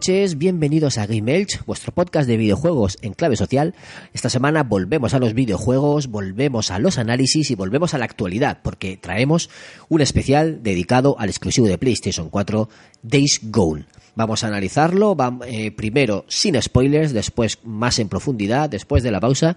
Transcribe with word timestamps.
Noches, 0.00 0.38
bienvenidos 0.38 0.96
a 0.96 1.06
Game 1.06 1.30
Elch, 1.36 1.62
vuestro 1.66 1.92
podcast 1.92 2.26
de 2.26 2.38
videojuegos 2.38 2.96
en 3.02 3.12
clave 3.12 3.36
social. 3.36 3.74
Esta 4.14 4.30
semana 4.30 4.62
volvemos 4.62 5.12
a 5.12 5.18
los 5.18 5.34
videojuegos, 5.34 6.06
volvemos 6.06 6.70
a 6.70 6.78
los 6.78 6.96
análisis 6.96 7.50
y 7.50 7.54
volvemos 7.54 7.92
a 7.92 7.98
la 7.98 8.06
actualidad, 8.06 8.60
porque 8.62 8.96
traemos 8.96 9.50
un 9.90 10.00
especial 10.00 10.62
dedicado 10.62 11.16
al 11.18 11.28
exclusivo 11.28 11.66
de 11.66 11.76
PlayStation 11.76 12.30
4, 12.30 12.70
Days 13.02 13.40
Gone. 13.42 13.84
Vamos 14.20 14.44
a 14.44 14.48
analizarlo 14.48 15.16
eh, 15.46 15.70
primero 15.70 16.26
sin 16.28 16.60
spoilers, 16.60 17.14
después 17.14 17.58
más 17.64 17.98
en 17.98 18.10
profundidad, 18.10 18.68
después 18.68 19.02
de 19.02 19.10
la 19.10 19.18
pausa 19.18 19.56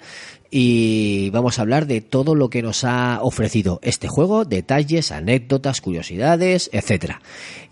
y 0.49 1.31
vamos 1.31 1.59
a 1.59 1.63
hablar 1.63 1.85
de 1.85 1.99
todo 1.99 2.33
lo 2.33 2.49
que 2.49 2.61
nos 2.61 2.85
ha 2.85 3.19
ofrecido 3.21 3.81
este 3.83 4.07
juego, 4.07 4.45
detalles, 4.45 5.11
anécdotas, 5.11 5.81
curiosidades, 5.81 6.69
etcétera. 6.71 7.21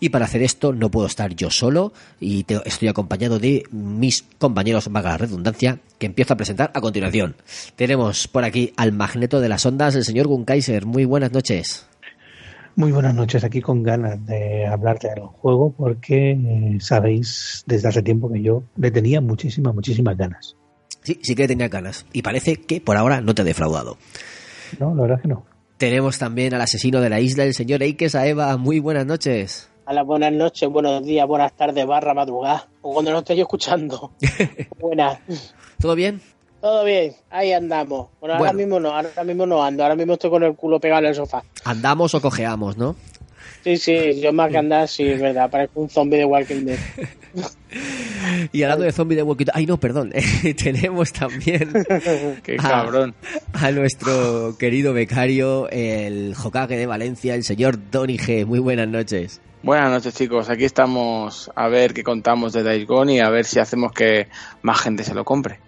Y 0.01 0.09
para 0.09 0.25
hacer 0.25 0.43
esto 0.43 0.73
no 0.73 0.91
puedo 0.91 1.07
estar 1.07 1.33
yo 1.33 1.49
solo 1.49 1.93
y 2.19 2.45
estoy 2.65 2.89
acompañado 2.89 3.39
de 3.39 3.63
mis 3.71 4.25
compañeros, 4.37 4.91
vaga 4.91 5.11
la 5.11 5.17
redundancia, 5.17 5.79
que 5.97 6.07
empiezo 6.07 6.33
a 6.33 6.37
presentar 6.37 6.71
a 6.73 6.81
continuación. 6.81 7.37
Tenemos 7.77 8.27
por 8.27 8.43
aquí 8.43 8.73
al 8.75 8.91
magneto 8.91 9.39
de 9.39 9.47
las 9.47 9.65
ondas, 9.65 9.95
el 9.95 10.03
señor 10.03 10.27
Gunkaiser. 10.27 10.85
Muy 10.85 11.05
buenas 11.05 11.31
noches. 11.31 11.85
Muy 12.75 12.91
buenas 12.91 13.13
noches, 13.13 13.43
aquí 13.43 13.61
con 13.61 13.83
ganas 13.83 14.25
de 14.25 14.65
hablarte 14.65 15.09
del 15.09 15.25
juego 15.25 15.73
porque 15.77 16.31
eh, 16.31 16.77
sabéis 16.79 17.63
desde 17.67 17.89
hace 17.89 18.01
tiempo 18.01 18.31
que 18.31 18.41
yo 18.41 18.63
le 18.77 18.91
tenía 18.91 19.19
muchísimas, 19.19 19.75
muchísimas 19.75 20.17
ganas. 20.17 20.55
Sí, 21.03 21.19
sí 21.21 21.35
que 21.35 21.47
tenía 21.47 21.67
ganas. 21.67 22.05
Y 22.13 22.21
parece 22.21 22.57
que 22.57 22.79
por 22.79 22.95
ahora 22.95 23.21
no 23.21 23.35
te 23.35 23.41
ha 23.41 23.45
defraudado. 23.45 23.97
No, 24.79 24.95
la 24.95 25.01
verdad 25.01 25.17
es 25.17 25.21
que 25.23 25.27
no. 25.27 25.45
Tenemos 25.77 26.17
también 26.17 26.53
al 26.53 26.61
asesino 26.61 27.01
de 27.01 27.09
la 27.09 27.19
isla, 27.19 27.43
el 27.43 27.53
señor 27.53 27.83
Eikes 27.83 28.17
Aeva. 28.17 28.55
Muy 28.57 28.79
buenas 28.79 29.05
noches. 29.05 29.69
Hola, 29.85 30.03
buenas 30.03 30.31
noches, 30.31 30.69
buenos 30.69 31.03
días, 31.03 31.27
buenas 31.27 31.53
tardes, 31.53 31.85
barra 31.85 32.13
madrugada. 32.13 32.69
O 32.81 32.93
cuando 32.93 33.11
lo 33.11 33.19
estéis 33.19 33.41
escuchando. 33.41 34.11
Buenas. 34.79 35.19
¿Todo 35.79 35.95
bien? 35.95 36.21
Todo 36.61 36.85
bien, 36.85 37.13
ahí 37.31 37.51
andamos. 37.53 38.07
Bueno, 38.19 38.35
ahora 38.35 38.53
mismo 38.53 38.79
no, 38.79 38.91
ahora 38.95 39.23
mismo 39.25 39.45
no 39.45 39.63
ando, 39.63 39.83
ahora 39.83 39.95
mismo 39.95 40.13
estoy 40.13 40.29
con 40.29 40.43
el 40.43 40.55
culo 40.55 40.79
pegado 40.79 41.01
en 41.01 41.07
el 41.07 41.15
sofá. 41.15 41.43
Andamos 41.65 42.13
o 42.13 42.21
cojeamos, 42.21 42.77
¿no? 42.77 42.95
Sí, 43.63 43.77
sí, 43.77 44.19
yo 44.21 44.31
más 44.33 44.49
que 44.51 44.57
andar, 44.57 44.87
sí, 44.87 45.07
es 45.07 45.19
verdad, 45.21 45.49
parezco 45.49 45.81
un 45.81 45.89
zombie 45.89 46.17
de 46.19 46.25
Walking 46.25 46.65
Dead. 46.65 46.77
Y 48.51 48.63
hablando 48.63 48.83
de 48.85 48.91
zombie 48.91 49.15
de 49.15 49.23
Walking 49.23 49.45
Dead- 49.45 49.53
Ay, 49.55 49.65
no, 49.65 49.79
perdón. 49.79 50.11
Tenemos 50.63 51.11
también 51.13 51.71
Qué 52.43 52.57
a- 52.59 52.61
cabrón. 52.69 53.15
a 53.53 53.71
nuestro 53.71 54.55
querido 54.57 54.93
becario, 54.93 55.69
el 55.69 56.35
Hokage 56.41 56.75
de 56.77 56.85
Valencia, 56.85 57.33
el 57.35 57.43
señor 57.43 57.79
Donny 57.89 58.17
G. 58.17 58.45
Muy 58.45 58.59
buenas 58.59 58.87
noches. 58.87 59.41
Buenas 59.63 59.89
noches, 59.91 60.13
chicos. 60.15 60.49
Aquí 60.49 60.65
estamos 60.65 61.49
a 61.55 61.67
ver 61.67 61.93
qué 61.93 62.03
contamos 62.03 62.51
de 62.53 62.63
Days 62.63 62.85
Gone 62.87 63.15
y 63.15 63.19
a 63.19 63.29
ver 63.29 63.45
si 63.45 63.59
hacemos 63.59 63.91
que 63.93 64.27
más 64.61 64.79
gente 64.81 65.03
se 65.03 65.13
lo 65.13 65.23
compre. 65.23 65.59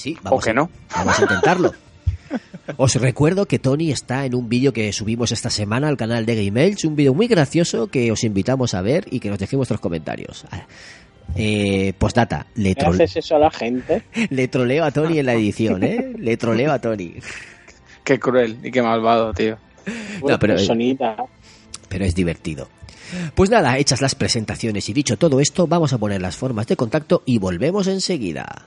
Sí, 0.00 0.16
o 0.24 0.38
que 0.40 0.50
a, 0.50 0.54
no. 0.54 0.70
Vamos 0.96 1.18
a 1.18 1.22
intentarlo. 1.22 1.74
Os 2.76 2.94
recuerdo 2.94 3.46
que 3.46 3.58
Tony 3.58 3.90
está 3.90 4.24
en 4.24 4.34
un 4.34 4.48
vídeo 4.48 4.72
que 4.72 4.92
subimos 4.92 5.32
esta 5.32 5.50
semana 5.50 5.88
al 5.88 5.96
canal 5.96 6.24
de 6.26 6.44
Game 6.44 6.64
Elch, 6.64 6.84
un 6.84 6.94
vídeo 6.96 7.12
muy 7.12 7.26
gracioso 7.26 7.88
que 7.88 8.12
os 8.12 8.22
invitamos 8.24 8.74
a 8.74 8.80
ver 8.82 9.06
y 9.10 9.18
que 9.20 9.28
nos 9.28 9.38
dejéis 9.38 9.56
vuestros 9.58 9.80
comentarios. 9.80 10.44
Ah, 10.50 10.66
Eh, 11.36 11.92
postdata, 11.98 12.46
le, 12.56 12.74
¿Qué 12.74 12.80
trole- 12.82 13.04
haces 13.04 13.16
eso 13.24 13.36
a 13.36 13.38
la 13.40 13.50
gente? 13.50 14.02
le 14.30 14.48
troleo 14.48 14.84
a 14.84 14.90
Tony 14.90 15.18
en 15.18 15.26
la 15.26 15.34
edición, 15.34 15.82
¿eh? 15.84 16.12
Le 16.18 16.36
troleo 16.36 16.72
a 16.72 16.80
Tony. 16.80 17.14
Qué 18.04 18.18
cruel 18.18 18.58
y 18.64 18.70
qué 18.70 18.82
malvado, 18.82 19.32
tío. 19.34 19.56
No, 20.26 20.38
pero- 20.38 20.54
Personita. 20.54 21.16
pero 21.88 22.04
es 22.04 22.14
divertido. 22.14 22.68
Pues 23.34 23.50
nada, 23.50 23.76
hechas 23.78 24.00
las 24.00 24.14
presentaciones 24.14 24.88
y 24.88 24.92
dicho 24.92 25.16
todo 25.18 25.40
esto, 25.40 25.66
vamos 25.66 25.92
a 25.92 25.98
poner 25.98 26.20
las 26.22 26.36
formas 26.36 26.66
de 26.68 26.76
contacto 26.76 27.22
y 27.26 27.38
volvemos 27.38 27.86
enseguida. 27.88 28.66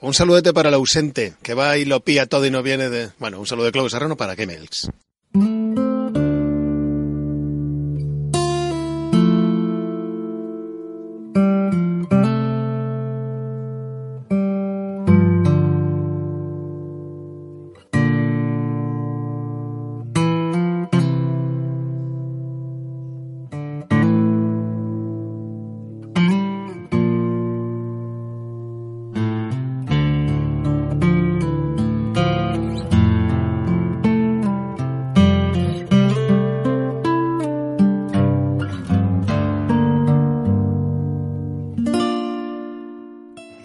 Un 0.00 0.14
saludete 0.14 0.52
para 0.52 0.68
el 0.68 0.76
ausente, 0.76 1.34
que 1.42 1.54
va 1.54 1.76
y 1.76 1.84
lo 1.84 2.00
pilla 2.00 2.26
todo 2.26 2.46
y 2.46 2.50
no 2.50 2.62
viene 2.62 2.88
de... 2.88 3.10
Bueno, 3.18 3.40
un 3.40 3.46
saludo 3.46 3.66
de 3.66 3.72
Claudio 3.72 3.90
Serrano 3.90 4.16
para 4.16 4.36
Kemels. 4.36 4.88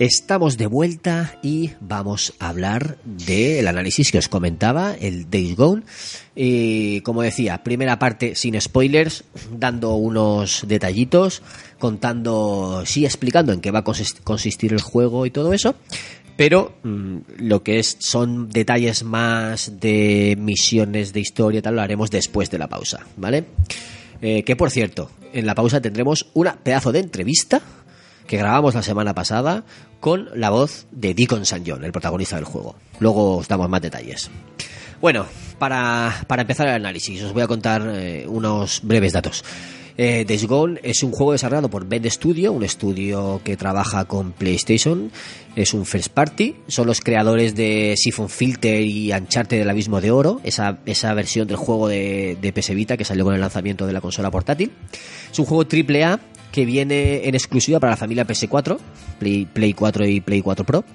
Estamos 0.04 0.58
de 0.58 0.68
vuelta 0.68 1.40
y 1.42 1.72
vamos 1.80 2.34
a 2.40 2.50
hablar 2.50 2.98
del 3.06 3.66
análisis 3.70 4.12
que 4.12 4.18
os 4.18 4.28
comentaba, 4.28 4.96
el 5.00 5.30
Days 5.30 5.56
Gone. 5.56 5.84
Y 6.36 7.00
como 7.02 7.22
decía, 7.22 7.64
primera 7.64 8.00
parte 8.00 8.36
sin 8.36 8.60
spoilers, 8.60 9.24
dando 9.58 9.96
unos 9.96 10.66
detallitos, 10.68 11.42
contando, 11.80 12.84
sí, 12.86 13.06
explicando 13.06 13.54
en 13.54 13.62
qué 13.62 13.72
va 13.72 13.80
a 13.80 13.84
consis- 13.86 14.20
consistir 14.26 14.74
el 14.74 14.82
juego 14.82 15.26
y 15.26 15.32
todo 15.32 15.54
eso. 15.54 15.74
Pero 16.36 16.76
mm, 16.84 17.18
lo 17.38 17.64
que 17.64 17.80
es 17.80 17.96
son 18.00 18.50
detalles 18.50 19.04
más 19.06 19.80
de 19.80 20.36
misiones 20.38 21.14
de 21.14 21.22
historia 21.22 21.62
tal, 21.62 21.78
lo 21.78 21.82
haremos 21.82 22.12
después 22.12 22.52
de 22.52 22.58
la 22.58 22.68
pausa, 22.68 23.06
¿vale? 23.16 23.46
Eh, 24.22 24.44
que 24.44 24.58
por 24.58 24.70
cierto, 24.70 25.10
en 25.32 25.46
la 25.46 25.56
pausa 25.56 25.80
tendremos 25.82 26.28
una 26.34 26.56
pedazo 26.56 26.92
de 26.92 27.00
entrevista 27.00 27.62
que 28.28 28.38
grabamos 28.38 28.76
la 28.76 28.84
semana 28.84 29.14
pasada 29.14 29.64
con 30.00 30.30
la 30.36 30.50
voz 30.50 30.88
de 30.92 31.14
Deacon 31.14 31.44
St. 31.44 31.64
John, 31.66 31.84
el 31.84 31.92
protagonista 31.92 32.36
del 32.36 32.46
juego. 32.46 32.76
Luego 33.00 33.38
os 33.38 33.48
damos 33.48 33.70
más 33.70 33.82
detalles. 33.82 34.30
Bueno, 35.02 35.26
para, 35.60 36.24
para 36.28 36.44
empezar 36.44 36.68
el 36.68 36.76
análisis, 36.76 37.22
os 37.24 37.34
voy 37.34 37.44
a 37.44 37.48
contar 37.48 37.84
eh, 37.94 38.26
unos 38.28 38.82
breves 38.84 39.14
datos. 39.14 39.44
Eh, 39.98 40.26
Gone 40.48 40.80
es 40.82 41.04
un 41.04 41.12
juego 41.12 41.34
desarrollado 41.34 41.70
por 41.70 41.86
Bend 41.86 42.08
Studio, 42.10 42.52
un 42.52 42.64
estudio 42.64 43.42
que 43.44 43.58
trabaja 43.58 44.06
con 44.06 44.32
PlayStation. 44.32 45.12
Es 45.56 45.74
un 45.74 45.86
first 45.86 46.10
party. 46.10 46.56
Son 46.68 46.88
los 46.88 47.02
creadores 47.02 47.56
de 47.56 47.94
Siphon 47.98 48.30
Filter 48.30 48.82
y 48.82 49.14
Uncharted 49.14 49.60
del 49.60 49.70
Abismo 49.70 50.02
de 50.02 50.12
Oro, 50.12 50.42
esa, 50.44 50.80
esa 50.86 51.14
versión 51.14 51.48
del 51.48 51.58
juego 51.58 51.88
de, 51.88 52.38
de 52.42 52.54
PS 52.54 52.74
Vita 52.74 52.98
que 52.98 53.06
salió 53.06 53.24
con 53.24 53.36
el 53.36 53.42
lanzamiento 53.42 53.86
de 53.86 53.94
la 53.94 54.02
consola 54.02 54.32
portátil. 54.32 54.72
Es 55.32 55.38
un 55.38 55.46
juego 55.46 55.64
AAA 55.64 56.20
que 56.54 56.64
viene 56.66 57.28
en 57.28 57.34
exclusiva 57.36 57.80
para 57.82 57.92
la 57.94 57.98
familia 57.98 58.26
PS4, 58.26 58.78
Play, 59.20 59.46
Play 59.52 59.74
4 59.74 60.08
y 60.08 60.22
Play 60.22 60.42
4 60.42 60.64
Pro, 60.66 60.86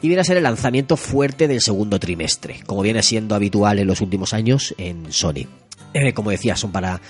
y 0.00 0.06
viene 0.06 0.20
a 0.20 0.24
ser 0.24 0.36
el 0.38 0.44
lanzamiento 0.44 0.96
fuerte 0.96 1.48
del 1.48 1.60
segundo 1.60 1.98
trimestre, 1.98 2.60
como 2.64 2.80
viene 2.82 3.02
siendo 3.02 3.34
habitual 3.34 3.80
en 3.80 3.88
los 3.88 4.00
últimos 4.00 4.32
años 4.32 4.72
en 4.78 5.12
Sony. 5.12 5.46
Eh, 5.92 6.12
como 6.14 6.30
decía, 6.30 6.54
son 6.56 6.70
para 6.70 7.00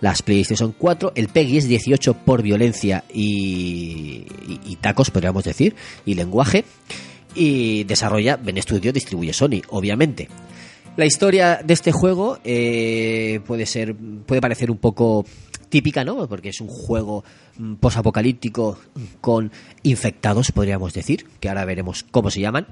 las 0.00 0.22
PlayStation 0.22 0.72
4. 0.78 1.12
El 1.16 1.26
PEGI 1.26 1.56
es 1.58 1.68
18 1.68 2.14
por 2.14 2.40
violencia 2.42 3.02
y, 3.12 4.24
y- 4.46 4.60
y 4.64 4.76
tacos, 4.76 5.10
podríamos 5.10 5.42
decir, 5.42 5.74
y 6.06 6.14
lenguaje. 6.14 6.64
Y 7.34 7.82
desarrolla 7.84 8.36
Ben 8.36 8.62
Studio, 8.62 8.92
distribuye 8.92 9.32
Sony, 9.32 9.60
obviamente. 9.70 10.28
La 10.96 11.04
historia 11.06 11.60
de 11.64 11.74
este 11.74 11.90
juego 11.92 12.38
eh, 12.44 13.40
puede 13.46 13.66
ser, 13.66 13.94
puede 14.26 14.40
parecer 14.40 14.70
un 14.70 14.78
poco 14.78 15.24
típica, 15.68 16.04
¿no? 16.04 16.28
Porque 16.28 16.50
es 16.50 16.60
un 16.60 16.68
juego 16.68 17.24
mm, 17.56 17.74
posapocalíptico 17.74 18.78
con 19.20 19.52
infectados, 19.82 20.52
podríamos 20.52 20.92
decir, 20.92 21.26
que 21.40 21.48
ahora 21.48 21.64
veremos 21.64 22.04
cómo 22.10 22.30
se 22.30 22.40
llaman. 22.40 22.66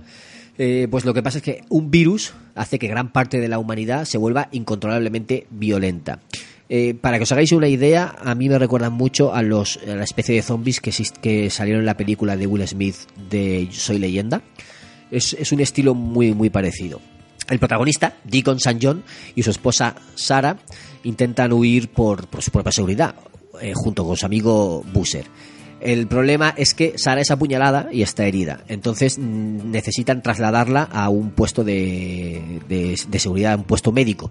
Eh, 0.58 0.88
pues 0.90 1.04
lo 1.04 1.12
que 1.12 1.22
pasa 1.22 1.38
es 1.38 1.44
que 1.44 1.62
un 1.68 1.90
virus 1.90 2.32
hace 2.54 2.78
que 2.78 2.88
gran 2.88 3.12
parte 3.12 3.40
de 3.40 3.48
la 3.48 3.58
humanidad 3.58 4.04
se 4.06 4.18
vuelva 4.18 4.48
incontrolablemente 4.52 5.46
violenta. 5.50 6.20
Eh, 6.68 6.94
para 6.94 7.18
que 7.18 7.24
os 7.24 7.32
hagáis 7.32 7.52
una 7.52 7.68
idea, 7.68 8.16
a 8.18 8.34
mí 8.34 8.48
me 8.48 8.58
recuerdan 8.58 8.92
mucho 8.92 9.34
a, 9.34 9.42
los, 9.42 9.78
a 9.86 9.94
la 9.94 10.04
especie 10.04 10.34
de 10.34 10.42
zombies 10.42 10.80
que, 10.80 10.92
que 11.20 11.50
salieron 11.50 11.80
en 11.80 11.86
la 11.86 11.96
película 11.96 12.36
de 12.36 12.46
Will 12.46 12.66
Smith 12.66 12.96
de 13.30 13.68
Soy 13.70 13.98
Leyenda. 13.98 14.42
Es, 15.10 15.34
es 15.34 15.52
un 15.52 15.60
estilo 15.60 15.94
muy, 15.94 16.34
muy 16.34 16.50
parecido. 16.50 17.00
El 17.48 17.58
protagonista, 17.58 18.16
Deacon 18.24 18.56
St. 18.56 18.78
John, 18.82 19.04
y 19.34 19.42
su 19.42 19.50
esposa 19.50 19.94
Sarah 20.14 20.58
intentan 21.04 21.52
huir 21.52 21.88
por, 21.88 22.26
por 22.28 22.42
su 22.42 22.50
propia 22.50 22.72
seguridad, 22.72 23.14
eh, 23.60 23.72
junto 23.74 24.04
con 24.04 24.16
su 24.16 24.26
amigo 24.26 24.84
Busser. 24.92 25.26
El 25.80 26.06
problema 26.06 26.54
es 26.56 26.72
que 26.74 26.94
Sara 26.96 27.20
es 27.20 27.30
apuñalada 27.30 27.88
y 27.92 28.02
está 28.02 28.24
herida. 28.26 28.64
Entonces 28.66 29.18
necesitan 29.18 30.22
trasladarla 30.22 30.82
a 30.84 31.08
un 31.10 31.30
puesto 31.30 31.62
de, 31.64 32.60
de- 32.68 33.18
seguridad, 33.18 33.56
un 33.58 33.64
puesto 33.64 33.92
médico. 33.92 34.30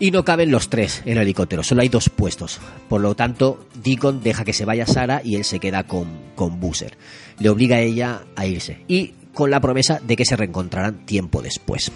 Y 0.00 0.12
no 0.12 0.24
caben 0.24 0.52
los 0.52 0.70
tres 0.70 1.02
en 1.04 1.16
el 1.18 1.24
helicóptero, 1.24 1.64
solo 1.64 1.82
hay 1.82 1.88
dos 1.88 2.08
puestos. 2.08 2.60
Por 2.88 3.00
lo 3.00 3.16
tanto, 3.16 3.66
Deacon 3.82 4.22
deja 4.22 4.44
que 4.44 4.52
se 4.52 4.64
vaya 4.64 4.86
Sara 4.86 5.20
y 5.24 5.34
él 5.34 5.44
se 5.44 5.58
queda 5.58 5.82
con, 5.82 6.06
con 6.36 6.60
Busser. 6.60 6.96
Le 7.40 7.48
obliga 7.50 7.76
a 7.76 7.80
ella 7.80 8.22
a 8.36 8.46
irse. 8.46 8.78
Y 8.86 9.14
con 9.38 9.52
la 9.52 9.60
promesa 9.60 10.00
de 10.02 10.16
que 10.16 10.24
se 10.24 10.34
reencontrarán 10.34 11.06
tiempo 11.06 11.42
después. 11.42 11.92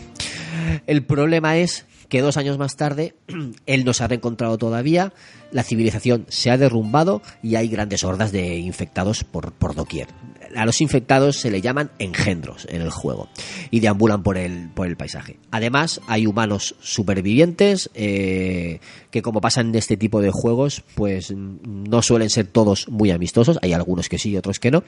El 0.86 1.04
problema 1.04 1.56
es 1.56 1.86
que 2.08 2.20
dos 2.20 2.36
años 2.36 2.56
más 2.56 2.76
tarde 2.76 3.16
él 3.66 3.84
no 3.84 3.92
se 3.94 4.04
ha 4.04 4.06
reencontrado 4.06 4.58
todavía, 4.58 5.12
la 5.52 5.62
civilización 5.62 6.26
se 6.28 6.50
ha 6.50 6.58
derrumbado 6.58 7.22
y 7.42 7.56
hay 7.56 7.68
grandes 7.68 8.04
hordas 8.04 8.32
de 8.32 8.56
infectados 8.58 9.24
por, 9.24 9.52
por 9.52 9.74
doquier. 9.74 10.08
A 10.56 10.66
los 10.66 10.80
infectados 10.80 11.36
se 11.36 11.50
le 11.50 11.62
llaman 11.62 11.90
engendros 11.98 12.66
en 12.68 12.82
el 12.82 12.90
juego 12.90 13.28
y 13.70 13.80
deambulan 13.80 14.22
por 14.22 14.36
el, 14.36 14.68
por 14.68 14.86
el 14.86 14.96
paisaje. 14.96 15.38
Además, 15.50 16.00
hay 16.08 16.26
humanos 16.26 16.74
supervivientes 16.80 17.90
eh, 17.94 18.80
que 19.10 19.22
como 19.22 19.40
pasa 19.40 19.60
en 19.60 19.74
este 19.74 19.96
tipo 19.96 20.20
de 20.20 20.30
juegos, 20.30 20.82
pues 20.94 21.30
mm, 21.30 21.84
no 21.88 22.02
suelen 22.02 22.28
ser 22.28 22.46
todos 22.46 22.88
muy 22.88 23.10
amistosos, 23.10 23.58
hay 23.62 23.72
algunos 23.72 24.08
que 24.08 24.18
sí 24.18 24.30
y 24.30 24.36
otros 24.36 24.58
que 24.58 24.70
no. 24.70 24.84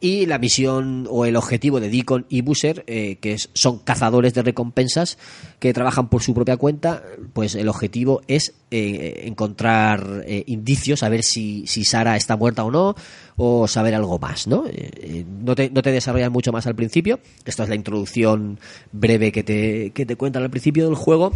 Y 0.00 0.26
la 0.26 0.38
misión 0.38 1.06
o 1.10 1.24
el 1.24 1.36
objetivo 1.36 1.80
de 1.80 1.90
Deacon 1.90 2.26
y 2.28 2.40
Busser, 2.40 2.84
eh, 2.86 3.18
que 3.20 3.36
son 3.52 3.78
cazadores 3.78 4.34
de 4.34 4.42
recompensas 4.42 5.18
que 5.58 5.72
trabajan 5.72 6.08
por 6.08 6.22
su 6.22 6.34
propia 6.34 6.56
cuenta, 6.56 7.02
pues 7.32 7.54
el 7.54 7.68
objetivo 7.68 8.22
es 8.26 8.54
eh, 8.70 9.22
encontrar 9.24 9.87
eh, 9.96 10.44
indicios, 10.46 11.02
a 11.02 11.08
ver 11.08 11.22
si, 11.22 11.66
si 11.66 11.84
Sara 11.84 12.16
está 12.16 12.36
muerta 12.36 12.64
o 12.64 12.70
no, 12.70 12.94
o 13.36 13.66
saber 13.68 13.94
algo 13.94 14.18
más, 14.18 14.46
¿no? 14.46 14.66
Eh, 14.66 14.90
eh, 14.96 15.24
no, 15.26 15.54
te, 15.54 15.70
no 15.70 15.82
te 15.82 15.92
desarrollan 15.92 16.32
mucho 16.32 16.52
más 16.52 16.66
al 16.66 16.74
principio. 16.74 17.20
Esto 17.44 17.62
es 17.62 17.68
la 17.68 17.74
introducción 17.74 18.58
breve 18.92 19.32
que 19.32 19.42
te, 19.42 19.90
que 19.90 20.06
te 20.06 20.16
cuentan 20.16 20.42
al 20.42 20.50
principio 20.50 20.86
del 20.86 20.94
juego. 20.94 21.32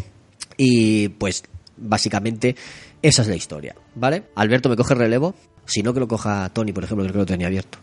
Y 0.56 1.08
pues 1.08 1.44
básicamente 1.76 2.56
esa 3.00 3.22
es 3.22 3.28
la 3.28 3.36
historia, 3.36 3.74
¿vale? 3.94 4.24
Alberto, 4.34 4.68
¿me 4.68 4.76
coge 4.76 4.94
relevo? 4.94 5.34
Si 5.64 5.82
no, 5.82 5.94
que 5.94 6.00
lo 6.00 6.08
coja 6.08 6.50
Tony, 6.50 6.72
por 6.72 6.84
ejemplo, 6.84 7.04
que 7.04 7.12
creo 7.12 7.24
que 7.24 7.32
lo 7.32 7.34
tenía 7.34 7.46
abierto. 7.46 7.78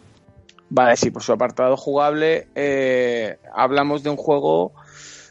Vale, 0.70 0.96
sí, 0.98 1.10
por 1.10 1.24
su 1.24 1.34
apartado 1.34 1.76
jugable 1.76 2.48
hablamos 3.56 4.04
de 4.04 4.12
un 4.12 4.18
juego 4.18 4.74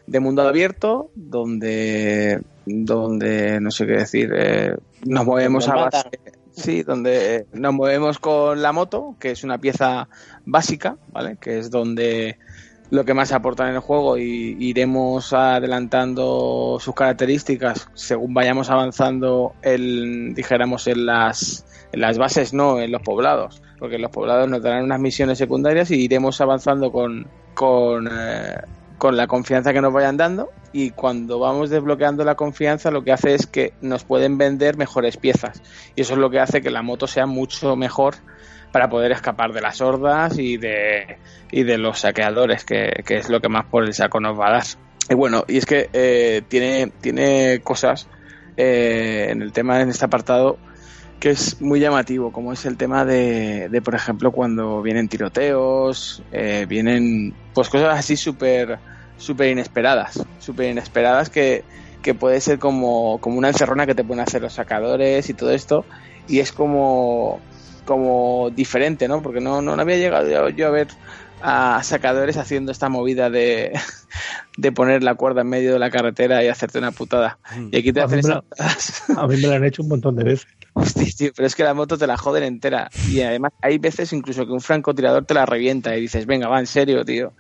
de 0.09 0.21
mundo 0.21 0.43
abierto 0.43 1.11
donde, 1.15 2.41
donde 2.69 3.61
no 3.61 3.71
sé 3.71 3.87
qué 3.87 3.93
decir, 3.93 4.31
eh, 4.35 4.77
nos 5.05 5.25
movemos 5.25 5.69
a 5.69 5.75
base, 5.75 6.11
sí, 6.53 6.83
donde 6.83 7.47
nos 7.53 7.73
movemos 7.73 8.19
con 8.19 8.63
la 8.63 8.73
moto, 8.73 9.17
que 9.19 9.31
es 9.31 9.45
una 9.45 9.59
pieza 9.59 10.09
básica, 10.45 10.97
¿vale? 11.13 11.37
Que 11.41 11.59
es 11.59 11.71
donde 11.71 12.39
lo 12.91 13.05
que 13.05 13.15
más 13.15 13.33
aporta 13.33 13.69
en 13.69 13.75
el 13.75 13.81
juego 13.81 14.17
y 14.17 14.57
iremos 14.59 15.33
adelantando 15.33 16.79
sus 16.81 16.95
características 16.95 17.89
según 17.95 18.33
vayamos 18.33 18.71
avanzando 18.71 19.53
el 19.63 20.33
dijéramos 20.35 20.87
en 20.87 21.05
las 21.05 21.67
en 21.93 22.01
las 22.01 22.17
bases 22.17 22.55
no 22.55 22.81
en 22.81 22.91
los 22.91 23.03
poblados 23.03 23.63
porque 23.79 23.97
en 23.97 24.03
los 24.03 24.11
poblados 24.11 24.49
nos 24.49 24.63
darán 24.63 24.85
unas 24.85 25.01
misiones 25.01 25.37
secundarias 25.37 25.91
y 25.91 26.03
iremos 26.03 26.41
avanzando 26.41 26.91
con 26.91 27.27
con 27.53 28.09
eh, 28.11 28.57
con 28.99 29.17
la 29.17 29.27
confianza 29.27 29.73
que 29.73 29.81
nos 29.81 29.93
vayan 29.93 30.17
dando 30.17 30.51
y 30.73 30.91
cuando 30.91 31.39
vamos 31.39 31.71
desbloqueando 31.71 32.25
la 32.25 32.35
confianza 32.35 32.91
lo 32.91 33.03
que 33.03 33.13
hace 33.13 33.35
es 33.35 33.47
que 33.47 33.73
nos 33.81 34.05
pueden 34.05 34.37
vender 34.37 34.77
mejores 34.77 35.17
piezas 35.17 35.63
y 35.95 36.03
eso 36.03 36.15
es 36.15 36.19
lo 36.19 36.31
que 36.31 36.41
hace 36.41 36.61
que 36.61 36.71
la 36.71 36.83
moto 36.83 37.07
sea 37.07 37.27
mucho 37.27 37.77
mejor 37.77 38.17
para 38.73 38.89
poder 38.89 39.13
escapar 39.13 39.53
de 39.53 39.61
las 39.61 39.81
hordas 39.81 40.39
y 40.39 40.57
de, 40.57 41.19
y 41.51 41.63
de 41.63 41.79
los 41.79 42.01
saqueadores, 42.01 42.65
que, 42.65 43.03
que 43.05 43.17
es 43.17 43.29
lo 43.29 43.41
que 43.41 43.49
más 43.49 43.67
por 43.67 43.85
el 43.85 43.95
saco 43.95 44.21
nos 44.21 44.39
va 44.39 44.49
a 44.49 44.53
dar. 44.53 44.65
Y 45.09 45.15
bueno, 45.15 45.45
y 45.49 45.57
es 45.57 45.67
que 45.67 45.89
eh, 45.93 46.43
tiene, 46.49 46.93
tiene 47.01 47.61
cosas 47.63 48.09
eh, 48.57 49.29
en 49.31 49.43
el 49.43 49.53
tema, 49.53 49.81
en 49.81 49.89
este 49.89 50.05
apartado, 50.05 50.59
que 51.21 51.31
es 51.31 51.61
muy 51.61 51.81
llamativo, 51.81 52.33
como 52.33 52.53
es 52.53 52.65
el 52.65 52.77
tema 52.77 53.05
de, 53.05 53.69
de 53.69 53.83
por 53.83 53.95
ejemplo, 53.95 54.31
cuando 54.33 54.83
vienen 54.83 55.09
tiroteos, 55.09 56.23
eh, 56.33 56.67
vienen 56.69 57.35
pues 57.55 57.69
cosas 57.69 57.99
así 57.99 58.17
súper 58.17 58.79
súper 59.17 59.49
inesperadas, 59.51 60.25
súper 60.39 60.71
inesperadas 60.71 61.29
que, 61.29 61.65
que 62.03 62.15
puede 62.15 62.41
ser 62.41 62.61
como, 62.61 63.19
como 63.21 63.37
una 63.37 63.49
encerrona 63.49 63.85
que 63.85 63.97
te 63.97 64.05
pueden 64.05 64.23
hacer 64.23 64.43
los 64.43 64.53
sacadores 64.53 65.29
y 65.29 65.35
todo 65.35 65.51
esto, 65.51 65.85
y 66.29 66.39
es 66.39 66.53
como 66.53 67.41
como 67.85 68.51
diferente, 68.51 69.09
¿no? 69.09 69.23
Porque 69.23 69.41
no, 69.41 69.63
no 69.63 69.73
había 69.73 69.97
llegado 69.97 70.29
yo, 70.29 70.51
yo 70.51 70.67
a 70.69 70.71
ver 70.71 70.89
a 71.43 71.83
sacadores 71.83 72.37
haciendo 72.37 72.73
esta 72.73 72.89
movida 72.89 73.31
de, 73.31 73.73
de 74.57 74.73
poner 74.73 75.03
la 75.03 75.15
cuerda 75.15 75.43
en 75.43 75.49
medio 75.49 75.73
de 75.73 75.79
la 75.79 75.91
carretera 75.91 76.43
y 76.43 76.49
hacerte 76.49 76.79
una 76.79 76.91
putada. 76.93 77.39
Y 77.71 77.79
aquí 77.79 77.93
te 77.93 78.01
A 78.01 78.05
hacen 78.05 78.21
esas 78.21 78.43
putadas. 78.43 79.03
A 79.17 79.27
mí 79.27 79.37
me 79.37 79.49
lo 79.49 79.53
han 79.53 79.65
hecho 79.65 79.83
un 79.83 79.89
montón 79.89 80.17
de 80.17 80.25
veces. 80.25 80.49
Hostia, 80.75 81.07
tío, 81.17 81.33
pero 81.35 81.47
es 81.47 81.55
que 81.55 81.65
la 81.65 81.75
moto 81.75 81.99
te 81.99 82.07
la 82.07 82.17
joden 82.17 82.45
entera. 82.45 82.91
Y 83.11 83.21
además 83.23 83.53
hay 83.63 83.79
veces 83.79 84.13
incluso 84.13 84.47
que 84.47 84.53
un 84.53 84.61
francotirador 84.61 85.25
te 85.25 85.35
la 85.35 85.47
revienta 85.47 85.97
y 85.97 86.01
dices, 86.03 86.27
venga, 86.27 86.49
va, 86.49 86.61
en 86.61 86.67
serio, 86.67 87.05
tío. 87.05 87.33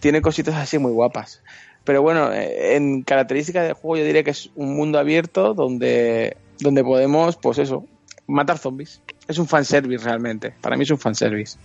Tiene 0.00 0.20
cositas 0.20 0.54
así 0.54 0.78
muy 0.78 0.92
guapas. 0.92 1.42
Pero 1.84 2.02
bueno, 2.02 2.32
eh, 2.32 2.76
en 2.76 3.02
características 3.02 3.64
del 3.64 3.72
juego 3.72 3.96
yo 3.96 4.04
diría 4.04 4.22
que 4.22 4.30
es 4.30 4.50
un 4.54 4.76
mundo 4.76 4.98
abierto 4.98 5.54
donde, 5.54 6.36
donde 6.60 6.84
podemos, 6.84 7.36
pues 7.36 7.58
eso, 7.58 7.86
matar 8.26 8.58
zombies. 8.58 9.00
Es 9.26 9.38
un 9.38 9.48
fanservice 9.48 10.04
realmente. 10.04 10.54
Para 10.60 10.76
mí 10.76 10.84
es 10.84 10.90
un 10.90 10.98
fanservice. 10.98 11.58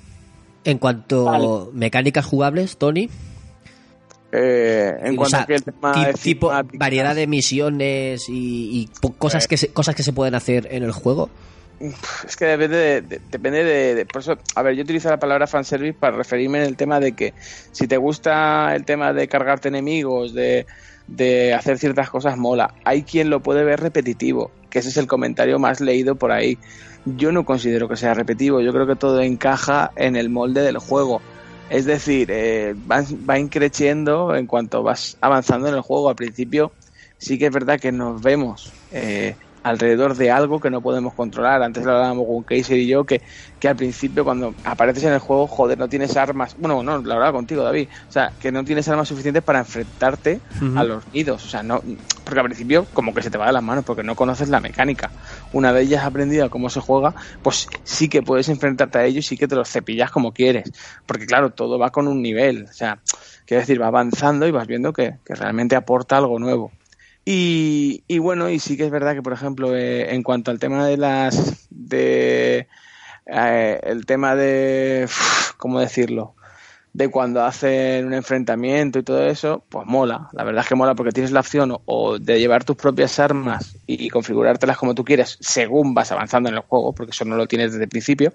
En 0.65 0.77
cuanto 0.77 1.25
Vale. 1.25 1.47
mecánicas 1.73 2.25
jugables, 2.25 2.77
Tony, 2.77 3.09
Eh, 4.31 4.95
en 5.03 5.13
o 5.13 5.17
cuanto 5.17 5.29
sea, 5.29 5.41
a 5.41 5.45
que 5.45 5.55
el 5.55 5.63
tema 5.63 6.05
de 6.07 6.13
tipo 6.13 6.51
variedad 6.73 7.13
de 7.15 7.27
misiones 7.27 8.27
y, 8.29 8.89
y 9.03 9.09
cosas 9.19 9.45
Eh. 9.45 9.47
que 9.47 9.57
se, 9.57 9.67
cosas 9.69 9.93
que 9.95 10.01
se 10.03 10.11
pueden 10.13 10.33
hacer 10.33 10.67
en 10.71 10.83
el 10.83 10.91
juego. 10.91 11.29
Es 12.25 12.35
que 12.37 12.45
depende 12.45 12.77
de, 12.77 13.01
de- 13.01 13.21
depende 13.29 13.63
de, 13.63 13.93
de- 13.95 14.05
Por 14.05 14.21
eso, 14.21 14.37
a 14.55 14.61
ver, 14.63 14.75
yo 14.75 14.83
utilizo 14.83 15.09
la 15.09 15.19
palabra 15.19 15.45
fanservice 15.47 15.93
para 15.99 16.15
referirme 16.17 16.59
en 16.59 16.63
el 16.65 16.77
tema 16.77 16.99
de 16.99 17.11
que 17.11 17.33
si 17.71 17.87
te 17.87 17.97
gusta 17.97 18.73
el 18.75 18.85
tema 18.85 19.11
de 19.13 19.27
cargarte 19.27 19.67
enemigos, 19.67 20.33
de, 20.33 20.65
de 21.07 21.53
hacer 21.53 21.77
ciertas 21.77 22.09
cosas, 22.09 22.37
mola. 22.37 22.73
Hay 22.85 23.03
quien 23.03 23.29
lo 23.29 23.41
puede 23.41 23.63
ver 23.63 23.81
repetitivo, 23.81 24.49
que 24.69 24.79
ese 24.79 24.89
es 24.89 24.97
el 24.97 25.07
comentario 25.07 25.59
más 25.59 25.79
leído 25.81 26.15
por 26.15 26.31
ahí. 26.31 26.57
Yo 27.05 27.31
no 27.31 27.45
considero 27.45 27.89
que 27.89 27.97
sea 27.97 28.13
repetitivo, 28.13 28.61
yo 28.61 28.71
creo 28.71 28.87
que 28.87 28.95
todo 28.95 29.21
encaja 29.21 29.91
en 29.95 30.15
el 30.15 30.29
molde 30.29 30.61
del 30.61 30.77
juego. 30.77 31.21
Es 31.69 31.85
decir, 31.85 32.29
eh, 32.31 32.75
va, 32.89 33.03
va 33.29 33.39
increciendo 33.39 34.35
en 34.35 34.47
cuanto 34.47 34.83
vas 34.83 35.17
avanzando 35.21 35.67
en 35.67 35.75
el 35.75 35.81
juego. 35.81 36.09
Al 36.09 36.15
principio 36.15 36.71
sí 37.17 37.37
que 37.37 37.47
es 37.47 37.51
verdad 37.53 37.79
que 37.79 37.91
nos 37.91 38.21
vemos 38.21 38.71
eh, 38.91 39.35
alrededor 39.63 40.15
de 40.15 40.29
algo 40.29 40.59
que 40.59 40.69
no 40.69 40.81
podemos 40.81 41.13
controlar. 41.13 41.63
Antes 41.63 41.85
lo 41.85 41.93
hablábamos 41.93 42.27
con 42.27 42.43
Casey 42.43 42.81
y 42.81 42.87
yo, 42.87 43.05
que, 43.05 43.21
que 43.59 43.69
al 43.69 43.75
principio 43.75 44.23
cuando 44.25 44.53
apareces 44.65 45.05
en 45.05 45.13
el 45.13 45.19
juego, 45.19 45.47
joder, 45.47 45.77
no 45.77 45.87
tienes 45.87 46.15
armas. 46.17 46.55
Bueno, 46.59 46.83
no, 46.83 46.97
lo 46.97 47.13
hablaba 47.13 47.31
contigo, 47.31 47.63
David. 47.63 47.87
O 48.07 48.11
sea, 48.11 48.31
que 48.39 48.51
no 48.51 48.63
tienes 48.63 48.87
armas 48.89 49.07
suficientes 49.07 49.41
para 49.41 49.59
enfrentarte 49.59 50.41
a 50.75 50.83
los 50.83 51.03
nidos. 51.13 51.45
O 51.45 51.47
sea, 51.47 51.63
no, 51.63 51.81
porque 52.23 52.39
al 52.39 52.45
principio 52.45 52.85
como 52.93 53.13
que 53.13 53.21
se 53.21 53.31
te 53.31 53.37
va 53.37 53.47
de 53.47 53.53
las 53.53 53.63
manos 53.63 53.85
porque 53.85 54.03
no 54.03 54.15
conoces 54.15 54.49
la 54.49 54.59
mecánica. 54.59 55.09
Una 55.53 55.71
vez 55.71 55.87
ya 55.87 56.01
has 56.01 56.05
aprendido 56.05 56.49
cómo 56.49 56.69
se 56.69 56.81
juega, 56.81 57.15
pues 57.41 57.67
sí 57.83 58.09
que 58.09 58.21
puedes 58.21 58.49
enfrentarte 58.49 58.97
a 58.97 59.05
ellos 59.05 59.25
y 59.25 59.29
sí 59.29 59.37
que 59.37 59.47
te 59.47 59.55
los 59.55 59.69
cepillas 59.69 60.11
como 60.11 60.33
quieres. 60.33 60.71
Porque 61.05 61.25
claro, 61.25 61.51
todo 61.51 61.79
va 61.79 61.91
con 61.91 62.07
un 62.07 62.21
nivel. 62.21 62.65
O 62.65 62.73
sea, 62.73 63.01
quiero 63.45 63.61
decir, 63.61 63.81
va 63.81 63.87
avanzando 63.87 64.47
y 64.47 64.51
vas 64.51 64.67
viendo 64.67 64.91
que, 64.91 65.19
realmente 65.25 65.75
aporta 65.75 66.17
algo 66.17 66.39
nuevo. 66.39 66.71
Y, 67.25 68.03
y, 68.07 68.17
bueno, 68.19 68.49
y 68.49 68.59
sí 68.59 68.75
que 68.75 68.83
es 68.83 68.91
verdad 68.91 69.13
que, 69.13 69.21
por 69.21 69.31
ejemplo, 69.31 69.75
eh, 69.75 70.13
en 70.13 70.23
cuanto 70.23 70.51
al 70.51 70.59
tema 70.59 70.85
de 70.85 70.97
las. 70.97 71.67
de. 71.69 72.67
Eh, 73.25 73.79
el 73.83 74.05
tema 74.05 74.35
de. 74.35 75.07
¿Cómo 75.57 75.79
decirlo? 75.79 76.35
De 76.93 77.09
cuando 77.09 77.43
hacen 77.43 78.05
un 78.05 78.13
enfrentamiento 78.13 78.99
y 78.99 79.03
todo 79.03 79.25
eso, 79.25 79.63
pues 79.67 79.87
mola. 79.87 80.29
La 80.31 80.43
verdad 80.43 80.61
es 80.61 80.69
que 80.69 80.75
mola 80.75 80.93
porque 80.93 81.11
tienes 81.11 81.31
la 81.31 81.39
opción 81.39 81.75
o 81.85 82.19
de 82.19 82.39
llevar 82.39 82.63
tus 82.63 82.75
propias 82.75 83.17
armas 83.19 83.75
y, 83.87 84.09
configurártelas 84.09 84.77
como 84.77 84.93
tú 84.93 85.03
quieres 85.03 85.37
según 85.39 85.95
vas 85.95 86.11
avanzando 86.11 86.49
en 86.49 86.55
el 86.55 86.61
juego, 86.61 86.93
porque 86.93 87.11
eso 87.11 87.25
no 87.25 87.35
lo 87.35 87.47
tienes 87.47 87.71
desde 87.71 87.85
el 87.85 87.89
principio 87.89 88.33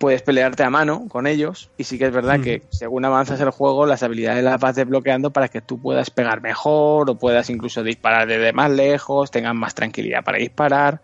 puedes 0.00 0.22
pelearte 0.22 0.62
a 0.62 0.70
mano 0.70 1.08
con 1.08 1.26
ellos 1.26 1.70
y 1.76 1.84
sí 1.84 1.98
que 1.98 2.06
es 2.06 2.12
verdad 2.12 2.38
mm. 2.38 2.42
que 2.42 2.62
según 2.70 3.04
avanzas 3.04 3.38
el 3.42 3.50
juego 3.50 3.84
las 3.84 4.02
habilidades 4.02 4.42
las 4.42 4.58
vas 4.58 4.74
desbloqueando 4.74 5.30
para 5.30 5.48
que 5.48 5.60
tú 5.60 5.78
puedas 5.78 6.08
pegar 6.08 6.40
mejor 6.40 7.10
o 7.10 7.16
puedas 7.16 7.50
incluso 7.50 7.82
disparar 7.82 8.26
desde 8.26 8.54
más 8.54 8.70
lejos, 8.70 9.30
tengas 9.30 9.54
más 9.54 9.74
tranquilidad 9.74 10.24
para 10.24 10.38
disparar 10.38 11.02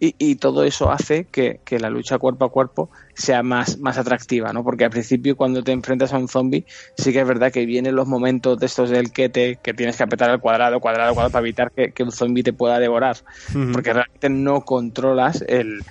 y, 0.00 0.14
y 0.18 0.36
todo 0.36 0.64
eso 0.64 0.90
hace 0.90 1.24
que, 1.24 1.60
que, 1.64 1.78
la 1.78 1.90
lucha 1.90 2.18
cuerpo 2.18 2.46
a 2.46 2.50
cuerpo 2.50 2.90
sea 3.14 3.42
más, 3.42 3.78
más 3.78 3.98
atractiva, 3.98 4.52
¿no? 4.52 4.64
Porque 4.64 4.84
al 4.84 4.90
principio 4.90 5.36
cuando 5.36 5.62
te 5.62 5.72
enfrentas 5.72 6.14
a 6.14 6.18
un 6.18 6.26
zombie 6.26 6.64
sí 6.96 7.12
que 7.12 7.20
es 7.20 7.28
verdad 7.28 7.52
que 7.52 7.66
vienen 7.66 7.94
los 7.94 8.08
momentos 8.08 8.58
de 8.58 8.66
estos 8.66 8.88
del 8.88 9.12
que 9.12 9.28
te 9.28 9.56
que 9.62 9.74
tienes 9.74 9.96
que 9.96 10.02
apretar 10.02 10.30
el 10.30 10.40
cuadrado, 10.40 10.80
cuadrado, 10.80 11.12
cuadrado 11.12 11.32
para 11.32 11.44
evitar 11.44 11.70
que, 11.70 11.92
que 11.92 12.02
un 12.02 12.12
zombie 12.12 12.42
te 12.42 12.54
pueda 12.54 12.78
devorar, 12.78 13.18
porque 13.72 13.92
realmente 13.92 14.30
no 14.30 14.62
controlas 14.62 15.44
el 15.46 15.82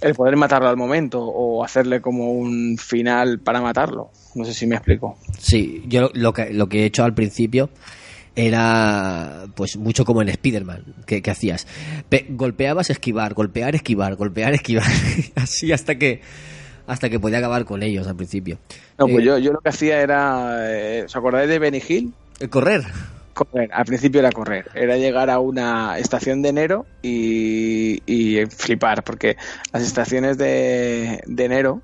el 0.00 0.14
poder 0.14 0.36
matarlo 0.36 0.68
al 0.68 0.76
momento 0.76 1.22
o 1.22 1.64
hacerle 1.64 2.00
como 2.00 2.32
un 2.32 2.76
final 2.78 3.38
para 3.38 3.60
matarlo. 3.60 4.10
No 4.34 4.44
sé 4.44 4.52
si 4.52 4.66
me 4.66 4.74
explico. 4.74 5.16
Sí, 5.38 5.82
yo 5.86 6.10
lo 6.12 6.32
que, 6.32 6.52
lo 6.52 6.68
que 6.68 6.82
he 6.82 6.84
hecho 6.84 7.04
al 7.04 7.14
principio 7.14 7.70
era 8.36 9.46
pues 9.54 9.76
mucho 9.76 10.04
como 10.04 10.22
en 10.22 10.28
Spider-Man 10.28 10.84
que, 11.06 11.22
que, 11.22 11.30
hacías. 11.30 11.66
Pe 12.08 12.26
golpeabas, 12.30 12.90
esquivar, 12.90 13.34
golpear, 13.34 13.74
esquivar, 13.74 14.16
golpear, 14.16 14.54
esquivar. 14.54 14.86
Así 15.36 15.72
hasta 15.72 15.96
que 15.96 16.20
hasta 16.86 17.08
que 17.08 17.20
podía 17.20 17.38
acabar 17.38 17.64
con 17.64 17.82
ellos 17.82 18.06
al 18.06 18.16
principio. 18.16 18.58
No, 18.98 19.06
pues 19.06 19.20
eh, 19.20 19.26
yo, 19.26 19.38
yo 19.38 19.52
lo 19.52 19.60
que 19.60 19.68
hacía 19.68 20.00
era. 20.00 20.58
Eh, 20.70 21.04
¿Os 21.04 21.16
acordáis 21.16 21.48
de 21.48 21.58
Benny 21.58 21.82
Hill? 21.86 22.12
El 22.40 22.50
correr. 22.50 22.82
Correr, 23.32 23.68
al 23.72 23.84
principio 23.84 24.20
era 24.20 24.30
correr, 24.30 24.70
era 24.74 24.96
llegar 24.96 25.28
a 25.28 25.40
una 25.40 25.98
estación 25.98 26.40
de 26.40 26.50
enero 26.50 26.86
y, 27.02 28.00
y 28.06 28.46
flipar, 28.46 29.02
porque 29.02 29.36
las 29.72 29.82
estaciones 29.82 30.38
de, 30.38 31.20
de 31.26 31.44
enero 31.44 31.82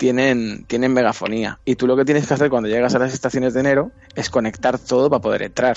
tienen, 0.00 0.64
tienen 0.64 0.94
megafonía. 0.94 1.60
Y 1.66 1.76
tú 1.76 1.86
lo 1.86 1.94
que 1.94 2.06
tienes 2.06 2.26
que 2.26 2.32
hacer 2.32 2.48
cuando 2.48 2.70
llegas 2.70 2.94
a 2.94 2.98
las 2.98 3.12
estaciones 3.12 3.52
de 3.52 3.60
enero 3.60 3.92
es 4.14 4.30
conectar 4.30 4.78
todo 4.78 5.10
para 5.10 5.20
poder 5.20 5.42
entrar. 5.42 5.76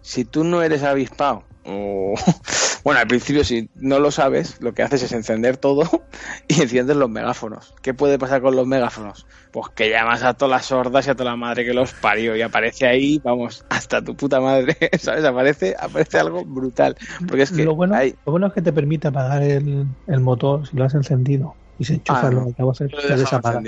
Si 0.00 0.24
tú 0.24 0.42
no 0.42 0.62
eres 0.62 0.82
avispado 0.82 1.44
o 1.64 2.14
bueno, 2.82 2.98
al 2.98 3.06
principio 3.06 3.44
si 3.44 3.70
no 3.76 4.00
lo 4.00 4.10
sabes, 4.10 4.60
lo 4.60 4.74
que 4.74 4.82
haces 4.82 5.04
es 5.04 5.12
encender 5.12 5.58
todo 5.58 5.88
y 6.48 6.60
enciendes 6.60 6.96
los 6.96 7.08
megáfonos. 7.08 7.72
¿Qué 7.82 7.94
puede 7.94 8.18
pasar 8.18 8.42
con 8.42 8.56
los 8.56 8.66
megáfonos? 8.66 9.26
Pues 9.52 9.68
que 9.68 9.90
llamas 9.90 10.24
a 10.24 10.34
todas 10.34 10.50
las 10.50 10.66
sordas 10.66 11.06
y 11.06 11.10
a 11.10 11.14
toda 11.14 11.30
la 11.30 11.36
madre 11.36 11.64
que 11.64 11.72
los 11.72 11.92
parió 11.92 12.34
y 12.34 12.42
aparece 12.42 12.88
ahí, 12.88 13.20
vamos, 13.22 13.64
hasta 13.68 14.02
tu 14.02 14.16
puta 14.16 14.40
madre, 14.40 14.76
¿sabes? 14.98 15.24
Aparece, 15.24 15.76
aparece 15.78 16.18
algo 16.18 16.44
brutal. 16.44 16.96
Porque 17.28 17.44
es 17.44 17.52
que 17.52 17.62
lo 17.62 17.76
bueno, 17.76 17.94
hay... 17.94 18.16
lo 18.26 18.32
bueno 18.32 18.48
es 18.48 18.54
que 18.54 18.62
te 18.62 18.72
permite 18.72 19.06
apagar 19.06 19.44
el, 19.44 19.86
el 20.08 20.20
motor 20.20 20.66
si 20.66 20.76
lo 20.76 20.84
has 20.84 20.94
encendido 20.94 21.54
y 21.82 21.84
se 21.84 21.94
enchufa 21.94 22.28
ah, 22.28 22.30
los 22.30 22.46
altavoces, 22.46 22.90
puedes, 22.92 23.32
apagar, 23.32 23.62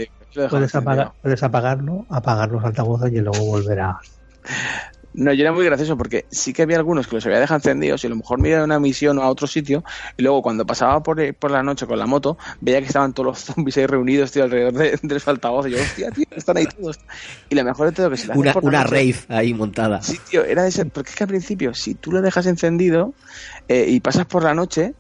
puedes, 0.49 0.75
apagar, 0.75 1.13
puedes 1.21 1.43
apagarlo, 1.43 2.07
apagar 2.09 2.49
los 2.49 2.65
altavoces 2.65 3.13
y 3.13 3.19
luego 3.19 3.45
volver 3.45 3.81
a 3.81 3.99
no, 5.15 5.33
yo 5.33 5.43
era 5.43 5.53
muy 5.53 5.65
gracioso 5.65 5.97
porque 5.97 6.27
sí 6.31 6.53
que 6.53 6.63
había 6.63 6.77
algunos 6.77 7.07
que 7.07 7.15
los 7.15 7.25
había 7.25 7.39
dejado 7.39 7.59
encendidos 7.59 8.03
y 8.03 8.09
a 8.09 8.11
lo 8.11 8.17
mejor 8.17 8.41
me 8.41 8.49
iba 8.49 8.61
a 8.61 8.65
una 8.65 8.81
misión 8.81 9.17
o 9.19 9.23
a 9.23 9.29
otro 9.29 9.47
sitio 9.47 9.85
y 10.17 10.23
luego 10.23 10.43
cuando 10.43 10.67
pasaba 10.67 11.05
por, 11.05 11.35
por 11.37 11.53
la 11.53 11.63
noche 11.63 11.87
con 11.87 12.01
la 12.01 12.07
moto 12.07 12.37
veía 12.61 12.81
que 12.81 12.89
estaban 12.89 13.13
todos 13.13 13.27
los 13.27 13.39
zombies 13.39 13.77
ahí 13.77 13.87
reunidos, 13.87 14.33
tío, 14.33 14.43
alrededor 14.43 14.73
de, 14.73 14.99
de 15.01 15.15
los 15.15 15.29
altavoces. 15.29 15.73
Y 15.73 15.77
yo, 15.77 15.83
hostia, 15.83 16.11
tío, 16.11 16.27
están 16.35 16.57
ahí 16.57 16.67
todos. 16.67 16.99
Y 17.49 17.55
lo 17.55 17.63
mejor 17.63 17.87
de 17.87 17.93
todo 17.93 18.11
que 18.11 18.17
si 18.17 18.27
la 18.27 18.37
Una, 18.37 18.53
por 18.53 18.65
una 18.65 18.83
noche, 18.83 18.91
rave 18.91 19.17
ahí 19.29 19.55
montada. 19.55 20.03
Sí, 20.03 20.19
tío, 20.29 20.45
era 20.45 20.65
de 20.65 20.73
ser, 20.73 20.89
porque 20.89 21.11
es 21.11 21.17
que 21.17 21.25
al 21.25 21.29
principio, 21.29 21.75
si 21.75 21.95
tú 21.95 22.11
lo 22.11 22.21
dejas 22.21 22.47
encendido 22.47 23.15
eh, 23.69 23.87
y 23.89 24.01
pasas 24.01 24.27
por 24.27 24.43
la 24.43 24.53
noche, 24.53 24.95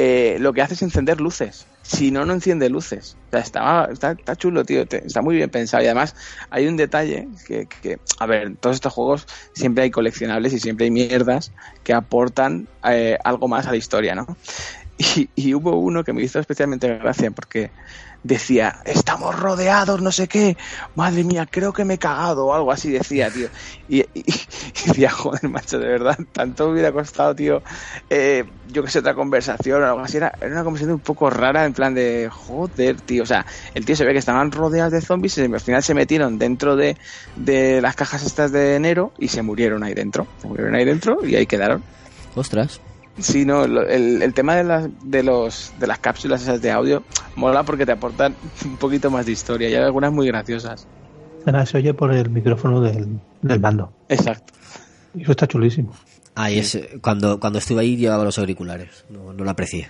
eh, 0.00 0.36
lo 0.38 0.52
que 0.52 0.62
hace 0.62 0.74
es 0.74 0.82
encender 0.82 1.20
luces 1.20 1.66
si 1.88 2.10
no, 2.10 2.26
no 2.26 2.34
enciende 2.34 2.68
luces. 2.68 3.16
O 3.28 3.30
sea, 3.30 3.88
está, 3.90 4.36
chulo, 4.36 4.62
tío. 4.64 4.82
Está 4.82 5.22
muy 5.22 5.36
bien 5.36 5.48
pensado. 5.48 5.82
Y 5.82 5.86
además, 5.86 6.14
hay 6.50 6.66
un 6.66 6.76
detalle 6.76 7.28
que, 7.46 7.98
a 8.18 8.26
ver, 8.26 8.56
todos 8.56 8.76
estos 8.76 8.92
juegos 8.92 9.26
siempre 9.54 9.84
hay 9.84 9.90
coleccionables 9.90 10.52
y 10.52 10.60
siempre 10.60 10.84
hay 10.84 10.90
mierdas 10.90 11.50
que 11.84 11.94
aportan 11.94 12.68
eh, 12.84 13.16
algo 13.24 13.48
más 13.48 13.66
a 13.66 13.70
la 13.70 13.78
historia, 13.78 14.14
¿no? 14.14 14.26
Y, 15.16 15.30
y, 15.36 15.54
hubo 15.54 15.78
uno 15.78 16.02
que 16.02 16.12
me 16.12 16.22
hizo 16.22 16.40
especialmente 16.40 16.88
gracia 16.98 17.30
porque 17.30 17.70
decía, 18.22 18.80
estamos 18.84 19.38
rodeados, 19.38 20.02
no 20.02 20.12
sé 20.12 20.28
qué, 20.28 20.56
madre 20.94 21.24
mía, 21.24 21.46
creo 21.50 21.72
que 21.72 21.84
me 21.84 21.94
he 21.94 21.98
cagado 21.98 22.46
o 22.46 22.54
algo 22.54 22.72
así 22.72 22.90
decía, 22.90 23.30
tío. 23.30 23.48
Y, 23.88 24.00
y, 24.00 24.06
y 24.14 24.24
decía, 24.86 25.10
joder, 25.10 25.48
macho, 25.48 25.78
de 25.78 25.88
verdad, 25.88 26.18
tanto 26.32 26.68
hubiera 26.68 26.92
costado, 26.92 27.34
tío, 27.34 27.62
eh, 28.10 28.44
yo 28.68 28.82
que 28.82 28.90
sé, 28.90 28.98
otra 28.98 29.14
conversación 29.14 29.82
o 29.82 29.86
algo 29.86 30.00
así. 30.00 30.16
Era, 30.16 30.32
era, 30.40 30.52
una 30.52 30.64
conversación 30.64 30.94
un 30.94 31.00
poco 31.00 31.30
rara, 31.30 31.64
en 31.64 31.72
plan 31.72 31.94
de, 31.94 32.28
joder, 32.30 33.00
tío, 33.00 33.22
o 33.22 33.26
sea, 33.26 33.46
el 33.74 33.84
tío 33.84 33.96
se 33.96 34.04
ve 34.04 34.12
que 34.12 34.18
estaban 34.18 34.52
rodeados 34.52 34.92
de 34.92 35.00
zombies 35.00 35.38
y 35.38 35.42
al 35.42 35.60
final 35.60 35.82
se 35.82 35.94
metieron 35.94 36.38
dentro 36.38 36.76
de, 36.76 36.96
de 37.36 37.80
las 37.80 37.96
cajas 37.96 38.24
estas 38.24 38.52
de 38.52 38.74
enero 38.74 39.12
y 39.18 39.28
se 39.28 39.42
murieron 39.42 39.82
ahí 39.84 39.94
dentro. 39.94 40.26
Se 40.40 40.48
murieron 40.48 40.74
ahí 40.74 40.84
dentro 40.84 41.24
y 41.24 41.36
ahí 41.36 41.46
quedaron. 41.46 41.82
Ostras. 42.34 42.80
Sí, 43.20 43.44
no, 43.44 43.64
el, 43.64 44.22
el 44.22 44.34
tema 44.34 44.54
de 44.54 44.64
las, 44.64 44.88
de, 45.02 45.22
los, 45.22 45.72
de 45.78 45.86
las 45.86 45.98
cápsulas 45.98 46.42
esas 46.42 46.62
de 46.62 46.70
audio 46.70 47.02
mola 47.34 47.64
porque 47.64 47.84
te 47.84 47.92
aportan 47.92 48.34
un 48.64 48.76
poquito 48.76 49.10
más 49.10 49.26
de 49.26 49.32
historia 49.32 49.68
y 49.68 49.74
hay 49.74 49.82
algunas 49.82 50.12
muy 50.12 50.26
graciosas. 50.26 50.86
Nada, 51.46 51.66
se 51.66 51.78
oye 51.78 51.94
por 51.94 52.12
el 52.12 52.30
micrófono 52.30 52.80
del, 52.80 53.20
del 53.42 53.60
mando. 53.60 53.92
Exacto. 54.08 54.52
Y 55.14 55.22
eso 55.22 55.32
está 55.32 55.46
chulísimo. 55.46 55.94
Ahí 56.34 56.58
es, 56.58 56.78
cuando, 57.00 57.40
cuando 57.40 57.58
estuve 57.58 57.80
ahí 57.80 57.96
llevaba 57.96 58.24
los 58.24 58.38
auriculares, 58.38 59.04
no, 59.08 59.32
no 59.32 59.44
lo 59.44 59.50
aprecié. 59.50 59.88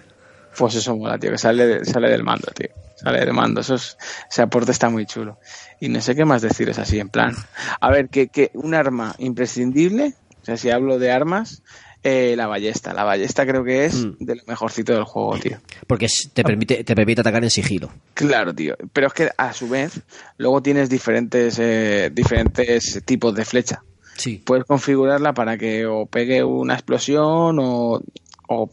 Pues 0.56 0.74
eso 0.74 0.96
mola, 0.96 1.18
tío, 1.18 1.30
que 1.30 1.38
sale, 1.38 1.84
sale 1.84 2.08
del 2.08 2.24
mando, 2.24 2.48
tío. 2.54 2.70
Sale 2.96 3.20
del 3.20 3.32
mando, 3.32 3.60
eso 3.60 3.74
es, 3.74 3.96
ese 4.30 4.42
aporte 4.42 4.72
está 4.72 4.88
muy 4.88 5.06
chulo. 5.06 5.38
Y 5.78 5.88
no 5.88 6.00
sé 6.00 6.14
qué 6.16 6.24
más 6.24 6.42
decir, 6.42 6.68
es 6.68 6.78
así, 6.78 6.98
en 6.98 7.10
plan. 7.10 7.34
A 7.80 7.90
ver, 7.90 8.08
que, 8.08 8.28
que 8.28 8.50
un 8.54 8.74
arma 8.74 9.14
imprescindible, 9.18 10.14
o 10.42 10.44
sea, 10.44 10.56
si 10.56 10.70
hablo 10.70 10.98
de 10.98 11.12
armas, 11.12 11.62
eh, 12.08 12.36
la 12.36 12.46
ballesta. 12.46 12.92
La 12.92 13.04
ballesta 13.04 13.46
creo 13.46 13.64
que 13.64 13.84
es 13.84 14.04
mm. 14.04 14.16
de 14.18 14.36
lo 14.36 14.42
mejorcito 14.46 14.92
del 14.92 15.04
juego, 15.04 15.38
tío. 15.38 15.58
Porque 15.86 16.06
te 16.32 16.42
permite, 16.42 16.84
te 16.84 16.94
permite 16.94 17.20
atacar 17.20 17.42
en 17.42 17.50
sigilo. 17.50 17.90
Claro, 18.14 18.54
tío. 18.54 18.76
Pero 18.92 19.08
es 19.08 19.12
que 19.12 19.30
a 19.36 19.52
su 19.52 19.68
vez, 19.68 20.00
luego 20.36 20.62
tienes 20.62 20.88
diferentes, 20.88 21.58
eh, 21.58 22.10
diferentes 22.12 23.02
tipos 23.04 23.34
de 23.34 23.44
flecha. 23.44 23.82
Sí. 24.16 24.42
Puedes 24.44 24.64
configurarla 24.64 25.32
para 25.32 25.56
que 25.56 25.86
o 25.86 26.06
pegue 26.06 26.42
una 26.42 26.74
explosión 26.74 27.58
o, 27.60 28.02
o 28.48 28.70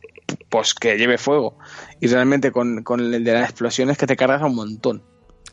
pues 0.49 0.73
que 0.73 0.97
lleve 0.97 1.17
fuego. 1.17 1.57
Y 1.99 2.07
realmente 2.07 2.51
con, 2.51 2.83
con 2.83 2.99
el 2.99 3.23
de 3.23 3.33
las 3.33 3.49
explosiones 3.49 3.97
que 3.97 4.07
te 4.07 4.15
cargas 4.15 4.41
a 4.41 4.47
un 4.47 4.55
montón. 4.55 5.03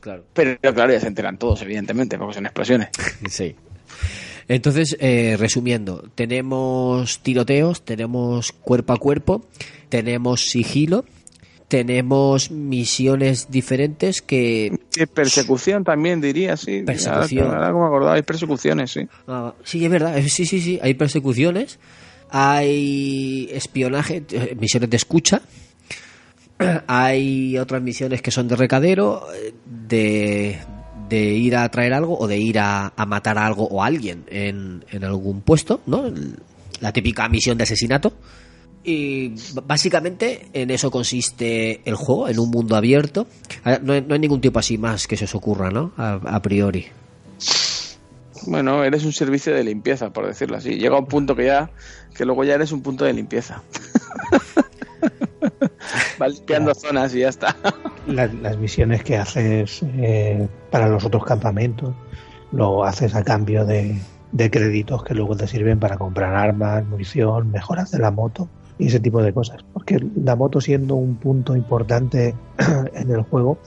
Claro. 0.01 0.25
Pero 0.33 0.59
claro, 0.75 0.93
ya 0.93 1.01
se 1.01 1.07
enteran 1.07 1.39
todos, 1.39 1.63
evidentemente, 1.63 2.19
porque 2.19 2.35
son 2.35 2.47
explosiones. 2.47 2.89
sí. 3.29 3.55
Entonces, 4.49 4.97
eh, 5.01 5.37
resumiendo, 5.39 6.11
tenemos 6.15 7.21
tiroteos, 7.21 7.83
tenemos 7.85 8.53
cuerpo 8.53 8.93
a 8.93 8.97
cuerpo, 8.99 9.47
tenemos 9.89 10.43
sigilo, 10.43 11.05
tenemos 11.69 12.51
misiones 12.51 13.51
diferentes 13.51 14.21
que... 14.21 14.79
Persecución 15.15 15.85
también 15.85 16.21
diría, 16.21 16.57
sí. 16.57 16.83
Persecución. 16.83 17.47
Ahora, 17.47 17.59
ahora 17.59 17.73
como 17.73 17.87
acordaba, 17.87 18.15
hay 18.15 18.23
persecuciones, 18.23 18.91
sí. 18.91 19.09
Ah, 19.27 19.55
sí, 19.65 19.85
es 19.85 19.91
verdad, 19.91 20.21
sí, 20.29 20.45
sí, 20.45 20.61
sí, 20.61 20.79
hay 20.83 20.95
persecuciones, 20.95 21.79
hay 22.31 23.49
espionaje, 23.53 24.23
eh, 24.33 24.57
misiones 24.61 24.91
de 24.91 24.97
escucha, 24.97 25.41
hay 26.87 27.57
otras 27.59 27.81
misiones 27.81 28.21
que 28.23 28.31
son 28.31 28.49
de 28.49 28.57
recadero, 28.57 29.27
de, 29.65 30.59
de 31.13 31.35
ir 31.35 31.57
a 31.57 31.69
traer 31.69 31.93
algo 31.93 32.19
o 32.19 32.27
de 32.27 32.39
ir 32.39 32.59
a, 32.59 32.95
a 32.97 33.05
matar 33.05 33.37
a 33.37 33.45
algo 33.45 33.65
o 33.67 33.83
a 33.83 33.87
alguien 33.87 34.25
en, 34.29 34.83
en, 34.91 35.05
algún 35.05 35.43
puesto, 35.43 35.83
¿no? 35.85 36.11
La 36.81 36.91
típica 36.91 37.29
misión 37.29 37.59
de 37.59 37.65
asesinato. 37.65 38.15
Y 38.83 39.35
básicamente 39.67 40.49
en 40.55 40.71
eso 40.71 40.91
consiste 40.91 41.83
el 41.85 41.97
juego, 41.97 42.31
en 42.31 42.39
un 42.39 42.51
mundo 42.51 42.77
abierto. 42.77 43.27
No 43.83 43.93
hay, 43.93 44.01
no 44.01 44.15
hay 44.15 44.21
ningún 44.21 44.41
tipo 44.41 44.59
así 44.59 44.79
más 44.79 45.07
que 45.07 45.19
se 45.19 45.27
os 45.27 45.35
ocurra, 45.35 45.71
¿no? 45.71 45.93
A, 45.99 46.15
a, 46.15 46.41
priori. 46.41 46.87
Bueno, 48.47 48.83
eres 48.83 49.05
un 49.05 49.13
servicio 49.13 49.55
de 49.55 49.65
limpieza, 49.65 50.15
por 50.15 50.27
decirlo 50.27 50.57
así. 50.57 50.77
Llega 50.77 50.99
un 50.99 51.07
punto 51.07 51.37
que 51.37 51.45
ya, 51.45 51.71
que 52.17 52.25
luego 52.25 52.43
ya 52.43 52.55
eres 52.55 52.73
un 52.73 52.81
punto 52.81 53.05
de 53.05 53.13
limpieza. 53.13 53.63
Va 56.21 56.29
limpiando 56.29 56.75
zonas 56.75 57.15
y 57.15 57.21
ya 57.21 57.29
está. 57.29 57.57
Las, 58.07 58.57
misiones 58.59 59.05
que 59.05 59.17
haces 59.17 59.83
eh, 59.83 60.49
para 60.71 60.89
los 60.89 61.05
otros 61.05 61.25
campamentos 61.25 61.95
lo 62.51 62.85
haces 62.85 63.15
a 63.15 63.23
cambio 63.23 63.65
de, 63.65 63.97
de 64.33 64.51
créditos 64.51 65.05
que 65.05 65.15
luego 65.15 65.37
te 65.37 65.47
sirven 65.47 65.79
para 65.79 65.97
comprar 65.97 66.35
armas, 66.35 66.85
munición, 66.87 67.51
mejoras 67.51 67.91
de 67.91 67.99
la 67.99 68.11
moto 68.11 68.49
y 68.79 68.89
ese 68.89 69.01
tipo 69.01 69.23
de 69.23 69.33
cosas. 69.33 69.65
Porque 69.73 70.05
la 70.17 70.35
moto 70.37 70.61
siendo 70.61 70.97
un 70.97 71.17
punto 71.17 71.55
importante 71.55 72.35
en 72.95 73.11
el 73.11 73.23
juego, 73.23 73.59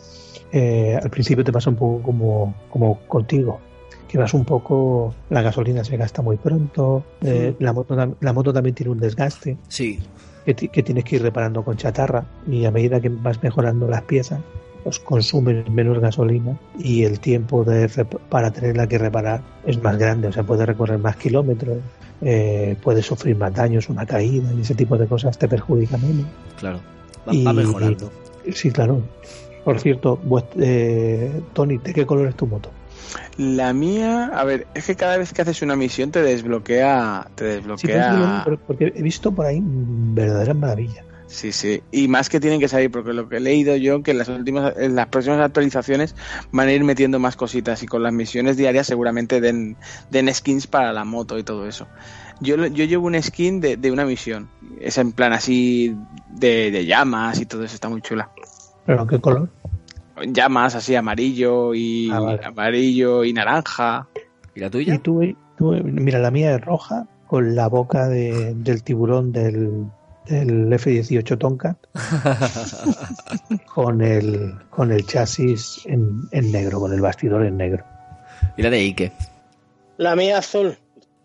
eh, 0.51 0.99
al 1.01 1.09
principio 1.09 1.43
te 1.43 1.51
pasa 1.51 1.69
un 1.69 1.75
poco 1.75 2.01
como, 2.01 2.55
como 2.69 2.99
contigo, 3.07 3.59
que 4.07 4.17
vas 4.17 4.33
un 4.33 4.45
poco, 4.45 5.13
la 5.29 5.41
gasolina 5.41 5.83
se 5.83 5.97
gasta 5.97 6.21
muy 6.21 6.37
pronto, 6.37 7.03
eh, 7.21 7.55
la, 7.59 7.73
moto, 7.73 8.15
la 8.19 8.33
moto 8.33 8.53
también 8.53 8.75
tiene 8.75 8.91
un 8.91 8.99
desgaste. 8.99 9.57
Sí. 9.67 9.99
Que, 10.45 10.53
que, 10.53 10.83
tienes 10.83 11.03
que 11.03 11.15
ir 11.15 11.23
reparando 11.23 11.63
con 11.63 11.75
chatarra 11.75 12.23
y 12.47 12.65
a 12.65 12.71
medida 12.71 13.01
que 13.01 13.09
vas 13.09 13.41
mejorando 13.41 13.87
las 13.87 14.03
piezas, 14.03 14.41
pues 14.85 14.99
consumen 14.99 15.65
menos 15.73 15.97
gasolina 15.99 16.55
y 16.77 17.05
el 17.05 17.19
tiempo 17.19 17.63
de 17.63 17.89
para 18.29 18.51
tenerla 18.51 18.85
que 18.85 18.99
reparar 18.99 19.41
es 19.65 19.81
más 19.81 19.97
grande, 19.97 20.27
o 20.27 20.31
sea, 20.31 20.43
puedes 20.43 20.67
recorrer 20.67 20.99
más 20.99 21.15
kilómetros, 21.15 21.79
eh, 22.21 22.77
puedes 22.83 23.03
sufrir 23.03 23.35
más 23.35 23.51
daños, 23.51 23.89
una 23.89 24.05
caída 24.05 24.53
y 24.53 24.61
ese 24.61 24.75
tipo 24.75 24.95
de 24.95 25.07
cosas 25.07 25.39
te 25.39 25.47
perjudican 25.47 26.01
menos. 26.01 26.27
Claro, 26.59 26.79
va, 27.27 27.51
mejorando. 27.51 28.11
sí, 28.53 28.69
claro. 28.69 29.01
Por 29.63 29.79
cierto, 29.79 30.19
eh, 30.59 31.41
Tony, 31.53 31.79
¿de 31.79 31.91
qué 31.91 32.05
color 32.05 32.27
es 32.27 32.35
tu 32.35 32.45
moto? 32.45 32.69
La 33.37 33.73
mía, 33.73 34.31
a 34.33 34.43
ver, 34.43 34.67
es 34.73 34.85
que 34.85 34.95
cada 34.95 35.17
vez 35.17 35.33
que 35.33 35.41
haces 35.41 35.61
una 35.61 35.75
misión 35.75 36.11
te 36.11 36.21
desbloquea, 36.21 37.27
te 37.35 37.43
desbloquea. 37.45 38.43
Sí, 38.45 38.51
porque 38.65 38.93
he 38.95 39.01
visto 39.01 39.31
por 39.31 39.45
ahí 39.45 39.61
verdaderas 39.63 40.55
maravillas. 40.55 41.05
Sí, 41.27 41.51
sí. 41.51 41.81
Y 41.91 42.07
más 42.07 42.29
que 42.29 42.39
tienen 42.39 42.59
que 42.59 42.67
salir, 42.67 42.91
porque 42.91 43.11
lo 43.11 43.27
que 43.27 43.37
he 43.37 43.39
leído 43.39 43.75
yo, 43.75 44.03
que 44.03 44.11
en 44.11 44.19
las 44.19 44.29
últimas, 44.29 44.73
en 44.77 44.95
las 44.95 45.07
próximas 45.07 45.41
actualizaciones 45.41 46.15
van 46.51 46.67
a 46.67 46.71
ir 46.71 46.83
metiendo 46.83 47.19
más 47.19 47.35
cositas 47.35 47.81
y 47.83 47.87
con 47.87 48.03
las 48.03 48.13
misiones 48.13 48.57
diarias 48.57 48.87
seguramente 48.87 49.41
den, 49.41 49.75
den 50.11 50.33
skins 50.33 50.67
para 50.67 50.93
la 50.93 51.03
moto 51.03 51.37
y 51.37 51.43
todo 51.43 51.67
eso. 51.67 51.87
Yo, 52.41 52.67
yo 52.67 52.85
llevo 52.85 53.07
un 53.07 53.21
skin 53.21 53.59
de, 53.59 53.75
de 53.75 53.91
una 53.91 54.05
misión. 54.05 54.49
Es 54.79 54.97
en 54.97 55.11
plan 55.11 55.33
así 55.33 55.95
de, 56.29 56.71
de 56.71 56.85
llamas 56.85 57.39
y 57.39 57.45
todo 57.45 57.63
eso, 57.63 57.75
está 57.75 57.89
muy 57.89 58.01
chula. 58.01 58.29
¿Pero 58.85 59.07
qué 59.07 59.19
color? 59.19 59.49
Llamas 60.27 60.75
así 60.75 60.95
amarillo 60.95 61.73
y 61.73 62.09
ah, 62.11 62.39
amarillo 62.43 63.23
y 63.23 63.33
naranja. 63.33 64.07
¿Y 64.53 64.59
la 64.61 64.69
tuya? 64.69 64.95
¿Y 64.95 64.99
tú, 64.99 65.21
mira, 65.83 66.19
la 66.19 66.31
mía 66.31 66.55
es 66.55 66.61
roja 66.61 67.07
con 67.27 67.55
la 67.55 67.67
boca 67.67 68.07
de, 68.07 68.53
del 68.55 68.83
tiburón 68.83 69.31
del, 69.31 69.85
del 70.25 70.71
F-18 70.71 71.37
Tonka 71.37 71.75
con 73.73 74.01
el 74.01 74.55
con 74.69 74.91
el 74.91 75.05
chasis 75.05 75.81
en, 75.85 76.21
en, 76.31 76.51
negro, 76.51 76.79
con 76.79 76.93
el 76.93 77.01
bastidor 77.01 77.45
en 77.45 77.57
negro. 77.57 77.83
¿Y 78.57 78.61
la 78.61 78.69
de 78.69 78.77
Ike? 78.79 79.11
La 79.97 80.15
mía 80.15 80.37
azul, 80.37 80.77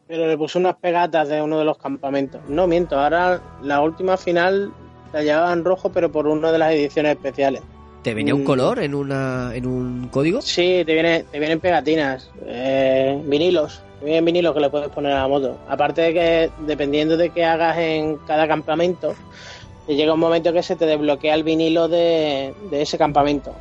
pero 0.06 0.26
le 0.26 0.36
puse 0.36 0.58
unas 0.58 0.76
pegatas 0.76 1.28
de 1.28 1.42
uno 1.42 1.58
de 1.58 1.64
los 1.64 1.78
campamentos. 1.78 2.40
No 2.48 2.66
miento, 2.66 2.98
ahora 2.98 3.40
la 3.62 3.80
última 3.80 4.16
final 4.16 4.72
la 5.12 5.22
llevaban 5.22 5.64
rojo, 5.64 5.90
pero 5.90 6.10
por 6.10 6.26
una 6.26 6.52
de 6.52 6.58
las 6.58 6.72
ediciones 6.72 7.16
especiales. 7.16 7.62
¿Te 8.02 8.14
venía 8.14 8.34
un 8.34 8.42
mm. 8.42 8.44
color 8.44 8.78
en 8.80 8.94
una 8.94 9.52
en 9.54 9.66
un 9.66 10.08
código? 10.08 10.40
Sí, 10.42 10.82
te 10.86 10.94
viene 10.94 11.24
te 11.30 11.38
vienen 11.38 11.60
pegatinas, 11.60 12.30
eh, 12.46 13.20
vinilos 13.26 13.82
bien 14.02 14.24
vinilo 14.24 14.54
que 14.54 14.60
le 14.60 14.70
puedes 14.70 14.88
poner 14.88 15.12
a 15.12 15.22
la 15.22 15.28
moto. 15.28 15.58
Aparte 15.68 16.02
de 16.02 16.14
que 16.14 16.50
dependiendo 16.66 17.16
de 17.16 17.30
qué 17.30 17.44
hagas 17.44 17.76
en 17.78 18.16
cada 18.26 18.48
campamento, 18.48 19.14
te 19.86 19.94
llega 19.94 20.14
un 20.14 20.20
momento 20.20 20.52
que 20.52 20.62
se 20.62 20.76
te 20.76 20.86
desbloquea 20.86 21.34
el 21.34 21.44
vinilo 21.44 21.88
de, 21.88 22.54
ese 22.70 22.98
campamento. 22.98 23.54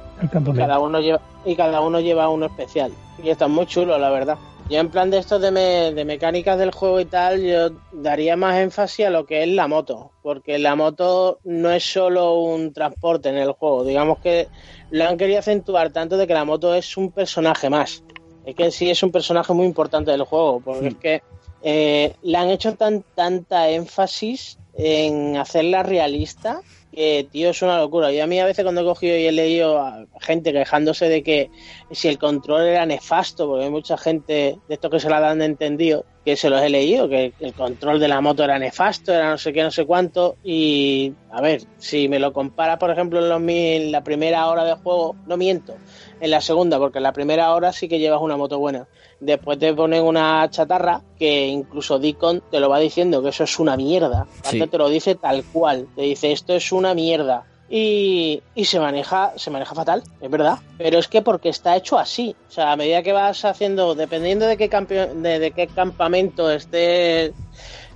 Cada 0.55 0.79
uno 0.79 1.00
lleva, 1.00 1.22
y 1.46 1.55
cada 1.55 1.81
uno 1.81 2.00
lleva 2.00 2.29
uno 2.29 2.46
especial. 2.46 2.91
Y 3.24 3.29
está 3.29 3.48
muy 3.48 3.65
chulo, 3.65 3.98
la 3.98 4.10
verdad. 4.10 4.38
Yo 4.69 4.79
en 4.79 4.89
plan 4.91 5.09
de 5.09 5.17
esto 5.17 5.39
de, 5.39 5.51
de 5.51 6.05
mecánicas 6.05 6.59
del 6.59 6.69
juego 6.69 6.99
y 6.99 7.05
tal, 7.05 7.41
yo 7.41 7.71
daría 7.91 8.35
más 8.35 8.58
énfasis 8.58 9.08
a 9.08 9.10
lo 9.10 9.25
que 9.25 9.41
es 9.41 9.49
la 9.49 9.67
moto, 9.67 10.12
porque 10.21 10.60
la 10.60 10.75
moto 10.75 11.39
no 11.43 11.71
es 11.71 11.84
solo 11.84 12.36
un 12.36 12.71
transporte 12.71 13.29
en 13.29 13.38
el 13.38 13.51
juego, 13.53 13.84
digamos 13.84 14.19
que 14.19 14.47
lo 14.91 15.05
han 15.05 15.17
querido 15.17 15.39
acentuar 15.39 15.91
tanto 15.91 16.17
de 16.17 16.27
que 16.27 16.36
la 16.36 16.45
moto 16.45 16.75
es 16.75 16.97
un 16.97 17.12
personaje 17.12 17.69
más. 17.71 18.03
Es 18.45 18.55
que 18.55 18.69
sí 18.69 18.91
es 18.91 19.01
un 19.01 19.12
personaje 19.12 19.53
muy 19.53 19.65
importante 19.65 20.12
del 20.12 20.23
juego, 20.23 20.62
porque 20.63 20.88
es 20.88 20.95
que 20.95 21.23
eh, 21.63 22.13
le 22.21 22.38
han 22.38 22.49
hecho 22.49 22.75
tan, 22.75 23.03
tanta 23.15 23.69
énfasis 23.69 24.60
en 24.75 25.36
hacerla 25.38 25.82
realista 25.82 26.62
que, 26.91 27.28
tío, 27.32 27.49
es 27.49 27.62
una 27.62 27.78
locura. 27.78 28.12
Yo 28.12 28.23
a 28.23 28.28
mí 28.28 28.39
a 28.39 28.45
veces 28.45 28.63
cuando 28.63 28.82
he 28.82 28.86
cogido 28.86 29.17
y 29.17 29.25
he 29.25 29.32
leído 29.32 29.80
a 29.80 30.06
gente 30.21 30.52
quejándose 30.52 31.08
de 31.08 31.23
que 31.23 31.49
si 31.91 32.08
el 32.08 32.17
control 32.17 32.67
era 32.67 32.86
nefasto, 32.86 33.47
porque 33.47 33.65
hay 33.65 33.71
mucha 33.71 33.97
gente 33.97 34.58
de 34.67 34.73
esto 34.73 34.89
que 34.89 34.99
se 34.99 35.10
la 35.10 35.19
dan 35.19 35.39
de 35.39 35.45
entendido, 35.45 36.06
que 36.25 36.36
se 36.36 36.49
los 36.49 36.62
he 36.62 36.69
leído, 36.69 37.08
que 37.08 37.34
el 37.39 37.53
control 37.53 37.99
de 37.99 38.08
la 38.08 38.21
moto 38.21 38.43
era 38.43 38.60
nefasto, 38.60 39.13
era 39.13 39.29
no 39.29 39.38
sé 39.38 39.53
qué, 39.53 39.63
no 39.63 39.71
sé 39.71 39.86
cuánto, 39.86 40.36
y 40.43 41.13
a 41.32 41.41
ver, 41.41 41.63
si 41.77 42.08
me 42.08 42.19
lo 42.19 42.34
compara, 42.34 42.77
por 42.77 42.91
ejemplo, 42.91 43.19
en, 43.19 43.29
los, 43.29 43.41
en 43.41 43.91
la 43.91 44.03
primera 44.03 44.47
hora 44.47 44.63
de 44.65 44.73
juego, 44.75 45.15
no 45.25 45.38
miento, 45.38 45.75
en 46.19 46.32
la 46.32 46.41
segunda, 46.41 46.77
porque 46.77 46.99
en 46.99 47.03
la 47.03 47.13
primera 47.13 47.53
hora 47.53 47.71
sí 47.71 47.88
que 47.88 47.99
llevas 47.99 48.21
una 48.21 48.38
moto 48.38 48.60
buena. 48.60 48.88
Después 49.19 49.60
te 49.60 49.73
ponen 49.73 50.03
una 50.03 50.49
chatarra 50.49 51.01
que 51.17 51.47
incluso 51.47 51.99
Deacon 51.99 52.41
te 52.49 52.60
lo 52.60 52.69
va 52.69 52.79
diciendo 52.79 53.21
que 53.21 53.29
eso 53.29 53.43
es 53.43 53.60
una 53.60 53.75
mierda. 53.75 54.27
Te 54.49 54.77
lo 54.77 54.88
dice 54.88 55.15
tal 55.15 55.43
cual. 55.43 55.88
Te 55.95 56.03
dice 56.03 56.32
esto 56.32 56.53
es 56.53 56.71
una 56.71 56.93
mierda. 56.93 57.45
Y, 57.69 58.41
y, 58.55 58.65
se 58.65 58.79
maneja 58.79 59.34
se 59.36 59.51
maneja 59.51 59.75
fatal, 59.75 60.01
es 60.19 60.32
verdad. 60.32 60.58
Pero 60.77 60.97
es 60.97 61.08
que 61.08 61.21
porque 61.21 61.49
está 61.49 61.75
hecho 61.75 61.99
así. 61.99 62.36
O 62.47 62.51
sea, 62.51 62.71
a 62.71 62.75
medida 62.75 63.03
que 63.03 63.13
vas 63.13 63.45
haciendo, 63.45 63.93
dependiendo 63.93 64.47
de 64.47 64.58
qué, 64.58 64.67
de, 64.67 65.51
qué 65.51 65.67
campamento 65.67 66.49
estés 66.49 67.32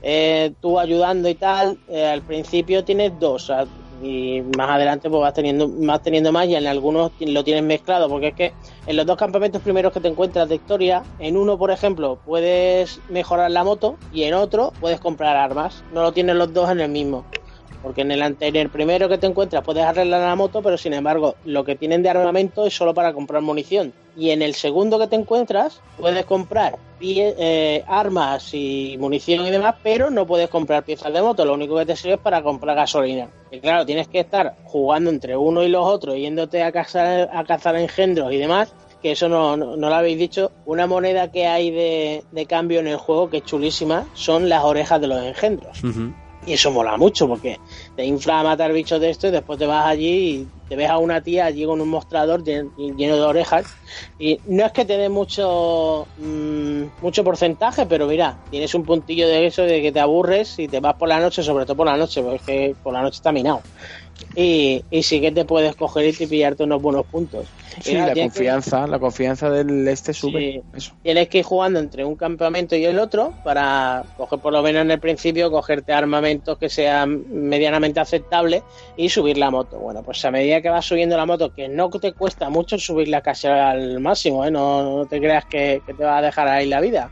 eh, 0.03 0.53
tú 0.61 0.79
ayudando 0.79 1.27
y 1.27 1.35
tal, 1.35 1.79
eh, 1.87 2.05
al 2.05 2.21
principio 2.21 2.83
tienes 2.83 3.17
dos. 3.19 3.51
Y 4.03 4.41
más 4.57 4.69
adelante 4.69 5.09
pues 5.09 5.21
vas 5.21 5.33
teniendo 5.33 5.69
más 5.69 6.03
teniendo 6.03 6.31
más 6.33 6.45
y 6.47 6.55
en 6.55 6.67
algunos 6.67 7.11
lo 7.19 7.43
tienes 7.43 7.63
mezclado 7.63 8.09
porque 8.09 8.27
es 8.27 8.33
que 8.35 8.53
en 8.85 8.97
los 8.97 9.05
dos 9.05 9.15
campamentos 9.15 9.61
primeros 9.61 9.93
que 9.93 10.01
te 10.01 10.09
encuentras 10.09 10.49
de 10.49 10.55
historia 10.55 11.03
en 11.19 11.37
uno 11.37 11.57
por 11.57 11.71
ejemplo 11.71 12.19
puedes 12.25 12.99
mejorar 13.07 13.49
la 13.51 13.63
moto 13.63 13.95
y 14.11 14.23
en 14.23 14.33
otro 14.33 14.73
puedes 14.81 14.99
comprar 14.99 15.37
armas 15.37 15.85
no 15.93 16.01
lo 16.01 16.11
tienes 16.11 16.35
los 16.35 16.53
dos 16.53 16.69
en 16.69 16.81
el 16.81 16.89
mismo 16.89 17.23
porque 17.83 18.01
en 18.01 18.11
el 18.11 18.21
anterior, 18.21 18.69
primero 18.69 19.09
que 19.09 19.17
te 19.17 19.27
encuentras 19.27 19.63
puedes 19.63 19.83
arreglar 19.83 20.21
la 20.21 20.35
moto, 20.35 20.61
pero 20.61 20.77
sin 20.77 20.93
embargo 20.93 21.35
lo 21.43 21.65
que 21.65 21.75
tienen 21.75 22.01
de 22.01 22.09
armamento 22.09 22.65
es 22.65 22.73
solo 22.73 22.93
para 22.93 23.13
comprar 23.13 23.41
munición. 23.41 23.93
Y 24.15 24.29
en 24.29 24.41
el 24.41 24.55
segundo 24.55 24.97
que 24.97 25.07
te 25.07 25.17
encuentras 25.17 25.81
puedes 25.99 26.25
comprar 26.25 26.77
eh, 27.01 27.83
armas 27.85 28.53
y 28.53 28.95
munición 28.99 29.45
y 29.45 29.51
demás, 29.51 29.75
pero 29.83 30.09
no 30.09 30.25
puedes 30.25 30.49
comprar 30.49 30.83
piezas 30.83 31.11
de 31.11 31.21
moto. 31.21 31.43
Lo 31.43 31.53
único 31.53 31.75
que 31.75 31.85
te 31.85 31.95
sirve 31.95 32.15
es 32.15 32.21
para 32.21 32.41
comprar 32.41 32.75
gasolina. 32.75 33.27
Y 33.51 33.59
claro, 33.59 33.85
tienes 33.85 34.07
que 34.07 34.21
estar 34.21 34.55
jugando 34.63 35.09
entre 35.09 35.35
uno 35.35 35.61
y 35.63 35.67
los 35.67 35.85
otros, 35.85 36.15
yéndote 36.15 36.63
a 36.63 36.71
cazar, 36.71 37.29
a 37.33 37.43
cazar 37.43 37.75
engendros 37.75 38.31
y 38.31 38.37
demás 38.37 38.73
que 39.01 39.11
eso 39.11 39.27
no, 39.27 39.57
no, 39.57 39.75
lo 39.75 39.93
habéis 39.93 40.17
dicho, 40.17 40.53
una 40.65 40.87
moneda 40.87 41.29
que 41.29 41.45
hay 41.45 41.71
de, 41.71 42.45
cambio 42.47 42.79
en 42.79 42.87
el 42.87 42.95
juego 42.95 43.29
que 43.29 43.37
es 43.39 43.43
chulísima 43.43 44.07
son 44.13 44.47
las 44.47 44.63
orejas 44.63 45.01
de 45.01 45.07
los 45.07 45.21
engendros. 45.21 45.81
Y 46.45 46.53
eso 46.53 46.71
mola 46.71 46.97
mucho 46.97 47.27
porque 47.27 47.61
te 47.95 48.05
infla 48.05 48.41
a 48.41 48.43
matar 48.43 48.73
bichos 48.73 48.99
de 48.99 49.09
esto 49.09 49.27
y 49.27 49.31
después 49.31 49.57
te 49.57 49.65
vas 49.65 49.85
allí 49.85 50.29
y 50.41 50.51
te 50.67 50.75
ves 50.75 50.89
a 50.89 50.97
una 50.97 51.21
tía 51.21 51.45
allí 51.45 51.65
con 51.65 51.79
un 51.79 51.89
mostrador 51.89 52.43
lleno, 52.43 52.71
de 52.75 53.21
orejas. 53.21 53.77
Y 54.17 54.41
no 54.45 54.65
es 54.65 54.71
que 54.73 54.85
te 54.85 54.97
dé 54.97 55.07
mucho, 55.09 56.09
mm, 56.15 56.83
mucho 56.99 57.23
porcentaje, 57.23 57.85
pero 57.85 58.07
mira, 58.07 58.41
tienes 58.49 58.73
un 58.75 58.85
puntillo 58.85 59.27
de 59.27 59.45
eso 59.45 59.63
de 59.63 59.81
que 59.81 59.91
te 59.91 59.99
aburres 59.99 60.57
y 60.59 60.67
te 60.67 60.79
vas 60.79 60.95
por 60.95 61.07
la 61.09 61.19
noche, 61.19 61.43
sobre 61.43 61.65
todo 61.65 61.77
por 61.77 61.87
la 61.87 61.97
noche, 61.97 62.21
porque 62.21 62.75
por 62.81 62.93
la 62.93 63.01
noche 63.01 63.15
está 63.17 63.31
minado 63.31 63.67
y, 64.35 64.83
y 64.89 65.03
sí 65.03 65.21
que 65.21 65.31
te 65.31 65.45
puedes 65.45 65.75
coger 65.75 66.13
y 66.19 66.27
pillarte 66.27 66.63
unos 66.63 66.81
buenos 66.81 67.05
puntos. 67.05 67.45
Sí, 67.81 67.93
la 67.93 68.13
confianza, 68.13 68.87
la 68.87 68.99
confianza 68.99 69.49
del 69.49 69.87
este 69.87 70.13
sube. 70.13 70.63
Tienes 71.01 71.27
que 71.27 71.39
ir 71.39 71.43
jugando 71.43 71.79
entre 71.79 72.05
un 72.05 72.15
campamento 72.15 72.75
y 72.75 72.85
el 72.85 72.99
otro 72.99 73.33
para 73.43 74.03
coger 74.17 74.39
por 74.39 74.53
lo 74.53 74.61
menos 74.61 74.83
en 74.83 74.91
el 74.91 74.99
principio, 74.99 75.49
cogerte 75.49 75.93
armamentos 75.93 76.57
que 76.57 76.69
sean 76.69 77.23
medianamente 77.29 77.99
aceptables 77.99 78.63
y 78.95 79.09
subir 79.09 79.37
la 79.37 79.49
moto. 79.49 79.79
Bueno, 79.79 80.03
pues 80.03 80.23
a 80.25 80.31
medida 80.31 80.61
que 80.61 80.69
vas 80.69 80.85
subiendo 80.85 81.17
la 81.17 81.25
moto, 81.25 81.53
que 81.53 81.67
no 81.67 81.89
te 81.89 82.13
cuesta 82.13 82.49
mucho 82.49 82.77
subirla 82.77 83.21
casi 83.21 83.47
al 83.47 83.99
máximo, 83.99 84.45
¿eh? 84.45 84.51
no, 84.51 85.05
te 85.09 85.19
creas 85.19 85.45
que, 85.45 85.81
te 85.85 86.03
va 86.03 86.17
a 86.17 86.21
dejar 86.21 86.47
ahí 86.47 86.67
la 86.67 86.79
vida. 86.79 87.11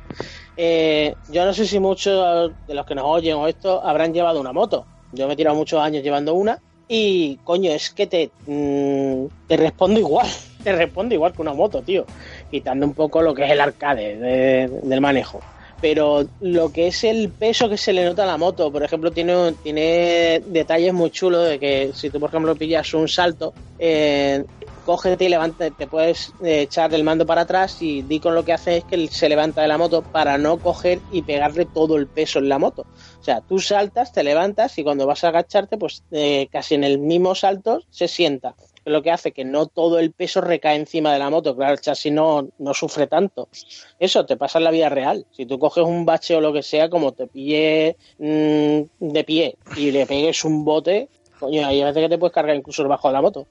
Eh, 0.58 1.16
yo 1.30 1.46
no 1.46 1.54
sé 1.54 1.66
si 1.66 1.80
muchos 1.80 2.52
de 2.68 2.74
los 2.74 2.86
que 2.86 2.94
nos 2.94 3.06
oyen 3.06 3.36
o 3.36 3.48
esto 3.48 3.84
habrán 3.84 4.14
llevado 4.14 4.40
una 4.40 4.54
moto. 4.54 4.86
Yo 5.12 5.28
me 5.28 5.34
he 5.34 5.36
tirado 5.36 5.56
muchos 5.56 5.82
años 5.82 6.04
llevando 6.04 6.34
una 6.34 6.62
y 6.94 7.40
coño, 7.46 7.72
es 7.72 7.90
que 7.90 8.06
te, 8.06 8.32
mm, 8.48 9.26
te 9.48 9.56
respondo 9.56 9.98
igual, 9.98 10.28
te 10.64 10.74
respondo 10.74 11.16
igual 11.16 11.32
que 11.32 11.42
una 11.42 11.54
moto, 11.54 11.82
tío, 11.82 12.06
quitando 12.52 12.86
un 12.86 12.94
poco 12.94 13.22
lo 13.22 13.34
que 13.34 13.46
es 13.46 13.52
el 13.52 13.62
arcade 13.62 14.18
del 14.84 15.02
manejo. 15.02 15.40
pero 15.80 16.28
lo 16.42 16.72
que 16.72 16.88
es 16.88 17.04
el 17.06 17.30
peso 17.30 17.68
que 17.68 17.78
se 17.78 17.92
le 17.94 18.06
nota 18.06 18.24
a 18.24 18.28
la 18.28 18.38
moto, 18.38 18.72
por 18.72 18.84
ejemplo, 18.84 19.10
tiene, 19.10 19.54
tiene 19.64 20.44
detalles 20.46 20.94
muy 20.94 21.10
chulos 21.10 21.48
de 21.48 21.58
que 21.58 21.92
si 21.96 22.12
tú, 22.12 22.20
por 22.20 22.30
ejemplo, 22.30 22.56
pillas 22.56 22.94
un 22.94 23.08
salto, 23.08 23.54
eh, 23.80 24.44
cógete 24.92 25.24
y 25.24 25.30
levanta, 25.30 25.70
te 25.70 25.88
puedes 25.88 26.34
eh, 26.44 26.64
echar 26.64 26.94
el 26.94 27.06
mando 27.06 27.26
para 27.26 27.44
atrás 27.44 27.82
y 27.82 28.02
Deacon 28.02 28.36
lo 28.36 28.44
que 28.44 28.52
hace 28.52 28.78
es 28.78 28.84
que 28.84 29.08
se 29.08 29.30
levanta 29.30 29.62
de 29.62 29.70
la 29.70 29.78
moto 29.78 30.02
para 30.02 30.38
no 30.38 30.58
coger 30.58 31.00
y 31.14 31.22
pegarle 31.22 31.66
todo 31.66 31.96
el 31.96 32.08
peso 32.08 32.40
en 32.40 32.50
la 32.50 32.60
moto. 32.60 32.82
O 32.82 33.24
sea, 33.24 33.40
tú 33.40 33.60
saltas, 33.60 34.12
te 34.12 34.22
levantas 34.22 34.78
y 34.78 34.84
cuando 34.84 35.08
vas 35.08 35.24
a 35.24 35.30
agacharte, 35.30 35.78
pues 35.78 36.04
eh, 36.12 36.50
casi 36.52 36.76
en 36.76 36.84
el 36.84 37.00
mismo 37.00 37.36
salto 37.36 37.82
se 37.90 38.10
sienta. 38.10 38.54
Lo 38.84 39.02
que 39.02 39.12
hace 39.12 39.32
que 39.32 39.46
no 39.46 39.68
todo 39.68 39.98
el 39.98 40.12
peso 40.12 40.42
recae 40.42 40.76
encima 40.76 41.14
de 41.14 41.20
la 41.20 41.30
moto. 41.30 41.56
Claro, 41.56 41.72
el 41.72 41.80
chasis 41.80 42.12
no, 42.12 42.50
no 42.58 42.74
sufre 42.74 43.08
tanto. 43.08 43.48
Eso 43.98 44.26
te 44.26 44.36
pasa 44.36 44.58
en 44.58 44.66
la 44.66 44.72
vida 44.72 44.90
real. 44.90 45.26
Si 45.32 45.46
tú 45.46 45.58
coges 45.58 45.86
un 45.86 46.06
bache 46.06 46.36
o 46.36 46.42
lo 46.42 46.52
que 46.52 46.64
sea, 46.64 46.90
como 46.90 47.14
te 47.14 47.28
pille 47.28 47.96
mm, 48.18 48.82
de 49.00 49.24
pie 49.24 49.56
y 49.78 49.92
le 49.92 50.06
pegues 50.06 50.44
un 50.44 50.66
bote, 50.66 51.08
coño, 51.42 51.66
hay 51.66 51.84
veces 51.84 52.04
que 52.04 52.10
te 52.10 52.18
puedes 52.18 52.34
cargar 52.34 52.56
incluso 52.56 52.84
debajo 52.84 53.08
de 53.08 53.14
la 53.14 53.22
moto. 53.22 53.48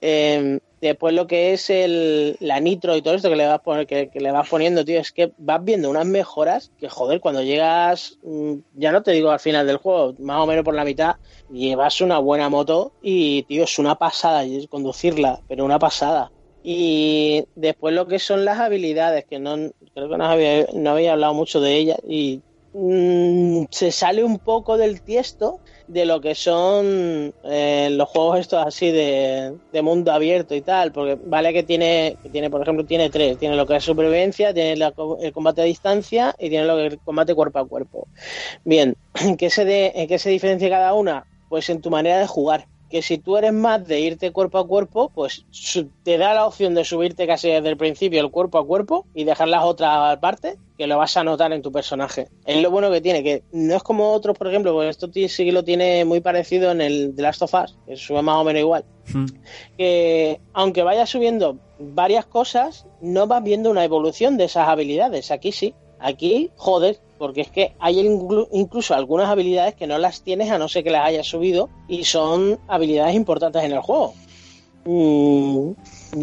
Eh, 0.00 0.58
después 0.88 1.14
lo 1.14 1.26
que 1.26 1.52
es 1.52 1.70
el, 1.70 2.36
la 2.40 2.60
nitro 2.60 2.96
y 2.96 3.02
todo 3.02 3.14
esto 3.14 3.28
que 3.28 3.36
le 3.36 3.46
vas 3.46 3.60
poner, 3.60 3.86
que, 3.86 4.10
le 4.14 4.30
vas 4.30 4.48
poniendo, 4.48 4.84
tío, 4.84 5.00
es 5.00 5.12
que 5.12 5.32
vas 5.38 5.64
viendo 5.64 5.90
unas 5.90 6.06
mejoras 6.06 6.72
que, 6.78 6.88
joder, 6.88 7.20
cuando 7.20 7.42
llegas, 7.42 8.18
mm, 8.22 8.54
ya 8.74 8.92
no 8.92 9.02
te 9.02 9.12
digo 9.12 9.30
al 9.30 9.40
final 9.40 9.66
del 9.66 9.78
juego, 9.78 10.14
más 10.18 10.40
o 10.40 10.46
menos 10.46 10.64
por 10.64 10.74
la 10.74 10.84
mitad, 10.84 11.16
llevas 11.50 12.00
una 12.00 12.18
buena 12.18 12.48
moto 12.48 12.92
y, 13.02 13.44
tío, 13.44 13.64
es 13.64 13.78
una 13.78 13.94
pasada 13.94 14.44
conducirla, 14.68 15.40
pero 15.48 15.64
una 15.64 15.78
pasada. 15.78 16.30
Y 16.62 17.44
después 17.54 17.94
lo 17.94 18.06
que 18.06 18.18
son 18.18 18.44
las 18.44 18.58
habilidades, 18.58 19.24
que 19.26 19.38
no 19.38 19.56
creo 19.94 20.08
que 20.08 20.16
no 20.16 20.24
había, 20.24 20.66
no 20.72 20.90
había 20.90 21.12
hablado 21.12 21.34
mucho 21.34 21.60
de 21.60 21.76
ellas 21.76 21.98
y 22.06 22.40
mmm, 22.72 23.64
se 23.70 23.92
sale 23.92 24.24
un 24.24 24.38
poco 24.38 24.76
del 24.76 25.02
tiesto 25.02 25.60
de 25.86 26.06
lo 26.06 26.20
que 26.20 26.34
son 26.34 27.34
eh, 27.44 27.88
los 27.90 28.08
juegos 28.08 28.40
estos 28.40 28.66
así 28.66 28.90
de, 28.90 29.54
de, 29.72 29.82
mundo 29.82 30.12
abierto 30.12 30.54
y 30.54 30.62
tal, 30.62 30.92
porque 30.92 31.18
vale 31.26 31.52
que 31.52 31.62
tiene, 31.62 32.16
que 32.22 32.30
tiene, 32.30 32.50
por 32.50 32.62
ejemplo, 32.62 32.84
tiene 32.84 33.10
tres, 33.10 33.38
tiene 33.38 33.56
lo 33.56 33.66
que 33.66 33.76
es 33.76 33.84
supervivencia, 33.84 34.54
tiene 34.54 34.72
el 34.72 35.32
combate 35.32 35.62
a 35.62 35.64
distancia 35.64 36.34
y 36.38 36.48
tiene 36.48 36.66
lo 36.66 36.76
que 36.76 36.86
es 36.86 36.92
el 36.94 36.98
combate 37.00 37.34
cuerpo 37.34 37.58
a 37.58 37.68
cuerpo. 37.68 38.08
Bien, 38.64 38.96
¿en 39.20 39.36
qué 39.36 39.50
se, 39.50 40.00
en 40.00 40.08
qué 40.08 40.18
se 40.18 40.30
diferencia 40.30 40.70
cada 40.70 40.94
una? 40.94 41.26
Pues 41.48 41.68
en 41.68 41.80
tu 41.80 41.90
manera 41.90 42.18
de 42.18 42.26
jugar 42.26 42.66
que 42.94 43.02
si 43.02 43.18
tú 43.18 43.36
eres 43.36 43.52
más 43.52 43.84
de 43.88 43.98
irte 43.98 44.30
cuerpo 44.30 44.56
a 44.56 44.68
cuerpo, 44.68 45.10
pues 45.12 45.44
te 46.04 46.16
da 46.16 46.32
la 46.32 46.46
opción 46.46 46.76
de 46.76 46.84
subirte 46.84 47.26
casi 47.26 47.48
desde 47.48 47.68
el 47.68 47.76
principio 47.76 48.20
el 48.20 48.30
cuerpo 48.30 48.56
a 48.56 48.64
cuerpo 48.64 49.04
y 49.12 49.24
dejar 49.24 49.48
las 49.48 49.64
otras 49.64 50.16
partes 50.18 50.58
que 50.78 50.86
lo 50.86 50.96
vas 50.96 51.16
a 51.16 51.24
notar 51.24 51.52
en 51.52 51.60
tu 51.60 51.72
personaje. 51.72 52.28
Es 52.46 52.62
lo 52.62 52.70
bueno 52.70 52.92
que 52.92 53.00
tiene, 53.00 53.24
que 53.24 53.42
no 53.50 53.74
es 53.74 53.82
como 53.82 54.12
otros, 54.12 54.38
por 54.38 54.46
ejemplo, 54.46 54.72
porque 54.72 54.90
esto 54.90 55.10
sí 55.12 55.44
que 55.44 55.50
lo 55.50 55.64
tiene 55.64 56.04
muy 56.04 56.20
parecido 56.20 56.70
en 56.70 56.80
el 56.80 57.16
The 57.16 57.22
Last 57.22 57.42
of 57.42 57.54
Us, 57.54 57.76
que 57.84 57.96
sube 57.96 58.22
más 58.22 58.36
o 58.36 58.44
menos 58.44 58.60
igual. 58.60 58.84
Hmm. 59.12 59.26
Que 59.76 60.40
aunque 60.52 60.84
vayas 60.84 61.10
subiendo 61.10 61.58
varias 61.80 62.26
cosas, 62.26 62.86
no 63.00 63.26
vas 63.26 63.42
viendo 63.42 63.72
una 63.72 63.82
evolución 63.82 64.36
de 64.36 64.44
esas 64.44 64.68
habilidades. 64.68 65.32
Aquí 65.32 65.50
sí. 65.50 65.74
Aquí, 66.04 66.50
joder, 66.56 66.98
porque 67.16 67.40
es 67.40 67.48
que 67.48 67.72
hay 67.78 67.98
incluso 68.52 68.94
algunas 68.94 69.30
habilidades 69.30 69.74
que 69.74 69.86
no 69.86 69.96
las 69.96 70.20
tienes 70.20 70.50
a 70.50 70.58
no 70.58 70.68
ser 70.68 70.84
que 70.84 70.90
las 70.90 71.06
hayas 71.06 71.26
subido 71.26 71.70
y 71.88 72.04
son 72.04 72.58
habilidades 72.68 73.14
importantes 73.14 73.64
en 73.64 73.72
el 73.72 73.80
juego. 73.80 74.12
Mm, 74.84 75.70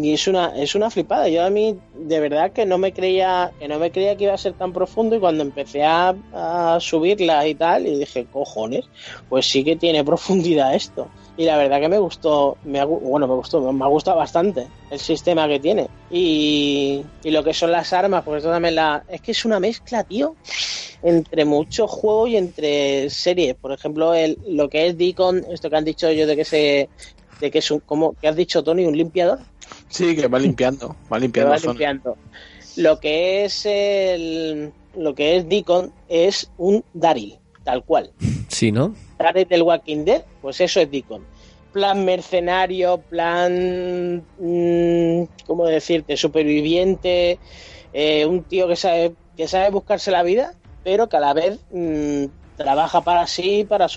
y 0.00 0.12
es 0.12 0.28
una 0.28 0.56
es 0.56 0.76
una 0.76 0.88
flipada. 0.88 1.28
Yo 1.28 1.44
a 1.44 1.50
mí 1.50 1.76
de 1.96 2.20
verdad 2.20 2.52
que 2.52 2.64
no 2.64 2.78
me 2.78 2.92
creía 2.92 3.50
que 3.58 3.66
no 3.66 3.80
me 3.80 3.90
creía 3.90 4.16
que 4.16 4.22
iba 4.22 4.34
a 4.34 4.38
ser 4.38 4.52
tan 4.52 4.72
profundo 4.72 5.16
y 5.16 5.18
cuando 5.18 5.42
empecé 5.42 5.82
a, 5.82 6.14
a 6.32 6.78
subirlas 6.78 7.44
y 7.48 7.56
tal 7.56 7.84
y 7.84 7.98
dije 7.98 8.24
cojones, 8.26 8.84
pues 9.28 9.46
sí 9.46 9.64
que 9.64 9.74
tiene 9.74 10.04
profundidad 10.12 10.76
esto 10.76 11.08
y 11.36 11.44
la 11.44 11.56
verdad 11.56 11.80
que 11.80 11.88
me 11.88 11.98
gustó, 11.98 12.58
me 12.64 12.78
ha, 12.78 12.84
bueno, 12.84 13.26
me 13.26 13.34
gustó, 13.34 13.72
me 13.72 13.84
ha 13.84 13.88
gustado 13.88 14.18
bastante 14.18 14.66
el 14.90 14.98
sistema 14.98 15.48
que 15.48 15.60
tiene 15.60 15.88
y, 16.10 17.02
y 17.24 17.30
lo 17.30 17.42
que 17.42 17.54
son 17.54 17.72
las 17.72 17.92
armas, 17.92 18.22
porque 18.22 18.38
esto 18.38 18.50
también 18.50 18.74
la, 18.74 19.04
es 19.08 19.20
que 19.20 19.32
es 19.32 19.44
una 19.44 19.58
mezcla, 19.58 20.04
tío, 20.04 20.36
entre 21.02 21.44
muchos 21.44 21.90
juegos 21.90 22.30
y 22.30 22.36
entre 22.36 23.08
series, 23.10 23.54
por 23.54 23.72
ejemplo, 23.72 24.14
el, 24.14 24.38
lo 24.46 24.68
que 24.68 24.86
es 24.86 24.98
Deacon, 24.98 25.44
esto 25.50 25.70
que 25.70 25.76
han 25.76 25.84
dicho 25.84 26.06
ellos 26.06 26.28
de 26.28 26.36
que 26.36 26.44
se, 26.44 26.88
de 27.40 27.50
que 27.50 27.58
es 27.58 27.70
un, 27.70 27.80
como, 27.80 28.14
que 28.14 28.28
has 28.28 28.36
dicho 28.36 28.62
Tony, 28.62 28.84
un 28.84 28.96
limpiador. 28.96 29.38
Sí, 29.88 30.14
que 30.14 30.28
va 30.28 30.38
limpiando, 30.38 30.96
va 31.10 31.18
limpiando. 31.18 31.52
va 31.52 31.58
limpiando. 31.58 32.16
Lo 32.76 33.00
que 33.00 33.44
es 33.44 33.66
el, 33.66 34.72
lo 34.96 35.14
que 35.14 35.36
es 35.36 35.48
Deacon 35.48 35.92
es 36.08 36.50
un 36.58 36.84
Daryl, 36.92 37.38
tal 37.64 37.84
cual. 37.84 38.12
Sí, 38.48 38.70
¿no? 38.70 38.94
Del 39.30 39.62
Walking 39.62 40.04
Dead, 40.04 40.22
pues 40.40 40.60
eso 40.60 40.80
es 40.80 40.90
Deacon. 40.90 41.24
Plan 41.72 42.04
mercenario, 42.04 42.98
plan. 42.98 44.24
Mmm, 44.38 45.24
¿Cómo 45.46 45.66
decirte? 45.66 46.16
Superviviente. 46.16 47.38
Eh, 47.92 48.26
un 48.26 48.42
tío 48.42 48.68
que 48.68 48.76
sabe, 48.76 49.14
que 49.36 49.48
sabe 49.48 49.70
buscarse 49.70 50.10
la 50.10 50.22
vida, 50.22 50.54
pero 50.84 51.08
que 51.08 51.16
a 51.16 51.20
la 51.20 51.32
vez 51.32 51.60
mmm, 51.70 52.24
trabaja 52.56 53.00
para 53.00 53.26
sí 53.26 53.66
para, 53.66 53.88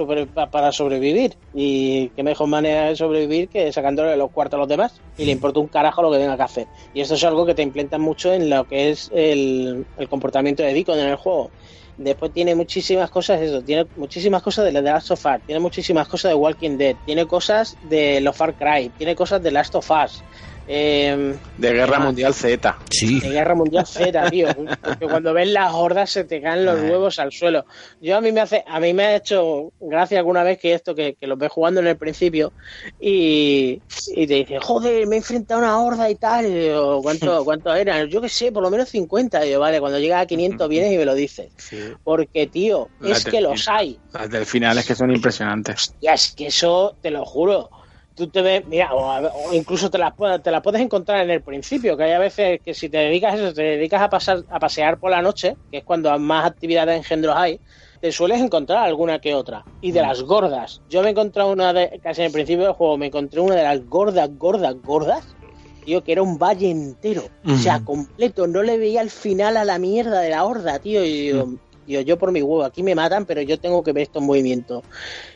para 0.51 0.71
sobrevivir. 0.71 1.35
Y 1.53 2.09
qué 2.09 2.23
mejor 2.23 2.47
manera 2.47 2.85
de 2.85 2.95
sobrevivir 2.95 3.49
que 3.49 3.71
sacándole 3.73 4.15
los 4.15 4.31
cuartos 4.31 4.57
a 4.57 4.59
los 4.59 4.69
demás. 4.69 5.01
Y 5.17 5.25
le 5.25 5.31
importa 5.33 5.59
un 5.59 5.67
carajo 5.67 6.01
lo 6.01 6.11
que 6.11 6.19
tenga 6.19 6.37
que 6.37 6.43
hacer. 6.43 6.67
Y 6.93 7.01
esto 7.01 7.15
es 7.15 7.23
algo 7.25 7.45
que 7.45 7.55
te 7.55 7.61
implementan 7.61 8.01
mucho 8.01 8.31
en 8.31 8.49
lo 8.49 8.65
que 8.65 8.91
es 8.91 9.11
el, 9.13 9.85
el 9.97 10.07
comportamiento 10.07 10.63
de 10.63 10.73
Deacon 10.73 10.99
en 10.99 11.07
el 11.07 11.15
juego. 11.15 11.51
Después 11.97 12.33
tiene 12.33 12.55
muchísimas 12.55 13.09
cosas, 13.09 13.41
eso, 13.41 13.63
tiene 13.63 13.87
muchísimas 13.95 14.43
cosas 14.43 14.65
de 14.65 14.73
The 14.73 14.81
Last 14.81 15.11
of 15.11 15.25
Us, 15.25 15.41
tiene 15.45 15.61
muchísimas 15.61 16.07
cosas 16.09 16.31
de 16.31 16.35
Walking 16.35 16.77
Dead, 16.77 16.97
tiene 17.05 17.25
cosas 17.25 17.77
de 17.81 18.19
los 18.19 18.35
Far 18.35 18.55
Cry, 18.55 18.89
tiene 18.97 19.15
cosas 19.15 19.41
de 19.41 19.51
Last 19.51 19.75
of 19.75 19.89
Us. 19.89 20.25
Eh, 20.67 21.35
de 21.57 21.73
Guerra 21.73 21.99
Mundial 21.99 22.33
Z. 22.33 22.77
Sí. 22.89 23.19
De 23.19 23.29
Guerra 23.29 23.55
Mundial 23.55 23.85
Z, 23.85 24.29
tío. 24.31 24.47
Porque 24.55 25.05
cuando 25.05 25.33
ves 25.33 25.49
las 25.49 25.73
hordas 25.73 26.09
se 26.09 26.23
te 26.23 26.41
caen 26.41 26.65
los 26.65 26.81
huevos 26.81 27.19
al 27.19 27.31
suelo. 27.31 27.65
Yo 28.01 28.17
a 28.17 28.21
mí 28.21 28.31
me 28.31 28.41
hace, 28.41 28.63
a 28.67 28.79
mí 28.79 28.93
me 28.93 29.03
ha 29.03 29.15
hecho 29.15 29.71
gracia 29.79 30.19
alguna 30.19 30.43
vez 30.43 30.57
que 30.57 30.73
esto, 30.73 30.95
que, 30.95 31.15
que 31.15 31.27
lo 31.27 31.37
ves 31.37 31.51
jugando 31.51 31.81
en 31.81 31.87
el 31.87 31.97
principio 31.97 32.53
y, 32.99 33.81
y 34.15 34.27
te 34.27 34.33
dice, 34.33 34.59
joder, 34.59 35.07
me 35.07 35.15
he 35.15 35.19
enfrentado 35.19 35.61
a 35.61 35.63
una 35.63 35.79
horda 35.79 36.09
y 36.09 36.15
tal. 36.15 36.45
Y 36.45 36.53
digo, 36.53 37.01
¿cuánto, 37.01 37.43
¿cuánto 37.45 37.73
eran? 37.73 38.07
Yo 38.07 38.21
qué 38.21 38.29
sé, 38.29 38.51
por 38.51 38.63
lo 38.63 38.69
menos 38.69 38.89
50. 38.89 39.45
Y 39.45 39.51
yo, 39.51 39.59
vale, 39.59 39.79
cuando 39.79 39.99
llegas 39.99 40.23
a 40.23 40.25
500 40.25 40.67
vienes 40.67 40.93
y 40.93 40.97
me 40.97 41.05
lo 41.05 41.13
dices. 41.13 41.51
Sí. 41.57 41.77
Porque, 42.03 42.47
tío, 42.47 42.89
Las 42.99 43.19
es 43.19 43.23
del 43.25 43.33
que 43.33 43.41
los 43.41 43.67
hay. 43.67 43.99
Las 44.13 44.29
del 44.29 44.45
final 44.45 44.77
es 44.77 44.85
que 44.85 44.95
son 44.95 45.13
impresionantes. 45.13 45.93
Ya 46.01 46.13
es 46.13 46.31
que 46.31 46.47
eso, 46.47 46.95
te 47.01 47.11
lo 47.11 47.25
juro. 47.25 47.69
Tú 48.15 48.27
te 48.27 48.41
ves, 48.41 48.65
mira, 48.65 48.93
o, 48.93 49.49
o 49.49 49.53
incluso 49.53 49.89
te 49.89 49.97
las 49.97 50.13
te 50.41 50.49
la 50.49 50.61
puedes 50.61 50.81
encontrar 50.81 51.19
en 51.21 51.29
el 51.29 51.41
principio, 51.41 51.97
que 51.97 52.03
hay 52.03 52.11
a 52.13 52.19
veces 52.19 52.61
que 52.63 52.73
si 52.73 52.87
te 52.87 52.97
dedicas 52.97 53.33
a 53.33 53.37
eso, 53.37 53.53
te 53.53 53.61
dedicas 53.61 54.01
a 54.01 54.09
pasar 54.09 54.43
a 54.49 54.57
pasear 54.57 54.97
por 54.99 55.11
la 55.11 55.21
noche, 55.21 55.57
que 55.69 55.79
es 55.79 55.83
cuando 55.83 56.17
más 56.17 56.45
actividad 56.45 56.87
de 56.87 56.95
engendros 56.95 57.35
hay, 57.35 57.59
te 57.99 58.11
sueles 58.11 58.39
encontrar 58.39 58.85
alguna 58.85 59.19
que 59.19 59.33
otra. 59.35 59.65
Y 59.81 59.91
de 59.91 60.01
las 60.01 60.21
gordas. 60.21 60.81
Yo 60.89 61.01
me 61.01 61.07
he 61.07 61.11
encontrado 61.11 61.51
una 61.51 61.73
de, 61.73 61.99
casi 62.01 62.21
en 62.21 62.27
el 62.27 62.31
principio 62.31 62.63
del 62.65 62.73
juego, 62.73 62.97
me 62.97 63.07
encontré 63.07 63.41
una 63.41 63.55
de 63.55 63.63
las 63.63 63.85
gordas, 63.87 64.29
gordas, 64.37 64.75
gordas. 64.81 65.35
Tío, 65.83 66.03
que 66.03 66.13
era 66.13 66.23
un 66.23 66.39
valle 66.39 66.71
entero. 66.71 67.23
Uh 67.43 67.49
-huh. 67.49 67.53
O 67.53 67.57
sea, 67.57 67.79
completo. 67.83 68.47
No 68.47 68.63
le 68.63 68.77
veía 68.77 69.01
el 69.01 69.11
final 69.11 69.55
a 69.55 69.63
la 69.65 69.77
mierda 69.77 70.21
de 70.21 70.31
la 70.31 70.43
horda, 70.43 70.79
tío. 70.79 71.05
Y 71.05 71.27
yo, 71.27 71.43
uh 71.43 71.47
-huh. 71.47 71.59
yo, 71.85 72.01
yo 72.01 72.17
por 72.17 72.31
mi 72.31 72.41
huevo, 72.41 72.63
aquí 72.63 72.81
me 72.81 72.95
matan, 72.95 73.25
pero 73.25 73.41
yo 73.41 73.59
tengo 73.59 73.83
que 73.83 73.91
ver 73.91 74.03
estos 74.03 74.23
movimientos. 74.23 74.83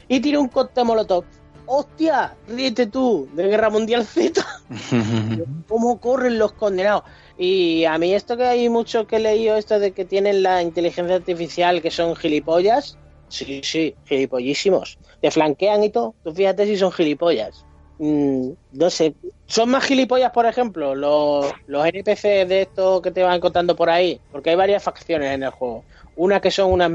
Y 0.08 0.20
tiré 0.22 0.40
un 0.40 0.48
cóctel 0.48 0.86
molotov 0.86 1.24
hostia, 1.72 2.36
ríete 2.48 2.88
tú, 2.88 3.30
de 3.34 3.48
Guerra 3.48 3.70
Mundial 3.70 4.04
Z. 4.04 4.44
¿Cómo 5.68 6.00
corren 6.00 6.40
los 6.40 6.54
condenados? 6.54 7.04
Y 7.38 7.86
a 7.86 7.98
mí 8.00 8.14
esto 8.14 8.36
que 8.36 8.44
hay 8.44 8.70
mucho 8.70 9.06
que 9.06 9.18
he 9.18 9.20
leído, 9.20 9.56
esto 9.56 9.80
de 9.80 9.92
que 9.92 10.04
tienen 10.04 10.42
la 10.42 10.64
inteligencia 10.64 11.16
artificial, 11.16 11.82
que 11.82 11.92
son 11.92 12.16
gilipollas, 12.16 12.98
sí, 13.28 13.62
sí, 13.64 13.96
gilipollísimos. 14.06 14.98
Te 15.22 15.30
flanquean 15.30 15.84
y 15.84 15.92
todo, 15.92 16.16
tú 16.24 16.34
fíjate 16.34 16.66
si 16.66 16.76
son 16.76 16.92
gilipollas. 16.92 17.64
Mm, 18.00 18.50
no 18.72 18.90
sé, 18.90 19.14
son 19.46 19.70
más 19.70 19.84
gilipollas, 19.84 20.32
por 20.32 20.48
ejemplo, 20.48 20.96
los, 20.96 21.52
los 21.68 21.86
NPC 21.86 22.48
de 22.48 22.64
esto 22.64 23.00
que 23.02 23.12
te 23.12 23.22
van 23.22 23.40
contando 23.40 23.76
por 23.76 23.92
ahí, 23.92 24.20
porque 24.32 24.50
hay 24.50 24.56
varias 24.56 24.82
facciones 24.82 25.36
en 25.36 25.44
el 25.44 25.52
juego. 25.52 25.84
Una 26.16 26.42
que 26.42 26.50
son 26.50 26.72
unas 26.72 26.92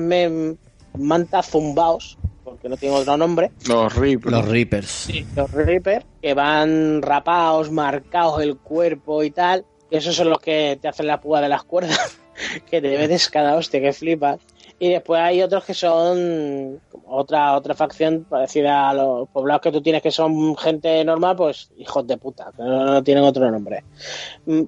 mantas 0.98 1.48
zumbaos, 1.48 2.18
porque 2.44 2.68
no 2.68 2.76
tiene 2.76 2.94
otro 2.94 3.16
nombre. 3.16 3.50
Los 3.66 3.94
Reapers. 3.96 4.32
Los 4.32 4.48
Reapers. 4.48 4.88
Sí, 4.88 5.26
los 5.34 5.50
Reapers, 5.50 6.04
que 6.20 6.34
van 6.34 7.02
rapados, 7.02 7.70
marcados 7.70 8.42
el 8.42 8.56
cuerpo 8.56 9.22
y 9.22 9.30
tal. 9.30 9.64
Que 9.90 9.98
esos 9.98 10.14
son 10.14 10.30
los 10.30 10.38
que 10.38 10.78
te 10.80 10.88
hacen 10.88 11.06
la 11.06 11.20
púa 11.20 11.40
de 11.40 11.48
las 11.48 11.64
cuerdas. 11.64 12.18
que 12.70 12.80
te 12.80 13.06
ves 13.06 13.30
cada 13.30 13.56
hostia, 13.56 13.80
que 13.80 13.92
flipas. 13.92 14.40
Y 14.78 14.90
después 14.90 15.20
hay 15.20 15.40
otros 15.40 15.64
que 15.64 15.72
son 15.72 16.80
otra 17.06 17.56
otra 17.56 17.74
facción 17.74 18.24
parecida 18.28 18.90
a 18.90 18.94
los 18.94 19.28
poblados 19.28 19.62
que 19.62 19.72
tú 19.72 19.80
tienes, 19.80 20.02
que 20.02 20.10
son 20.10 20.56
gente 20.56 21.04
normal, 21.04 21.36
pues 21.36 21.70
hijos 21.76 22.06
de 22.06 22.16
puta, 22.16 22.50
que 22.56 22.62
no, 22.62 22.84
no 22.84 23.04
tienen 23.04 23.22
otro 23.24 23.50
nombre. 23.50 23.84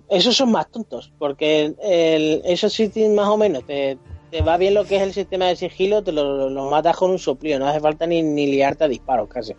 Esos 0.08 0.36
son 0.36 0.52
más 0.52 0.70
tontos, 0.70 1.12
porque 1.18 1.74
el, 1.82 2.40
esos 2.44 2.72
sí 2.72 2.90
más 3.08 3.28
o 3.28 3.36
menos 3.36 3.64
te, 3.66 3.98
te 4.30 4.42
va 4.42 4.56
bien 4.56 4.74
lo 4.74 4.84
que 4.84 4.96
es 4.96 5.02
el 5.02 5.12
sistema 5.12 5.46
de 5.46 5.56
sigilo, 5.56 6.02
te 6.02 6.12
lo, 6.12 6.50
lo 6.50 6.70
matas 6.70 6.96
con 6.96 7.10
un 7.10 7.18
soplío, 7.18 7.58
no 7.58 7.66
hace 7.66 7.80
falta 7.80 8.06
ni, 8.06 8.22
ni 8.22 8.46
liarte 8.46 8.84
a 8.84 8.88
disparos 8.88 9.28
casi. 9.28 9.54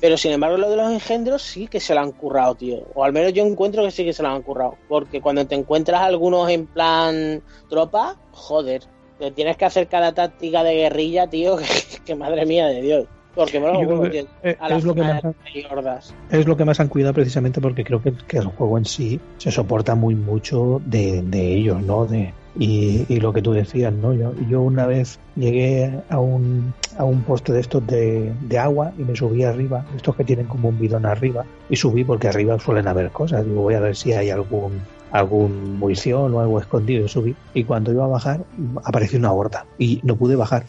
Pero 0.00 0.16
sin 0.16 0.32
embargo, 0.32 0.56
lo 0.56 0.70
de 0.70 0.76
los 0.76 0.92
engendros 0.92 1.42
sí 1.42 1.66
que 1.66 1.80
se 1.80 1.94
lo 1.94 2.00
han 2.00 2.12
currado, 2.12 2.54
tío. 2.54 2.78
O 2.94 3.04
al 3.04 3.12
menos 3.12 3.32
yo 3.32 3.44
encuentro 3.44 3.82
que 3.84 3.90
sí 3.90 4.04
que 4.04 4.12
se 4.12 4.22
lo 4.22 4.28
han 4.28 4.42
currado. 4.42 4.76
Porque 4.88 5.20
cuando 5.20 5.46
te 5.46 5.54
encuentras 5.54 6.02
algunos 6.02 6.48
en 6.50 6.66
plan 6.66 7.42
tropa, 7.68 8.16
joder, 8.32 8.82
te 9.18 9.30
tienes 9.30 9.56
que 9.56 9.64
hacer 9.64 9.88
cada 9.88 10.12
táctica 10.12 10.62
de 10.62 10.74
guerrilla, 10.74 11.26
tío, 11.26 11.56
que, 11.56 11.64
que 12.04 12.14
madre 12.14 12.46
mía 12.46 12.66
de 12.66 12.82
Dios. 12.82 13.06
Porque 13.34 13.60
que, 13.60 14.10
tío, 14.10 14.26
eh, 14.42 14.56
a 14.58 14.68
es 14.76 14.84
lo 14.84 14.94
que 14.94 15.02
más-. 15.02 16.14
Es 16.30 16.46
lo 16.46 16.56
que 16.56 16.64
más 16.64 16.80
han 16.80 16.88
cuidado 16.88 17.14
precisamente 17.14 17.60
porque 17.60 17.84
creo 17.84 18.02
que, 18.02 18.12
que 18.26 18.38
el 18.38 18.46
juego 18.46 18.78
en 18.78 18.84
sí 18.84 19.20
se 19.36 19.52
soporta 19.52 19.94
muy 19.94 20.16
mucho 20.16 20.80
de, 20.84 21.22
de 21.22 21.54
ellos, 21.54 21.80
¿no? 21.82 22.04
De, 22.04 22.32
y, 22.56 23.04
y 23.08 23.20
lo 23.20 23.32
que 23.32 23.42
tú 23.42 23.52
decías, 23.52 23.92
¿no? 23.92 24.12
Yo, 24.14 24.32
yo 24.48 24.62
una 24.62 24.86
vez 24.86 25.18
llegué 25.36 26.00
a 26.08 26.18
un, 26.18 26.72
a 26.96 27.04
un 27.04 27.22
poste 27.22 27.52
de 27.52 27.60
estos 27.60 27.86
de, 27.86 28.32
de 28.42 28.58
agua 28.58 28.92
y 28.98 29.02
me 29.02 29.16
subí 29.16 29.44
arriba, 29.44 29.84
estos 29.96 30.16
que 30.16 30.24
tienen 30.24 30.46
como 30.46 30.68
un 30.68 30.78
bidón 30.78 31.06
arriba, 31.06 31.44
y 31.68 31.76
subí 31.76 32.04
porque 32.04 32.28
arriba 32.28 32.58
suelen 32.58 32.88
haber 32.88 33.10
cosas. 33.10 33.44
Digo, 33.44 33.62
voy 33.62 33.74
a 33.74 33.80
ver 33.80 33.96
si 33.96 34.12
hay 34.12 34.30
algún 34.30 34.80
algún 35.10 35.78
munición 35.78 36.34
o 36.34 36.40
algo 36.40 36.60
escondido 36.60 37.06
y 37.06 37.08
subí 37.08 37.34
y 37.54 37.64
cuando 37.64 37.90
iba 37.90 38.04
a 38.04 38.08
bajar 38.08 38.44
apareció 38.84 39.18
una 39.18 39.32
horda 39.32 39.64
y 39.78 40.00
no 40.02 40.16
pude 40.16 40.36
bajar 40.36 40.66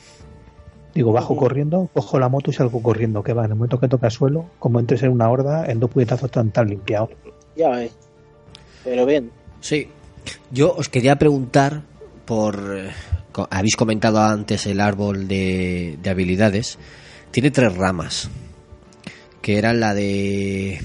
Digo, 0.94 1.12
bajo 1.12 1.36
corriendo, 1.36 1.90
cojo 1.94 2.20
la 2.20 2.30
moto 2.30 2.50
y 2.50 2.54
salgo 2.54 2.82
corriendo. 2.82 3.24
Que 3.24 3.34
va, 3.34 3.46
en 3.46 3.52
el 3.52 3.56
momento 3.56 3.80
que 3.80 3.88
toca 3.88 4.10
suelo, 4.10 4.46
como 4.58 4.80
entres 4.80 5.04
en 5.04 5.12
una 5.12 5.30
horda, 5.30 5.70
en 5.70 5.80
dos 5.80 5.90
puñetazos 5.92 6.26
están 6.26 6.52
tan 6.52 6.68
limpiados. 6.68 7.10
Ya 7.56 7.70
ves. 7.70 7.96
Pero 8.84 9.06
bien. 9.06 9.32
Sí. 9.62 9.90
Yo 10.52 10.74
os 10.76 10.90
quería 10.90 11.18
preguntar 11.18 11.82
por... 12.26 12.76
eh, 12.78 12.92
Habéis 13.52 13.76
comentado 13.76 14.20
antes 14.22 14.66
el 14.66 14.82
árbol 14.82 15.28
de, 15.28 15.98
de 16.02 16.10
habilidades. 16.10 16.78
Tiene 17.32 17.52
tres 17.52 17.76
ramas. 17.76 18.30
Que 19.42 19.58
eran 19.58 19.80
la 19.80 19.94
de... 19.94 20.82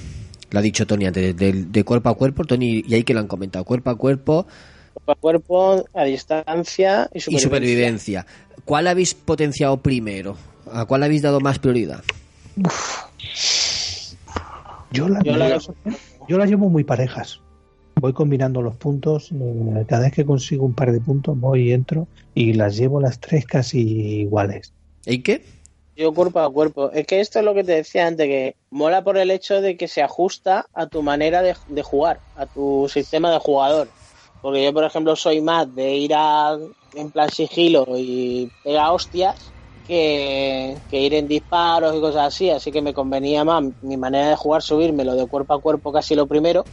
Lo 0.50 0.58
ha 0.60 0.62
dicho 0.62 0.86
Tony 0.86 1.06
antes, 1.06 1.36
de, 1.36 1.52
de 1.52 1.84
cuerpo 1.84 2.10
a 2.10 2.14
cuerpo. 2.16 2.44
Tony 2.44 2.84
y 2.86 2.94
ahí 2.94 3.02
que 3.02 3.12
lo 3.14 3.20
han 3.20 3.26
comentado. 3.26 3.64
Cuerpo 3.64 3.90
a 3.90 3.96
cuerpo 3.98 4.46
Cuerpo 4.92 5.12
a 5.12 5.14
cuerpo, 5.16 5.84
a 5.94 6.04
distancia 6.04 7.10
y 7.12 7.18
y 7.18 7.20
supervivencia. 7.20 7.40
supervivencia. 7.40 8.26
¿Cuál 8.64 8.86
habéis 8.86 9.14
potenciado 9.14 9.78
primero? 9.78 10.36
¿A 10.70 10.84
cuál 10.84 11.02
habéis 11.02 11.22
dado 11.22 11.40
más 11.40 11.58
prioridad? 11.58 12.02
Yo, 14.92 15.08
la, 15.08 15.20
Yo 15.24 15.36
la- 15.36 15.58
yo 16.28 16.38
las 16.38 16.48
llevo 16.48 16.68
muy 16.70 16.84
parejas. 16.84 17.40
Voy 18.00 18.12
combinando 18.12 18.62
los 18.62 18.76
puntos. 18.76 19.30
eh, 19.32 19.84
Cada 19.88 20.02
vez 20.02 20.12
que 20.12 20.24
consigo 20.24 20.64
un 20.64 20.74
par 20.74 20.92
de 20.92 21.00
puntos, 21.00 21.38
voy 21.38 21.68
y 21.68 21.72
entro 21.72 22.06
y 22.34 22.52
las 22.52 22.76
llevo 22.76 23.00
las 23.00 23.18
tres 23.20 23.46
casi 23.46 23.80
iguales. 24.20 24.72
¿Y 25.06 25.22
qué? 25.22 25.44
Yo 25.96 26.12
cuerpo 26.12 26.40
a 26.40 26.52
cuerpo. 26.52 26.90
Es 26.90 27.06
que 27.06 27.20
esto 27.20 27.38
es 27.38 27.44
lo 27.44 27.54
que 27.54 27.62
te 27.62 27.72
decía 27.72 28.06
antes, 28.06 28.26
que 28.26 28.56
mola 28.70 29.04
por 29.04 29.16
el 29.16 29.30
hecho 29.30 29.60
de 29.60 29.76
que 29.76 29.86
se 29.86 30.02
ajusta 30.02 30.66
a 30.74 30.86
tu 30.86 31.02
manera 31.02 31.40
de, 31.42 31.54
de 31.68 31.82
jugar, 31.82 32.20
a 32.34 32.46
tu 32.46 32.88
sistema 32.92 33.30
de 33.30 33.38
jugador. 33.38 33.88
Porque 34.40 34.64
yo, 34.64 34.74
por 34.74 34.84
ejemplo, 34.84 35.14
soy 35.16 35.40
más 35.40 35.72
de 35.74 35.94
ir 35.94 36.12
a, 36.14 36.58
en 36.94 37.10
plan 37.10 37.30
sigilo 37.30 37.86
y 37.96 38.50
pegar 38.62 38.90
hostias 38.90 39.53
que, 39.86 40.76
que 40.88 41.00
ir 41.00 41.14
en 41.14 41.28
disparos 41.28 41.94
y 41.94 42.00
cosas 42.00 42.26
así. 42.26 42.50
Así 42.50 42.72
que 42.72 42.82
me 42.82 42.94
convenía 42.94 43.44
más 43.44 43.62
mi 43.82 43.96
manera 43.96 44.30
de 44.30 44.36
jugar, 44.36 44.62
subírmelo 44.62 45.14
de 45.14 45.26
cuerpo 45.26 45.54
a 45.54 45.60
cuerpo 45.60 45.92
casi 45.92 46.14
lo 46.14 46.26
primero 46.26 46.64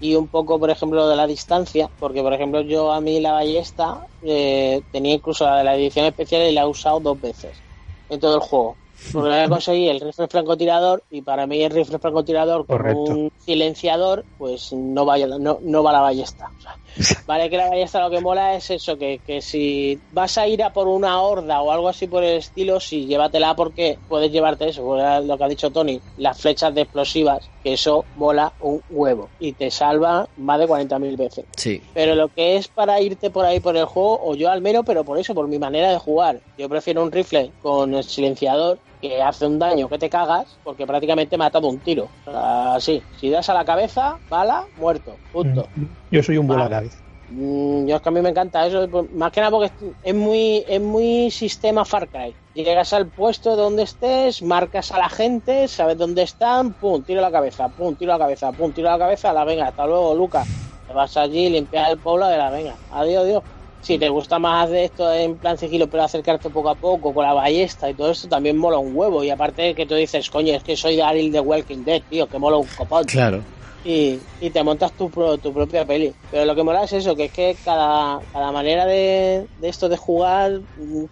y 0.00 0.14
un 0.14 0.28
poco, 0.28 0.58
por 0.58 0.70
ejemplo, 0.70 1.08
de 1.08 1.16
la 1.16 1.26
distancia, 1.26 1.90
porque, 1.98 2.22
por 2.22 2.32
ejemplo, 2.32 2.62
yo 2.62 2.92
a 2.92 3.00
mí 3.00 3.20
la 3.20 3.32
ballesta 3.32 4.06
eh, 4.22 4.82
tenía 4.90 5.14
incluso 5.14 5.44
la 5.44 5.58
de 5.58 5.64
la 5.64 5.76
edición 5.76 6.06
especial 6.06 6.42
y 6.42 6.52
la 6.52 6.62
he 6.62 6.66
usado 6.66 7.00
dos 7.00 7.20
veces 7.20 7.62
en 8.08 8.20
todo 8.20 8.34
el 8.36 8.40
juego. 8.40 8.76
Porque 9.12 9.28
voy 9.28 9.38
a 9.38 9.48
conseguir 9.48 9.90
el 9.90 10.00
rifle 10.00 10.28
francotirador 10.28 11.02
y 11.10 11.22
para 11.22 11.46
mí 11.46 11.62
el 11.62 11.70
rifle 11.70 11.98
francotirador 11.98 12.66
con 12.66 12.78
Correcto. 12.78 13.00
un 13.12 13.30
silenciador, 13.38 14.24
pues 14.36 14.72
no, 14.72 15.04
vaya, 15.04 15.26
no, 15.26 15.58
no 15.62 15.82
va 15.82 15.92
la 15.92 16.00
ballesta. 16.00 16.50
O 16.58 16.60
sea, 16.60 16.78
vale 17.26 17.50
que 17.50 17.56
la 17.56 17.68
ballesta 17.68 18.00
lo 18.00 18.10
que 18.10 18.20
mola 18.20 18.54
es 18.54 18.70
eso, 18.70 18.98
que, 18.98 19.20
que 19.24 19.40
si 19.40 19.98
vas 20.12 20.38
a 20.38 20.46
ir 20.46 20.62
a 20.62 20.72
por 20.72 20.88
una 20.88 21.20
horda 21.20 21.60
o 21.62 21.70
algo 21.70 21.88
así 21.88 22.06
por 22.06 22.24
el 22.24 22.38
estilo, 22.38 22.80
sí, 22.80 23.06
llévatela 23.06 23.54
porque 23.54 23.98
puedes 24.08 24.30
llevarte 24.30 24.68
eso, 24.68 24.96
lo 25.22 25.38
que 25.38 25.44
ha 25.44 25.48
dicho 25.48 25.70
Tony, 25.70 26.00
las 26.16 26.40
flechas 26.40 26.74
de 26.74 26.82
explosivas, 26.82 27.48
que 27.62 27.74
eso 27.74 28.04
mola 28.16 28.52
un 28.60 28.82
huevo 28.90 29.28
y 29.38 29.52
te 29.52 29.70
salva 29.70 30.28
más 30.36 30.58
de 30.58 30.66
40.000 30.66 31.16
veces. 31.16 31.44
Sí. 31.56 31.82
Pero 31.94 32.14
lo 32.14 32.28
que 32.28 32.56
es 32.56 32.68
para 32.68 33.00
irte 33.00 33.30
por 33.30 33.44
ahí 33.44 33.60
por 33.60 33.76
el 33.76 33.84
juego, 33.84 34.20
o 34.22 34.34
yo 34.34 34.50
al 34.50 34.60
menos, 34.60 34.84
pero 34.86 35.04
por 35.04 35.18
eso, 35.18 35.34
por 35.34 35.48
mi 35.48 35.58
manera 35.58 35.90
de 35.90 35.98
jugar. 35.98 36.40
Yo 36.58 36.68
prefiero 36.68 37.02
un 37.02 37.12
rifle 37.12 37.50
con 37.62 37.94
el 37.94 38.04
silenciador 38.04 38.78
que 39.00 39.22
hace 39.22 39.46
un 39.46 39.58
daño 39.58 39.88
que 39.88 39.98
te 39.98 40.10
cagas, 40.10 40.46
porque 40.62 40.86
prácticamente 40.86 41.36
me 41.38 41.44
ha 41.46 41.50
dado 41.50 41.68
un 41.68 41.78
tiro. 41.78 42.08
O 42.26 42.30
sea, 42.30 42.74
Así, 42.74 43.02
si 43.18 43.30
das 43.30 43.48
a 43.48 43.54
la 43.54 43.64
cabeza, 43.64 44.18
bala, 44.28 44.64
muerto, 44.76 45.16
punto. 45.32 45.66
Yo 46.10 46.22
soy 46.22 46.38
un 46.38 46.46
bola 46.46 46.68
cabeza. 46.68 46.98
Mm, 47.30 47.86
yo 47.86 47.96
es 47.96 48.02
que 48.02 48.08
a 48.08 48.12
mí 48.12 48.20
me 48.20 48.30
encanta 48.30 48.66
eso, 48.66 48.88
más 49.14 49.30
que 49.30 49.40
nada 49.40 49.52
porque 49.52 49.70
es 50.02 50.14
muy, 50.14 50.64
es 50.66 50.80
muy 50.80 51.30
sistema 51.30 51.84
Far 51.84 52.08
Cry. 52.08 52.34
Llegas 52.54 52.92
al 52.92 53.06
puesto 53.06 53.54
donde 53.54 53.84
estés, 53.84 54.42
marcas 54.42 54.90
a 54.90 54.98
la 54.98 55.08
gente, 55.08 55.68
sabes 55.68 55.96
dónde 55.96 56.22
están, 56.22 56.72
pum, 56.72 57.02
tiro 57.02 57.20
a 57.20 57.22
la 57.22 57.30
cabeza, 57.30 57.68
pum, 57.68 57.94
tiro 57.94 58.12
a 58.12 58.18
la 58.18 58.24
cabeza, 58.24 58.50
pum, 58.50 58.72
tiro 58.72 58.88
a 58.88 58.92
la 58.92 58.98
cabeza, 58.98 59.32
la 59.32 59.44
venga, 59.44 59.68
hasta 59.68 59.86
luego, 59.86 60.14
Lucas. 60.14 60.48
Te 60.88 60.92
vas 60.92 61.16
allí, 61.16 61.48
limpias 61.48 61.90
el 61.90 61.98
pueblo 61.98 62.26
de 62.26 62.36
la 62.36 62.50
venga, 62.50 62.74
adiós, 62.90 63.22
adiós. 63.22 63.42
Si 63.80 63.98
te 63.98 64.08
gusta 64.10 64.38
más 64.38 64.68
de 64.70 64.84
esto 64.84 65.12
en 65.12 65.38
plan 65.38 65.56
sigilo, 65.58 65.88
pero 65.88 66.02
acercarte 66.04 66.50
poco 66.50 66.68
a 66.70 66.78
poco 66.78 67.14
con 67.14 67.24
la 67.24 67.32
ballesta 67.32 67.88
y 67.90 67.94
todo 67.96 68.10
esto, 68.10 68.28
también 68.28 68.56
mola 68.58 68.78
un 68.78 68.90
huevo. 68.94 69.24
Y 69.24 69.30
aparte 69.30 69.74
que 69.74 69.86
tú 69.86 69.94
dices, 69.94 70.28
coño, 70.30 70.54
es 70.54 70.62
que 70.62 70.76
soy 70.76 70.96
Daryl 70.96 71.32
de 71.32 71.40
Walking 71.40 71.84
Dead, 71.84 72.02
tío, 72.08 72.28
que 72.28 72.38
mola 72.38 72.58
un 72.58 72.68
copón 72.68 73.06
Claro. 73.06 73.46
y, 73.82 74.26
y 74.38 74.50
te 74.50 74.62
montas 74.64 74.94
tu, 74.94 75.10
tu 75.40 75.54
propia 75.54 75.86
peli. 75.86 76.16
Pero 76.28 76.44
lo 76.44 76.54
que 76.54 76.62
mola 76.62 76.84
es 76.84 76.92
eso, 76.92 77.16
que 77.16 77.26
es 77.26 77.32
que 77.32 77.60
cada, 77.62 78.24
cada 78.32 78.52
manera 78.52 78.86
de, 78.86 79.48
de 79.56 79.68
esto 79.68 79.88
de 79.88 79.96
jugar 79.96 80.62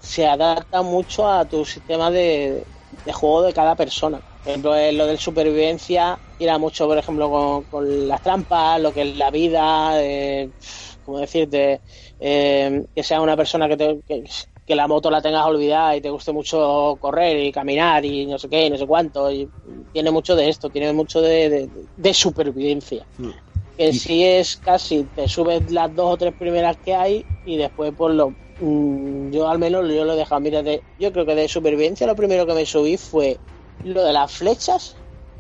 se 0.01 0.27
adapta 0.27 0.83
mucho 0.83 1.27
a 1.29 1.47
tu 1.49 1.65
sistema 1.65 2.11
de, 2.11 2.67
de 3.05 3.13
juego 3.13 3.43
de 3.43 3.53
cada 3.55 3.77
persona. 3.77 4.23
Por 4.43 4.51
ejemplo, 4.53 4.77
eh, 4.77 4.93
lo 4.93 5.07
del 5.07 5.19
supervivencia 5.19 6.21
tira 6.37 6.59
mucho, 6.59 6.87
por 6.87 6.99
ejemplo, 6.99 7.31
con, 7.31 7.65
con 7.67 8.09
las 8.09 8.23
trampas, 8.23 8.81
lo 8.81 8.93
que 8.93 9.03
es 9.03 9.17
la 9.17 9.31
vida, 9.31 10.03
eh, 10.03 10.53
como 11.03 11.19
decirte, 11.19 11.83
eh, 12.21 12.85
que 12.95 13.03
sea 13.03 13.21
una 13.21 13.37
persona 13.37 13.69
que, 13.69 13.77
te, 13.77 14.01
que, 14.07 14.25
que 14.67 14.75
la 14.75 14.87
moto 14.89 15.11
la 15.11 15.23
tengas 15.23 15.47
olvidada 15.47 15.97
y 15.97 16.01
te 16.01 16.11
guste 16.11 16.33
mucho 16.33 16.97
correr 17.01 17.39
y 17.39 17.53
caminar 17.53 18.05
y 18.05 18.27
no 18.27 18.39
sé 18.39 18.49
qué, 18.49 18.67
y 18.67 18.71
no 18.71 18.77
sé 18.77 18.87
cuánto. 18.87 19.31
Y 19.31 19.49
tiene 19.93 20.11
mucho 20.11 20.35
de 20.37 20.49
esto, 20.49 20.69
tiene 20.71 20.93
mucho 20.93 21.21
de, 21.21 21.49
de, 21.49 21.69
de 21.97 22.15
supervivencia. 22.15 23.05
Mm. 23.19 23.31
Que 23.77 23.93
sí 23.93 24.25
es 24.25 24.57
casi, 24.57 25.05
te 25.15 25.29
subes 25.29 25.71
las 25.71 25.95
dos 25.95 26.15
o 26.15 26.17
tres 26.17 26.35
primeras 26.37 26.77
que 26.79 26.95
hay 26.95 27.25
y 27.47 27.57
después 27.57 27.93
pues 27.97 28.13
lo... 28.15 28.31
mm, 28.61 29.31
Yo 29.31 29.49
al 29.49 29.61
menos 29.61 29.89
yo 29.89 30.05
lo 30.05 30.15
he 30.15 30.17
dejado, 30.17 30.41
mira, 30.41 30.63
de, 30.65 30.83
yo 30.99 31.13
creo 31.13 31.25
que 31.25 31.37
de 31.37 31.47
supervivencia 31.47 32.05
lo 32.07 32.17
primero 32.17 32.45
que 32.45 32.55
me 32.55 32.67
subí 32.67 32.97
fue 32.97 33.39
lo 33.85 34.03
de 34.03 34.13
las 34.13 34.33
flechas, 34.33 34.97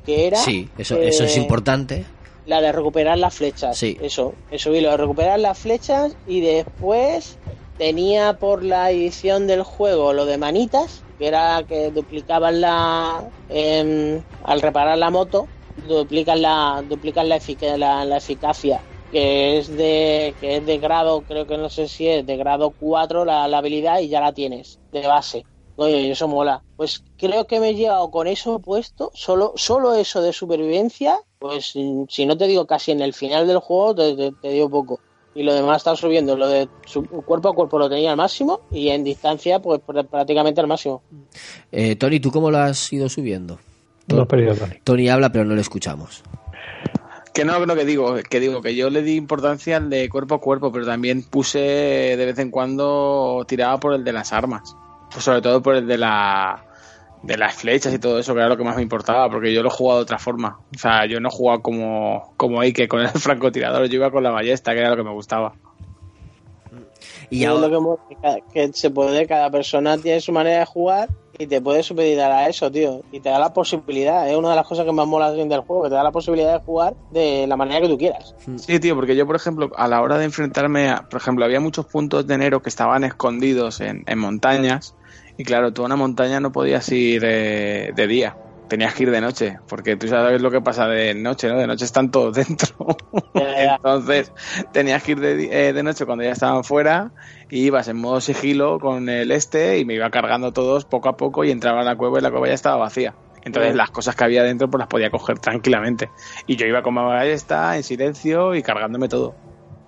que 0.06 0.28
era... 0.28 0.36
Sí, 0.36 0.68
eso, 0.78 0.96
eso 0.98 1.24
es 1.24 1.36
eh, 1.36 1.40
importante. 1.40 2.04
La 2.48 2.60
de 2.60 2.72
recuperar 2.72 3.18
las 3.18 3.34
flechas. 3.36 3.78
Sí. 3.78 3.96
Eso, 3.98 4.38
eso 4.48 4.70
vi 4.70 4.80
lo 4.80 4.90
de 4.90 4.96
recuperar 4.96 5.38
las 5.40 5.58
flechas 5.58 6.16
y 6.24 6.40
después 6.40 7.40
tenía 7.76 8.34
por 8.34 8.64
la 8.64 8.90
edición 8.90 9.46
del 9.46 9.62
juego 9.62 10.12
lo 10.12 10.26
de 10.26 10.38
manitas, 10.38 11.06
que 11.18 11.26
era 11.28 11.64
que 11.66 11.90
duplicaban 11.90 12.60
la 12.60 13.30
em, 13.48 14.22
al 14.40 14.60
reparar 14.62 14.98
la 14.98 15.10
moto, 15.10 15.50
duplican 15.76 16.42
la 16.42 16.82
duplican 16.84 17.28
la, 17.28 17.36
efic- 17.38 17.76
la, 17.76 18.04
la 18.04 18.16
eficacia 18.18 18.84
que 19.10 19.58
es 19.58 19.68
de 19.74 20.36
que 20.38 20.56
es 20.58 20.66
de 20.66 20.78
grado, 20.78 21.24
creo 21.24 21.46
que 21.46 21.56
no 21.56 21.70
sé 21.70 21.88
si 21.88 22.06
es 22.08 22.26
de 22.26 22.36
grado 22.36 22.72
4 22.72 23.24
la, 23.24 23.48
la 23.48 23.58
habilidad 23.58 24.00
y 24.00 24.08
ya 24.08 24.20
la 24.20 24.32
tienes 24.34 24.80
de 24.90 25.06
base. 25.06 25.46
Oye, 25.76 26.10
eso 26.10 26.28
mola. 26.28 26.64
Pues 26.76 27.04
creo 27.16 27.46
que 27.46 27.60
me 27.60 27.70
he 27.70 27.74
llegado 27.74 28.10
con 28.10 28.26
eso 28.26 28.60
puesto, 28.60 29.10
solo, 29.14 29.52
solo 29.56 29.94
eso 29.94 30.20
de 30.22 30.32
supervivencia, 30.32 31.18
pues 31.38 31.72
mm, 31.74 32.04
si 32.08 32.26
no 32.26 32.36
te 32.36 32.46
digo 32.46 32.66
casi 32.66 32.92
en 32.92 33.00
el 33.00 33.12
final 33.14 33.46
del 33.46 33.58
juego, 33.58 33.94
te, 33.94 34.14
te- 34.16 34.32
te 34.32 34.48
digo 34.50 34.68
poco. 34.70 35.00
Y 35.34 35.42
lo 35.44 35.54
demás 35.54 35.76
está 35.78 35.94
subiendo. 35.94 36.36
Lo 36.36 36.48
de 36.48 36.68
su- 36.86 37.04
cuerpo 37.04 37.50
a 37.50 37.54
cuerpo 37.54 37.78
lo 37.78 37.88
tenía 37.88 38.10
al 38.10 38.16
máximo 38.16 38.62
y 38.72 38.88
en 38.88 39.04
distancia, 39.04 39.60
pues 39.60 39.80
pr- 39.86 40.06
prácticamente 40.08 40.60
al 40.60 40.66
máximo. 40.66 41.02
Eh, 41.70 41.94
Tony, 41.96 42.18
¿tú 42.18 42.30
cómo 42.32 42.50
lo 42.50 42.58
has 42.58 42.92
ido 42.92 43.08
subiendo? 43.08 43.58
No 44.08 44.16
lo 44.16 44.22
has 44.22 44.28
perdido, 44.28 44.54
Tony. 44.56 44.74
Tony 44.82 45.08
habla, 45.08 45.30
pero 45.30 45.44
no 45.44 45.54
le 45.54 45.60
escuchamos. 45.60 46.22
Que 47.34 47.44
no, 47.44 47.64
no, 47.66 47.74
que 47.76 47.84
digo, 47.84 48.16
que 48.28 48.40
digo, 48.40 48.60
que 48.62 48.74
yo 48.74 48.90
le 48.90 49.02
di 49.02 49.14
importancia 49.14 49.76
al 49.76 49.90
de 49.90 50.08
cuerpo 50.08 50.36
a 50.36 50.40
cuerpo, 50.40 50.72
pero 50.72 50.86
también 50.86 51.22
puse 51.22 51.58
de 51.60 52.26
vez 52.26 52.38
en 52.40 52.50
cuando 52.50 53.44
tiraba 53.46 53.78
por 53.78 53.94
el 53.94 54.02
de 54.02 54.12
las 54.12 54.32
armas. 54.32 54.74
Pues 55.12 55.24
sobre 55.24 55.40
todo 55.40 55.62
por 55.62 55.76
el 55.76 55.86
de 55.86 55.98
la 55.98 56.64
de 57.22 57.36
las 57.36 57.54
flechas 57.54 57.92
y 57.92 57.98
todo 57.98 58.18
eso, 58.18 58.32
que 58.34 58.40
era 58.40 58.48
lo 58.48 58.56
que 58.56 58.64
más 58.64 58.76
me 58.76 58.82
importaba, 58.82 59.28
porque 59.30 59.52
yo 59.52 59.62
lo 59.62 59.68
he 59.68 59.72
jugado 59.72 59.98
de 60.00 60.02
otra 60.04 60.18
forma. 60.18 60.60
O 60.74 60.78
sea, 60.78 61.06
yo 61.06 61.20
no 61.20 61.28
he 61.28 61.32
jugado 61.32 61.62
como, 61.62 62.34
como 62.36 62.60
Ike 62.60 62.88
con 62.88 63.00
el 63.00 63.08
francotirador, 63.14 63.86
yo 63.86 63.96
iba 63.96 64.10
con 64.10 64.22
la 64.22 64.30
ballesta, 64.30 64.72
que 64.72 64.80
era 64.80 64.90
lo 64.90 64.96
que 64.96 65.04
me 65.04 65.12
gustaba. 65.12 65.54
Y 67.30 67.44
ahora- 67.44 67.68
lo 67.68 67.98
que, 68.52 68.70
se 68.72 68.90
puede, 68.90 69.26
cada 69.26 69.50
persona 69.50 69.98
tiene 69.98 70.20
su 70.20 70.32
manera 70.32 70.60
de 70.60 70.66
jugar 70.66 71.08
y 71.38 71.46
te 71.46 71.60
puedes 71.60 71.86
supeditar 71.86 72.32
a 72.32 72.48
eso, 72.48 72.70
tío. 72.70 73.02
Y 73.12 73.20
te 73.20 73.28
da 73.28 73.38
la 73.38 73.52
posibilidad, 73.52 74.28
es 74.28 74.36
una 74.36 74.50
de 74.50 74.56
las 74.56 74.66
cosas 74.66 74.84
que 74.84 74.92
más 74.92 75.06
mola 75.06 75.30
del 75.30 75.60
juego, 75.60 75.82
que 75.84 75.88
te 75.90 75.94
da 75.94 76.02
la 76.02 76.10
posibilidad 76.10 76.54
de 76.54 76.64
jugar 76.64 76.94
de 77.10 77.46
la 77.46 77.56
manera 77.56 77.80
que 77.80 77.88
tú 77.88 77.98
quieras. 77.98 78.34
Sí, 78.56 78.80
tío, 78.80 78.94
porque 78.96 79.14
yo, 79.14 79.26
por 79.26 79.36
ejemplo, 79.36 79.70
a 79.76 79.88
la 79.88 80.00
hora 80.00 80.18
de 80.18 80.24
enfrentarme 80.24 80.88
a, 80.88 81.02
por 81.08 81.20
ejemplo, 81.20 81.44
había 81.44 81.60
muchos 81.60 81.86
puntos 81.86 82.26
de 82.26 82.34
enero 82.34 82.62
que 82.62 82.70
estaban 82.70 83.04
escondidos 83.04 83.80
en, 83.80 84.04
en 84.06 84.18
montañas 84.18 84.94
y 85.38 85.44
claro, 85.44 85.72
tú 85.72 85.82
a 85.82 85.86
una 85.86 85.94
montaña 85.94 86.40
no 86.40 86.50
podías 86.50 86.90
ir 86.90 87.22
eh, 87.24 87.92
de 87.94 88.06
día, 88.08 88.36
tenías 88.68 88.92
que 88.92 89.04
ir 89.04 89.12
de 89.12 89.20
noche, 89.20 89.60
porque 89.68 89.94
tú 89.94 90.08
sabes 90.08 90.42
lo 90.42 90.50
que 90.50 90.60
pasa 90.60 90.88
de 90.88 91.14
noche, 91.14 91.48
¿no? 91.48 91.56
De 91.56 91.68
noche 91.68 91.84
están 91.84 92.10
todos 92.10 92.34
dentro. 92.46 92.96
Entonces, 93.34 94.32
tenías 94.72 95.00
que 95.04 95.12
ir 95.12 95.20
de, 95.20 95.68
eh, 95.68 95.72
de 95.72 95.82
noche 95.84 96.06
cuando 96.06 96.24
ya 96.24 96.32
estaban 96.32 96.64
fuera 96.64 97.12
y 97.48 97.60
ibas 97.60 97.86
en 97.86 97.98
modo 97.98 98.20
sigilo 98.20 98.80
con 98.80 99.08
el 99.08 99.30
este 99.30 99.78
y 99.78 99.84
me 99.84 99.94
iba 99.94 100.10
cargando 100.10 100.52
todos 100.52 100.84
poco 100.84 101.08
a 101.08 101.16
poco 101.16 101.44
y 101.44 101.52
entraba 101.52 101.82
a 101.82 101.84
la 101.84 101.94
cueva 101.96 102.18
y 102.18 102.22
la 102.22 102.32
cueva 102.32 102.48
ya 102.48 102.54
estaba 102.54 102.76
vacía. 102.76 103.14
Entonces, 103.44 103.76
las 103.76 103.90
cosas 103.90 104.16
que 104.16 104.24
había 104.24 104.42
dentro 104.42 104.68
pues 104.68 104.80
las 104.80 104.88
podía 104.88 105.10
coger 105.10 105.38
tranquilamente. 105.38 106.10
Y 106.48 106.56
yo 106.56 106.66
iba 106.66 106.82
con 106.82 106.94
mi 106.94 107.00
ballesta 107.00 107.76
en 107.76 107.84
silencio 107.84 108.56
y 108.56 108.62
cargándome 108.62 109.08
todo. 109.08 109.36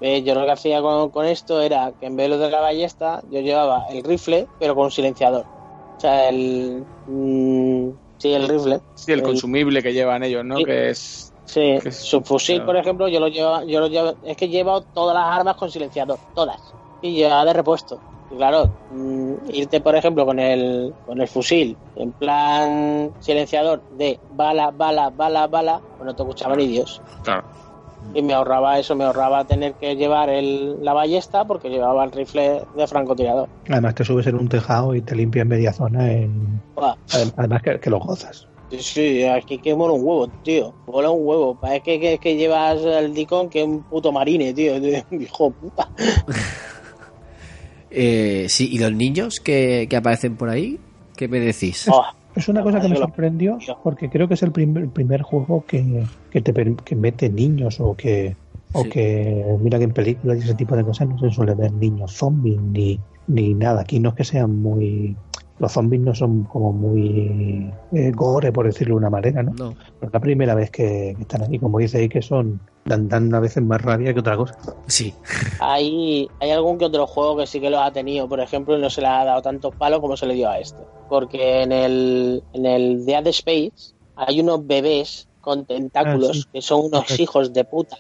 Eh, 0.01 0.23
yo 0.23 0.35
lo 0.35 0.45
que 0.47 0.53
hacía 0.53 0.81
con, 0.81 1.11
con 1.11 1.27
esto 1.27 1.61
era 1.61 1.93
que 1.99 2.07
en 2.07 2.17
vez 2.17 2.25
de 2.25 2.37
lo 2.37 2.39
de 2.39 2.51
la 2.51 2.61
ballesta, 2.61 3.21
yo 3.29 3.41
llevaba 3.41 3.85
el 3.91 4.03
rifle, 4.03 4.49
pero 4.59 4.75
con 4.75 4.85
un 4.87 4.91
silenciador. 4.91 5.43
O 5.43 6.01
sea, 6.01 6.29
el. 6.31 6.87
mm, 7.05 7.91
sí, 8.19 8.33
el 8.33 8.49
rifle. 8.49 8.81
Sí, 8.95 9.13
el 9.13 9.19
El- 9.21 9.25
consumible 9.27 9.83
que 9.83 9.93
llevan 9.93 10.23
ellos, 10.23 10.45
¿no? 10.45 10.57
Sí. 10.57 10.65
Que 10.65 10.91
es... 10.91 11.27
Sí, 11.45 11.79
Que 11.83 11.89
es- 11.89 11.97
su 11.97 12.23
fusil, 12.23 12.63
por 12.65 12.77
ejemplo, 12.77 13.09
yo 13.09 13.19
lo 13.21 13.27
llevo, 13.29 13.63
yo 13.65 13.81
lo 13.81 13.89
llevo, 13.89 14.17
es 14.23 14.37
que 14.37 14.49
llevo 14.49 14.83
todas 14.83 15.15
las 15.17 15.37
armas 15.37 15.57
con 15.57 15.69
silenciador, 15.71 16.21
todas, 16.33 16.77
y 17.01 17.13
llevaba 17.13 17.45
de 17.45 17.53
repuesto. 17.55 18.03
Y 18.29 18.37
claro, 18.37 18.77
mm, 18.89 19.35
irte, 19.51 19.81
por 19.81 19.97
ejemplo, 19.97 20.25
con 20.25 20.39
el, 20.39 20.95
con 21.05 21.21
el 21.21 21.27
fusil, 21.27 21.77
en 21.97 22.13
plan 22.13 23.13
silenciador 23.19 23.83
de 23.89 24.21
bala, 24.29 24.71
bala, 24.71 25.11
bala, 25.11 25.49
bala, 25.49 25.83
pues 25.97 26.07
no 26.07 26.15
te 26.15 26.23
escuchaba 26.23 26.55
ni 26.55 26.69
Dios. 26.69 27.03
Claro. 27.23 27.45
Y 28.15 28.23
me 28.23 28.33
ahorraba 28.33 28.79
eso, 28.79 28.97
me 28.97 29.05
ahorraba 29.05 29.45
tener 29.45 29.75
que 29.75 29.95
llevar 29.95 30.29
el, 30.31 30.83
la 30.85 30.93
ballesta 30.93 31.45
porque 31.45 31.69
llevaba 31.69 32.05
el 32.05 32.13
rifle 32.13 32.63
de 32.77 32.87
francotirador. 32.87 33.49
Además 33.69 33.95
te 33.95 34.05
subes 34.05 34.27
en 34.27 34.35
un 34.37 34.49
tejado 34.49 34.95
y 34.95 35.01
te 35.01 35.15
limpias 35.15 35.47
media 35.47 35.73
zona 35.73 36.11
en... 36.13 36.61
Además 37.37 37.63
que, 37.63 37.79
que 37.79 37.91
lo 37.91 38.01
gozas. 38.01 38.49
Sí, 38.71 38.79
sí, 38.81 39.25
aquí 39.25 39.59
que 39.59 39.75
mola 39.75 39.95
un 39.95 40.05
huevo, 40.05 40.29
tío. 40.45 40.73
Mola 40.87 41.11
un 41.11 41.27
huevo. 41.27 41.55
Parece 41.57 41.83
que, 41.83 42.01
que, 42.01 42.19
que 42.19 42.37
llevas 42.37 42.81
el 42.83 43.13
Dicon 43.13 43.49
que 43.49 43.63
es 43.63 43.67
un 43.67 43.83
puto 43.83 44.13
marine, 44.13 44.55
tío. 44.55 44.77
Hijo 45.11 45.45
de 45.47 45.51
puta. 45.51 45.89
Eh, 47.93 48.47
sí, 48.49 48.69
¿y 48.71 48.79
los 48.79 48.93
niños 48.93 49.41
que, 49.41 49.89
que 49.91 49.97
aparecen 49.97 50.37
por 50.37 50.49
ahí? 50.49 50.79
¿Qué 51.17 51.27
me 51.27 51.41
decís? 51.41 51.89
Oh, 51.91 52.05
Es 52.35 52.49
una 52.49 52.63
cosa 52.63 52.81
que 52.81 52.89
me 52.89 52.97
sorprendió 52.97 53.67
porque 53.83 54.09
creo 54.09 54.29
que 54.29 54.35
es 54.35 54.43
el 54.43 54.53
primer, 54.53 54.85
el 54.85 54.93
primer 54.93 55.23
juego 55.23 55.65
que, 55.67 56.11
que 56.31 56.41
te 56.43 56.53
que 56.85 56.97
mete 56.97 57.29
niños 57.31 57.81
o 57.81 57.97
que 57.97 58.39
o 58.73 58.85
Sí. 58.85 58.89
que 58.89 59.45
mira 59.61 59.79
que 59.79 59.85
en 59.85 59.93
películas 59.93 60.39
y 60.39 60.43
ese 60.43 60.55
tipo 60.55 60.77
de 60.77 60.85
cosas 60.85 61.09
no 61.09 61.19
se 61.19 61.31
suele 61.31 61.55
ver 61.57 61.73
niños 61.73 62.15
zombies 62.17 62.61
ni, 62.63 63.05
ni 63.27 63.55
nada. 63.55 63.81
Aquí 63.83 63.99
no 64.01 64.11
es 64.11 64.15
que 64.15 64.25
sean 64.25 64.61
muy 64.63 65.19
los 65.61 65.71
zombies 65.73 66.01
no 66.03 66.15
son 66.15 66.45
como 66.45 66.73
muy 66.73 67.71
eh, 67.93 68.11
gore 68.13 68.51
por 68.51 68.67
decirlo 68.67 68.95
de 68.95 68.99
una 68.99 69.11
manera, 69.11 69.43
¿no? 69.43 69.53
No. 69.53 69.75
Pero 69.99 70.07
es 70.09 70.13
la 70.13 70.21
primera 70.21 70.55
vez 70.55 70.71
que, 70.71 71.15
que 71.17 71.23
están 71.23 71.43
aquí, 71.43 71.59
como 71.59 71.79
dice 71.79 71.99
ahí, 71.99 72.09
que 72.09 72.23
son 72.23 72.61
dan, 72.87 73.09
dan 73.09 73.33
a 73.35 73.41
veces 73.41 73.63
más 73.63 73.81
rabia 73.83 74.13
que 74.15 74.21
otra 74.21 74.37
cosa. 74.37 74.57
Sí. 74.87 75.15
hay, 75.61 76.29
hay 76.41 76.51
algún 76.51 76.79
que 76.79 76.87
otro 76.87 77.07
juego 77.07 77.37
que 77.37 77.47
sí 77.47 77.61
que 77.61 77.71
los 77.71 77.81
ha 77.81 77.93
tenido, 77.93 78.29
por 78.29 78.41
ejemplo, 78.41 78.77
y 78.77 78.81
no 78.81 78.91
se 78.91 79.03
le 79.03 79.07
ha 79.07 79.25
dado 79.25 79.43
tantos 79.43 79.75
palos 79.77 80.01
como 80.01 80.17
se 80.17 80.27
le 80.27 80.35
dio 80.35 80.49
a 80.49 80.59
este. 80.59 80.83
Porque 81.09 81.63
en 81.63 81.73
el, 81.73 82.43
en 82.55 82.67
el 82.67 83.05
Dead 83.05 83.27
Space 83.29 83.95
hay 84.17 84.41
unos 84.41 84.67
bebés 84.67 85.29
con 85.41 85.65
tentáculos 85.67 86.31
Ah, 86.31 86.35
sí. 86.35 86.45
que 86.55 86.63
son 86.63 86.87
unos 86.87 87.19
hijos 87.21 87.53
de 87.53 87.65
puta. 87.65 87.97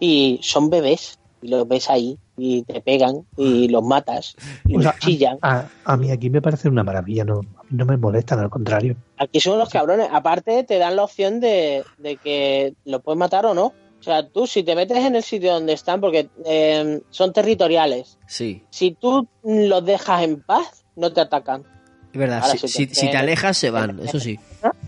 Y 0.00 0.38
son 0.42 0.70
bebés, 0.70 1.18
y 1.42 1.48
los 1.48 1.66
ves 1.68 1.90
ahí, 1.90 2.18
y 2.38 2.62
te 2.62 2.80
pegan, 2.80 3.26
y 3.36 3.68
los 3.68 3.82
matas, 3.82 4.34
y 4.64 4.78
los 4.78 4.96
chillan. 5.00 5.38
a, 5.42 5.66
a 5.84 5.96
mí 5.96 6.10
aquí 6.10 6.30
me 6.30 6.40
parece 6.40 6.68
una 6.68 6.84
maravilla, 6.84 7.24
no, 7.24 7.40
a 7.40 7.62
mí 7.64 7.70
no 7.72 7.84
me 7.84 7.96
molestan, 7.96 8.38
al 8.38 8.48
contrario. 8.48 8.96
Aquí 9.18 9.40
son 9.40 9.58
los 9.58 9.68
cabrones. 9.68 10.08
Aparte, 10.12 10.62
te 10.64 10.78
dan 10.78 10.96
la 10.96 11.04
opción 11.04 11.40
de, 11.40 11.82
de 11.98 12.16
que 12.16 12.74
lo 12.84 13.00
puedes 13.00 13.18
matar 13.18 13.44
o 13.44 13.54
no. 13.54 13.66
O 14.00 14.02
sea, 14.02 14.28
tú 14.28 14.46
si 14.46 14.62
te 14.62 14.76
metes 14.76 14.98
en 14.98 15.16
el 15.16 15.24
sitio 15.24 15.52
donde 15.52 15.72
están, 15.72 16.00
porque 16.00 16.28
eh, 16.46 17.00
son 17.10 17.32
territoriales, 17.32 18.16
Sí. 18.28 18.62
si 18.70 18.92
tú 18.92 19.26
los 19.42 19.84
dejas 19.84 20.22
en 20.22 20.40
paz, 20.40 20.84
no 20.94 21.12
te 21.12 21.20
atacan. 21.20 21.64
Es 22.12 22.18
verdad, 22.18 22.40
Ahora, 22.42 22.56
si, 22.56 22.86
te- 22.86 22.94
si 22.94 23.10
te 23.10 23.16
alejas 23.16 23.56
se 23.56 23.70
van, 23.70 23.98
eso 24.00 24.18
sí. 24.20 24.38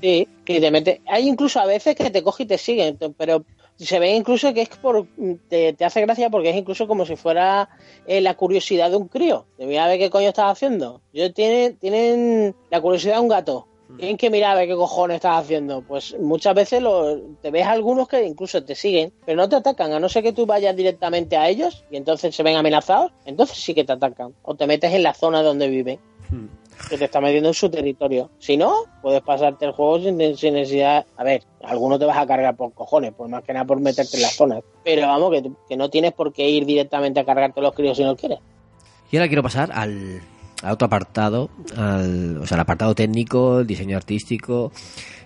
Sí, 0.01 0.27
que 0.45 0.61
te 0.61 0.71
mete. 0.71 1.01
Hay 1.07 1.29
incluso 1.29 1.61
a 1.61 1.67
veces 1.67 1.95
que 1.97 2.11
te 2.11 2.23
coge 2.23 2.45
y 2.45 2.47
te 2.47 2.57
siguen, 2.57 2.97
pero 3.19 3.45
se 3.87 3.99
ve 3.99 4.15
incluso 4.15 4.53
que 4.53 4.63
es 4.63 4.69
por. 4.69 5.07
Te, 5.49 5.73
te 5.73 5.85
hace 5.85 6.01
gracia 6.03 6.31
porque 6.31 6.51
es 6.51 6.57
incluso 6.57 6.87
como 6.87 7.07
si 7.07 7.17
fuera 7.17 7.69
eh, 8.07 8.21
la 8.21 8.35
curiosidad 8.35 8.91
de 8.91 8.97
un 8.97 9.09
crío. 9.09 9.47
De 9.59 9.67
mirar 9.67 9.87
a 9.87 9.89
ver 9.89 9.99
qué 9.99 10.11
coño 10.11 10.29
estás 10.29 10.53
haciendo. 10.53 11.01
Yo 11.13 11.33
tienen, 11.33 11.77
tienen 11.77 12.55
la 12.71 12.81
curiosidad 12.81 13.15
de 13.15 13.21
un 13.21 13.29
gato. 13.29 13.67
Tienen 13.97 14.17
que 14.17 14.31
mirar 14.31 14.53
a 14.53 14.61
ver 14.61 14.69
qué 14.69 14.77
cojones 14.77 15.17
estás 15.17 15.39
haciendo. 15.39 15.83
Pues 15.83 16.17
muchas 16.21 16.55
veces 16.55 16.81
lo, 16.81 17.21
te 17.43 17.51
ves 17.51 17.67
algunos 17.67 18.07
que 18.07 18.25
incluso 18.25 18.63
te 18.63 18.77
siguen, 18.77 19.13
pero 19.27 19.37
no 19.37 19.49
te 19.49 19.57
atacan, 19.57 19.93
a 19.93 19.99
no 19.99 20.09
ser 20.09 20.23
que 20.23 20.33
tú 20.33 20.47
vayas 20.47 20.77
directamente 20.77 21.37
a 21.37 21.49
ellos 21.49 21.85
y 21.91 21.97
entonces 21.97 22.35
se 22.35 22.43
ven 22.45 22.57
amenazados, 22.57 23.11
entonces 23.25 23.59
sí 23.59 23.75
que 23.75 23.83
te 23.83 23.93
atacan. 23.93 24.33
O 24.43 24.55
te 24.55 24.69
metes 24.69 24.95
en 24.95 25.03
la 25.03 25.13
zona 25.13 25.43
donde 25.43 25.69
viven 25.69 25.99
que 26.89 26.99
te 26.99 27.05
está 27.05 27.21
metiendo 27.21 27.49
en 27.49 27.55
su 27.55 27.69
territorio. 27.69 28.31
Si 28.39 28.57
no, 28.57 28.85
puedes 29.03 29.23
pasarte 29.23 29.65
el 29.65 29.73
juego 29.73 30.01
sin, 30.01 30.17
necesidad. 30.17 31.07
A 31.17 31.25
ver, 31.25 31.43
alguno 31.63 31.99
te 31.99 32.05
vas 32.05 32.19
a 32.19 32.27
cargar 32.27 32.57
por 32.57 32.73
cojones, 32.73 33.13
pues 33.17 33.31
más 33.31 33.43
que 33.43 33.53
nada 33.53 33.65
por 33.65 33.81
meterte 33.81 34.17
en 34.17 34.23
las 34.23 34.35
zonas. 34.35 34.63
Pero 34.85 35.07
vamos, 35.07 35.33
que, 35.69 35.77
no 35.77 35.91
tienes 35.91 36.13
por 36.13 36.33
qué 36.33 36.49
ir 36.49 36.65
directamente 36.67 37.21
a 37.21 37.25
cargarte 37.25 37.61
los 37.61 37.75
críos 37.75 37.97
si 37.97 38.05
no 38.05 38.17
quieres. 38.17 38.39
Y 39.11 39.17
ahora 39.17 39.29
quiero 39.29 39.43
pasar 39.43 39.71
al, 39.73 40.21
a 40.63 40.73
otro 40.73 40.87
apartado, 40.87 41.51
al, 41.77 42.39
o 42.39 42.47
sea, 42.47 42.57
el 42.57 42.61
apartado 42.61 42.95
técnico, 42.95 43.61
el 43.61 43.67
diseño 43.67 43.97
artístico. 43.97 44.73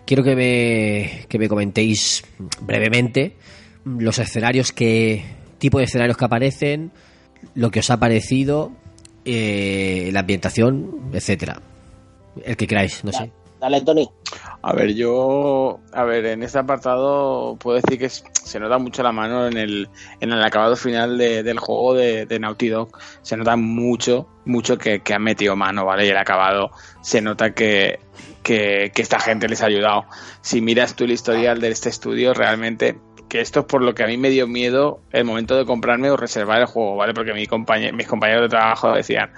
Quiero 0.04 0.22
que 0.22 0.36
me, 0.36 1.26
que 1.28 1.38
me 1.38 1.48
comentéis 1.48 2.24
brevemente 2.60 3.36
los 3.84 4.18
escenarios 4.18 4.72
que, 4.72 5.24
tipo 5.58 5.78
de 5.78 5.84
escenarios 5.84 6.16
que 6.16 6.24
aparecen, 6.24 6.92
lo 7.54 7.70
que 7.70 7.80
os 7.80 7.90
ha 7.90 7.98
parecido, 7.98 8.72
eh, 9.24 10.10
la 10.12 10.20
ambientación, 10.20 11.10
etcétera. 11.12 11.60
El 12.44 12.56
que 12.56 12.66
queráis, 12.66 13.04
no 13.04 13.12
sé. 13.12 13.30
Dale, 13.60 13.80
Tony. 13.80 14.08
A 14.62 14.72
ver, 14.74 14.94
yo, 14.94 15.80
a 15.92 16.04
ver, 16.04 16.26
en 16.26 16.42
este 16.42 16.58
apartado 16.58 17.56
puedo 17.56 17.80
decir 17.80 17.98
que 17.98 18.08
se 18.10 18.60
nota 18.60 18.76
mucho 18.78 19.02
la 19.02 19.12
mano 19.12 19.46
en 19.46 19.56
el, 19.56 19.88
en 20.20 20.32
el 20.32 20.42
acabado 20.42 20.76
final 20.76 21.16
de- 21.16 21.42
del 21.42 21.58
juego 21.58 21.94
de, 21.94 22.26
de 22.26 22.38
Naughty 22.38 22.68
Dog. 22.68 22.90
Se 23.22 23.36
nota 23.36 23.56
mucho, 23.56 24.26
mucho 24.44 24.76
que, 24.76 25.00
que 25.00 25.14
han 25.14 25.22
metido 25.22 25.56
mano, 25.56 25.84
¿vale? 25.86 26.06
Y 26.06 26.10
el 26.10 26.16
acabado 26.16 26.72
se 27.00 27.22
nota 27.22 27.54
que, 27.54 28.00
que, 28.42 28.90
que 28.94 29.02
esta 29.02 29.18
gente 29.20 29.48
les 29.48 29.62
ha 29.62 29.66
ayudado. 29.66 30.04
Si 30.42 30.60
miras 30.60 30.94
tú 30.94 31.04
el 31.04 31.12
historial 31.12 31.60
de 31.60 31.68
este 31.68 31.88
estudio, 31.88 32.34
realmente, 32.34 32.98
que 33.34 33.40
esto 33.40 33.58
es 33.60 33.66
por 33.66 33.82
lo 33.82 33.96
que 33.96 34.04
a 34.04 34.06
mí 34.06 34.16
me 34.16 34.30
dio 34.30 34.46
miedo 34.46 35.00
el 35.10 35.24
momento 35.24 35.56
de 35.56 35.64
comprarme 35.66 36.08
o 36.08 36.16
reservar 36.16 36.60
el 36.60 36.66
juego, 36.66 36.94
¿vale? 36.94 37.14
Porque 37.14 37.34
mi 37.34 37.46
compañe- 37.48 37.92
mis 37.92 38.06
compañeros 38.06 38.42
de 38.42 38.48
trabajo 38.48 38.92
decían, 38.92 39.32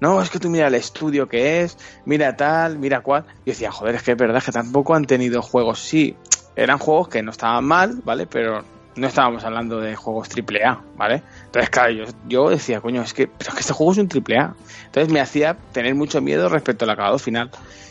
no, 0.00 0.20
es 0.20 0.28
que 0.28 0.38
tú 0.38 0.50
mira 0.50 0.66
el 0.66 0.74
estudio 0.74 1.30
que 1.30 1.62
es, 1.62 1.78
mira 2.04 2.36
tal, 2.36 2.78
mira 2.78 3.00
cual. 3.00 3.24
Y 3.46 3.52
decía, 3.52 3.72
joder, 3.72 3.94
es 3.94 4.02
que 4.02 4.10
es 4.12 4.18
verdad 4.18 4.42
que 4.44 4.52
tampoco 4.52 4.94
han 4.94 5.06
tenido 5.06 5.40
juegos. 5.40 5.78
Sí, 5.78 6.14
eran 6.56 6.76
juegos 6.76 7.08
que 7.08 7.22
no 7.22 7.30
estaban 7.30 7.64
mal, 7.64 8.02
¿vale? 8.04 8.26
Pero 8.26 8.64
no 8.96 9.06
estábamos 9.06 9.42
hablando 9.44 9.80
de 9.80 9.96
juegos 9.96 10.28
AAA, 10.28 10.82
¿vale? 10.98 11.22
Entonces, 11.46 11.70
claro, 11.70 11.90
yo, 11.92 12.04
yo 12.28 12.50
decía, 12.50 12.82
coño, 12.82 13.00
es 13.00 13.14
que, 13.14 13.28
pero 13.28 13.48
es 13.48 13.54
que 13.54 13.60
este 13.62 13.72
juego 13.72 13.92
es 13.92 13.98
un 13.98 14.08
AAA. 14.10 14.54
Entonces 14.84 15.10
me 15.10 15.20
hacía 15.20 15.56
tener 15.72 15.94
mucho 15.94 16.20
miedo 16.20 16.50
respecto 16.50 16.84
al 16.84 16.90
acabado 16.90 17.18
final. 17.18 17.50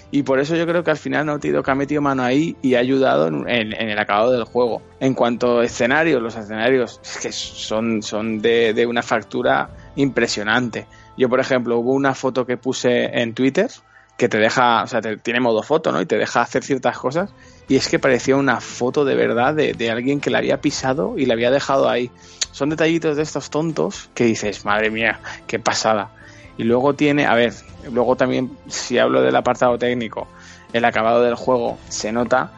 Y 0.10 0.24
por 0.24 0.40
eso 0.40 0.56
yo 0.56 0.66
creo 0.66 0.84
que 0.84 0.92
al 0.92 0.98
final 0.98 1.26
Naughty 1.26 1.50
Dog 1.50 1.70
ha 1.70 1.76
metido 1.76 2.02
mano 2.02 2.24
ahí 2.24 2.56
y 2.62 2.76
ha 2.76 2.80
ayudado 2.80 3.28
en, 3.28 3.48
en- 3.50 3.74
en 3.74 3.90
el 3.90 4.00
acabado 4.00 4.32
del 4.32 4.46
juego. 4.46 4.82
En 5.02 5.14
cuanto 5.14 5.60
a 5.60 5.66
escenarios, 5.66 6.22
los 6.22 6.36
escenarios 6.36 7.00
es 7.04 7.18
que 7.18 7.32
son, 7.34 8.02
son 8.02 8.40
de, 8.42 8.74
de 8.74 8.86
una 8.86 9.04
factura 9.04 9.70
impresionante. 9.98 10.88
Yo, 11.18 11.30
por 11.30 11.40
ejemplo, 11.40 11.78
hubo 11.80 11.92
una 11.94 12.14
foto 12.16 12.46
que 12.46 12.58
puse 12.58 13.06
en 13.22 13.34
Twitter 13.34 13.70
que 14.18 14.30
te 14.30 14.38
deja, 14.40 14.82
o 14.84 14.88
sea, 14.88 15.00
te- 15.02 15.18
tiene 15.18 15.40
modo 15.40 15.62
foto, 15.62 15.92
¿no? 15.92 16.02
Y 16.02 16.06
te 16.08 16.18
deja 16.18 16.42
hacer 16.42 16.64
ciertas 16.64 16.98
cosas. 16.98 17.30
Y 17.68 17.76
es 17.76 17.88
que 17.88 18.00
parecía 18.00 18.36
una 18.36 18.62
foto 18.62 19.04
de 19.06 19.14
verdad 19.16 19.54
de, 19.54 19.74
de 19.74 19.92
alguien 19.92 20.20
que 20.22 20.30
la 20.32 20.38
había 20.40 20.60
pisado 20.62 21.16
y 21.18 21.26
la 21.26 21.34
había 21.34 21.52
dejado 21.52 21.90
ahí. 21.90 22.10
Son 22.52 22.70
detallitos 22.70 23.18
de 23.18 23.24
estos 23.24 23.50
tontos 23.52 24.10
que 24.16 24.24
dices, 24.24 24.66
madre 24.66 24.90
mía, 24.90 25.20
qué 25.46 25.60
pasada. 25.60 26.12
Y 26.58 26.64
luego 26.64 26.94
tiene, 26.94 27.26
a 27.26 27.36
ver, 27.36 27.54
luego 27.92 28.16
también, 28.16 28.52
si 28.68 28.98
hablo 28.98 29.22
del 29.22 29.36
apartado 29.36 29.78
técnico, 29.78 30.28
el 30.74 30.86
acabado 30.86 31.22
del 31.22 31.36
juego 31.36 31.78
se 31.90 32.12
nota 32.12 32.52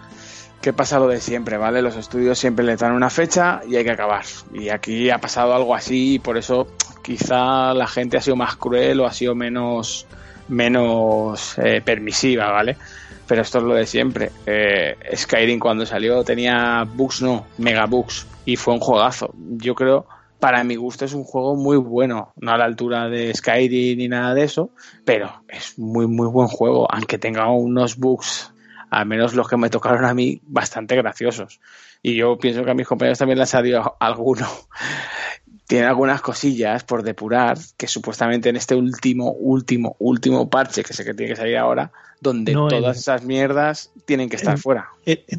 que 0.61 0.73
pasa 0.73 0.99
lo 0.99 1.07
de 1.07 1.21
siempre, 1.21 1.57
¿vale? 1.57 1.81
Los 1.81 1.95
estudios 1.95 2.37
siempre 2.37 2.65
le 2.65 2.75
dan 2.75 2.91
una 2.91 3.09
fecha 3.09 3.61
y 3.67 3.75
hay 3.75 3.83
que 3.83 3.91
acabar. 3.91 4.25
Y 4.53 4.69
aquí 4.69 5.09
ha 5.09 5.17
pasado 5.19 5.53
algo 5.53 5.73
así 5.73 6.15
y 6.15 6.19
por 6.19 6.37
eso 6.37 6.67
quizá 7.01 7.73
la 7.73 7.87
gente 7.87 8.17
ha 8.17 8.21
sido 8.21 8.35
más 8.35 8.55
cruel 8.55 8.99
o 8.99 9.05
ha 9.05 9.13
sido 9.13 9.35
menos, 9.35 10.05
menos 10.49 11.57
eh, 11.59 11.81
permisiva, 11.83 12.51
¿vale? 12.51 12.77
Pero 13.25 13.41
esto 13.41 13.59
es 13.59 13.63
lo 13.63 13.73
de 13.73 13.85
siempre. 13.85 14.31
Eh, 14.45 14.97
Skyrim 15.15 15.59
cuando 15.59 15.85
salió 15.85 16.23
tenía 16.23 16.85
bugs, 16.85 17.21
no, 17.21 17.45
mega 17.57 17.85
bugs, 17.85 18.27
y 18.43 18.55
fue 18.55 18.73
un 18.73 18.79
juegazo. 18.79 19.33
Yo 19.57 19.75
creo, 19.75 20.07
para 20.39 20.63
mi 20.63 20.75
gusto, 20.75 21.05
es 21.05 21.13
un 21.13 21.23
juego 21.23 21.55
muy 21.55 21.77
bueno, 21.77 22.33
no 22.37 22.51
a 22.51 22.57
la 22.57 22.65
altura 22.65 23.09
de 23.09 23.33
Skyrim 23.33 23.97
ni 23.97 24.07
nada 24.07 24.33
de 24.33 24.43
eso, 24.43 24.71
pero 25.05 25.43
es 25.47 25.77
muy, 25.77 26.07
muy 26.07 26.27
buen 26.27 26.47
juego, 26.47 26.87
aunque 26.91 27.17
tenga 27.17 27.49
unos 27.51 27.97
bugs, 27.97 28.53
al 28.89 29.05
menos 29.05 29.35
los 29.35 29.47
que 29.47 29.57
me 29.57 29.69
tocaron 29.69 30.05
a 30.05 30.13
mí, 30.13 30.41
bastante 30.43 30.95
graciosos. 30.95 31.59
Y 32.01 32.15
yo 32.15 32.37
pienso 32.37 32.63
que 32.63 32.71
a 32.71 32.73
mis 32.73 32.87
compañeros 32.87 33.19
también 33.19 33.39
les 33.39 33.49
ha 33.49 33.57
salido 33.59 33.97
alguno 33.99 34.47
tiene 35.69 35.85
algunas 35.85 36.21
cosillas 36.21 36.83
por 36.83 37.03
depurar 37.03 37.55
que 37.77 37.87
supuestamente 37.87 38.49
en 38.49 38.55
este 38.55 38.73
último, 38.73 39.33
último, 39.33 39.95
último 39.99 40.49
parche 40.49 40.83
que 40.83 40.93
sé 40.93 41.05
que 41.05 41.13
tiene 41.13 41.33
que 41.33 41.39
salir 41.39 41.57
ahora, 41.57 41.91
donde 42.21 42.53
No, 42.53 42.67
todas 42.67 42.97
esas 42.97 43.23
mierdas 43.23 43.91
tienen 44.05 44.29
que 44.29 44.35
estar 44.35 44.57
fuera. 44.57 44.89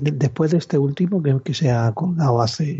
Después 0.01 0.51
de 0.51 0.59
este 0.59 0.79
último, 0.79 1.23
que, 1.23 1.39
que 1.45 1.55
se 1.55 1.71
ha 1.71 1.93
colgado 1.93 2.41
hace 2.41 2.75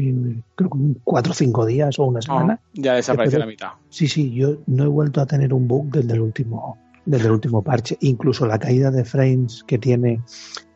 creo 0.55 0.71
que 0.71 0.79
cuatro 1.05 1.33
o 1.33 1.35
cinco 1.35 1.67
días 1.67 1.99
o 1.99 2.05
una 2.05 2.23
semana, 2.23 2.61
ya 2.73 2.95
desapareció 2.95 3.39
la 3.39 3.47
mitad. 3.47 3.69
sí, 3.91 4.09
sí, 4.09 4.33
yo 4.33 4.57
no 4.67 4.85
he 4.85 4.89
vuelto 4.89 5.21
a 5.21 5.27
tener 5.27 5.53
un 5.53 5.69
bug 5.69 5.91
desde 5.91 6.15
el 6.15 6.21
último, 6.21 6.79
desde 7.05 7.27
el 7.27 7.33
último 7.33 7.63
parche. 7.63 7.97
Incluso 8.01 8.47
la 8.47 8.59
caída 8.59 8.91
de 8.91 9.05
frames 9.05 9.65
que 9.67 9.79
tiene 9.79 10.21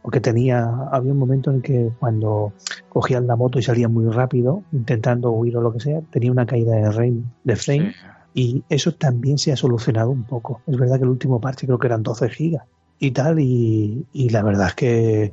o 0.03 0.11
que 0.11 0.21
tenía, 0.21 0.69
había 0.93 1.13
un 1.13 1.19
momento 1.19 1.51
en 1.51 1.63
que 1.63 1.91
cuando 1.99 2.53
cogían 2.91 3.27
la 3.27 3.37
moto 3.37 3.59
y 3.59 3.63
salía 3.63 3.89
muy 3.89 4.07
rápido, 4.13 4.63
intentando 4.73 5.31
huir 5.31 5.57
o 5.57 5.63
lo 5.63 5.73
que 5.73 5.81
sea, 5.81 6.03
tenía 6.11 6.31
una 6.31 6.45
caída 6.45 6.77
de 6.77 6.93
frame, 6.93 7.23
de 7.45 7.57
frame 7.57 7.95
Sí. 8.35 8.43
y 8.43 8.65
eso 8.69 8.93
también 8.93 9.39
se 9.39 9.53
ha 9.53 9.57
solucionado 9.57 10.11
un 10.11 10.25
poco. 10.25 10.61
Es 10.67 10.77
verdad 10.77 10.97
que 10.99 11.05
el 11.05 11.09
último 11.09 11.41
parche 11.41 11.67
creo 11.67 11.79
que 11.79 11.87
eran 11.87 12.03
12 12.03 12.29
gigas 12.29 12.65
y 12.99 13.11
tal, 13.11 13.41
y, 13.41 14.05
y 14.13 14.29
la 14.31 14.43
verdad 14.43 14.69
es 14.69 14.75
que 14.75 15.33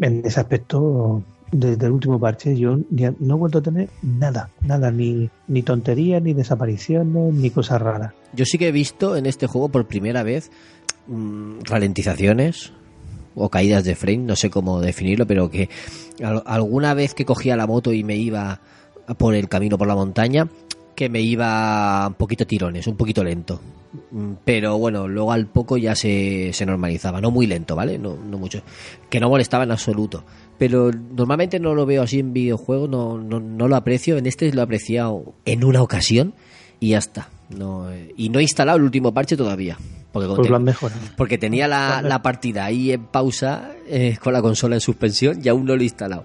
en 0.00 0.22
ese 0.24 0.40
aspecto, 0.40 1.22
desde 1.52 1.86
el 1.86 1.92
último 1.92 2.18
parche, 2.18 2.56
yo 2.56 2.76
no 2.78 3.34
he 3.34 3.38
vuelto 3.38 3.58
a 3.58 3.62
tener 3.62 3.88
nada, 4.02 4.50
nada, 4.62 4.90
ni, 4.90 5.28
ni 5.48 5.62
tonterías, 5.62 6.22
ni 6.22 6.32
desapariciones, 6.34 7.34
ni 7.34 7.50
cosas 7.50 7.80
raras. 7.82 8.12
Yo 8.32 8.44
sí 8.44 8.58
que 8.58 8.68
he 8.68 8.72
visto 8.72 9.16
en 9.16 9.26
este 9.26 9.46
juego 9.46 9.68
por 9.68 9.86
primera 9.86 10.22
vez 10.22 10.50
mm, 11.08 11.60
ralentizaciones 11.64 12.72
o 13.34 13.48
caídas 13.48 13.84
de 13.84 13.94
frame, 13.94 14.18
no 14.18 14.36
sé 14.36 14.50
cómo 14.50 14.80
definirlo, 14.80 15.26
pero 15.26 15.50
que 15.50 15.68
al- 16.22 16.42
alguna 16.46 16.94
vez 16.94 17.14
que 17.14 17.24
cogía 17.24 17.56
la 17.56 17.66
moto 17.66 17.92
y 17.92 18.02
me 18.04 18.16
iba 18.16 18.60
por 19.18 19.34
el 19.34 19.48
camino 19.48 19.76
por 19.78 19.88
la 19.88 19.94
montaña, 19.94 20.48
que 20.94 21.08
me 21.08 21.20
iba 21.20 22.06
un 22.08 22.14
poquito 22.14 22.46
tirones, 22.46 22.86
un 22.86 22.96
poquito 22.96 23.24
lento. 23.24 23.60
Mm, 24.10 24.32
Pero 24.44 24.78
bueno, 24.78 25.08
luego 25.08 25.32
al 25.32 25.46
poco 25.46 25.76
ya 25.76 25.94
se, 25.94 26.52
se 26.52 26.64
normalizaba, 26.66 27.20
no 27.20 27.30
muy 27.30 27.46
lento, 27.46 27.74
¿vale? 27.76 27.98
No, 27.98 28.16
no 28.16 28.38
mucho. 28.38 28.62
Que 29.08 29.18
no 29.20 29.28
molestaba 29.28 29.64
en 29.64 29.72
absoluto. 29.72 30.24
Pero 30.58 30.90
normalmente 30.92 31.58
no 31.58 31.74
lo 31.74 31.86
veo 31.86 32.02
así 32.02 32.18
en 32.20 32.32
videojuegos, 32.32 32.88
no, 32.88 33.18
no, 33.18 33.40
no 33.40 33.66
lo 33.68 33.76
aprecio. 33.76 34.16
En 34.18 34.26
este 34.26 34.52
lo 34.52 34.60
he 34.60 34.64
apreciado 34.64 35.34
en 35.44 35.64
una 35.64 35.82
ocasión 35.82 36.34
y 36.78 36.90
ya 36.90 36.98
está. 36.98 37.28
No, 37.48 37.90
eh, 37.90 38.14
y 38.16 38.28
no 38.28 38.38
he 38.38 38.42
instalado 38.42 38.78
el 38.78 38.84
último 38.84 39.12
parche 39.12 39.36
todavía. 39.36 39.76
Porque, 40.12 40.28
Pues 40.28 40.42
te- 40.42 40.48
lo 40.50 40.56
han 40.56 40.64
mejorado. 40.64 41.00
porque 41.16 41.38
tenía 41.38 41.66
la, 41.68 42.02
la 42.02 42.20
partida 42.22 42.64
ahí 42.64 42.92
en 42.92 43.04
pausa 43.06 43.72
eh, 43.88 44.18
con 44.22 44.32
la 44.32 44.42
consola 44.42 44.74
en 44.76 44.80
suspensión 44.80 45.40
y 45.42 45.48
aún 45.48 45.64
no 45.64 45.74
lo 45.74 45.80
he 45.80 45.84
instalado. 45.84 46.24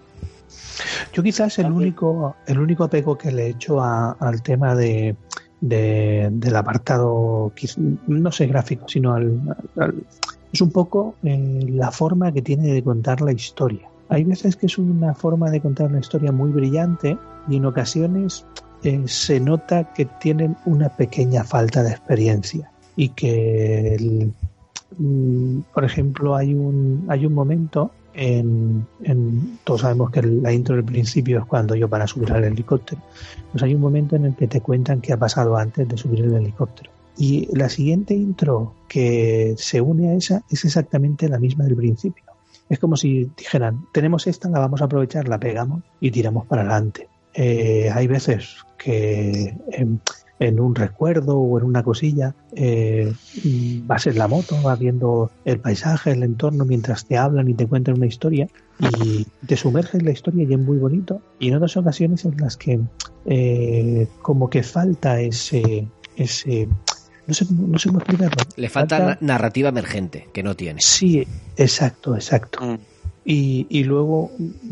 Yo 1.13 1.23
quizás 1.23 1.57
el 1.59 1.71
único, 1.71 2.35
el 2.47 2.59
único 2.59 2.83
apego 2.83 3.17
que 3.17 3.31
le 3.31 3.45
he 3.45 3.49
hecho 3.51 3.79
a- 3.81 4.11
al 4.19 4.41
tema 4.41 4.75
de, 4.75 5.15
de- 5.67 6.29
del 6.31 6.55
apartado, 6.55 7.51
no 8.07 8.31
sé 8.31 8.47
gráfico, 8.47 8.87
sino 8.87 9.13
al, 9.13 9.39
es 10.51 10.61
un 10.61 10.71
poco 10.71 11.15
la 11.23 11.91
forma 11.91 12.31
que 12.31 12.41
tiene 12.41 12.71
de 12.73 12.83
contar 12.83 13.21
la 13.21 13.31
historia. 13.31 13.87
Hay 14.09 14.23
veces 14.23 14.55
que 14.55 14.67
es 14.67 14.77
una 14.77 15.15
forma 15.15 15.49
de 15.49 15.59
contar 15.61 15.87
una 15.87 15.99
historia 15.99 16.31
muy 16.31 16.51
brillante 16.51 17.17
y 17.49 17.55
en 17.57 17.65
ocasiones 17.65 18.45
eh, 18.83 19.01
se 19.05 19.39
nota 19.39 19.91
que 19.93 20.05
tienen 20.05 20.55
una 20.65 20.89
pequeña 20.89 21.43
falta 21.43 21.81
de 21.81 21.89
experiencia 21.91 22.69
y 22.95 23.09
que 23.09 24.29
mm, 24.97 25.59
por 25.73 25.83
ejemplo 25.83 26.35
hay 26.35 26.53
un 26.53 27.05
hay 27.09 27.25
un 27.25 27.33
momento 27.33 27.91
en, 28.15 28.87
todos 29.63 29.81
sabemos 29.81 30.11
que 30.11 30.21
la 30.21 30.53
intro 30.53 30.75
del 30.75 30.85
principio 30.85 31.39
es 31.39 31.45
cuando 31.45 31.75
yo 31.75 31.89
para 31.89 32.07
subir 32.07 32.31
al 32.31 32.43
helicóptero. 32.43 33.01
Pues 33.51 33.63
hay 33.63 33.75
un 33.75 33.81
momento 33.81 34.15
en 34.15 34.25
el 34.25 34.35
que 34.35 34.47
te 34.47 34.61
cuentan 34.61 35.01
qué 35.01 35.13
ha 35.13 35.17
pasado 35.17 35.57
antes 35.57 35.87
de 35.87 35.97
subir 35.97 36.21
el 36.21 36.33
helicóptero. 36.33 36.91
Y 37.17 37.47
la 37.55 37.69
siguiente 37.69 38.13
intro 38.13 38.73
que 38.87 39.55
se 39.57 39.81
une 39.81 40.09
a 40.09 40.15
esa 40.15 40.43
es 40.49 40.65
exactamente 40.65 41.29
la 41.29 41.39
misma 41.39 41.65
del 41.65 41.75
principio. 41.75 42.23
Es 42.69 42.79
como 42.79 42.97
si 42.97 43.29
dijeran 43.37 43.85
tenemos 43.93 44.27
esta 44.27 44.49
la 44.49 44.59
vamos 44.59 44.81
a 44.81 44.85
aprovechar 44.85 45.27
la 45.27 45.39
pegamos 45.39 45.83
y 45.99 46.09
tiramos 46.11 46.47
para 46.47 46.63
adelante 46.63 47.07
Eh, 47.33 47.89
hay 47.93 48.07
veces 48.07 48.55
que 48.77 49.55
en, 49.71 49.99
en 50.39 50.59
un 50.59 50.75
recuerdo 50.75 51.37
o 51.39 51.57
en 51.59 51.65
una 51.65 51.81
cosilla 51.83 52.35
eh, 52.53 53.13
mm, 53.43 53.87
vas 53.87 54.05
en 54.07 54.17
la 54.17 54.27
moto, 54.27 54.61
vas 54.61 54.77
viendo 54.79 55.31
el 55.45 55.59
paisaje, 55.59 56.11
el 56.11 56.23
entorno 56.23 56.65
mientras 56.65 57.05
te 57.05 57.17
hablan 57.17 57.47
y 57.49 57.53
te 57.53 57.67
cuentan 57.67 57.95
una 57.97 58.05
historia 58.07 58.47
y 58.79 59.25
te 59.45 59.55
sumerges 59.55 59.95
en 59.95 60.05
la 60.05 60.11
historia 60.11 60.43
y 60.47 60.53
es 60.53 60.59
muy 60.59 60.77
bonito. 60.77 61.21
Y 61.39 61.47
en 61.49 61.55
otras 61.55 61.77
ocasiones 61.77 62.25
en 62.25 62.35
las 62.37 62.57
que 62.57 62.79
eh, 63.25 64.07
como 64.21 64.49
que 64.49 64.61
falta 64.63 65.19
ese, 65.21 65.87
ese 66.17 66.67
no 67.27 67.33
sé, 67.33 67.47
cómo- 67.47 67.67
no 67.67 67.79
sé 67.79 67.89
cómo 67.89 67.99
explicarlo. 67.99 68.43
Le 68.57 68.69
falta 68.69 68.99
na- 68.99 69.17
narrativa 69.21 69.69
emergente, 69.69 70.27
que 70.33 70.43
no 70.43 70.55
tiene. 70.55 70.79
Sí, 70.81 71.25
exacto, 71.55 72.15
exacto. 72.15 72.59
Mm. 72.63 72.77
Y, 73.27 73.65
y 73.69 73.83
luego, 73.85 74.29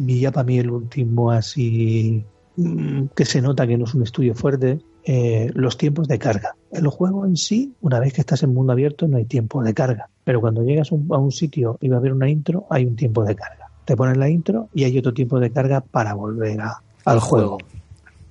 y 0.07 0.19
ya 0.19 0.31
para 0.31 0.43
mí 0.45 0.59
el 0.59 0.69
último 0.69 1.31
así 1.31 2.23
mm, 2.57 3.05
que 3.15 3.25
se 3.25 3.41
nota 3.41 3.65
que 3.65 3.77
no 3.77 3.85
es 3.85 3.93
un 3.95 4.03
estudio 4.03 4.35
fuerte, 4.35 4.79
eh, 5.05 5.51
los 5.53 5.77
tiempos 5.77 6.07
de 6.07 6.17
carga. 6.19 6.55
El 6.71 6.87
juego 6.87 7.25
en 7.25 7.35
sí, 7.37 7.73
una 7.81 7.99
vez 7.99 8.13
que 8.13 8.21
estás 8.21 8.43
en 8.43 8.53
mundo 8.53 8.71
abierto, 8.73 9.07
no 9.07 9.17
hay 9.17 9.25
tiempo 9.25 9.61
de 9.63 9.73
carga. 9.73 10.09
Pero 10.23 10.39
cuando 10.41 10.63
llegas 10.63 10.91
un- 10.91 11.07
a 11.11 11.17
un 11.17 11.31
sitio 11.31 11.77
y 11.81 11.89
va 11.89 11.97
a 11.97 11.99
haber 11.99 12.13
una 12.13 12.29
intro, 12.29 12.65
hay 12.69 12.85
un 12.85 12.95
tiempo 12.95 13.23
de 13.23 13.35
carga. 13.35 13.67
Te 13.85 13.97
ponen 13.97 14.19
la 14.19 14.29
intro 14.29 14.69
y 14.73 14.85
hay 14.85 14.97
otro 14.97 15.13
tiempo 15.13 15.39
de 15.39 15.51
carga 15.51 15.81
para 15.81 16.13
volver 16.13 16.61
a- 16.61 16.81
al 17.05 17.19
juego. 17.19 17.57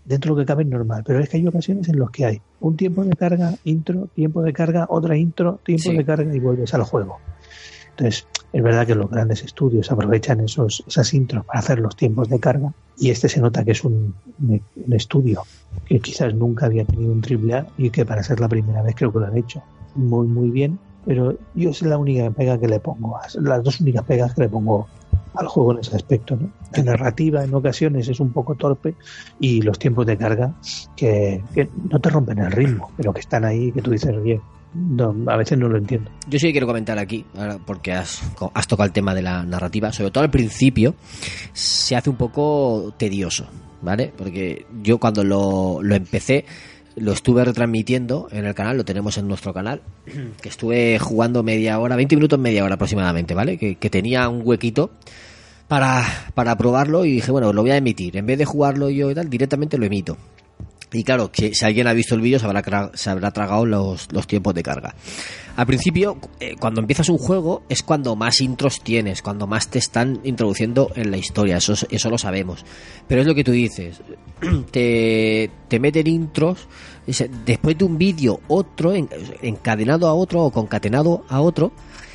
Dentro 0.05 0.35
de 0.35 0.41
lo 0.41 0.45
que 0.45 0.47
cabe 0.49 0.63
es 0.65 0.69
normal, 0.69 1.03
pero 1.07 1.21
es 1.21 1.29
que 1.29 1.37
hay 1.37 1.47
ocasiones 1.47 1.89
en 1.89 1.97
los 1.99 2.11
que 2.11 2.25
hay 2.25 2.41
un 2.61 2.77
tiempo 2.77 3.05
de 3.05 3.15
carga, 3.15 3.55
intro, 3.65 4.09
tiempo 4.15 4.43
de 4.43 4.53
carga, 4.53 4.87
otra 4.89 5.17
intro, 5.17 5.61
tiempo 5.65 5.91
Sí. 5.91 5.97
de 5.97 6.05
carga 6.05 6.35
y 6.35 6.41
vuelves 6.41 6.75
al 6.75 6.83
juego. 6.83 7.19
Entonces, 7.97 8.27
es 8.53 8.63
verdad 8.63 8.87
que 8.87 8.95
los 8.95 9.11
grandes 9.11 9.43
estudios 9.43 9.91
aprovechan 9.91 10.41
esos, 10.41 10.83
esas 10.87 11.13
intros 11.15 11.45
para 11.45 11.61
hacer 11.61 11.79
los 11.79 11.97
tiempos 11.97 12.29
de 12.29 12.41
carga 12.41 12.73
y 12.99 13.11
este 13.11 13.29
se 13.29 13.41
nota 13.41 13.65
que 13.65 13.73
es 13.73 13.85
un, 13.85 14.15
estudio 14.91 15.43
que 15.87 16.01
quizás 16.01 16.35
nunca 16.35 16.67
había 16.67 16.85
tenido 16.85 17.13
un 17.13 17.21
triple 17.21 17.55
A 17.55 17.67
y 17.79 17.91
que 17.91 18.05
para 18.05 18.23
ser 18.23 18.41
la 18.41 18.49
primera 18.49 18.83
vez 18.83 18.95
creo 18.95 19.13
que 19.13 19.21
lo 19.21 19.27
han 19.27 19.37
hecho 19.37 19.63
muy 19.95 20.27
muy 20.27 20.51
bien, 20.51 20.79
pero 21.05 21.37
yo 21.55 21.71
es 21.71 21.83
la 21.83 21.99
única 21.99 22.31
pega 22.31 22.59
que 22.59 22.69
le 22.69 22.81
pongo, 22.81 23.19
las 23.41 23.63
dos 23.63 23.81
únicas 23.81 24.05
pegas 24.05 24.35
que 24.35 24.43
le 24.43 24.49
pongo 24.49 24.87
al 25.35 25.47
juego 25.47 25.73
en 25.73 25.79
ese 25.79 25.97
aspecto. 25.97 26.37
¿no? 26.37 26.51
La 26.75 26.83
narrativa 26.83 27.45
en 27.45 27.55
ocasiones 27.55 28.09
es 28.09 28.21
un 28.21 28.33
poco 28.33 28.55
torpe 28.55 28.95
y 29.39 29.63
los 29.63 29.79
tiempos 29.79 30.07
de 30.07 30.17
carga 30.17 30.55
que, 30.97 31.43
que 31.55 31.69
no 31.91 32.01
te 32.01 32.11
rompen 32.11 32.39
el 32.39 32.53
ritmo, 32.53 32.91
pero 32.97 33.13
que 33.13 33.21
están 33.21 33.45
ahí 33.45 33.73
que 33.73 33.83
tú 33.83 33.91
dices, 33.91 34.15
oye, 34.15 34.41
no, 34.75 35.15
a 35.27 35.37
veces 35.37 35.59
no 35.59 35.69
lo 35.69 35.77
entiendo. 35.77 36.11
Yo 36.29 36.39
sí 36.39 36.51
quiero 36.53 36.67
comentar 36.67 36.99
aquí, 36.99 37.25
porque 37.67 37.93
has, 37.93 38.23
has 38.55 38.67
tocado 38.67 38.87
el 38.87 38.93
tema 38.93 39.15
de 39.15 39.23
la 39.23 39.45
narrativa, 39.45 39.93
sobre 39.93 40.11
todo 40.11 40.25
al 40.25 40.31
principio, 40.31 40.95
se 41.53 41.97
hace 41.97 42.09
un 42.11 42.17
poco 42.17 42.95
tedioso, 42.97 43.47
¿vale? 43.83 44.13
Porque 44.17 44.67
yo 44.83 44.99
cuando 44.99 45.25
lo, 45.25 45.83
lo 45.83 45.95
empecé, 45.95 46.47
lo 46.97 47.13
estuve 47.13 47.45
retransmitiendo 47.45 48.29
en 48.31 48.47
el 48.47 48.55
canal, 48.55 48.77
lo 48.77 48.85
tenemos 48.85 49.19
en 49.19 49.29
nuestro 49.29 49.53
canal, 49.53 49.83
que 50.41 50.49
estuve 50.49 50.99
jugando 50.99 51.43
media 51.43 51.79
hora, 51.79 51.97
20 51.97 52.17
minutos, 52.17 52.39
media 52.39 52.65
hora 52.65 52.75
aproximadamente, 52.75 53.35
¿vale? 53.35 53.59
Que, 53.59 53.77
que 53.77 53.91
tenía 53.91 54.29
un 54.29 54.43
huequito 54.45 54.91
para, 55.69 56.05
para 56.35 56.57
probarlo 56.57 57.05
y 57.05 57.13
dije, 57.13 57.31
bueno, 57.31 57.53
lo 57.53 57.63
voy 57.63 57.71
a 57.71 57.77
emitir. 57.77 58.17
En 58.17 58.27
vez 58.27 58.39
de 58.39 58.45
jugarlo 58.45 58.91
yo 58.91 59.11
y 59.11 59.15
tal, 59.15 59.29
directamente 59.29 59.79
lo 59.79 59.87
emito. 59.87 60.17
Y 60.93 61.05
claro, 61.05 61.33
que 61.33 61.55
si 61.55 61.65
alguien 61.65 61.87
ha 61.87 61.93
visto 61.95 62.15
el 62.15 62.21
vídeo 62.21 62.39
se 62.39 62.45
habrá, 62.47 62.91
se 62.95 63.09
habrá 63.11 63.31
tragado 63.31 63.65
los, 63.65 64.09
los 64.13 64.27
tiempos 64.27 64.55
de 64.55 64.63
carga. 64.63 64.95
Al 65.57 65.67
principio, 65.67 66.19
eh, 66.41 66.55
cuando 66.59 66.81
empiezas 66.81 67.09
un 67.09 67.19
juego, 67.19 67.63
es 67.69 67.83
cuando 67.83 68.15
más 68.17 68.41
intros 68.41 68.81
tienes, 68.83 69.23
cuando 69.23 69.47
más 69.47 69.69
te 69.69 69.79
están 69.79 70.21
introduciendo 70.25 70.91
en 70.95 71.11
la 71.11 71.17
historia, 71.17 71.57
eso, 71.57 71.73
es- 71.75 71.87
eso 71.91 72.11
lo 72.11 72.19
sabemos. 72.19 72.65
Pero 73.09 73.21
es 73.23 73.27
lo 73.27 73.35
que 73.35 73.45
tú 73.45 73.53
dices, 73.53 74.01
te, 74.71 75.51
te 75.69 75.81
meten 75.81 76.07
intros, 76.07 76.69
es- 77.07 77.29
después 77.45 77.77
de 77.79 77.85
un 77.85 77.99
vídeo, 77.99 78.41
otro, 78.49 78.93
en- 78.95 79.09
encadenado 79.43 80.09
a 80.09 80.15
otro 80.15 80.43
o 80.45 80.51
concatenado 80.51 81.25
a 81.29 81.41
otro. 81.41 81.73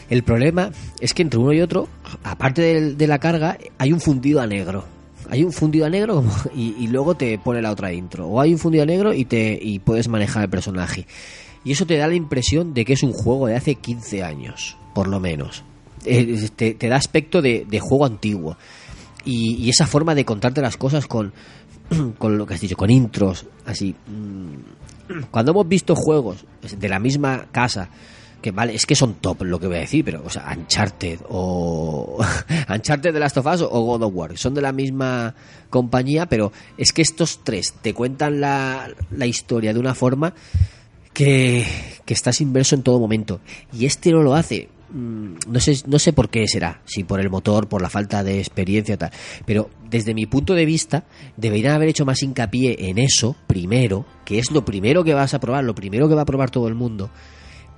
El 0.10 0.24
problema 0.24 0.72
es 1.00 1.14
que 1.14 1.22
entre 1.22 1.40
uno 1.40 1.52
y 1.54 1.62
otro, 1.62 1.88
aparte 2.24 2.62
de, 2.92 3.08
la 3.08 3.20
carga, 3.20 3.58
hay 3.78 3.92
un 3.92 4.00
fundido 4.00 4.40
a 4.42 4.48
negro. 4.48 4.86
Hay 5.30 5.44
un 5.44 5.52
fundido 5.52 5.86
a 5.86 5.90
negro 5.90 6.24
y, 6.56 6.88
luego 6.88 7.16
te 7.16 7.38
pone 7.38 7.62
la 7.62 7.72
otra 7.72 7.94
intro. 7.94 8.28
O 8.28 8.42
hay 8.42 8.54
un 8.54 8.60
fundido 8.60 8.84
a 8.84 8.86
negro 8.86 9.14
y, 9.14 9.26
te, 9.26 9.58
y 9.62 9.80
puedes 9.80 10.08
manejar 10.08 10.44
el 10.44 10.50
personaje. 10.50 11.06
Y 11.64 11.72
eso 11.72 11.86
te 11.86 11.98
da 11.98 12.08
la 12.08 12.16
impresión 12.16 12.74
de 12.74 12.86
que 12.86 12.94
es 12.94 13.04
un 13.04 13.14
juego 13.14 13.48
de 13.48 13.56
hace 13.56 13.76
15 13.76 14.24
años, 14.24 14.78
por 14.94 15.08
lo 15.08 15.20
menos. 15.20 15.64
Eh, 16.06 16.50
te, 16.56 16.74
te 16.76 16.88
da 16.88 16.96
aspecto 16.96 17.42
de, 17.42 17.66
de 17.68 17.80
juego 17.80 18.06
antiguo. 18.06 18.58
Y, 19.26 19.56
y 19.56 19.70
esa 19.70 19.88
forma 19.88 20.16
de 20.16 20.24
contarte 20.24 20.62
las 20.62 20.78
cosas 20.78 21.08
con, 21.08 21.34
con 22.18 22.38
lo 22.38 22.46
que 22.46 22.54
has 22.54 22.62
dicho, 22.62 22.78
con 22.78 22.90
intros, 22.90 23.46
así. 23.66 23.96
mm, 24.08 25.24
Cuando 25.32 25.52
hemos 25.52 25.68
visto 25.68 25.96
juegos 25.96 26.46
de 26.78 26.90
la 26.90 27.00
misma 27.00 27.48
casa, 27.52 27.90
que 28.42 28.52
vale, 28.52 28.76
es 28.76 28.86
que 28.86 28.96
son 28.96 29.16
top 29.16 29.44
lo 29.44 29.60
que 29.60 29.68
voy 29.68 29.78
a 29.78 29.80
decir, 29.82 30.06
pero, 30.06 30.22
o 30.26 30.30
sea, 30.30 30.54
Uncharted 30.56 31.20
o. 31.30 32.24
Uncharted 32.70 33.14
de 33.14 33.20
Last 33.20 33.38
of 33.38 33.46
Us 33.46 33.62
o 33.62 33.82
God 33.82 34.04
of 34.04 34.14
War, 34.16 34.38
son 34.38 34.54
de 34.54 34.62
la 34.62 34.72
misma 34.72 35.34
compañía, 35.70 36.28
pero 36.28 36.52
es 36.78 36.94
que 36.94 37.02
estos 37.02 37.42
tres 37.44 37.74
te 37.82 37.94
cuentan 37.94 38.40
la, 38.40 38.90
la 39.12 39.26
historia 39.26 39.74
de 39.74 39.80
una 39.80 39.96
forma 39.96 40.34
que, 41.14 41.66
que 42.06 42.14
estás 42.14 42.42
inverso 42.42 42.76
en 42.76 42.84
todo 42.84 43.00
momento. 43.00 43.40
Y 43.74 43.86
este 43.86 44.12
no 44.12 44.22
lo 44.22 44.36
hace. 44.36 44.70
Mm, 44.92 45.34
No 45.48 45.60
sé, 45.60 45.82
no 45.88 46.00
sé 46.00 46.14
por 46.14 46.30
qué 46.30 46.48
será, 46.48 46.82
si 46.86 47.04
por 47.04 47.20
el 47.20 47.30
motor, 47.30 47.68
por 47.68 47.82
la 47.82 47.90
falta 47.90 48.24
de 48.24 48.40
experiencia 48.40 48.98
tal. 48.98 49.12
Pero 49.46 49.70
desde 49.90 50.14
mi 50.14 50.26
punto 50.28 50.54
de 50.54 50.66
vista, 50.66 51.06
deberían 51.36 51.74
haber 51.74 51.90
hecho 51.90 52.06
más 52.06 52.22
hincapié 52.22 52.90
en 52.90 52.98
eso 53.00 53.36
primero, 53.48 54.06
que 54.26 54.40
es 54.40 54.52
lo 54.52 54.64
primero 54.64 55.04
que 55.04 55.14
vas 55.14 55.34
a 55.34 55.40
probar, 55.40 55.64
lo 55.64 55.76
primero 55.76 56.08
que 56.08 56.16
va 56.16 56.22
a 56.22 56.26
probar 56.26 56.52
todo 56.52 56.68
el 56.68 56.76
mundo. 56.76 57.10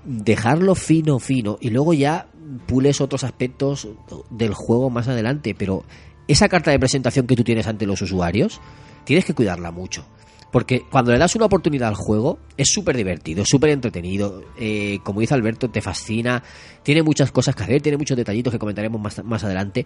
Dejarlo 0.04 0.76
fino, 0.76 1.20
fino, 1.20 1.58
y 1.62 1.70
luego 1.70 1.94
ya 1.94 2.28
pules 2.68 3.02
otros 3.02 3.24
aspectos 3.24 3.88
del 4.30 4.54
juego 4.54 4.90
más 4.90 5.08
adelante. 5.08 5.56
Pero 5.58 5.84
esa 6.28 6.50
carta 6.50 6.72
de 6.72 6.80
presentación 6.80 7.28
que 7.28 7.36
tú 7.36 7.44
tienes 7.44 7.68
ante 7.68 7.86
los 7.86 8.02
usuarios, 8.02 8.60
tienes 9.04 9.26
que 9.26 9.34
cuidarla 9.34 9.72
mucho. 9.72 10.06
Porque 10.52 10.82
cuando 10.90 11.12
le 11.12 11.20
das 11.20 11.36
una 11.36 11.46
oportunidad 11.46 11.90
al 11.90 11.96
juego, 11.96 12.40
es 12.58 12.72
súper 12.72 12.98
divertido, 12.98 13.46
súper 13.46 13.70
entretenido. 13.70 14.44
eh, 14.58 15.00
como 15.04 15.22
dice 15.22 15.36
Alberto, 15.36 15.70
te 15.70 15.82
fascina. 15.82 16.44
Tiene 16.82 17.04
muchas 17.04 17.32
cosas 17.32 17.56
que 17.56 17.64
hacer, 17.64 17.82
tiene 17.82 17.98
muchos 17.98 18.18
detallitos 18.18 18.52
que 18.52 18.60
comentaremos 18.60 19.00
más, 19.00 19.24
más 19.24 19.44
adelante. 19.44 19.86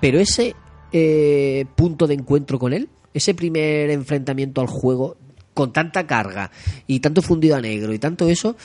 Pero 0.00 0.18
ese 0.18 0.54
eh, 0.92 1.64
punto 1.76 2.06
de 2.06 2.14
encuentro 2.14 2.58
con 2.58 2.72
él, 2.72 2.88
ese 3.14 3.34
primer 3.34 3.90
enfrentamiento 3.90 4.60
al 4.60 4.66
juego, 4.66 5.16
con 5.54 5.72
tanta 5.72 6.06
carga 6.06 6.50
y 6.86 7.00
tanto 7.00 7.22
fundido 7.22 7.56
a 7.56 7.60
negro 7.60 7.92
y 7.92 7.98
tanto 7.98 8.28
eso, 8.28 8.56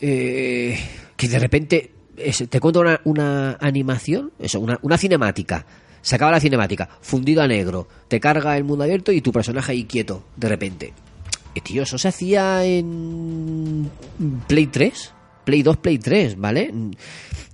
eh, 0.00 0.78
que 1.16 1.28
de 1.28 1.38
repente 1.38 1.90
te 2.48 2.60
cuenta 2.60 2.80
una, 2.80 3.00
una 3.04 3.56
animación, 3.60 4.32
eso, 4.38 4.60
una, 4.60 4.78
una 4.82 4.98
cinemática. 4.98 5.66
Se 6.02 6.16
acaba 6.16 6.32
la 6.32 6.40
cinemática, 6.40 6.88
fundido 7.00 7.42
a 7.42 7.48
negro, 7.48 7.88
te 8.08 8.20
carga 8.20 8.56
el 8.56 8.64
mundo 8.64 8.84
abierto 8.84 9.10
y 9.10 9.22
tu 9.22 9.32
personaje 9.32 9.72
ahí 9.72 9.84
quieto, 9.84 10.24
de 10.36 10.48
repente. 10.48 10.92
Eh, 11.54 11.60
tío, 11.60 11.82
eso 11.82 11.96
se 11.96 12.08
hacía 12.08 12.64
en 12.64 13.90
Play 14.46 14.66
3, 14.66 15.14
Play 15.44 15.62
2, 15.62 15.76
Play 15.78 15.98
3, 15.98 16.38
¿vale? 16.38 16.74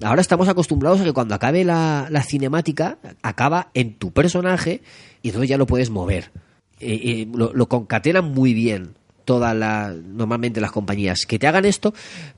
Ahora 0.03 0.21
estamos 0.21 0.49
acostumbrados 0.49 1.01
a 1.01 1.05
que 1.05 1.13
cuando 1.13 1.35
acabe 1.35 1.65
la, 1.65 2.09
la 2.11 2.23
cinemática, 2.23 2.99
acaba 3.23 3.71
en 3.75 3.95
tu 3.95 4.13
personaje 4.13 4.83
y 5.23 5.29
entonces 5.29 5.49
ya 5.49 5.59
lo 5.59 5.67
puedes 5.67 5.91
mover. 5.91 6.33
Eh, 6.81 7.01
eh, 7.05 7.29
lo, 7.33 7.53
lo 7.53 7.69
concatenan 7.69 8.33
muy 8.33 8.55
bien 8.55 8.95
todas 9.31 9.55
las 9.55 9.95
normalmente 9.95 10.61
las 10.61 10.73
compañías 10.73 11.25
que 11.29 11.39
te 11.39 11.47
hagan 11.47 11.65
esto 11.65 11.89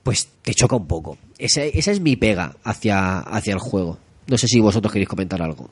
pues 0.03 0.27
te 0.45 0.53
choca 0.53 0.75
un 0.75 0.87
poco 0.87 1.17
esa, 1.39 1.63
esa 1.63 1.91
es 1.91 1.99
mi 2.07 2.15
pega 2.15 2.47
hacia 2.63 3.19
hacia 3.35 3.53
el 3.53 3.59
juego 3.59 3.97
no 4.27 4.37
sé 4.37 4.45
si 4.47 4.59
vosotros 4.59 4.91
queréis 4.93 5.09
comentar 5.09 5.41
algo 5.41 5.65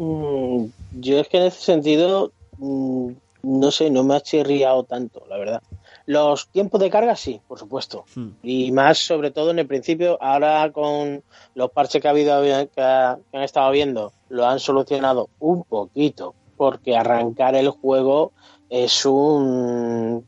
Mm, 0.00 0.66
yo 1.00 1.18
es 1.20 1.28
que 1.28 1.38
en 1.38 1.44
ese 1.44 1.60
sentido, 1.60 2.32
mm, 2.58 3.10
no 3.42 3.70
sé, 3.70 3.90
no 3.90 4.04
me 4.04 4.14
ha 4.14 4.20
chirriado 4.20 4.84
tanto, 4.84 5.24
la 5.28 5.36
verdad. 5.38 5.62
Los 6.06 6.48
tiempos 6.48 6.80
de 6.80 6.88
carga 6.90 7.16
sí, 7.16 7.40
por 7.48 7.58
supuesto. 7.58 8.04
Hmm. 8.14 8.28
Y 8.42 8.70
más 8.72 8.98
sobre 8.98 9.30
todo 9.30 9.50
en 9.50 9.58
el 9.58 9.66
principio, 9.66 10.16
ahora 10.22 10.70
con 10.72 11.22
los 11.54 11.70
parches 11.72 12.00
que 12.00 12.08
ha 12.08 12.12
habido 12.12 12.40
que, 12.70 12.80
ha- 12.80 13.18
que 13.30 13.36
han 13.36 13.42
estado 13.42 13.70
viendo, 13.72 14.12
lo 14.28 14.46
han 14.46 14.60
solucionado 14.60 15.28
un 15.40 15.64
poquito, 15.64 16.34
porque 16.56 16.96
arrancar 16.96 17.54
el 17.56 17.70
juego 17.70 18.32
es 18.70 19.04
un 19.06 20.26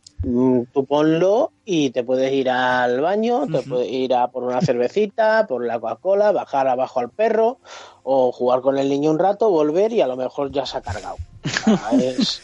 tú 0.72 0.84
ponlo 0.84 1.53
y 1.64 1.91
te 1.91 2.05
puedes 2.05 2.30
ir 2.32 2.51
al 2.51 3.01
baño, 3.01 3.47
te 3.51 3.62
puedes 3.62 3.91
ir 3.91 4.14
a 4.14 4.28
por 4.28 4.45
una 4.45 4.61
cervecita, 4.61 5.47
por 5.47 5.64
la 5.64 5.80
Coca-Cola, 5.80 6.30
bajar 6.32 6.68
abajo 6.68 7.01
al 7.01 7.09
perro 7.11 7.59
o 8.03 8.30
jugar 8.30 8.61
con 8.61 8.76
el 8.78 8.88
niño 8.91 9.11
un 9.11 9.18
rato, 9.18 9.49
volver 9.51 9.93
y 9.93 10.01
a 10.03 10.07
lo 10.07 10.16
mejor 10.16 10.51
ya 10.53 10.66
se 10.66 10.76
ha 10.78 10.80
cargado. 10.82 11.16
Es, 12.01 12.43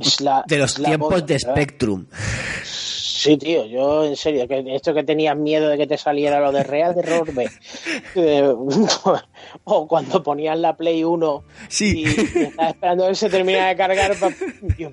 es 0.00 0.20
la- 0.20 0.44
de 0.46 0.58
los 0.58 0.74
tiempos 0.74 1.26
de 1.26 1.34
¿verdad? 1.34 1.52
Spectrum 1.52 2.06
Sí, 3.22 3.36
tío, 3.36 3.64
yo 3.66 4.04
en 4.04 4.16
serio, 4.16 4.48
que 4.48 4.64
esto 4.74 4.92
que 4.94 5.04
tenías 5.04 5.36
miedo 5.36 5.68
de 5.68 5.78
que 5.78 5.86
te 5.86 5.96
saliera 5.96 6.40
lo 6.40 6.50
de 6.50 6.64
Real 6.64 6.94
de 6.94 7.02
Rorbe. 7.02 7.48
Eh, 8.14 8.52
o 9.64 9.86
cuando 9.88 10.22
ponías 10.22 10.58
la 10.58 10.76
Play 10.76 11.04
1 11.04 11.44
Sí. 11.68 12.02
y, 12.04 12.04
y 12.04 12.42
estabas 12.44 12.70
esperando 12.74 13.08
que 13.08 13.14
se 13.14 13.30
terminara 13.30 13.68
de 13.68 13.76
cargar. 13.76 14.18
pa- 14.18 14.30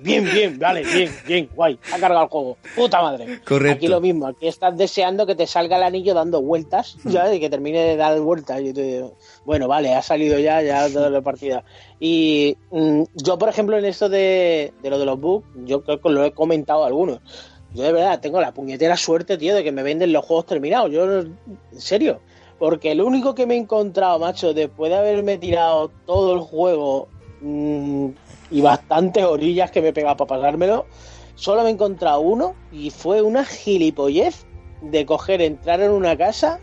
bien, 0.00 0.24
bien, 0.32 0.58
vale, 0.58 0.82
bien, 0.84 1.10
bien, 1.26 1.48
guay, 1.54 1.78
ha 1.92 1.98
cargado 1.98 2.24
el 2.24 2.28
juego. 2.30 2.56
Puta 2.76 3.02
madre. 3.02 3.40
Correcto. 3.46 3.76
Aquí 3.76 3.88
lo 3.88 4.00
mismo, 4.00 4.26
aquí 4.26 4.46
estás 4.48 4.76
deseando 4.76 5.26
que 5.26 5.34
te 5.34 5.46
salga 5.46 5.76
el 5.76 5.82
anillo 5.82 6.14
dando 6.14 6.40
vueltas, 6.42 6.96
ya, 7.04 7.32
y 7.34 7.40
que 7.40 7.50
termine 7.50 7.80
de 7.80 7.96
dar 7.96 8.18
vueltas. 8.20 8.60
Y 8.60 8.72
te- 8.72 9.04
bueno, 9.44 9.68
vale, 9.68 9.94
ha 9.94 10.02
salido 10.02 10.38
ya, 10.38 10.62
ya 10.62 10.88
toda 10.88 11.10
la 11.10 11.20
partida. 11.20 11.64
Y 11.98 12.56
mm, 12.70 13.02
yo, 13.16 13.38
por 13.38 13.48
ejemplo, 13.48 13.76
en 13.78 13.84
esto 13.84 14.08
de, 14.08 14.72
de 14.82 14.90
lo 14.90 14.98
de 14.98 15.04
los 15.06 15.20
bugs, 15.20 15.46
yo 15.64 15.82
creo 15.82 16.00
que 16.00 16.08
lo 16.10 16.24
he 16.24 16.32
comentado 16.32 16.84
a 16.84 16.86
algunos. 16.86 17.20
Yo 17.74 17.84
de 17.84 17.92
verdad 17.92 18.20
tengo 18.20 18.40
la 18.40 18.52
puñetera 18.52 18.96
suerte, 18.96 19.38
tío, 19.38 19.54
de 19.54 19.62
que 19.62 19.72
me 19.72 19.82
venden 19.82 20.12
los 20.12 20.24
juegos 20.24 20.46
terminados. 20.46 20.90
Yo, 20.90 21.20
en 21.20 21.36
serio. 21.76 22.20
Porque 22.58 22.94
lo 22.94 23.06
único 23.06 23.34
que 23.34 23.46
me 23.46 23.54
he 23.54 23.58
encontrado, 23.58 24.18
macho, 24.18 24.52
después 24.52 24.90
de 24.90 24.98
haberme 24.98 25.38
tirado 25.38 25.90
todo 26.04 26.34
el 26.34 26.40
juego 26.40 27.08
mm, 27.40 28.08
y 28.50 28.60
bastantes 28.60 29.24
orillas 29.24 29.70
que 29.70 29.80
me 29.80 29.88
he 29.88 29.92
pegado 29.92 30.16
para 30.16 30.40
pasármelo, 30.40 30.86
solo 31.36 31.62
me 31.62 31.70
he 31.70 31.72
encontrado 31.72 32.20
uno 32.20 32.54
y 32.70 32.90
fue 32.90 33.22
una 33.22 33.44
gilipollez 33.44 34.44
de 34.82 35.06
coger, 35.06 35.40
entrar 35.40 35.80
en 35.80 35.90
una 35.90 36.16
casa, 36.16 36.60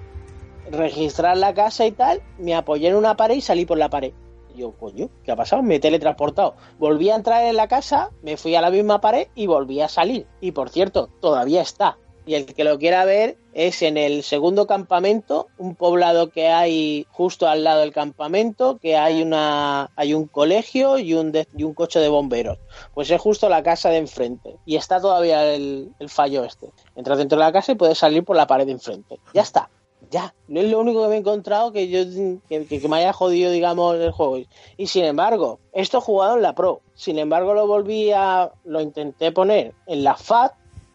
registrar 0.72 1.38
la 1.38 1.54
casa 1.54 1.86
y 1.86 1.92
tal, 1.92 2.22
me 2.38 2.54
apoyé 2.54 2.90
en 2.90 2.96
una 2.96 3.16
pared 3.16 3.36
y 3.36 3.42
salí 3.42 3.66
por 3.66 3.78
la 3.78 3.90
pared. 3.90 4.14
Yo, 4.58 4.72
coño, 4.72 5.10
¿qué 5.24 5.32
ha 5.32 5.36
pasado? 5.36 5.62
Me 5.62 5.76
he 5.76 5.80
teletransportado. 5.80 6.56
Volví 6.80 7.12
a 7.12 7.16
entrar 7.16 7.44
en 7.46 7.56
la 7.56 7.68
casa, 7.68 8.10
me 8.24 8.38
fui 8.38 8.56
a 8.56 8.62
la 8.62 8.72
misma 8.72 9.00
pared 9.00 9.28
y 9.36 9.46
volví 9.46 9.82
a 9.82 9.88
salir. 9.88 10.26
Y 10.42 10.52
por 10.52 10.70
cierto, 10.70 11.10
todavía 11.22 11.62
está. 11.62 11.98
Y 12.26 12.34
el 12.34 12.46
que 12.46 12.66
lo 12.66 12.78
quiera 12.78 13.06
ver 13.06 13.38
es 13.54 13.82
en 13.82 13.98
el 13.98 14.22
segundo 14.22 14.68
campamento, 14.68 15.48
un 15.58 15.76
poblado 15.76 16.30
que 16.30 16.50
hay 16.50 17.06
justo 17.10 17.48
al 17.48 17.64
lado 17.64 17.80
del 17.80 17.94
campamento, 17.94 18.80
que 18.80 18.98
hay 18.98 19.22
una 19.22 19.92
hay 19.96 20.14
un 20.14 20.28
colegio 20.28 20.98
y 20.98 21.14
un 21.14 21.32
y 21.56 21.64
un 21.64 21.74
coche 21.74 22.00
de 22.00 22.10
bomberos. 22.10 22.58
Pues 22.94 23.10
es 23.12 23.22
justo 23.22 23.48
la 23.48 23.64
casa 23.64 23.90
de 23.90 23.98
enfrente. 23.98 24.58
Y 24.66 24.76
está 24.76 25.00
todavía 25.00 25.54
el, 25.54 25.94
el 26.00 26.10
fallo 26.10 26.44
este. 26.44 26.70
Entras 26.96 27.20
dentro 27.20 27.38
de 27.38 27.46
la 27.46 27.54
casa 27.54 27.72
y 27.72 27.76
puedes 27.76 27.98
salir 27.98 28.26
por 28.26 28.36
la 28.36 28.48
pared 28.48 28.66
de 28.66 28.74
enfrente. 28.74 29.20
Ya 29.34 29.44
está. 29.44 29.70
Ya, 30.10 30.34
no 30.48 30.62
es 30.62 30.70
lo 30.72 30.80
único 30.80 31.04
que 31.04 31.10
me 31.10 31.16
he 31.16 31.20
encontrado 31.20 31.74
que 31.74 31.90
yo 31.90 32.00
que, 32.48 32.88
me 32.88 32.98
haya 32.98 33.12
jodido, 33.12 33.52
digamos, 33.52 33.96
el 33.96 34.12
juego. 34.12 34.40
Y 34.78 34.88
sin 34.88 35.04
embargo, 35.04 35.60
esto 35.74 35.98
he 35.98 36.02
jugado 36.02 36.38
en 36.38 36.44
la 36.44 36.56
Pro. 36.56 36.82
Sin 36.96 37.20
embargo, 37.20 37.54
lo 37.54 37.68
volví 37.68 38.12
a. 38.12 38.52
lo 38.64 38.80
intenté 38.80 39.32
poner 39.32 39.74
en 39.86 40.04
la 40.04 40.16
FAT 40.16 40.54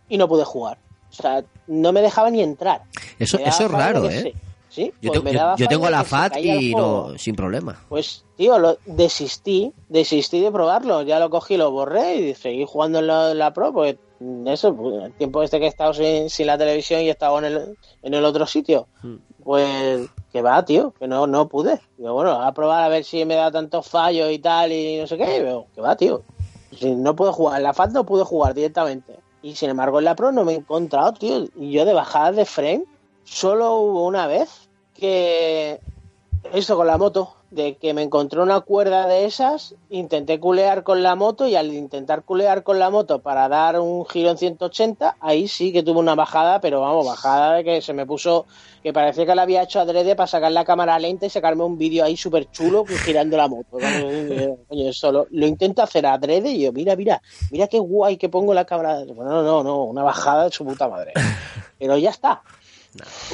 y 0.09 0.17
no 0.17 0.29
pude 0.29 0.45
jugar. 0.45 0.79
O 1.11 1.15
sea, 1.15 1.45
no 1.67 1.93
me 1.93 2.01
dejaba 2.01 2.31
ni 2.31 2.43
entrar. 2.43 2.83
eso 3.19 3.39
eso 3.39 3.67
es 3.67 3.71
raro 3.71 4.09
eh 4.09 4.33
Sí, 4.73 4.91
yo, 5.03 5.13
pues 5.13 5.23
tengo- 5.23 5.57
yo- 5.57 5.67
yo 5.69 5.91
la 5.91 6.03
FAT 6.03 6.39
y 6.39 6.75
no 6.75 7.19
sin 7.19 7.37
problema 7.37 7.79
Pues, 7.91 8.25
tío, 8.39 8.59
lo, 8.59 8.79
desistí, 8.87 9.71
desistí 9.91 10.41
de 10.41 10.51
probarlo. 10.51 11.03
Ya 11.03 11.19
lo 11.21 11.29
cogí, 11.29 11.59
lo 11.59 11.71
borré 11.71 12.17
y 12.17 12.35
seguí 12.35 12.65
jugando 12.67 13.01
en 13.01 13.39
la, 13.39 13.53
Pro, 13.53 13.75
porque 13.75 13.99
eso, 14.47 14.75
pues, 14.75 15.05
el 15.05 15.13
tiempo 15.13 15.43
este 15.43 15.59
que 15.59 15.67
he 15.67 15.69
estado 15.69 15.93
sin, 15.93 16.31
sin 16.31 16.47
la 16.47 16.57
televisión 16.57 17.03
y 17.03 17.09
he 17.09 17.11
estado 17.11 17.39
en 17.41 17.45
el, 17.45 17.77
en 18.03 18.15
el 18.15 18.25
otro 18.25 18.47
sitio, 18.47 18.89
Hmm. 19.03 19.17
pues 19.45 20.09
que 20.33 20.41
va, 20.41 20.65
tío, 20.65 20.95
que 20.99 21.07
no, 21.07 21.27
no 21.27 21.49
pude. 21.49 21.79
Digo, 21.99 22.15
bueno, 22.15 22.31
a 22.41 22.53
probar 22.55 22.83
a 22.83 22.89
ver 22.89 23.05
si 23.05 23.27
me 23.27 23.35
da 23.35 23.51
tantos 23.51 23.87
fallos 23.87 24.31
y 24.33 24.39
tal 24.39 24.73
y 24.73 24.97
no 24.97 25.07
sé 25.07 25.19
qué, 25.19 25.43
veo, 25.43 25.67
que 25.75 25.83
va, 25.83 25.95
tío. 25.97 26.23
Si 26.79 26.95
no 26.95 27.15
pude 27.15 27.31
jugar, 27.33 27.59
en 27.59 27.65
la 27.65 27.75
FAT 27.75 27.91
no 27.93 28.07
pude 28.07 28.25
jugar 28.25 28.55
directamente. 28.55 29.19
Y 29.43 29.55
sin 29.55 29.69
embargo 29.69 29.99
en 29.99 30.07
la 30.07 30.15
Pro 30.17 30.33
no 30.33 30.45
me 30.45 30.53
he 30.53 30.57
encontrado, 30.57 31.13
tío. 31.13 31.45
Y 31.61 31.73
yo 31.73 31.85
de 31.85 31.93
bajadas 31.93 32.37
de 32.37 32.47
frame, 32.47 32.85
solo 33.25 33.75
hubo 33.77 34.07
una 34.07 34.27
vez 34.27 34.62
que 35.03 35.81
esto 36.53 36.77
con 36.77 36.87
la 36.87 36.97
moto, 36.97 37.35
de 37.51 37.75
que 37.75 37.93
me 37.93 38.03
encontré 38.03 38.41
una 38.41 38.61
cuerda 38.61 39.09
de 39.09 39.25
esas, 39.25 39.75
intenté 39.91 40.39
culear 40.39 40.85
con 40.85 41.03
la 41.03 41.17
moto 41.17 41.49
y 41.49 41.57
al 41.57 41.73
intentar 41.73 42.23
culear 42.23 42.63
con 42.63 42.79
la 42.79 42.89
moto 42.89 43.21
para 43.21 43.49
dar 43.49 43.81
un 43.81 44.07
giro 44.07 44.31
en 44.31 44.39
180, 44.39 45.17
ahí 45.19 45.49
sí 45.49 45.73
que 45.73 45.83
tuve 45.83 45.99
una 45.99 46.15
bajada, 46.15 46.61
pero 46.61 46.81
vamos, 46.81 47.05
bajada 47.05 47.55
de 47.55 47.65
que 47.65 47.83
se 47.83 47.93
me 47.95 48.07
puso, 48.07 48.47
que 48.81 48.93
parecía 48.93 49.27
que 49.27 49.35
la 49.35 49.43
había 49.43 49.65
hecho 49.65 49.81
adrede 49.81 50.15
para 50.15 50.29
sacar 50.29 50.53
la 50.53 50.65
cámara 50.65 50.97
lenta 51.01 51.27
y 51.27 51.31
sacarme 51.31 51.65
un 51.65 51.77
vídeo 51.77 52.05
ahí 52.05 52.17
súper 52.17 52.49
chulo 52.53 52.85
girando 52.87 53.37
la 53.37 53.49
moto. 53.49 53.79
Coño, 54.69 54.89
eso 54.89 55.11
lo, 55.11 55.47
intento 55.47 55.83
hacer 55.83 56.07
adrede 56.07 56.53
y 56.53 56.63
yo, 56.63 56.73
mira, 56.73 56.95
mira, 56.95 57.21
mira 57.51 57.67
qué 57.67 57.81
guay 57.81 58.19
que 58.19 58.29
pongo 58.29 58.55
la 58.55 58.65
cámara. 58.65 59.01
Bueno, 59.05 59.31
no, 59.31 59.43
no, 59.43 59.65
no, 59.65 59.83
una 59.83 60.05
bajada 60.05 60.45
de 60.45 60.53
su 60.53 60.65
puta 60.65 60.89
madre. 60.89 61.13
Pero 61.77 61.99
ya 61.99 62.11
está. 62.11 62.43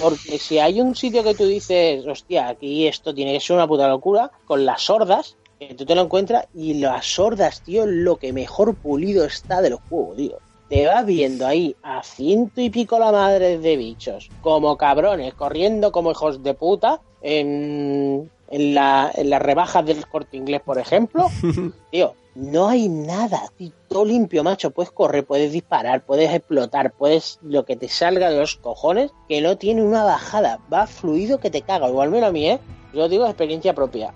Porque 0.00 0.38
si 0.38 0.58
hay 0.58 0.80
un 0.80 0.94
sitio 0.94 1.24
que 1.24 1.34
tú 1.34 1.46
dices, 1.46 2.06
hostia, 2.06 2.48
aquí 2.48 2.86
esto 2.86 3.14
tiene 3.14 3.32
que 3.32 3.40
ser 3.40 3.56
una 3.56 3.66
puta 3.66 3.88
locura, 3.88 4.30
con 4.46 4.64
las 4.64 4.82
sordas, 4.82 5.36
que 5.58 5.74
tú 5.74 5.84
te 5.84 5.94
lo 5.94 6.02
encuentras, 6.02 6.46
y 6.54 6.74
las 6.74 7.06
sordas, 7.06 7.62
tío, 7.62 7.84
lo 7.86 8.16
que 8.16 8.32
mejor 8.32 8.74
pulido 8.74 9.24
está 9.24 9.60
del 9.60 9.74
juego, 9.74 10.14
tío. 10.14 10.38
Te 10.68 10.86
vas 10.86 11.04
viendo 11.04 11.46
ahí 11.46 11.74
a 11.82 12.02
ciento 12.02 12.60
y 12.60 12.70
pico 12.70 12.98
la 12.98 13.10
madre 13.10 13.58
de 13.58 13.76
bichos, 13.76 14.30
como 14.42 14.76
cabrones, 14.76 15.34
corriendo 15.34 15.92
como 15.92 16.10
hijos 16.10 16.42
de 16.42 16.54
puta, 16.54 17.00
en, 17.22 18.30
en, 18.50 18.74
la, 18.74 19.10
en 19.14 19.30
las 19.30 19.42
rebajas 19.42 19.84
del 19.84 20.06
corte 20.06 20.36
inglés, 20.36 20.60
por 20.64 20.78
ejemplo. 20.78 21.28
tío, 21.90 22.14
no 22.38 22.68
hay 22.68 22.88
nada, 22.88 23.52
todo 23.88 24.04
limpio, 24.04 24.44
macho. 24.44 24.70
Puedes 24.70 24.92
correr, 24.92 25.26
puedes 25.26 25.52
disparar, 25.52 26.04
puedes 26.04 26.32
explotar, 26.32 26.92
puedes 26.92 27.40
lo 27.42 27.64
que 27.64 27.74
te 27.74 27.88
salga 27.88 28.30
de 28.30 28.38
los 28.38 28.54
cojones, 28.56 29.10
que 29.28 29.40
no 29.40 29.58
tiene 29.58 29.82
una 29.82 30.04
bajada. 30.04 30.60
Va 30.72 30.86
fluido 30.86 31.40
que 31.40 31.50
te 31.50 31.62
caga. 31.62 31.88
Igual 31.88 32.10
menos 32.10 32.28
a 32.28 32.32
mí, 32.32 32.48
¿eh? 32.48 32.60
Yo 32.94 33.08
digo 33.08 33.26
experiencia 33.26 33.74
propia. 33.74 34.14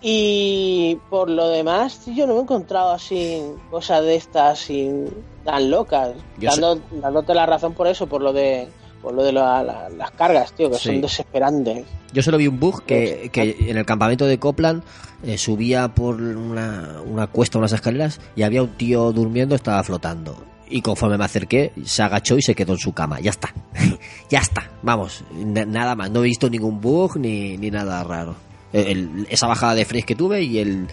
y 0.00 0.98
por 1.10 1.28
lo 1.28 1.48
demás, 1.48 2.06
yo 2.06 2.28
no 2.28 2.34
me 2.34 2.38
he 2.38 2.42
encontrado 2.42 2.92
así 2.92 3.42
cosas 3.72 4.02
de 4.04 4.14
estas 4.14 4.60
sin, 4.60 5.10
tan 5.44 5.68
locas. 5.68 6.14
Dando, 6.36 6.80
dándote 6.92 7.34
la 7.34 7.46
razón 7.46 7.74
por 7.74 7.88
eso, 7.88 8.06
por 8.06 8.22
lo 8.22 8.32
de 8.32 8.68
por 9.06 9.14
lo 9.14 9.22
de 9.22 9.30
la, 9.30 9.62
la, 9.62 9.88
las 9.88 10.10
cargas, 10.10 10.52
tío, 10.52 10.68
que 10.68 10.78
sí. 10.78 10.88
son 10.88 11.00
desesperantes. 11.00 11.86
Yo 12.12 12.22
solo 12.24 12.38
vi 12.38 12.48
un 12.48 12.58
bug 12.58 12.82
que, 12.82 13.30
que 13.32 13.56
en 13.60 13.76
el 13.76 13.86
campamento 13.86 14.26
de 14.26 14.40
Copland 14.40 14.82
eh, 15.22 15.38
subía 15.38 15.94
por 15.94 16.20
una, 16.20 17.02
una 17.06 17.28
cuesta, 17.28 17.58
unas 17.58 17.72
escaleras, 17.72 18.20
y 18.34 18.42
había 18.42 18.64
un 18.64 18.70
tío 18.70 19.12
durmiendo, 19.12 19.54
estaba 19.54 19.84
flotando. 19.84 20.36
Y 20.68 20.82
conforme 20.82 21.16
me 21.16 21.24
acerqué, 21.24 21.72
se 21.84 22.02
agachó 22.02 22.36
y 22.36 22.42
se 22.42 22.56
quedó 22.56 22.72
en 22.72 22.80
su 22.80 22.94
cama. 22.94 23.20
Ya 23.20 23.30
está. 23.30 23.54
ya 24.28 24.40
está. 24.40 24.68
Vamos, 24.82 25.22
nada 25.32 25.94
más. 25.94 26.10
No 26.10 26.18
he 26.18 26.24
visto 26.24 26.50
ningún 26.50 26.80
bug 26.80 27.16
ni, 27.16 27.56
ni 27.58 27.70
nada 27.70 28.02
raro. 28.02 28.34
El, 28.72 28.86
el, 28.88 29.26
esa 29.30 29.46
bajada 29.46 29.76
de 29.76 29.84
freeze 29.84 30.04
que 30.04 30.16
tuve 30.16 30.42
y 30.42 30.58
el, 30.58 30.88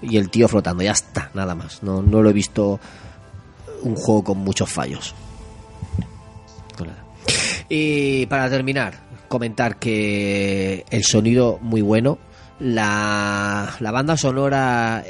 y 0.00 0.16
el 0.16 0.30
tío 0.30 0.46
flotando. 0.46 0.84
Ya 0.84 0.92
está, 0.92 1.32
nada 1.34 1.56
más. 1.56 1.82
No, 1.82 2.02
no 2.02 2.22
lo 2.22 2.30
he 2.30 2.34
visto 2.34 2.78
un 3.82 3.96
juego 3.96 4.22
con 4.22 4.38
muchos 4.38 4.70
fallos. 4.70 5.12
Y 7.68 8.26
para 8.26 8.48
terminar, 8.48 8.94
comentar 9.28 9.76
que 9.78 10.84
el 10.90 11.04
sonido 11.04 11.58
muy 11.60 11.82
bueno. 11.82 12.18
La, 12.60 13.76
la 13.78 13.90
banda 13.92 14.16
sonora 14.16 15.04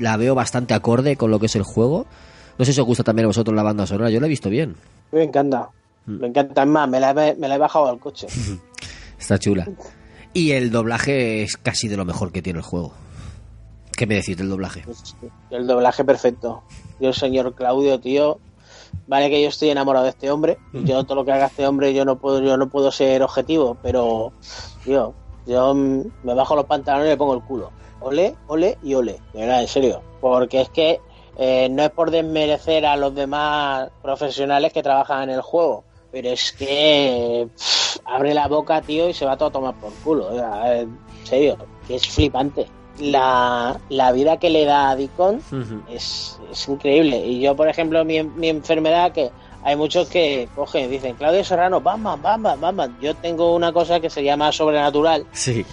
la 0.00 0.16
veo 0.16 0.34
bastante 0.34 0.74
acorde 0.74 1.16
con 1.16 1.30
lo 1.30 1.38
que 1.38 1.46
es 1.46 1.56
el 1.56 1.62
juego. 1.62 2.06
No 2.58 2.64
sé 2.64 2.72
si 2.72 2.80
os 2.80 2.86
gusta 2.86 3.04
también 3.04 3.24
a 3.24 3.28
vosotros 3.28 3.54
la 3.54 3.62
banda 3.62 3.86
sonora, 3.86 4.10
yo 4.10 4.20
la 4.20 4.26
he 4.26 4.28
visto 4.28 4.50
bien. 4.50 4.76
Me 5.12 5.22
encanta, 5.22 5.68
me 6.06 6.28
encanta. 6.28 6.62
Es 6.62 6.68
más, 6.68 6.88
me 6.88 6.98
la, 6.98 7.10
he, 7.10 7.34
me 7.36 7.48
la 7.48 7.54
he 7.54 7.58
bajado 7.58 7.88
al 7.88 7.98
coche. 7.98 8.26
Está 9.18 9.38
chula. 9.38 9.68
Y 10.32 10.52
el 10.52 10.70
doblaje 10.70 11.42
es 11.42 11.56
casi 11.56 11.88
de 11.88 11.96
lo 11.96 12.04
mejor 12.04 12.32
que 12.32 12.42
tiene 12.42 12.58
el 12.58 12.64
juego. 12.64 12.92
¿Qué 13.96 14.06
me 14.06 14.14
decís 14.16 14.36
del 14.36 14.48
doblaje? 14.48 14.82
El 15.50 15.66
doblaje 15.66 16.04
perfecto. 16.04 16.62
Yo, 16.98 17.08
el 17.08 17.14
señor 17.14 17.54
Claudio, 17.54 18.00
tío, 18.00 18.38
vale 19.06 19.30
que 19.30 19.42
yo 19.42 19.48
estoy 19.48 19.70
enamorado 19.70 20.04
de 20.04 20.10
este 20.10 20.30
hombre. 20.30 20.58
Y 20.72 20.84
yo 20.84 21.04
todo 21.04 21.16
lo 21.16 21.24
que 21.24 21.32
haga 21.32 21.46
este 21.46 21.66
hombre 21.66 21.94
yo 21.94 22.04
no 22.04 22.18
puedo 22.18 22.40
yo 22.40 22.56
no 22.56 22.68
puedo 22.68 22.90
ser 22.90 23.22
objetivo 23.22 23.76
pero 23.82 24.32
tío 24.84 25.14
yo 25.46 25.74
me 25.74 26.34
bajo 26.34 26.54
los 26.54 26.66
pantalones 26.66 27.06
y 27.06 27.10
le 27.10 27.16
pongo 27.16 27.34
el 27.34 27.42
culo. 27.42 27.70
Ole 28.00 28.36
ole 28.46 28.78
y 28.82 28.94
ole. 28.94 29.20
De 29.32 29.40
verdad 29.40 29.62
en 29.62 29.68
serio. 29.68 30.02
Porque 30.20 30.60
es 30.60 30.68
que 30.68 31.00
eh, 31.36 31.68
no 31.70 31.82
es 31.82 31.90
por 31.90 32.10
desmerecer 32.10 32.86
a 32.86 32.96
los 32.96 33.14
demás 33.14 33.90
profesionales 34.02 34.72
que 34.72 34.82
trabajan 34.82 35.24
en 35.24 35.30
el 35.30 35.42
juego 35.42 35.84
pero 36.12 36.28
es 36.28 36.52
que 36.52 37.48
pff, 37.56 37.96
abre 38.04 38.34
la 38.34 38.46
boca 38.46 38.82
tío 38.82 39.08
y 39.08 39.14
se 39.14 39.24
va 39.24 39.36
todo 39.36 39.48
a 39.48 39.52
tomar 39.52 39.74
por 39.76 39.92
culo. 40.04 40.28
O 40.28 40.34
sea, 40.34 40.80
en 40.80 40.98
serio 41.24 41.56
que 41.88 41.96
es 41.96 42.06
flipante 42.06 42.66
la, 43.02 43.78
la, 43.88 44.12
vida 44.12 44.38
que 44.38 44.50
le 44.50 44.64
da 44.64 44.90
a 44.90 44.96
Dicon 44.96 45.36
uh 45.36 45.54
-huh. 45.54 45.82
es, 45.88 46.38
es, 46.50 46.68
increíble. 46.68 47.18
Y 47.26 47.40
yo, 47.40 47.56
por 47.56 47.68
ejemplo, 47.68 48.04
mi, 48.04 48.22
mi, 48.22 48.48
enfermedad, 48.48 49.12
que 49.12 49.30
hay 49.64 49.76
muchos 49.76 50.08
que 50.08 50.48
cogen 50.54 50.84
y 50.84 50.88
dicen, 50.88 51.14
Claudio 51.16 51.44
Serrano, 51.44 51.80
Batman, 51.80 52.20
Batman, 52.22 52.60
Batman. 52.60 52.96
Yo 53.00 53.14
tengo 53.14 53.54
una 53.54 53.72
cosa 53.72 54.00
que 54.00 54.10
se 54.10 54.22
llama 54.22 54.52
sobrenatural. 54.52 55.26
Sí. 55.32 55.64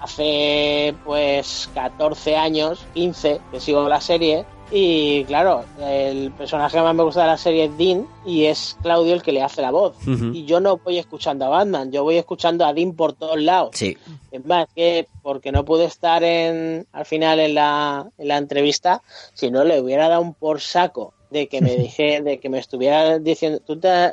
Hace 0.00 0.94
pues 1.04 1.68
14 1.74 2.36
años, 2.36 2.84
15, 2.94 3.40
que 3.50 3.60
sigo 3.60 3.88
la 3.88 4.00
serie. 4.00 4.44
Y 4.70 5.24
claro, 5.24 5.64
el 5.80 6.30
personaje 6.32 6.76
que 6.76 6.82
más 6.82 6.94
me 6.94 7.02
gusta 7.02 7.20
de 7.22 7.26
la 7.28 7.36
serie 7.36 7.64
es 7.64 7.78
Dean 7.78 8.06
y 8.24 8.46
es 8.46 8.76
Claudio 8.82 9.14
el 9.14 9.22
que 9.22 9.32
le 9.32 9.42
hace 9.42 9.62
la 9.62 9.70
voz. 9.70 9.94
Uh 10.06 10.10
-huh. 10.10 10.34
Y 10.34 10.44
yo 10.46 10.58
no 10.58 10.78
voy 10.78 10.98
escuchando 10.98 11.44
a 11.44 11.48
Batman, 11.48 11.92
yo 11.92 12.02
voy 12.02 12.16
escuchando 12.16 12.64
a 12.64 12.72
Dean 12.72 12.94
por 12.94 13.12
todos 13.12 13.40
lados. 13.40 13.70
Sí. 13.74 13.96
Es 14.32 14.44
más, 14.44 14.66
que 14.74 15.06
porque 15.22 15.52
no 15.52 15.64
pude 15.64 15.84
estar 15.84 16.24
en, 16.24 16.86
al 16.92 17.04
final 17.04 17.38
en 17.40 17.54
la, 17.54 18.10
en 18.18 18.28
la 18.28 18.38
entrevista, 18.38 19.02
si 19.34 19.50
no 19.50 19.64
le 19.64 19.80
hubiera 19.80 20.08
dado 20.08 20.22
un 20.22 20.34
por 20.34 20.60
saco 20.60 21.12
de 21.30 21.46
que 21.46 21.60
me 21.60 21.76
dije, 21.76 22.20
de 22.22 22.38
que 22.38 22.48
me 22.48 22.58
estuviera 22.58 23.18
diciendo, 23.18 23.60
tú 23.60 23.78
te, 23.78 24.12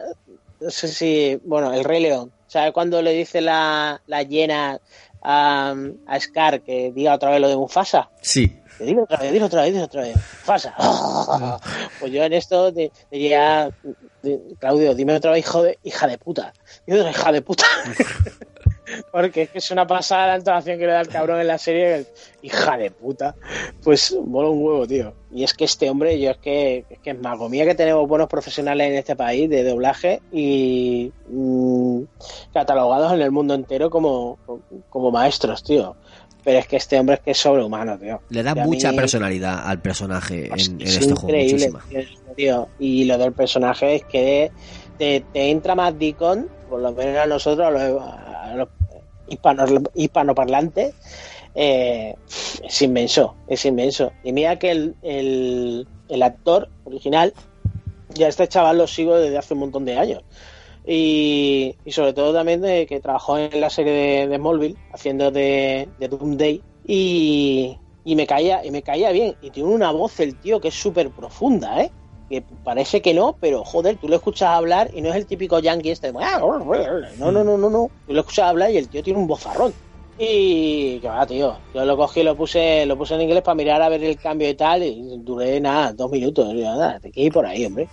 no 0.60 0.70
sé 0.70 0.90
si, 0.90 1.40
bueno, 1.44 1.74
el 1.74 1.84
Rey 1.84 2.02
León, 2.02 2.32
¿sabes 2.48 2.72
cuando 2.74 3.02
le 3.02 3.14
dice 3.14 3.42
la, 3.42 4.02
la 4.06 4.24
llena 4.24 4.80
a, 5.24 5.76
a 6.06 6.20
Scar 6.20 6.62
que 6.62 6.92
diga 6.92 7.16
otra 7.16 7.32
vez 7.32 7.40
lo 7.42 7.48
de 7.48 7.56
Mufasa? 7.58 8.10
Sí. 8.22 8.58
Dilo 8.86 9.04
otra 9.04 9.18
vez, 9.18 9.32
dilo 9.32 9.46
otra 9.46 9.62
vez, 9.62 9.74
dilo 9.74 9.86
otra 9.86 10.02
vez. 10.02 10.16
Mufasa. 10.16 10.76
pues 12.00 12.12
yo 12.12 12.24
en 12.24 12.34
esto 12.34 12.72
diría, 12.72 13.72
Claudio, 14.60 14.96
dime 14.96 15.16
otra 15.16 15.32
vez, 15.32 15.46
hijo 15.46 15.64
de, 15.64 15.80
hija 15.84 16.08
de 16.08 16.18
puta. 16.18 16.54
Dime 16.86 17.00
otra 17.00 17.12
hija 17.12 17.32
de 17.32 17.42
puta. 17.42 17.66
Porque 19.12 19.44
es 19.44 19.50
que 19.50 19.60
es 19.60 19.72
una 19.72 19.88
pasada 19.88 20.28
la 20.28 20.36
entonación 20.36 20.78
que 20.78 20.86
le 20.86 20.92
da 20.92 21.02
el 21.02 21.08
cabrón 21.08 21.40
en 21.40 21.48
la 21.48 21.58
serie, 21.58 22.06
hija 22.42 22.78
de 22.78 22.92
puta. 22.92 23.36
Pues 23.84 24.16
mola 24.26 24.50
un 24.50 24.64
huevo, 24.64 24.88
tío. 24.88 25.14
Y 25.32 25.44
es 25.44 25.54
que 25.54 25.66
este 25.66 25.90
hombre, 25.90 26.20
yo 26.20 26.32
es 26.32 26.38
que 26.38 26.86
es 26.90 27.00
que 27.00 27.12
es 27.12 27.20
mago 27.20 27.48
mía 27.48 27.66
que 27.66 27.76
tenemos 27.76 28.08
buenos 28.08 28.28
profesionales 28.28 28.88
en 28.88 28.96
este 28.96 29.16
país 29.16 29.50
de 29.50 29.64
doblaje 29.64 30.22
y 30.32 31.12
mmm, 31.30 32.02
catalogados 32.54 33.14
en 33.14 33.22
el 33.22 33.32
mundo 33.32 33.54
entero 33.54 33.90
como, 33.90 34.38
como 34.90 35.12
maestros, 35.12 35.64
tío. 35.64 35.96
Pero 36.44 36.60
es 36.60 36.68
que 36.68 36.78
este 36.78 37.00
hombre 37.00 37.16
es 37.16 37.22
que 37.22 37.32
es 37.32 37.38
sobrehumano, 37.38 37.98
tío. 38.00 38.22
Le 38.30 38.42
da 38.42 38.56
mucha 38.56 38.92
mí... 38.92 38.98
personalidad 38.98 39.68
al 39.68 39.80
personaje 39.80 40.48
en, 40.48 40.82
en 40.82 40.82
este 40.82 41.06
increíble, 41.06 41.70
juego. 41.70 41.86
Tío, 41.90 42.04
tío. 42.36 42.68
Y 42.80 43.06
lo 43.06 43.18
del 43.18 43.34
personaje 43.34 43.96
es 43.96 44.06
que 44.06 44.52
te, 44.98 45.24
te 45.34 45.50
entra 45.52 45.76
más 45.76 45.98
Deacon, 45.98 46.48
por 46.70 46.82
lo 46.82 46.92
menos 46.94 47.18
a 47.18 47.26
nosotros, 47.28 47.68
a 47.68 47.72
los, 47.72 48.02
a 48.02 48.56
los 48.56 48.70
hispanoparlantes, 49.96 50.94
eh, 51.56 52.16
es 52.64 52.82
inmenso, 52.82 53.36
es 53.48 53.66
inmenso. 53.66 54.12
Y 54.24 54.32
mira 54.32 54.58
que 54.58 54.72
el, 54.72 54.96
el, 55.02 55.88
el, 56.10 56.24
actor 56.24 56.70
original, 56.86 57.34
ya 58.10 58.28
este 58.28 58.48
chaval 58.48 58.78
lo 58.78 58.88
sigo 58.88 59.18
desde 59.18 59.38
hace 59.38 59.54
un 59.54 59.62
montón 59.62 59.86
de 59.86 59.98
años. 59.98 60.24
Y, 60.86 61.76
sobre 61.88 62.14
todo 62.14 62.34
también 62.34 62.62
de 62.62 62.86
que 62.88 63.00
trabajó 63.00 63.38
en 63.38 63.62
la 63.62 63.70
serie 63.70 63.94
de, 63.94 64.28
de 64.28 64.38
Smallville, 64.38 64.78
haciendo 64.94 65.32
de, 65.32 65.88
de 66.00 66.08
Doomsday. 66.08 66.62
Y, 66.86 67.78
y 68.04 68.16
me 68.16 68.26
caía, 68.26 68.66
y 68.66 68.72
me 68.72 68.82
caía 68.82 69.12
bien. 69.12 69.36
Y 69.42 69.52
tiene 69.52 69.70
una 69.70 69.92
voz 69.92 70.20
el 70.20 70.36
tío 70.36 70.60
que 70.60 70.70
es 70.70 70.76
súper 70.76 71.10
profunda, 71.12 71.82
¿eh? 71.82 71.92
que 72.32 72.42
parece 72.64 73.02
que 73.02 73.14
no, 73.14 73.36
pero 73.40 73.66
joder, 73.66 73.98
tú 73.98 74.08
lo 74.08 74.16
escuchas 74.16 74.50
hablar 74.50 74.90
y 74.94 75.02
no 75.02 75.10
es 75.10 75.16
el 75.16 75.26
típico 75.26 75.60
yankee 75.60 75.92
este. 75.92 76.14
No, 77.20 77.32
no, 77.32 77.44
no, 77.44 77.58
no, 77.58 77.70
no. 77.70 77.92
Tú 78.08 78.14
lo 78.14 78.22
escuchas 78.22 78.46
hablar 78.46 78.72
y 78.72 78.78
el 78.78 78.88
tío 78.88 79.04
tiene 79.04 79.20
un 79.20 79.28
bozarrón. 79.28 79.74
Y 80.18 81.00
que 81.00 81.08
va, 81.08 81.26
tío. 81.26 81.58
Yo 81.74 81.86
lo 81.86 81.98
cogí 81.98 82.20
y 82.20 82.24
lo 82.24 82.36
puse, 82.36 82.86
lo 82.86 82.98
puse 82.98 83.16
en 83.16 83.22
inglés 83.22 83.42
para 83.42 83.56
mirar 83.56 83.82
a 83.82 83.90
ver 83.90 84.04
el 84.04 84.18
cambio 84.18 84.50
y 84.50 84.54
tal. 84.54 84.84
Y 84.84 85.18
duré 85.20 85.60
nada, 85.60 85.94
dos 85.94 86.12
minutos. 86.12 86.54
Y 86.54 86.62
nada, 86.62 87.00
te 87.00 87.12
quedé 87.12 87.32
por 87.32 87.46
ahí, 87.46 87.66
hombre. 87.66 87.88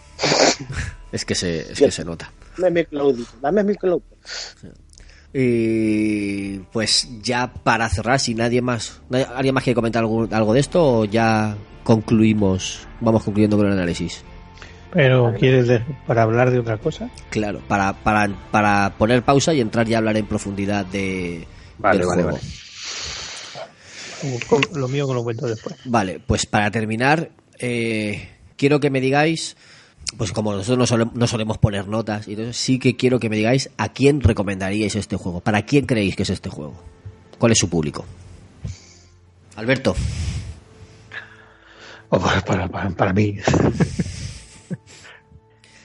es 1.12 1.24
que 1.24 1.34
se, 1.34 1.72
es 1.72 1.78
que 1.78 1.90
se 1.90 2.04
nota. 2.04 2.30
Dame 2.58 2.80
mi 2.80 2.84
cloud, 2.84 3.18
dame 3.40 3.64
mi 3.64 3.74
cloud. 3.74 4.02
Y 5.32 6.58
pues 6.72 7.08
ya 7.22 7.52
para 7.52 7.88
cerrar, 7.88 8.18
si 8.18 8.34
nadie 8.34 8.62
más, 8.62 9.00
¿alguien 9.34 9.54
más 9.54 9.62
quiere 9.62 9.74
comentar 9.74 10.02
algo, 10.02 10.26
algo 10.30 10.54
de 10.54 10.60
esto 10.60 11.00
o 11.00 11.04
ya 11.04 11.56
concluimos, 11.84 12.86
vamos 13.00 13.22
concluyendo 13.22 13.56
con 13.56 13.66
el 13.66 13.72
análisis? 13.72 14.24
Pero 14.92 15.34
¿quieres 15.38 15.68
de, 15.68 15.80
para 16.06 16.22
hablar 16.22 16.50
de 16.50 16.60
otra 16.60 16.78
cosa? 16.78 17.10
Claro, 17.30 17.60
para, 17.68 17.92
para, 17.92 18.28
para 18.50 18.94
poner 18.96 19.22
pausa 19.22 19.52
y 19.52 19.60
entrar 19.60 19.86
ya 19.86 19.96
a 19.96 19.98
hablar 19.98 20.16
en 20.16 20.26
profundidad 20.26 20.86
de, 20.86 21.46
vale, 21.78 22.04
vale, 22.04 22.22
juego. 22.22 22.38
Vale. 22.38 22.42
Con- 24.48 24.62
Lo 24.80 24.88
mío 24.88 25.06
que 25.06 25.14
lo 25.14 25.22
cuento 25.22 25.46
después. 25.46 25.76
Vale, 25.84 26.20
pues 26.26 26.46
para 26.46 26.70
terminar, 26.70 27.30
eh, 27.58 28.28
quiero 28.56 28.80
que 28.80 28.90
me 28.90 29.00
digáis, 29.00 29.56
pues 30.16 30.32
como 30.32 30.52
nosotros 30.52 30.78
no, 30.78 30.86
sole- 30.86 31.10
no 31.14 31.26
solemos 31.26 31.58
poner 31.58 31.86
notas, 31.86 32.26
y 32.26 32.32
entonces 32.32 32.56
sí 32.56 32.78
que 32.78 32.96
quiero 32.96 33.20
que 33.20 33.28
me 33.30 33.36
digáis 33.36 33.70
a 33.76 33.92
quién 33.92 34.20
recomendaríais 34.20 34.96
este 34.96 35.16
juego. 35.16 35.40
¿Para 35.40 35.62
quién 35.62 35.86
creéis 35.86 36.16
que 36.16 36.24
es 36.24 36.30
este 36.30 36.48
juego? 36.50 36.74
¿Cuál 37.38 37.52
es 37.52 37.58
su 37.58 37.68
público? 37.70 38.04
Alberto. 39.56 39.94
O 42.10 42.18
para, 42.18 42.40
para, 42.44 42.68
para, 42.68 42.90
para 42.90 43.12
mí. 43.12 43.36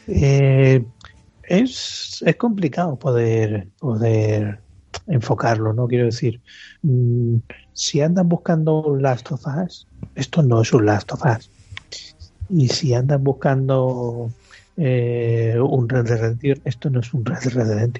Eh, 0.07 0.83
es, 1.43 2.21
es 2.25 2.35
complicado 2.35 2.97
poder, 2.99 3.69
poder 3.79 4.59
enfocarlo, 5.07 5.73
¿no? 5.73 5.87
Quiero 5.87 6.05
decir, 6.05 6.41
mm, 6.81 7.37
si 7.73 8.01
andan 8.01 8.29
buscando 8.29 8.81
un 8.81 9.01
Last 9.01 9.31
of 9.31 9.45
Us, 9.45 9.87
esto 10.15 10.43
no 10.43 10.61
es 10.61 10.73
un 10.73 10.85
Last 10.85 11.11
of 11.11 11.23
Us. 11.25 11.49
Y 12.49 12.67
si 12.67 12.93
andan 12.93 13.23
buscando 13.23 14.29
eh, 14.77 15.57
un 15.59 15.87
Red 15.89 16.37
esto 16.65 16.89
no 16.89 16.99
es 16.99 17.13
un 17.13 17.25
Red. 17.25 17.91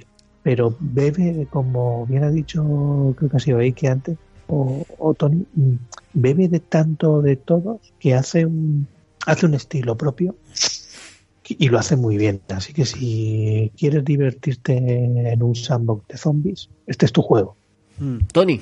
Pero 0.44 0.76
bebe, 0.80 1.48
como 1.50 2.06
bien 2.06 2.24
ha 2.24 2.32
dicho, 2.32 3.14
creo 3.18 3.30
que 3.30 3.38
ha 3.38 3.40
sido 3.40 3.60
que 3.76 3.88
antes, 3.88 4.18
o, 4.48 4.86
o 4.98 5.14
Tony, 5.14 5.46
mm, 5.56 5.76
bebe 6.14 6.48
de 6.48 6.60
tanto 6.60 7.22
de 7.22 7.38
todos 7.38 7.80
que 8.00 8.14
hace 8.14 8.46
un, 8.46 8.88
hace 9.26 9.46
un 9.46 9.54
estilo 9.54 9.96
propio 9.96 10.36
y 11.60 11.70
lo 11.70 11.80
hace 11.80 11.96
muy 11.96 12.18
bien. 12.18 12.42
Así 12.50 12.74
que 12.74 12.86
si 12.86 13.72
quieres 13.78 14.04
divertirte 14.04 14.78
en 14.78 15.44
un 15.44 15.56
sandbox 15.56 16.08
de 16.08 16.18
zombies, 16.18 16.70
este 16.88 17.06
es 17.06 17.12
tu 17.12 17.22
juego. 17.22 17.56
Tony. 18.32 18.60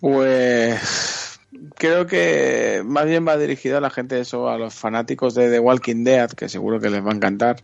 Pues 0.00 1.40
creo 1.76 2.06
que 2.06 2.82
más 2.84 3.06
bien 3.06 3.26
va 3.26 3.36
dirigido 3.36 3.78
a 3.78 3.80
la 3.80 3.90
gente 3.90 4.20
eso, 4.20 4.48
a 4.48 4.58
los 4.58 4.74
fanáticos 4.74 5.34
de 5.34 5.50
The 5.50 5.60
Walking 5.60 6.04
Dead, 6.04 6.30
que 6.30 6.48
seguro 6.48 6.80
que 6.80 6.90
les 6.90 7.04
va 7.04 7.10
a 7.10 7.14
encantar, 7.14 7.62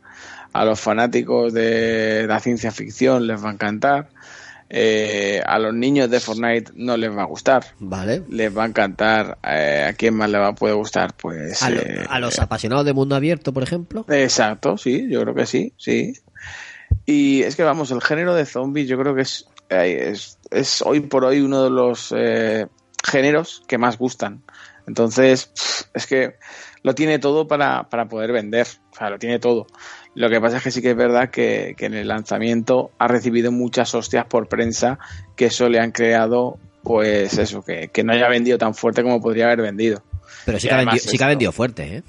a 0.52 0.64
los 0.64 0.80
fanáticos 0.80 1.52
de 1.52 2.26
la 2.26 2.40
ciencia 2.40 2.70
ficción 2.70 3.26
les 3.26 3.42
va 3.42 3.50
a 3.50 3.52
encantar, 3.52 4.08
eh, 4.74 5.42
a 5.44 5.58
los 5.58 5.74
niños 5.74 6.08
de 6.08 6.18
Fortnite 6.18 6.72
no 6.74 6.96
les 6.96 7.14
va 7.14 7.22
a 7.22 7.26
gustar, 7.26 7.62
Vale. 7.78 8.22
les 8.30 8.56
va 8.56 8.64
a 8.64 8.66
encantar, 8.68 9.38
eh, 9.44 9.86
a 9.90 9.92
quién 9.92 10.14
más 10.14 10.30
le 10.30 10.38
va 10.38 10.48
a 10.48 10.54
poder 10.54 10.74
gustar, 10.76 11.12
pues 11.14 11.62
A, 11.62 11.68
lo- 11.68 11.82
eh, 11.82 12.06
a 12.08 12.18
los 12.18 12.38
apasionados 12.38 12.86
de 12.86 12.94
mundo 12.94 13.14
abierto, 13.14 13.52
por 13.52 13.62
ejemplo. 13.62 14.06
Exacto, 14.08 14.78
sí, 14.78 15.06
yo 15.10 15.20
creo 15.20 15.34
que 15.34 15.44
sí, 15.44 15.74
sí. 15.76 16.14
Y 17.04 17.42
es 17.42 17.54
que 17.56 17.64
vamos, 17.64 17.90
el 17.90 18.00
género 18.00 18.34
de 18.34 18.46
zombies 18.46 18.88
yo 18.88 18.98
creo 18.98 19.14
que 19.14 19.22
es, 19.22 19.46
eh, 19.68 20.10
es, 20.12 20.38
es 20.50 20.80
hoy 20.82 21.00
por 21.00 21.24
hoy 21.26 21.40
uno 21.40 21.64
de 21.64 21.70
los 21.70 22.12
eh, 22.16 22.66
géneros 23.04 23.62
que 23.68 23.76
más 23.78 23.98
gustan. 23.98 24.42
Entonces, 24.86 25.52
es 25.94 26.06
que 26.06 26.34
lo 26.82 26.94
tiene 26.94 27.18
todo 27.18 27.46
para, 27.46 27.88
para 27.88 28.06
poder 28.08 28.32
vender, 28.32 28.66
o 28.92 28.96
sea, 28.96 29.10
lo 29.10 29.18
tiene 29.18 29.38
todo. 29.38 29.66
Lo 30.14 30.28
que 30.28 30.40
pasa 30.40 30.58
es 30.58 30.62
que 30.62 30.70
sí 30.70 30.82
que 30.82 30.90
es 30.90 30.96
verdad 30.96 31.30
que, 31.30 31.74
que 31.76 31.86
en 31.86 31.94
el 31.94 32.08
lanzamiento 32.08 32.90
ha 32.98 33.08
recibido 33.08 33.50
muchas 33.50 33.94
hostias 33.94 34.26
por 34.26 34.48
prensa 34.48 34.98
que 35.36 35.46
eso 35.46 35.68
le 35.68 35.80
han 35.80 35.90
creado, 35.90 36.58
pues 36.82 37.38
eso, 37.38 37.62
que, 37.62 37.88
que 37.88 38.04
no 38.04 38.12
haya 38.12 38.28
vendido 38.28 38.58
tan 38.58 38.74
fuerte 38.74 39.02
como 39.02 39.22
podría 39.22 39.46
haber 39.46 39.62
vendido. 39.62 40.02
Pero 40.44 40.58
sí 40.58 40.68
que, 40.68 40.74
ha 40.74 40.78
vendido, 40.78 40.98
sí 40.98 41.16
que 41.16 41.24
ha 41.24 41.28
vendido 41.28 41.52
fuerte, 41.52 41.96
¿eh? 41.96 42.02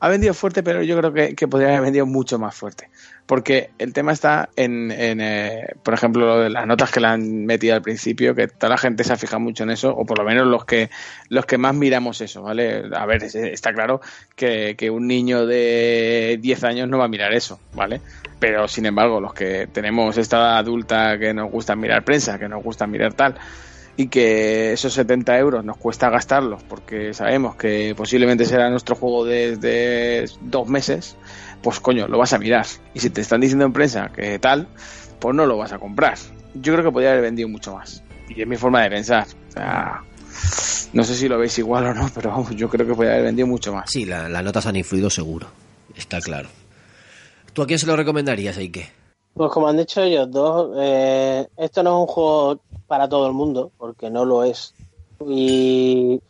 ha 0.00 0.08
vendido 0.08 0.34
fuerte, 0.34 0.62
pero 0.62 0.82
yo 0.82 0.96
creo 0.98 1.12
que, 1.12 1.34
que 1.34 1.48
podría 1.48 1.70
haber 1.70 1.82
vendido 1.82 2.06
mucho 2.06 2.38
más 2.38 2.54
fuerte. 2.54 2.90
Porque 3.28 3.68
el 3.78 3.92
tema 3.92 4.12
está 4.12 4.48
en, 4.56 4.90
en, 4.90 5.20
eh, 5.20 5.66
por 5.82 5.92
ejemplo, 5.92 6.24
lo 6.26 6.40
de 6.40 6.48
las 6.48 6.66
notas 6.66 6.90
que 6.90 6.98
le 6.98 7.08
han 7.08 7.44
metido 7.44 7.74
al 7.74 7.82
principio, 7.82 8.34
que 8.34 8.48
toda 8.48 8.70
la 8.70 8.78
gente 8.78 9.04
se 9.04 9.12
ha 9.12 9.16
fijado 9.18 9.38
mucho 9.38 9.64
en 9.64 9.70
eso, 9.70 9.94
o 9.94 10.06
por 10.06 10.18
lo 10.18 10.24
menos 10.24 10.46
los 10.46 10.64
que, 10.64 10.88
los 11.28 11.44
que 11.44 11.58
más 11.58 11.74
miramos 11.74 12.22
eso, 12.22 12.40
¿vale? 12.40 12.84
A 12.96 13.04
ver, 13.04 13.24
es- 13.24 13.34
está 13.34 13.74
claro 13.74 14.00
que, 14.34 14.76
que 14.78 14.88
un 14.88 15.06
niño 15.06 15.44
de 15.44 16.38
10 16.40 16.64
años 16.64 16.88
no 16.88 16.96
va 16.96 17.04
a 17.04 17.08
mirar 17.08 17.34
eso, 17.34 17.60
¿vale? 17.74 18.00
Pero 18.38 18.66
sin 18.66 18.86
embargo, 18.86 19.20
los 19.20 19.34
que 19.34 19.68
tenemos 19.70 20.16
esta 20.16 20.56
adulta 20.56 21.18
que 21.18 21.34
nos 21.34 21.50
gusta 21.50 21.76
mirar 21.76 22.04
prensa, 22.04 22.38
que 22.38 22.48
nos 22.48 22.64
gusta 22.64 22.86
mirar 22.86 23.12
tal, 23.12 23.34
y 23.98 24.06
que 24.06 24.72
esos 24.74 24.92
70 24.94 25.36
euros 25.38 25.64
nos 25.64 25.76
cuesta 25.76 26.08
gastarlos 26.08 26.62
porque 26.62 27.12
sabemos 27.12 27.56
que 27.56 27.94
posiblemente 27.96 28.44
será 28.44 28.70
nuestro 28.70 28.94
juego 28.94 29.24
desde 29.24 30.24
dos 30.40 30.68
meses, 30.68 31.16
pues 31.62 31.80
coño, 31.80 32.06
lo 32.08 32.18
vas 32.18 32.32
a 32.32 32.38
mirar. 32.38 32.66
Y 32.94 33.00
si 33.00 33.10
te 33.10 33.20
están 33.20 33.40
diciendo 33.40 33.64
en 33.64 33.72
prensa 33.72 34.08
que 34.14 34.38
tal, 34.38 34.68
pues 35.18 35.34
no 35.34 35.46
lo 35.46 35.56
vas 35.56 35.72
a 35.72 35.78
comprar. 35.78 36.16
Yo 36.54 36.72
creo 36.74 36.84
que 36.86 36.92
podría 36.92 37.10
haber 37.10 37.22
vendido 37.22 37.48
mucho 37.48 37.74
más. 37.74 38.02
Y 38.28 38.40
es 38.42 38.46
mi 38.46 38.56
forma 38.56 38.82
de 38.82 38.90
pensar. 38.90 39.26
O 39.48 39.52
sea, 39.52 40.02
no 40.92 41.04
sé 41.04 41.14
si 41.14 41.28
lo 41.28 41.38
veis 41.38 41.58
igual 41.58 41.86
o 41.86 41.94
no, 41.94 42.10
pero 42.14 42.30
vamos, 42.30 42.50
yo 42.56 42.68
creo 42.68 42.86
que 42.86 42.94
podría 42.94 43.12
haber 43.12 43.24
vendido 43.26 43.46
mucho 43.48 43.72
más. 43.72 43.90
Sí, 43.90 44.04
la- 44.04 44.28
las 44.28 44.44
notas 44.44 44.66
han 44.66 44.76
influido 44.76 45.10
seguro. 45.10 45.46
Está 45.96 46.20
claro. 46.20 46.48
¿Tú 47.52 47.62
a 47.62 47.66
quién 47.66 47.78
se 47.78 47.86
lo 47.86 47.96
recomendarías, 47.96 48.56
Eike? 48.58 48.90
Pues 49.34 49.50
como 49.52 49.68
han 49.68 49.76
dicho 49.76 50.02
ellos 50.02 50.30
dos, 50.30 50.70
eh, 50.80 51.46
esto 51.56 51.82
no 51.82 51.90
es 51.96 52.00
un 52.02 52.06
juego 52.06 52.60
para 52.86 53.08
todo 53.08 53.26
el 53.26 53.32
mundo, 53.34 53.70
porque 53.78 54.10
no 54.10 54.24
lo 54.24 54.44
es. 54.44 54.74
Y, 55.26 56.20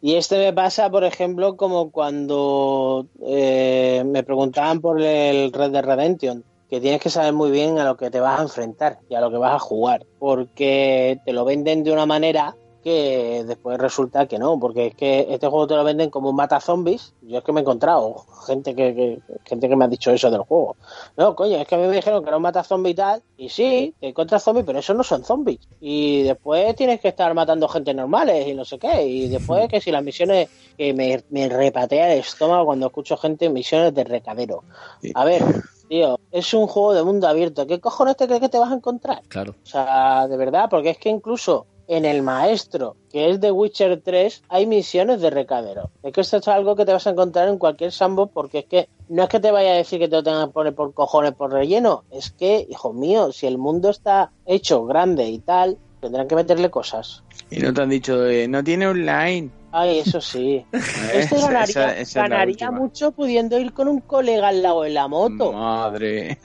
y 0.00 0.14
este 0.14 0.38
me 0.38 0.52
pasa, 0.52 0.90
por 0.90 1.04
ejemplo, 1.04 1.56
como 1.56 1.90
cuando 1.90 3.06
eh, 3.24 4.02
me 4.06 4.22
preguntaban 4.22 4.80
por 4.80 5.00
el 5.00 5.52
Red 5.52 5.70
Dead 5.70 5.84
Redemption, 5.84 6.44
que 6.68 6.80
tienes 6.80 7.00
que 7.00 7.10
saber 7.10 7.32
muy 7.34 7.50
bien 7.50 7.78
a 7.78 7.84
lo 7.84 7.96
que 7.96 8.10
te 8.10 8.18
vas 8.18 8.40
a 8.40 8.42
enfrentar 8.42 8.98
y 9.08 9.14
a 9.14 9.20
lo 9.20 9.30
que 9.30 9.36
vas 9.36 9.54
a 9.54 9.58
jugar, 9.58 10.06
porque 10.18 11.20
te 11.24 11.32
lo 11.32 11.44
venden 11.44 11.84
de 11.84 11.92
una 11.92 12.06
manera 12.06 12.56
que 12.82 13.44
después 13.46 13.78
resulta 13.78 14.26
que 14.26 14.38
no, 14.38 14.58
porque 14.58 14.88
es 14.88 14.94
que 14.94 15.26
este 15.30 15.46
juego 15.46 15.66
te 15.66 15.74
lo 15.76 15.84
venden 15.84 16.10
como 16.10 16.30
un 16.30 16.36
mata 16.36 16.60
zombies. 16.60 17.14
Yo 17.22 17.38
es 17.38 17.44
que 17.44 17.52
me 17.52 17.60
he 17.60 17.62
encontrado 17.62 18.24
gente 18.46 18.74
que, 18.74 18.94
que- 18.94 19.18
gente 19.44 19.68
que 19.68 19.76
me 19.76 19.84
ha 19.84 19.88
dicho 19.88 20.10
eso 20.10 20.30
del 20.30 20.42
juego. 20.42 20.76
No, 21.16 21.34
coño, 21.36 21.56
es 21.58 21.66
que 21.66 21.74
a 21.74 21.78
mí 21.78 21.86
me 21.86 21.94
dijeron 21.96 22.22
que 22.22 22.28
era 22.28 22.36
un 22.36 22.42
mata 22.42 22.62
zombie 22.64 22.90
y 22.90 22.94
tal, 22.94 23.22
y 23.36 23.48
sí, 23.48 23.94
te 24.00 24.08
encuentras 24.08 24.42
zombies, 24.42 24.66
pero 24.66 24.78
esos 24.78 24.96
no 24.96 25.02
son 25.04 25.24
zombies. 25.24 25.60
Y 25.80 26.22
después 26.22 26.74
tienes 26.76 27.00
que 27.00 27.08
estar 27.08 27.32
matando 27.34 27.68
gente 27.68 27.94
normales 27.94 28.46
y 28.46 28.54
no 28.54 28.64
sé 28.64 28.78
qué. 28.78 29.04
Y 29.06 29.28
después 29.28 29.68
que 29.68 29.80
si 29.80 29.90
las 29.90 30.02
misiones, 30.02 30.48
que 30.76 30.92
me, 30.92 31.22
me 31.30 31.48
repatea 31.48 32.12
el 32.12 32.20
estómago 32.20 32.66
cuando 32.66 32.86
escucho 32.86 33.16
gente 33.16 33.46
en 33.46 33.52
misiones 33.52 33.94
de 33.94 34.04
recadero. 34.04 34.64
A 35.14 35.24
ver, 35.24 35.42
tío, 35.88 36.18
es 36.30 36.54
un 36.54 36.66
juego 36.66 36.94
de 36.94 37.02
mundo 37.02 37.28
abierto. 37.28 37.66
¿Qué 37.66 37.78
cojones 37.80 38.16
te 38.16 38.26
crees 38.26 38.40
que 38.40 38.48
te 38.48 38.58
vas 38.58 38.70
a 38.72 38.74
encontrar? 38.74 39.22
Claro. 39.28 39.54
O 39.62 39.66
sea, 39.66 40.26
de 40.28 40.36
verdad, 40.36 40.68
porque 40.70 40.90
es 40.90 40.98
que 40.98 41.10
incluso 41.10 41.66
en 41.96 42.04
el 42.04 42.22
maestro, 42.22 42.96
que 43.10 43.28
es 43.30 43.40
de 43.40 43.50
Witcher 43.52 44.00
3, 44.02 44.42
hay 44.48 44.66
misiones 44.66 45.20
de 45.20 45.30
recadero. 45.30 45.90
Es 46.02 46.12
que 46.12 46.20
esto 46.22 46.38
es 46.38 46.48
algo 46.48 46.74
que 46.76 46.84
te 46.86 46.92
vas 46.92 47.06
a 47.06 47.10
encontrar 47.10 47.48
en 47.48 47.58
cualquier 47.58 47.92
sandbox, 47.92 48.32
porque 48.32 48.60
es 48.60 48.64
que 48.66 48.88
no 49.08 49.24
es 49.24 49.28
que 49.28 49.40
te 49.40 49.50
vaya 49.50 49.72
a 49.72 49.76
decir 49.76 49.98
que 49.98 50.08
te 50.08 50.16
lo 50.16 50.22
tengan 50.22 50.46
que 50.48 50.52
poner 50.52 50.74
por 50.74 50.94
cojones 50.94 51.32
por 51.34 51.52
relleno, 51.52 52.04
es 52.10 52.30
que, 52.30 52.66
hijo 52.70 52.92
mío, 52.92 53.30
si 53.32 53.46
el 53.46 53.58
mundo 53.58 53.90
está 53.90 54.30
hecho 54.46 54.84
grande 54.86 55.24
y 55.28 55.38
tal, 55.40 55.76
tendrán 56.00 56.26
que 56.28 56.34
meterle 56.34 56.70
cosas. 56.70 57.22
Y 57.50 57.60
no 57.60 57.72
te 57.74 57.82
han 57.82 57.90
dicho, 57.90 58.18
de, 58.18 58.48
no 58.48 58.64
tiene 58.64 58.86
online. 58.86 59.50
Ay, 59.72 59.98
eso 60.00 60.20
sí. 60.20 60.64
Este 61.12 61.36
ganaría, 61.40 61.92
esa- 61.94 61.98
esa 61.98 62.70
mucho 62.70 63.12
pudiendo 63.12 63.58
ir 63.58 63.72
con 63.72 63.88
un 63.88 64.00
colega 64.00 64.48
al 64.48 64.62
lado 64.62 64.84
en 64.84 64.94
la 64.94 65.08
moto. 65.08 65.52
Madre. 65.52 66.38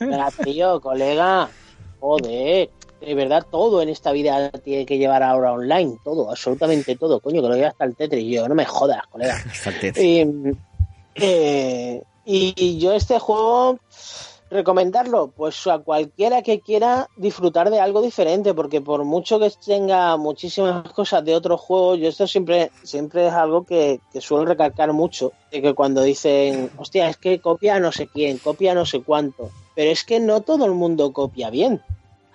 Venga, 0.00 0.30
tío, 0.44 0.80
colega, 0.80 1.48
joder. 2.00 2.70
De 3.00 3.14
verdad, 3.14 3.46
todo 3.50 3.80
en 3.80 3.88
esta 3.88 4.12
vida 4.12 4.50
tiene 4.50 4.84
que 4.84 4.98
llevar 4.98 5.22
ahora 5.22 5.52
online. 5.52 5.98
Todo, 6.04 6.30
absolutamente 6.30 6.96
todo. 6.96 7.20
Coño, 7.20 7.42
que 7.42 7.48
lo 7.48 7.54
lleva 7.54 7.68
hasta 7.68 7.84
el 7.84 7.94
Tetris. 7.94 8.26
Yo, 8.28 8.48
no 8.48 8.54
me 8.54 8.64
jodas, 8.64 9.06
colega. 9.06 9.36
Bastante. 9.46 9.92
Y, 10.02 10.26
eh, 11.14 12.02
y 12.24 12.78
yo 12.78 12.92
este 12.92 13.18
juego, 13.18 13.78
recomendarlo, 14.50 15.28
pues 15.28 15.66
a 15.66 15.78
cualquiera 15.78 16.42
que 16.42 16.60
quiera 16.60 17.08
disfrutar 17.16 17.70
de 17.70 17.80
algo 17.80 18.00
diferente, 18.00 18.54
porque 18.54 18.80
por 18.80 19.04
mucho 19.04 19.38
que 19.38 19.50
tenga 19.64 20.16
muchísimas 20.16 20.90
cosas 20.92 21.24
de 21.24 21.34
otros 21.34 21.60
juegos, 21.60 21.98
yo 21.98 22.08
esto 22.08 22.26
siempre, 22.26 22.70
siempre 22.82 23.26
es 23.26 23.32
algo 23.32 23.64
que, 23.64 24.00
que 24.12 24.20
suelo 24.20 24.46
recalcar 24.46 24.92
mucho, 24.92 25.32
de 25.50 25.60
que 25.60 25.74
cuando 25.74 26.02
dicen, 26.02 26.70
hostia, 26.78 27.08
es 27.08 27.16
que 27.16 27.40
copia 27.40 27.78
no 27.78 27.92
sé 27.92 28.06
quién, 28.06 28.38
copia 28.38 28.74
no 28.74 28.86
sé 28.86 29.02
cuánto, 29.02 29.50
pero 29.74 29.90
es 29.90 30.04
que 30.04 30.20
no 30.20 30.40
todo 30.40 30.64
el 30.64 30.72
mundo 30.72 31.12
copia 31.12 31.50
bien. 31.50 31.82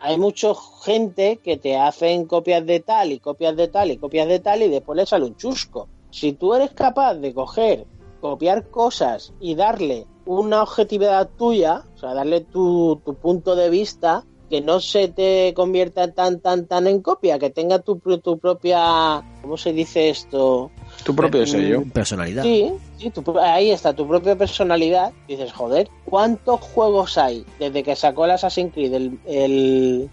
Hay 0.06 0.18
mucha 0.18 0.51
gente 0.84 1.39
que 1.41 1.56
te 1.56 1.78
hacen 1.78 2.26
copias 2.26 2.66
de 2.66 2.82
tal 2.82 3.14
y 3.14 3.20
copias 3.20 3.56
de 3.56 3.70
tal 3.70 3.89
y 3.89 3.97
copias 3.97 4.28
de 4.28 4.41
tal 4.41 4.62
y 4.62 4.68
después 4.68 4.97
le 4.97 5.06
sale 5.06 5.24
un 5.24 5.38
chusco. 5.38 5.88
Si 6.12 6.34
tú 6.34 6.54
eres 6.54 6.72
capaz 6.72 7.14
de 7.14 7.34
coger, 7.34 7.88
copiar 8.20 8.70
cosas 8.70 9.32
y 9.39 9.56
darle 9.56 10.06
una 10.26 10.64
objetividad 10.64 11.30
tuya, 11.38 11.86
o 11.95 11.97
sea, 11.97 12.14
darle 12.14 12.41
tu, 12.41 13.01
tu 13.06 13.14
punto 13.14 13.56
de 13.56 13.70
vista, 13.70 14.26
que 14.54 14.62
no 14.62 14.80
se 14.80 15.08
te 15.08 15.51
convierta 15.56 16.12
tan, 16.12 16.39
tan, 16.39 16.68
tan 16.68 16.86
en 16.86 17.01
copia, 17.01 17.39
que 17.39 17.49
tenga 17.49 17.80
tu, 17.80 17.95
tu 18.20 18.38
propia, 18.38 19.24
¿cómo 19.41 19.58
se 19.58 19.74
dice 19.74 20.10
esto? 20.12 20.70
Tu 21.04 21.16
propio 21.16 21.47
sello. 21.47 21.84
Personalidad. 21.91 22.43
Sí, 22.43 22.72
sí, 22.99 23.10
tu- 23.10 23.39
ahí 23.39 23.72
está, 23.72 23.93
tu 23.95 24.08
propia 24.08 24.36
personalidad. 24.36 25.12
Dices, 25.28 25.51
joder, 25.51 25.89
¿cuántos 26.06 26.62
juegos 26.62 27.18
hay 27.18 27.43
desde 27.58 27.82
que 27.82 27.95
sacó 27.95 28.26
el 28.26 28.32
Assassin's 28.32 28.72
Creed 28.76 28.93
el, 28.93 29.20
el, 29.26 30.10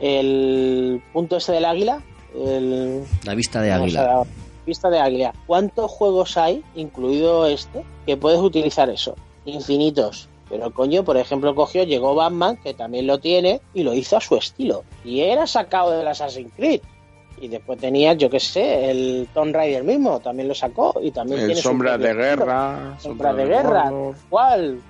el 0.00 1.00
punto 1.12 1.36
ese 1.36 1.52
del 1.52 1.64
águila? 1.64 2.02
el, 2.34 3.04
La 3.22 3.36
vista 3.36 3.60
de 3.62 3.70
¿cómo 3.70 3.88
se 3.88 3.98
águila. 3.98 4.22
Vista 4.66 4.90
de 4.90 4.98
águila. 4.98 5.34
¿Cuántos 5.46 5.88
juegos 5.88 6.36
hay, 6.36 6.64
incluido 6.74 7.46
este, 7.46 7.84
que 8.06 8.16
puedes 8.16 8.40
utilizar 8.40 8.90
eso? 8.90 9.14
Infinitos. 9.44 10.28
Pero 10.48 10.72
coño, 10.72 11.04
por 11.04 11.16
ejemplo, 11.16 11.54
cogió, 11.54 11.84
llegó 11.84 12.14
Batman, 12.14 12.56
que 12.56 12.74
también 12.74 13.06
lo 13.06 13.18
tiene, 13.18 13.60
y 13.74 13.82
lo 13.82 13.94
hizo 13.94 14.16
a 14.16 14.20
su 14.20 14.36
estilo. 14.36 14.84
Y 15.04 15.20
era 15.20 15.46
sacado 15.46 15.90
del 15.90 16.08
Assassin's 16.08 16.52
Creed. 16.56 16.80
Y 17.40 17.48
después 17.48 17.78
tenía, 17.78 18.14
yo 18.14 18.28
qué 18.30 18.40
sé, 18.40 18.90
el 18.90 19.28
Tomb 19.32 19.54
Raider 19.54 19.84
mismo, 19.84 20.18
también 20.20 20.48
lo 20.48 20.54
sacó. 20.54 20.94
Y 21.02 21.10
también 21.10 21.40
El 21.40 21.46
tiene 21.46 21.60
su 21.60 21.68
Sombra 21.68 21.92
propio 21.92 22.08
de. 22.08 22.14
Guerra. 22.14 22.96
Sombra 22.98 23.32
de 23.34 23.44
Guerra. 23.46 23.84
Mordor. 23.90 24.14
¿Cuál? 24.28 24.80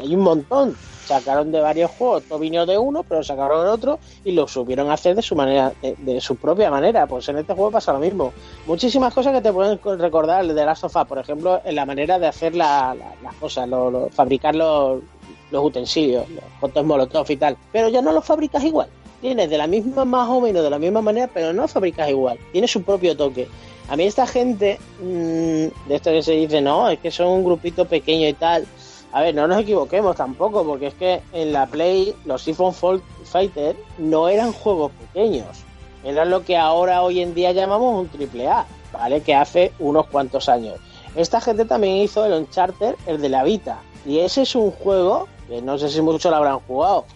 Hay 0.00 0.14
un 0.14 0.20
montón. 0.22 0.76
Sacaron 1.04 1.52
de 1.52 1.60
varios 1.60 1.90
juegos, 1.90 2.22
todo 2.24 2.38
vino 2.38 2.64
de 2.64 2.78
uno, 2.78 3.02
pero 3.02 3.22
sacaron 3.22 3.66
otro 3.68 3.98
y 4.24 4.32
lo 4.32 4.48
supieron 4.48 4.90
hacer 4.90 5.14
de 5.14 5.20
su 5.20 5.36
manera, 5.36 5.70
de, 5.82 5.94
de 5.98 6.18
su 6.18 6.36
propia 6.36 6.70
manera. 6.70 7.06
Pues 7.06 7.28
en 7.28 7.36
este 7.36 7.52
juego 7.52 7.70
pasa 7.70 7.92
lo 7.92 7.98
mismo. 7.98 8.32
Muchísimas 8.66 9.12
cosas 9.12 9.34
que 9.34 9.42
te 9.42 9.52
pueden 9.52 9.78
recordar 9.98 10.46
de 10.46 10.64
Last 10.64 10.84
of 10.84 10.96
Us, 10.96 11.04
por 11.06 11.18
ejemplo, 11.18 11.60
en 11.62 11.74
la 11.74 11.84
manera 11.84 12.18
de 12.18 12.26
hacer 12.26 12.54
la- 12.56 12.94
la- 12.98 13.12
las 13.22 13.34
cosas, 13.34 13.68
lo- 13.68 13.90
lo- 13.90 14.08
fabricar 14.08 14.54
los, 14.54 15.02
los 15.50 15.64
utensilios, 15.66 16.26
los 16.30 16.42
fotos 16.58 16.86
molotov 16.86 17.30
y 17.30 17.36
tal. 17.36 17.58
Pero 17.70 17.88
ya 17.90 18.00
no 18.00 18.10
los 18.10 18.24
fabricas 18.24 18.64
igual. 18.64 18.88
Tienes 19.24 19.48
de 19.48 19.56
la 19.56 19.66
misma, 19.66 20.04
más 20.04 20.28
o 20.28 20.38
menos 20.38 20.62
de 20.62 20.68
la 20.68 20.78
misma 20.78 21.00
manera, 21.00 21.30
pero 21.32 21.54
no 21.54 21.66
fabricas 21.66 22.10
igual. 22.10 22.38
Tiene 22.52 22.68
su 22.68 22.82
propio 22.82 23.16
toque. 23.16 23.48
A 23.88 23.96
mí 23.96 24.04
esta 24.04 24.26
gente, 24.26 24.78
mm, 25.00 25.88
de 25.88 25.94
esto 25.94 26.10
que 26.10 26.22
se 26.22 26.32
dice, 26.32 26.60
no, 26.60 26.90
es 26.90 26.98
que 26.98 27.10
son 27.10 27.28
un 27.28 27.42
grupito 27.42 27.86
pequeño 27.86 28.28
y 28.28 28.34
tal. 28.34 28.66
A 29.12 29.22
ver, 29.22 29.34
no 29.34 29.48
nos 29.48 29.62
equivoquemos 29.62 30.14
tampoco, 30.14 30.62
porque 30.66 30.88
es 30.88 30.94
que 30.94 31.22
en 31.32 31.54
la 31.54 31.64
Play 31.64 32.14
los 32.26 32.42
Siphon 32.42 32.74
Fighter 32.74 33.74
no 33.96 34.28
eran 34.28 34.52
juegos 34.52 34.92
pequeños. 34.92 35.64
Eran 36.04 36.28
lo 36.28 36.44
que 36.44 36.58
ahora 36.58 37.02
hoy 37.02 37.20
en 37.20 37.32
día 37.32 37.52
llamamos 37.52 37.98
un 37.98 38.08
triple 38.08 38.48
A, 38.48 38.66
¿vale? 38.92 39.22
Que 39.22 39.34
hace 39.34 39.72
unos 39.78 40.06
cuantos 40.08 40.50
años. 40.50 40.78
Esta 41.16 41.40
gente 41.40 41.64
también 41.64 41.96
hizo 41.96 42.26
el 42.26 42.34
Uncharted, 42.34 42.94
el 43.06 43.22
de 43.22 43.30
la 43.30 43.42
Vita. 43.42 43.78
Y 44.04 44.18
ese 44.18 44.42
es 44.42 44.54
un 44.54 44.70
juego 44.70 45.28
que 45.48 45.62
no 45.62 45.78
sé 45.78 45.88
si 45.88 46.02
muchos 46.02 46.30
lo 46.30 46.36
habrán 46.36 46.58
jugado, 46.58 47.06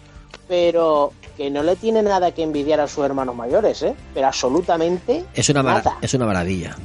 pero 0.47 1.13
que 1.39 1.49
no 1.49 1.63
le 1.63 1.77
tiene 1.77 2.01
nada 2.03 2.33
que 2.33 2.43
envidiar 2.43 2.81
a 2.81 2.87
sus 2.89 3.05
hermanos 3.05 3.33
mayores, 3.33 3.81
¿eh? 3.81 3.95
Pero 4.13 4.27
absolutamente 4.27 5.23
Es 5.33 5.47
una, 5.47 5.63
nada 5.63 5.97
es 6.01 6.13
una 6.13 6.25
maravilla. 6.25 6.75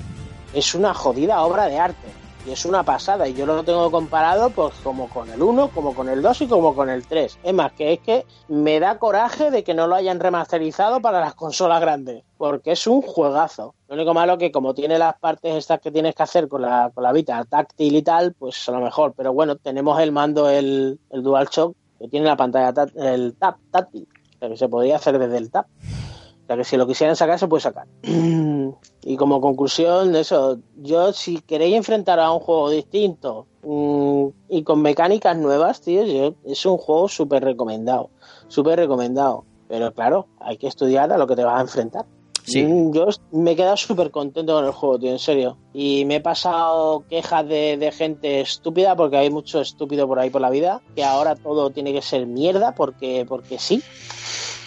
es 0.52 0.76
una 0.76 0.94
jodida 0.94 1.42
obra 1.42 1.66
de 1.66 1.76
arte. 1.80 2.06
Y 2.46 2.52
es 2.52 2.64
una 2.64 2.84
pasada. 2.84 3.26
Y 3.26 3.34
yo 3.34 3.46
lo 3.46 3.64
tengo 3.64 3.90
comparado 3.90 4.50
pues 4.50 4.74
como 4.84 5.08
con 5.08 5.28
el 5.28 5.42
1, 5.42 5.70
como 5.74 5.92
con 5.92 6.08
el 6.08 6.22
2 6.22 6.42
y 6.42 6.46
como 6.46 6.72
con 6.76 6.88
el 6.88 7.04
3. 7.04 7.38
Es 7.42 7.52
más, 7.54 7.72
que 7.72 7.94
es 7.94 7.98
que 8.00 8.26
me 8.46 8.78
da 8.78 8.98
coraje 8.98 9.50
de 9.50 9.64
que 9.64 9.74
no 9.74 9.88
lo 9.88 9.96
hayan 9.96 10.20
remasterizado 10.20 11.00
para 11.00 11.18
las 11.18 11.34
consolas 11.34 11.80
grandes. 11.80 12.22
Porque 12.36 12.70
es 12.72 12.86
un 12.86 13.02
juegazo. 13.02 13.74
Lo 13.88 13.96
único 13.96 14.14
malo 14.14 14.38
que 14.38 14.52
como 14.52 14.72
tiene 14.72 14.98
las 14.98 15.18
partes 15.18 15.56
estas 15.56 15.80
que 15.80 15.90
tienes 15.90 16.14
que 16.14 16.22
hacer 16.22 16.46
con 16.46 16.62
la, 16.62 16.92
con 16.94 17.02
la 17.02 17.12
Vita 17.12 17.42
táctil 17.44 17.96
y 17.96 18.02
tal, 18.02 18.34
pues 18.38 18.68
a 18.68 18.72
lo 18.72 18.80
mejor. 18.80 19.14
Pero 19.16 19.32
bueno, 19.32 19.56
tenemos 19.56 19.98
el 20.00 20.12
mando, 20.12 20.48
el, 20.48 21.00
el 21.10 21.22
DualShock, 21.24 21.74
que 21.98 22.08
tiene 22.08 22.26
la 22.26 22.36
pantalla 22.36 22.86
el 22.94 23.34
tap 23.36 23.56
táctil. 23.72 24.06
Sea 24.44 24.50
que 24.50 24.58
se 24.58 24.68
podría 24.68 24.96
hacer 24.96 25.18
desde 25.18 25.38
el 25.38 25.50
tap. 25.50 25.66
O 25.66 26.46
sea 26.46 26.56
que 26.58 26.64
si 26.64 26.76
lo 26.76 26.86
quisieran 26.86 27.16
sacar, 27.16 27.38
se 27.38 27.48
puede 27.48 27.62
sacar. 27.62 27.86
Y 29.06 29.16
como 29.16 29.40
conclusión, 29.40 30.14
eso, 30.16 30.58
yo 30.76 31.12
si 31.12 31.38
queréis 31.40 31.76
enfrentar 31.76 32.18
a 32.20 32.30
un 32.32 32.40
juego 32.40 32.70
distinto 32.70 33.46
mm, 33.62 34.26
y 34.48 34.62
con 34.62 34.80
mecánicas 34.82 35.36
nuevas, 35.36 35.80
tío, 35.82 36.04
yo- 36.04 36.34
es 36.44 36.64
un 36.66 36.76
juego 36.78 37.08
súper 37.08 37.44
recomendado. 37.44 38.10
Súper 38.48 38.78
recomendado. 38.78 39.44
Pero 39.68 39.92
claro, 39.92 40.26
hay 40.40 40.56
que 40.58 40.66
estudiar 40.68 41.10
a 41.12 41.18
lo 41.18 41.26
que 41.26 41.36
te 41.36 41.44
vas 41.44 41.58
a 41.58 41.62
enfrentar. 41.62 42.04
Sí. 42.46 42.62
Mm, 42.62 42.92
Yo 42.92 43.06
me 43.32 43.52
he 43.52 43.56
quedado 43.56 43.76
súper 43.76 44.10
contento 44.10 44.54
con 44.54 44.64
el 44.66 44.72
juego, 44.72 44.98
tío, 44.98 45.10
en 45.10 45.18
serio. 45.18 45.56
Y 45.72 46.04
me 46.06 46.16
he 46.16 46.20
pasado 46.20 47.04
quejas 47.08 47.46
de, 47.48 47.76
de 47.78 47.90
gente 47.92 48.40
estúpida, 48.42 48.94
porque 48.96 49.16
hay 49.18 49.30
mucho 49.30 49.60
estúpido 49.60 50.06
por 50.06 50.18
ahí 50.18 50.28
por 50.30 50.40
la 50.42 50.50
vida, 50.50 50.82
que 50.94 51.04
ahora 51.04 51.34
todo 51.36 51.70
tiene 51.70 51.92
que 51.92 52.02
ser 52.02 52.26
mierda, 52.26 52.74
porque, 52.74 53.24
porque 53.28 53.58
sí. 53.58 53.82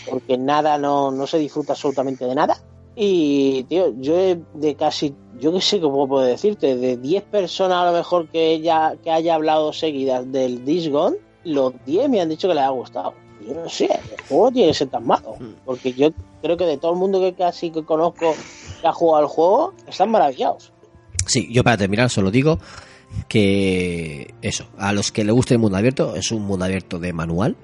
Porque 0.10 0.38
nada, 0.38 0.78
no, 0.78 1.12
no 1.12 1.28
se 1.28 1.38
disfruta 1.40 1.74
absolutamente 1.74 2.26
de 2.26 2.36
nada. 2.36 2.58
Y, 2.96 3.64
tío, 3.66 3.94
yo 4.00 4.16
de 4.56 4.76
casi, 4.76 5.14
yo 5.40 5.54
qué 5.54 5.62
sé 5.62 5.80
cómo 5.80 6.08
puedo 6.08 6.26
decirte, 6.26 6.76
de 6.76 6.98
10 6.98 7.24
personas 7.26 7.78
a 7.78 7.92
lo 7.92 7.98
mejor 7.98 8.28
que, 8.28 8.54
ella, 8.54 8.96
que 9.04 9.12
haya 9.12 9.36
hablado 9.36 9.72
seguidas 9.72 10.32
del 10.32 10.64
This 10.64 10.90
Gone, 10.90 11.18
los 11.44 11.74
10 11.86 12.10
me 12.10 12.22
han 12.22 12.30
dicho 12.30 12.48
que 12.48 12.56
les 12.56 12.64
ha 12.64 12.70
gustado. 12.70 13.14
Yo 13.48 13.54
no 13.54 13.70
sé, 13.70 13.86
el 13.86 14.22
juego 14.28 14.52
tiene 14.52 14.70
que 14.70 14.74
ser 14.74 14.88
tan 14.90 15.06
malo. 15.06 15.36
Porque 15.64 15.94
yo 15.94 16.10
creo 16.42 16.58
que 16.58 16.66
de 16.66 16.78
todo 16.78 16.94
el 16.94 16.98
mundo 16.98 17.20
que 17.20 17.34
casi 17.34 17.70
que 17.70 17.86
conozco 17.86 18.34
que 18.82 18.88
ha 18.88 18.94
jugado 18.94 19.24
al 19.24 19.30
juego, 19.30 19.74
están 19.88 20.10
maravillados. 20.10 20.74
Sí, 21.28 21.48
yo 21.52 21.64
para 21.64 21.78
terminar 21.78 22.10
solo 22.10 22.32
digo 22.32 22.58
que 23.28 24.34
eso, 24.42 24.66
a 24.78 24.92
los 24.92 25.12
que 25.12 25.24
le 25.24 25.32
guste 25.32 25.54
el 25.54 25.60
mundo 25.60 25.78
abierto, 25.78 26.16
es 26.16 26.32
un 26.32 26.44
mundo 26.44 26.66
abierto 26.66 27.00
de 27.00 27.14
manual, 27.14 27.56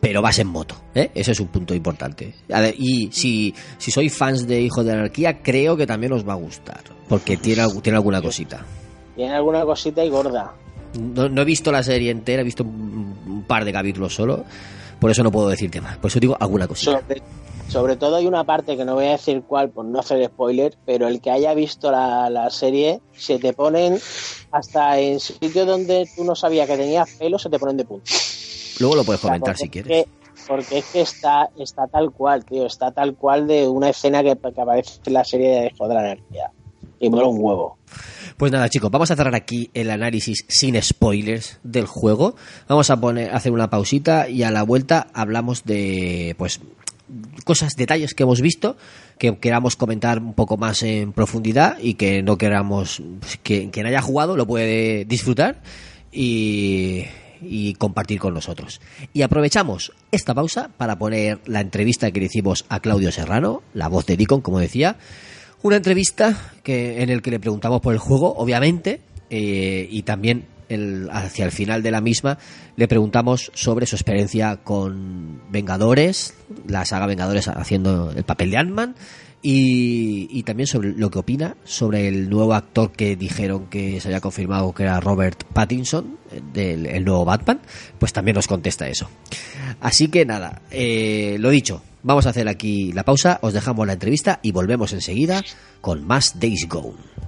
pero 0.00 0.22
vas 0.22 0.38
en 0.38 0.46
moto, 0.46 0.76
¿eh? 0.94 1.10
Ese 1.14 1.32
es 1.32 1.40
un 1.40 1.48
punto 1.48 1.74
importante. 1.74 2.34
Y 2.76 3.10
si, 3.12 3.54
si 3.78 3.90
sois 3.90 4.16
fans 4.16 4.46
de 4.46 4.60
Hijos 4.60 4.84
de 4.84 4.92
Anarquía, 4.92 5.42
creo 5.42 5.76
que 5.76 5.86
también 5.86 6.12
os 6.12 6.26
va 6.26 6.34
a 6.34 6.36
gustar, 6.36 6.80
porque 7.08 7.36
tiene, 7.36 7.66
tiene 7.82 7.96
alguna 7.96 8.22
cosita. 8.22 8.64
Tiene 9.16 9.34
alguna 9.34 9.64
cosita 9.64 10.04
y 10.04 10.10
gorda. 10.10 10.54
No, 10.98 11.28
no 11.28 11.42
he 11.42 11.44
visto 11.44 11.72
la 11.72 11.82
serie 11.82 12.10
entera, 12.10 12.42
he 12.42 12.44
visto 12.44 12.62
un, 12.62 13.18
un 13.26 13.42
par 13.42 13.64
de 13.64 13.72
capítulos 13.72 14.14
solo, 14.14 14.44
por 15.00 15.10
eso 15.10 15.22
no 15.22 15.30
puedo 15.30 15.48
decirte 15.48 15.80
más, 15.80 15.98
por 15.98 16.10
eso 16.10 16.20
digo 16.20 16.36
alguna 16.38 16.66
cosita. 16.66 17.00
Sobre, 17.00 17.22
sobre 17.68 17.96
todo 17.96 18.16
hay 18.16 18.26
una 18.26 18.44
parte 18.44 18.76
que 18.76 18.84
no 18.84 18.94
voy 18.94 19.06
a 19.06 19.12
decir 19.12 19.42
cuál 19.46 19.68
por 19.68 19.84
no 19.84 19.98
hacer 19.98 20.24
spoiler, 20.26 20.76
pero 20.86 21.08
el 21.08 21.20
que 21.20 21.30
haya 21.30 21.52
visto 21.54 21.90
la, 21.90 22.30
la 22.30 22.48
serie, 22.50 23.00
se 23.16 23.38
te 23.38 23.52
ponen 23.52 23.98
hasta 24.52 24.98
en 24.98 25.20
sitios 25.20 25.66
donde 25.66 26.08
tú 26.16 26.24
no 26.24 26.34
sabías 26.34 26.68
que 26.68 26.76
tenías 26.76 27.10
pelo, 27.18 27.38
se 27.38 27.50
te 27.50 27.58
ponen 27.58 27.76
de 27.76 27.84
punta. 27.84 28.10
Luego 28.80 28.96
lo 28.96 29.04
puedes 29.04 29.20
comentar 29.20 29.56
si 29.56 29.64
es 29.64 29.70
quieres. 29.70 29.88
que- 30.04 30.08
porque 30.46 30.78
es 30.78 30.84
que 30.86 31.00
está, 31.00 31.50
está 31.58 31.86
tal 31.88 32.10
cual, 32.12 32.44
tío, 32.44 32.64
está 32.64 32.90
tal 32.92 33.14
cual 33.16 33.46
de 33.48 33.66
una 33.66 33.90
escena 33.90 34.22
que, 34.22 34.36
que 34.36 34.60
aparece 34.60 35.00
en 35.04 35.12
la 35.12 35.24
serie 35.24 35.48
de 35.48 35.66
Hijo 35.74 35.88
de 35.88 35.94
la 35.94 36.00
Anarquía. 36.00 36.50
Y 37.00 37.10
mola 37.10 37.26
un 37.26 37.38
huevo. 37.40 37.76
Pues 38.36 38.50
nada, 38.52 38.68
chicos, 38.68 38.90
vamos 38.90 39.10
a 39.10 39.16
cerrar 39.16 39.34
aquí 39.34 39.68
el 39.74 39.90
análisis 39.90 40.44
sin 40.48 40.80
spoilers 40.80 41.58
del 41.64 41.86
juego. 41.86 42.36
Vamos 42.68 42.88
a 42.90 43.00
poner, 43.00 43.34
hacer 43.34 43.50
una 43.52 43.68
pausita 43.68 44.28
y 44.28 44.42
a 44.44 44.50
la 44.52 44.62
vuelta 44.62 45.08
hablamos 45.12 45.64
de, 45.64 46.34
pues, 46.38 46.60
cosas, 47.44 47.74
detalles 47.76 48.14
que 48.14 48.22
hemos 48.22 48.40
visto, 48.40 48.76
que 49.18 49.36
queramos 49.38 49.74
comentar 49.76 50.18
un 50.20 50.34
poco 50.34 50.56
más 50.56 50.82
en 50.84 51.12
profundidad 51.12 51.78
y 51.80 51.94
que 51.94 52.22
no 52.22 52.38
queramos, 52.38 53.02
que 53.42 53.70
quien 53.70 53.86
haya 53.86 54.02
jugado 54.02 54.36
lo 54.36 54.46
puede 54.46 55.04
disfrutar 55.04 55.60
y, 56.12 57.04
y 57.42 57.74
compartir 57.74 58.18
con 58.20 58.34
nosotros. 58.34 58.80
Y 59.12 59.22
aprovechamos 59.22 59.92
esta 60.12 60.34
pausa 60.34 60.70
para 60.76 60.98
poner 60.98 61.40
la 61.46 61.60
entrevista 61.60 62.10
que 62.10 62.20
le 62.20 62.26
hicimos 62.26 62.64
a 62.68 62.80
Claudio 62.80 63.12
Serrano, 63.12 63.62
la 63.74 63.88
voz 63.88 64.06
de 64.06 64.16
Deacon, 64.16 64.40
como 64.40 64.58
decía. 64.58 64.96
Una 65.62 65.76
entrevista 65.76 66.52
que, 66.62 67.02
en 67.02 67.10
el 67.10 67.20
que 67.22 67.30
le 67.32 67.40
preguntamos 67.40 67.80
por 67.80 67.92
el 67.92 67.98
juego, 67.98 68.34
obviamente, 68.36 69.00
eh, 69.30 69.88
y 69.90 70.02
también 70.02 70.46
el- 70.68 71.08
hacia 71.10 71.44
el 71.46 71.50
final 71.50 71.82
de 71.82 71.90
la 71.90 72.00
misma 72.00 72.38
le 72.76 72.86
preguntamos 72.88 73.50
sobre 73.54 73.86
su 73.86 73.96
experiencia 73.96 74.58
con 74.58 75.40
Vengadores, 75.50 76.34
la 76.66 76.84
saga 76.84 77.06
Vengadores 77.06 77.48
haciendo 77.48 78.10
el 78.12 78.22
papel 78.24 78.50
de 78.50 78.58
Ant-Man, 78.58 78.94
y, 79.40 80.42
también 80.42 80.66
sobre 80.66 80.92
lo 80.92 81.10
que 81.10 81.18
opina 81.18 81.56
sobre 81.64 82.08
el 82.08 82.28
nuevo 82.28 82.54
actor 82.54 82.90
que 82.92 83.16
dijeron 83.16 83.66
que 83.66 84.00
se 84.00 84.08
había 84.08 84.20
confirmado 84.20 84.72
que 84.72 84.82
era 84.82 84.98
Robert 85.00 85.44
Pattinson, 85.52 86.18
eh, 86.32 86.40
del 86.52 86.86
el 86.86 87.04
nuevo 87.04 87.24
Batman, 87.24 87.60
pues 87.98 88.12
también 88.12 88.34
nos 88.34 88.46
contesta 88.46 88.88
eso. 88.88 89.08
Así 89.80 90.08
que 90.08 90.24
nada, 90.24 90.62
eh, 90.70 91.36
lo 91.38 91.50
dicho, 91.50 91.82
vamos 92.02 92.26
a 92.26 92.30
hacer 92.30 92.48
aquí 92.48 92.92
la 92.92 93.04
pausa, 93.04 93.38
os 93.42 93.52
dejamos 93.52 93.86
la 93.86 93.92
entrevista 93.92 94.40
y 94.42 94.52
volvemos 94.52 94.92
enseguida 94.92 95.42
con 95.80 96.06
más 96.06 96.40
Days 96.40 96.66
Gone. 96.68 97.27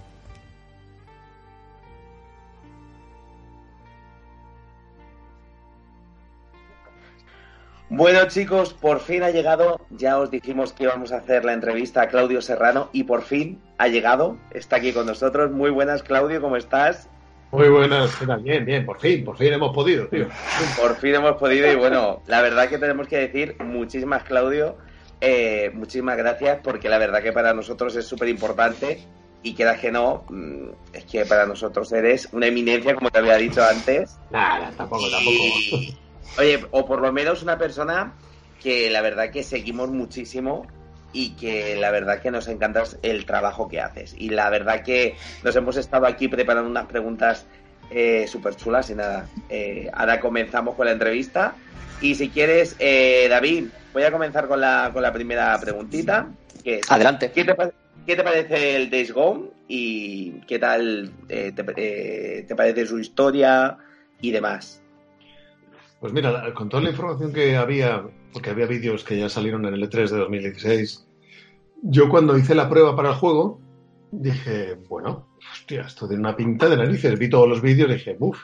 Bueno 7.92 8.20
chicos, 8.28 8.72
por 8.72 9.00
fin 9.00 9.24
ha 9.24 9.30
llegado, 9.30 9.80
ya 9.90 10.16
os 10.20 10.30
dijimos 10.30 10.72
que 10.72 10.84
íbamos 10.84 11.10
a 11.10 11.16
hacer 11.16 11.44
la 11.44 11.54
entrevista 11.54 12.02
a 12.02 12.08
Claudio 12.08 12.40
Serrano 12.40 12.88
y 12.92 13.02
por 13.02 13.22
fin 13.22 13.60
ha 13.78 13.88
llegado, 13.88 14.38
está 14.52 14.76
aquí 14.76 14.92
con 14.92 15.06
nosotros. 15.06 15.50
Muy 15.50 15.70
buenas 15.70 16.04
Claudio, 16.04 16.40
¿cómo 16.40 16.56
estás? 16.56 17.08
Muy 17.50 17.68
buenas. 17.68 18.16
Bien, 18.44 18.64
bien, 18.64 18.86
por 18.86 19.00
fin, 19.00 19.24
por 19.24 19.36
fin 19.36 19.54
hemos 19.54 19.74
podido, 19.74 20.06
tío. 20.06 20.28
Por 20.80 20.94
fin 20.98 21.16
hemos 21.16 21.36
podido 21.36 21.70
y 21.70 21.74
bueno, 21.74 22.22
la 22.28 22.40
verdad 22.42 22.68
que 22.68 22.78
tenemos 22.78 23.08
que 23.08 23.16
decir 23.16 23.56
muchísimas 23.58 24.22
Claudio, 24.22 24.76
eh, 25.20 25.72
muchísimas 25.74 26.16
gracias 26.16 26.60
porque 26.62 26.88
la 26.88 26.98
verdad 26.98 27.24
que 27.24 27.32
para 27.32 27.54
nosotros 27.54 27.96
es 27.96 28.06
súper 28.06 28.28
importante 28.28 29.04
y 29.42 29.56
quieras 29.56 29.80
que 29.80 29.90
no, 29.90 30.26
mm, 30.30 30.68
es 30.92 31.04
que 31.06 31.24
para 31.24 31.44
nosotros 31.44 31.90
eres 31.90 32.28
una 32.30 32.46
eminencia 32.46 32.94
como 32.94 33.10
te 33.10 33.18
había 33.18 33.34
dicho 33.34 33.64
antes. 33.64 34.16
Nada, 34.30 34.70
tampoco, 34.76 35.10
tampoco. 35.10 35.98
Oye, 36.40 36.66
o 36.70 36.86
por 36.86 37.02
lo 37.02 37.12
menos 37.12 37.42
una 37.42 37.58
persona 37.58 38.14
que 38.62 38.88
la 38.88 39.02
verdad 39.02 39.30
que 39.30 39.42
seguimos 39.42 39.90
muchísimo 39.90 40.66
y 41.12 41.36
que 41.36 41.76
la 41.76 41.90
verdad 41.90 42.22
que 42.22 42.30
nos 42.30 42.48
encanta 42.48 42.82
el 43.02 43.26
trabajo 43.26 43.68
que 43.68 43.78
haces. 43.78 44.14
Y 44.16 44.30
la 44.30 44.48
verdad 44.48 44.82
que 44.82 45.16
nos 45.44 45.54
hemos 45.54 45.76
estado 45.76 46.06
aquí 46.06 46.28
preparando 46.28 46.70
unas 46.70 46.86
preguntas 46.86 47.44
eh, 47.90 48.26
súper 48.26 48.56
chulas 48.56 48.88
y 48.88 48.94
nada. 48.94 49.28
eh, 49.50 49.90
ahora 49.92 50.18
comenzamos 50.18 50.76
con 50.76 50.86
la 50.86 50.92
entrevista. 50.92 51.56
Y 52.00 52.14
si 52.14 52.30
quieres, 52.30 52.74
eh, 52.78 53.26
David, 53.28 53.66
voy 53.92 54.04
a 54.04 54.10
comenzar 54.10 54.48
con 54.48 54.62
la, 54.62 54.88
con 54.94 55.02
la 55.02 55.12
primera 55.12 55.60
preguntita. 55.60 56.26
Que 56.64 56.76
es, 56.76 56.90
Adelante. 56.90 57.32
¿qué 57.32 57.44
te, 57.44 57.54
qué 58.06 58.16
te 58.16 58.22
parece 58.22 58.76
el 58.76 58.88
Days 58.88 59.12
Gone? 59.12 59.50
¿Y 59.68 60.40
qué 60.46 60.58
tal 60.58 61.12
eh, 61.28 61.52
te, 61.54 61.64
eh, 61.76 62.44
te 62.48 62.54
parece 62.54 62.86
su 62.86 62.98
historia 62.98 63.76
y 64.22 64.30
demás? 64.30 64.80
Pues 66.00 66.14
mira, 66.14 66.54
con 66.54 66.70
toda 66.70 66.82
la 66.82 66.90
información 66.90 67.32
que 67.32 67.56
había, 67.56 68.02
porque 68.32 68.50
había 68.50 68.66
vídeos 68.66 69.04
que 69.04 69.18
ya 69.18 69.28
salieron 69.28 69.66
en 69.66 69.74
el 69.74 69.82
E3 69.82 70.08
de 70.08 70.18
2016, 70.18 71.06
yo 71.82 72.08
cuando 72.08 72.38
hice 72.38 72.54
la 72.54 72.70
prueba 72.70 72.96
para 72.96 73.10
el 73.10 73.16
juego, 73.16 73.60
dije, 74.10 74.78
bueno, 74.88 75.28
hostia, 75.52 75.82
esto 75.82 76.08
tiene 76.08 76.22
una 76.22 76.36
pinta 76.36 76.68
de 76.70 76.78
narices. 76.78 77.18
Vi 77.18 77.28
todos 77.28 77.48
los 77.48 77.60
vídeos 77.60 77.90
y 77.90 77.94
dije, 77.94 78.16
uff, 78.18 78.38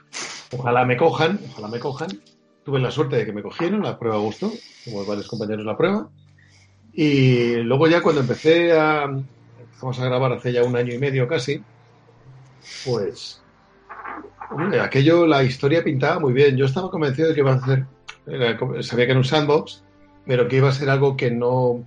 ojalá 0.52 0.84
me 0.84 0.98
cojan, 0.98 1.40
ojalá 1.50 1.68
me 1.68 1.78
cojan. 1.78 2.08
Tuve 2.62 2.78
la 2.78 2.90
suerte 2.90 3.16
de 3.16 3.24
que 3.24 3.32
me 3.32 3.42
cogieron, 3.42 3.82
la 3.82 3.98
prueba 3.98 4.18
gustó, 4.18 4.50
como 4.84 5.06
varios 5.06 5.28
compañeros 5.28 5.64
la 5.64 5.76
prueba. 5.78 6.10
Y 6.92 7.56
luego 7.56 7.88
ya 7.88 8.02
cuando 8.02 8.20
empecé 8.20 8.72
a, 8.72 9.04
empezamos 9.04 9.98
a 9.98 10.04
grabar 10.04 10.32
hace 10.32 10.52
ya 10.52 10.62
un 10.62 10.76
año 10.76 10.92
y 10.92 10.98
medio 10.98 11.26
casi, 11.26 11.62
pues 12.84 13.42
Aquello, 14.82 15.26
la 15.26 15.42
historia 15.42 15.82
pintaba 15.82 16.20
muy 16.20 16.32
bien. 16.32 16.56
Yo 16.56 16.66
estaba 16.66 16.90
convencido 16.90 17.28
de 17.28 17.34
que 17.34 17.40
iba 17.40 17.54
a 17.54 17.64
ser, 17.64 17.86
sabía 18.82 19.06
que 19.06 19.10
era 19.10 19.18
un 19.18 19.24
sandbox, 19.24 19.84
pero 20.26 20.48
que 20.48 20.56
iba 20.56 20.68
a 20.68 20.72
ser 20.72 20.90
algo 20.90 21.16
que 21.16 21.30
no 21.30 21.84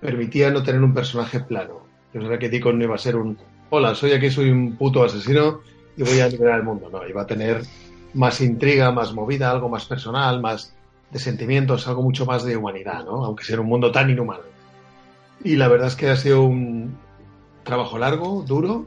permitía 0.00 0.50
no 0.50 0.62
tener 0.62 0.82
un 0.82 0.94
personaje 0.94 1.40
plano. 1.40 1.80
Yo 2.12 2.22
sabía 2.22 2.38
que 2.38 2.48
Deacon 2.48 2.78
no 2.78 2.84
iba 2.84 2.94
a 2.94 2.98
ser 2.98 3.16
un, 3.16 3.38
hola, 3.70 3.94
soy 3.94 4.12
aquí, 4.12 4.30
soy 4.30 4.50
un 4.50 4.76
puto 4.76 5.04
asesino 5.04 5.60
y 5.96 6.02
voy 6.02 6.20
a 6.20 6.28
liberar 6.28 6.58
el 6.58 6.64
mundo. 6.64 6.88
No, 6.90 7.06
iba 7.06 7.22
a 7.22 7.26
tener 7.26 7.62
más 8.14 8.40
intriga, 8.40 8.90
más 8.90 9.12
movida, 9.12 9.50
algo 9.50 9.68
más 9.68 9.84
personal, 9.84 10.40
más 10.40 10.74
de 11.10 11.18
sentimientos, 11.18 11.86
algo 11.86 12.02
mucho 12.02 12.26
más 12.26 12.44
de 12.44 12.56
humanidad, 12.56 13.04
¿no? 13.04 13.24
Aunque 13.24 13.44
sea 13.44 13.60
un 13.60 13.66
mundo 13.66 13.92
tan 13.92 14.10
inhumano. 14.10 14.42
Y 15.44 15.56
la 15.56 15.68
verdad 15.68 15.88
es 15.88 15.96
que 15.96 16.08
ha 16.08 16.16
sido 16.16 16.42
un 16.42 16.96
trabajo 17.62 17.98
largo, 17.98 18.42
duro, 18.46 18.86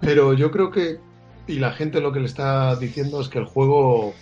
pero 0.00 0.34
yo 0.34 0.50
creo 0.50 0.70
que 0.70 0.98
y 1.46 1.58
la 1.58 1.72
gente 1.72 2.00
lo 2.00 2.12
que 2.12 2.20
le 2.20 2.26
está 2.26 2.74
diciendo 2.76 3.20
es 3.20 3.28
que 3.28 3.38
el 3.38 3.44
juego 3.44 4.14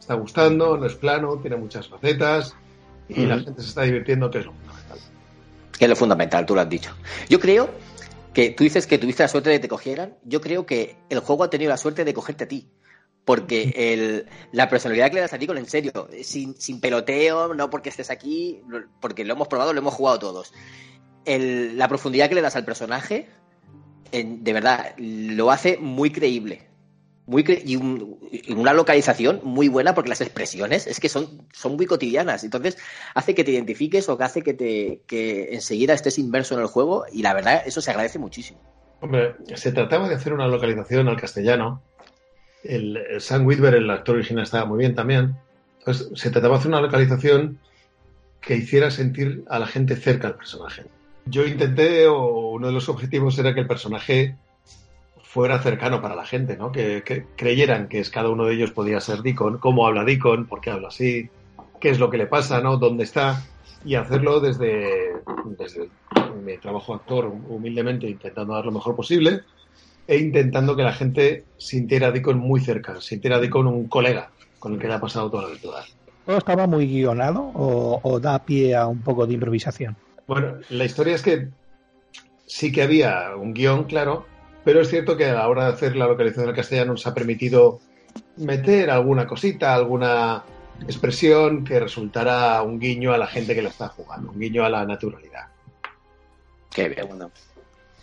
está 0.00 0.14
gustando, 0.14 0.76
no 0.76 0.86
es 0.86 0.94
plano, 0.94 1.38
tiene 1.38 1.56
muchas 1.56 1.88
facetas 1.88 2.54
y 3.08 3.26
la 3.26 3.38
gente 3.38 3.62
se 3.62 3.68
está 3.68 3.82
divirtiendo, 3.82 4.30
que 4.30 4.38
es 4.38 4.46
lo 4.46 4.52
fundamental. 4.52 4.98
Que 5.78 5.84
es 5.84 5.88
lo 5.88 5.96
fundamental, 5.96 6.46
tú 6.46 6.54
lo 6.54 6.60
has 6.60 6.68
dicho. 6.68 6.90
Yo 7.28 7.38
creo 7.40 7.70
que 8.32 8.50
tú 8.50 8.64
dices 8.64 8.86
que 8.86 8.98
tuviste 8.98 9.22
la 9.22 9.28
suerte 9.28 9.50
de 9.50 9.56
que 9.56 9.62
te 9.62 9.68
cogieran. 9.68 10.16
Yo 10.24 10.40
creo 10.40 10.66
que 10.66 10.96
el 11.08 11.20
juego 11.20 11.44
ha 11.44 11.50
tenido 11.50 11.70
la 11.70 11.76
suerte 11.76 12.04
de 12.04 12.14
cogerte 12.14 12.44
a 12.44 12.48
ti. 12.48 12.68
Porque 13.24 13.72
el, 13.74 14.26
la 14.52 14.68
personalidad 14.68 15.08
que 15.08 15.14
le 15.14 15.20
das 15.22 15.32
a 15.32 15.38
ti, 15.38 15.46
con 15.46 15.56
en 15.56 15.66
serio, 15.66 16.08
sin, 16.22 16.54
sin 16.60 16.78
peloteo, 16.80 17.54
no 17.54 17.70
porque 17.70 17.88
estés 17.88 18.10
aquí, 18.10 18.60
porque 19.00 19.24
lo 19.24 19.32
hemos 19.32 19.48
probado, 19.48 19.72
lo 19.72 19.78
hemos 19.78 19.94
jugado 19.94 20.18
todos. 20.18 20.52
El- 21.24 21.78
la 21.78 21.88
profundidad 21.88 22.28
que 22.28 22.34
le 22.34 22.42
das 22.42 22.54
al 22.56 22.66
personaje, 22.66 23.28
en- 24.12 24.44
de 24.44 24.52
verdad, 24.52 24.94
lo 24.98 25.50
hace 25.50 25.76
muy 25.78 26.10
creíble. 26.10 26.62
Muy 27.26 27.42
cre- 27.42 27.62
y, 27.64 27.76
un- 27.76 28.18
y 28.30 28.52
una 28.52 28.74
localización 28.74 29.40
muy 29.44 29.68
buena 29.68 29.94
porque 29.94 30.10
las 30.10 30.20
expresiones 30.20 30.86
es 30.86 31.00
que 31.00 31.08
son, 31.08 31.48
son 31.52 31.76
muy 31.76 31.86
cotidianas. 31.86 32.44
Entonces, 32.44 32.76
hace 33.14 33.34
que 33.34 33.44
te 33.44 33.52
identifiques 33.52 34.08
o 34.10 34.18
que 34.18 34.24
hace 34.24 34.42
que, 34.42 34.52
te, 34.52 35.00
que 35.06 35.54
enseguida 35.54 35.94
estés 35.94 36.18
inmerso 36.18 36.54
en 36.54 36.60
el 36.60 36.66
juego 36.66 37.06
y 37.10 37.22
la 37.22 37.32
verdad, 37.32 37.62
eso 37.64 37.80
se 37.80 37.90
agradece 37.90 38.18
muchísimo. 38.18 38.60
Hombre, 39.00 39.34
se 39.54 39.72
trataba 39.72 40.08
de 40.08 40.14
hacer 40.16 40.34
una 40.34 40.46
localización 40.48 41.08
al 41.08 41.18
castellano. 41.20 41.82
El, 42.62 42.98
Sam 43.20 43.46
Witwer, 43.46 43.74
el 43.74 43.90
actor 43.90 44.16
original, 44.16 44.44
estaba 44.44 44.66
muy 44.66 44.78
bien 44.78 44.94
también. 44.94 45.34
Entonces, 45.78 46.08
se 46.14 46.30
trataba 46.30 46.54
de 46.54 46.58
hacer 46.60 46.68
una 46.70 46.80
localización 46.80 47.58
que 48.42 48.56
hiciera 48.56 48.90
sentir 48.90 49.44
a 49.48 49.58
la 49.58 49.66
gente 49.66 49.96
cerca 49.96 50.28
al 50.28 50.36
personaje. 50.36 50.84
Yo 51.26 51.46
intenté, 51.46 52.06
o 52.06 52.50
uno 52.50 52.66
de 52.66 52.72
los 52.72 52.88
objetivos 52.88 53.38
era 53.38 53.54
que 53.54 53.60
el 53.60 53.66
personaje 53.66 54.36
fuera 55.34 55.58
cercano 55.60 56.00
para 56.00 56.14
la 56.14 56.24
gente, 56.24 56.56
¿no? 56.56 56.70
Que, 56.70 57.02
creyeran 57.34 57.88
que 57.88 57.98
es 57.98 58.08
cada 58.08 58.28
uno 58.28 58.44
de 58.44 58.54
ellos 58.54 58.70
podía 58.70 59.00
ser 59.00 59.22
Deacon, 59.22 59.58
cómo 59.58 59.84
habla 59.84 60.04
Deacon, 60.04 60.46
por 60.46 60.60
qué 60.60 60.70
habla 60.70 60.88
así, 60.88 61.28
qué 61.80 61.90
es 61.90 61.98
lo 61.98 62.08
que 62.08 62.18
le 62.18 62.26
pasa, 62.26 62.60
¿no? 62.60 62.76
¿Dónde 62.76 63.02
está? 63.02 63.42
Y 63.84 63.96
hacerlo 63.96 64.38
desde, 64.38 65.12
desde 65.58 65.88
mi 66.44 66.56
trabajo 66.58 66.94
actor, 66.94 67.32
humildemente, 67.48 68.08
intentando 68.08 68.54
dar 68.54 68.64
lo 68.64 68.70
mejor 68.70 68.94
posible 68.94 69.40
e 70.06 70.18
intentando 70.18 70.76
que 70.76 70.82
la 70.82 70.92
gente 70.92 71.44
sintiera 71.56 72.08
a 72.08 72.10
Deacon 72.12 72.38
muy 72.38 72.60
cerca, 72.60 73.00
sintiera 73.00 73.38
a 73.38 73.40
Deacon 73.40 73.66
un 73.66 73.88
colega 73.88 74.30
con 74.60 74.74
el 74.74 74.78
que 74.78 74.86
le 74.86 74.94
ha 74.94 75.00
pasado 75.00 75.30
toda 75.30 75.42
la 75.42 75.48
aventura. 75.48 75.78
¿Todo 76.24 76.38
estaba 76.38 76.68
muy 76.68 76.86
guionado 76.86 77.42
o, 77.54 77.98
o 78.02 78.20
da 78.20 78.38
pie 78.44 78.76
a 78.76 78.86
un 78.86 79.00
poco 79.00 79.26
de 79.26 79.34
improvisación? 79.34 79.96
Bueno, 80.26 80.58
la 80.70 80.84
historia 80.84 81.14
es 81.14 81.22
que 81.22 81.48
sí 82.46 82.72
que 82.72 82.82
había 82.82 83.36
un 83.36 83.52
guion, 83.54 83.84
claro, 83.84 84.26
pero 84.64 84.80
es 84.80 84.88
cierto 84.88 85.16
que 85.16 85.26
a 85.26 85.34
la 85.34 85.48
hora 85.48 85.66
de 85.66 85.72
hacer 85.74 85.96
la 85.96 86.06
localización 86.06 86.48
al 86.48 86.54
castellano 86.56 86.92
nos 86.92 87.06
ha 87.06 87.14
permitido 87.14 87.80
meter 88.36 88.90
alguna 88.90 89.26
cosita, 89.26 89.74
alguna 89.74 90.44
expresión 90.86 91.64
que 91.64 91.78
resultara 91.80 92.62
un 92.62 92.78
guiño 92.80 93.12
a 93.12 93.18
la 93.18 93.26
gente 93.26 93.54
que 93.54 93.62
la 93.62 93.68
está 93.68 93.88
jugando, 93.88 94.30
un 94.32 94.40
guiño 94.40 94.64
a 94.64 94.68
la 94.70 94.84
naturalidad. 94.84 95.48
Qué 96.74 96.82
Qué 96.84 96.88
bien. 96.88 97.08
bueno. 97.08 97.30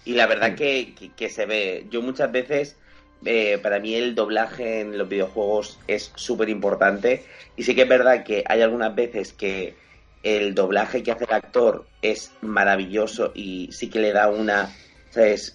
Y 0.06 0.14
la 0.14 0.28
verdad 0.28 0.56
que, 0.56 0.94
que- 0.96 1.12
que 1.14 1.30
se 1.30 1.46
ve. 1.46 1.86
Yo 1.92 2.02
muchas 2.02 2.32
veces, 2.32 2.78
eh, 3.26 3.60
para 3.62 3.80
mí 3.80 3.94
el 3.96 4.16
doblaje 4.16 4.82
en 4.82 4.98
los 4.98 5.08
videojuegos 5.10 5.80
es 5.88 6.12
súper 6.16 6.50
importante. 6.50 7.26
Y 7.56 7.64
sí 7.64 7.76
que 7.76 7.84
es 7.84 7.90
verdad 7.90 8.24
que 8.24 8.44
hay 8.48 8.62
algunas 8.62 8.96
veces 8.96 9.34
que 9.34 9.76
el 10.24 10.54
doblaje 10.54 11.04
que 11.04 11.12
hace 11.12 11.26
el 11.26 11.34
actor 11.34 11.86
es 12.02 12.32
maravilloso 12.42 13.32
y 13.34 13.70
sí 13.72 13.90
que 13.90 14.00
le 14.00 14.14
da 14.14 14.30
una, 14.30 14.70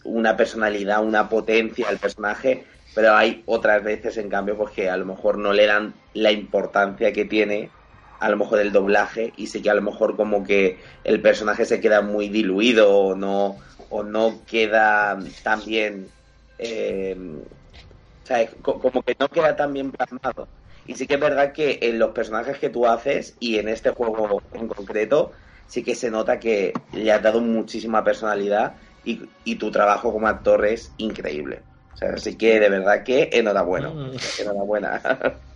una 0.05 0.37
personalidad, 0.37 1.05
una 1.05 1.29
potencia 1.29 1.89
al 1.89 1.99
personaje. 1.99 2.65
Pero 2.95 3.15
hay 3.15 3.43
otras 3.47 3.85
veces, 3.85 4.17
en 4.17 4.31
cambio, 4.31 4.57
pues 4.57 4.73
que 4.73 4.89
a 4.89 4.97
lo 4.97 5.05
mejor 5.05 5.39
no 5.39 5.53
le 5.53 5.67
dan 5.67 5.95
la 6.15 6.33
importancia 6.33 7.13
que 7.13 7.27
tiene 7.27 7.71
a 8.19 8.31
lo 8.31 8.37
mejor 8.39 8.61
el 8.61 8.73
doblaje 8.73 9.33
y 9.37 9.47
sí 9.49 9.61
que 9.61 9.71
a 9.71 9.75
lo 9.75 9.83
mejor 9.83 10.17
como 10.17 10.43
que 10.43 10.79
el 11.05 11.21
personaje 11.21 11.67
se 11.67 11.81
queda 11.81 12.01
muy 12.01 12.29
diluido 12.29 12.91
o 12.91 13.15
no 13.15 13.59
o 13.91 14.03
no 14.03 14.41
queda 14.47 15.19
tan 15.43 15.65
bien 15.65 16.09
eh, 16.59 17.15
como 18.63 19.03
que 19.03 19.15
no 19.19 19.29
queda 19.29 19.55
tan 19.55 19.73
bien 19.73 19.93
plasmado 19.93 20.49
y 20.87 20.95
sí 20.95 21.07
que 21.07 21.15
es 21.15 21.21
verdad 21.21 21.53
que 21.53 21.79
en 21.83 21.99
los 21.99 22.13
personajes 22.13 22.59
que 22.59 22.71
tú 22.71 22.87
haces 22.87 23.37
y 23.41 23.59
en 23.59 23.69
este 23.69 23.91
juego 23.91 24.43
en 24.53 24.69
concreto 24.69 25.33
sí 25.67 25.83
que 25.85 25.95
se 25.95 26.11
nota 26.11 26.39
que 26.39 26.73
le 26.93 27.13
has 27.13 27.23
dado 27.23 27.41
muchísima 27.41 28.05
personalidad 28.05 28.77
y, 29.03 29.35
y 29.45 29.57
tu 29.57 29.71
trabajo 29.71 30.13
como 30.13 30.29
actor 30.29 30.65
es 30.67 30.95
increíble 30.99 31.67
o 31.95 31.97
sea, 31.97 32.11
así 32.11 32.37
que 32.37 32.61
de 32.61 32.69
verdad 32.69 33.05
que 33.05 33.31
enhorabuena 33.33 33.99
enhorabuena 34.39 35.03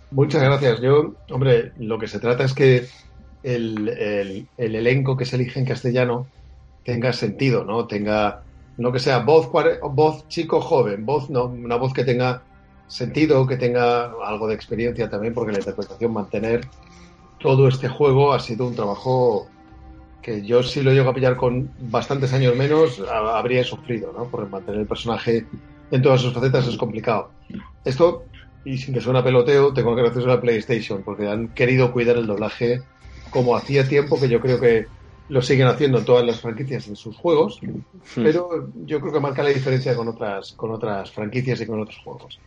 Muchas 0.09 0.43
gracias. 0.43 0.81
Yo, 0.81 1.15
hombre, 1.29 1.71
lo 1.77 1.97
que 1.97 2.07
se 2.07 2.19
trata 2.19 2.43
es 2.43 2.53
que 2.53 2.87
el, 3.41 3.87
el- 3.89 4.51
el 4.57 4.75
elenco 4.75 5.15
que 5.17 5.25
se 5.25 5.35
elige 5.37 5.59
en 5.59 5.65
castellano 5.65 6.31
tenga 6.83 7.13
sentido, 7.13 7.63
¿no? 7.65 7.87
Tenga, 7.87 8.45
no 8.77 8.91
que 8.91 8.99
sea 8.99 9.19
voz, 9.19 9.47
cuare- 9.49 9.79
voz 9.83 10.27
chico 10.27 10.61
joven, 10.61 11.05
voz, 11.05 11.29
no, 11.29 11.45
una 11.47 11.77
voz 11.77 11.93
que 11.93 12.03
tenga 12.05 12.47
sentido, 12.91 13.47
que 13.47 13.57
tenga 13.57 14.05
algo 14.25 14.47
de 14.47 14.55
experiencia 14.55 15.09
también, 15.09 15.33
porque 15.33 15.51
la 15.53 15.59
interpretación, 15.59 16.13
mantener 16.13 16.71
todo 17.37 17.67
este 17.67 17.89
juego 17.89 18.33
ha 18.33 18.39
sido 18.39 18.67
un 18.67 18.75
trabajo 18.75 19.53
que 20.21 20.45
yo 20.45 20.63
si 20.63 20.81
lo 20.83 20.91
llego 20.93 21.09
a 21.09 21.13
pillar 21.13 21.35
con 21.37 21.73
bastantes 21.77 22.33
años 22.33 22.55
menos, 22.55 22.99
ha- 23.01 23.37
habría 23.39 23.63
sufrido, 23.63 24.13
¿no? 24.13 24.29
Porque 24.29 24.49
mantener 24.49 24.81
el 24.81 24.87
personaje 24.87 25.49
en 25.89 26.01
todas 26.01 26.21
sus 26.21 26.33
facetas 26.33 26.67
es 26.67 26.77
complicado. 26.77 27.35
Esto, 27.83 28.29
y 28.63 28.77
sin 28.77 28.93
que 28.93 29.01
suene 29.01 29.19
a 29.19 29.23
peloteo, 29.23 29.73
tengo 29.73 29.95
que 29.95 30.01
agradecer 30.01 30.29
a 30.29 30.35
la 30.35 30.41
PlayStation, 30.41 31.03
porque 31.03 31.27
han 31.27 31.53
querido 31.53 31.91
cuidar 31.91 32.17
el 32.17 32.27
doblaje 32.27 32.85
como 33.29 33.55
hacía 33.55 33.87
tiempo, 33.87 34.19
que 34.19 34.29
yo 34.29 34.39
creo 34.41 34.59
que 34.59 34.87
lo 35.27 35.41
siguen 35.41 35.67
haciendo 35.67 35.99
en 35.99 36.05
todas 36.05 36.25
las 36.25 36.41
franquicias 36.41 36.87
en 36.87 36.95
sus 36.95 37.17
juegos, 37.17 37.65
pero 38.21 38.71
yo 38.75 38.99
creo 39.01 39.13
que 39.13 39.19
marca 39.19 39.43
la 39.43 39.49
diferencia 39.49 39.95
con 39.95 40.07
otras, 40.09 40.53
con 40.55 40.71
otras 40.71 41.11
franquicias 41.11 41.61
y 41.61 41.67
con 41.67 41.81
otros 41.81 41.97
juegos. 42.03 42.41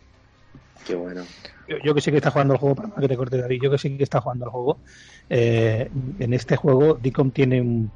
Qué 0.83 0.95
bueno 0.95 1.23
Yo, 1.67 1.77
yo 1.83 1.95
que 1.95 2.01
sé 2.01 2.11
que 2.11 2.17
está 2.17 2.31
jugando 2.31 2.53
el 2.53 2.59
juego, 2.59 2.75
para 2.75 3.01
que 3.01 3.07
te 3.07 3.17
corte 3.17 3.37
David, 3.37 3.59
yo 3.61 3.71
que 3.71 3.77
sé 3.77 3.97
que 3.97 4.03
está 4.03 4.21
jugando 4.21 4.45
el 4.45 4.51
juego, 4.51 4.81
eh, 5.29 5.89
en 6.19 6.33
este 6.33 6.55
juego 6.55 6.95
Dicom 7.01 7.31
tiene 7.31 7.61
un, 7.61 7.91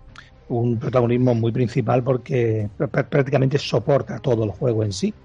un 0.47 0.79
protagonismo 0.79 1.35
muy 1.35 1.51
principal 1.51 2.03
porque 2.03 2.69
pr- 2.77 3.09
prácticamente 3.09 3.57
soporta 3.57 4.19
todo 4.19 4.43
el 4.43 4.51
juego 4.51 4.83
en 4.83 4.91
sí. 4.91 5.15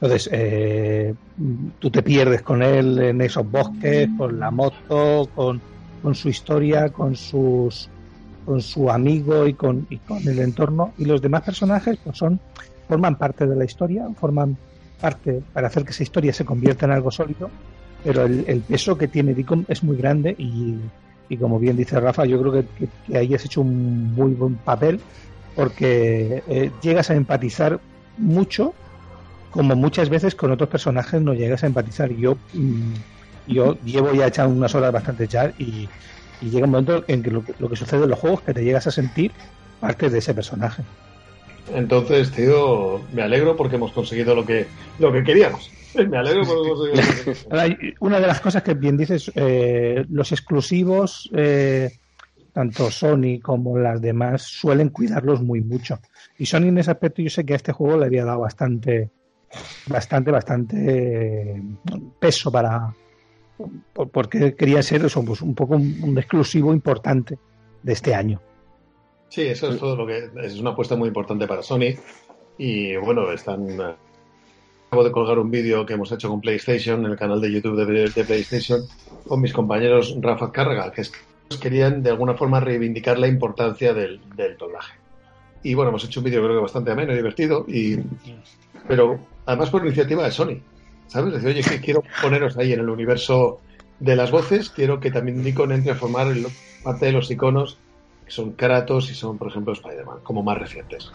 Entonces, 0.00 0.28
eh, 0.32 1.14
tú 1.78 1.90
te 1.90 2.02
pierdes 2.02 2.42
con 2.42 2.62
él 2.62 2.98
en 2.98 3.20
esos 3.22 3.48
bosques, 3.50 4.10
con 4.14 4.38
la 4.38 4.50
moto, 4.50 5.30
con, 5.32 5.62
con 6.00 6.14
su 6.14 6.28
historia, 6.28 6.90
con 6.90 7.14
sus 7.14 7.90
con 8.44 8.60
su 8.60 8.90
amigo 8.90 9.46
y 9.46 9.54
con, 9.56 9.86
y 9.90 10.00
con 10.00 10.26
el 10.28 10.38
entorno. 10.40 10.94
Y 10.96 11.04
los 11.04 11.20
demás 11.20 11.42
personajes 11.42 11.98
pues 12.02 12.16
son 12.18 12.40
forman 12.88 13.18
parte 13.18 13.46
de 13.46 13.56
la 13.56 13.64
historia, 13.64 14.06
forman 14.16 14.58
parte 15.00 15.42
para 15.52 15.66
hacer 15.68 15.84
que 15.84 15.90
esa 15.90 16.02
historia 16.02 16.32
se 16.32 16.44
convierta 16.44 16.86
en 16.86 16.92
algo 16.92 17.10
sólido, 17.10 17.50
pero 18.04 18.24
el, 18.24 18.62
peso 18.68 18.96
que 18.96 19.08
tiene 19.08 19.34
Deacon 19.34 19.64
es 19.68 19.82
muy 19.82 19.96
grande 19.96 20.34
y, 20.38 20.76
y, 21.28 21.36
como 21.36 21.58
bien 21.58 21.76
dice 21.76 21.98
Rafa, 21.98 22.24
yo 22.24 22.40
creo 22.40 22.52
que, 22.52 22.64
que, 22.78 23.18
ahí 23.18 23.34
has 23.34 23.44
hecho 23.44 23.60
un 23.60 24.14
muy 24.14 24.32
buen 24.32 24.54
papel 24.56 25.00
porque 25.56 26.42
eh, 26.48 26.70
llegas 26.82 27.10
a 27.10 27.14
empatizar 27.14 27.80
mucho 28.18 28.74
como 29.50 29.74
muchas 29.74 30.10
veces 30.10 30.34
con 30.34 30.52
otros 30.52 30.68
personajes 30.68 31.20
no 31.20 31.32
llegas 31.32 31.64
a 31.64 31.66
empatizar. 31.66 32.10
Yo, 32.10 32.36
mm, 32.52 32.92
yo 33.48 33.78
llevo 33.84 34.12
ya 34.12 34.26
echado 34.26 34.50
unas 34.50 34.74
horas 34.74 34.92
bastante 34.92 35.26
ya 35.26 35.52
y, 35.58 35.88
llega 36.42 36.66
un 36.66 36.72
momento 36.72 37.02
en 37.08 37.22
que 37.22 37.30
lo, 37.30 37.42
que 37.42 37.76
sucede 37.76 38.04
en 38.04 38.10
los 38.10 38.18
juegos 38.18 38.42
que 38.42 38.52
te 38.52 38.62
llegas 38.62 38.86
a 38.86 38.90
sentir 38.90 39.32
parte 39.80 40.10
de 40.10 40.18
ese 40.18 40.34
personaje. 40.34 40.82
Entonces, 41.74 42.30
tío, 42.30 43.00
me 43.12 43.22
alegro 43.22 43.56
porque 43.56 43.76
hemos 43.76 43.92
conseguido 43.92 44.34
lo 44.34 44.44
que, 44.46 44.66
lo 44.98 45.12
que 45.12 45.22
queríamos. 45.24 45.70
Me 45.96 46.18
alegro 46.18 46.42
porque 46.44 46.68
hemos 46.68 47.24
conseguido 47.24 47.94
Una 48.00 48.20
de 48.20 48.26
las 48.26 48.40
cosas 48.40 48.62
que 48.62 48.74
bien 48.74 48.96
dices, 48.96 49.32
eh, 49.34 50.04
los 50.10 50.30
exclusivos, 50.32 51.30
eh, 51.34 51.90
tanto 52.52 52.90
Sony 52.90 53.40
como 53.42 53.78
las 53.78 54.00
demás, 54.00 54.42
suelen 54.42 54.90
cuidarlos 54.90 55.42
muy 55.42 55.62
mucho. 55.62 55.98
Y 56.38 56.46
Sony 56.46 56.68
en 56.68 56.78
ese 56.78 56.90
aspecto 56.90 57.22
yo 57.22 57.30
sé 57.30 57.44
que 57.44 57.54
a 57.54 57.56
este 57.56 57.72
juego 57.72 57.98
le 57.98 58.06
había 58.06 58.24
dado 58.24 58.40
bastante, 58.40 59.10
bastante, 59.86 60.30
bastante 60.30 61.62
peso 62.20 62.52
para 62.52 62.94
porque 64.12 64.54
quería 64.54 64.82
ser 64.82 65.04
eso, 65.04 65.24
pues, 65.24 65.40
un 65.40 65.54
poco 65.54 65.76
un, 65.76 66.16
exclusivo 66.18 66.72
importante 66.72 67.38
de 67.82 67.92
este 67.92 68.14
año. 68.14 68.40
Sí, 69.28 69.42
eso 69.42 69.68
es 69.68 69.78
todo 69.78 69.96
lo 69.96 70.06
que 70.06 70.30
es 70.42 70.58
una 70.58 70.70
apuesta 70.70 70.96
muy 70.96 71.08
importante 71.08 71.46
para 71.46 71.62
Sony 71.62 71.96
y 72.58 72.96
bueno, 72.96 73.30
están 73.32 73.80
acabo 74.88 75.04
de 75.04 75.12
colgar 75.12 75.38
un 75.38 75.50
vídeo 75.50 75.84
que 75.84 75.94
hemos 75.94 76.12
hecho 76.12 76.28
con 76.28 76.40
PlayStation 76.40 77.04
en 77.04 77.12
el 77.12 77.18
canal 77.18 77.40
de 77.40 77.52
YouTube 77.52 77.84
de, 77.84 78.24
PlayStation 78.24 78.82
con 79.26 79.40
mis 79.40 79.52
compañeros 79.52 80.16
Rafa 80.20 80.52
Carga 80.52 80.92
que 80.92 81.02
querían 81.60 82.02
de 82.02 82.10
alguna 82.10 82.34
forma 82.34 82.60
reivindicar 82.60 83.18
la 83.18 83.26
importancia 83.26 83.92
del, 83.92 84.20
del 84.36 84.56
doblaje. 84.56 84.94
Y 85.62 85.74
bueno, 85.74 85.90
hemos 85.90 86.04
hecho 86.04 86.20
un 86.20 86.24
vídeo 86.24 86.42
creo 86.42 86.54
que 86.54 86.62
bastante 86.62 86.92
ameno 86.92 87.12
y 87.12 87.16
divertido 87.16 87.64
y 87.68 87.98
pero 88.86 89.18
además 89.44 89.70
por 89.70 89.84
iniciativa 89.84 90.24
de 90.24 90.30
Sony. 90.30 90.60
¿Sabes? 91.08 91.34
Decir, 91.34 91.48
oye, 91.48 91.62
que 91.62 91.80
quiero 91.80 92.02
poneros 92.20 92.56
ahí 92.56 92.72
en 92.72 92.80
el 92.80 92.88
universo 92.88 93.60
de 94.00 94.16
las 94.16 94.30
voces, 94.30 94.70
quiero 94.70 95.00
que 95.00 95.10
también 95.10 95.42
Nikon 95.42 95.72
entre 95.72 95.92
a 95.92 95.94
formar 95.94 96.28
parte 96.82 97.06
de 97.06 97.12
los 97.12 97.30
iconos 97.30 97.78
son 98.26 98.52
Kratos 98.52 99.10
y 99.10 99.14
son, 99.14 99.38
por 99.38 99.48
ejemplo, 99.48 99.72
Spider-Man, 99.72 100.18
como 100.22 100.42
más 100.42 100.58
recientes. 100.58 101.10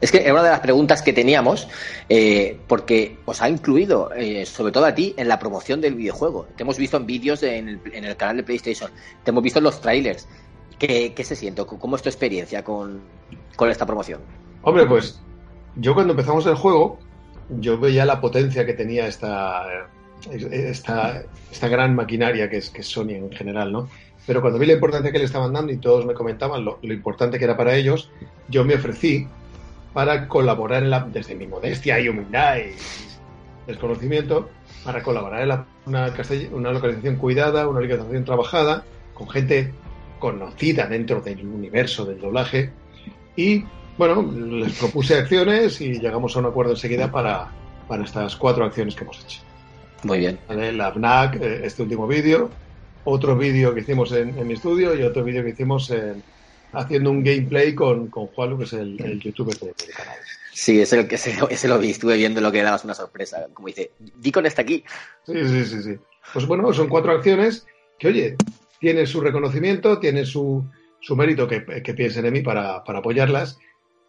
Es 0.00 0.10
que 0.10 0.18
era 0.18 0.32
una 0.32 0.42
de 0.42 0.50
las 0.50 0.60
preguntas 0.60 1.02
que 1.02 1.12
teníamos, 1.12 1.68
eh, 2.08 2.58
porque 2.66 3.18
os 3.24 3.40
ha 3.42 3.48
incluido, 3.48 4.10
eh, 4.14 4.46
sobre 4.46 4.72
todo 4.72 4.84
a 4.84 4.94
ti, 4.94 5.14
en 5.16 5.28
la 5.28 5.38
promoción 5.38 5.80
del 5.80 5.94
videojuego. 5.94 6.46
Te 6.56 6.62
hemos 6.62 6.78
visto 6.78 6.96
en 6.96 7.06
vídeos 7.06 7.42
en 7.42 7.80
el, 7.92 8.16
canal 8.16 8.38
de 8.38 8.42
PlayStation, 8.42 8.90
te 9.22 9.30
hemos 9.30 9.42
visto 9.42 9.58
en 9.58 9.64
los 9.64 9.80
trailers. 9.80 10.26
¿Qué, 10.78 11.14
se 11.22 11.36
siente? 11.36 11.64
¿Cómo 11.64 11.94
es 11.94 12.02
tu 12.02 12.08
experiencia 12.08 12.64
con, 12.64 13.00
con 13.54 13.70
esta 13.70 13.86
promoción? 13.86 14.20
Hombre, 14.62 14.86
pues 14.86 15.20
yo 15.76 15.94
cuando 15.94 16.12
empezamos 16.12 16.44
el 16.46 16.56
juego, 16.56 16.98
yo 17.60 17.78
veía 17.78 18.04
la 18.04 18.20
potencia 18.20 18.66
que 18.66 18.72
tenía 18.72 19.06
esta, 19.06 19.88
esta, 20.30 21.22
esta 21.50 21.68
gran 21.68 21.94
maquinaria 21.94 22.50
que 22.50 22.56
es, 22.56 22.70
que 22.70 22.82
Sony 22.82 23.10
en 23.10 23.30
general, 23.30 23.72
¿no? 23.72 23.88
Pero 24.26 24.40
cuando 24.40 24.58
vi 24.58 24.66
la 24.66 24.74
importancia 24.74 25.10
que 25.10 25.18
le 25.18 25.24
estaban 25.24 25.52
dando 25.52 25.72
y 25.72 25.78
todos 25.78 26.06
me 26.06 26.14
comentaban 26.14 26.64
lo, 26.64 26.78
importante 26.82 27.38
que 27.38 27.44
era 27.44 27.56
para 27.56 27.74
ellos, 27.74 28.10
yo 28.48 28.64
me 28.64 28.74
ofrecí 28.74 29.26
para 29.92 30.28
colaborar 30.28 30.84
en 30.84 30.90
la, 30.90 31.00
desde 31.00 31.34
mi 31.34 31.46
modestia 31.46 32.00
y 32.00 32.08
humildad 32.08 32.56
y 32.58 32.74
desconocimiento, 33.66 34.48
para 34.84 35.02
colaborar 35.02 35.42
en 35.42 35.64
una, 35.86 36.12
una 36.52 36.72
localización 36.72 37.16
cuidada, 37.16 37.68
una 37.68 37.80
localización 37.80 38.24
trabajada, 38.24 38.84
con 39.14 39.28
gente 39.28 39.72
conocida 40.18 40.86
dentro 40.86 41.20
del 41.20 41.46
universo 41.46 42.04
del 42.04 42.20
doblaje 42.20 42.70
y 43.36 43.64
bueno, 43.98 44.22
les 44.32 44.78
propuse 44.78 45.18
acciones 45.18 45.80
y 45.80 45.98
llegamos 45.98 46.34
a 46.36 46.38
un 46.38 46.46
acuerdo 46.46 46.72
enseguida 46.72 47.10
para, 47.10 47.50
para 47.88 48.04
estas 48.04 48.36
cuatro 48.36 48.64
acciones 48.64 48.94
que 48.94 49.04
hemos 49.04 49.22
hecho. 49.22 49.40
Muy 50.04 50.18
bien. 50.18 50.38
La 50.48 50.90
BNAC, 50.90 51.36
eh, 51.36 51.60
este 51.64 51.82
último 51.82 52.06
vídeo, 52.06 52.50
otro 53.04 53.36
vídeo 53.36 53.74
que 53.74 53.80
hicimos 53.80 54.12
en, 54.12 54.46
mi 54.46 54.54
estudio 54.54 54.94
y 54.94 55.02
otro 55.02 55.24
vídeo 55.24 55.42
que 55.42 55.50
hicimos 55.50 55.90
en, 55.90 56.22
haciendo 56.72 57.10
un 57.10 57.22
gameplay 57.22 57.74
con, 57.74 58.08
con 58.08 58.26
Juan, 58.28 58.56
que 58.58 58.64
es 58.64 58.72
el, 58.72 59.20
youtuber 59.20 59.56
del 59.58 59.74
canal. 59.74 60.16
Sí, 60.52 60.80
ese, 60.80 61.06
ese, 61.10 61.34
ese, 61.50 61.68
lo 61.68 61.78
vi, 61.78 61.90
estuve 61.90 62.16
viendo 62.16 62.40
lo 62.40 62.52
que 62.52 62.62
dabas 62.62 62.84
una 62.84 62.94
sorpresa. 62.94 63.48
Como 63.54 63.68
dice, 63.68 63.90
Dicon 64.18 64.46
está 64.46 64.62
aquí. 64.62 64.84
Sí, 65.26 65.48
sí, 65.48 65.64
sí, 65.64 65.82
sí. 65.82 65.96
Pues 66.32 66.46
bueno, 66.46 66.72
son 66.72 66.88
cuatro 66.88 67.12
acciones 67.12 67.66
que, 67.98 68.08
oye, 68.08 68.36
tienen 68.78 69.06
su 69.06 69.20
reconocimiento, 69.20 69.98
tienen 69.98 70.26
su, 70.26 70.64
su 71.00 71.16
mérito 71.16 71.48
que, 71.48 71.64
que 71.82 71.94
piensen 71.94 72.26
en 72.26 72.32
mí 72.34 72.42
para, 72.42 72.84
para 72.84 72.98
apoyarlas 72.98 73.58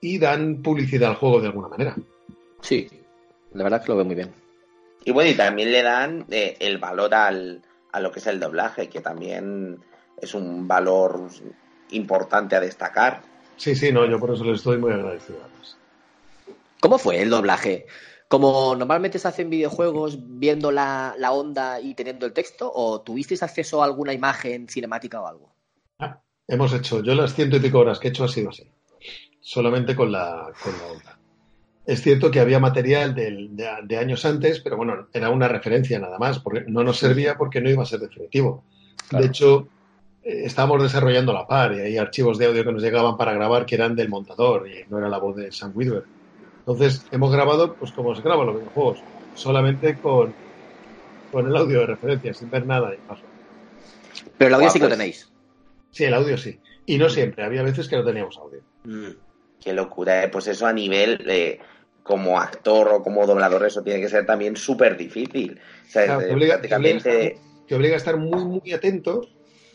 y 0.01 0.19
dan 0.19 0.61
publicidad 0.61 1.11
al 1.11 1.15
juego 1.15 1.39
de 1.39 1.47
alguna 1.47 1.69
manera. 1.69 1.95
Sí, 2.61 2.89
la 3.53 3.63
verdad 3.63 3.81
que 3.81 3.87
lo 3.89 3.95
veo 3.95 4.05
muy 4.05 4.15
bien. 4.15 4.31
Y 5.05 5.11
bueno, 5.11 5.29
y 5.29 5.33
también 5.33 5.71
le 5.71 5.81
dan 5.81 6.25
eh, 6.29 6.55
el 6.59 6.77
valor 6.77 7.13
al, 7.13 7.61
a 7.93 7.99
lo 8.01 8.11
que 8.11 8.19
es 8.19 8.27
el 8.27 8.39
doblaje, 8.39 8.89
que 8.89 8.99
también 8.99 9.79
es 10.21 10.33
un 10.33 10.67
valor 10.67 11.29
importante 11.91 12.55
a 12.55 12.59
destacar. 12.59 13.21
Sí, 13.55 13.75
sí, 13.75 13.91
no, 13.91 14.05
yo 14.05 14.19
por 14.19 14.33
eso 14.33 14.43
le 14.43 14.53
estoy 14.53 14.77
muy 14.77 14.91
agradecido. 14.91 15.39
¿Cómo 16.81 16.97
fue 16.97 17.21
el 17.21 17.29
doblaje? 17.29 17.85
¿Como 18.27 18.75
normalmente 18.75 19.19
se 19.19 19.27
hacen 19.27 19.49
videojuegos 19.49 20.17
viendo 20.19 20.71
la, 20.71 21.15
la 21.17 21.31
onda 21.31 21.79
y 21.79 21.93
teniendo 21.93 22.25
el 22.25 22.33
texto? 22.33 22.69
¿O 22.73 23.01
tuvisteis 23.01 23.43
acceso 23.43 23.81
a 23.81 23.85
alguna 23.85 24.11
imagen 24.11 24.67
cinemática 24.67 25.21
o 25.21 25.27
algo? 25.27 25.55
Ah, 25.99 26.19
hemos 26.47 26.73
hecho, 26.73 27.01
yo 27.01 27.15
las 27.15 27.33
ciento 27.33 27.55
y 27.57 27.59
pico 27.61 27.79
horas 27.79 27.99
que 27.99 28.07
he 28.07 28.11
hecho 28.11 28.25
ha 28.25 28.27
sido 28.27 28.49
así 28.49 28.69
solamente 29.43 29.95
con 29.95 30.11
la, 30.11 30.51
con 30.63 30.73
la 30.77 30.85
onda. 30.85 31.12
Es 31.86 32.01
cierto 32.01 32.31
que 32.31 32.39
había 32.39 32.59
material 32.59 33.13
de, 33.13 33.97
años 33.97 34.23
antes, 34.25 34.61
pero 34.61 34.77
bueno, 34.77 35.07
era 35.11 35.29
una 35.29 35.49
referencia 35.49 35.99
nada 35.99 36.17
más, 36.17 36.39
porque 36.39 36.63
no 36.67 36.84
nos 36.84 36.97
servía 36.97 37.36
porque 37.38 37.59
no 37.59 37.69
iba 37.69 37.84
a 37.84 37.86
ser 37.86 37.99
definitivo. 37.99 38.63
De 39.11 39.25
hecho, 39.25 39.67
eh, 40.23 40.43
estábamos 40.45 40.81
desarrollando 40.81 41.34
la 41.34 41.45
par 41.45 41.73
y 41.73 41.81
hay 41.81 41.97
archivos 41.97 42.38
de 42.38 42.45
audio 42.45 42.63
que 42.63 42.71
nos 42.71 42.81
llegaban 42.81 43.17
para 43.17 43.34
grabar 43.34 43.65
que 43.65 43.75
eran 43.75 43.95
del 43.95 44.07
montador 44.07 44.67
y 44.67 44.86
no 44.89 44.97
era 44.97 45.09
la 45.09 45.17
voz 45.17 45.36
de 45.36 45.51
Sam 45.51 45.73
Witwer. 45.75 46.05
Entonces, 46.59 47.05
hemos 47.11 47.31
grabado, 47.34 47.73
pues 47.73 47.91
como 47.91 48.15
se 48.15 48.21
graban 48.21 48.47
los 48.47 48.55
videojuegos, 48.55 48.99
solamente 49.36 49.97
con, 49.97 50.34
con 51.34 51.47
el 51.47 51.55
audio 51.55 51.81
de 51.81 51.88
referencia, 51.88 52.34
sin 52.34 52.49
ver 52.49 52.65
nada 52.65 52.93
y 52.93 52.97
paso. 53.05 53.23
Pero 54.38 54.47
el 54.47 54.53
audio 54.53 54.69
sí 54.69 54.79
que 54.79 54.86
lo 54.86 54.91
tenéis. 54.91 55.29
Sí, 55.91 56.05
el 56.05 56.13
audio 56.13 56.38
sí. 56.38 56.57
Y 56.86 56.97
no 56.97 57.09
siempre, 57.09 57.43
había 57.43 57.61
veces 57.63 57.89
que 57.89 57.97
no 57.97 58.05
teníamos 58.05 58.38
audio. 58.38 58.61
Mm. 58.86 59.11
Qué 59.61 59.73
locura, 59.73 60.23
¿eh? 60.23 60.29
pues 60.29 60.47
eso 60.47 60.65
a 60.65 60.73
nivel 60.73 61.17
de 61.19 61.59
como 62.03 62.39
actor 62.39 62.89
o 62.89 63.01
como 63.01 63.25
doblador, 63.25 63.65
eso 63.65 63.81
tiene 63.81 64.01
que 64.01 64.09
ser 64.09 64.25
también 64.25 64.55
súper 64.55 64.97
difícil. 64.97 65.59
te, 65.93 66.11
obliga, 67.75 67.93
a 67.95 67.97
estar 67.97 68.17
muy, 68.17 68.45
muy 68.45 68.73
atento, 68.73 69.21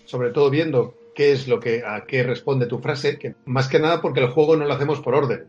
sobre 0.04 0.30
todo 0.30 0.50
viendo 0.50 0.94
qué 1.14 1.32
es 1.32 1.48
lo 1.48 1.58
que, 1.58 1.82
a 1.84 2.04
qué 2.06 2.22
responde 2.22 2.66
tu 2.66 2.78
frase, 2.78 3.18
que 3.18 3.34
más 3.46 3.68
que 3.68 3.80
nada 3.80 4.00
porque 4.00 4.20
el 4.20 4.28
juego 4.28 4.56
no 4.56 4.66
lo 4.66 4.74
hacemos 4.74 5.00
por 5.00 5.14
orden. 5.14 5.46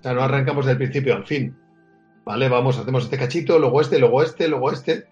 O 0.00 0.02
sea, 0.02 0.12
no 0.12 0.22
arrancamos 0.22 0.66
del 0.66 0.76
principio 0.76 1.14
al 1.14 1.26
fin. 1.26 1.56
¿Vale? 2.24 2.48
Vamos, 2.48 2.76
hacemos 2.76 3.04
este 3.04 3.18
cachito, 3.18 3.58
luego 3.58 3.80
este, 3.80 3.98
luego 3.98 4.22
este, 4.22 4.48
luego 4.48 4.72
este. 4.72 5.06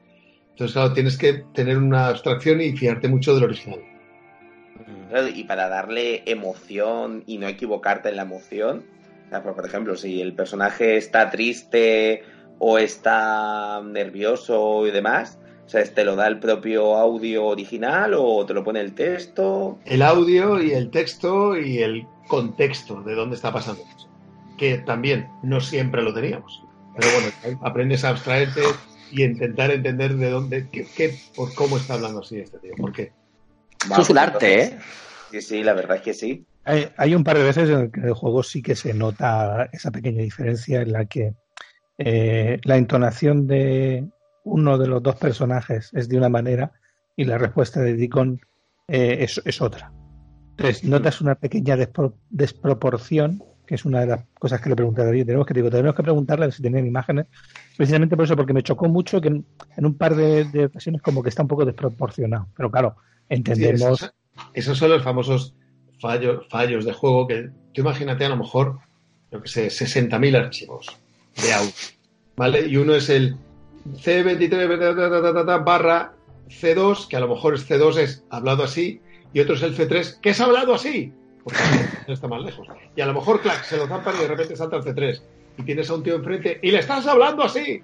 Entonces, 0.50 0.74
claro, 0.74 0.92
tienes 0.92 1.16
que 1.16 1.44
tener 1.54 1.78
una 1.78 2.08
abstracción 2.08 2.60
y 2.60 2.76
fiarte 2.76 3.08
mucho 3.08 3.34
del 3.34 3.44
original 3.44 3.80
y 5.34 5.44
para 5.44 5.68
darle 5.68 6.22
emoción 6.26 7.22
y 7.26 7.38
no 7.38 7.46
equivocarte 7.46 8.08
en 8.08 8.16
la 8.16 8.22
emoción. 8.22 8.84
Por 9.42 9.66
ejemplo, 9.66 9.96
si 9.96 10.20
el 10.20 10.34
personaje 10.34 10.96
está 10.96 11.30
triste 11.30 12.22
o 12.58 12.78
está 12.78 13.82
nervioso 13.84 14.86
y 14.86 14.90
demás, 14.90 15.38
o 15.66 15.68
sea, 15.68 15.82
¿te 15.82 16.04
lo 16.04 16.14
da 16.14 16.26
el 16.26 16.38
propio 16.38 16.96
audio 16.96 17.46
original 17.46 18.14
o 18.16 18.44
te 18.44 18.54
lo 18.54 18.62
pone 18.62 18.80
el 18.80 18.94
texto? 18.94 19.78
El 19.86 20.02
audio 20.02 20.62
y 20.62 20.72
el 20.72 20.90
texto 20.90 21.56
y 21.56 21.78
el 21.78 22.06
contexto 22.28 23.02
de 23.02 23.14
dónde 23.14 23.36
está 23.36 23.52
pasando 23.52 23.82
eso. 23.96 24.08
Que 24.58 24.78
también 24.78 25.28
no 25.42 25.60
siempre 25.60 26.02
lo 26.02 26.12
teníamos. 26.12 26.62
Pero 26.96 27.08
bueno, 27.12 27.60
aprendes 27.62 28.04
a 28.04 28.10
abstraerte 28.10 28.60
y 29.10 29.24
intentar 29.24 29.70
entender 29.70 30.14
de 30.16 30.30
dónde, 30.30 30.68
qué, 30.70 31.18
por 31.34 31.54
cómo 31.54 31.76
está 31.76 31.94
hablando 31.94 32.20
así 32.20 32.38
este 32.38 32.58
tío. 32.58 32.74
¿Por 32.76 32.92
qué? 32.92 33.12
es 33.98 34.10
un 34.10 34.18
arte, 34.18 34.62
¿eh? 34.62 34.78
Sí, 35.30 35.40
sí, 35.40 35.62
la 35.64 35.72
verdad 35.72 35.96
es 35.96 36.02
que 36.02 36.14
sí. 36.14 36.44
Hay, 36.64 37.14
un 37.14 37.24
par 37.24 37.36
de 37.36 37.44
veces 37.44 37.68
en 37.68 37.78
el 37.80 37.90
que 37.90 38.00
el 38.00 38.14
juego 38.14 38.42
sí 38.42 38.62
que 38.62 38.74
se 38.74 38.94
nota 38.94 39.68
esa 39.72 39.90
pequeña 39.90 40.22
diferencia 40.22 40.80
en 40.80 40.92
la 40.92 41.04
que 41.04 41.34
eh, 41.98 42.58
la 42.64 42.76
entonación 42.76 43.46
de 43.46 44.08
uno 44.44 44.78
de 44.78 44.86
los 44.86 45.02
dos 45.02 45.16
personajes 45.16 45.90
es 45.92 46.08
de 46.08 46.16
una 46.16 46.28
manera 46.28 46.72
y 47.16 47.24
la 47.24 47.38
respuesta 47.38 47.80
de 47.80 47.94
Deacon 47.94 48.40
eh, 48.88 49.18
es, 49.44 49.60
otra. 49.60 49.92
Entonces, 50.56 50.84
notas 50.84 51.20
una 51.20 51.34
pequeña 51.34 51.76
despro- 51.76 52.14
desproporción, 52.30 53.42
que 53.66 53.74
es 53.74 53.84
una 53.84 54.00
de 54.00 54.06
las 54.06 54.24
cosas 54.38 54.60
que 54.60 54.68
le 54.70 54.76
pregunté 54.76 55.02
a 55.02 55.06
David. 55.06 55.26
Tenemos 55.26 55.46
que, 55.46 55.54
digo, 55.54 55.70
tenemos 55.70 55.94
que 55.94 56.02
preguntarle 56.02 56.50
si 56.50 56.62
tienen 56.62 56.86
imágenes, 56.86 57.26
precisamente 57.76 58.16
por 58.16 58.24
eso, 58.24 58.36
porque 58.36 58.52
me 58.52 58.62
chocó 58.62 58.88
mucho 58.88 59.20
que 59.20 59.28
en, 59.28 59.46
en 59.76 59.86
un 59.86 59.96
par 59.96 60.14
de, 60.14 60.44
de 60.44 60.66
ocasiones 60.66 61.02
como 61.02 61.22
que 61.22 61.28
está 61.28 61.42
un 61.42 61.48
poco 61.48 61.64
desproporcionado. 61.64 62.48
Pero 62.56 62.70
claro, 62.70 62.96
Sí, 63.28 63.36
entendemos. 63.36 64.02
esos, 64.02 64.14
esos 64.52 64.78
son 64.78 64.90
los 64.90 65.02
famosos 65.02 65.54
fallos, 66.48 66.84
de 66.84 66.92
juego 66.92 67.26
que 67.26 67.50
tú 67.72 67.80
imagínate 67.80 68.24
a 68.24 68.28
lo 68.28 68.36
mejor, 68.36 68.78
yo 69.32 69.42
que 69.42 69.48
sé, 69.48 69.66
60.000 69.68 70.36
archivos 70.36 70.86
de 71.42 71.52
audio, 71.52 71.72
¿vale? 72.36 72.66
Y 72.66 72.76
uno 72.76 72.94
es 72.94 73.08
el 73.08 73.36
C23 73.96 74.50
ta, 74.50 74.94
ta, 74.94 75.22
ta, 75.22 75.34
ta, 75.34 75.46
ta, 75.46 75.58
barra 75.58 76.12
C2, 76.48 77.08
que 77.08 77.16
a 77.16 77.20
lo 77.20 77.28
mejor 77.28 77.54
es 77.54 77.68
C2 77.68 77.96
es 77.96 78.24
hablado 78.30 78.64
así, 78.64 79.00
y 79.32 79.40
otro 79.40 79.54
es 79.54 79.62
el 79.62 79.76
C3, 79.76 80.20
que 80.20 80.30
es 80.30 80.40
hablado 80.40 80.74
así, 80.74 81.12
porque 81.42 81.58
no 82.06 82.14
está 82.14 82.28
más 82.28 82.42
lejos. 82.42 82.68
Y 82.94 83.00
a 83.00 83.06
lo 83.06 83.14
mejor, 83.14 83.40
clac, 83.40 83.64
se 83.64 83.78
lo 83.78 83.88
zampan 83.88 84.14
y 84.16 84.22
de 84.22 84.28
repente 84.28 84.56
salta 84.56 84.76
el 84.76 84.82
C3, 84.82 85.22
y 85.56 85.62
tienes 85.62 85.88
a 85.88 85.94
un 85.94 86.02
tío 86.02 86.16
enfrente 86.16 86.58
y 86.62 86.70
le 86.70 86.80
estás 86.80 87.06
hablando 87.06 87.42
así. 87.44 87.82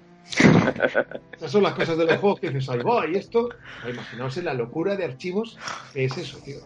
Esas 1.35 1.51
son 1.51 1.63
las 1.63 1.73
cosas 1.73 1.97
de 1.97 2.05
los 2.05 2.17
juegos 2.17 2.39
que 2.39 2.51
dices, 2.51 2.69
ahí 2.69 2.79
y 3.11 3.17
esto, 3.17 3.49
imaginaos 3.89 4.37
la 4.37 4.53
locura 4.53 4.95
de 4.95 5.05
archivos 5.05 5.57
es 5.95 6.15
eso, 6.17 6.37
tío. 6.45 6.59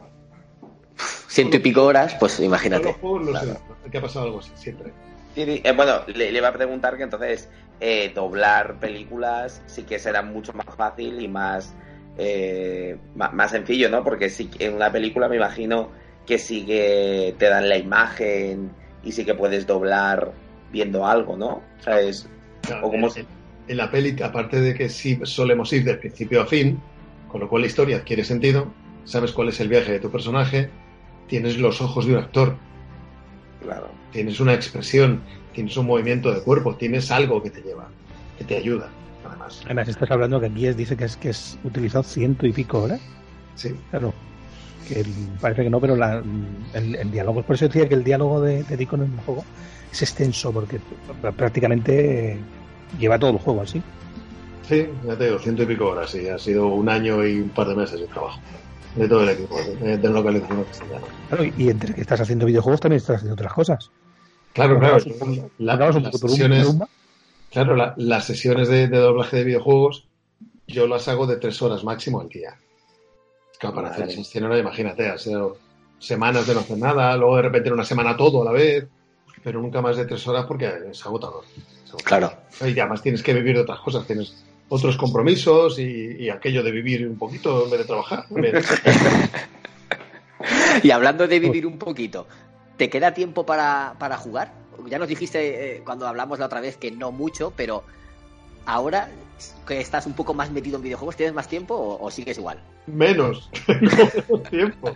Ciento 1.36 1.58
y 1.58 1.60
pico 1.60 1.84
horas, 1.84 2.16
pues 2.18 2.40
imagínate. 2.40 2.86
los 2.86 2.96
juegos, 2.96 3.24
no 3.24 3.32
Claro. 3.32 3.48
sé, 3.84 3.92
que 3.92 3.98
ha 3.98 4.02
pasado 4.02 4.26
algo 4.28 4.40
así, 4.40 4.52
siempre. 4.56 4.94
Sí, 5.36 5.44
sí, 5.44 5.62
eh, 5.66 5.74
bueno, 5.74 5.96
le, 6.08 6.32
le 6.32 6.38
iba 6.38 6.48
a 6.48 6.54
preguntar 6.54 6.96
que 6.96 7.04
entonces 7.04 7.50
eh, 7.82 8.10
doblar 8.16 8.80
películas 8.80 9.62
sí 9.66 9.84
que 9.84 10.00
será 10.00 10.22
mucho 10.22 10.54
más 10.54 10.74
fácil 10.78 11.20
y 11.22 11.28
más, 11.28 11.74
eh, 12.18 12.96
más, 13.16 13.52
sencillo, 13.52 13.90
¿no? 13.90 14.02
Porque 14.02 14.30
sí 14.30 14.48
que 14.48 14.68
en 14.68 14.76
una 14.76 14.90
película 14.94 15.28
me 15.28 15.36
imagino 15.36 15.90
que 16.26 16.38
sí 16.38 16.66
que 16.66 17.36
te 17.38 17.50
dan 17.50 17.68
la 17.68 17.76
imagen 17.78 18.72
y 19.04 19.12
sí 19.12 19.26
que 19.26 19.34
puedes 19.36 19.68
doblar 19.68 20.32
viendo 20.72 21.06
algo, 21.06 21.36
¿no? 21.36 21.62
¿Sabes? 21.80 22.30
Claro, 22.62 22.88
O 22.88 22.92
como 22.92 23.08
en, 23.14 23.28
en 23.68 23.76
la 23.78 23.92
peli, 23.92 24.16
aparte 24.24 24.62
de 24.62 24.74
que 24.74 24.88
sí 24.88 25.20
solemos 25.24 25.74
ir 25.74 25.84
de 25.84 25.96
principio 25.96 26.42
a 26.44 26.46
fin, 26.46 26.80
con 27.28 27.42
lo 27.42 27.50
cual 27.50 27.64
la 27.64 27.68
historia 27.68 27.98
adquiere 27.98 28.24
sentido, 28.24 28.72
sabes 29.04 29.34
cuál 29.34 29.50
es 29.50 29.60
el 29.60 29.68
viaje 29.68 29.92
de 29.92 30.00
tu 30.00 30.10
personaje, 30.10 30.70
tienes 31.28 31.58
los 31.58 31.82
ojos 31.82 32.06
de 32.06 32.14
un 32.14 32.20
actor, 32.20 32.56
Claro. 33.62 33.88
tienes 34.12 34.40
una 34.40 34.54
expresión, 34.54 35.22
tienes 35.54 35.76
un 35.78 35.88
movimiento 35.88 36.32
de 36.34 36.42
cuerpo, 36.42 36.76
tienes 36.76 37.10
algo 37.12 37.42
que 37.42 37.50
te 37.50 37.62
lleva, 37.62 37.88
que 38.38 38.44
te 38.44 38.58
ayuda, 38.58 38.90
además. 39.28 39.62
Además, 39.66 39.88
estás 39.88 40.12
hablando 40.12 40.40
que 40.40 40.48
aquí 40.48 40.68
es, 40.68 40.78
dice 40.78 40.96
que 40.96 41.06
es 41.06 41.18
que 41.18 41.30
es 41.30 41.58
utilizado 41.64 42.04
ciento 42.04 42.46
y 42.46 42.52
pico 42.54 42.84
horas. 42.84 43.02
Sí. 43.56 43.74
Claro. 43.90 44.14
Que 44.88 45.00
el- 45.00 45.08
parece 45.42 45.64
que 45.64 45.70
no, 45.70 45.80
pero 45.80 45.96
la- 45.96 46.22
el, 46.74 46.96
el 46.96 47.12
diálogo, 47.12 47.42
por 47.42 47.56
eso 47.56 47.66
decía 47.66 47.90
que 47.90 47.96
el 47.96 48.04
diálogo 48.04 48.40
de, 48.42 48.64
de 48.64 48.78
Deacon 48.78 49.02
en 49.04 49.14
el 49.14 49.20
juego 49.22 49.44
es 49.92 50.02
extenso, 50.04 50.52
porque 50.52 50.78
pr- 51.24 51.34
prácticamente 51.34 52.34
eh, 52.34 52.38
lleva 53.00 53.18
todo 53.18 53.32
el 53.32 53.38
juego 53.40 53.62
así. 53.64 53.82
Sí, 54.68 54.88
ya 55.06 55.18
te 55.18 55.26
digo, 55.26 55.40
ciento 55.40 55.64
y 55.64 55.66
pico 55.68 55.88
horas, 55.90 56.12
sí, 56.12 56.28
ha 56.28 56.38
sido 56.38 56.68
un 56.68 56.88
año 56.90 57.26
y 57.26 57.40
un 57.40 57.50
par 57.50 57.68
de 57.68 57.76
meses 57.76 58.00
de 58.00 58.08
trabajo 58.08 58.40
de 58.96 59.08
todo 59.08 59.24
el 59.24 59.30
equipo, 59.30 59.58
de, 59.62 59.98
de 59.98 60.10
localización 60.10 60.64
castellana. 60.64 61.06
Claro, 61.30 61.44
y 61.58 61.70
entre 61.70 61.94
que 61.94 62.02
estás 62.02 62.22
haciendo 62.22 62.46
videojuegos 62.46 62.80
también 62.82 62.98
estás 62.98 63.18
haciendo 63.18 63.34
otras 63.34 63.54
cosas. 63.54 63.92
Claro, 64.54 64.80
claro. 64.80 64.98
La- 65.58 65.76
las 65.76 66.20
sesiones-. 66.20 66.76
Claro, 67.52 67.76
la- 67.76 67.94
las 67.98 68.26
sesiones 68.26 68.68
de, 68.70 68.88
de 68.88 68.98
doblaje 68.98 69.38
de 69.38 69.44
videojuegos 69.44 70.08
yo 70.68 70.88
las 70.88 71.08
hago 71.08 71.28
de 71.28 71.38
tres 71.38 71.62
horas 71.62 71.84
máximo 71.84 72.22
al 72.22 72.30
día. 72.30 72.56
Claro, 73.60 73.76
para 73.76 73.90
hacer. 73.90 74.12
100 74.12 74.44
horas, 74.44 74.60
imagínate, 74.60 75.08
ha 75.10 75.18
sido 75.18 75.58
semanas 76.00 76.48
de 76.48 76.54
no 76.54 76.60
hacer 76.62 76.78
nada, 76.78 77.16
luego 77.18 77.36
de 77.38 77.42
repente 77.44 77.72
una 77.72 77.86
semana 77.86 78.18
todo 78.18 78.42
a 78.42 78.46
la 78.46 78.52
vez, 78.52 78.86
pero 79.44 79.62
nunca 79.62 79.82
más 79.82 79.96
de 79.98 80.06
tres 80.06 80.28
horas 80.28 80.46
porque 80.46 80.66
es 80.92 81.06
agotador. 81.06 81.44
Es 81.46 81.90
agotador. 81.92 82.04
Claro. 82.04 82.34
Y 82.62 82.80
además 82.80 83.02
tienes 83.02 83.22
que 83.24 83.34
vivir 83.34 83.56
de 83.56 83.62
otras 83.62 83.80
cosas, 83.80 84.06
tienes 84.08 84.44
otros 84.70 84.98
compromisos 84.98 85.80
y, 85.80 86.18
y 86.20 86.30
aquello 86.30 86.64
de 86.64 86.72
vivir 86.72 87.08
un 87.08 87.18
poquito 87.18 87.66
en 87.66 87.72
vez 87.72 87.80
de 87.80 87.86
trabajar. 87.86 88.26
Y 90.84 90.92
hablando 90.92 91.28
de 91.28 91.40
vivir 91.40 91.66
un 91.66 91.78
poquito, 91.78 92.28
¿te 92.78 92.90
queda 92.90 93.14
tiempo 93.14 93.46
para, 93.46 93.96
para 93.98 94.18
jugar? 94.18 94.54
Ya 94.88 95.00
nos 95.00 95.08
dijiste 95.08 95.78
eh, 95.78 95.82
cuando 95.84 96.08
hablamos 96.08 96.38
la 96.40 96.46
otra 96.46 96.60
vez 96.60 96.78
que 96.78 96.92
no 96.92 97.12
mucho, 97.12 97.54
pero 97.56 97.84
ahora 98.66 99.10
que 99.68 99.80
estás 99.80 100.06
un 100.06 100.14
poco 100.14 100.34
más 100.34 100.52
metido 100.52 100.78
en 100.78 100.84
videojuegos, 100.84 101.16
¿tienes 101.16 101.34
más 101.34 101.48
tiempo 101.48 101.74
o, 101.74 102.06
o 102.06 102.12
sigues 102.12 102.38
igual? 102.38 102.60
Menos. 102.88 103.50
Tengo 103.66 103.82
menos 103.82 104.44
tiempo. 104.50 104.92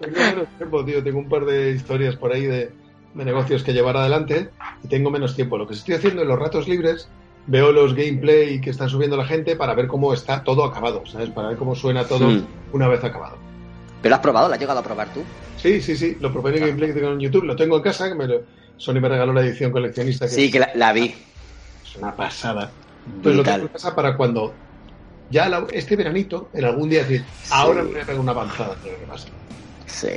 Tengo 0.00 0.16
menos 0.16 0.48
tiempo, 0.58 0.84
tío. 0.84 1.02
Tengo 1.02 1.18
un 1.20 1.28
par 1.28 1.44
de 1.44 1.70
historias 1.70 2.16
por 2.16 2.32
ahí 2.32 2.46
de, 2.46 2.72
de 3.14 3.24
negocios 3.24 3.62
que 3.62 3.72
llevar 3.72 3.96
adelante 3.96 4.50
y 4.82 4.88
tengo 4.88 5.10
menos 5.10 5.34
tiempo. 5.34 5.56
Lo 5.56 5.66
que 5.66 5.74
estoy 5.74 5.94
haciendo 5.94 6.22
en 6.22 6.28
los 6.28 6.38
ratos 6.38 6.68
libres, 6.68 7.08
veo 7.46 7.72
los 7.72 7.94
gameplay 7.94 8.60
que 8.60 8.70
están 8.70 8.88
subiendo 8.88 9.16
la 9.16 9.26
gente 9.26 9.56
para 9.56 9.74
ver 9.74 9.86
cómo 9.86 10.12
está 10.14 10.42
todo 10.44 10.64
acabado, 10.64 11.04
¿sabes? 11.06 11.30
Para 11.30 11.48
ver 11.48 11.56
cómo 11.58 11.74
suena 11.74 12.06
todo 12.06 12.28
Hmm. 12.28 12.46
una 12.72 12.88
vez 12.88 13.02
acabado. 13.04 13.38
¿Pero 14.00 14.10
lo 14.10 14.16
has 14.16 14.22
probado? 14.22 14.48
¿Lo 14.48 14.54
has 14.54 14.60
llegado 14.60 14.80
a 14.80 14.82
probar 14.82 15.12
tú? 15.12 15.24
Sí, 15.54 15.80
sí, 15.80 15.96
sí. 15.96 16.16
Lo 16.20 16.32
probé 16.32 16.50
en 16.50 16.56
el 16.56 16.60
gameplay 16.68 16.88
que 16.92 17.00
tengo 17.00 17.12
en 17.12 17.20
YouTube. 17.20 17.44
Lo 17.44 17.56
tengo 17.56 17.76
en 17.76 17.82
casa, 17.82 18.08
que 18.08 18.14
me 18.14 18.26
lo- 18.26 18.44
Sony 18.76 18.94
me 19.00 19.08
regaló 19.08 19.32
la 19.32 19.40
edición 19.42 19.70
coleccionista. 19.72 20.26
Que 20.26 20.32
Sí, 20.32 20.50
que 20.50 20.58
la, 20.60 20.70
la 20.74 20.92
vi. 20.92 21.14
es 21.82 21.96
una 21.96 22.14
pasada. 22.16 22.78
Entonces 23.06 23.36
lo 23.36 23.42
Brutal. 23.42 23.54
tengo 23.54 23.66
en 23.66 23.72
casa 23.72 23.94
para 23.94 24.16
cuando 24.16 24.62
ya 25.28 25.48
la- 25.48 25.66
este 25.72 25.96
veranito, 25.96 26.50
en 26.52 26.64
algún 26.64 26.88
día 26.90 27.00
decir, 27.04 27.26
ahora 27.50 27.82
me 27.82 27.90
voy 27.92 28.00
a 28.00 28.06
pegar 28.06 28.20
una 28.20 28.32
avanzada. 28.32 28.78
Pero 28.82 28.98
¿qué 28.98 29.06
pasa? 29.06 29.28
Sí. 29.86 30.08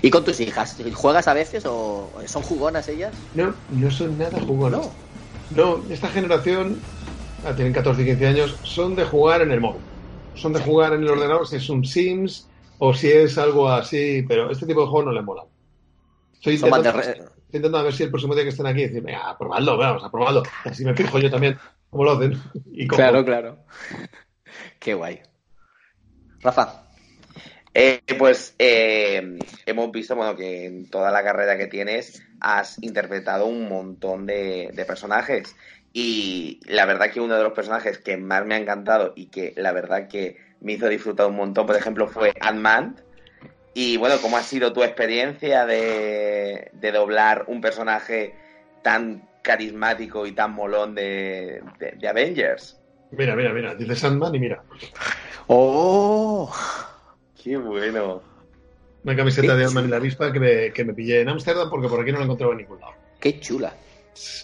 ¿Y 0.00 0.10
con 0.10 0.24
tus 0.24 0.40
hijas? 0.40 0.76
¿Juegas 0.94 1.28
a 1.28 1.34
veces 1.34 1.64
o 1.66 2.14
son 2.26 2.42
jugonas 2.42 2.88
ellas? 2.88 3.14
No, 3.32 3.54
no 3.68 3.90
son 3.90 4.16
nada 4.16 4.40
jugonas. 4.40 4.80
No, 4.80 4.96
esta 5.90 6.08
generación, 6.08 6.80
ah, 7.44 7.54
tienen 7.54 7.72
14 7.72 8.02
y 8.02 8.04
15 8.06 8.26
años, 8.26 8.56
son 8.62 8.94
de 8.94 9.04
jugar 9.04 9.42
en 9.42 9.52
el 9.52 9.60
móvil. 9.60 9.82
Son 10.34 10.52
de 10.52 10.60
jugar 10.60 10.94
en 10.94 11.02
el 11.02 11.10
ordenador 11.10 11.46
si 11.46 11.56
es 11.56 11.68
un 11.68 11.84
Sims 11.84 12.48
o 12.78 12.94
si 12.94 13.10
es 13.10 13.36
algo 13.38 13.68
así, 13.68 14.24
pero 14.26 14.50
este 14.50 14.66
tipo 14.66 14.80
de 14.80 14.86
juegos 14.86 15.06
no 15.06 15.12
les 15.12 15.24
mola. 15.24 15.44
Estoy 16.32 16.54
intentando, 16.54 17.00
estoy 17.00 17.26
intentando 17.46 17.84
ver 17.84 17.92
si 17.92 18.02
el 18.02 18.10
próximo 18.10 18.34
día 18.34 18.44
que 18.44 18.50
estén 18.50 18.66
aquí 18.66 18.82
decir, 18.82 19.02
venga, 19.02 19.30
a 19.30 19.38
probarlo, 19.38 19.76
vamos 19.76 20.02
a 20.02 20.10
probarlo. 20.10 20.42
Así 20.64 20.84
me 20.84 20.94
fijo 20.94 21.18
yo 21.18 21.30
también 21.30 21.56
cómo 21.90 22.04
lo 22.04 22.12
hacen. 22.12 22.40
Y. 22.72 22.88
Claro, 22.88 23.24
claro. 23.24 23.58
Qué 24.80 24.94
guay. 24.94 25.20
Rafa. 26.40 26.91
Eh, 27.74 28.00
pues 28.18 28.54
eh, 28.58 29.22
hemos 29.66 29.90
visto 29.92 30.14
bueno, 30.14 30.36
que 30.36 30.66
en 30.66 30.90
toda 30.90 31.10
la 31.10 31.22
carrera 31.22 31.56
que 31.56 31.68
tienes 31.68 32.22
has 32.40 32.82
interpretado 32.82 33.46
un 33.46 33.68
montón 33.68 34.26
de, 34.26 34.70
de 34.74 34.84
personajes 34.84 35.56
y 35.92 36.60
la 36.66 36.84
verdad 36.86 37.10
que 37.10 37.20
uno 37.20 37.36
de 37.36 37.42
los 37.44 37.52
personajes 37.54 37.98
que 37.98 38.16
más 38.18 38.44
me 38.44 38.54
ha 38.54 38.58
encantado 38.58 39.12
y 39.16 39.30
que 39.30 39.54
la 39.56 39.72
verdad 39.72 40.06
que 40.08 40.36
me 40.60 40.72
hizo 40.74 40.88
disfrutar 40.88 41.26
un 41.28 41.36
montón, 41.36 41.66
por 41.66 41.76
ejemplo, 41.76 42.08
fue 42.08 42.32
Ant-Man. 42.40 42.96
Y 43.74 43.96
bueno, 43.98 44.16
¿cómo 44.20 44.36
ha 44.36 44.42
sido 44.42 44.72
tu 44.72 44.82
experiencia 44.82 45.66
de, 45.66 46.70
de 46.72 46.92
doblar 46.92 47.44
un 47.48 47.60
personaje 47.60 48.38
tan 48.82 49.28
carismático 49.42 50.26
y 50.26 50.32
tan 50.34 50.52
molón 50.52 50.94
de, 50.94 51.62
de- 51.78 51.92
de 51.98 52.08
Avengers? 52.08 52.82
Mira, 53.10 53.36
mira, 53.36 53.52
mira, 53.52 53.74
dice 53.74 53.94
Sandman 53.96 54.34
y 54.34 54.38
mira, 54.40 54.64
¡Oh! 55.48 56.50
¡Qué 57.42 57.56
bueno! 57.56 58.22
una 59.04 59.16
camiseta 59.16 59.56
de 59.56 59.64
Ant-Man 59.64 59.86
y 59.86 59.88
la 59.88 59.96
avispa 59.96 60.32
que 60.32 60.38
me, 60.38 60.72
que 60.72 60.84
me 60.84 60.94
pillé 60.94 61.22
en 61.22 61.28
Ámsterdam 61.28 61.68
porque 61.68 61.88
por 61.88 62.00
aquí 62.00 62.12
no 62.12 62.18
la 62.18 62.24
encontraba 62.24 62.52
en 62.52 62.58
ningún 62.58 62.78
lado. 62.78 62.92
¡Qué 63.20 63.40
chula! 63.40 63.74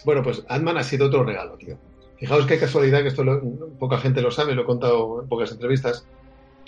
Bueno, 0.03 0.21
pues 0.21 0.43
Ant-Man 0.49 0.77
ha 0.77 0.83
sido 0.83 1.07
otro 1.07 1.23
regalo, 1.23 1.55
tío. 1.55 1.77
Fijaos 2.17 2.45
qué 2.45 2.59
casualidad, 2.59 3.01
que 3.01 3.07
esto 3.07 3.23
lo- 3.23 3.41
poca 3.79 3.97
gente 3.99 4.21
lo 4.21 4.31
sabe, 4.31 4.53
lo 4.55 4.63
he 4.63 4.65
contado 4.65 5.21
en 5.21 5.29
pocas 5.29 5.51
entrevistas. 5.53 6.05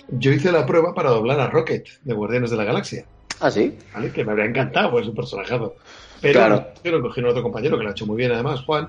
Yo 0.08 0.30
hice 0.32 0.50
la 0.52 0.64
prueba 0.64 0.94
para 0.94 1.10
doblar 1.10 1.38
a 1.40 1.48
Rocket 1.50 1.86
de 2.02 2.14
Guardianes 2.14 2.50
de 2.50 2.56
la 2.56 2.64
Galaxia, 2.64 3.04
¿Ah, 3.40 3.50
sí? 3.50 3.76
¿vale? 3.92 4.10
Que 4.10 4.24
me 4.24 4.32
habría 4.32 4.46
encantado, 4.46 4.90
pues 4.92 5.02
es 5.02 5.08
un 5.10 5.14
personajazo. 5.14 5.74
Pero 6.22 6.32
Claro. 6.38 6.66
yo 6.82 6.92
lo 6.92 7.02
cogí 7.02 7.20
en 7.20 7.26
otro 7.26 7.42
compañero 7.42 7.76
que 7.76 7.82
lo 7.84 7.90
ha 7.90 7.92
hecho 7.92 8.06
muy 8.06 8.16
bien, 8.16 8.32
además, 8.32 8.62
Juan. 8.64 8.88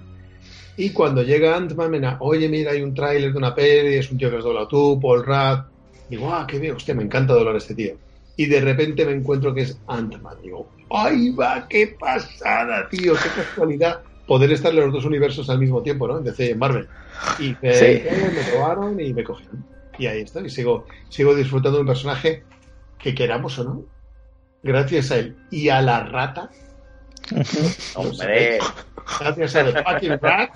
Y 0.78 0.92
cuando 0.92 1.24
llega 1.24 1.58
Ant-Man, 1.58 1.92
me 1.92 2.00
da, 2.00 2.16
oye, 2.22 2.48
mira, 2.48 2.72
hay 2.72 2.82
un 2.82 2.94
tráiler 2.94 3.34
de 3.34 3.38
una 3.38 3.54
peli, 3.54 3.96
es 3.96 4.10
un 4.12 4.18
tío 4.18 4.30
que 4.30 4.38
has 4.38 4.44
doblado 4.46 4.68
tú, 4.70 4.98
Paul 5.02 5.26
Rudd. 5.26 5.73
Digo, 6.10 6.34
ah, 6.34 6.46
qué 6.48 6.60
bien, 6.60 6.76
hostia, 6.76 6.94
me 6.96 7.04
encanta 7.04 7.34
doblar 7.34 7.56
a 7.56 7.58
este 7.58 7.76
tío. 7.76 7.96
Y 8.36 8.46
de 8.48 8.62
repente 8.62 9.06
me 9.06 9.14
encuentro 9.14 9.54
que 9.54 9.62
es 9.62 9.80
Ant-Man. 9.88 10.38
Digo, 10.42 10.70
¡ay, 10.90 11.32
va, 11.32 11.68
qué 11.68 11.96
pasada, 12.00 12.88
tío! 12.90 13.14
¡Qué 13.14 13.30
casualidad! 13.42 14.02
Poder 14.28 14.52
estar 14.52 14.72
en 14.72 14.80
los 14.80 14.94
dos 14.94 15.06
universos 15.06 15.50
al 15.50 15.60
mismo 15.60 15.82
tiempo, 15.84 16.08
¿no? 16.08 16.18
En 16.18 16.24
DC 16.24 16.46
y 16.46 16.50
en 16.52 16.60
Marvel. 16.60 16.88
Y 17.40 17.56
me, 17.62 17.74
Sí. 17.74 18.04
me 18.04 18.52
probaron 18.52 19.00
y 19.00 19.14
me 19.14 19.24
cogieron. 19.24 19.64
Y 19.98 20.08
ahí 20.08 20.22
estoy, 20.22 20.50
sigo, 20.50 20.86
sigo 21.10 21.36
disfrutando 21.36 21.78
de 21.78 21.82
un 21.82 21.88
personaje 21.88 22.44
que 22.98 23.14
queramos 23.14 23.60
o 23.60 23.64
no, 23.64 23.84
gracias 24.64 25.12
a 25.12 25.18
él 25.20 25.38
y 25.52 25.70
a 25.70 25.82
la 25.82 26.04
rata, 26.06 26.50
¡Hombre! 27.96 28.60
gracias 29.20 29.56
a 29.56 29.66
The 29.66 29.84
Fucking 29.84 30.20
Rat, 30.20 30.50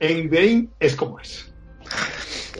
Endgame 0.00 0.68
es 0.78 0.96
como 0.96 1.18
es. 1.20 1.49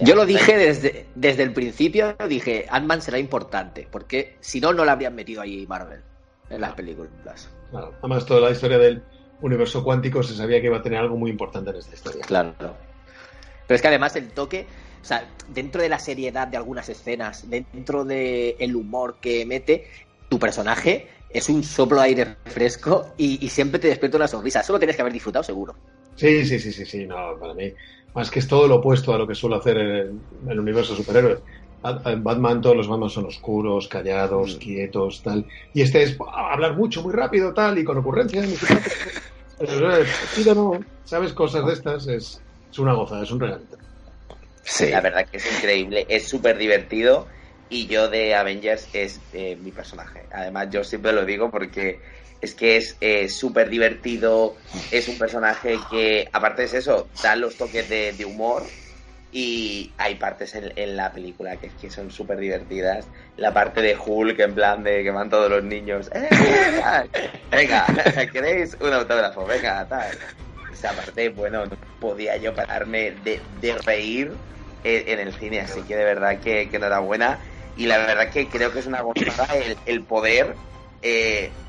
Yo 0.02 0.14
lo 0.14 0.26
dije 0.26 0.56
desde, 0.56 1.06
desde 1.14 1.42
el 1.42 1.52
principio, 1.52 2.16
dije, 2.28 2.66
Ant-Man 2.70 3.02
será 3.02 3.18
importante, 3.18 3.86
porque 3.90 4.36
si 4.40 4.60
no, 4.60 4.72
no 4.72 4.84
la 4.84 4.92
habrían 4.92 5.14
metido 5.14 5.42
ahí 5.42 5.66
Marvel 5.66 6.00
en 6.48 6.60
las 6.60 6.72
películas. 6.72 7.50
Claro. 7.70 7.94
Además, 7.98 8.26
toda 8.26 8.40
la 8.40 8.50
historia 8.50 8.78
del 8.78 9.02
universo 9.40 9.82
cuántico 9.84 10.22
se 10.22 10.34
sabía 10.34 10.60
que 10.60 10.66
iba 10.66 10.78
a 10.78 10.82
tener 10.82 10.98
algo 10.98 11.16
muy 11.16 11.30
importante 11.30 11.70
en 11.70 11.76
esta 11.76 11.94
historia. 11.94 12.22
Claro. 12.22 12.54
Pero 12.58 13.76
es 13.76 13.82
que 13.82 13.88
además 13.88 14.16
el 14.16 14.30
toque, 14.30 14.66
o 15.00 15.04
sea, 15.04 15.28
dentro 15.48 15.80
de 15.80 15.88
la 15.88 15.98
seriedad 15.98 16.48
de 16.48 16.56
algunas 16.56 16.88
escenas, 16.88 17.48
dentro 17.48 18.04
del 18.04 18.56
el 18.58 18.76
humor 18.76 19.18
que 19.20 19.46
mete, 19.46 19.86
tu 20.28 20.38
personaje 20.38 21.08
es 21.30 21.48
un 21.48 21.62
soplo 21.62 22.00
de 22.00 22.06
aire 22.06 22.36
fresco 22.46 23.14
y, 23.16 23.44
y 23.44 23.48
siempre 23.48 23.78
te 23.78 23.88
despierta 23.88 24.16
una 24.16 24.26
sonrisa. 24.26 24.60
Eso 24.60 24.72
lo 24.72 24.78
tienes 24.78 24.96
que 24.96 25.02
haber 25.02 25.12
disfrutado 25.12 25.44
seguro. 25.44 25.76
Sí, 26.16 26.44
sí, 26.44 26.58
sí, 26.58 26.72
sí, 26.72 26.84
sí, 26.84 27.06
no, 27.06 27.38
para 27.38 27.54
mí. 27.54 27.72
Más 28.14 28.30
que 28.30 28.40
es 28.40 28.48
todo 28.48 28.66
lo 28.66 28.76
opuesto 28.76 29.14
a 29.14 29.18
lo 29.18 29.26
que 29.26 29.34
suelo 29.34 29.56
hacer 29.56 29.78
en 29.78 30.22
el 30.48 30.58
universo 30.60 30.92
de 30.92 30.98
superhéroes. 30.98 31.40
A- 31.82 32.02
En 32.12 32.22
Batman 32.24 32.60
todos 32.60 32.76
los 32.76 32.88
Batman 32.88 33.08
son 33.08 33.26
oscuros, 33.26 33.88
callados, 33.88 34.56
quietos, 34.56 35.22
tal. 35.22 35.46
Y 35.72 35.82
este 35.82 36.02
es 36.02 36.16
hablar 36.34 36.76
mucho, 36.76 37.02
muy 37.02 37.12
rápido, 37.12 37.54
tal, 37.54 37.78
y 37.78 37.84
con 37.84 37.98
ocurrencias. 37.98 38.46
Pero, 39.58 39.96
eh, 39.96 40.04
tío, 40.34 40.54
no, 40.54 40.80
¿sabes? 41.04 41.32
Cosas 41.32 41.64
de 41.66 41.72
estas 41.74 42.06
es, 42.08 42.40
es 42.70 42.78
una 42.78 42.94
gozada, 42.94 43.22
es 43.22 43.30
un 43.30 43.40
regalito. 43.40 43.76
Sí. 44.62 44.88
La 44.90 45.00
verdad 45.00 45.26
que 45.30 45.36
es 45.38 45.52
increíble, 45.58 46.06
es 46.08 46.28
súper 46.28 46.56
divertido 46.58 47.28
y 47.68 47.86
yo 47.86 48.08
de 48.08 48.34
Avengers 48.34 48.88
es 48.94 49.20
eh, 49.32 49.56
mi 49.56 49.70
personaje. 49.72 50.28
Además, 50.32 50.68
yo 50.70 50.82
siempre 50.84 51.12
lo 51.12 51.24
digo 51.24 51.50
porque 51.50 52.00
es 52.40 52.54
que 52.54 52.76
es 52.76 52.96
eh, 53.00 53.28
súper 53.28 53.68
divertido, 53.70 54.56
es 54.90 55.08
un 55.08 55.18
personaje 55.18 55.86
que, 55.88 56.28
aparte 56.32 56.64
es 56.64 56.74
eso, 56.74 57.10
da 57.14 57.36
los 57.36 57.56
toques 57.56 57.88
de, 57.88 58.12
de 58.14 58.24
humor 58.24 58.76
y 59.30 59.94
hay 59.98 60.16
partes 60.16 60.54
en, 60.56 60.72
en 60.76 60.96
la 60.96 61.12
película 61.12 61.58
que, 61.58 61.74
que 61.76 61.90
son 61.90 62.10
súper 62.10 62.38
divertidas. 62.38 63.10
La 63.36 63.52
parte 63.54 63.80
de 63.82 63.96
Hulk, 63.96 64.38
en 64.40 64.54
plan 64.54 64.82
de 64.82 65.02
que 65.04 65.10
van 65.10 65.30
todos 65.30 65.48
los 65.50 65.62
niños, 65.64 66.10
"Eh, 66.12 66.28
venga, 67.50 67.86
¿queréis 68.32 68.76
un 68.80 68.92
autógrafo? 68.92 69.46
Venga, 69.46 69.86
tal. 69.88 70.18
Esa 70.68 70.94
parte, 70.94 71.28
bueno, 71.30 71.66
no 71.66 71.76
podía 71.98 72.36
yo 72.36 72.54
pararme 72.54 73.12
de, 73.12 73.44
de 73.48 73.74
reír 73.84 74.40
en, 74.82 75.08
en 75.08 75.18
el 75.20 75.32
cine, 75.34 75.60
así 75.60 75.84
que 75.84 75.96
de 75.96 76.04
verdad 76.04 76.40
que, 76.40 76.68
que 76.68 76.76
enhorabuena. 76.76 77.40
Y 77.74 77.86
la 77.86 77.98
verdad 77.98 78.30
que 78.30 78.48
creo 78.50 78.72
que 78.72 78.80
es 78.80 78.86
una 78.86 79.00
gozada 79.02 79.46
el, 79.56 79.80
el 79.84 80.06
poder 80.06 80.60
eh, 81.02 81.60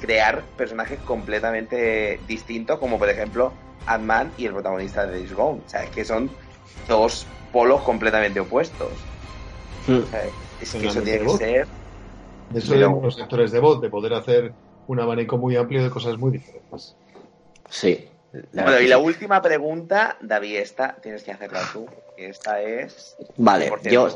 crear 0.00 0.42
personajes 0.56 0.98
completamente 1.00 2.20
distintos, 2.26 2.78
como 2.78 2.98
por 2.98 3.08
ejemplo 3.08 3.52
Ant-Man 3.86 4.32
y 4.36 4.46
el 4.46 4.52
protagonista 4.52 5.06
de 5.06 5.18
Days 5.18 5.32
Gone. 5.32 5.62
O 5.64 5.68
sea, 5.68 5.84
es 5.84 5.90
que 5.90 6.04
son 6.04 6.30
dos 6.86 7.26
polos 7.52 7.82
completamente 7.82 8.40
opuestos. 8.40 8.92
O 9.88 10.06
sea, 10.06 10.24
es 10.60 10.72
que 10.72 10.86
eso 10.86 11.02
tiene 11.02 11.24
que 11.24 11.30
ser. 11.30 11.68
De 12.50 12.58
eso 12.58 12.68
Pero- 12.68 12.80
tenemos 12.86 13.04
los 13.04 13.14
sectores 13.14 13.52
de 13.52 13.60
voz, 13.60 13.80
de 13.80 13.90
poder 13.90 14.14
hacer 14.14 14.54
un 14.86 15.00
abanico 15.00 15.36
muy 15.36 15.56
amplio 15.56 15.82
de 15.82 15.90
cosas 15.90 16.16
muy 16.18 16.32
diferentes. 16.32 16.96
Sí. 17.68 18.08
La 18.52 18.64
Bueno, 18.64 18.80
y 18.80 18.88
la 18.88 18.98
última 18.98 19.40
pregunta, 19.40 20.18
David, 20.20 20.56
esta 20.56 20.96
tienes 20.96 21.22
que 21.22 21.32
hacerla 21.32 21.60
tú. 21.72 21.86
Esta 22.16 22.60
es. 22.60 23.16
Vale, 23.36 23.70
yo 23.84 24.08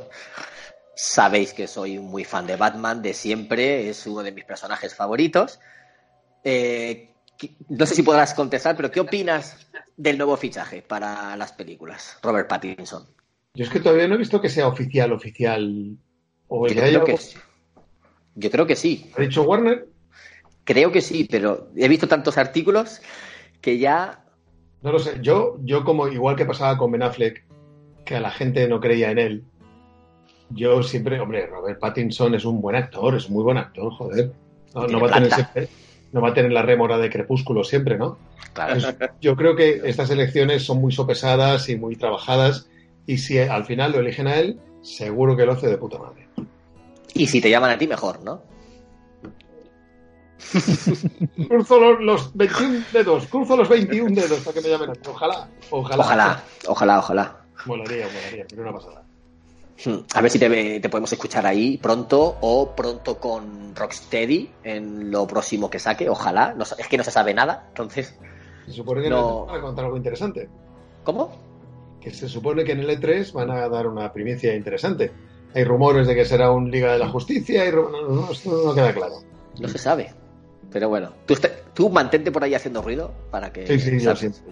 sabéis 0.95 1.53
que 1.53 1.67
soy 1.67 1.99
muy 1.99 2.25
fan 2.25 2.47
de 2.47 2.57
Batman 2.57 3.03
de 3.03 3.15
siempre, 3.15 3.89
es 3.89 4.07
uno 4.07 4.23
de 4.23 4.33
mis 4.33 4.45
personajes 4.45 4.95
favoritos. 4.95 5.61
Eh, 6.45 7.15
no 7.69 7.87
sé 7.87 7.95
si 7.95 8.03
podrás 8.03 8.35
contestar, 8.35 8.77
pero 8.77 8.91
¿qué 8.91 9.01
opinas 9.01 9.67
del 9.97 10.17
nuevo 10.19 10.37
fichaje 10.37 10.83
para 10.83 11.37
las 11.37 11.53
películas, 11.53 12.19
Robert 12.23 12.49
Pattinson? 12.49 13.07
Yo 13.55 13.65
es 13.65 13.71
que 13.71 13.81
todavía 13.81 14.09
no 14.09 14.15
he 14.15 14.19
visto 14.19 14.41
que 14.41 14.49
sea 14.49 14.67
oficial, 14.67 15.13
oficial. 15.13 15.97
O 16.49 16.67
el 16.67 16.75
Yo 16.75 16.81
creo 16.81 17.05
que, 17.05 17.17
sí. 17.17 17.37
yo 18.35 18.51
creo 18.51 18.67
que 18.67 18.77
sí, 18.77 19.11
¿Ha 19.17 19.21
dicho 19.23 19.43
Warner? 19.43 19.89
creo 20.65 20.93
que 20.93 21.01
sí, 21.01 21.27
pero 21.31 21.71
he 21.77 21.89
visto 21.89 22.07
tantos 22.07 22.39
artículos 22.39 23.01
que 23.61 23.79
ya 23.79 24.25
No 24.83 24.93
lo 24.93 24.99
sé. 24.99 25.19
Yo, 25.21 25.59
yo 25.63 25.85
como 25.85 26.09
igual 26.09 26.37
que 26.37 26.45
pasaba 26.47 26.77
con 26.79 26.93
Ben 26.93 27.03
Affleck, 27.03 27.45
que 28.05 28.17
a 28.17 28.21
la 28.21 28.31
gente 28.31 28.69
no 28.69 28.81
creía 28.81 29.11
en 29.11 29.19
él, 29.19 29.45
yo 30.55 30.83
siempre, 30.83 31.21
hombre, 31.21 31.47
Robert 31.47 31.79
Pattinson 31.79 32.35
es 32.35 32.45
un 32.45 32.61
buen 32.61 32.77
actor, 32.77 33.15
es 33.17 33.29
muy 33.31 33.43
buen 33.43 33.59
actor, 33.59 33.93
joder. 33.93 34.33
No, 34.75 35.01
va, 35.01 35.09
a 35.09 35.13
tener 35.13 35.33
siempre- 35.33 35.69
no 36.13 36.21
va 36.21 36.31
a 36.31 36.35
tener 36.35 36.53
la 36.53 36.63
rémora 36.63 36.99
de 36.99 37.11
Crepúsculo 37.11 37.63
siempre, 37.65 37.99
¿no? 37.99 38.19
Claro. 38.53 38.81
Yo 39.21 39.37
creo 39.37 39.55
que 39.57 39.81
estas 39.85 40.11
elecciones 40.11 40.65
son 40.65 40.79
muy 40.81 40.93
sopesadas 40.93 41.69
y 41.69 41.77
muy 41.77 41.97
trabajadas 41.97 42.69
y 43.07 43.19
si 43.19 43.39
al 43.39 43.65
final 43.65 43.93
lo 43.93 44.01
eligen 44.01 44.27
a 44.29 44.37
él, 44.37 44.59
seguro 44.83 45.37
que 45.37 45.47
lo 45.47 45.53
hace 45.53 45.69
de 45.69 45.79
puta 45.79 45.99
madre. 45.99 46.27
Y 47.15 47.27
si 47.27 47.41
te 47.41 47.51
llaman 47.51 47.71
a 47.71 47.79
ti, 47.79 47.87
mejor, 47.87 48.23
¿no? 48.25 48.43
Cruzo 51.49 51.79
los, 51.81 52.01
los 52.01 52.37
21 52.37 52.85
dedos, 52.93 53.27
cruzo 53.27 53.57
los 53.57 53.69
21 53.69 54.15
dedos 54.15 54.41
para 54.41 54.55
que 54.55 54.61
me 54.61 54.69
llamen 54.69 54.91
a 54.91 54.93
mí. 54.93 54.99
Ojalá, 55.09 55.49
ojalá. 55.71 56.03
Ojalá, 56.03 56.45
ojalá, 56.67 56.99
ojalá. 56.99 57.37
Molaría, 57.65 58.07
molaría, 58.13 58.45
pero 58.49 58.63
una 58.63 58.73
pasada. 58.73 59.02
Hmm, 59.85 59.99
A 60.15 60.21
ver 60.21 60.31
si 60.31 60.39
te, 60.39 60.81
te 60.81 60.89
podemos 60.89 61.13
escuchar 61.13 61.47
ahí 61.47 61.77
pronto 61.79 62.37
o 62.41 62.75
pronto 62.75 63.19
con 63.19 63.75
Rocksteady 63.75 64.51
en 64.65 65.11
lo 65.11 65.27
próximo 65.27 65.69
que 65.71 65.79
saque. 65.79 66.09
Ojalá. 66.09 66.55
No 66.55 66.63
es 66.63 66.89
que 66.89 66.97
no 66.99 67.05
se 67.05 67.11
sabe 67.11 67.35
nada. 67.35 67.67
Entonces, 67.69 68.17
Se 68.67 68.73
supone 68.73 69.03
que 69.03 69.11
No. 69.11 69.21
nos 69.41 69.47
van 69.49 69.57
a 69.57 69.61
contar 69.61 69.85
algo 69.87 69.97
interesante. 69.97 70.49
¿cómo? 71.05 71.37
Que 72.01 72.11
se 72.13 72.29
supone 72.29 72.63
que 72.65 72.73
en 72.73 72.81
el 72.81 72.91
E3 72.91 73.33
van 73.33 73.51
a 73.51 73.69
dar 73.69 73.87
una 73.89 74.13
primicia 74.13 74.55
interesante. 74.55 75.11
Hay 75.55 75.65
rumores 75.65 76.07
de 76.07 76.15
que 76.15 76.25
será 76.25 76.51
un 76.53 76.71
Liga 76.71 76.93
de 76.93 76.99
la 76.99 77.09
Justicia 77.09 77.67
y 77.69 77.73
no, 77.73 78.75
queda 78.75 78.93
claro. 78.95 79.15
No 79.59 79.69
se 79.69 79.79
sabe. 79.79 80.13
Pero 80.71 80.89
bueno, 80.89 81.13
tú, 81.75 81.91
mantente 81.91 82.31
por 82.33 82.43
ahí 82.45 82.55
haciendo 82.55 82.81
ruido 82.83 83.13
para 83.31 83.53
que, 83.53 83.67
Sí, 83.67 83.79
sí, 83.79 84.01
yo 84.01 84.17
siempre. 84.17 84.43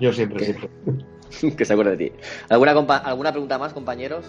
Yo 0.00 0.12
siempre, 0.12 0.38
¿Qué? 0.38 0.44
siempre. 0.54 1.56
que 1.56 1.64
se 1.64 1.72
acuerde 1.72 1.96
de 1.96 2.08
ti. 2.08 2.12
¿Alguna, 2.48 2.72
¿Alguna 2.72 3.30
pregunta 3.32 3.58
más, 3.58 3.72
compañeros? 3.72 4.24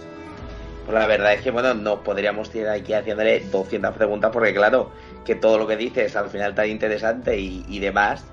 Pues 0.90 1.02
la 1.02 1.08
verdad 1.08 1.34
es 1.34 1.42
que, 1.42 1.52
bueno, 1.52 1.76
no 1.76 2.02
podríamos 2.02 2.54
ir 2.56 2.68
aquí 2.68 2.94
haciéndole 2.94 3.42
200 3.42 3.94
preguntas 3.96 4.32
porque, 4.34 4.56
claro, 4.56 4.90
que 5.24 5.36
todo 5.36 5.60
lo 5.60 5.68
que 5.68 5.78
dices 5.78 6.16
al 6.16 6.32
final 6.32 6.56
tan 6.56 6.68
interesante 6.68 7.38
y, 7.38 7.64
y 7.70 7.78
demás. 7.78 8.26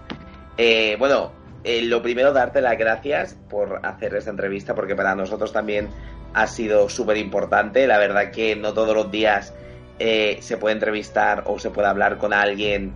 Eh, 0.56 0.96
bueno, 0.98 1.32
eh, 1.64 1.82
lo 1.82 2.00
primero, 2.00 2.32
darte 2.32 2.62
las 2.62 2.78
gracias 2.78 3.36
por 3.50 3.84
hacer 3.84 4.14
esta 4.14 4.30
entrevista 4.30 4.74
porque 4.74 4.96
para 4.96 5.14
nosotros 5.14 5.52
también 5.52 5.90
ha 6.32 6.46
sido 6.46 6.88
súper 6.88 7.18
importante. 7.18 7.86
La 7.86 7.98
verdad 7.98 8.30
que 8.30 8.56
no 8.56 8.72
todos 8.72 8.94
los 8.94 9.10
días 9.10 9.52
eh, 9.98 10.38
se 10.40 10.56
puede 10.56 10.76
entrevistar 10.76 11.44
o 11.44 11.58
se 11.58 11.68
puede 11.68 11.88
hablar 11.88 12.16
con 12.16 12.32
alguien 12.32 12.94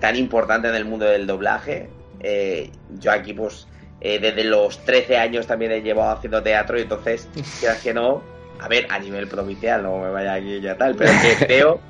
tan 0.00 0.16
importante 0.16 0.66
en 0.66 0.74
el 0.74 0.84
mundo 0.84 1.04
del 1.04 1.28
doblaje. 1.28 1.90
Eh, 2.18 2.72
yo 2.98 3.12
aquí, 3.12 3.34
pues, 3.34 3.68
eh, 4.00 4.18
desde 4.18 4.42
los 4.42 4.84
13 4.84 5.16
años 5.16 5.46
también 5.46 5.70
he 5.70 5.80
llevado 5.80 6.10
haciendo 6.10 6.42
teatro 6.42 6.76
y 6.76 6.82
entonces, 6.82 7.28
quieras 7.60 7.80
que 7.80 7.94
no, 7.94 8.34
a 8.60 8.68
ver, 8.68 8.86
a 8.90 8.98
nivel 8.98 9.28
provincial, 9.28 9.82
no 9.82 9.98
me 9.98 10.10
vaya 10.10 10.34
aquí 10.34 10.60
ya 10.60 10.76
tal, 10.76 10.94
pero 10.94 11.12
que 11.22 11.46
creo 11.46 11.80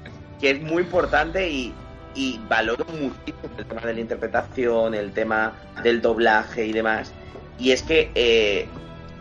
que 0.40 0.50
es 0.50 0.62
muy 0.62 0.82
importante 0.82 1.48
y, 1.48 1.72
y 2.14 2.40
valoro 2.48 2.84
muchísimo 2.86 3.56
el 3.58 3.66
tema 3.66 3.80
de 3.82 3.94
la 3.94 4.00
interpretación, 4.00 4.94
el 4.94 5.12
tema 5.12 5.54
del 5.82 6.00
doblaje 6.00 6.66
y 6.66 6.72
demás. 6.72 7.12
Y 7.58 7.72
es 7.72 7.82
que 7.82 8.10
eh, 8.14 8.66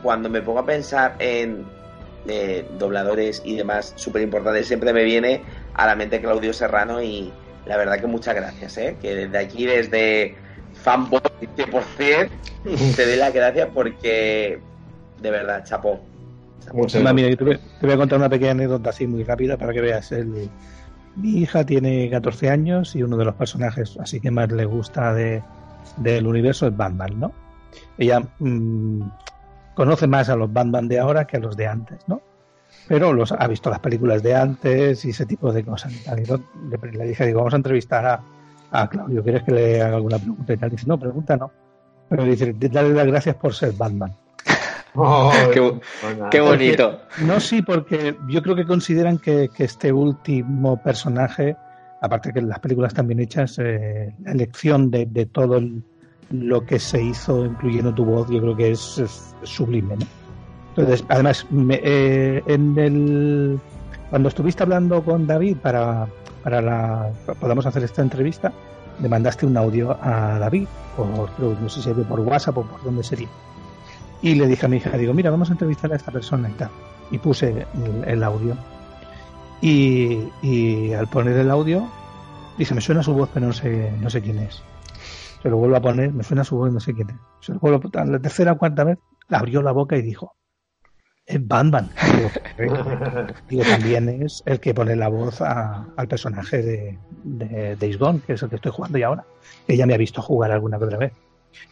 cuando 0.03 0.29
me 0.29 0.41
pongo 0.41 0.59
a 0.59 0.65
pensar 0.65 1.15
en 1.19 1.65
eh, 2.27 2.65
dobladores 2.77 3.41
y 3.45 3.55
demás 3.55 3.93
súper 3.95 4.21
importantes, 4.21 4.67
siempre 4.67 4.91
me 4.93 5.03
viene 5.03 5.43
a 5.73 5.85
la 5.85 5.95
mente 5.95 6.21
Claudio 6.21 6.53
Serrano 6.53 7.01
y 7.01 7.31
la 7.65 7.77
verdad 7.77 7.99
que 7.99 8.07
muchas 8.07 8.35
gracias, 8.35 8.77
¿eh? 8.77 8.97
que 9.01 9.15
desde 9.15 9.37
aquí, 9.37 9.65
desde 9.65 10.35
fanboy 10.73 11.21
100%, 11.57 12.29
te 12.95 13.05
doy 13.05 13.15
las 13.15 13.33
gracias 13.33 13.69
porque 13.73 14.59
de 15.21 15.31
verdad, 15.31 15.63
chapó. 15.63 15.99
Mira, 17.13 17.29
yo 17.29 17.37
te 17.37 17.43
voy, 17.43 17.57
te 17.79 17.85
voy 17.85 17.93
a 17.93 17.97
contar 17.97 18.19
una 18.19 18.29
pequeña 18.29 18.51
anécdota 18.51 18.89
así 18.89 19.07
muy 19.07 19.23
rápida 19.23 19.57
para 19.57 19.73
que 19.73 19.81
veas. 19.81 20.11
El, 20.11 20.49
mi 21.15 21.39
hija 21.39 21.65
tiene 21.65 22.09
14 22.09 22.49
años 22.49 22.95
y 22.95 23.03
uno 23.03 23.17
de 23.17 23.25
los 23.25 23.35
personajes 23.35 23.97
así 23.99 24.19
que 24.19 24.31
más 24.31 24.51
le 24.51 24.65
gusta 24.65 25.13
de, 25.13 25.43
del 25.97 26.27
universo 26.27 26.67
es 26.67 26.75
Batman, 26.75 27.19
¿no? 27.19 27.31
Ella 27.97 28.21
mm, 28.39 29.01
conoce 29.75 30.07
más 30.07 30.29
a 30.29 30.35
los 30.35 30.51
Batman 30.51 30.87
de 30.87 30.99
ahora 30.99 31.25
que 31.25 31.37
a 31.37 31.39
los 31.39 31.55
de 31.55 31.67
antes, 31.67 31.99
¿no? 32.07 32.21
Pero 32.87 33.13
los, 33.13 33.31
ha 33.31 33.47
visto 33.47 33.69
las 33.69 33.79
películas 33.79 34.21
de 34.21 34.35
antes 34.35 35.05
y 35.05 35.09
ese 35.09 35.25
tipo 35.25 35.51
de 35.51 35.63
cosas. 35.63 35.93
y 35.93 36.03
tal. 36.03 36.19
Y 36.19 36.25
le, 36.25 36.91
le 36.91 37.07
dije, 37.07 37.25
digo, 37.25 37.39
vamos 37.39 37.53
a 37.53 37.57
entrevistar 37.57 38.05
a, 38.05 38.21
a 38.71 38.89
Claudio, 38.89 39.23
¿quieres 39.23 39.43
que 39.43 39.51
le 39.51 39.81
haga 39.81 39.95
alguna 39.95 40.19
pregunta? 40.19 40.53
Y 40.53 40.57
tal. 40.57 40.69
Dice, 40.69 40.85
no, 40.87 40.99
pregunta 40.99 41.37
no. 41.37 41.51
Pero 42.09 42.23
dice, 42.23 42.53
dale 42.53 42.89
las 42.89 43.07
gracias 43.07 43.35
por 43.35 43.53
ser 43.53 43.73
Batman. 43.73 44.15
Qué 46.31 46.39
bonito. 46.41 46.99
No, 47.17 47.39
sí, 47.39 47.61
porque 47.61 48.15
yo 48.27 48.41
creo 48.41 48.55
que 48.55 48.65
consideran 48.65 49.17
que, 49.19 49.49
que 49.49 49.63
este 49.65 49.91
último 49.91 50.77
personaje, 50.77 51.55
aparte 52.01 52.33
que 52.33 52.41
las 52.41 52.59
películas 52.59 52.89
están 52.91 53.07
bien 53.07 53.19
hechas, 53.19 53.57
eh, 53.59 54.13
la 54.23 54.31
elección 54.31 54.89
de, 54.91 55.05
de 55.05 55.25
todo 55.27 55.57
el- 55.57 55.81
lo 56.31 56.65
que 56.65 56.79
se 56.79 57.01
hizo, 57.03 57.45
incluyendo 57.45 57.93
tu 57.93 58.03
voz, 58.05 58.27
yo 58.29 58.41
creo 58.41 58.55
que 58.55 58.71
es, 58.71 58.97
es 58.97 59.35
sublime, 59.43 59.95
¿no? 59.95 60.05
Entonces, 60.75 61.05
además, 61.07 61.45
me- 61.51 61.79
eh, 61.83 62.43
en 62.47 62.77
el 62.79 63.59
cuando 64.09 64.29
estuviste 64.29 64.63
hablando 64.63 65.03
con 65.03 65.25
David 65.27 65.57
para, 65.57 66.07
para 66.43 66.61
la 66.61 67.09
podamos 67.39 67.65
hacer 67.65 67.83
esta 67.83 68.01
entrevista, 68.01 68.51
le 69.01 69.09
mandaste 69.09 69.45
un 69.45 69.55
audio 69.57 69.97
a 70.01 70.39
David, 70.39 70.67
por, 70.97 71.07
no 71.39 71.69
sé 71.69 71.81
si 71.81 71.89
por 71.91 72.19
WhatsApp 72.21 72.57
o 72.57 72.63
por 72.63 72.83
dónde 72.83 73.03
sería. 73.03 73.27
Y 74.21 74.35
le 74.35 74.47
dije 74.47 74.65
a 74.65 74.69
mi 74.69 74.77
hija, 74.77 74.97
digo, 74.97 75.13
mira, 75.13 75.29
vamos 75.29 75.49
a 75.49 75.53
entrevistar 75.53 75.91
a 75.93 75.95
esta 75.95 76.11
persona 76.11 76.49
y 76.49 76.53
tal. 76.53 76.69
Y 77.11 77.17
puse 77.19 77.65
el, 78.05 78.23
audio. 78.23 78.57
Y, 79.61 80.29
y 80.41 80.93
al 80.93 81.07
poner 81.07 81.37
el 81.37 81.51
audio, 81.51 81.87
dice, 82.57 82.73
me 82.73 82.81
suena 82.81 83.03
su 83.03 83.13
voz, 83.13 83.29
pero 83.33 83.47
no 83.47 83.53
sé, 83.53 83.91
no 84.01 84.09
sé 84.09 84.21
quién 84.21 84.39
es. 84.39 84.63
Se 85.43 85.49
lo 85.49 85.57
vuelvo 85.57 85.75
a 85.75 85.81
poner, 85.81 86.11
me 86.11 86.23
suena 86.23 86.43
su 86.43 86.57
voz, 86.57 86.71
no 86.71 86.79
sé 86.79 86.93
quién 86.93 87.09
es. 87.09 87.15
Se 87.41 87.53
lo 87.53 87.59
vuelvo 87.59 87.89
a, 87.93 88.05
la 88.05 88.19
tercera 88.19 88.53
o 88.53 88.57
cuarta 88.57 88.83
vez, 88.83 88.97
abrió 89.29 89.61
la 89.61 89.71
boca 89.71 89.95
y 89.95 90.01
dijo, 90.01 90.35
es 91.25 91.47
Batman. 91.47 91.91
Digo. 92.57 92.73
Digo, 93.49 93.63
también 93.63 94.09
es 94.23 94.43
el 94.45 94.59
que 94.59 94.73
pone 94.73 94.95
la 94.95 95.07
voz 95.07 95.41
al 95.41 96.07
personaje 96.07 96.61
de, 96.61 97.75
de 97.75 97.97
Gone, 97.97 98.21
que 98.25 98.33
es 98.33 98.43
el 98.43 98.49
que 98.49 98.55
estoy 98.55 98.71
jugando 98.71 98.97
ya 98.97 99.07
ahora. 99.07 99.25
Ella 99.67 99.85
me 99.85 99.93
ha 99.93 99.97
visto 99.97 100.21
jugar 100.21 100.51
alguna 100.51 100.77
otra 100.77 100.97
vez. 100.97 101.13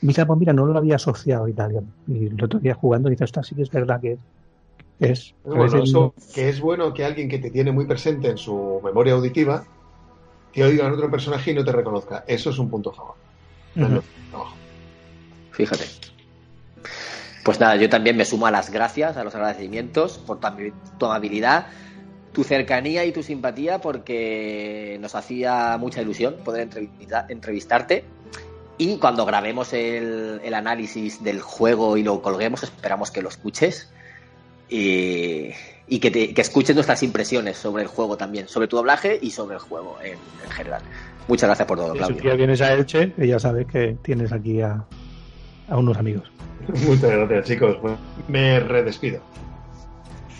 Y 0.01 0.05
me 0.05 0.09
dice, 0.09 0.25
pues 0.25 0.39
mira, 0.39 0.53
no 0.53 0.65
lo 0.65 0.77
había 0.77 0.95
asociado 0.95 1.47
y 1.47 1.53
tal. 1.53 1.83
Y 2.07 2.27
el 2.27 2.43
otro 2.43 2.59
día 2.59 2.73
jugando 2.73 3.09
dice, 3.09 3.23
esta 3.23 3.43
sí 3.43 3.55
que 3.55 3.63
es 3.63 3.69
verdad 3.71 3.99
que 4.01 4.17
es. 4.99 5.33
Bueno, 5.43 5.61
parece- 5.71 5.83
eso, 5.83 6.13
que 6.33 6.49
es 6.49 6.59
bueno 6.59 6.93
que 6.93 7.05
alguien 7.05 7.29
que 7.29 7.39
te 7.39 7.51
tiene 7.51 7.71
muy 7.71 7.85
presente 7.85 8.29
en 8.29 8.37
su 8.37 8.79
memoria 8.83 9.13
auditiva 9.13 9.65
te 10.53 10.63
oiga 10.63 10.85
en 10.85 10.93
otro 10.93 11.09
personaje 11.09 11.51
y 11.51 11.55
no 11.55 11.65
te 11.65 11.71
reconozca. 11.71 12.23
Eso 12.27 12.49
es 12.51 12.59
un 12.59 12.69
punto 12.69 12.91
a 12.91 12.93
favor. 12.93 13.15
Fíjate. 15.51 15.83
Pues 17.43 17.59
nada, 17.59 17.75
yo 17.75 17.89
también 17.89 18.15
me 18.15 18.23
sumo 18.25 18.47
a 18.47 18.51
las 18.51 18.71
gracias, 18.71 19.17
a 19.17 19.23
los 19.23 19.35
agradecimientos 19.35 20.17
por 20.17 20.39
tu, 20.39 21.05
amabilidad, 21.05 21.67
tu 22.31 22.43
cercanía 22.43 23.03
y 23.05 23.11
tu 23.11 23.21
simpatía, 23.21 23.79
porque 23.81 24.97
nos 25.01 25.13
hacía 25.15 25.77
mucha 25.77 26.01
ilusión 26.01 26.35
poder 26.45 26.61
entrevista- 26.61 27.25
entrevistarte. 27.27 28.05
Y 28.77 28.97
cuando 28.97 29.25
grabemos 29.25 29.71
el, 29.73 30.41
el 30.43 30.53
análisis 30.53 31.23
del 31.23 31.41
juego 31.41 31.95
y 31.97 32.03
lo 32.03 32.21
colguemos, 32.21 32.63
esperamos 32.63 33.11
que 33.11 33.21
lo 33.21 33.29
escuches 33.29 33.89
y, 34.69 35.49
y 35.87 35.99
que, 35.99 36.09
te- 36.11 36.33
que 36.33 36.41
escuches 36.41 36.75
nuestras 36.75 37.03
impresiones 37.03 37.57
sobre 37.57 37.83
el 37.83 37.87
juego 37.89 38.17
también, 38.17 38.47
sobre 38.47 38.67
tu 38.67 38.77
doblaje 38.77 39.19
y 39.21 39.31
sobre 39.31 39.55
el 39.55 39.61
juego 39.61 39.97
en, 40.03 40.13
en 40.43 40.51
general. 40.51 40.81
Muchas 41.27 41.47
gracias 41.47 41.67
por 41.67 41.77
todo, 41.77 41.93
Si 41.93 41.97
Claudio. 41.99 42.21
día 42.21 42.33
vienes 42.35 42.61
a 42.61 42.73
Elche, 42.73 43.13
que 43.13 43.27
ya 43.27 43.39
sabes 43.39 43.67
que 43.67 43.95
tienes 44.01 44.31
aquí 44.31 44.59
a, 44.61 44.83
a 45.69 45.77
unos 45.77 45.97
amigos. 45.97 46.29
Muchas 46.87 47.11
gracias, 47.11 47.45
chicos. 47.45 47.79
Bueno, 47.81 47.97
me 48.27 48.59
redespido. 48.59 49.21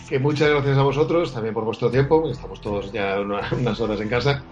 Que 0.08 0.18
muchas 0.18 0.50
gracias 0.50 0.76
a 0.76 0.82
vosotros 0.82 1.32
también 1.32 1.54
por 1.54 1.64
vuestro 1.64 1.90
tiempo. 1.90 2.28
Estamos 2.30 2.60
todos 2.60 2.92
ya 2.92 3.20
una- 3.20 3.48
unas 3.58 3.80
horas 3.80 4.00
en 4.00 4.08
casa. 4.08 4.42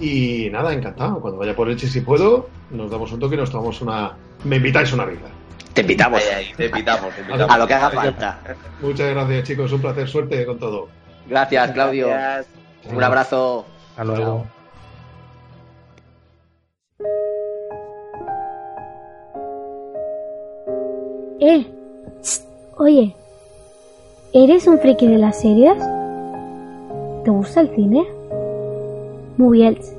Y 0.00 0.48
nada, 0.50 0.72
encantado. 0.72 1.20
Cuando 1.20 1.38
vaya 1.38 1.54
por 1.54 1.68
Elche, 1.68 1.86
si 1.86 2.00
puedo, 2.00 2.48
nos 2.70 2.90
damos 2.90 3.12
un 3.12 3.20
toque 3.20 3.34
y 3.34 3.38
nos 3.38 3.50
tomamos 3.50 3.80
una. 3.82 4.16
Me 4.44 4.56
invitáis 4.56 4.92
una 4.92 5.04
birra. 5.04 5.28
Te 5.74 5.82
invitamos. 5.82 6.22
Te 6.56 6.66
invitamos, 6.66 7.14
te 7.14 7.20
invitamos. 7.20 7.54
A 7.54 7.58
lo 7.58 7.66
que 7.66 7.74
haga 7.74 7.90
falta. 7.90 8.40
Muchas 8.80 9.10
gracias, 9.10 9.44
chicos. 9.44 9.72
Un 9.72 9.80
placer. 9.80 10.08
Suerte 10.08 10.46
con 10.46 10.58
todo. 10.58 10.88
Gracias, 11.28 11.70
Claudio. 11.72 12.08
Gracias. 12.08 12.46
Un 12.90 13.02
abrazo. 13.02 13.66
Hasta 13.90 14.04
luego. 14.04 14.46
Eh, 21.42 21.66
tss, 22.20 22.46
oye, 22.76 23.16
¿eres 24.34 24.66
un 24.66 24.78
friki 24.78 25.06
de 25.06 25.16
las 25.16 25.40
series? 25.40 25.78
¿Te 27.24 27.30
gusta 27.30 27.62
el 27.62 27.74
cine? 27.74 28.19
Moviels, 29.40 29.96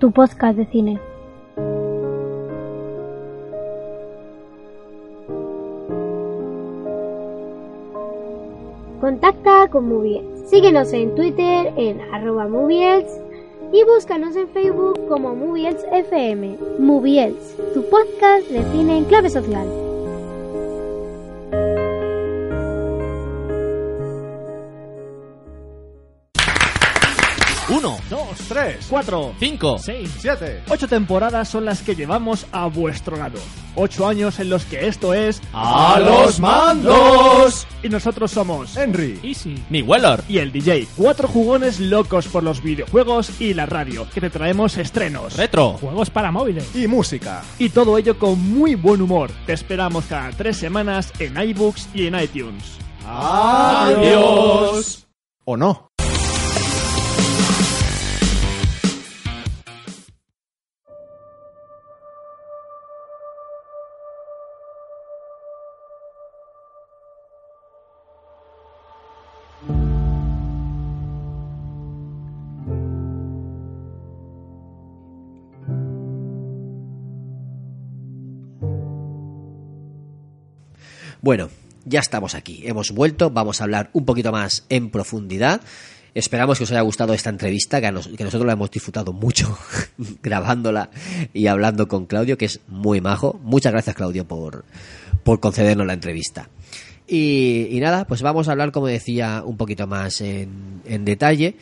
tu 0.00 0.10
podcast 0.10 0.58
de 0.58 0.66
cine. 0.66 0.98
Contacta 9.00 9.68
con 9.70 9.88
Moviels. 9.88 10.50
Síguenos 10.50 10.92
en 10.92 11.14
Twitter 11.14 11.72
en 11.76 12.00
arroba 12.12 12.48
Moviels 12.48 13.20
y 13.72 13.84
búscanos 13.84 14.34
en 14.34 14.48
Facebook 14.48 15.06
como 15.06 15.36
Moviels 15.36 15.86
FM. 15.92 16.56
Moviels, 16.80 17.56
tu 17.74 17.84
podcast 17.88 18.48
de 18.48 18.64
cine 18.72 18.98
en 18.98 19.04
clave 19.04 19.30
social. 19.30 19.87
Uno, 28.10 28.18
Dos, 28.28 28.38
tres, 28.48 28.86
cuatro, 28.88 29.34
cinco, 29.38 29.78
seis, 29.78 30.10
siete. 30.18 30.62
ocho 30.68 30.88
temporadas 30.88 31.48
son 31.48 31.64
las 31.64 31.82
que 31.82 31.94
llevamos 31.94 32.46
a 32.52 32.66
vuestro 32.66 33.16
lado. 33.16 33.38
Ocho 33.74 34.08
años 34.08 34.38
en 34.40 34.50
los 34.50 34.64
que 34.64 34.88
esto 34.88 35.14
es 35.14 35.40
¡A 35.52 36.00
los 36.00 36.40
mandos! 36.40 37.66
Y 37.82 37.88
nosotros 37.88 38.30
somos 38.32 38.76
Henry, 38.76 39.20
Easy 39.22 39.62
mi 39.70 39.82
Weller, 39.82 40.22
y 40.28 40.38
el 40.38 40.50
DJ. 40.50 40.88
Cuatro 40.96 41.28
jugones 41.28 41.78
locos 41.78 42.26
por 42.28 42.42
los 42.42 42.62
videojuegos 42.62 43.40
y 43.40 43.54
la 43.54 43.66
radio, 43.66 44.06
que 44.12 44.20
te 44.20 44.30
traemos 44.30 44.76
estrenos, 44.78 45.36
retro 45.36 45.74
juegos 45.74 46.10
para 46.10 46.32
móviles 46.32 46.74
y 46.74 46.86
música. 46.88 47.42
y 47.58 47.68
todo 47.68 47.98
ello 47.98 48.18
con 48.18 48.40
muy 48.40 48.74
buen 48.74 49.00
humor. 49.02 49.30
Te 49.46 49.52
esperamos 49.52 50.06
cada 50.06 50.30
tres 50.30 50.56
semanas 50.56 51.12
en 51.18 51.36
iBooks 51.40 51.88
y 51.94 52.06
en 52.06 52.18
iTunes. 52.20 52.78
Adiós. 53.06 55.06
¿O 55.44 55.56
no? 55.56 55.87
Bueno, 81.28 81.50
ya 81.84 82.00
estamos 82.00 82.34
aquí, 82.34 82.62
hemos 82.64 82.90
vuelto, 82.90 83.28
vamos 83.28 83.60
a 83.60 83.64
hablar 83.64 83.90
un 83.92 84.06
poquito 84.06 84.32
más 84.32 84.64
en 84.70 84.88
profundidad. 84.88 85.60
Esperamos 86.14 86.56
que 86.56 86.64
os 86.64 86.70
haya 86.70 86.80
gustado 86.80 87.12
esta 87.12 87.28
entrevista, 87.28 87.82
que, 87.82 87.92
nosotros 87.92 88.46
la 88.46 88.54
hemos 88.54 88.70
disfrutado 88.70 89.12
mucho 89.12 89.58
grabándola 90.22 90.88
y 91.34 91.48
hablando 91.48 91.86
con 91.86 92.06
Claudio, 92.06 92.38
que 92.38 92.46
es 92.46 92.60
muy 92.66 93.02
majo. 93.02 93.38
Muchas 93.42 93.72
gracias, 93.72 93.94
Claudio, 93.94 94.26
por, 94.26 94.64
por 95.22 95.38
concedernos 95.38 95.86
la 95.86 95.92
entrevista. 95.92 96.48
Y, 97.06 97.76
nada, 97.78 98.06
pues 98.06 98.22
vamos 98.22 98.48
a 98.48 98.52
hablar, 98.52 98.72
como 98.72 98.86
decía, 98.86 99.42
un 99.44 99.58
poquito 99.58 99.86
más 99.86 100.22
en, 100.22 100.80
en 100.86 101.04
detalle. 101.04 101.56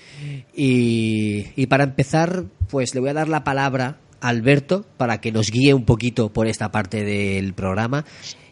Y, 0.54 1.46
y 1.56 1.66
para 1.66 1.82
empezar, 1.82 2.44
pues 2.70 2.94
le 2.94 3.00
voy 3.00 3.10
a 3.10 3.14
dar 3.14 3.26
la 3.26 3.42
palabra 3.42 3.98
a 4.20 4.28
Alberto 4.28 4.86
para 4.96 5.20
que 5.20 5.32
nos 5.32 5.50
guíe 5.50 5.74
un 5.74 5.84
poquito 5.84 6.32
por 6.32 6.46
esta 6.46 6.70
parte 6.70 7.02
del 7.02 7.52
programa 7.52 8.04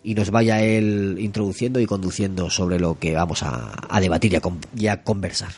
y 0.05 0.15
nos 0.15 0.31
vaya 0.31 0.63
él 0.63 1.17
introduciendo 1.19 1.81
y 1.81 1.87
conduciendo 1.87 2.51
sobre 2.51 2.79
lo 2.79 2.99
que 2.99 3.15
vamos 3.15 3.43
a, 3.43 3.73
a 3.89 4.01
debatir 4.01 4.33
y 4.35 4.37
a, 4.37 4.41
con- 4.41 4.61
y 4.77 4.87
a 4.87 5.03
conversar. 5.03 5.51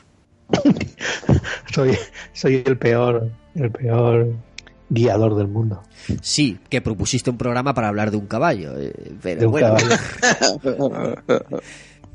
Soy, 1.75 1.99
soy 2.33 2.63
el 2.65 2.79
peor, 2.79 3.29
el 3.57 3.71
peor 3.71 4.33
guiador 4.89 5.35
del 5.37 5.49
mundo. 5.49 5.83
Sí, 6.23 6.59
que 6.71 6.81
propusiste 6.81 7.29
un 7.29 7.37
programa 7.37 7.75
para 7.75 7.89
hablar 7.89 8.11
de 8.13 8.17
un 8.17 8.27
caballo, 8.27 8.79
eh, 8.79 8.93
pero 9.21 9.41
De 9.41 9.47
un 9.47 9.53
bueno, 9.53 9.75
caballo. 9.77 9.97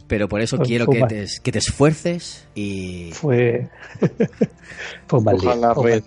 pero 0.08 0.28
por 0.30 0.41
eso 0.41 0.58
Pues 0.58 0.68
quiero 0.68 0.88
que 0.88 1.03
te, 1.03 1.26
que 1.44 1.52
te 1.52 1.60
esfuerces 1.60 2.48
y 2.56 3.12
Fue, 3.14 3.68
fue 5.08 5.20
un 5.20 5.26
mal 5.26 5.38
día. 5.38 5.74
Fue 5.74 6.02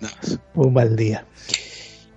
un 0.55 0.73
mal 0.73 0.95
día. 0.95 1.25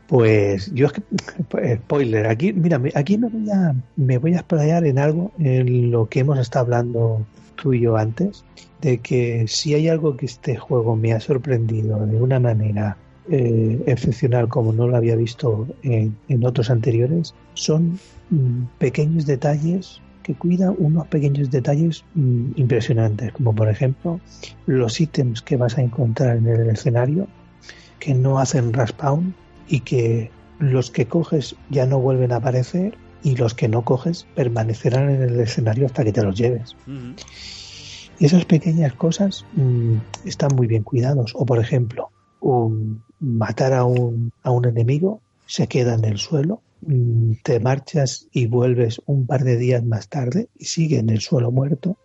Pues 0.08 0.72
yo 0.72 0.86
es 0.86 0.92
que, 0.92 1.76
spoiler, 1.76 2.26
aquí, 2.26 2.52
mira, 2.54 2.80
aquí 2.94 3.18
me 3.18 3.28
voy 3.28 3.50
a, 3.50 3.74
me 3.96 4.16
voy 4.16 4.32
a 4.32 4.38
explayar 4.38 4.86
en 4.86 4.98
algo 4.98 5.32
en 5.38 5.90
lo 5.90 6.08
que 6.08 6.20
hemos 6.20 6.38
estado 6.38 6.64
hablando 6.64 7.26
tú 7.56 7.74
y 7.74 7.80
yo 7.80 7.96
antes, 7.96 8.42
de 8.80 8.98
que 8.98 9.46
si 9.48 9.74
hay 9.74 9.88
algo 9.88 10.16
que 10.16 10.24
este 10.24 10.56
juego 10.56 10.96
me 10.96 11.12
ha 11.12 11.20
sorprendido 11.20 12.06
de 12.06 12.22
una 12.22 12.40
manera 12.40 12.96
eh, 13.30 13.82
excepcional 13.86 14.48
como 14.48 14.72
no 14.72 14.88
lo 14.88 14.96
había 14.96 15.14
visto 15.14 15.66
en, 15.82 16.16
en 16.28 16.46
otros 16.46 16.70
anteriores, 16.70 17.34
son 17.52 17.98
mm, 18.30 18.62
pequeños 18.78 19.26
detalles 19.26 20.00
que 20.22 20.34
cuida 20.34 20.70
unos 20.70 21.06
pequeños 21.08 21.50
detalles 21.50 22.04
mm, 22.14 22.52
impresionantes, 22.56 23.32
como 23.32 23.54
por 23.54 23.68
ejemplo 23.68 24.20
los 24.64 25.00
ítems 25.00 25.42
que 25.42 25.56
vas 25.58 25.76
a 25.76 25.82
encontrar 25.82 26.38
en 26.38 26.46
el 26.46 26.70
escenario 26.70 27.26
que 27.98 28.14
no 28.14 28.38
hacen 28.38 28.72
respawn 28.72 29.34
y 29.68 29.80
que 29.80 30.30
los 30.58 30.90
que 30.90 31.06
coges 31.06 31.54
ya 31.70 31.86
no 31.86 31.98
vuelven 32.00 32.32
a 32.32 32.36
aparecer 32.36 32.96
y 33.22 33.36
los 33.36 33.54
que 33.54 33.68
no 33.68 33.84
coges 33.84 34.26
permanecerán 34.34 35.10
en 35.10 35.22
el 35.22 35.40
escenario 35.40 35.86
hasta 35.86 36.04
que 36.04 36.12
te 36.12 36.22
los 36.22 36.36
lleves. 36.36 36.74
Y 38.20 38.24
esas 38.24 38.44
pequeñas 38.44 38.94
cosas 38.94 39.44
mm, 39.54 39.94
están 40.24 40.54
muy 40.56 40.66
bien 40.66 40.82
cuidados. 40.82 41.32
O 41.36 41.46
por 41.46 41.58
ejemplo, 41.60 42.10
un- 42.40 43.02
matar 43.20 43.72
a 43.72 43.84
un, 43.84 44.30
a 44.42 44.50
un 44.50 44.64
enemigo 44.66 45.20
se 45.46 45.66
queda 45.66 45.94
en 45.94 46.04
el 46.04 46.18
suelo, 46.18 46.60
mm, 46.82 47.32
te 47.44 47.60
marchas 47.60 48.26
y 48.32 48.46
vuelves 48.46 49.00
un 49.06 49.26
par 49.26 49.44
de 49.44 49.56
días 49.56 49.84
más 49.84 50.08
tarde 50.08 50.48
y 50.58 50.64
sigue 50.66 50.98
en 50.98 51.10
el 51.10 51.20
suelo 51.20 51.50
muerto. 51.50 51.96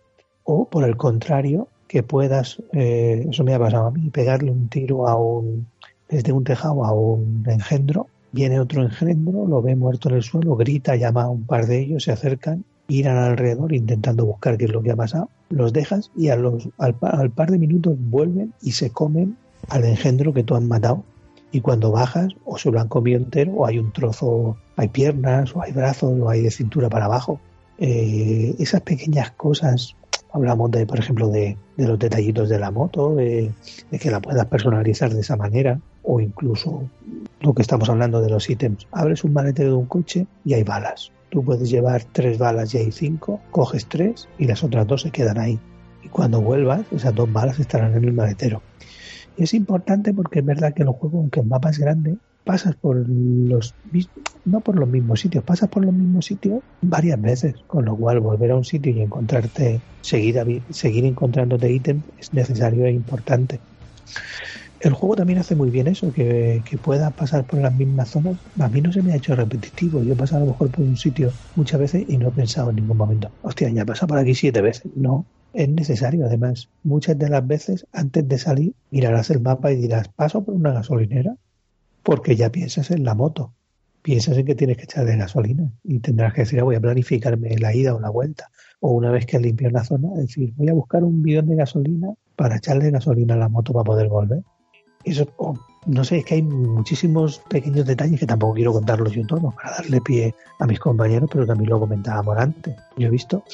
O 0.44 0.68
por 0.68 0.84
el 0.84 0.96
contrario, 0.96 1.68
que 1.88 2.02
puedas, 2.02 2.60
eh, 2.72 3.26
eso 3.30 3.44
me 3.44 3.54
ha 3.54 3.58
pasado 3.58 3.86
a 3.86 3.90
mí, 3.90 4.10
pegarle 4.10 4.50
un 4.50 4.68
tiro 4.68 5.06
a 5.08 5.16
un, 5.16 5.66
desde 6.08 6.32
un 6.32 6.44
tejado 6.44 6.84
a 6.84 6.92
un 6.92 7.44
engendro, 7.46 8.08
viene 8.32 8.60
otro 8.60 8.82
engendro, 8.82 9.46
lo 9.46 9.62
ve 9.62 9.76
muerto 9.76 10.08
en 10.08 10.16
el 10.16 10.22
suelo, 10.22 10.56
grita, 10.56 10.96
llama 10.96 11.22
a 11.22 11.28
un 11.30 11.44
par 11.44 11.66
de 11.66 11.80
ellos, 11.80 12.04
se 12.04 12.12
acercan, 12.12 12.64
giran 12.88 13.16
alrededor 13.16 13.72
intentando 13.72 14.26
buscar 14.26 14.58
qué 14.58 14.64
es 14.66 14.72
lo 14.72 14.82
que 14.82 14.90
ha 14.90 14.96
pasado, 14.96 15.28
los 15.50 15.72
dejas 15.72 16.10
y 16.16 16.28
a 16.28 16.36
los, 16.36 16.68
al, 16.78 16.94
pa- 16.94 17.10
al 17.10 17.30
par 17.30 17.50
de 17.50 17.58
minutos 17.58 17.94
vuelven 17.98 18.52
y 18.60 18.72
se 18.72 18.90
comen 18.90 19.36
al 19.68 19.84
engendro 19.84 20.32
que 20.34 20.42
tú 20.44 20.54
has 20.54 20.62
matado. 20.62 21.04
Y 21.52 21.60
cuando 21.60 21.92
bajas, 21.92 22.32
o 22.44 22.58
se 22.58 22.70
lo 22.72 22.80
han 22.80 22.88
comido 22.88 23.16
entero, 23.16 23.52
o 23.52 23.66
hay 23.66 23.78
un 23.78 23.92
trozo, 23.92 24.56
hay 24.76 24.88
piernas, 24.88 25.54
o 25.54 25.62
hay 25.62 25.70
brazos, 25.70 26.18
o 26.20 26.28
hay 26.28 26.42
de 26.42 26.50
cintura 26.50 26.88
para 26.90 27.04
abajo. 27.04 27.38
Eh, 27.78 28.56
esas 28.58 28.80
pequeñas 28.80 29.30
cosas, 29.30 29.94
hablamos 30.32 30.72
de, 30.72 30.84
por 30.84 30.98
ejemplo, 30.98 31.28
de, 31.28 31.56
los 31.76 31.96
detallitos 31.96 32.48
de 32.48 32.58
la 32.58 32.72
moto, 32.72 33.14
de 33.14 33.52
que 34.00 34.10
la 34.10 34.20
puedas 34.20 34.46
personalizar 34.46 35.14
de 35.14 35.20
esa 35.20 35.36
manera, 35.36 35.78
o 36.04 36.20
incluso 36.20 36.88
lo 37.40 37.54
que 37.54 37.62
estamos 37.62 37.88
hablando 37.88 38.20
de 38.20 38.30
los 38.30 38.48
ítems. 38.48 38.86
Abres 38.92 39.24
un 39.24 39.32
maletero 39.32 39.70
de 39.70 39.76
un 39.76 39.86
coche 39.86 40.26
y 40.44 40.54
hay 40.54 40.62
balas. 40.62 41.10
Tú 41.30 41.44
puedes 41.44 41.68
llevar 41.68 42.04
tres 42.12 42.38
balas 42.38 42.74
y 42.74 42.78
hay 42.78 42.92
cinco, 42.92 43.40
coges 43.50 43.86
tres 43.86 44.28
y 44.38 44.46
las 44.46 44.62
otras 44.62 44.86
dos 44.86 45.02
se 45.02 45.10
quedan 45.10 45.38
ahí. 45.38 45.58
Y 46.02 46.08
cuando 46.08 46.40
vuelvas, 46.40 46.82
esas 46.92 47.14
dos 47.14 47.32
balas 47.32 47.58
estarán 47.58 47.94
en 47.96 48.04
el 48.04 48.12
maletero. 48.12 48.62
Y 49.36 49.42
es 49.44 49.54
importante 49.54 50.14
porque 50.14 50.38
es 50.40 50.44
verdad 50.44 50.74
que 50.74 50.84
los 50.84 50.94
juegos, 50.96 51.20
aunque 51.20 51.40
el 51.40 51.46
mapa 51.46 51.70
es 51.70 51.78
grande, 51.78 52.16
pasas 52.44 52.76
por 52.76 52.96
los 53.08 53.74
no 54.44 54.60
por 54.60 54.76
los 54.76 54.88
mismos 54.88 55.20
sitios, 55.20 55.42
pasas 55.42 55.68
por 55.70 55.84
los 55.84 55.94
mismos 55.94 56.26
sitios 56.26 56.62
varias 56.82 57.20
veces, 57.20 57.54
con 57.66 57.86
lo 57.86 57.96
cual 57.96 58.20
volver 58.20 58.50
a 58.50 58.56
un 58.56 58.64
sitio 58.64 58.92
y 58.92 59.00
encontrarte, 59.00 59.80
seguir, 60.02 60.62
seguir 60.70 61.06
encontrándote 61.06 61.72
ítems 61.72 62.04
es 62.18 62.32
necesario 62.34 62.84
e 62.84 62.92
importante. 62.92 63.60
El 64.84 64.92
juego 64.92 65.16
también 65.16 65.38
hace 65.38 65.56
muy 65.56 65.70
bien 65.70 65.86
eso, 65.86 66.12
que, 66.12 66.62
que 66.62 66.76
pueda 66.78 67.10
pasar 67.12 67.46
por 67.46 67.58
las 67.58 67.74
mismas 67.74 68.10
zonas. 68.10 68.36
A 68.60 68.68
mí 68.68 68.82
no 68.82 68.92
se 68.92 69.02
me 69.02 69.12
ha 69.12 69.16
hecho 69.16 69.34
repetitivo. 69.34 70.02
Yo 70.04 70.12
he 70.12 70.16
pasado 70.16 70.42
a 70.42 70.44
lo 70.44 70.52
mejor 70.52 70.70
por 70.70 70.84
un 70.84 70.94
sitio 70.96 71.38
muchas 71.54 71.80
veces 71.80 72.04
y 72.06 72.18
no 72.18 72.28
he 72.28 72.32
pensado 72.32 72.68
en 72.68 72.76
ningún 72.76 72.98
momento, 72.98 73.32
hostia, 73.40 73.70
ya 73.70 73.82
he 73.82 73.86
pasado 73.86 74.08
por 74.08 74.18
aquí 74.18 74.34
siete 74.34 74.60
veces. 74.60 74.92
No, 74.94 75.26
es 75.54 75.70
necesario. 75.70 76.26
Además, 76.26 76.70
muchas 76.82 77.18
de 77.18 77.30
las 77.30 77.46
veces 77.46 77.86
antes 77.92 78.28
de 78.28 78.36
salir 78.36 78.74
mirarás 78.90 79.30
el 79.30 79.40
mapa 79.40 79.72
y 79.72 79.76
dirás, 79.76 80.08
paso 80.14 80.44
por 80.44 80.54
una 80.54 80.72
gasolinera, 80.74 81.34
porque 82.02 82.36
ya 82.36 82.50
piensas 82.50 82.90
en 82.90 83.04
la 83.04 83.14
moto. 83.14 83.54
Piensas 84.02 84.36
en 84.38 84.46
que 84.46 84.54
tienes 84.54 84.76
que 84.76 84.84
echarle 84.84 85.16
gasolina 85.16 85.72
y 85.82 86.00
tendrás 86.00 86.34
que 86.34 86.42
decir, 86.42 86.60
"Ah, 86.60 86.64
voy 86.64 86.76
a 86.76 86.80
planificarme 86.80 87.56
la 87.58 87.74
ida 87.74 87.94
o 87.94 88.00
la 88.00 88.10
vuelta. 88.10 88.50
O 88.80 88.92
una 88.92 89.10
vez 89.10 89.26
que 89.26 89.38
limpio 89.40 89.68
una 89.68 89.84
zona, 89.84 90.10
decir, 90.16 90.52
voy 90.56 90.68
a 90.68 90.74
buscar 90.74 91.04
un 91.04 91.22
bidón 91.22 91.46
de 91.48 91.56
gasolina 91.56 92.08
para 92.36 92.56
echarle 92.56 92.90
gasolina 92.90 93.34
a 93.34 93.38
la 93.38 93.48
moto 93.48 93.72
para 93.72 93.84
poder 93.84 94.08
volver. 94.08 94.42
Eso, 95.04 95.26
o, 95.36 95.54
no 95.86 96.04
sé, 96.04 96.18
es 96.18 96.24
que 96.24 96.34
hay 96.34 96.42
muchísimos 96.42 97.38
pequeños 97.48 97.86
detalles 97.86 98.18
que 98.18 98.26
tampoco 98.26 98.54
quiero 98.54 98.72
contarlos 98.72 99.12
yo 99.12 99.26
todos 99.26 99.54
para 99.54 99.72
darle 99.72 100.00
pie 100.00 100.34
a 100.58 100.66
mis 100.66 100.80
compañeros, 100.80 101.28
pero 101.30 101.46
también 101.46 101.70
lo 101.70 101.80
comentábamos 101.80 102.36
antes. 102.38 102.74
Yo 102.96 103.08
he 103.08 103.10
visto 103.10 103.44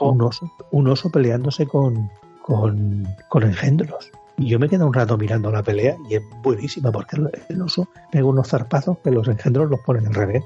un 0.00 0.20
oso, 0.20 0.50
un 0.70 0.88
oso 0.88 1.10
peleándose 1.10 1.66
con, 1.66 2.10
con, 2.42 3.06
con 3.28 3.42
engendros. 3.42 4.10
Y 4.36 4.48
yo 4.48 4.58
me 4.58 4.68
quedo 4.68 4.86
un 4.86 4.94
rato 4.94 5.16
mirando 5.18 5.50
la 5.50 5.62
pelea 5.62 5.96
y 6.08 6.14
es 6.14 6.22
buenísima 6.42 6.92
porque 6.92 7.16
el, 7.48 7.62
oso 7.62 7.88
pega 8.12 8.24
unos 8.24 8.48
zarpazos 8.48 8.98
que 8.98 9.10
los 9.10 9.26
engendros 9.26 9.68
los 9.68 9.80
ponen 9.80 10.06
al 10.06 10.14
revés. 10.14 10.44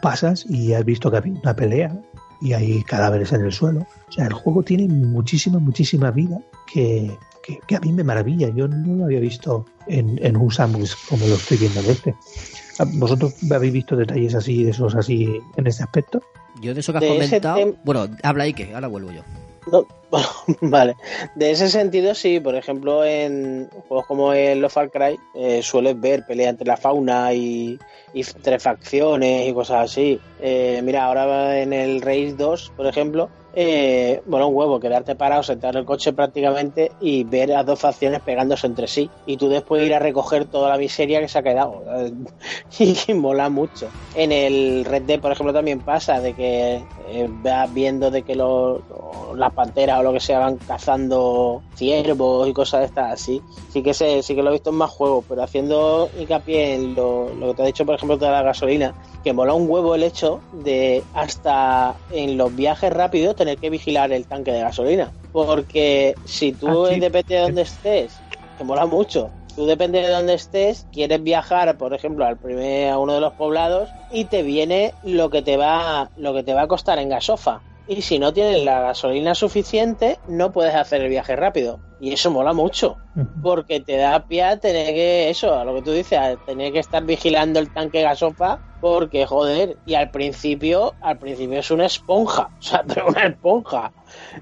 Pasas 0.00 0.44
y 0.48 0.74
has 0.74 0.84
visto 0.84 1.10
que 1.10 1.18
hay 1.18 1.30
una 1.30 1.54
pelea 1.54 1.96
y 2.40 2.52
hay 2.52 2.82
cadáveres 2.82 3.32
en 3.32 3.42
el 3.42 3.52
suelo. 3.52 3.86
O 4.08 4.12
sea, 4.12 4.26
el 4.26 4.32
juego 4.32 4.62
tiene 4.62 4.88
muchísima, 4.88 5.58
muchísima 5.58 6.10
vida 6.10 6.38
que, 6.72 7.16
que, 7.42 7.58
que 7.66 7.76
a 7.76 7.80
mí 7.80 7.92
me 7.92 8.04
maravilla. 8.04 8.48
Yo 8.48 8.68
no 8.68 8.94
lo 8.94 9.04
había 9.04 9.20
visto 9.20 9.66
en, 9.86 10.18
en 10.24 10.36
un 10.36 10.50
sandwich 10.50 10.96
como 11.08 11.26
lo 11.26 11.34
estoy 11.34 11.58
viendo 11.58 11.80
en 11.80 11.90
este. 11.90 12.14
¿Vosotros 12.94 13.34
habéis 13.50 13.72
visto 13.72 13.96
detalles 13.96 14.34
así, 14.34 14.64
de 14.64 14.70
esos 14.70 14.94
así, 14.94 15.40
en 15.56 15.66
este 15.66 15.82
aspecto? 15.82 16.22
Yo 16.60 16.74
de 16.74 16.80
eso 16.80 16.92
que 16.92 16.98
has 16.98 17.02
De 17.02 17.08
comentado. 17.08 17.76
Bueno, 17.84 18.08
habla 18.22 18.50
que 18.52 18.74
ahora 18.74 18.88
vuelvo 18.88 19.12
yo. 19.12 19.22
No, 19.70 19.86
vale. 20.60 20.96
De 21.34 21.50
ese 21.50 21.68
sentido, 21.68 22.14
sí, 22.14 22.40
por 22.40 22.54
ejemplo, 22.54 23.04
en 23.04 23.68
juegos 23.88 24.06
como 24.06 24.32
el 24.32 24.60
Los 24.60 24.72
Far 24.72 24.90
Cry, 24.90 25.18
eh, 25.34 25.62
sueles 25.62 25.98
ver 26.00 26.24
pelea 26.26 26.50
entre 26.50 26.66
la 26.66 26.76
fauna 26.76 27.32
y, 27.32 27.78
y 28.12 28.20
entre 28.20 28.58
facciones 28.58 29.48
y 29.48 29.54
cosas 29.54 29.90
así. 29.90 30.20
Eh, 30.40 30.80
mira, 30.84 31.04
ahora 31.04 31.58
en 31.58 31.72
el 31.72 32.00
Race 32.00 32.34
2, 32.36 32.72
por 32.76 32.86
ejemplo, 32.86 33.30
eh, 33.56 34.22
bueno, 34.26 34.48
un 34.48 34.56
huevo, 34.56 34.80
quedarte 34.80 35.14
parado, 35.14 35.42
sentar 35.42 35.74
en 35.74 35.80
el 35.80 35.84
coche 35.84 36.12
prácticamente 36.12 36.92
y 37.00 37.24
ver 37.24 37.54
a 37.54 37.62
dos 37.62 37.78
facciones 37.78 38.20
pegándose 38.20 38.66
entre 38.66 38.86
sí. 38.86 39.10
Y 39.26 39.36
tú 39.36 39.48
después 39.48 39.84
ir 39.84 39.94
a 39.94 39.98
recoger 39.98 40.46
toda 40.46 40.68
la 40.68 40.78
miseria 40.78 41.20
que 41.20 41.28
se 41.28 41.38
ha 41.38 41.42
quedado. 41.42 41.82
y 42.78 43.14
mola 43.14 43.48
mucho. 43.48 43.88
En 44.14 44.32
el 44.32 44.84
Red 44.84 45.02
Dead, 45.02 45.20
por 45.20 45.32
ejemplo, 45.32 45.52
también 45.52 45.80
pasa 45.80 46.20
de 46.20 46.34
que 46.34 46.82
eh, 47.08 47.28
vas 47.42 47.72
viendo 47.72 48.10
de 48.10 48.22
que 48.22 48.34
los, 48.34 48.80
las 49.36 49.52
panteras 49.52 50.00
o 50.00 50.02
lo 50.02 50.12
que 50.12 50.20
sea 50.20 50.40
van 50.40 50.56
cazando 50.56 51.62
ciervos 51.74 52.48
y 52.48 52.52
cosas 52.52 52.80
de 52.80 52.86
estas 52.86 53.12
así. 53.12 53.42
Sí 53.70 53.82
que 53.82 53.94
sé, 53.94 54.22
sí 54.22 54.34
que 54.34 54.42
lo 54.42 54.50
he 54.50 54.54
visto 54.54 54.70
en 54.70 54.76
más 54.76 54.90
juegos, 54.90 55.24
pero 55.28 55.42
haciendo 55.42 56.08
hincapié 56.18 56.74
en 56.74 56.94
lo, 56.94 57.32
lo 57.34 57.48
que 57.48 57.54
te 57.54 57.62
ha 57.62 57.66
dicho, 57.66 57.86
por 57.86 57.94
ejemplo, 57.94 58.16
de 58.16 58.26
la 58.26 58.42
gasolina, 58.42 58.94
que 59.22 59.32
mola 59.32 59.54
un 59.54 59.68
huevo 59.68 59.94
el 59.94 60.02
hecho 60.02 60.40
de 60.52 61.02
hasta 61.14 61.94
en 62.10 62.36
los 62.36 62.54
viajes 62.54 62.92
rápidos 62.92 63.36
tener 63.44 63.58
que 63.58 63.70
vigilar 63.70 64.10
el 64.12 64.26
tanque 64.26 64.52
de 64.52 64.60
gasolina. 64.60 65.12
Porque 65.32 66.14
si 66.24 66.52
tú, 66.52 66.86
Ah, 66.86 66.94
sí. 66.94 67.00
depende 67.00 67.34
de 67.34 67.40
dónde 67.42 67.62
estés, 67.62 68.20
que 68.56 68.64
mola 68.64 68.86
mucho. 68.86 69.30
Tú 69.54 69.66
depende 69.66 70.00
de 70.00 70.08
dónde 70.08 70.34
estés, 70.34 70.86
quieres 70.92 71.22
viajar, 71.22 71.76
por 71.76 71.94
ejemplo, 71.94 72.24
al 72.24 72.38
primer, 72.38 72.90
a 72.90 72.98
uno 72.98 73.14
de 73.14 73.20
los 73.20 73.34
poblados 73.34 73.90
y 74.10 74.24
te 74.24 74.42
viene 74.42 74.94
lo 75.02 75.30
que 75.30 75.42
te 75.42 75.56
va, 75.56 76.10
lo 76.16 76.34
que 76.34 76.42
te 76.42 76.54
va 76.54 76.62
a 76.62 76.68
costar 76.68 76.98
en 76.98 77.08
gasofa. 77.10 77.62
Y 77.86 78.02
si 78.02 78.18
no 78.18 78.32
tienes 78.32 78.64
la 78.64 78.80
gasolina 78.80 79.34
suficiente, 79.34 80.18
no 80.26 80.52
puedes 80.52 80.74
hacer 80.74 81.02
el 81.02 81.10
viaje 81.10 81.36
rápido. 81.36 81.80
Y 82.00 82.12
eso 82.12 82.30
mola 82.30 82.52
mucho, 82.52 82.98
porque 83.42 83.80
te 83.80 83.96
da 83.96 84.26
pie 84.26 84.42
a 84.42 84.58
tener 84.58 84.94
que, 84.94 85.30
eso, 85.30 85.54
a 85.54 85.64
lo 85.64 85.74
que 85.74 85.82
tú 85.82 85.92
dices, 85.92 86.18
a 86.18 86.36
tener 86.36 86.72
que 86.72 86.78
estar 86.78 87.04
vigilando 87.04 87.60
el 87.60 87.70
tanque 87.70 87.98
de 87.98 88.04
gasofa, 88.04 88.58
porque 88.80 89.26
joder, 89.26 89.78
y 89.86 89.94
al 89.94 90.10
principio, 90.10 90.94
al 91.00 91.18
principio 91.18 91.60
es 91.60 91.70
una 91.70 91.86
esponja, 91.86 92.50
o 92.58 92.62
sea, 92.62 92.84
pero 92.86 93.08
una 93.08 93.26
esponja. 93.26 93.92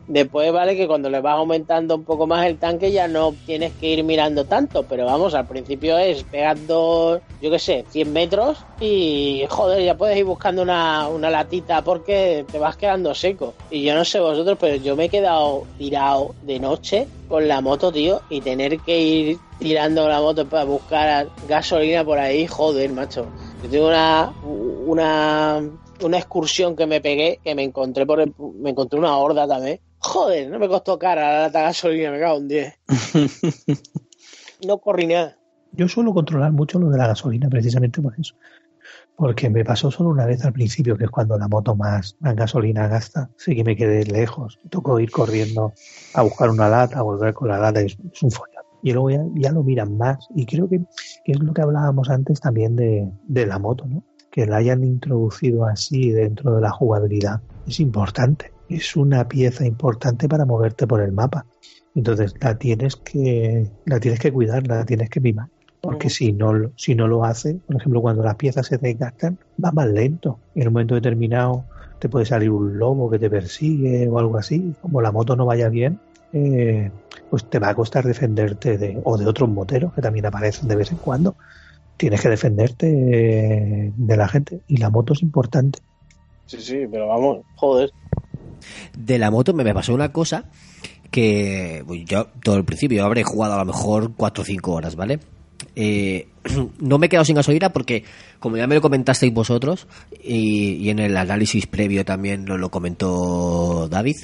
Después 0.07 0.53
vale 0.53 0.77
que 0.77 0.87
cuando 0.87 1.11
le 1.11 1.21
vas 1.21 1.37
aumentando 1.37 1.97
un 1.97 2.05
poco 2.05 2.27
más 2.27 2.47
el 2.47 2.59
tanque 2.59 2.93
ya 2.93 3.09
no 3.09 3.35
tienes 3.47 3.73
que 3.75 3.89
ir 3.89 4.05
mirando 4.05 4.45
tanto, 4.45 4.85
pero 4.85 5.07
vamos, 5.07 5.35
al 5.35 5.47
principio 5.47 5.99
es 5.99 6.25
pegando, 6.25 7.21
yo 7.41 7.51
qué 7.51 7.59
sé, 7.59 7.85
100 7.89 8.13
metros 8.13 8.65
y 8.81 9.45
joder, 9.49 9.83
ya 9.85 9.97
puedes 9.97 10.17
ir 10.17 10.25
buscando 10.25 10.63
una, 10.63 11.09
una 11.09 11.31
latita 11.31 11.83
porque 11.83 12.45
te 12.51 12.59
vas 12.59 12.77
quedando 12.77 13.15
seco. 13.15 13.55
Y 13.71 13.83
yo 13.83 13.95
no 13.95 14.05
sé 14.05 14.21
vosotros, 14.21 14.59
pero 14.61 14.77
yo 14.77 14.97
me 14.97 15.05
he 15.05 15.09
quedado 15.09 15.67
tirado 15.79 16.35
de 16.43 16.61
noche 16.61 17.07
con 17.29 17.49
la 17.49 17.61
moto, 17.63 17.91
tío, 17.91 18.21
y 18.29 18.43
tener 18.43 18.79
que 18.81 19.01
ir 19.01 19.39
tirando 19.59 20.09
la 20.09 20.21
moto 20.21 20.47
para 20.47 20.65
buscar 20.65 21.29
gasolina 21.49 22.05
por 22.05 22.19
ahí, 22.19 22.47
joder, 22.47 22.91
macho. 22.93 23.27
Yo 23.63 23.71
tengo 23.71 23.89
una, 23.89 24.33
una, 24.43 25.63
una 26.03 26.19
excursión 26.19 26.77
que 26.77 26.87
me 26.87 27.01
pegué, 27.01 27.41
que 27.43 27.55
me 27.55 27.63
encontré 27.63 28.05
por 28.07 28.21
el- 28.21 28.35
me 28.61 28.71
encontré 28.71 28.99
una 28.99 29.17
horda 29.17 29.47
también. 29.47 29.81
Joder, 29.99 30.51
no 30.51 30.59
me 30.59 30.69
costó 30.69 30.99
cara 30.99 31.33
la 31.33 31.41
lata 31.43 31.61
de 31.61 31.65
gasolina, 31.67 32.11
me 32.11 32.19
cago 32.21 32.39
en 32.39 32.49
10. 32.49 32.75
No 34.67 34.79
corrí 34.79 35.07
nada. 35.07 35.37
Yo 35.73 35.89
suelo 35.89 36.13
controlar 36.15 36.53
mucho 36.53 36.79
lo 36.79 36.89
de 36.91 36.99
la 36.99 37.09
gasolina 37.09 37.49
precisamente 37.49 38.01
por 38.01 38.15
eso. 38.19 38.35
Porque 39.17 39.51
me 39.51 39.65
pasó 39.65 39.91
solo 39.91 40.11
una 40.11 40.27
vez 40.27 40.45
al 40.45 40.53
principio, 40.53 40.97
que 40.97 41.05
es 41.05 41.11
cuando 41.11 41.37
la 41.39 41.49
moto 41.49 41.75
más, 41.75 42.17
más 42.21 42.35
gasolina 42.37 42.89
gasta. 42.89 43.31
Sí 43.37 43.55
que 43.55 43.65
me 43.65 43.77
quedé 43.77 44.05
lejos. 44.05 44.59
Me 44.63 44.71
tocó 44.71 44.99
ir 45.01 45.11
corriendo 45.11 45.73
a 46.15 46.23
buscar 46.23 46.51
una 46.51 46.69
lata, 46.69 46.99
a 46.99 47.03
volver 47.03 47.35
con 47.35 47.49
la 47.49 47.59
lata. 47.59 47.81
Es, 47.81 47.97
es 48.13 48.23
un 48.23 48.31
follón. 48.31 48.63
Y 48.83 48.93
luego 48.93 49.11
ya, 49.11 49.23
ya 49.35 49.53
lo 49.53 49.63
miran 49.63 49.97
más. 49.97 50.27
Y 50.35 50.47
creo 50.47 50.69
que, 50.69 50.81
que 51.25 51.33
es 51.33 51.39
lo 51.41 51.53
que 51.53 51.63
hablábamos 51.63 52.09
antes 52.11 52.41
también 52.41 52.75
de, 52.77 53.09
de 53.23 53.47
la 53.47 53.59
moto, 53.59 53.87
¿no? 53.87 54.05
Que 54.33 54.47
la 54.47 54.57
hayan 54.57 54.83
introducido 54.83 55.67
así 55.67 56.11
dentro 56.11 56.57
de 56.57 56.63
la 56.63 56.71
jugabilidad. 56.71 57.41
Es 57.69 57.79
importante. 57.79 58.51
Es 58.69 58.97
una 58.97 59.29
pieza 59.29 59.65
importante 59.67 60.29
para 60.29 60.45
moverte 60.47 60.87
por 60.87 61.01
el 61.03 61.13
mapa. 61.13 61.45
Entonces 61.95 62.35
la 62.41 62.57
tienes 62.57 62.97
que, 62.97 63.71
la 63.85 64.01
tienes 64.01 64.19
que 64.19 64.33
cuidar, 64.33 64.67
la 64.67 64.85
tienes 64.85 65.11
que 65.11 65.21
mimar. 65.21 65.49
porque 65.83 66.09
si 66.11 66.33
no, 66.33 66.53
lo- 66.55 66.71
si 66.77 66.95
no 66.95 67.09
lo 67.09 67.25
hace, 67.25 67.55
por 67.67 67.75
ejemplo, 67.77 68.01
cuando 68.01 68.23
las 68.23 68.37
piezas 68.37 68.67
se 68.69 68.79
desgastan, 68.79 69.37
va 69.63 69.73
más 69.73 69.89
lento. 69.89 70.39
Y 70.55 70.61
en 70.63 70.69
un 70.69 70.75
momento 70.75 70.95
determinado 70.95 71.65
te 71.99 72.09
puede 72.09 72.25
salir 72.25 72.51
un 72.51 72.79
lobo 72.79 73.11
que 73.11 73.19
te 73.19 73.29
persigue 73.29 74.09
o 74.09 74.19
algo 74.19 74.39
así. 74.39 74.73
Como 74.81 75.03
la 75.03 75.11
moto 75.13 75.35
no 75.37 75.45
vaya 75.45 75.69
bien, 75.69 75.99
eh, 76.33 76.91
pues 77.31 77.45
te 77.51 77.59
va 77.59 77.71
a 77.71 77.75
costar 77.75 78.05
defenderte 78.05 78.79
de, 78.79 78.99
o 79.05 79.19
de 79.19 79.27
otros 79.27 79.49
moteros 79.51 79.93
que 79.93 80.01
también 80.01 80.25
aparecen 80.25 80.69
de 80.69 80.77
vez 80.77 80.93
en 80.93 80.99
cuando. 80.99 81.35
Tienes 82.03 82.21
que 82.21 82.31
defenderte 82.31 83.93
de 83.97 84.17
la 84.17 84.27
gente 84.27 84.61
y 84.67 84.79
la 84.79 84.91
moto 84.91 85.13
es 85.13 85.23
importante. 85.23 85.79
Sí, 86.47 86.57
sí, 86.61 86.79
pero 86.91 87.07
vamos, 87.07 87.45
joder. 87.55 87.93
De 88.99 89.21
la 89.21 89.31
moto 89.31 89.55
me, 89.55 89.63
me 89.63 89.73
pasó 89.73 89.95
una 89.95 90.11
cosa 90.11 90.51
que 91.13 91.85
pues, 91.87 92.05
yo 92.05 92.27
todo 92.43 92.57
el 92.57 92.65
principio 92.65 92.99
yo 92.99 93.05
habré 93.05 93.23
jugado 93.23 93.55
a 93.55 93.59
lo 93.59 93.67
mejor 93.67 94.15
4 94.17 94.43
o 94.43 94.45
5 94.45 94.73
horas, 94.73 94.97
¿vale? 94.97 95.21
Eh, 95.77 96.27
no 96.81 96.99
me 96.99 97.07
he 97.07 97.09
quedado 97.09 97.25
sin 97.25 97.37
gasolina 97.37 97.73
porque, 97.73 98.03
como 98.41 98.57
ya 98.57 98.67
me 98.67 98.75
lo 98.75 98.81
comentasteis 98.81 99.33
vosotros, 99.33 99.87
y, 100.25 100.73
y 100.81 100.91
en 100.91 100.99
el 100.99 101.17
análisis 101.17 101.69
previo 101.69 102.05
también 102.05 102.45
nos 102.45 102.59
lo 102.59 102.69
comentó 102.69 103.87
David, 103.89 104.17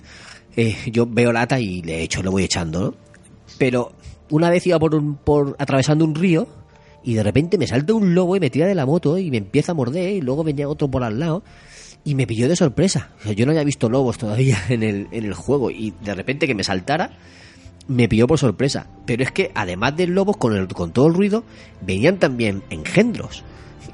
eh, 0.57 0.77
yo 0.91 1.07
veo 1.07 1.31
lata 1.31 1.61
y 1.61 1.83
le 1.83 2.03
echo, 2.03 2.25
le 2.25 2.29
voy 2.29 2.43
echando, 2.43 2.81
¿no? 2.81 2.95
Pero 3.57 3.93
una 4.31 4.51
vez 4.51 4.67
iba 4.67 4.81
por, 4.81 4.97
un, 4.97 5.15
por 5.15 5.55
atravesando 5.61 6.05
un 6.05 6.17
río 6.17 6.58
y 7.05 7.15
de 7.15 7.23
repente 7.23 7.59
me 7.59 7.67
salta 7.67 7.95
un 7.95 8.15
lobo 8.15 8.37
y 8.37 8.41
me 8.41 8.51
tira 8.51 8.67
de 8.67 8.75
la 8.75 8.87
moto 8.87 9.19
y 9.19 9.31
me 9.31 9.39
empieza 9.39 9.73
a 9.73 9.75
morder 9.75 10.13
y 10.13 10.21
luego 10.21 10.45
venía 10.45 10.69
otro 10.69 10.89
por 10.89 11.05
al 11.05 11.19
lado 11.19 11.43
y 12.05 12.15
me 12.15 12.27
pilló 12.27 12.49
de 12.49 12.57
sorpresa. 12.57 13.11
O 13.21 13.23
sea, 13.25 13.33
yo 13.33 13.47
no 13.47 13.53
había 13.53 13.65
visto 13.65 13.89
lobos 13.89 14.19
todavía 14.19 14.59
en 14.69 14.83
el, 14.83 15.09
en 15.13 15.25
el 15.25 15.35
juego 15.35 15.71
y 15.71 15.93
de 16.03 16.15
repente 16.15 16.47
que 16.47 16.55
me 16.55 16.65
saltara 16.65 17.13
me 17.89 18.09
pilló 18.09 18.27
por 18.27 18.39
sorpresa. 18.39 18.87
Pero 19.07 19.23
es 19.23 19.33
que 19.33 19.51
además 19.55 19.97
de 19.97 20.07
lobos, 20.07 20.37
con, 20.37 20.55
el, 20.55 20.69
con 20.69 20.93
todo 20.93 21.09
el 21.09 21.15
ruido, 21.15 21.45
venían 21.81 22.19
también 22.19 22.63
engendros. 22.71 23.43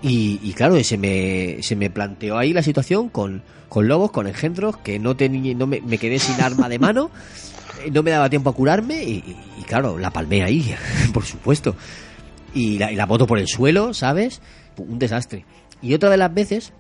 Y, 0.03 0.41
y 0.43 0.53
claro, 0.53 0.83
se 0.83 0.99
me, 0.99 1.63
se 1.63 1.77
me 1.77 1.89
planteó 1.89 2.37
ahí 2.37 2.53
la 2.53 2.63
situación 2.63 3.09
con, 3.09 3.43
con 3.69 3.89
lobos, 3.89 4.11
con 4.11 4.27
engendros, 4.27 4.77
que 4.79 4.99
no 4.99 5.17
tenía, 5.17 5.55
no 5.55 5.67
me, 5.67 5.81
me 5.81 5.99
quedé 5.99 6.19
sin 6.19 6.41
arma 6.43 6.69
de 6.69 6.79
mano, 6.79 7.11
eh, 7.85 7.91
no 7.91 8.03
me 8.03 8.11
daba 8.11 8.29
tiempo 8.29 8.51
a 8.51 8.55
curarme 8.55 9.03
y, 9.03 9.23
claro, 9.67 9.99
la 9.99 10.11
palmé 10.11 10.43
ahí, 10.43 10.75
por 11.15 11.25
supuesto. 11.25 11.75
Y 12.55 12.79
la, 12.79 12.93
y 12.93 12.97
la 12.97 13.07
moto 13.07 13.27
por 13.27 13.39
el 13.39 13.49
suelo, 13.49 13.93
¿sabes? 13.95 14.41
Un 14.79 14.99
desastre. 14.99 15.45
Y 15.83 15.95
otra 15.95 16.09
de 16.09 16.17
las 16.17 16.33
veces 16.33 16.73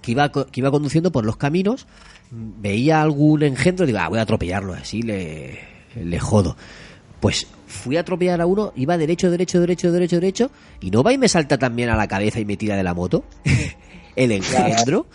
que 0.00 0.12
iba, 0.12 0.30
que 0.30 0.60
iba 0.60 0.70
conduciendo 0.70 1.12
por 1.12 1.24
los 1.24 1.36
caminos, 1.36 1.86
mm, 2.30 2.60
veía 2.60 3.02
algún 3.02 3.42
engendro 3.42 3.84
y 3.84 3.88
digo, 3.88 3.98
ah, 4.00 4.08
voy 4.08 4.18
a 4.18 4.22
atropellarlo, 4.22 4.74
así 4.74 5.02
le, 5.02 5.58
le 5.94 6.18
jodo. 6.18 6.56
Pues 7.20 7.46
fui 7.66 7.96
a 7.96 8.00
atropellar 8.00 8.40
a 8.40 8.46
uno, 8.46 8.72
iba 8.76 8.96
derecho, 8.96 9.30
derecho, 9.30 9.60
derecho, 9.60 9.92
derecho, 9.92 10.16
derecho, 10.16 10.50
y 10.80 10.90
no 10.90 11.02
va 11.02 11.12
y 11.12 11.18
me 11.18 11.28
salta 11.28 11.58
también 11.58 11.90
a 11.90 11.96
la 11.96 12.08
cabeza 12.08 12.40
y 12.40 12.44
me 12.44 12.56
tira 12.56 12.76
de 12.76 12.82
la 12.82 12.94
moto. 12.94 13.24
El 14.16 14.32
engendro. 14.32 15.06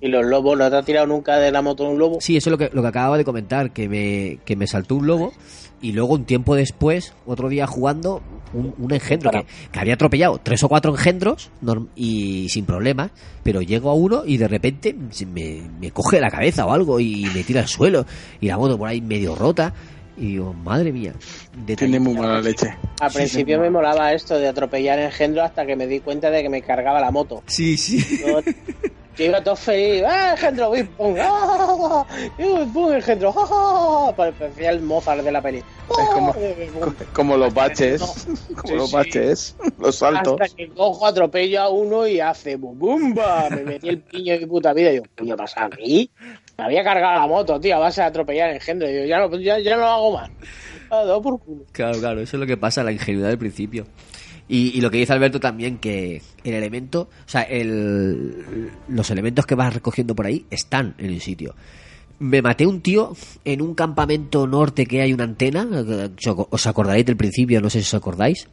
¿Y 0.00 0.08
los 0.08 0.24
lobos? 0.26 0.58
¿No 0.58 0.68
te 0.70 0.76
ha 0.76 0.82
tirado 0.82 1.06
nunca 1.06 1.38
de 1.38 1.52
la 1.52 1.62
moto 1.62 1.84
un 1.88 1.98
lobo? 1.98 2.20
Sí, 2.20 2.36
eso 2.36 2.48
es 2.48 2.52
lo 2.52 2.58
que, 2.58 2.70
lo 2.72 2.82
que 2.82 2.88
acababa 2.88 3.16
de 3.18 3.24
comentar, 3.24 3.70
que 3.72 3.88
me, 3.88 4.38
que 4.44 4.56
me 4.56 4.66
saltó 4.66 4.96
un 4.96 5.06
lobo 5.06 5.32
y 5.80 5.92
luego 5.92 6.14
un 6.14 6.24
tiempo 6.24 6.54
después, 6.54 7.12
otro 7.26 7.48
día 7.48 7.66
jugando, 7.66 8.22
un, 8.52 8.74
un 8.78 8.92
engendro 8.92 9.30
que, 9.30 9.46
que 9.72 9.78
había 9.80 9.94
atropellado 9.94 10.38
tres 10.42 10.62
o 10.62 10.68
cuatro 10.68 10.92
engendros 10.92 11.50
norm- 11.62 11.88
y 11.96 12.48
sin 12.50 12.64
problemas, 12.66 13.10
pero 13.42 13.62
llego 13.62 13.90
a 13.90 13.94
uno 13.94 14.22
y 14.24 14.36
de 14.36 14.46
repente 14.48 14.94
me, 14.94 15.62
me 15.80 15.90
coge 15.90 16.20
la 16.20 16.30
cabeza 16.30 16.66
o 16.66 16.72
algo 16.72 17.00
y 17.00 17.26
me 17.34 17.42
tira 17.44 17.62
al 17.62 17.68
suelo 17.68 18.04
y 18.40 18.46
la 18.46 18.58
moto 18.58 18.78
por 18.78 18.88
ahí 18.88 19.00
medio 19.00 19.34
rota 19.34 19.72
y 20.16 20.26
digo, 20.32 20.52
madre 20.52 20.92
mía. 20.92 21.14
Tiene 21.76 21.98
muy 21.98 22.14
mala 22.14 22.40
leche. 22.40 22.76
Al 23.00 23.10
Sí, 23.10 23.16
principio 23.16 23.58
me 23.58 23.70
molaba 23.70 24.12
esto 24.12 24.38
de 24.38 24.46
atropellar 24.46 24.98
engendros 24.98 25.46
hasta 25.46 25.64
que 25.66 25.74
me 25.74 25.86
di 25.86 26.00
cuenta 26.00 26.30
de 26.30 26.42
que 26.42 26.48
me 26.50 26.60
cargaba 26.62 27.00
la 27.00 27.10
moto. 27.10 27.42
Sí, 27.46 27.76
sí. 27.78 27.98
Yo, 28.20 28.38
yo 29.16 29.24
iba 29.24 29.42
todo 29.42 29.56
feliz, 29.56 30.02
¡ah, 30.06 30.30
engendro! 30.32 30.70
¡Uy, 30.70 30.82
pum! 30.84 31.14
¡Ah! 31.20 32.04
¡Uy, 32.38 32.66
pum, 32.72 32.92
engendro! 32.92 33.34
¡Ah! 33.36 34.12
Parecía 34.16 34.70
el 34.70 34.80
Mozart 34.82 35.22
de 35.22 35.32
la 35.32 35.40
peli. 35.42 35.58
Es 35.58 36.08
como, 36.14 36.34
como 37.12 37.36
los 37.36 37.52
baches. 37.52 38.00
Como 38.56 38.68
Sí, 38.68 38.74
los 38.74 38.90
sí. 38.90 38.96
baches. 38.96 39.56
Los 39.78 39.96
saltos. 39.96 40.40
Hasta 40.40 40.56
que 40.56 40.68
cojo, 40.68 41.06
atropello 41.06 41.60
a 41.62 41.68
uno 41.68 42.06
y 42.06 42.20
hace 42.20 42.56
bum, 42.56 42.78
bumba. 42.78 43.48
Me 43.50 43.62
metí 43.64 43.88
el 43.88 44.00
piño 44.00 44.32
de 44.34 44.40
mi 44.40 44.46
puta 44.46 44.72
vida 44.72 44.90
y 44.90 44.92
digo, 44.94 45.04
¿qué 45.16 45.34
pasa 45.36 45.64
aquí? 45.66 46.10
Me 46.56 46.64
había 46.64 46.84
cargado 46.84 47.20
la 47.20 47.26
moto, 47.26 47.58
tío, 47.60 47.76
a 47.76 47.78
base 47.78 48.00
de 48.02 48.06
atropellar 48.06 48.50
engendro. 48.50 48.88
Y 48.88 48.94
yo, 48.94 49.04
ya 49.04 49.18
no, 49.18 49.34
ya, 49.38 49.58
ya 49.58 49.76
no 49.76 49.82
lo 49.82 49.88
hago 49.88 50.12
más. 50.12 50.30
Dado 50.90 51.22
por 51.22 51.40
culo. 51.40 51.64
Claro, 51.72 51.98
claro, 51.98 52.20
eso 52.20 52.36
es 52.36 52.40
lo 52.40 52.46
que 52.46 52.56
pasa, 52.56 52.82
la 52.84 52.92
ingenuidad 52.92 53.28
del 53.28 53.38
principio. 53.38 53.86
Y, 54.54 54.76
y 54.76 54.80
lo 54.82 54.90
que 54.90 54.98
dice 54.98 55.14
Alberto 55.14 55.40
también, 55.40 55.78
que 55.78 56.20
el 56.44 56.52
elemento, 56.54 57.08
o 57.26 57.28
sea, 57.28 57.40
el, 57.42 58.70
los 58.88 59.10
elementos 59.10 59.46
que 59.46 59.54
vas 59.54 59.72
recogiendo 59.72 60.14
por 60.14 60.26
ahí 60.26 60.44
están 60.50 60.94
en 60.98 61.06
el 61.06 61.22
sitio. 61.22 61.54
Me 62.18 62.42
maté 62.42 62.66
un 62.66 62.82
tío 62.82 63.14
en 63.46 63.62
un 63.62 63.74
campamento 63.74 64.46
norte 64.46 64.84
que 64.84 65.00
hay 65.00 65.12
una 65.14 65.24
antena, 65.24 65.66
os 66.50 66.66
acordaréis 66.66 67.06
del 67.06 67.16
principio, 67.16 67.62
no 67.62 67.70
sé 67.70 67.80
si 67.80 67.86
os 67.86 67.94
acordáis, 67.94 68.46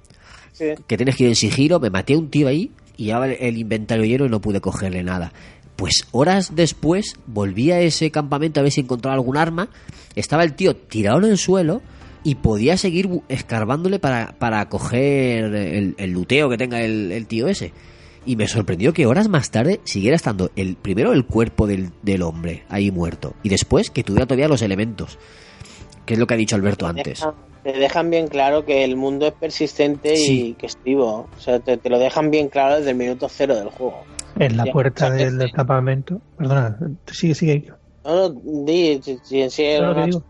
Sí. 0.54 0.66
que 0.88 0.96
tienes 0.98 1.16
que 1.18 1.24
ir 1.26 1.30
en 1.30 1.36
sigilo, 1.36 1.80
me 1.82 1.90
maté 1.90 2.16
un 2.16 2.30
tío 2.30 2.48
ahí 2.48 2.72
y 2.98 3.06
llevaba 3.06 3.28
el, 3.28 3.38
el 3.40 3.58
inventario 3.58 4.06
lleno 4.06 4.26
y 4.26 4.30
no 4.30 4.40
pude 4.42 4.62
cogerle 4.62 5.04
nada. 5.04 5.34
Pues 5.76 6.08
horas 6.12 6.56
después 6.56 7.16
volví 7.28 7.72
a 7.72 7.82
ese 7.82 8.10
campamento 8.10 8.60
a 8.60 8.64
ver 8.64 8.72
si 8.72 8.82
encontraba 8.82 9.16
algún 9.16 9.36
arma, 9.38 9.68
estaba 10.16 10.44
el 10.44 10.54
tío 10.54 10.76
tirado 10.78 11.20
en 11.20 11.26
el 11.32 11.38
suelo 11.38 11.82
y 12.24 12.36
podía 12.36 12.78
seguir 12.78 13.10
escarbándole 13.30 14.00
para, 14.00 14.36
para 14.40 14.68
coger 14.70 15.46
el, 15.56 15.96
el 15.98 16.12
luteo 16.12 16.50
que 16.50 16.58
tenga 16.58 16.82
el, 16.82 17.12
el 17.12 17.28
tío 17.28 17.48
ese. 17.48 17.72
Y 18.26 18.36
me 18.36 18.48
sorprendió 18.48 18.94
que 18.94 19.06
horas 19.06 19.30
más 19.30 19.50
tarde 19.50 19.80
siguiera 19.86 20.16
estando 20.16 20.52
el 20.56 20.76
primero 20.76 21.14
el 21.14 21.26
cuerpo 21.26 21.66
del, 21.68 21.90
del 22.04 22.22
hombre 22.22 22.64
ahí 22.70 22.92
muerto 22.92 23.34
y 23.44 23.50
después 23.50 23.90
que 23.90 24.04
tuviera 24.04 24.26
todavía 24.26 24.48
los 24.50 24.62
elementos, 24.62 25.18
que 26.06 26.14
es 26.16 26.20
lo 26.20 26.28
que 26.28 26.34
ha 26.34 26.38
dicho 26.38 26.56
Alberto 26.56 26.86
antes. 26.86 27.20
Dejan- 27.22 27.34
te 27.64 27.74
dejan 27.74 28.10
bien 28.10 28.28
claro 28.28 28.66
que 28.66 28.84
el 28.86 28.96
mundo 28.96 29.28
es 29.28 29.34
persistente 29.34 30.16
Sí. 30.16 30.50
y 30.50 30.54
que 30.54 30.66
es 30.68 30.78
vivo. 30.84 31.28
O 31.36 31.40
sea, 31.40 31.60
te, 31.60 31.78
te 31.78 31.90
lo 31.90 32.00
dejan 32.00 32.30
bien 32.32 32.48
claro 32.50 32.78
desde 32.78 32.92
el 32.92 32.96
minuto 32.98 33.28
cero 33.30 33.56
del 33.56 33.70
juego. 33.70 34.04
En 34.38 34.56
la 34.56 34.66
Ya, 34.66 34.72
puerta 34.72 35.10
del, 35.10 35.52
campamento, 35.52 36.22
perdona, 36.38 36.78
sigue, 37.12 37.36
sigue. 37.36 37.72
No, 38.04 38.16
no, 38.16 38.30
di, 38.66 38.92
que 39.86 39.96
digo. 40.06 40.24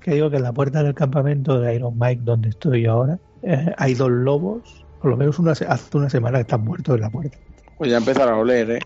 Que 0.00 0.14
digo 0.14 0.30
que 0.30 0.36
en 0.36 0.42
la 0.42 0.52
puerta 0.52 0.82
del 0.82 0.94
campamento 0.94 1.60
de 1.60 1.74
Iron 1.74 1.98
Mike, 1.98 2.22
donde 2.24 2.50
estoy 2.50 2.86
ahora, 2.86 3.18
eh, 3.42 3.72
hay 3.76 3.94
dos 3.94 4.10
lobos, 4.10 4.84
por 5.00 5.10
lo 5.10 5.16
menos 5.16 5.38
una, 5.38 5.52
hace 5.52 5.96
una 5.96 6.08
semana 6.10 6.38
que 6.38 6.42
están 6.42 6.64
muertos 6.64 6.94
en 6.94 7.00
la 7.00 7.10
puerta. 7.10 7.36
Pues 7.78 7.90
ya 7.90 7.98
empezaron 7.98 8.34
a 8.34 8.38
oler, 8.38 8.70
¿eh? 8.70 8.78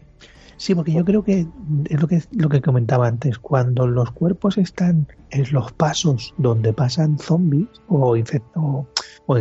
Sí, 0.57 0.75
porque 0.75 0.93
yo 0.93 1.05
creo 1.07 1.23
que 1.23 1.47
es 1.89 2.01
lo 2.03 2.07
que 2.07 2.23
lo 2.33 2.49
que 2.51 2.61
comentaba 2.61 3.07
antes, 3.07 3.39
cuando 3.39 3.87
los 3.87 4.11
cuerpos 4.11 4.59
están 4.59 5.07
en 5.31 5.45
los 5.53 5.73
pasos 5.73 6.35
donde 6.37 6.75
pasan 6.75 7.19
zombies 7.19 7.69
o, 7.89 8.15
o, 8.57 8.87
o 9.27 9.35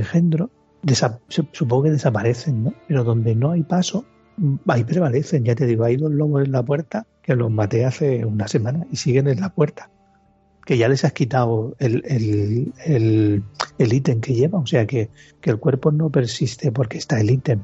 se- 1.27 1.45
supongo 1.51 1.83
que 1.83 1.91
desaparecen, 1.91 2.63
¿no? 2.63 2.73
Pero 2.87 3.03
donde 3.03 3.35
no 3.35 3.51
hay 3.51 3.63
paso, 3.63 4.05
mm, 4.37 4.55
ahí 4.67 4.85
prevalecen. 4.85 5.43
Ya 5.43 5.55
te 5.55 5.65
digo, 5.65 5.83
hay 5.83 5.97
dos 5.97 6.11
lobos 6.11 6.45
en 6.45 6.53
la 6.53 6.63
puerta 6.63 7.05
que 7.29 7.35
los 7.35 7.51
maté 7.51 7.85
hace 7.85 8.25
una 8.25 8.47
semana 8.47 8.87
y 8.91 8.95
siguen 8.95 9.27
en 9.27 9.39
la 9.39 9.49
puerta. 9.49 9.91
Que 10.65 10.79
ya 10.79 10.87
les 10.87 11.05
has 11.05 11.13
quitado 11.13 11.75
el, 11.77 12.01
el, 12.07 12.73
el, 12.83 13.43
el 13.77 13.93
ítem 13.93 14.19
que 14.19 14.33
lleva, 14.33 14.57
o 14.57 14.65
sea 14.65 14.87
que, 14.87 15.11
que 15.39 15.51
el 15.51 15.59
cuerpo 15.59 15.91
no 15.91 16.09
persiste 16.09 16.71
porque 16.71 16.97
está 16.97 17.21
el 17.21 17.29
ítem. 17.29 17.61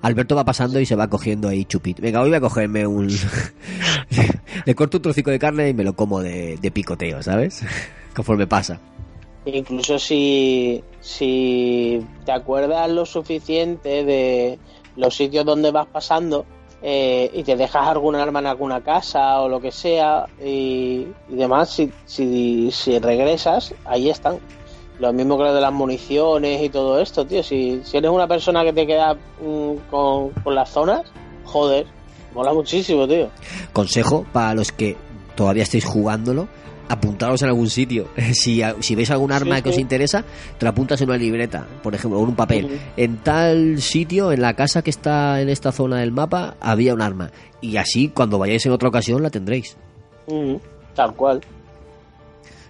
Alberto 0.00 0.36
va 0.36 0.46
pasando 0.46 0.80
y 0.80 0.86
se 0.86 0.96
va 0.96 1.10
cogiendo 1.10 1.48
ahí 1.48 1.66
chupito. 1.66 2.00
Venga, 2.00 2.22
hoy 2.22 2.30
voy 2.30 2.38
a 2.38 2.40
cogerme 2.40 2.86
un... 2.86 3.08
Le 4.64 4.74
corto 4.74 4.96
un 4.96 5.02
trocico 5.02 5.30
de 5.30 5.38
carne 5.38 5.68
y 5.68 5.74
me 5.74 5.84
lo 5.84 5.94
como 5.94 6.22
de, 6.22 6.56
de 6.56 6.70
picoteo, 6.70 7.22
¿sabes? 7.22 7.62
Conforme 8.16 8.46
pasa. 8.46 8.80
Incluso 9.44 9.98
si, 9.98 10.82
si 11.00 12.02
te 12.24 12.32
acuerdas 12.32 12.90
lo 12.90 13.04
suficiente 13.04 14.02
de 14.04 14.58
los 14.96 15.14
sitios 15.14 15.44
donde 15.44 15.72
vas 15.72 15.88
pasando 15.88 16.46
eh, 16.82 17.30
y 17.32 17.42
te 17.42 17.56
dejas 17.56 17.88
algún 17.88 18.14
arma 18.14 18.38
en 18.38 18.46
alguna 18.46 18.80
casa 18.82 19.40
o 19.40 19.48
lo 19.48 19.60
que 19.60 19.72
sea 19.72 20.26
y, 20.42 21.08
demás, 21.28 21.70
si, 21.70 21.92
si, 22.06 22.70
si 22.70 22.98
regresas, 22.98 23.74
ahí 23.84 24.10
están. 24.10 24.38
Lo 24.98 25.12
mismo 25.12 25.38
que 25.38 25.44
lo 25.44 25.54
de 25.54 25.60
las 25.60 25.72
municiones 25.72 26.62
y 26.62 26.68
todo 26.68 27.00
esto, 27.00 27.24
tío. 27.24 27.42
Si, 27.42 27.80
si 27.84 27.96
eres 27.96 28.10
una 28.10 28.26
persona 28.26 28.64
que 28.64 28.72
te 28.72 28.86
queda 28.86 29.14
mm, 29.14 29.90
con, 29.90 30.30
con 30.30 30.54
las 30.54 30.70
zonas, 30.70 31.02
joder, 31.44 31.86
mola 32.34 32.52
muchísimo, 32.52 33.06
tío. 33.06 33.28
Consejo 33.72 34.26
para 34.32 34.54
los 34.54 34.72
que 34.72 34.96
todavía 35.36 35.62
estéis 35.62 35.84
jugándolo, 35.84 36.48
apuntaros 36.88 37.42
en 37.42 37.48
algún 37.48 37.68
sitio. 37.70 38.08
Si, 38.32 38.62
si 38.80 38.94
veis 38.94 39.10
algún 39.10 39.32
arma 39.32 39.56
Sí, 39.56 39.62
que 39.62 39.68
os 39.70 39.78
interesa, 39.78 40.24
te 40.58 40.64
lo 40.64 40.70
apuntas 40.70 41.00
en 41.00 41.08
una 41.08 41.18
libreta, 41.18 41.66
por 41.82 41.94
ejemplo, 41.94 42.18
o 42.18 42.22
en 42.22 42.28
un 42.30 42.36
papel. 42.36 42.78
En 42.96 43.18
tal 43.18 43.80
sitio, 43.80 44.32
en 44.32 44.40
la 44.42 44.54
casa 44.54 44.82
que 44.82 44.90
está 44.90 45.40
en 45.40 45.48
esta 45.48 45.72
zona 45.72 45.98
del 46.00 46.12
mapa, 46.12 46.56
había 46.60 46.94
un 46.94 47.02
arma. 47.02 47.30
Y 47.60 47.76
así, 47.76 48.08
cuando 48.08 48.38
vayáis 48.38 48.64
en 48.66 48.72
otra 48.72 48.88
ocasión, 48.88 49.22
la 49.22 49.30
tendréis. 49.30 49.76
Tal 50.94 51.14
cual. 51.14 51.40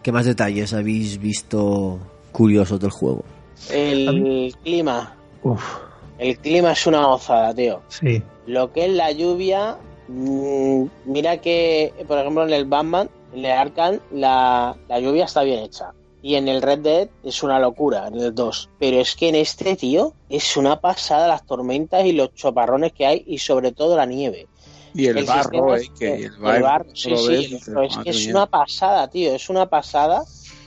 ¿Qué 0.02 0.12
más 0.12 0.24
detalles 0.26 0.72
habéis 0.72 1.18
visto 1.18 1.98
curiosos 2.32 2.78
del 2.80 2.90
juego? 2.90 3.24
El 3.70 4.54
clima. 4.62 5.14
Uf, 5.42 5.62
El 6.18 6.38
clima 6.38 6.72
es 6.72 6.86
una 6.86 7.04
gozada, 7.06 7.54
tío. 7.54 7.80
sí. 7.88 8.22
Lo 8.46 8.72
que 8.72 8.86
es 8.86 8.92
la 8.92 9.12
lluvia, 9.12 9.76
mm, 10.08 10.84
mira 11.04 11.36
que, 11.38 11.92
por 12.06 12.18
ejemplo, 12.18 12.44
en 12.46 12.52
el 12.54 12.64
Batman, 12.64 13.10
en 13.32 13.44
el 13.44 13.50
Arkham, 13.50 14.00
la, 14.12 14.76
la 14.88 15.00
lluvia 15.00 15.24
está 15.24 15.42
bien 15.42 15.60
hecha. 15.60 15.92
Y 16.20 16.34
en 16.34 16.48
el 16.48 16.62
Red 16.62 16.80
Dead 16.80 17.08
es 17.22 17.42
una 17.44 17.60
locura, 17.60 18.08
en 18.08 18.16
el 18.16 18.34
2. 18.34 18.68
Pero 18.80 19.00
es 19.00 19.14
que 19.14 19.28
en 19.28 19.36
este, 19.36 19.76
tío, 19.76 20.14
es 20.28 20.56
una 20.56 20.80
pasada 20.80 21.28
las 21.28 21.46
tormentas 21.46 22.04
y 22.04 22.12
los 22.12 22.34
choparrones 22.34 22.92
que 22.92 23.06
hay 23.06 23.22
y 23.26 23.38
sobre 23.38 23.70
todo 23.72 23.96
la 23.96 24.04
nieve. 24.06 24.48
Y 24.94 25.06
el, 25.06 25.24
barro, 25.24 25.42
sistema 25.42 25.76
eh, 25.76 25.80
es- 25.82 25.90
que 25.90 26.14
el 26.14 26.22
el 26.24 26.30
barro, 26.40 26.62
barro, 26.64 26.84
sí, 26.94 26.94
sí, 26.94 27.08
pero 27.10 27.38
dices, 27.38 27.52
es 27.52 27.64
que 27.66 27.70
"Madre 27.72 28.10
es 28.10 28.16
mía". 28.26 28.30
una 28.34 28.46
pasada, 28.46 29.08
tío, 29.08 29.32
es 29.34 29.48
una 29.48 29.66
pasada 29.66 30.24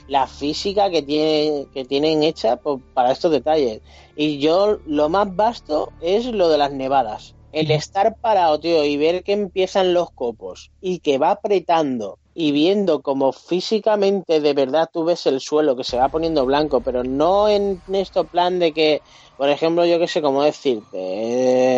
la 0.08 0.26
física 0.26 0.90
que 0.90 1.02
tiene 1.02 1.66
que 1.72 1.84
tienen 1.84 2.22
hecha 2.22 2.56
por- 2.56 2.80
para 2.94 3.12
estos 3.12 3.30
detalles. 3.30 3.82
Y 4.16 4.38
yo 4.38 4.78
lo 4.86 5.08
más 5.10 5.34
vasto 5.36 5.92
es 6.00 6.24
lo 6.26 6.48
de 6.48 6.58
las 6.58 6.72
nevadas. 6.72 7.34
El 7.52 7.70
estar 7.70 8.16
parado, 8.20 8.58
tío, 8.58 8.82
y 8.84 8.96
ver 8.96 9.22
que 9.22 9.32
empiezan 9.32 9.92
los 9.92 10.10
copos 10.12 10.70
y 10.80 11.00
que 11.00 11.18
va 11.18 11.32
apretando 11.32 12.18
y 12.34 12.52
viendo 12.52 13.02
como 13.02 13.32
físicamente 13.32 14.40
de 14.40 14.54
verdad 14.54 14.88
tú 14.92 15.04
ves 15.04 15.26
el 15.26 15.40
suelo 15.40 15.76
que 15.76 15.84
se 15.84 15.98
va 15.98 16.08
poniendo 16.10 16.46
blanco, 16.46 16.82
pero 16.82 17.02
no 17.04 17.48
en 17.48 17.82
esto 17.92 18.28
plan 18.28 18.58
de 18.58 18.72
que, 18.72 19.02
por 19.36 19.48
ejemplo, 19.50 19.84
yo 19.86 19.98
qué 19.98 20.08
sé 20.08 20.22
cómo 20.22 20.42
decirte, 20.42 20.88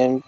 eh, 0.07 0.21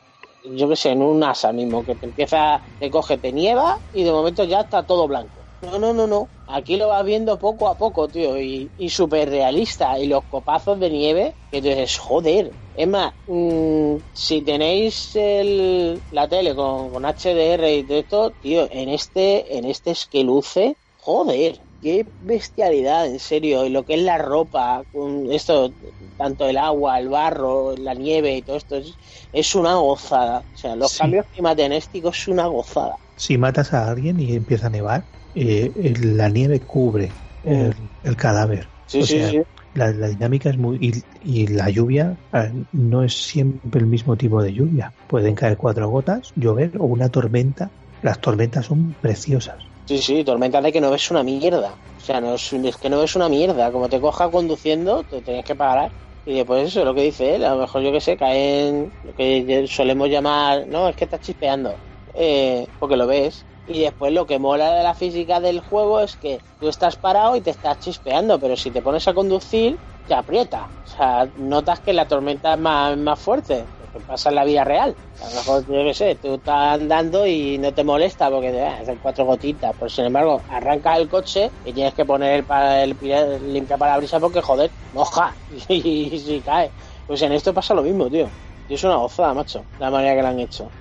yo 0.43 0.69
qué 0.69 0.77
sé, 0.77 0.91
en 0.91 1.03
un 1.03 1.23
asa 1.25 1.53
mismo, 1.53 1.85
que 1.85 1.97
te 1.97 2.07
empieza, 2.07 2.63
te 2.79 2.91
coge, 2.91 3.19
te 3.19 3.33
nieva 3.33 3.79
y 3.93 4.05
de 4.05 4.13
momento 4.13 4.45
ya 4.45 4.61
está 4.63 4.85
todo 4.85 5.07
blanco. 5.09 5.46
No, 5.67 5.79
no, 5.79 5.93
no, 5.95 6.07
no. 6.07 6.31
Aquí 6.47 6.77
lo 6.77 6.89
vas 6.89 7.05
viendo 7.05 7.39
poco 7.39 7.69
a 7.69 7.77
poco, 7.77 8.09
tío, 8.09 8.41
y, 8.41 8.73
y 8.77 8.91
súper 8.91 9.29
realista. 9.31 9.99
Y 9.99 10.07
los 10.07 10.25
copazos 10.27 10.79
de 10.79 10.91
nieve, 10.91 11.39
que 11.51 11.61
tú 11.61 11.69
dices, 11.69 11.99
joder. 11.99 12.57
Es 12.73 12.87
más, 12.89 13.15
mm, 13.27 13.97
si 14.13 14.43
tenéis 14.43 15.15
el, 15.17 16.05
la 16.11 16.29
tele 16.29 16.55
con, 16.55 16.91
con 16.91 17.05
HDR 17.05 17.75
y 17.77 17.85
todo 17.85 17.99
esto, 17.99 18.33
tío, 18.35 18.69
en 18.71 18.89
este, 18.91 19.57
en 19.57 19.65
este 19.65 19.91
es 19.93 20.07
que 20.07 20.23
luce, 20.25 20.79
joder, 20.95 21.59
qué 21.81 22.07
bestialidad, 22.19 23.07
en 23.07 23.19
serio. 23.19 23.65
Y 23.65 23.71
lo 23.71 23.85
que 23.85 23.95
es 23.95 24.03
la 24.03 24.19
ropa, 24.19 24.85
con 24.93 25.33
esto, 25.33 25.75
tanto 26.17 26.47
el 26.47 26.59
agua, 26.59 26.99
el 27.01 27.09
barro, 27.09 27.75
la 27.77 27.95
nieve 27.95 28.37
y 28.37 28.43
todo 28.43 28.57
esto, 28.57 28.77
es, 28.77 28.97
es 29.33 29.55
una 29.55 29.75
gozada. 29.77 30.41
O 30.53 30.57
sea, 30.57 30.77
los 30.77 30.93
Sí. 30.93 30.99
cambios 30.99 31.27
climatenéticos 31.33 32.19
es 32.19 32.29
una 32.29 32.47
gozada. 32.47 33.01
Si 33.17 33.37
matas 33.39 33.73
a 33.75 33.89
alguien 33.89 34.19
y 34.21 34.35
empieza 34.35 34.67
a 34.69 34.71
nevar, 34.71 35.09
eh, 35.37 35.95
la 36.01 36.29
nieve 36.29 36.61
cubre 36.61 37.19
el, 37.43 37.75
el 38.03 38.17
cadáver. 38.17 38.73
Sí, 38.87 39.03
O 39.03 39.07
sí, 39.07 39.19
sea, 39.19 39.31
sí. 39.31 39.43
La, 39.75 39.93
la 39.93 40.09
dinámica 40.09 40.51
es 40.51 40.59
muy... 40.59 40.79
Y, 40.81 40.93
y 41.21 41.47
la 41.49 41.71
lluvia 41.71 42.17
eh, 42.33 42.53
no 42.73 43.03
es 43.03 43.15
siempre 43.15 43.81
el 43.81 43.87
mismo 43.87 44.17
tipo 44.17 44.43
de 44.43 44.53
lluvia. 44.53 44.95
Pueden 45.07 45.35
caer 45.35 45.57
cuatro 45.57 45.89
gotas, 45.89 46.33
llover 46.35 46.73
o 46.79 46.85
una 46.85 47.11
tormenta. 47.11 47.71
Las 48.01 48.21
tormentas 48.21 48.67
son 48.67 48.95
preciosas. 49.01 49.57
Sí, 49.87 49.99
sí, 49.99 50.25
tormenta 50.25 50.61
de 50.61 50.73
que 50.73 50.81
no 50.81 50.91
ves 50.91 51.11
una 51.11 51.23
mierda. 51.23 51.73
O 51.73 52.01
sea, 52.01 52.21
no 52.21 52.35
es, 52.35 52.53
es 52.53 52.77
que 52.77 52.91
no 52.91 53.01
ves 53.01 53.15
una 53.17 53.29
mierda. 53.29 53.71
Como 53.71 53.89
te 53.89 54.01
coja 54.01 54.31
conduciendo, 54.31 55.05
te 55.05 55.23
tienes 55.23 55.45
que 55.45 55.55
parar. 55.55 55.93
Y 56.25 56.35
después 56.37 56.67
eso 56.69 56.81
es 56.81 56.87
lo 56.87 56.95
que 56.95 57.03
dice 57.03 57.37
él. 57.37 57.45
A 57.45 57.55
lo 57.55 57.61
mejor 57.61 57.83
yo 57.83 57.93
que 57.93 58.01
sé, 58.01 58.17
caen 58.17 58.93
lo 59.03 59.15
que 59.15 59.67
solemos 59.69 60.09
llamar. 60.09 60.67
No, 60.67 60.89
es 60.89 60.97
que 60.97 61.05
estás 61.05 61.21
chispeando. 61.21 61.81
Eh, 62.15 62.67
porque 62.79 62.97
lo 62.97 63.07
ves. 63.07 63.47
Y 63.67 63.81
después 63.83 64.13
lo 64.13 64.27
que 64.27 64.39
mola 64.39 64.75
de 64.75 64.83
la 64.85 64.95
física 64.95 65.41
del 65.41 65.61
juego 65.61 66.01
es 66.01 66.17
que 66.17 66.45
tú 66.59 66.69
estás 66.69 66.97
parado 66.97 67.37
y 67.37 67.43
te 67.43 67.51
estás 67.51 67.79
chispeando. 67.79 68.39
Pero 68.41 68.57
si 68.57 68.71
te 68.71 68.83
pones 68.83 69.09
a 69.09 69.15
conducir, 69.15 69.83
te 70.07 70.15
aprieta. 70.15 70.73
O 70.85 70.87
sea, 70.87 71.31
notas 71.37 71.81
que 71.81 71.93
la 71.93 72.07
tormenta 72.07 72.55
es 72.55 72.61
más, 72.61 72.97
más 72.97 73.21
fuerte. 73.21 73.73
Que 73.93 74.01
pasa 74.01 74.29
en 74.29 74.37
la 74.37 74.45
vida 74.45 74.63
real. 74.65 74.99
A 75.19 75.27
lo 75.31 75.33
mejor, 75.33 75.65
yo 75.67 75.83
qué 75.85 75.95
sé, 75.95 76.15
tú 76.17 76.35
estás 76.35 76.75
andando 76.81 77.27
y 77.27 77.59
no 77.59 77.73
te 77.75 77.83
molesta 77.85 78.31
porque 78.31 78.51
te 78.53 78.63
hacen 78.65 78.99
cuatro 78.99 79.25
gotitas. 79.25 79.75
Pero 79.79 79.89
sin 79.89 80.05
embargo, 80.07 80.45
arrancas 80.49 80.99
el 80.99 81.09
coche 81.09 81.55
y 81.63 81.73
tienes 81.75 81.95
que 81.95 82.05
poner 82.05 82.35
el, 82.35 82.47
pa- 82.47 82.83
el, 82.83 82.97
el 83.01 83.53
limpia 83.53 83.79
parabrisas 83.79 84.21
porque, 84.21 84.43
joder, 84.43 84.75
moja 84.93 85.41
y, 85.49 86.19
si 86.21 86.43
cae. 86.43 86.75
Pues 87.07 87.23
en 87.23 87.33
esto 87.33 87.53
pasa 87.55 87.75
lo 87.75 87.83
mismo, 87.83 88.09
tío. 88.11 88.35
Y 88.67 88.75
es 88.75 88.85
una 88.85 88.97
gozada, 88.97 89.35
macho, 89.35 89.69
la 89.77 89.91
manera 89.91 90.15
que 90.17 90.23
la 90.23 90.29
han 90.31 90.41
hecho. 90.41 90.75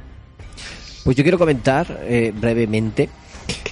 Pues 1.05 1.15
yo 1.15 1.21
quiero 1.21 1.37
comentar 1.37 2.01
eh, 2.05 2.33
brevemente 2.35 3.09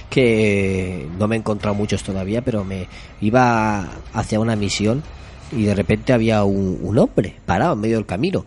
que 0.08 1.08
no 1.18 1.26
me 1.26 1.34
he 1.34 1.38
encontrado 1.40 1.74
muchos 1.74 2.04
todavía, 2.04 2.42
pero 2.42 2.62
me 2.62 2.86
iba 3.20 3.90
hacia 4.12 4.38
una 4.38 4.54
misión 4.54 5.02
y 5.50 5.64
de 5.64 5.74
repente 5.74 6.12
había 6.12 6.44
un, 6.44 6.78
un 6.80 6.96
hombre 6.96 7.34
parado 7.44 7.72
en 7.72 7.80
medio 7.80 7.96
del 7.96 8.06
camino. 8.06 8.46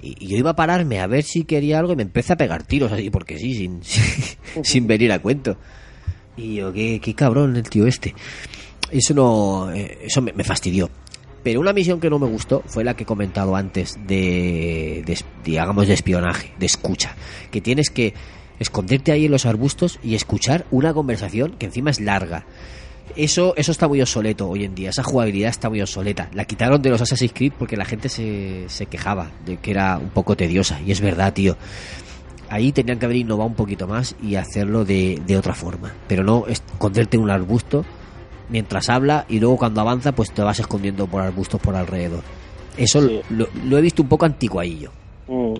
Y 0.00 0.28
yo 0.28 0.38
iba 0.38 0.52
a 0.52 0.56
pararme 0.56 0.98
a 1.00 1.06
ver 1.06 1.24
si 1.24 1.44
quería 1.44 1.78
algo 1.78 1.92
y 1.92 1.96
me 1.96 2.04
empecé 2.04 2.32
a 2.32 2.36
pegar 2.36 2.62
tiros 2.62 2.90
así, 2.90 3.10
porque 3.10 3.38
sí, 3.38 3.54
sin, 3.54 3.82
sin 4.64 4.86
venir 4.86 5.12
a 5.12 5.18
cuento. 5.18 5.58
Y 6.34 6.54
yo, 6.54 6.72
qué, 6.72 7.02
qué 7.04 7.14
cabrón 7.14 7.54
el 7.56 7.68
tío 7.68 7.86
este. 7.86 8.14
Eso 8.90 9.12
no, 9.12 9.70
eh, 9.72 9.98
eso 10.04 10.22
me 10.22 10.42
fastidió. 10.42 10.88
Pero 11.42 11.60
una 11.60 11.72
misión 11.72 12.00
que 12.00 12.08
no 12.08 12.18
me 12.18 12.26
gustó 12.26 12.62
fue 12.66 12.84
la 12.84 12.94
que 12.94 13.02
he 13.02 13.06
comentado 13.06 13.56
antes 13.56 13.98
de, 14.06 15.04
digamos, 15.44 15.88
de 15.88 15.94
espionaje, 15.94 16.52
de 16.58 16.66
escucha. 16.66 17.16
Que 17.50 17.60
tienes 17.60 17.90
que 17.90 18.14
esconderte 18.60 19.12
ahí 19.12 19.26
en 19.26 19.32
los 19.32 19.44
arbustos 19.44 19.98
y 20.02 20.14
escuchar 20.14 20.66
una 20.70 20.94
conversación 20.94 21.56
que 21.58 21.66
encima 21.66 21.90
es 21.90 22.00
larga. 22.00 22.46
Eso, 23.16 23.54
eso 23.56 23.72
está 23.72 23.88
muy 23.88 24.00
obsoleto 24.00 24.48
hoy 24.48 24.64
en 24.64 24.74
día, 24.74 24.90
esa 24.90 25.02
jugabilidad 25.02 25.50
está 25.50 25.68
muy 25.68 25.82
obsoleta. 25.82 26.30
La 26.32 26.44
quitaron 26.44 26.80
de 26.80 26.90
los 26.90 27.00
Assassin's 27.00 27.32
Creed 27.34 27.52
porque 27.58 27.76
la 27.76 27.84
gente 27.84 28.08
se, 28.08 28.64
se 28.68 28.86
quejaba 28.86 29.30
de 29.44 29.56
que 29.56 29.72
era 29.72 29.98
un 29.98 30.10
poco 30.10 30.36
tediosa. 30.36 30.80
Y 30.80 30.92
es 30.92 31.00
verdad, 31.00 31.32
tío. 31.34 31.56
Ahí 32.48 32.70
tenían 32.70 32.98
que 32.98 33.06
haber 33.06 33.16
innovado 33.16 33.48
un 33.48 33.56
poquito 33.56 33.88
más 33.88 34.14
y 34.22 34.36
hacerlo 34.36 34.84
de, 34.84 35.20
de 35.26 35.36
otra 35.36 35.54
forma. 35.54 35.92
Pero 36.06 36.22
no 36.22 36.46
esconderte 36.46 37.16
en 37.16 37.24
un 37.24 37.30
arbusto 37.30 37.84
mientras 38.52 38.88
habla 38.88 39.24
y 39.28 39.40
luego 39.40 39.56
cuando 39.56 39.80
avanza 39.80 40.12
pues 40.12 40.30
te 40.32 40.42
vas 40.42 40.60
escondiendo 40.60 41.06
por 41.08 41.22
arbustos 41.22 41.60
por 41.60 41.74
alrededor. 41.74 42.22
Eso 42.76 43.00
Sí. 43.02 43.20
lo, 43.30 43.48
lo 43.64 43.78
he 43.78 43.80
visto 43.80 44.02
un 44.02 44.08
poco 44.08 44.24
anticuadillo. 44.26 44.90
Mm. 45.26 45.54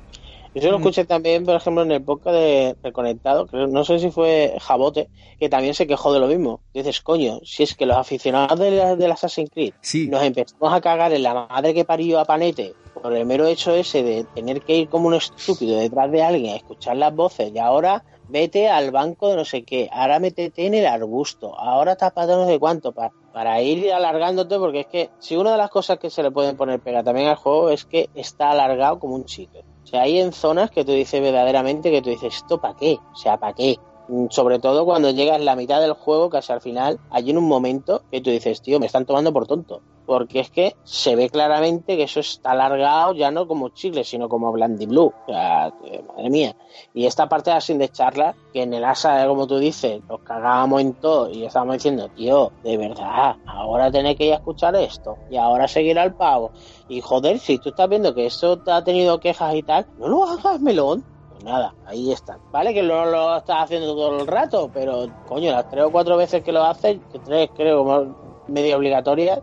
Yo 0.55 0.71
lo 0.71 0.77
escuché 0.77 1.07
también, 1.07 1.47
por 1.47 1.55
ejemplo, 1.57 1.83
en 1.83 1.93
el 1.93 2.03
podcast 2.03 2.37
de 2.37 2.77
Reconectado, 2.83 3.47
creo, 3.47 3.69
no 3.69 3.85
sé 3.87 3.99
si 3.99 4.11
fue 4.11 4.55
Jabote, 4.61 5.09
que 5.41 5.49
también 5.49 5.73
se 5.73 5.87
quejó 5.87 6.13
de 6.13 6.21
lo 6.21 6.27
mismo. 6.27 6.61
Dices, 6.75 7.01
coño, 7.01 7.39
si 7.43 7.63
es 7.63 7.75
que 7.75 7.87
los 7.87 7.97
aficionados 7.97 8.59
de 8.61 8.71
la- 8.73 8.95
del 8.95 9.13
Assassin's 9.13 9.49
Creed 9.51 9.73
Sí. 9.81 10.09
nos 10.09 10.23
empezamos 10.23 10.71
a 10.75 10.83
cagar 10.83 11.11
en 11.15 11.23
la 11.23 11.33
madre 11.49 11.73
que 11.73 11.87
parió 11.87 12.21
a 12.21 12.27
Panete 12.27 12.75
por 13.03 13.15
el 13.17 13.25
mero 13.25 13.47
hecho 13.47 13.75
ese 13.75 14.03
de 14.03 14.25
tener 14.35 14.61
que 14.61 14.77
ir 14.77 14.89
como 14.91 15.09
un 15.09 15.15
estúpido 15.15 15.79
detrás 15.79 16.11
de 16.13 16.23
alguien 16.23 16.53
a 16.53 16.57
escuchar 16.57 16.99
las 16.99 17.15
voces 17.15 17.51
y 17.55 17.59
ahora 17.59 18.05
vete 18.29 18.69
al 18.69 18.91
banco 18.91 19.29
de 19.29 19.37
no 19.37 19.45
sé 19.45 19.65
qué, 19.65 19.89
ahora 19.93 20.19
métete 20.19 20.67
en 20.67 20.75
el 20.75 20.87
arbusto, 20.87 21.59
ahora 21.59 21.97
tapate 21.97 22.33
no 22.33 22.47
sé 22.47 22.59
cuánto, 22.59 22.93
pa- 22.93 23.13
para 23.33 23.61
ir 23.63 23.93
alargándote, 23.93 24.59
porque 24.59 24.81
es 24.81 24.87
que 24.87 25.11
si 25.19 25.37
una 25.37 25.53
de 25.53 25.59
las 25.59 25.71
cosas 25.71 25.99
que 25.99 26.11
se 26.11 26.23
le 26.23 26.31
pueden 26.31 26.57
poner 26.57 26.81
pega 26.81 27.03
también 27.03 27.29
al 27.29 27.37
juego 27.37 27.71
es 27.71 27.85
que 27.85 28.09
está 28.15 28.51
alargado 28.51 28.99
como 28.99 29.15
un 29.15 29.25
chicle. 29.25 29.61
O 29.85 29.87
sea, 29.87 30.03
hay 30.03 30.19
en 30.21 30.33
zonas 30.33 30.71
que 30.71 30.85
tú 30.85 30.93
dices 30.93 31.21
verdaderamente 31.21 31.91
que 31.91 32.03
tú 32.03 32.11
dices, 32.11 32.35
¿esto 32.37 32.61
para 32.61 32.75
qué? 32.75 32.99
O 33.13 33.17
sea, 33.17 33.37
¿para 33.39 33.53
qué? 33.55 33.77
Mm, 34.09 34.27
Sobre 34.31 34.59
todo 34.59 34.85
cuando 34.85 35.11
llegas 35.11 35.41
la 35.41 35.57
mitad 35.57 35.81
del 35.81 35.93
juego, 35.93 36.31
casi 36.31 36.53
al 36.53 36.61
final, 36.61 36.99
hay 37.11 37.31
en 37.31 37.39
un 37.39 37.49
momento 37.49 38.03
que 38.11 38.21
tú 38.21 38.31
dices, 38.31 38.61
tío, 38.63 38.81
me 38.81 38.87
están 38.87 39.07
tomando 39.07 39.33
por 39.33 39.47
tonto. 39.47 39.81
Porque 40.05 40.41
es 40.41 40.51
que 40.51 40.75
se 40.83 41.15
ve 41.15 41.31
claramente 41.31 41.97
que 41.97 42.03
eso 42.03 42.19
está 42.19 42.51
alargado 42.51 43.15
ya 43.15 43.31
no 43.31 43.47
como 43.47 43.69
chicle, 43.69 44.03
sino 44.03 44.29
como 44.29 44.51
Blandy 44.51 44.87
Blue. 44.87 45.13
O 45.29 45.31
sea, 45.33 45.73
madre 46.09 46.29
mía. 46.29 46.57
Y 46.93 47.07
esta 47.07 47.29
parte 47.29 47.53
así 47.53 47.75
de 47.75 47.89
charla, 47.89 48.35
que 48.53 48.63
en 48.63 48.75
el 48.75 48.85
ASA, 48.85 49.25
como 49.29 49.47
tú 49.47 49.59
dices, 49.59 50.03
nos 50.09 50.21
cagábamos 50.23 50.81
en 50.81 50.95
todo 50.95 51.31
y 51.31 51.45
estábamos 51.45 51.75
diciendo, 51.75 52.09
tío, 52.09 52.51
de 52.65 52.77
verdad, 52.77 53.37
ahora 53.47 53.93
tenés 53.93 54.17
que 54.17 54.27
ir 54.27 54.33
a 54.33 54.37
escuchar 54.37 54.75
esto 54.75 55.17
y 55.31 55.37
ahora 55.37 55.69
seguir 55.69 55.97
al 55.99 56.15
pavo. 56.15 56.51
Y 56.89 57.01
joder, 57.01 57.39
si 57.39 57.59
tú 57.59 57.69
estás 57.69 57.89
viendo 57.89 58.13
que 58.13 58.27
esto 58.27 58.59
te 58.59 58.73
ha 58.73 58.83
tenido 58.83 59.21
quejas 59.21 59.55
y 59.55 59.63
tal, 59.63 59.87
no 59.99 60.09
lo 60.09 60.25
hagas, 60.25 60.61
melón. 60.61 61.05
Pues 61.43 61.53
nada, 61.53 61.75
ahí 61.87 62.13
están. 62.13 62.39
Vale 62.53 62.73
que 62.73 62.83
no 62.83 63.05
lo 63.05 63.37
estás 63.37 63.65
haciendo 63.65 63.97
todo 63.97 64.21
el 64.21 64.27
rato, 64.29 64.71
pero 64.73 65.09
coño, 65.27 65.51
las 65.51 65.69
tres 65.69 65.85
o 65.85 65.91
cuatro 65.91 66.17
veces 66.17 66.43
que 66.45 66.53
lo 66.53 66.63
haces, 66.63 66.99
que 67.11 67.19
tres 67.19 67.51
creo 67.57 67.79
como 67.79 68.15
medio 68.47 68.77
obligatorias, 68.77 69.41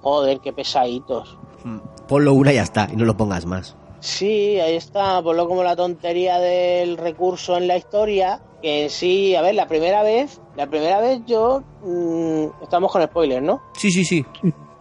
joder, 0.00 0.38
qué 0.38 0.52
pesaditos. 0.52 1.36
Ponlo 2.06 2.34
una 2.34 2.52
y 2.52 2.56
ya 2.56 2.62
está, 2.62 2.88
y 2.92 2.96
no 2.96 3.04
lo 3.04 3.16
pongas 3.16 3.46
más. 3.46 3.76
Sí, 3.98 4.60
ahí 4.60 4.76
está, 4.76 5.20
ponlo 5.22 5.48
como 5.48 5.64
la 5.64 5.74
tontería 5.74 6.38
del 6.38 6.96
recurso 6.96 7.56
en 7.56 7.66
la 7.66 7.76
historia, 7.76 8.40
que 8.62 8.88
sí, 8.88 9.34
a 9.34 9.42
ver, 9.42 9.56
la 9.56 9.66
primera 9.66 10.04
vez, 10.04 10.40
la 10.56 10.68
primera 10.68 11.00
vez 11.00 11.20
yo, 11.26 11.62
mm, 11.82 12.62
estamos 12.62 12.92
con 12.92 13.02
spoilers, 13.02 13.42
¿no? 13.42 13.60
Sí, 13.74 13.90
sí, 13.90 14.04
sí. 14.04 14.24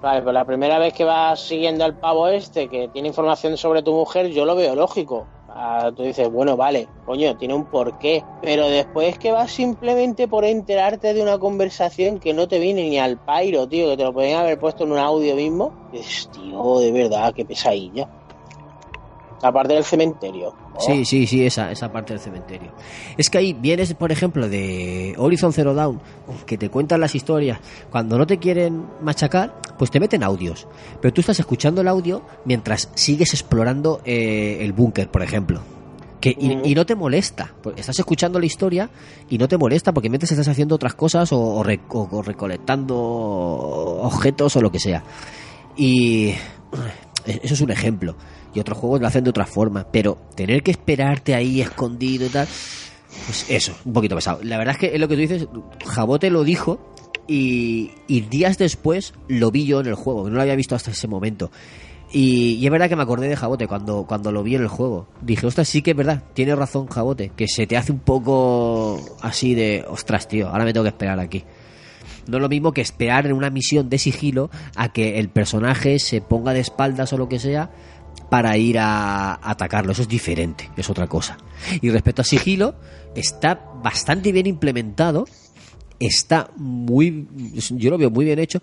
Vale, 0.01 0.21
pues 0.21 0.33
la 0.33 0.45
primera 0.45 0.77
vez 0.77 0.93
que 0.93 1.03
vas 1.03 1.41
siguiendo 1.41 1.83
al 1.83 1.97
pavo 1.97 2.27
este, 2.27 2.69
que 2.69 2.87
tiene 2.89 3.07
información 3.07 3.57
sobre 3.57 3.81
tu 3.81 3.91
mujer, 3.91 4.27
yo 4.29 4.45
lo 4.45 4.55
veo 4.55 4.75
lógico. 4.75 5.25
Ah, 5.61 5.91
tú 5.95 6.03
dices, 6.03 6.29
bueno, 6.29 6.55
vale, 6.55 6.91
coño, 7.03 7.35
tiene 7.35 7.53
un 7.53 7.67
porqué. 7.67 8.25
Pero 8.39 8.67
después 8.69 9.17
que 9.19 9.31
vas 9.31 9.51
simplemente 9.51 10.27
por 10.27 10.45
enterarte 10.45 11.13
de 11.13 11.21
una 11.21 11.37
conversación 11.37 12.19
que 12.19 12.33
no 12.33 12.47
te 12.47 12.59
viene 12.59 12.89
ni 12.89 12.97
al 12.97 13.19
pairo, 13.19 13.67
tío, 13.67 13.89
que 13.89 13.97
te 13.97 14.03
lo 14.03 14.13
podían 14.13 14.39
haber 14.39 14.57
puesto 14.57 14.85
en 14.85 14.93
un 14.93 14.99
audio 14.99 15.35
mismo, 15.35 15.75
dices, 15.91 16.29
tío, 16.31 16.79
de 16.79 16.91
verdad, 16.93 17.33
qué 17.35 17.45
pesadilla. 17.45 18.09
La 19.41 19.51
parte 19.51 19.73
del 19.73 19.83
cementerio. 19.83 20.53
Sí, 20.79 21.05
sí, 21.05 21.25
sí, 21.27 21.45
esa, 21.45 21.71
esa 21.71 21.91
parte 21.91 22.13
del 22.13 22.19
cementerio. 22.21 22.71
Es 23.17 23.29
que 23.29 23.37
ahí 23.37 23.53
vienes, 23.53 23.93
por 23.93 24.11
ejemplo, 24.11 24.49
de 24.49 25.13
Horizon 25.17 25.53
Zero 25.53 25.73
Dawn, 25.73 26.01
que 26.45 26.57
te 26.57 26.69
cuentan 26.69 26.99
las 27.01 27.15
historias. 27.15 27.59
Cuando 27.89 28.17
no 28.17 28.27
te 28.27 28.37
quieren 28.37 28.85
machacar, 29.01 29.55
pues 29.77 29.91
te 29.91 29.99
meten 29.99 30.23
audios. 30.23 30.67
Pero 31.01 31.13
tú 31.13 31.21
estás 31.21 31.39
escuchando 31.39 31.81
el 31.81 31.87
audio 31.87 32.21
mientras 32.45 32.89
sigues 32.95 33.33
explorando 33.33 34.01
eh, 34.05 34.57
el 34.61 34.73
búnker, 34.73 35.09
por 35.09 35.21
ejemplo. 35.23 35.61
Que, 36.19 36.31
y, 36.37 36.71
y 36.71 36.75
no 36.75 36.85
te 36.85 36.95
molesta. 36.95 37.53
porque 37.63 37.79
Estás 37.79 37.97
escuchando 37.97 38.39
la 38.41 38.45
historia 38.45 38.89
y 39.29 39.37
no 39.37 39.47
te 39.47 39.57
molesta 39.57 39.93
porque 39.93 40.09
mientras 40.09 40.31
estás 40.31 40.49
haciendo 40.49 40.75
otras 40.75 40.93
cosas 40.95 41.31
o, 41.31 41.39
o 41.39 41.63
re- 41.63 41.79
o- 41.87 42.09
o 42.11 42.21
recolectando 42.21 42.97
objetos 44.03 44.55
o 44.55 44.61
lo 44.61 44.71
que 44.71 44.79
sea. 44.79 45.03
Y 45.77 46.33
eso 47.25 47.53
es 47.53 47.61
un 47.61 47.71
ejemplo. 47.71 48.15
Otros 48.59 48.77
juegos 48.77 49.01
lo 49.01 49.07
hacen 49.07 49.23
de 49.23 49.29
otra 49.29 49.45
forma. 49.45 49.87
Pero 49.91 50.17
tener 50.35 50.63
que 50.63 50.71
esperarte 50.71 51.35
ahí 51.35 51.61
escondido 51.61 52.25
y 52.25 52.29
tal. 52.29 52.47
Pues 53.25 53.45
eso, 53.49 53.73
un 53.85 53.93
poquito 53.93 54.15
pesado. 54.15 54.39
La 54.43 54.57
verdad 54.57 54.75
es 54.75 54.79
que 54.79 54.93
es 54.93 54.99
lo 54.99 55.07
que 55.07 55.15
tú 55.15 55.21
dices. 55.21 55.47
Jabote 55.85 56.29
lo 56.29 56.43
dijo. 56.43 56.79
Y, 57.27 57.91
días 58.07 58.57
después 58.57 59.13
lo 59.27 59.51
vi 59.51 59.65
yo 59.65 59.81
en 59.81 59.87
el 59.87 59.95
juego. 59.95 60.29
No 60.29 60.35
lo 60.35 60.41
había 60.41 60.55
visto 60.55 60.75
hasta 60.75 60.91
ese 60.91 61.07
momento. 61.07 61.51
Y, 62.11 62.55
y 62.55 62.65
es 62.65 62.71
verdad 62.71 62.89
que 62.89 62.95
me 62.95 63.03
acordé 63.03 63.27
de 63.27 63.35
Jabote 63.35 63.67
cuando, 63.67 64.05
cuando 64.07 64.31
lo 64.31 64.41
vi 64.41 64.55
en 64.55 64.63
el 64.63 64.67
juego. 64.67 65.07
Dije, 65.21 65.45
ostras, 65.45 65.67
sí 65.67 65.83
que 65.83 65.91
es 65.91 65.97
verdad, 65.97 66.23
tiene 66.33 66.55
razón 66.55 66.87
Jabote, 66.87 67.31
que 67.35 67.47
se 67.47 67.67
te 67.67 67.77
hace 67.77 67.91
un 67.91 67.99
poco 67.99 68.99
así 69.21 69.53
de, 69.53 69.85
ostras, 69.87 70.27
tío, 70.27 70.49
ahora 70.49 70.65
me 70.65 70.73
tengo 70.73 70.85
que 70.85 70.89
esperar 70.89 71.19
aquí. 71.19 71.43
No 72.29 72.37
es 72.37 72.41
lo 72.41 72.49
mismo 72.49 72.73
que 72.73 72.81
esperar 72.81 73.25
en 73.25 73.33
una 73.33 73.49
misión 73.49 73.89
de 73.89 73.97
sigilo 73.97 74.49
a 74.75 74.93
que 74.93 75.19
el 75.19 75.29
personaje 75.29 75.99
se 75.99 76.21
ponga 76.21 76.53
de 76.53 76.59
espaldas 76.59 77.11
o 77.13 77.17
lo 77.17 77.27
que 77.27 77.39
sea 77.39 77.71
para 78.29 78.57
ir 78.57 78.77
a 78.79 79.35
atacarlo. 79.41 79.91
Eso 79.91 80.03
es 80.03 80.07
diferente, 80.07 80.69
es 80.77 80.89
otra 80.89 81.07
cosa. 81.07 81.37
Y 81.81 81.89
respecto 81.89 82.21
a 82.21 82.25
sigilo, 82.25 82.75
está 83.15 83.59
bastante 83.83 84.31
bien 84.31 84.45
implementado, 84.47 85.25
está 85.99 86.49
muy, 86.55 87.27
yo 87.71 87.89
lo 87.89 87.97
veo 87.97 88.09
muy 88.09 88.25
bien 88.25 88.39
hecho, 88.39 88.61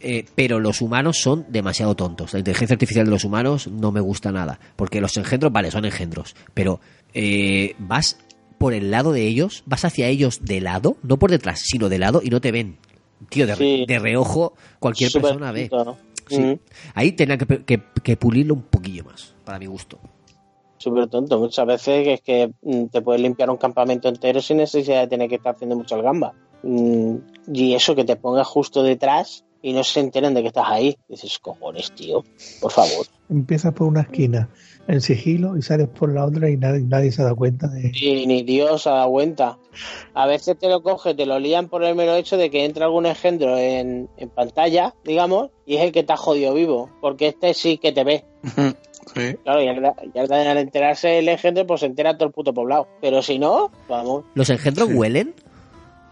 eh, 0.00 0.24
pero 0.34 0.58
los 0.58 0.80
humanos 0.80 1.18
son 1.20 1.46
demasiado 1.48 1.94
tontos. 1.94 2.32
La 2.32 2.40
inteligencia 2.40 2.74
artificial 2.74 3.04
de 3.06 3.12
los 3.12 3.24
humanos 3.24 3.68
no 3.68 3.92
me 3.92 4.00
gusta 4.00 4.32
nada. 4.32 4.58
Porque 4.74 5.00
los 5.00 5.16
engendros, 5.16 5.52
vale, 5.52 5.70
son 5.70 5.84
engendros. 5.84 6.34
Pero 6.54 6.80
eh, 7.14 7.76
vas 7.78 8.18
por 8.58 8.74
el 8.74 8.90
lado 8.90 9.12
de 9.12 9.26
ellos, 9.26 9.62
vas 9.66 9.84
hacia 9.84 10.08
ellos 10.08 10.40
de 10.44 10.60
lado, 10.60 10.96
no 11.04 11.18
por 11.18 11.30
detrás, 11.30 11.60
sino 11.64 11.88
de 11.88 11.98
lado 11.98 12.20
y 12.24 12.30
no 12.30 12.40
te 12.40 12.50
ven. 12.50 12.78
Tío, 13.28 13.46
de, 13.46 13.54
re- 13.54 13.58
Sí. 13.64 13.84
de 13.86 13.98
reojo 14.00 14.54
cualquier 14.80 15.12
persona 15.12 15.52
ve. 15.52 15.70
Sí. 16.28 16.40
Mm. 16.40 16.58
Ahí 16.94 17.12
tenía 17.12 17.38
que, 17.38 17.64
que- 17.64 17.82
que 18.02 18.16
pulirlo 18.16 18.54
un 18.54 18.62
poquillo 18.62 19.04
más, 19.04 19.34
para 19.44 19.58
mi 19.58 19.66
gusto. 19.66 19.98
Súper 20.78 21.06
tonto. 21.08 21.38
Muchas 21.38 21.64
veces 21.66 22.08
es 22.08 22.20
que 22.22 22.50
mm, 22.62 22.86
te 22.86 23.02
puedes 23.02 23.22
limpiar 23.22 23.50
un 23.50 23.56
campamento 23.56 24.08
entero 24.08 24.40
sin 24.40 24.56
necesidad 24.56 25.02
de 25.02 25.06
tener 25.08 25.28
que 25.28 25.36
estar 25.36 25.54
haciendo 25.54 25.76
mucho 25.76 25.94
el 25.96 26.02
gamba. 26.02 26.34
Mm, 26.64 27.16
y 27.52 27.74
eso 27.74 27.94
que 27.94 28.04
te 28.04 28.16
pongas 28.16 28.46
justo 28.46 28.82
detrás 28.82 29.44
y 29.62 29.72
no 29.72 29.84
se 29.84 30.00
enteren 30.00 30.34
de 30.34 30.42
que 30.42 30.48
estás 30.48 30.66
ahí. 30.66 30.96
Dices, 31.08 31.38
cojones, 31.38 31.92
tío, 31.92 32.24
por 32.60 32.70
favor. 32.72 33.06
Empiezas 33.30 33.72
por 33.72 33.86
una 33.86 34.02
esquina 34.02 34.48
en 34.88 35.00
sigilo 35.00 35.56
y 35.56 35.62
sales 35.62 35.88
por 35.88 36.12
la 36.12 36.26
otra 36.26 36.50
y 36.50 36.56
nadie, 36.56 36.80
nadie 36.82 37.12
se 37.12 37.22
da 37.22 37.34
cuenta 37.34 37.68
de... 37.68 37.92
Y 37.94 38.26
ni 38.26 38.42
Dios 38.42 38.82
se 38.82 38.90
da 38.90 39.06
cuenta. 39.06 39.58
A 40.12 40.26
veces 40.26 40.58
te 40.58 40.68
lo 40.68 40.82
coge, 40.82 41.14
te 41.14 41.24
lo 41.24 41.38
lían 41.38 41.68
por 41.68 41.84
el 41.84 41.94
mero 41.94 42.14
hecho 42.16 42.36
de 42.36 42.50
que 42.50 42.64
entra 42.64 42.86
algún 42.86 43.06
engendro 43.06 43.56
en, 43.56 44.08
en 44.18 44.28
pantalla, 44.28 44.94
digamos, 45.04 45.50
y 45.64 45.76
es 45.76 45.82
el 45.84 45.92
que 45.92 46.02
te 46.02 46.12
ha 46.12 46.16
jodido 46.16 46.52
vivo. 46.52 46.90
Porque 47.00 47.28
este 47.28 47.54
sí 47.54 47.78
que 47.78 47.92
te 47.92 48.04
ve. 48.04 48.24
Sí. 49.16 49.34
Claro, 49.42 49.60
y 49.62 49.66
al, 49.68 49.94
y 50.14 50.18
al- 50.18 50.32
al 50.32 50.58
enterarse 50.58 51.18
el 51.18 51.28
engendro, 51.28 51.66
pues 51.66 51.80
se 51.80 51.86
entera 51.86 52.16
todo 52.16 52.28
el 52.28 52.32
puto 52.32 52.54
poblado. 52.54 52.86
Pero 53.00 53.20
si 53.20 53.38
no, 53.38 53.70
vamos, 53.88 54.24
¿Los 54.34 54.48
engendros 54.48 54.88
huelen? 54.94 55.34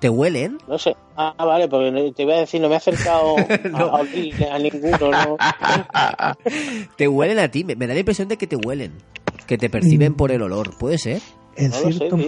¿Te 0.01 0.09
huelen? 0.09 0.59
no 0.67 0.79
sé. 0.79 0.97
Ah, 1.17 1.35
vale, 1.39 1.69
porque 1.69 2.13
te 2.17 2.23
iba 2.23 2.35
a 2.35 2.39
decir, 2.41 2.61
no 2.61 2.69
me 2.69 2.75
he 2.75 2.77
acercado 2.79 3.37
a, 3.75 3.79
a 3.81 3.95
olerle 4.01 4.49
a 4.51 4.59
ninguno, 4.59 5.11
¿no? 5.11 5.37
¿Te 6.97 7.07
huelen 7.09 7.39
a 7.39 7.49
ti? 7.51 7.65
Me, 7.65 7.77
me 7.77 7.87
da 7.87 7.93
la 7.95 8.01
impresión 8.01 8.29
de 8.29 8.37
que 8.39 8.47
te 8.47 8.57
huelen. 8.57 8.93
Que 9.47 9.59
te 9.59 9.69
perciben 9.69 10.15
por 10.15 10.33
el 10.33 10.43
olor. 10.43 10.77
¿Puede 10.79 10.97
ser? 10.99 11.21
En, 11.57 11.71
No 11.71 11.81
lo 11.81 11.93
sé, 11.93 11.99
cierto, 11.99 12.19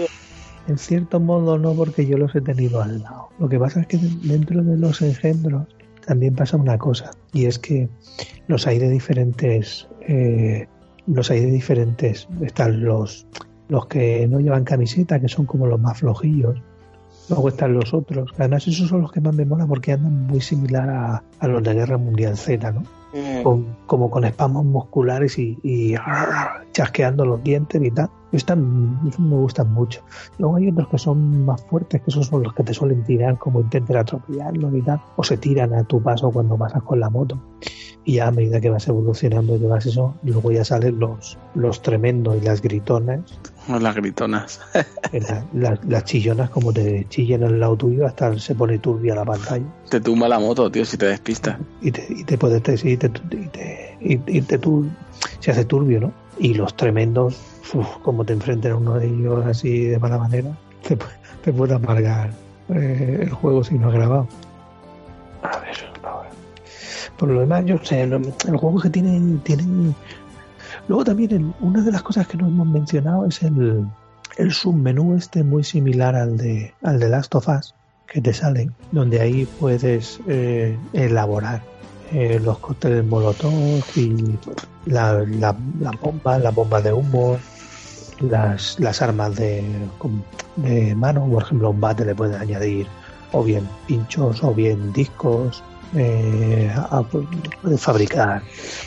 en 0.68 0.78
cierto 0.78 1.20
modo 1.20 1.58
no, 1.58 1.72
porque 1.74 2.06
yo 2.06 2.18
los 2.18 2.34
he 2.34 2.40
tenido 2.40 2.82
al 2.82 3.00
lado. 3.02 3.28
Lo 3.38 3.48
que 3.48 3.58
pasa 3.58 3.80
es 3.80 3.86
que 3.86 3.98
dentro 3.98 4.62
de 4.62 4.76
los 4.76 5.00
engendros 5.02 5.66
también 6.04 6.34
pasa 6.34 6.56
una 6.56 6.76
cosa, 6.78 7.10
y 7.32 7.46
es 7.46 7.58
que 7.58 7.88
los 8.48 8.66
hay 8.66 8.78
de 8.78 8.90
diferentes... 8.90 9.88
eh, 10.08 10.66
los 11.06 11.30
hay 11.30 11.40
de 11.40 11.50
diferentes... 11.50 12.28
Están 12.42 12.84
los, 12.84 13.26
los 13.68 13.86
que 13.86 14.26
no 14.28 14.40
llevan 14.40 14.64
camiseta, 14.64 15.20
que 15.20 15.28
son 15.28 15.46
como 15.46 15.66
los 15.66 15.80
más 15.80 15.98
flojillos. 16.00 16.60
Luego 17.32 17.48
están 17.48 17.74
los 17.74 17.92
otros. 17.94 18.30
Además, 18.38 18.66
esos 18.68 18.88
son 18.88 19.02
los 19.02 19.12
que 19.12 19.20
más 19.20 19.34
me 19.34 19.44
mola 19.44 19.66
porque 19.66 19.92
andan 19.92 20.26
muy 20.26 20.40
similar 20.40 20.88
a, 20.88 21.22
a 21.40 21.48
los 21.48 21.62
de 21.62 21.74
Guerra 21.74 21.98
Mundial 21.98 22.36
Z, 22.36 22.70
¿no? 22.72 22.82
Mm. 23.14 23.42
con- 23.42 23.66
como 23.86 24.10
con 24.10 24.24
espasmos 24.24 24.64
musculares 24.64 25.38
y, 25.38 25.58
y 25.62 25.94
chasqueando 26.72 27.24
los 27.26 27.42
dientes 27.42 27.82
y 27.82 27.90
tal. 27.90 28.08
Están, 28.32 28.98
esos 29.06 29.20
me 29.20 29.36
gustan 29.36 29.70
mucho. 29.72 30.00
Luego 30.38 30.56
hay 30.56 30.68
otros 30.70 30.88
que 30.88 30.96
son 30.98 31.44
más 31.44 31.62
fuertes, 31.66 32.00
que 32.00 32.08
esos 32.10 32.26
son 32.26 32.42
los 32.42 32.54
que 32.54 32.62
te 32.62 32.72
suelen 32.72 33.04
tirar 33.04 33.36
como 33.38 33.60
intenten 33.60 33.96
atropellarlos 33.98 34.74
y 34.74 34.80
tal, 34.80 35.00
o 35.16 35.22
se 35.22 35.36
tiran 35.36 35.74
a 35.74 35.84
tu 35.84 36.02
paso 36.02 36.30
cuando 36.30 36.56
pasas 36.56 36.82
con 36.82 36.98
la 37.00 37.10
moto. 37.10 37.38
Y 38.04 38.18
a 38.18 38.30
medida 38.32 38.60
que 38.60 38.68
vas 38.68 38.88
evolucionando 38.88 39.54
y 39.56 39.60
que 39.60 39.66
vas 39.66 39.86
eso, 39.86 40.14
luego 40.24 40.50
ya 40.50 40.64
salen 40.64 40.98
los, 40.98 41.38
los 41.54 41.82
tremendos 41.82 42.36
y 42.36 42.40
las 42.44 42.60
gritonas, 42.60 43.20
Las 43.68 43.94
gritonas. 43.94 44.60
las 45.52 46.04
chillonas 46.04 46.50
como 46.50 46.72
te 46.72 47.06
chillan 47.08 47.44
al 47.44 47.60
lado 47.60 47.76
tuyo 47.76 48.06
hasta 48.06 48.36
se 48.38 48.54
pone 48.54 48.78
turbia 48.78 49.14
la 49.14 49.24
pantalla. 49.24 49.64
Te 49.88 50.00
tumba 50.00 50.26
la 50.28 50.38
moto, 50.40 50.70
tío, 50.70 50.84
si 50.84 50.96
te 50.96 51.06
despistas. 51.06 51.58
y 51.80 51.92
te, 51.92 52.04
y 52.08 52.24
te 52.24 52.36
puede 52.38 52.60
te, 52.60 52.76
sí, 52.76 52.96
te, 52.96 53.06
y 53.06 53.46
te, 53.48 53.96
y- 54.00 54.20
y 54.26 54.40
te 54.42 54.58
tur- 54.60 54.88
se 55.38 55.52
hace 55.52 55.64
turbio, 55.64 56.00
¿no? 56.00 56.12
Y 56.38 56.54
los 56.54 56.74
tremendos, 56.76 57.38
uf, 57.72 57.86
como 58.02 58.24
te 58.24 58.32
enfrenten 58.32 58.72
a 58.72 58.76
uno 58.76 58.94
de 58.94 59.06
ellos 59.06 59.46
así 59.46 59.84
de 59.84 59.98
mala 60.00 60.18
manera, 60.18 60.50
te, 60.86 60.96
te 61.44 61.52
puede 61.52 61.74
amargar 61.74 62.30
eh, 62.70 63.18
el 63.22 63.30
juego 63.30 63.62
si 63.62 63.74
no 63.78 63.88
has 63.88 63.94
grabado. 63.94 64.26
A 65.42 65.58
ver. 65.58 65.91
Por 67.18 67.28
lo 67.30 67.40
demás, 67.40 67.64
yo 67.66 67.78
sé, 67.82 68.06
lo- 68.06 68.16
el 68.18 68.56
juego 68.56 68.80
que 68.80 68.90
tienen, 68.90 69.40
tienen... 69.40 69.94
Luego 70.88 71.04
también 71.04 71.32
el- 71.32 71.52
una 71.60 71.82
de 71.82 71.92
las 71.92 72.02
cosas 72.02 72.26
que 72.26 72.36
no 72.36 72.46
hemos 72.48 72.66
mencionado 72.66 73.26
es 73.26 73.42
el, 73.42 73.86
el 74.38 74.52
submenú 74.52 75.14
este 75.16 75.42
muy 75.44 75.64
similar 75.64 76.14
al 76.16 76.36
de, 76.36 76.74
al 76.82 76.98
de 76.98 77.08
Last 77.08 77.34
of 77.34 77.48
Us 77.48 77.74
que 78.06 78.20
te 78.20 78.32
salen, 78.32 78.74
donde 78.90 79.20
ahí 79.20 79.46
puedes 79.58 80.20
eh, 80.28 80.78
elaborar 80.92 81.62
eh, 82.10 82.38
los 82.42 82.58
cócteles 82.58 83.04
molotov 83.06 83.82
y 83.96 84.14
la, 84.86 85.24
la, 85.38 85.56
la 85.80 85.90
bomba, 86.02 86.38
la 86.38 86.50
bomba 86.50 86.80
de 86.82 86.92
humo, 86.92 87.38
las, 88.20 88.78
las 88.80 89.00
armas 89.00 89.34
de, 89.36 89.64
de 90.56 90.94
mano, 90.94 91.26
por 91.26 91.42
ejemplo, 91.42 91.70
un 91.70 91.80
bate 91.80 92.04
le 92.04 92.14
puedes 92.14 92.38
añadir 92.38 92.86
o 93.32 93.42
bien 93.42 93.66
pinchos 93.86 94.42
o 94.44 94.52
bien 94.52 94.92
discos. 94.92 95.62
Eh, 95.94 96.70
a- 96.74 97.02
puedes 97.02 97.80
fabricar 97.80 98.42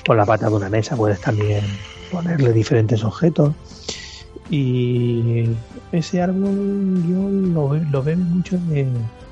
con 0.05 0.17
la 0.17 0.25
pata 0.25 0.49
de 0.49 0.55
una 0.55 0.69
mesa, 0.69 0.95
puedes 0.95 1.19
también 1.21 1.63
ponerle 2.11 2.53
diferentes 2.53 3.03
objetos. 3.03 3.53
Y 4.49 5.45
ese 5.91 6.21
árbol 6.21 7.03
yo 7.09 7.29
lo, 7.29 7.73
lo 7.73 8.03
veo 8.03 8.17
mucho 8.17 8.57
de, 8.69 8.83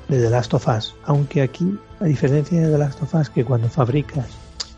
de 0.08 0.20
The 0.20 0.30
Last 0.30 0.54
of 0.54 0.66
Us. 0.68 0.94
Aunque 1.04 1.42
aquí, 1.42 1.78
a 2.00 2.04
diferencia 2.04 2.60
de 2.60 2.70
The 2.72 2.78
Last 2.78 3.02
of 3.02 3.14
Us, 3.14 3.30
que 3.30 3.44
cuando 3.44 3.68
fabricas 3.68 4.26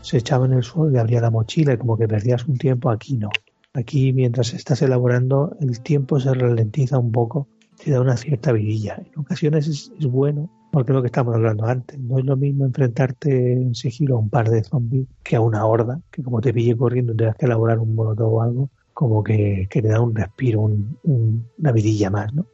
se 0.01 0.17
echaba 0.17 0.45
en 0.45 0.53
el 0.53 0.63
suelo 0.63 0.93
y 0.95 0.97
abría 0.99 1.21
la 1.21 1.31
mochila 1.31 1.73
y 1.73 1.77
como 1.77 1.97
que 1.97 2.07
perdías 2.07 2.45
un 2.45 2.57
tiempo, 2.57 2.89
aquí 2.89 3.17
no. 3.17 3.29
Aquí, 3.73 4.13
mientras 4.13 4.53
estás 4.53 4.81
elaborando, 4.81 5.55
el 5.59 5.81
tiempo 5.81 6.19
se 6.19 6.33
ralentiza 6.33 6.97
un 6.97 7.11
poco, 7.11 7.47
te 7.83 7.91
da 7.91 8.01
una 8.01 8.17
cierta 8.17 8.51
vidilla. 8.51 8.95
En 9.13 9.19
ocasiones 9.19 9.67
es, 9.67 9.91
bueno, 10.07 10.49
porque 10.71 10.91
es 10.91 10.95
lo 10.95 11.01
que 11.01 11.07
estamos 11.07 11.35
hablando 11.35 11.65
antes. 11.65 11.97
No 11.99 12.19
es 12.19 12.25
lo 12.25 12.35
mismo 12.35 12.65
enfrentarte 12.65 13.53
en 13.53 13.75
sigilo 13.75 14.15
a 14.15 14.19
un 14.19 14.29
par 14.29 14.49
de 14.49 14.63
zombies 14.63 15.07
que 15.23 15.35
a 15.35 15.41
una 15.41 15.65
horda, 15.65 15.99
que 16.11 16.23
como 16.23 16.41
te 16.41 16.53
pille 16.53 16.75
corriendo 16.75 17.15
tengas 17.15 17.35
que 17.35 17.45
elaborar 17.45 17.79
un 17.79 17.95
molotov 17.95 18.33
o 18.33 18.41
algo, 18.41 18.69
como 18.93 19.23
que, 19.23 19.67
te 19.69 19.81
da 19.81 20.01
un 20.01 20.15
respiro, 20.15 20.61
un- 20.61 20.97
un- 21.03 21.45
una 21.59 21.71
vidilla 21.71 22.09
más, 22.09 22.33
¿no? 22.33 22.45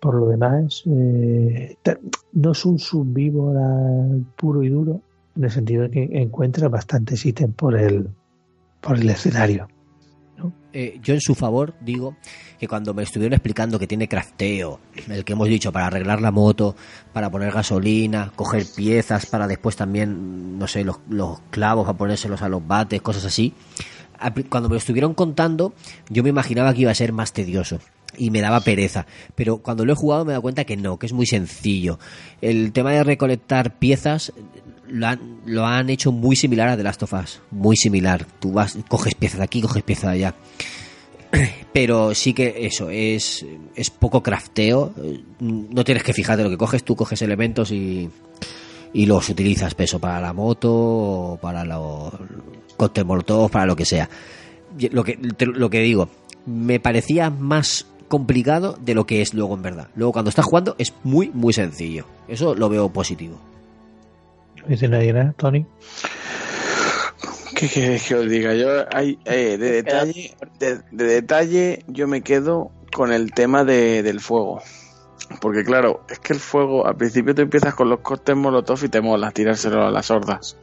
Por 0.00 0.14
lo 0.16 0.26
demás, 0.28 0.82
eh, 0.86 1.76
no 2.32 2.52
es 2.52 2.64
un 2.66 2.78
subvíbora 2.78 3.66
puro 4.36 4.62
y 4.62 4.68
duro, 4.68 5.00
en 5.36 5.44
el 5.44 5.50
sentido 5.50 5.84
de 5.84 5.90
que 5.90 6.08
encuentras 6.12 6.70
bastantes 6.70 7.24
ítems 7.24 7.54
por 7.54 7.74
el, 7.76 8.08
por 8.80 8.98
el 8.98 9.08
escenario. 9.08 9.68
Eh, 10.74 10.98
yo 11.02 11.14
en 11.14 11.20
su 11.20 11.34
favor 11.34 11.74
digo 11.84 12.16
que 12.62 12.68
cuando 12.68 12.94
me 12.94 13.02
estuvieron 13.02 13.32
explicando 13.32 13.76
que 13.76 13.88
tiene 13.88 14.06
crafteo, 14.06 14.78
el 15.08 15.24
que 15.24 15.32
hemos 15.32 15.48
dicho 15.48 15.72
para 15.72 15.88
arreglar 15.88 16.22
la 16.22 16.30
moto, 16.30 16.76
para 17.12 17.28
poner 17.28 17.50
gasolina, 17.50 18.30
coger 18.36 18.64
piezas 18.76 19.26
para 19.26 19.48
después 19.48 19.74
también, 19.74 20.60
no 20.60 20.68
sé, 20.68 20.84
los, 20.84 20.98
clavos 21.50 21.86
para 21.86 21.98
ponérselos 21.98 22.40
a 22.40 22.48
los 22.48 22.64
bates, 22.64 23.02
cosas 23.02 23.24
así, 23.24 23.52
cuando 24.48 24.68
me 24.68 24.74
lo 24.74 24.78
estuvieron 24.78 25.12
contando, 25.12 25.74
yo 26.08 26.22
me 26.22 26.28
imaginaba 26.28 26.72
que 26.72 26.82
iba 26.82 26.92
a 26.92 26.94
ser 26.94 27.12
más 27.12 27.32
tedioso 27.32 27.80
y 28.16 28.30
me 28.30 28.40
daba 28.40 28.60
pereza. 28.60 29.06
Pero 29.34 29.58
cuando 29.58 29.84
lo 29.84 29.94
he 29.94 29.96
jugado 29.96 30.24
me 30.24 30.30
he 30.30 30.34
dado 30.34 30.42
cuenta 30.42 30.62
que 30.62 30.76
no, 30.76 31.00
que 31.00 31.06
es 31.06 31.12
muy 31.12 31.26
sencillo. 31.26 31.98
El 32.40 32.70
tema 32.70 32.92
de 32.92 33.02
recolectar 33.02 33.76
piezas 33.80 34.32
lo 34.86 35.08
han, 35.08 35.40
lo 35.46 35.66
han 35.66 35.90
hecho 35.90 36.12
muy 36.12 36.36
similar 36.36 36.68
a 36.68 36.76
The 36.76 36.84
Last 36.84 37.02
of 37.02 37.12
Us. 37.12 37.40
Muy 37.50 37.76
similar. 37.76 38.24
Tú 38.38 38.52
vas, 38.52 38.78
coges 38.86 39.16
piezas 39.16 39.38
de 39.38 39.44
aquí, 39.44 39.60
coges 39.62 39.82
piezas 39.82 40.12
de 40.12 40.16
allá. 40.16 40.34
Pero 41.72 42.14
sí 42.14 42.34
que 42.34 42.66
eso, 42.66 42.90
es, 42.90 43.44
es 43.74 43.90
poco 43.90 44.22
crafteo. 44.22 44.92
No 45.40 45.84
tienes 45.84 46.02
que 46.02 46.12
fijarte 46.12 46.42
lo 46.44 46.50
que 46.50 46.58
coges, 46.58 46.84
tú 46.84 46.94
coges 46.94 47.22
elementos 47.22 47.70
y, 47.70 48.10
y 48.92 49.06
los 49.06 49.28
utilizas 49.28 49.74
peso 49.74 49.98
para 49.98 50.20
la 50.20 50.32
moto 50.32 50.72
o 50.72 51.38
para 51.40 51.64
los 51.64 52.12
cóctel 52.76 53.04
molotov, 53.04 53.50
para 53.50 53.66
lo 53.66 53.76
que 53.76 53.84
sea. 53.84 54.08
Y 54.78 54.88
Lo 54.90 55.04
que, 55.04 55.18
lo 55.38 55.70
que 55.70 55.80
digo, 55.80 56.08
me 56.46 56.80
parecía 56.80 57.30
más 57.30 57.86
complicado 58.08 58.76
de 58.80 58.94
lo 58.94 59.06
que 59.06 59.22
es 59.22 59.32
luego 59.32 59.54
en 59.54 59.62
verdad. 59.62 59.88
Luego 59.96 60.12
cuando 60.12 60.28
estás 60.28 60.44
jugando 60.44 60.74
es 60.78 60.92
muy, 61.02 61.30
muy 61.30 61.52
sencillo. 61.52 62.04
Eso 62.28 62.54
lo 62.54 62.68
veo 62.68 62.90
positivo. 62.90 63.38
¿No 64.60 64.68
dice 64.68 64.88
nadie 64.88 65.12
nada, 65.12 65.34
Tony? 65.36 65.64
¿Qué 67.62 67.68
queréis 67.68 68.08
que 68.08 68.16
os 68.16 68.28
diga? 68.28 68.54
Yo, 68.56 68.84
hay, 68.92 69.20
eh, 69.24 69.56
de, 69.56 69.70
detalle, 69.70 70.34
de, 70.58 70.80
de 70.90 71.04
detalle, 71.04 71.84
yo 71.86 72.08
me 72.08 72.22
quedo 72.22 72.72
con 72.92 73.12
el 73.12 73.30
tema 73.30 73.62
de, 73.62 74.02
del 74.02 74.18
fuego. 74.18 74.60
Porque 75.40 75.62
claro, 75.62 76.04
es 76.10 76.18
que 76.18 76.32
el 76.32 76.40
fuego, 76.40 76.84
al 76.88 76.96
principio 76.96 77.36
tú 77.36 77.42
empiezas 77.42 77.76
con 77.76 77.88
los 77.88 78.00
cortes 78.00 78.34
molotov 78.34 78.82
y 78.82 78.88
te 78.88 79.00
mola 79.00 79.30
tirárselo 79.30 79.86
a 79.86 79.92
las 79.92 80.10
hordas. 80.10 80.56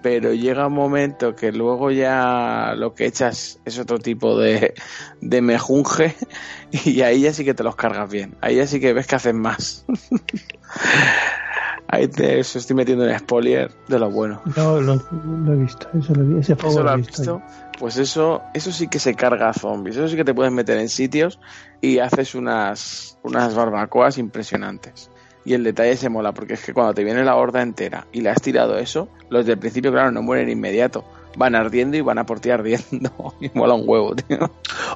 Pero 0.00 0.32
llega 0.32 0.68
un 0.68 0.74
momento 0.74 1.34
que 1.34 1.50
luego 1.50 1.90
ya 1.90 2.72
lo 2.76 2.94
que 2.94 3.06
echas 3.06 3.58
es 3.64 3.76
otro 3.80 3.98
tipo 3.98 4.38
de, 4.38 4.74
de 5.20 5.42
mejunje 5.42 6.14
y 6.70 7.00
ahí 7.00 7.22
ya 7.22 7.32
sí 7.32 7.44
que 7.44 7.54
te 7.54 7.64
los 7.64 7.74
cargas 7.74 8.08
bien. 8.08 8.36
Ahí 8.42 8.54
ya 8.54 8.68
sí 8.68 8.78
que 8.78 8.92
ves 8.92 9.08
que 9.08 9.16
hacen 9.16 9.40
más. 9.40 9.84
ahí 11.88 12.08
te 12.08 12.40
os 12.40 12.54
estoy 12.56 12.76
metiendo 12.76 13.08
en 13.08 13.18
spoiler 13.18 13.70
de 13.88 13.98
lo 13.98 14.10
bueno. 14.10 14.40
No, 14.56 14.80
lo, 14.80 14.96
lo 14.96 15.52
he 15.52 15.56
visto, 15.56 15.88
eso 15.98 16.14
lo 16.14 16.24
vi, 16.24 16.40
ese 16.40 16.52
¿Eso 16.52 16.70
lo 16.78 16.84
lo 16.84 16.92
he 16.92 16.96
visto? 16.98 17.42
Pues 17.78 17.96
eso, 17.96 18.42
eso 18.54 18.72
sí 18.72 18.88
que 18.88 18.98
se 18.98 19.14
carga 19.14 19.50
a 19.50 19.54
zombies. 19.54 19.96
Eso 19.96 20.08
sí 20.08 20.16
que 20.16 20.24
te 20.24 20.34
puedes 20.34 20.52
meter 20.52 20.78
en 20.78 20.88
sitios 20.88 21.38
y 21.80 21.98
haces 21.98 22.34
unas, 22.34 23.18
unas 23.22 23.54
barbacoas 23.54 24.18
impresionantes. 24.18 25.10
Y 25.44 25.54
el 25.54 25.64
detalle 25.64 25.96
se 25.96 26.08
mola, 26.08 26.32
porque 26.32 26.54
es 26.54 26.64
que 26.64 26.74
cuando 26.74 26.92
te 26.92 27.04
viene 27.04 27.24
la 27.24 27.36
horda 27.36 27.62
entera 27.62 28.06
y 28.12 28.20
le 28.20 28.30
has 28.30 28.42
tirado 28.42 28.76
eso, 28.76 29.08
los 29.30 29.46
del 29.46 29.58
principio, 29.58 29.92
claro, 29.92 30.10
no 30.10 30.22
mueren 30.22 30.50
inmediato. 30.50 31.04
Van 31.36 31.54
ardiendo 31.54 31.96
y 31.96 32.00
van 32.00 32.18
a 32.18 32.26
por 32.26 32.40
ti 32.40 32.50
ardiendo. 32.50 33.34
Y 33.40 33.50
mola 33.54 33.74
un 33.74 33.88
huevo, 33.88 34.14
tío. 34.16 34.50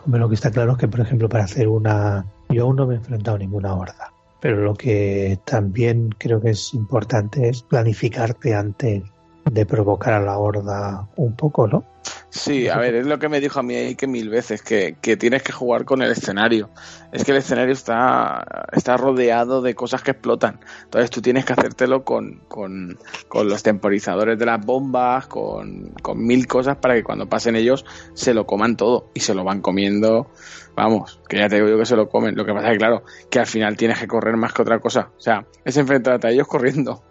Hombre, 0.05 0.21
lo 0.21 0.29
que 0.29 0.35
está 0.35 0.51
claro 0.51 0.73
es 0.73 0.79
que, 0.79 0.89
por 0.89 1.01
ejemplo, 1.01 1.29
para 1.29 1.45
hacer 1.45 1.69
una... 1.69 2.27
Yo 2.51 2.65
aún 2.65 2.77
no 2.77 2.87
me 2.87 2.95
he 2.95 2.97
enfrentado 2.99 3.37
a 3.37 3.39
ninguna 3.39 3.75
horda, 3.75 4.12
pero 4.43 4.57
lo 4.57 4.75
que 4.75 5.39
también 5.47 6.11
creo 6.19 6.41
que 6.41 6.51
es 6.51 6.75
importante 6.75 7.49
es 7.49 7.63
planificarte 7.63 8.57
antes 8.57 9.05
de 9.45 9.67
provocar 9.67 10.15
a 10.15 10.21
la 10.21 10.39
horda 10.39 11.09
un 11.17 11.35
poco, 11.35 11.67
¿no? 11.67 11.85
Sí, 12.31 12.67
a 12.69 12.79
ver, 12.79 12.95
es 12.95 13.07
lo 13.07 13.19
que 13.19 13.29
me 13.29 13.41
dijo 13.41 13.61
a 13.61 13.63
mí 13.63 13.75
ahí 13.75 13.95
que 13.95 14.07
mil 14.07 14.31
veces, 14.31 14.63
que, 14.63 14.97
que 15.03 15.19
tienes 15.19 15.43
que 15.43 15.53
jugar 15.53 15.85
con 15.85 16.01
el 16.01 16.11
escenario. 16.11 16.71
Es 17.13 17.25
que 17.25 17.33
el 17.33 17.37
escenario 17.37 17.75
está, 17.75 18.67
está 18.73 18.97
rodeado 18.97 19.61
de 19.61 19.75
cosas 19.75 20.03
que 20.03 20.13
explotan. 20.13 20.59
Entonces 20.85 21.11
tú 21.11 21.21
tienes 21.21 21.45
que 21.45 21.53
hacértelo 21.53 22.05
con, 22.05 22.41
con, 22.49 22.99
con 23.29 23.49
los 23.49 23.63
temporizadores 23.63 24.39
de 24.39 24.47
las 24.47 24.65
bombas, 24.65 25.27
con, 25.27 25.91
con 26.03 26.25
mil 26.25 26.47
cosas 26.47 26.79
para 26.79 26.95
que 26.95 27.05
cuando 27.05 27.29
pasen 27.29 27.55
ellos 27.55 27.85
se 28.15 28.33
lo 28.33 28.47
coman 28.47 28.77
todo 28.77 29.11
y 29.13 29.21
se 29.21 29.35
lo 29.35 29.45
van 29.45 29.61
comiendo. 29.61 30.29
Vamos, 30.75 31.21
que 31.29 31.37
ya 31.37 31.49
te 31.51 31.57
digo 31.57 31.69
yo 31.69 31.79
que 31.79 31.87
se 31.87 31.97
lo 31.97 32.09
comen. 32.09 32.35
Lo 32.35 32.47
que 32.47 32.55
pasa 32.55 32.69
es 32.69 32.73
que, 32.73 32.79
claro, 32.79 33.05
que 33.31 33.41
al 33.41 33.47
final 33.47 33.77
tienes 33.77 33.99
que 33.99 34.09
correr 34.09 34.39
más 34.39 34.55
que 34.55 34.63
otra 34.63 34.79
cosa. 34.79 35.11
O 35.19 35.21
sea, 35.21 35.47
es 35.67 35.77
enfrentarte 35.77 36.29
a 36.29 36.31
ellos 36.31 36.49
corriendo 36.49 37.03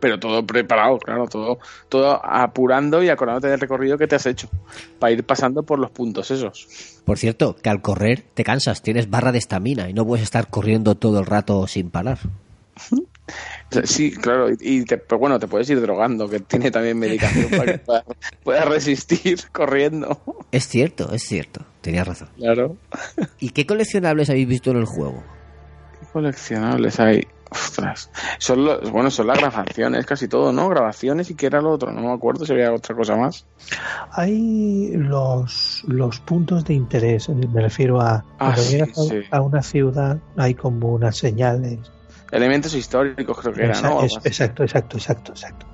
pero 0.00 0.18
todo 0.18 0.46
preparado, 0.46 0.98
claro, 0.98 1.26
todo, 1.26 1.58
todo 1.88 2.20
apurando 2.24 3.02
y 3.02 3.08
acordándote 3.08 3.48
del 3.48 3.60
recorrido 3.60 3.96
que 3.98 4.06
te 4.06 4.16
has 4.16 4.26
hecho 4.26 4.48
para 4.98 5.12
ir 5.12 5.24
pasando 5.24 5.62
por 5.62 5.78
los 5.78 5.90
puntos 5.90 6.30
esos. 6.30 7.00
Por 7.04 7.18
cierto, 7.18 7.56
que 7.56 7.68
al 7.70 7.82
correr 7.82 8.24
te 8.34 8.44
cansas, 8.44 8.82
tienes 8.82 9.08
barra 9.10 9.32
de 9.32 9.38
estamina 9.38 9.88
y 9.88 9.92
no 9.94 10.06
puedes 10.06 10.22
estar 10.24 10.48
corriendo 10.48 10.94
todo 10.96 11.18
el 11.20 11.26
rato 11.26 11.66
sin 11.66 11.90
parar. 11.90 12.18
Sí, 13.82 14.12
claro, 14.12 14.48
y- 14.60 14.84
te, 14.84 14.98
pero 14.98 15.18
bueno, 15.18 15.40
te 15.40 15.48
puedes 15.48 15.68
ir 15.68 15.80
drogando, 15.80 16.28
que 16.28 16.38
tiene 16.38 16.70
también 16.70 16.96
medicación 16.96 17.50
para 17.50 17.64
que 17.72 17.78
puedas, 17.78 18.04
puedas 18.44 18.64
resistir 18.68 19.40
corriendo. 19.50 20.20
Es 20.52 20.68
cierto, 20.68 21.10
es 21.12 21.24
cierto, 21.24 21.64
tenías 21.80 22.06
razón. 22.06 22.28
Claro. 22.36 22.76
¿Y 23.40 23.50
qué 23.50 23.66
coleccionables 23.66 24.30
habéis 24.30 24.46
visto 24.46 24.70
en 24.70 24.76
el 24.76 24.84
juego? 24.84 25.24
¿Qué 26.16 26.22
coleccionables 26.22 26.98
hay? 26.98 27.26
Ostras. 27.50 28.10
Son 28.38 28.64
los, 28.64 28.90
bueno, 28.90 29.10
son 29.10 29.26
las 29.26 29.38
grabaciones, 29.38 30.06
casi 30.06 30.28
todo, 30.28 30.50
¿no? 30.50 30.66
Grabaciones 30.70 31.30
y 31.30 31.34
qué 31.34 31.46
era 31.46 31.60
lo 31.60 31.72
otro, 31.72 31.92
no 31.92 32.00
me 32.00 32.10
acuerdo 32.10 32.46
si 32.46 32.52
había 32.52 32.72
otra 32.72 32.96
cosa 32.96 33.16
más. 33.16 33.44
Hay 34.12 34.92
los, 34.96 35.84
los 35.86 36.18
puntos 36.20 36.64
de 36.64 36.72
interés, 36.72 37.28
me 37.28 37.60
refiero 37.60 38.00
a 38.00 38.24
cuando 38.38 38.62
sí, 38.62 38.72
llegas 38.72 38.98
a, 38.98 39.02
sí. 39.02 39.20
a 39.30 39.42
una 39.42 39.62
ciudad 39.62 40.18
hay 40.38 40.54
como 40.54 40.94
unas 40.94 41.18
señales. 41.18 41.80
Elementos 42.32 42.74
históricos 42.74 43.38
creo 43.38 43.52
que 43.52 43.64
era, 43.64 43.80
¿no? 43.82 44.02
es- 44.02 44.16
exacto, 44.24 44.62
exacto, 44.62 44.96
exacto, 44.96 45.32
exacto. 45.32 45.66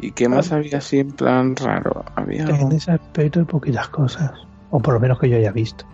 ¿Y 0.00 0.10
qué 0.10 0.28
más 0.28 0.50
había 0.50 0.78
así 0.78 0.98
en 0.98 1.12
plan 1.12 1.54
raro? 1.54 2.04
Había... 2.16 2.42
En 2.42 2.72
ese 2.72 2.90
aspecto 2.90 3.38
hay 3.38 3.46
poquitas 3.46 3.88
cosas, 3.88 4.32
o 4.70 4.80
por 4.80 4.94
lo 4.94 5.00
menos 5.00 5.20
que 5.20 5.28
yo 5.30 5.36
haya 5.36 5.52
visto. 5.52 5.86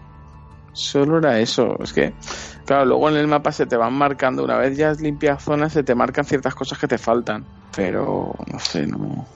Solo 0.73 1.19
era 1.19 1.39
eso. 1.41 1.77
Es 1.83 1.93
que, 1.93 2.13
claro, 2.65 2.85
luego 2.85 3.09
en 3.09 3.17
el 3.17 3.27
mapa 3.27 3.53
se 3.53 3.67
te 3.67 3.77
van 3.77 3.95
marcando. 3.95 4.45
Una 4.45 4.57
vez 4.57 4.77
ya 4.77 4.91
has 4.91 5.01
limpiado 5.01 5.39
zonas, 5.39 5.73
se 5.73 5.83
te 5.83 5.95
marcan 5.95 6.25
ciertas 6.25 6.55
cosas 6.55 6.79
que 6.79 6.89
te 6.89 6.99
faltan. 6.99 7.45
Pero, 7.75 8.35
no 8.51 8.59
sé, 8.59 8.87
no. 8.87 9.27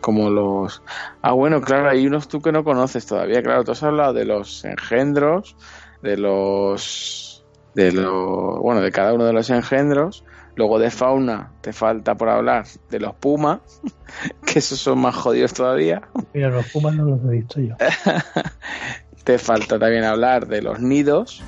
Como 0.00 0.30
los. 0.30 0.82
Ah, 1.22 1.32
bueno, 1.32 1.60
claro, 1.60 1.88
hay 1.88 2.06
unos 2.06 2.28
tú 2.28 2.40
que 2.40 2.52
no 2.52 2.64
conoces 2.64 3.06
todavía. 3.06 3.42
Claro, 3.42 3.64
tú 3.64 3.72
has 3.72 3.82
hablado 3.82 4.12
de 4.12 4.24
los 4.24 4.64
engendros, 4.64 5.56
de 6.02 6.16
los. 6.16 7.44
De 7.74 7.92
los. 7.92 8.60
Bueno, 8.60 8.80
de 8.80 8.92
cada 8.92 9.12
uno 9.14 9.24
de 9.24 9.32
los 9.32 9.50
engendros. 9.50 10.24
Luego 10.56 10.78
de 10.78 10.90
fauna 10.90 11.52
te 11.60 11.74
falta 11.74 12.14
por 12.14 12.30
hablar 12.30 12.64
de 12.88 12.98
los 12.98 13.14
pumas, 13.14 13.60
que 14.46 14.60
esos 14.60 14.78
son 14.78 14.98
más 15.00 15.14
jodidos 15.14 15.52
todavía. 15.52 16.00
Mira, 16.32 16.48
los 16.48 16.66
pumas 16.70 16.94
no 16.94 17.04
los 17.04 17.22
he 17.24 17.28
visto 17.28 17.60
yo. 17.60 17.76
Te 19.26 19.38
falta 19.38 19.78
también 19.78 20.04
hablar 20.04 20.46
de 20.46 20.62
los 20.62 20.80
nidos, 20.80 21.42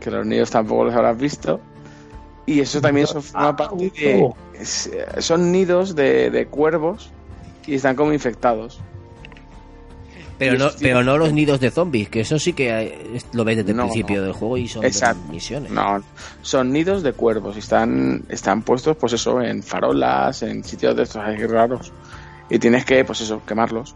que 0.00 0.10
los 0.10 0.24
nidos 0.24 0.50
tampoco 0.50 0.84
los 0.84 0.94
habrás 0.94 1.18
visto. 1.18 1.60
Y 2.46 2.60
eso 2.60 2.80
también 2.80 3.06
son, 3.06 3.22
forma 3.22 3.54
parte 3.56 3.90
de. 3.94 4.30
es- 4.54 4.90
son 5.18 5.52
nidos 5.52 5.94
de, 5.94 6.30
de 6.30 6.46
cuervos 6.46 7.10
y 7.66 7.74
están 7.74 7.94
como 7.96 8.12
infectados. 8.14 8.80
Pero 10.38 10.58
no, 10.58 10.70
pero 10.80 11.04
no 11.04 11.18
los 11.18 11.32
nidos 11.32 11.60
de 11.60 11.70
zombies, 11.70 12.08
que 12.08 12.20
eso 12.20 12.36
sí 12.38 12.52
que 12.52 12.68
eh, 12.70 13.18
lo 13.32 13.44
ves 13.44 13.58
desde 13.58 13.70
el 13.72 13.76
principio 13.76 14.16
no. 14.18 14.22
del 14.24 14.32
juego 14.32 14.56
y 14.56 14.66
son 14.66 14.84
misiones. 15.30 15.70
No, 15.70 16.02
son 16.40 16.72
nidos 16.72 17.04
de 17.04 17.12
cuervos 17.12 17.54
y 17.54 17.60
están, 17.60 18.24
están 18.28 18.62
puestos, 18.62 18.96
pues 18.96 19.12
eso, 19.12 19.40
en 19.40 19.62
farolas, 19.62 20.42
en 20.42 20.64
sitios 20.64 20.96
de 20.96 21.04
estos 21.04 21.22
raros. 21.48 21.92
Y 22.50 22.58
tienes 22.58 22.84
que, 22.84 23.04
pues 23.04 23.20
eso, 23.20 23.40
quemarlos. 23.46 23.94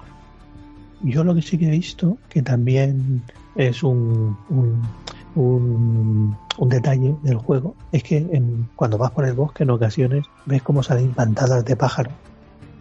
Yo 0.98 1.24
lo 1.24 1.34
que 1.34 1.42
sí 1.42 1.58
que 1.58 1.66
he 1.68 1.70
visto, 1.70 2.22
que 2.28 2.42
también 2.42 3.26
es 3.54 3.82
un, 3.82 4.42
un, 4.46 4.96
un, 5.34 6.40
un 6.58 6.68
detalle 6.68 7.16
del 7.20 7.36
juego, 7.38 7.78
es 7.90 8.02
que 8.02 8.16
en- 8.18 8.70
cuando 8.74 8.98
vas 8.98 9.12
por 9.12 9.26
el 9.26 9.34
bosque 9.34 9.62
en 9.64 9.70
ocasiones 9.70 10.30
ves 10.44 10.62
cómo 10.62 10.82
salen 10.82 11.14
bandadas 11.14 11.64
de 11.64 11.76
pájaros, 11.76 12.18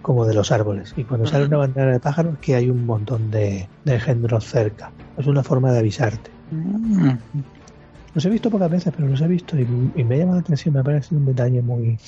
como 0.01 0.25
de 0.25 0.33
los 0.35 0.51
árboles. 0.51 0.93
Y 0.95 1.05
cuando 1.05 1.27
sale 1.27 1.45
una 1.45 1.57
bandada 1.57 1.91
de 1.93 1.99
pájaros, 2.01 2.39
que 2.39 2.55
hay 2.55 2.69
un 2.69 2.85
montón 2.85 3.29
de, 3.31 3.71
de 3.83 3.93
engendros 3.95 4.45
cerca. 4.45 4.95
Es 5.17 5.27
una 5.27 5.43
forma 5.43 5.71
de 5.73 5.79
avisarte. 5.79 6.31
Los 8.15 8.25
he 8.25 8.29
visto 8.31 8.49
pocas 8.49 8.69
veces, 8.71 8.91
pero 8.95 9.07
los 9.07 9.21
he 9.21 9.27
visto 9.27 9.59
y, 9.59 9.61
y 9.93 10.03
me 10.05 10.17
llama 10.17 10.33
la 10.33 10.39
atención, 10.39 10.73
me 10.73 10.83
parece 10.83 11.15
un 11.15 11.25
detalle 11.25 11.61
muy, 11.61 11.99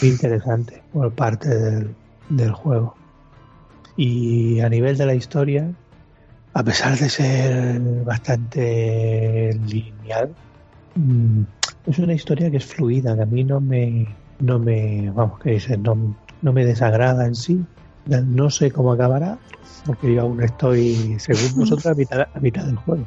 muy 0.00 0.10
interesante 0.10 0.84
por 0.90 1.14
parte 1.14 1.48
del, 1.48 1.98
del 2.28 2.52
juego. 2.52 3.03
Y 3.96 4.60
a 4.60 4.68
nivel 4.68 4.96
de 4.96 5.06
la 5.06 5.14
historia, 5.14 5.72
a 6.52 6.64
pesar 6.64 6.98
de 6.98 7.08
ser 7.08 7.80
bastante 8.04 9.52
lineal, 9.60 10.36
mm, 10.94 11.42
es 11.86 11.98
una 11.98 12.14
historia 12.14 12.50
que 12.50 12.58
es 12.58 12.66
fluida, 12.66 13.14
que 13.16 13.22
a 13.22 13.26
mí 13.26 13.44
no 13.44 13.60
me, 13.60 14.18
no 14.40 14.58
me, 14.58 15.10
vamos, 15.10 15.38
que 15.38 15.52
dice, 15.52 15.76
no, 15.78 16.14
no 16.40 16.52
me 16.52 16.64
desagrada 16.64 17.26
en 17.26 17.34
sí. 17.34 17.66
No 18.06 18.50
sé 18.50 18.70
cómo 18.70 18.92
acabará, 18.92 19.38
porque 19.86 20.12
yo 20.14 20.22
aún 20.22 20.42
estoy, 20.42 21.18
según 21.18 21.54
vosotros, 21.56 21.86
a 21.86 21.94
mitad, 21.94 22.20
a 22.32 22.40
mitad 22.40 22.64
del 22.66 22.76
juego. 22.76 23.06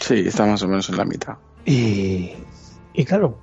Sí, 0.00 0.24
está 0.26 0.44
más 0.46 0.62
o 0.62 0.68
menos 0.68 0.88
en 0.90 0.96
la 0.96 1.04
mitad. 1.04 1.34
Y, 1.64 2.30
y 2.92 3.04
claro, 3.04 3.40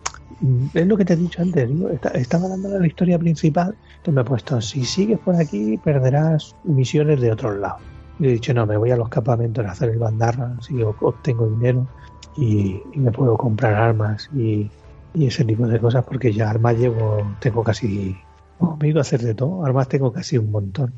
es 0.74 0.88
lo 0.88 0.96
que 0.98 1.06
te 1.06 1.14
he 1.14 1.18
dicho 1.18 1.42
antes, 1.42 1.68
digo, 1.68 1.90
está- 1.90 2.10
estaba 2.10 2.48
dando 2.48 2.78
la 2.78 2.86
historia 2.88 3.18
principal, 3.18 3.78
entonces 4.02 4.16
me 4.16 4.22
he 4.22 4.26
puesto, 4.26 4.60
si 4.62 4.84
sigues 4.84 5.20
por 5.20 5.36
aquí 5.36 5.78
perderás 5.78 6.56
misiones 6.64 7.22
de 7.22 7.32
otros 7.32 7.56
lados. 7.60 7.82
Y 8.18 8.26
he 8.26 8.32
dicho, 8.32 8.52
no, 8.52 8.66
me 8.66 8.76
voy 8.76 8.90
a 8.90 8.96
los 8.96 9.10
campamentos 9.10 9.64
a 9.64 9.72
hacer 9.72 9.90
el 9.92 10.00
bandarra, 10.00 10.56
así 10.58 10.82
obtengo 10.82 11.48
dinero 11.48 11.88
y, 12.36 12.82
me 12.96 13.12
puedo 13.12 13.38
comprar 13.38 13.76
armas 13.76 14.28
y, 14.36 14.72
y 15.14 15.28
ese 15.28 15.46
tipo 15.46 15.68
de 15.68 15.80
cosas 15.80 16.04
porque 16.04 16.34
ya 16.34 16.50
armas 16.50 16.80
llevo, 16.80 17.22
tengo 17.40 17.64
casi, 17.64 18.18
oh, 18.58 18.76
me 18.82 19.00
hacer 19.00 19.22
de 19.22 19.36
todo, 19.36 19.64
armas 19.64 19.88
tengo 19.88 20.12
casi 20.12 20.36
un 20.40 20.50
montón. 20.50 20.94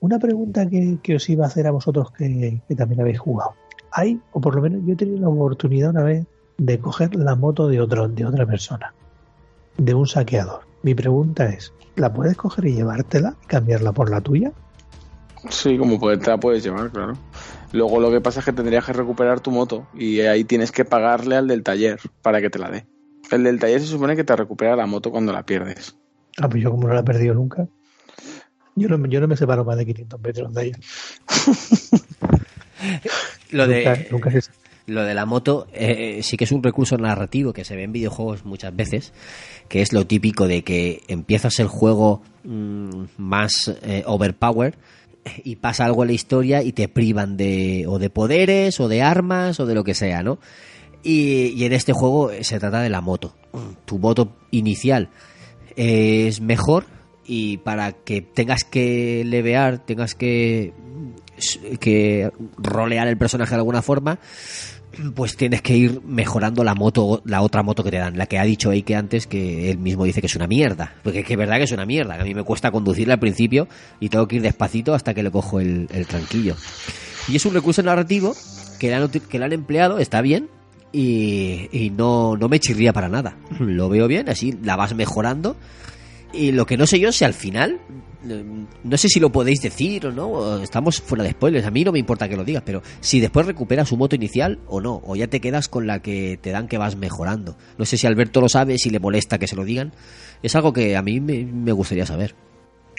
Una 0.00 0.18
pregunta 0.18 0.68
que, 0.68 0.98
que 1.02 1.16
os 1.16 1.30
iba 1.30 1.46
a 1.46 1.48
hacer 1.48 1.66
a 1.66 1.70
vosotros 1.70 2.12
que, 2.12 2.60
que 2.68 2.74
también 2.74 3.00
habéis 3.00 3.20
jugado. 3.20 3.54
Hay, 3.92 4.20
o 4.32 4.40
por 4.42 4.54
lo 4.54 4.60
menos 4.60 4.82
yo 4.84 4.92
he 4.92 4.96
tenido 4.96 5.20
la 5.20 5.30
oportunidad 5.30 5.90
una 5.90 6.02
vez 6.02 6.26
de 6.58 6.78
coger 6.78 7.14
la 7.14 7.36
moto 7.36 7.68
de 7.68 7.80
otro, 7.80 8.06
de 8.06 8.26
otra 8.26 8.44
persona, 8.44 8.92
de 9.78 9.94
un 9.94 10.06
saqueador. 10.06 10.60
Mi 10.82 10.94
pregunta 10.94 11.46
es, 11.46 11.72
¿la 11.96 12.12
puedes 12.12 12.36
coger 12.36 12.66
y 12.66 12.74
llevártela 12.74 13.36
y 13.42 13.46
cambiarla 13.46 13.92
por 13.92 14.10
la 14.10 14.20
tuya? 14.20 14.52
Sí, 15.50 15.78
como 15.78 15.98
puedes, 15.98 16.20
te 16.20 16.30
la 16.30 16.38
puedes 16.38 16.62
llevar, 16.62 16.90
claro. 16.90 17.14
Luego 17.72 18.00
lo 18.00 18.10
que 18.10 18.20
pasa 18.20 18.40
es 18.40 18.44
que 18.46 18.52
tendrías 18.52 18.84
que 18.84 18.92
recuperar 18.92 19.40
tu 19.40 19.50
moto 19.50 19.86
y 19.94 20.20
ahí 20.20 20.44
tienes 20.44 20.72
que 20.72 20.84
pagarle 20.84 21.36
al 21.36 21.46
del 21.48 21.62
taller 21.62 21.98
para 22.22 22.40
que 22.40 22.50
te 22.50 22.58
la 22.58 22.70
dé. 22.70 22.86
El 23.30 23.44
del 23.44 23.58
taller 23.58 23.80
se 23.80 23.86
supone 23.86 24.16
que 24.16 24.24
te 24.24 24.34
recupera 24.36 24.74
la 24.76 24.86
moto 24.86 25.10
cuando 25.10 25.32
la 25.32 25.44
pierdes. 25.44 25.96
Ah, 26.40 26.48
pues 26.48 26.62
yo 26.62 26.70
como 26.70 26.88
no 26.88 26.94
la 26.94 27.00
he 27.00 27.04
perdido 27.04 27.34
nunca. 27.34 27.66
Yo 28.74 28.88
no, 28.88 29.06
yo 29.08 29.20
no 29.20 29.28
me 29.28 29.36
separo 29.36 29.64
más 29.64 29.76
de 29.76 29.86
500 29.86 30.20
metros 30.20 30.54
de 30.54 30.66
ella. 30.66 30.78
Lo 33.50 33.66
de, 33.66 33.84
Nunca- 33.84 34.02
nunca 34.10 34.30
se- 34.30 34.50
lo 34.88 35.04
de 35.04 35.14
la 35.14 35.26
moto 35.26 35.66
eh, 35.72 36.20
sí 36.22 36.36
que 36.36 36.44
es 36.44 36.52
un 36.52 36.62
recurso 36.62 36.96
narrativo 36.96 37.52
que 37.52 37.64
se 37.64 37.76
ve 37.76 37.84
en 37.84 37.92
videojuegos 37.92 38.44
muchas 38.44 38.74
veces, 38.74 39.12
que 39.68 39.82
es 39.82 39.92
lo 39.92 40.06
típico 40.06 40.48
de 40.48 40.64
que 40.64 41.02
empiezas 41.08 41.58
el 41.60 41.68
juego 41.68 42.22
mm, 42.44 43.04
más 43.18 43.70
eh, 43.82 44.02
overpower 44.06 44.78
y 45.44 45.56
pasa 45.56 45.84
algo 45.84 46.02
en 46.02 46.08
la 46.08 46.14
historia 46.14 46.62
y 46.62 46.72
te 46.72 46.88
privan 46.88 47.36
de 47.36 47.84
o 47.86 47.98
de 47.98 48.08
poderes 48.08 48.80
o 48.80 48.88
de 48.88 49.02
armas 49.02 49.60
o 49.60 49.66
de 49.66 49.74
lo 49.74 49.84
que 49.84 49.94
sea, 49.94 50.22
¿no? 50.22 50.38
Y, 51.02 51.64
en 51.64 51.72
este 51.72 51.92
juego 51.92 52.30
se 52.40 52.58
trata 52.58 52.80
de 52.80 52.90
la 52.90 53.00
moto. 53.00 53.34
Tu 53.84 53.98
moto 53.98 54.36
inicial 54.50 55.10
es 55.76 56.40
mejor 56.40 56.86
y 57.24 57.58
para 57.58 57.92
que 57.92 58.20
tengas 58.22 58.64
que 58.64 59.22
levear, 59.24 59.84
tengas 59.84 60.14
que 60.14 60.72
rolear 62.56 63.06
el 63.06 63.18
personaje 63.18 63.50
de 63.50 63.58
alguna 63.58 63.82
forma, 63.82 64.18
pues 65.14 65.36
tienes 65.36 65.62
que 65.62 65.76
ir 65.76 66.00
mejorando 66.04 66.64
la 66.64 66.74
moto, 66.74 67.22
la 67.24 67.42
otra 67.42 67.62
moto 67.62 67.84
que 67.84 67.90
te 67.90 67.98
dan, 67.98 68.16
la 68.16 68.26
que 68.26 68.38
ha 68.38 68.44
dicho 68.44 68.72
Eike 68.72 68.96
antes 68.96 69.26
que 69.26 69.70
él 69.70 69.78
mismo 69.78 70.04
dice 70.04 70.20
que 70.20 70.26
es 70.26 70.36
una 70.36 70.46
mierda, 70.46 70.94
porque 71.02 71.22
que 71.24 71.34
es 71.34 71.38
verdad 71.38 71.56
que 71.56 71.64
es 71.64 71.72
una 71.72 71.86
mierda, 71.86 72.16
que 72.16 72.22
a 72.22 72.24
mí 72.24 72.34
me 72.34 72.42
cuesta 72.42 72.70
conducirla 72.70 73.14
al 73.14 73.20
principio 73.20 73.68
y 74.00 74.08
tengo 74.08 74.26
que 74.26 74.36
ir 74.36 74.42
despacito 74.42 74.94
hasta 74.94 75.14
que 75.14 75.22
le 75.22 75.30
cojo 75.30 75.60
el, 75.60 75.88
el 75.92 76.06
tranquillo. 76.06 76.56
Y 77.28 77.36
es 77.36 77.46
un 77.46 77.54
recurso 77.54 77.82
narrativo 77.82 78.34
que 78.78 78.88
le 78.88 78.94
han, 78.94 79.08
que 79.08 79.38
le 79.38 79.44
han 79.44 79.52
empleado, 79.52 79.98
está 79.98 80.20
bien, 80.20 80.48
y, 80.92 81.68
y 81.72 81.90
no, 81.90 82.36
no 82.36 82.48
me 82.48 82.60
chirría 82.60 82.92
para 82.92 83.08
nada. 83.08 83.36
Lo 83.58 83.88
veo 83.88 84.08
bien, 84.08 84.28
así 84.28 84.56
la 84.62 84.76
vas 84.76 84.94
mejorando. 84.94 85.56
Y 86.32 86.52
lo 86.52 86.66
que 86.66 86.76
no 86.76 86.86
sé 86.86 87.00
yo 87.00 87.10
si 87.10 87.24
al 87.24 87.32
final, 87.32 87.80
no 88.84 88.96
sé 88.96 89.08
si 89.08 89.18
lo 89.18 89.32
podéis 89.32 89.62
decir 89.62 90.06
o 90.06 90.12
no, 90.12 90.58
estamos 90.62 91.00
fuera 91.00 91.24
de 91.24 91.30
spoilers, 91.30 91.66
a 91.66 91.70
mí 91.70 91.84
no 91.84 91.92
me 91.92 91.98
importa 91.98 92.28
que 92.28 92.36
lo 92.36 92.44
digas, 92.44 92.62
pero 92.66 92.82
si 93.00 93.18
después 93.18 93.46
recuperas 93.46 93.88
su 93.88 93.96
moto 93.96 94.14
inicial 94.14 94.58
o 94.66 94.80
no, 94.80 95.00
o 95.04 95.16
ya 95.16 95.28
te 95.28 95.40
quedas 95.40 95.68
con 95.68 95.86
la 95.86 96.02
que 96.02 96.38
te 96.40 96.50
dan 96.50 96.68
que 96.68 96.76
vas 96.76 96.96
mejorando. 96.96 97.56
No 97.78 97.86
sé 97.86 97.96
si 97.96 98.06
Alberto 98.06 98.40
lo 98.40 98.48
sabe, 98.48 98.76
si 98.78 98.90
le 98.90 99.00
molesta 99.00 99.38
que 99.38 99.46
se 99.46 99.56
lo 99.56 99.64
digan, 99.64 99.92
es 100.42 100.54
algo 100.54 100.72
que 100.72 100.96
a 100.96 101.02
mí 101.02 101.20
me 101.20 101.72
gustaría 101.72 102.04
saber. 102.04 102.34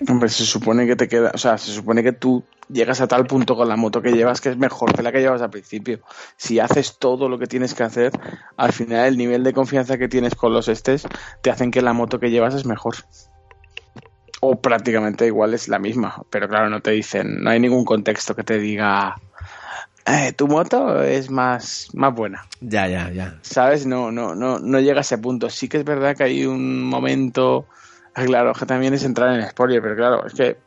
Hombre, 0.07 0.29
se 0.29 0.45
supone 0.45 0.87
que 0.87 0.95
te 0.95 1.07
queda, 1.07 1.31
o 1.33 1.37
sea, 1.37 1.57
se 1.57 1.71
supone 1.71 2.03
que 2.03 2.13
tú 2.13 2.43
llegas 2.69 3.01
a 3.01 3.07
tal 3.07 3.25
punto 3.25 3.55
con 3.55 3.67
la 3.67 3.75
moto 3.75 4.01
que 4.01 4.13
llevas 4.13 4.39
que 4.39 4.49
es 4.49 4.57
mejor 4.57 4.93
que 4.93 5.03
la 5.03 5.11
que 5.11 5.19
llevas 5.19 5.41
al 5.41 5.49
principio. 5.49 5.99
Si 6.37 6.59
haces 6.59 6.97
todo 6.99 7.27
lo 7.27 7.37
que 7.37 7.47
tienes 7.47 7.73
que 7.73 7.83
hacer, 7.83 8.11
al 8.55 8.71
final 8.71 9.07
el 9.07 9.17
nivel 9.17 9.43
de 9.43 9.53
confianza 9.53 9.97
que 9.97 10.07
tienes 10.07 10.35
con 10.35 10.53
los 10.53 10.67
estés 10.69 11.05
te 11.41 11.49
hacen 11.49 11.71
que 11.71 11.81
la 11.81 11.93
moto 11.93 12.19
que 12.19 12.31
llevas 12.31 12.53
es 12.53 12.65
mejor. 12.65 12.95
O 14.41 14.61
prácticamente 14.61 15.25
igual 15.25 15.53
es 15.53 15.67
la 15.67 15.79
misma, 15.79 16.23
pero 16.29 16.47
claro, 16.47 16.69
no 16.69 16.81
te 16.81 16.91
dicen, 16.91 17.43
no 17.43 17.49
hay 17.49 17.59
ningún 17.59 17.83
contexto 17.83 18.35
que 18.35 18.43
te 18.43 18.57
diga, 18.57 19.15
"Eh, 20.05 20.31
tu 20.31 20.47
moto 20.47 21.03
es 21.03 21.29
más, 21.29 21.89
más 21.93 22.13
buena. 22.15 22.45
Ya, 22.61 22.87
ya, 22.87 23.11
ya. 23.11 23.37
¿Sabes? 23.41 23.85
No, 23.85 24.11
no, 24.13 24.33
no, 24.35 24.59
no 24.59 24.79
llega 24.79 24.99
a 24.99 25.01
ese 25.01 25.17
punto. 25.17 25.49
Sí 25.49 25.67
que 25.67 25.77
es 25.77 25.83
verdad 25.83 26.15
que 26.15 26.23
hay 26.23 26.45
un 26.45 26.83
momento, 26.83 27.65
claro, 28.25 28.53
que 28.53 28.65
también 28.65 28.93
es 28.93 29.03
entrar 29.03 29.33
en 29.39 29.47
spoiler, 29.49 29.81
pero 29.81 29.95
claro, 29.95 30.25
es 30.25 30.33
que 30.33 30.57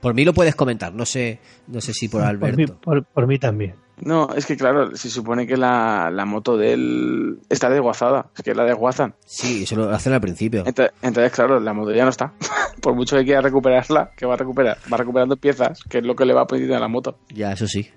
Por 0.00 0.14
mí 0.14 0.24
lo 0.24 0.32
puedes 0.34 0.54
comentar, 0.54 0.92
no 0.94 1.04
sé, 1.06 1.40
no 1.66 1.80
sé 1.80 1.92
si 1.94 2.08
por 2.08 2.20
Por 2.20 2.28
Alberto. 2.30 2.56
mí, 2.56 2.66
por- 2.66 3.04
por 3.04 3.26
mí 3.26 3.38
también. 3.38 3.74
No, 3.98 4.28
es 4.36 4.44
que 4.44 4.58
claro, 4.58 4.94
se 4.94 5.08
supone 5.08 5.46
que 5.46 5.56
la, 5.56 6.10
la 6.12 6.26
moto 6.26 6.58
de 6.58 6.74
él 6.74 7.38
está 7.48 7.70
desguazada, 7.70 8.28
es 8.36 8.42
que 8.42 8.54
la 8.54 8.64
desguazan. 8.64 9.14
Sí, 9.24 9.62
eso 9.62 9.74
lo 9.74 9.88
hacen 9.90 10.12
al 10.12 10.20
principio. 10.20 10.64
Entonces, 10.66 10.94
entonces, 11.00 11.32
claro, 11.32 11.58
la 11.60 11.72
moto 11.72 11.92
ya 11.92 12.04
no 12.04 12.10
está. 12.10 12.34
Por 12.82 12.94
mucho 12.94 13.16
que 13.16 13.24
quiera 13.24 13.40
recuperarla, 13.40 14.10
que 14.14 14.26
va 14.26 14.34
a 14.34 14.36
recuperar? 14.36 14.76
Va 14.92 14.98
recuperando 14.98 15.38
piezas, 15.38 15.82
que 15.88 15.98
es 15.98 16.04
lo 16.04 16.14
que 16.14 16.26
le 16.26 16.34
va 16.34 16.46
poniendo 16.46 16.76
a 16.76 16.78
la 16.78 16.88
moto. 16.88 17.18
Ya, 17.34 17.52
eso 17.52 17.66
sí. 17.66 17.88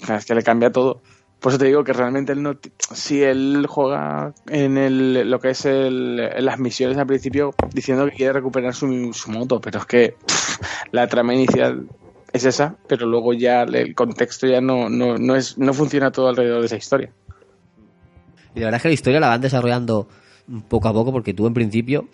Claro, 0.00 0.18
Es 0.18 0.26
que 0.26 0.34
le 0.34 0.42
cambia 0.42 0.72
todo. 0.72 1.00
Por 1.40 1.52
eso 1.52 1.58
te 1.58 1.66
digo 1.66 1.84
que 1.84 1.92
realmente 1.92 2.32
él 2.32 2.42
no. 2.42 2.56
Si 2.78 3.22
él 3.22 3.66
juega 3.68 4.32
en 4.48 4.78
el, 4.78 5.30
lo 5.30 5.38
que 5.40 5.50
es 5.50 5.66
el, 5.66 6.18
en 6.20 6.44
las 6.44 6.58
misiones 6.58 6.96
al 6.96 7.06
principio 7.06 7.54
diciendo 7.72 8.06
que 8.06 8.12
quiere 8.12 8.32
recuperar 8.32 8.74
su, 8.74 9.12
su 9.12 9.30
moto, 9.30 9.60
pero 9.60 9.80
es 9.80 9.86
que 9.86 10.16
la 10.92 11.06
trama 11.06 11.34
inicial 11.34 11.86
es 12.32 12.44
esa, 12.44 12.76
pero 12.88 13.06
luego 13.06 13.32
ya 13.32 13.62
el 13.62 13.94
contexto 13.94 14.46
ya 14.46 14.60
no, 14.60 14.88
no, 14.88 15.16
no, 15.18 15.36
es, 15.36 15.56
no 15.56 15.72
funciona 15.72 16.10
todo 16.10 16.28
alrededor 16.28 16.60
de 16.60 16.66
esa 16.66 16.76
historia. 16.76 17.10
Y 18.54 18.60
la 18.60 18.66
verdad 18.66 18.78
es 18.78 18.82
que 18.82 18.88
la 18.88 18.94
historia 18.94 19.20
la 19.20 19.28
van 19.28 19.40
desarrollando 19.40 20.08
poco 20.68 20.88
a 20.88 20.92
poco 20.92 21.12
porque 21.12 21.32
tú 21.32 21.46
en 21.46 21.54
principio, 21.54 22.08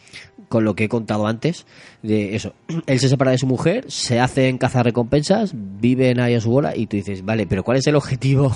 con 0.49 0.65
lo 0.65 0.75
que 0.75 0.85
he 0.85 0.89
contado 0.89 1.27
antes, 1.27 1.67
de 2.03 2.37
eso, 2.37 2.53
él 2.87 3.01
se 3.01 3.09
separa 3.09 3.31
de 3.31 3.39
su 3.39 3.47
mujer, 3.47 3.91
se 3.91 4.21
hace 4.21 4.49
en 4.49 4.59
cazar 4.59 4.85
recompensas, 4.85 5.53
viven 5.55 6.21
ahí 6.21 6.35
a 6.35 6.41
su 6.41 6.51
bola 6.51 6.77
y 6.77 6.87
tú 6.87 6.97
dices, 6.97 7.25
vale, 7.25 7.47
pero 7.47 7.65
¿cuál 7.65 7.79
es 7.79 7.87
el 7.87 7.97
objetivo 7.97 8.55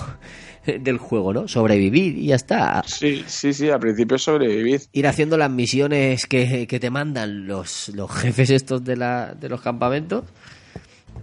del 0.67 0.99
juego, 0.99 1.33
no? 1.33 1.49
Sobrevivir 1.49 2.17
y 2.19 2.27
ya 2.27 2.37
está. 2.37 2.83
Sí, 2.87 3.25
sí, 3.27 3.53
sí, 3.53 3.69
al 3.71 3.81
principio 3.81 4.19
sobrevivir. 4.19 4.83
Ir 4.93 5.07
haciendo 5.07 5.37
las 5.37 5.51
misiones 5.51 6.27
que, 6.27 6.67
que 6.67 6.81
te 6.81 6.91
mandan 6.91 7.47
los, 7.47 7.89
los 7.91 8.11
jefes 8.11 8.51
estos 8.51 8.85
de, 8.85 8.97
la, 8.97 9.35
de 9.35 9.49
los 9.49 9.61
campamentos 9.61 10.25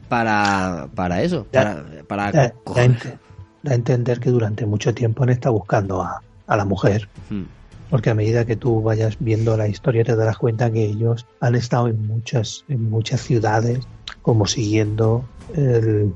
para, 0.09 0.88
para 0.95 1.22
eso, 1.22 1.45
para, 1.51 1.84
para 2.07 2.31
Da, 2.31 2.41
da 2.43 2.53
coger- 2.63 2.97
ent- 2.97 3.18
da 3.63 3.72
a 3.72 3.76
entender 3.76 4.19
que 4.19 4.30
durante 4.30 4.65
mucho 4.65 4.93
tiempo 4.93 5.23
han 5.23 5.30
estado 5.30 5.53
buscando 5.55 6.01
a, 6.01 6.22
a 6.47 6.57
la 6.57 6.65
mujer. 6.65 7.07
Hmm. 7.30 7.43
Porque 7.89 8.09
a 8.09 8.15
medida 8.15 8.45
que 8.45 8.55
tú 8.55 8.81
vayas 8.81 9.18
viendo 9.19 9.57
la 9.57 9.68
historia 9.68 10.03
te 10.05 10.15
darás 10.15 10.38
cuenta 10.38 10.72
que 10.72 10.85
ellos 10.85 11.26
han 11.41 11.55
estado 11.55 11.89
en 11.89 12.07
muchas, 12.07 12.63
en 12.69 12.89
muchas 12.89 13.22
ciudades 13.22 13.80
como 14.22 14.47
siguiendo 14.47 15.26
el- 15.55 16.13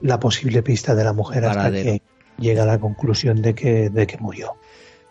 la 0.00 0.18
posible 0.18 0.62
pista 0.62 0.94
de 0.94 1.04
la 1.04 1.12
mujer 1.12 1.44
hasta 1.44 1.70
que 1.70 2.00
llega 2.40 2.62
a 2.64 2.66
la 2.66 2.78
conclusión 2.80 3.42
de 3.42 3.54
que, 3.54 3.90
de 3.90 4.06
que 4.06 4.16
murió. 4.18 4.54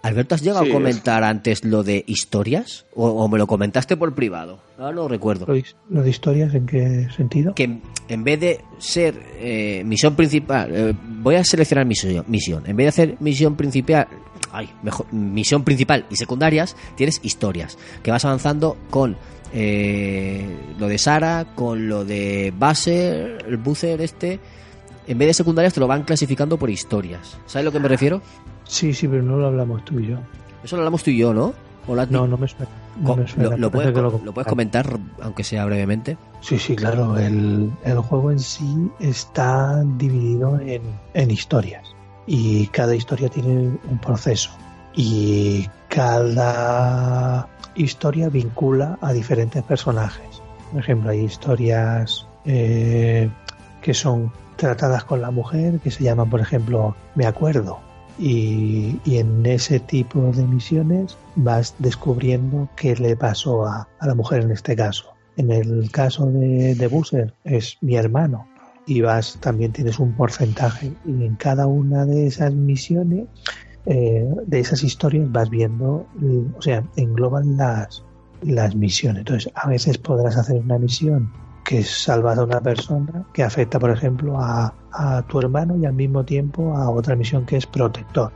Alberto, 0.01 0.33
¿has 0.35 0.41
llegado 0.41 0.63
Sí, 0.63 0.69
a 0.69 0.73
comentar 0.73 1.23
antes 1.25 1.65
lo 1.65 1.83
de 1.83 2.05
historias? 2.07 2.85
¿O, 2.95 3.09
o 3.09 3.27
me 3.27 3.37
lo 3.37 3.47
comentaste 3.47 3.97
por 3.97 4.15
privado? 4.15 4.61
Ahora 4.77 4.93
no 4.95 5.07
recuerdo. 5.09 5.45
¿Lo 5.45 5.53
de, 5.55 5.65
lo 5.89 6.01
de 6.03 6.09
historias 6.09 6.53
en 6.55 6.65
qué 6.65 7.07
sentido? 7.15 7.53
Que 7.53 7.63
en- 7.63 7.81
en 8.07 8.23
vez 8.23 8.39
de 8.39 8.61
ser 8.77 9.13
eh, 9.39 9.83
misión 9.85 10.15
principal, 10.15 10.71
eh, 10.73 10.93
voy 11.21 11.35
a 11.35 11.43
seleccionar 11.43 11.85
misión, 11.85 12.23
misión. 12.29 12.63
En 12.65 12.77
vez 12.77 12.85
de 12.85 12.89
hacer 12.89 13.15
misión 13.19 13.57
principal, 13.57 14.07
ay, 14.53 14.69
mejor, 14.83 15.11
misión 15.13 15.65
principal 15.65 16.05
y 16.09 16.15
secundarias, 16.15 16.77
tienes 16.95 17.19
historias 17.21 17.77
que 18.01 18.09
vas 18.11 18.23
avanzando 18.23 18.77
con 18.89 19.17
eh, 19.53 20.45
lo 20.79 20.87
de 20.87 20.97
Sara, 20.97 21.45
con 21.55 21.89
lo 21.89 22.05
de 22.05 22.53
Basser, 22.57 23.43
el 23.47 23.57
Buzzer 23.57 23.99
este. 23.99 24.39
En 25.09 25.17
vez 25.17 25.27
de 25.27 25.33
secundarias 25.33 25.73
te 25.73 25.79
lo 25.79 25.87
van 25.87 26.03
clasificando 26.03 26.57
por 26.57 26.69
historias. 26.69 27.35
¿Sabes 27.47 27.55
a 27.55 27.63
lo 27.63 27.71
que 27.71 27.79
me 27.79 27.87
refiero? 27.87 28.21
Sí, 28.65 28.93
sí, 28.93 29.07
pero 29.07 29.23
no 29.23 29.37
lo 29.37 29.47
hablamos 29.47 29.83
tú 29.83 29.99
y 29.99 30.05
yo. 30.09 30.17
Eso 30.63 30.75
lo 30.75 30.83
hablamos 30.83 31.01
tú 31.03 31.09
y 31.09 31.17
yo, 31.17 31.33
¿no? 31.33 31.51
¿O 31.87 31.95
lo 31.95 32.01
has 32.03 32.11
No, 32.11 32.27
no 32.27 32.37
me 32.37 32.47
suena. 32.47 32.67
no 33.01 33.15
me 33.15 33.27
suena. 33.27 33.49
lo, 33.49 33.57
lo 33.57 33.71
Parece 33.71 33.91
puedes, 33.91 34.17
que 34.19 34.25
lo 34.25 34.33
puedes 34.33 34.47
comentar, 34.47 34.99
aunque 35.23 35.43
sea 35.43 35.65
brevemente. 35.65 36.15
Sí, 36.41 36.59
sí, 36.59 36.75
claro. 36.75 37.17
El, 37.17 37.71
el 37.83 37.97
juego 38.01 38.29
en 38.29 38.37
sí 38.37 38.91
está 38.99 39.83
dividido 39.97 40.59
en, 40.59 40.83
en 41.15 41.31
historias. 41.31 41.87
Y 42.27 42.67
cada 42.67 42.93
historia 42.95 43.29
tiene 43.29 43.49
un 43.89 43.99
proceso. 43.99 44.51
Y 44.95 45.67
cada 45.87 47.47
historia 47.73 48.29
vincula 48.29 48.99
a 49.01 49.11
diferentes 49.11 49.63
personajes. 49.63 50.43
Por 50.71 50.81
ejemplo, 50.81 51.09
hay 51.09 51.21
historias 51.21 52.27
eh, 52.45 53.27
que 53.81 53.95
son 53.95 54.31
tratadas 54.59 55.03
con 55.03 55.21
la 55.21 55.31
mujer, 55.31 55.79
que 55.79 55.91
se 55.91 56.03
llaman, 56.03 56.29
por 56.29 56.39
ejemplo, 56.41 56.95
Me 57.15 57.25
acuerdo. 57.25 57.79
Y, 58.19 58.99
y 59.05 59.17
en 59.17 59.45
ese 59.45 59.79
tipo 59.79 60.19
de 60.33 60.43
misiones 60.43 61.17
vas 61.35 61.73
descubriendo 61.79 62.67
qué 62.75 62.95
le 62.95 63.15
pasó 63.15 63.65
a, 63.65 63.87
a 63.99 64.07
la 64.07 64.13
mujer 64.13 64.41
en 64.43 64.51
este 64.51 64.75
caso. 64.75 65.05
En 65.37 65.51
el 65.51 65.89
caso 65.91 66.25
de, 66.27 66.75
de 66.75 66.87
Busser 66.87 67.33
es 67.45 67.77
mi 67.81 67.95
hermano. 67.95 68.45
y 68.85 69.01
vas 69.01 69.37
también 69.39 69.71
tienes 69.71 69.99
un 69.99 70.13
porcentaje 70.15 70.91
y 71.05 71.23
en 71.25 71.35
cada 71.35 71.65
una 71.67 72.05
de 72.05 72.27
esas 72.27 72.53
misiones 72.53 73.27
eh, 73.85 74.27
de 74.47 74.59
esas 74.59 74.83
historias 74.83 75.31
vas 75.31 75.49
viendo 75.49 76.05
o 76.57 76.61
sea 76.61 76.83
engloban 76.95 77.55
las 77.57 78.03
las 78.41 78.75
misiones 78.75 79.19
entonces 79.21 79.51
a 79.55 79.67
veces 79.67 79.97
podrás 79.99 80.37
hacer 80.37 80.57
una 80.61 80.77
misión 80.79 81.31
que 81.69 81.83
salvas 81.83 82.35
a 82.39 82.43
una 82.45 82.59
persona 82.59 83.23
que 83.31 83.43
afecta 83.43 83.77
por 83.77 83.91
ejemplo 83.91 84.35
a, 84.39 84.73
a 84.91 85.21
tu 85.27 85.37
hermano 85.39 85.75
y 85.77 85.85
al 85.85 85.93
mismo 85.93 86.25
tiempo 86.25 86.75
a 86.75 86.89
otra 86.89 87.15
misión 87.15 87.45
que 87.45 87.57
es 87.57 87.67
protector 87.67 88.31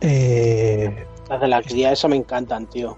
eh, 0.00 1.06
Las 1.28 1.40
de 1.42 1.48
la 1.48 1.60
cría, 1.60 1.92
eso 1.92 2.08
me 2.08 2.16
encantan, 2.16 2.66
tío. 2.66 2.96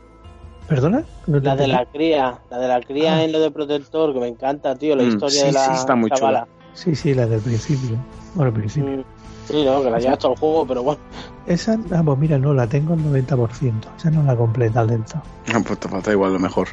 ¿Perdona? 0.69 1.03
No 1.27 1.41
La 1.41 1.57
de 1.57 1.67
la 1.67 1.85
cría, 1.85 2.39
la 2.49 2.59
de 2.59 2.69
la 2.69 2.81
cría 2.81 3.17
Ah. 3.17 3.25
en 3.25 3.33
lo 3.33 3.41
de 3.41 3.51
protector, 3.51 4.15
que 4.15 4.21
me 4.21 4.29
encanta, 4.29 4.77
tío, 4.77 4.95
la 4.95 5.03
Mm, 5.03 5.09
historia 5.09 5.41
sí, 5.41 5.47
de 5.47 5.53
la 5.53 5.65
sí, 5.67 5.73
está 5.75 5.95
muy 5.97 6.11
chavala. 6.11 6.47
Sí, 6.75 6.95
sí, 6.95 7.13
la 7.13 7.27
del 7.27 7.41
principio. 7.41 7.99
Bueno, 8.35 8.51
al 8.51 8.55
principio. 8.55 8.99
Mm, 8.99 9.05
Sí, 9.47 9.65
no, 9.65 9.83
que 9.83 9.91
la 9.91 9.99
llevas 9.99 10.19
todo 10.19 10.33
el 10.33 10.39
juego, 10.39 10.67
pero 10.67 10.83
bueno. 10.83 11.01
Esa, 11.47 11.79
ah, 11.93 12.03
pues 12.05 12.19
mira, 12.19 12.39
no, 12.39 12.55
la 12.55 12.67
tengo 12.67 12.95
al 12.95 13.01
90%. 13.01 13.73
Esa 13.99 14.11
no 14.11 14.23
la 14.23 14.35
completa 14.35 14.81
al 14.81 14.89
dentro. 14.89 15.23
No, 15.53 15.63
pues 15.63 15.79
te 15.79 15.89
falta 15.89 16.11
igual 16.13 16.33
lo 16.33 16.39
mejor. 16.39 16.69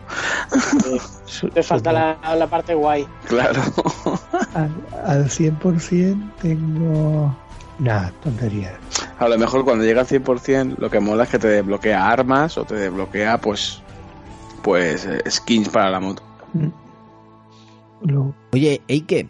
Te 1.53 1.63
falta 1.63 1.91
la, 1.91 2.17
la 2.35 2.47
parte 2.47 2.73
guay. 2.73 3.05
Claro. 3.27 3.61
Al, 4.53 4.71
al 5.05 5.25
100% 5.29 6.31
tengo... 6.41 7.35
Nada, 7.79 8.13
tonterías. 8.23 8.73
A 9.17 9.27
lo 9.27 9.37
mejor 9.37 9.63
cuando 9.63 9.83
llega 9.83 10.01
al 10.01 10.07
100% 10.07 10.77
lo 10.77 10.89
que 10.89 10.99
mola 10.99 11.23
es 11.23 11.29
que 11.29 11.39
te 11.39 11.47
desbloquea 11.47 12.09
armas 12.09 12.57
o 12.57 12.63
te 12.63 12.75
desbloquea 12.75 13.39
pues 13.39 13.81
pues 14.61 15.05
eh, 15.05 15.23
skins 15.29 15.69
para 15.69 15.89
la 15.89 15.99
moto. 15.99 16.21
Oye, 18.53 18.81
Eike, 18.87 19.29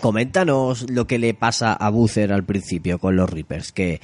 Coméntanos 0.00 0.90
lo 0.90 1.06
que 1.06 1.18
le 1.18 1.34
pasa 1.34 1.72
a 1.72 1.90
Boozer 1.90 2.32
al 2.32 2.44
principio 2.44 2.98
con 2.98 3.16
los 3.16 3.28
Reapers, 3.30 3.72
que 3.72 4.00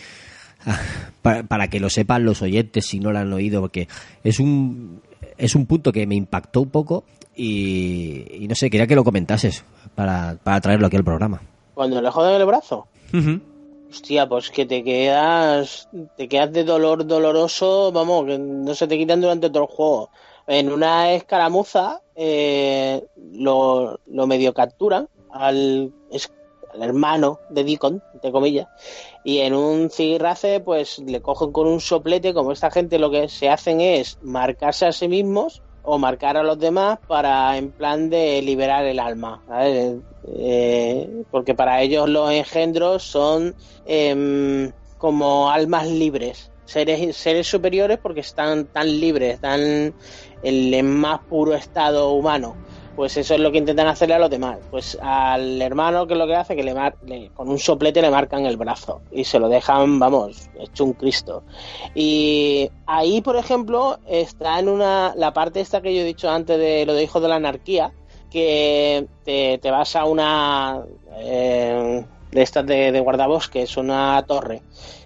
ah, 0.67 0.79
para, 1.23 1.43
para 1.45 1.69
que 1.69 1.81
lo 1.81 1.91
sepan 1.91 2.25
los 2.25 2.43
oyentes 2.43 2.87
si 2.87 3.01
no 3.01 3.13
lo 3.13 3.19
han 3.19 3.33
oído, 3.33 3.61
porque 3.61 3.89
es 4.25 4.41
un 4.41 5.01
es 5.41 5.55
un 5.55 5.67
punto 5.67 5.93
que 5.93 6.07
me 6.07 6.15
impactó 6.15 6.61
un 6.61 6.71
poco 6.71 7.05
y, 7.35 8.27
y 8.45 8.47
no 8.47 8.55
sé, 8.55 8.69
quería 8.69 8.87
que 8.87 8.95
lo 8.95 9.05
comentases 9.05 9.65
para, 9.95 10.37
para 10.43 10.61
traerlo 10.61 10.87
aquí 10.87 10.97
al 10.97 11.05
programa. 11.05 11.41
Cuando 11.75 12.01
le 12.03 12.11
joden 12.11 12.39
el 12.41 12.47
brazo, 12.47 12.87
hostia, 13.91 14.29
pues 14.29 14.51
que 14.51 14.67
te 14.67 14.85
quedas, 14.85 15.89
te 16.17 16.29
quedas 16.29 16.53
de 16.53 16.65
dolor 16.65 17.07
doloroso, 17.07 17.91
vamos, 17.91 18.27
que 18.27 18.39
no 18.39 18.75
se 18.75 18.87
te 18.87 18.99
quitan 18.99 19.23
durante 19.23 19.49
todo 19.49 19.63
el 19.63 19.69
juego. 19.69 20.11
En 20.47 20.71
una 20.71 21.13
escaramuza 21.13 22.03
eh, 22.15 23.03
lo, 23.33 23.99
lo 24.07 24.27
medio 24.27 24.53
capturan 24.53 25.09
al, 25.33 25.93
es- 26.11 26.31
al 26.73 26.83
hermano 26.83 27.41
de 27.49 27.65
Deacon, 27.65 28.03
entre 28.15 28.31
comillas, 28.33 28.69
y 29.25 29.39
en 29.39 29.55
un 29.55 29.91
cigirrace 29.91 30.61
pues 30.61 30.99
le 31.01 31.21
cogen 31.21 31.51
con 31.53 31.67
un 31.67 31.81
soplete, 31.81 32.33
como 32.33 32.53
esta 32.53 32.71
gente 32.71 32.99
lo 32.99 33.11
que 33.11 33.29
se 33.29 33.49
hacen 33.49 33.81
es 33.81 34.19
marcarse 34.23 34.87
a 34.87 34.93
sí 34.93 35.09
mismos 35.09 35.63
o 35.83 35.99
marcar 35.99 36.37
a 36.37 36.43
los 36.43 36.59
demás 36.59 36.99
para 37.09 37.57
en 37.57 37.73
plan 37.73 38.09
de 38.11 38.41
liberar 38.43 38.85
el 38.85 38.99
alma. 39.01 39.43
Eh, 40.25 41.25
porque 41.31 41.55
para 41.55 41.83
ellos 41.83 42.09
los 42.09 42.31
engendros 42.31 43.03
son 43.03 43.55
em, 43.87 44.71
como 44.99 45.51
almas 45.51 45.89
libres, 45.89 46.53
seres, 46.67 47.17
seres 47.17 47.47
superiores 47.49 47.99
porque 48.01 48.21
están 48.21 48.67
tan 48.67 48.87
libres, 49.01 49.35
están 49.35 49.61
en 49.61 49.95
el 50.75 50.83
más 50.85 51.21
puro 51.29 51.55
estado 51.55 52.13
humano. 52.13 52.55
Pues 53.01 53.17
eso 53.17 53.33
es 53.33 53.41
lo 53.41 53.51
que 53.51 53.57
intentan 53.57 53.87
hacerle 53.87 54.17
a 54.17 54.19
los 54.19 54.29
demás. 54.29 54.59
Pues 54.69 54.99
al 55.01 55.63
hermano, 55.63 56.07
que 56.07 56.13
es 56.13 56.19
lo 56.19 56.27
que 56.27 56.35
hace? 56.35 56.55
Que 56.55 56.63
le, 56.63 56.75
mar- 56.75 56.99
con 57.33 57.49
un 57.49 57.59
soplete 57.59 58.03
le 58.03 58.11
marcan 58.11 58.45
el 58.45 58.59
brazo 58.59 59.01
y 59.11 59.25
se 59.25 59.39
lo 59.39 59.49
dejan, 59.49 59.99
vamos, 59.99 60.51
hecho 60.53 60.85
un 60.85 60.93
Cristo. 60.93 61.47
Y 61.95 62.71
ahí, 62.85 63.23
por 63.23 63.37
ejemplo, 63.37 63.99
está 64.05 64.59
en 64.59 64.69
una 64.69 65.15
la 65.17 65.33
parte 65.33 65.61
esta 65.61 65.81
que 65.81 65.95
yo 65.95 66.03
he 66.03 66.05
dicho 66.05 66.29
antes 66.29 66.59
de 66.59 66.85
lo 66.85 66.93
de 66.93 67.03
hijos 67.05 67.23
de 67.23 67.29
la 67.29 67.37
anarquía, 67.37 67.95
que 68.29 69.09
te, 69.23 69.57
te 69.57 69.71
vas 69.71 69.97
a 69.97 70.05
una 70.05 70.85
eh, 71.17 72.07
de 72.31 72.43
estas 72.43 72.67
de, 72.67 72.93
de 72.93 73.01
guardabosques, 73.01 73.79
una 73.79 74.23
torre, 74.29 74.63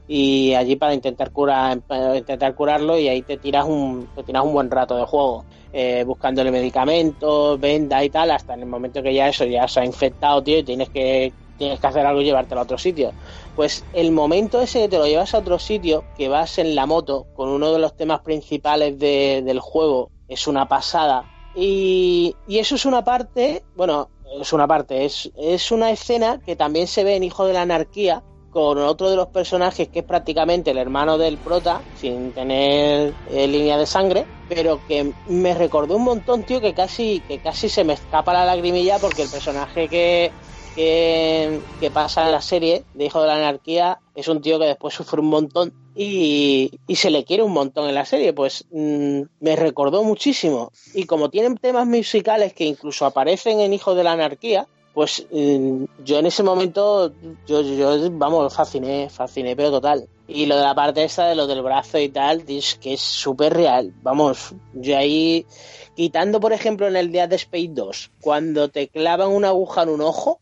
y 0.06 0.54
allí 0.54 0.76
para 0.76 0.94
intentar 0.94 1.30
curar 1.32 1.80
intentar 2.16 2.54
curarlo 2.54 2.98
y 2.98 3.08
ahí 3.08 3.22
te 3.22 3.38
tiras 3.38 3.64
un 3.66 4.10
te 4.14 4.24
tiras 4.24 4.44
un 4.44 4.52
buen 4.52 4.70
rato 4.70 4.96
de 4.96 5.04
juego 5.06 5.46
eh, 5.74 6.04
buscándole 6.04 6.50
medicamentos 6.50 7.58
venda 7.60 8.04
y 8.04 8.10
tal 8.10 8.30
hasta 8.30 8.54
en 8.54 8.60
el 8.60 8.66
momento 8.66 9.02
que 9.02 9.14
ya 9.14 9.28
eso 9.28 9.44
ya 9.44 9.66
se 9.68 9.80
ha 9.80 9.84
infectado 9.84 10.42
tío 10.42 10.58
y 10.58 10.64
tienes 10.64 10.90
que 10.90 11.34
tienes 11.56 11.78
que 11.80 11.86
hacer 11.86 12.04
algo 12.06 12.20
y 12.20 12.24
llevártelo 12.24 12.60
a 12.60 12.64
otro 12.64 12.78
sitio. 12.78 13.14
Pues 13.54 13.86
el 13.92 14.10
momento 14.12 14.60
ese 14.60 14.80
que 14.82 14.88
te 14.88 14.98
lo 14.98 15.06
llevas 15.06 15.34
a 15.34 15.38
otro 15.38 15.58
sitio 15.58 16.06
que 16.14 16.28
vas 16.28 16.58
en 16.58 16.74
la 16.74 16.86
moto 16.86 17.28
con 17.32 17.48
uno 17.48 17.72
de 17.72 17.78
los 17.78 17.94
temas 17.96 18.20
principales 18.22 18.98
de- 18.98 19.42
del 19.44 19.60
juego 19.60 20.12
es 20.28 20.46
una 20.46 20.66
pasada. 20.68 21.30
Y, 21.52 22.36
y 22.46 22.58
eso 22.58 22.74
es 22.74 22.84
una 22.84 23.04
parte 23.04 23.64
bueno 23.74 24.10
es 24.40 24.52
una 24.52 24.66
parte 24.66 25.04
es, 25.04 25.30
es 25.36 25.70
una 25.70 25.90
escena 25.92 26.40
que 26.44 26.56
también 26.56 26.86
se 26.88 27.04
ve 27.04 27.14
en 27.16 27.22
Hijo 27.24 27.46
de 27.46 27.52
la 27.52 27.62
Anarquía 27.62 28.24
con 28.54 28.78
otro 28.78 29.10
de 29.10 29.16
los 29.16 29.26
personajes 29.26 29.88
que 29.88 29.98
es 29.98 30.04
prácticamente 30.04 30.70
el 30.70 30.78
hermano 30.78 31.18
del 31.18 31.38
prota, 31.38 31.82
sin 31.96 32.30
tener 32.30 33.12
eh, 33.32 33.48
línea 33.48 33.76
de 33.76 33.84
sangre, 33.84 34.26
pero 34.48 34.80
que 34.86 35.12
me 35.26 35.54
recordó 35.54 35.96
un 35.96 36.04
montón, 36.04 36.44
tío, 36.44 36.60
que 36.60 36.72
casi, 36.72 37.20
que 37.26 37.40
casi 37.40 37.68
se 37.68 37.82
me 37.82 37.94
escapa 37.94 38.32
la 38.32 38.44
lagrimilla 38.44 39.00
porque 39.00 39.22
el 39.22 39.28
personaje 39.28 39.88
que, 39.88 40.30
que, 40.76 41.90
pasa 41.92 42.26
en 42.26 42.30
la 42.30 42.40
serie 42.40 42.84
de 42.94 43.06
Hijo 43.06 43.20
de 43.20 43.26
la 43.26 43.34
Anarquía 43.34 43.98
es 44.14 44.28
un 44.28 44.40
tío 44.40 44.60
que 44.60 44.66
después 44.66 44.94
sufre 44.94 45.20
un 45.20 45.30
montón 45.30 45.72
y, 45.96 46.78
y 46.86 46.94
se 46.94 47.10
le 47.10 47.24
quiere 47.24 47.42
un 47.42 47.52
montón 47.52 47.88
en 47.88 47.96
la 47.96 48.04
serie, 48.04 48.32
pues 48.32 48.66
mm, 48.70 49.22
me 49.40 49.56
recordó 49.56 50.04
muchísimo. 50.04 50.70
Y 50.94 51.06
como 51.06 51.28
tienen 51.28 51.56
temas 51.56 51.88
musicales 51.88 52.52
que 52.52 52.66
incluso 52.66 53.04
aparecen 53.04 53.58
en 53.58 53.72
Hijo 53.72 53.96
de 53.96 54.04
la 54.04 54.12
Anarquía, 54.12 54.68
pues 54.94 55.26
mm, 55.30 55.84
yo 55.98 56.18
en 56.20 56.26
ese 56.26 56.42
momento, 56.42 57.14
yo, 57.46 57.62
yo, 57.62 58.10
vamos, 58.12 58.54
fasciné, 58.54 59.10
fasciné, 59.10 59.56
pero 59.56 59.70
total. 59.72 60.08
Y 60.26 60.46
lo 60.46 60.56
de 60.56 60.62
la 60.62 60.74
parte 60.74 61.04
esta 61.04 61.26
de 61.28 61.34
lo 61.34 61.46
del 61.46 61.62
brazo 61.62 61.98
y 61.98 62.08
tal, 62.10 62.44
es 62.48 62.76
que 62.80 62.94
es 62.94 63.00
súper 63.02 63.52
real. 63.54 63.92
Vamos, 63.96 64.54
yo 64.72 64.96
ahí, 64.96 65.46
quitando 65.94 66.40
por 66.40 66.52
ejemplo 66.54 66.86
en 66.88 66.96
el 66.96 67.12
Dead 67.12 67.32
Space 67.34 67.68
2, 67.72 68.12
cuando 68.20 68.70
te 68.70 68.88
clavan 68.88 69.30
una 69.30 69.48
aguja 69.48 69.82
en 69.82 69.90
un 69.90 70.00
ojo, 70.00 70.40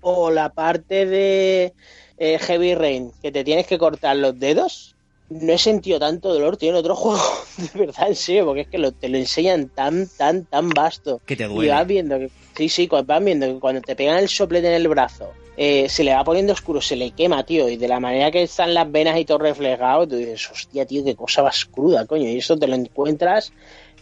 o 0.00 0.30
la 0.30 0.48
parte 0.50 1.06
de 1.06 1.74
eh, 2.16 2.38
Heavy 2.38 2.74
Rain, 2.74 3.12
que 3.22 3.30
te 3.30 3.44
tienes 3.44 3.66
que 3.66 3.78
cortar 3.78 4.16
los 4.16 4.38
dedos, 4.38 4.96
no 5.28 5.52
he 5.52 5.58
sentido 5.58 6.00
tanto 6.00 6.32
dolor, 6.32 6.56
tío, 6.56 6.70
en 6.70 6.76
otro 6.76 6.96
juego, 6.96 7.22
de 7.58 7.78
verdad, 7.78 8.08
en 8.08 8.16
serio, 8.16 8.46
porque 8.46 8.62
es 8.62 8.68
que 8.68 8.78
lo- 8.78 8.92
te 8.92 9.08
lo 9.10 9.18
enseñan 9.18 9.70
tan, 9.70 10.08
tan, 10.16 10.46
tan 10.46 10.70
vasto. 10.70 11.22
Que 11.26 11.36
te 11.36 11.44
Y 11.44 11.48
duele. 11.48 11.70
vas 11.70 11.86
viendo 11.86 12.18
que, 12.18 12.30
sí, 12.68 12.68
sí, 12.68 12.88
vas 13.06 13.24
viendo 13.24 13.46
que 13.46 13.58
cuando 13.58 13.80
te 13.80 13.96
pegan 13.96 14.18
el 14.18 14.28
soplete 14.28 14.68
en 14.68 14.74
el 14.74 14.88
brazo, 14.88 15.32
eh, 15.56 15.88
se 15.88 16.04
le 16.04 16.14
va 16.14 16.24
poniendo 16.24 16.52
oscuro, 16.52 16.80
se 16.80 16.94
le 16.94 17.12
quema, 17.12 17.44
tío, 17.44 17.68
y 17.68 17.76
de 17.76 17.88
la 17.88 18.00
manera 18.00 18.30
que 18.30 18.42
están 18.42 18.74
las 18.74 18.90
venas 18.90 19.18
y 19.18 19.24
todo 19.24 19.38
reflejado, 19.38 20.06
tú 20.06 20.16
dices, 20.16 20.50
hostia, 20.50 20.84
tío, 20.84 21.02
qué 21.02 21.14
cosa 21.14 21.42
más 21.42 21.64
cruda, 21.64 22.06
coño, 22.06 22.28
y 22.28 22.36
eso 22.36 22.58
te 22.58 22.66
lo 22.66 22.74
encuentras 22.74 23.52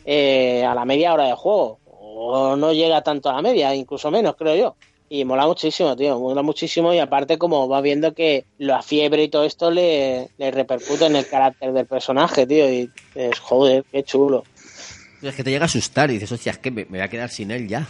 eh, 0.04 0.64
a 0.64 0.74
la 0.74 0.84
media 0.84 1.14
hora 1.14 1.26
de 1.26 1.34
juego, 1.34 1.78
o 1.84 2.56
no 2.56 2.72
llega 2.72 3.02
tanto 3.02 3.30
a 3.30 3.34
la 3.34 3.42
media, 3.42 3.74
incluso 3.74 4.10
menos, 4.10 4.34
creo 4.36 4.56
yo. 4.56 4.76
Y 5.08 5.24
mola 5.24 5.46
muchísimo, 5.46 5.94
tío, 5.96 6.18
mola 6.18 6.42
muchísimo 6.42 6.92
y 6.92 6.98
aparte 6.98 7.38
como 7.38 7.68
va 7.68 7.80
viendo 7.80 8.12
que 8.12 8.44
la 8.58 8.82
fiebre 8.82 9.22
y 9.22 9.28
todo 9.28 9.44
esto 9.44 9.70
le, 9.70 10.28
repercute 10.36 11.06
en 11.06 11.16
el 11.16 11.28
carácter 11.28 11.72
del 11.72 11.86
personaje, 11.86 12.46
tío, 12.46 12.70
y 12.70 12.90
es 13.14 13.38
joder, 13.38 13.84
qué 13.90 14.02
chulo. 14.02 14.44
Es 15.22 15.34
que 15.34 15.42
te 15.42 15.50
llega 15.50 15.64
a 15.64 15.66
asustar 15.66 16.10
y 16.10 16.14
dices, 16.14 16.30
hostia, 16.32 16.52
es 16.52 16.58
que 16.58 16.70
me 16.70 16.84
voy 16.84 17.00
a 17.00 17.08
quedar 17.08 17.30
sin 17.30 17.50
él 17.50 17.66
ya. 17.66 17.86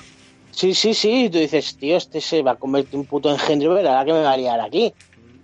Sí, 0.50 0.74
sí, 0.74 0.94
sí, 0.94 1.24
y 1.26 1.30
tú 1.30 1.38
dices, 1.38 1.76
tío, 1.78 1.96
este 1.96 2.20
se 2.20 2.42
va 2.42 2.52
a 2.52 2.56
convertir 2.56 2.94
en 2.94 3.00
un 3.00 3.06
puto 3.06 3.30
engendro, 3.30 3.74
¿verdad? 3.74 4.04
que 4.04 4.12
me 4.12 4.22
va 4.22 4.32
a 4.32 4.36
liar 4.36 4.60
aquí? 4.60 4.92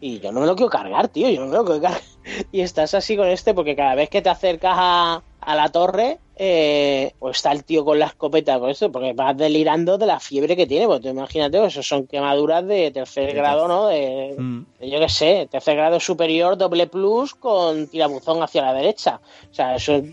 Y 0.00 0.18
yo 0.20 0.32
no 0.32 0.40
me 0.40 0.46
lo 0.46 0.54
quiero 0.56 0.68
cargar, 0.70 1.08
tío, 1.08 1.28
yo 1.30 1.40
no 1.40 1.46
me 1.46 1.56
lo 1.56 1.64
quiero 1.64 1.80
cargar. 1.80 2.00
Y 2.52 2.62
estás 2.62 2.94
así 2.94 3.18
con 3.18 3.28
este 3.28 3.52
porque 3.52 3.76
cada 3.76 3.94
vez 3.94 4.08
que 4.08 4.22
te 4.22 4.30
acercas 4.30 4.72
a, 4.74 5.22
a 5.40 5.54
la 5.54 5.68
torre, 5.70 6.18
eh, 6.36 7.12
pues 7.18 7.36
está 7.36 7.52
el 7.52 7.64
tío 7.64 7.84
con 7.84 7.98
la 7.98 8.06
escopeta, 8.06 8.58
con 8.58 8.70
esto, 8.70 8.90
porque 8.90 9.12
vas 9.12 9.36
delirando 9.36 9.98
de 9.98 10.06
la 10.06 10.18
fiebre 10.20 10.56
que 10.56 10.66
tiene, 10.66 10.86
pues 10.86 11.02
tú 11.02 11.08
imagínate, 11.08 11.58
pues 11.58 11.74
eso 11.74 11.82
son 11.82 12.06
quemaduras 12.06 12.66
de 12.66 12.90
tercer 12.92 13.34
grado, 13.34 13.68
¿no? 13.68 13.88
De, 13.88 14.34
de 14.80 14.90
yo 14.90 14.98
qué 15.00 15.08
sé, 15.10 15.48
tercer 15.50 15.76
grado 15.76 16.00
superior, 16.00 16.56
doble 16.56 16.86
plus, 16.86 17.34
con 17.34 17.88
tirabuzón 17.88 18.42
hacia 18.42 18.62
la 18.62 18.72
derecha. 18.72 19.20
O 19.50 19.54
sea, 19.54 19.76
eso 19.76 19.94
es 19.96 20.04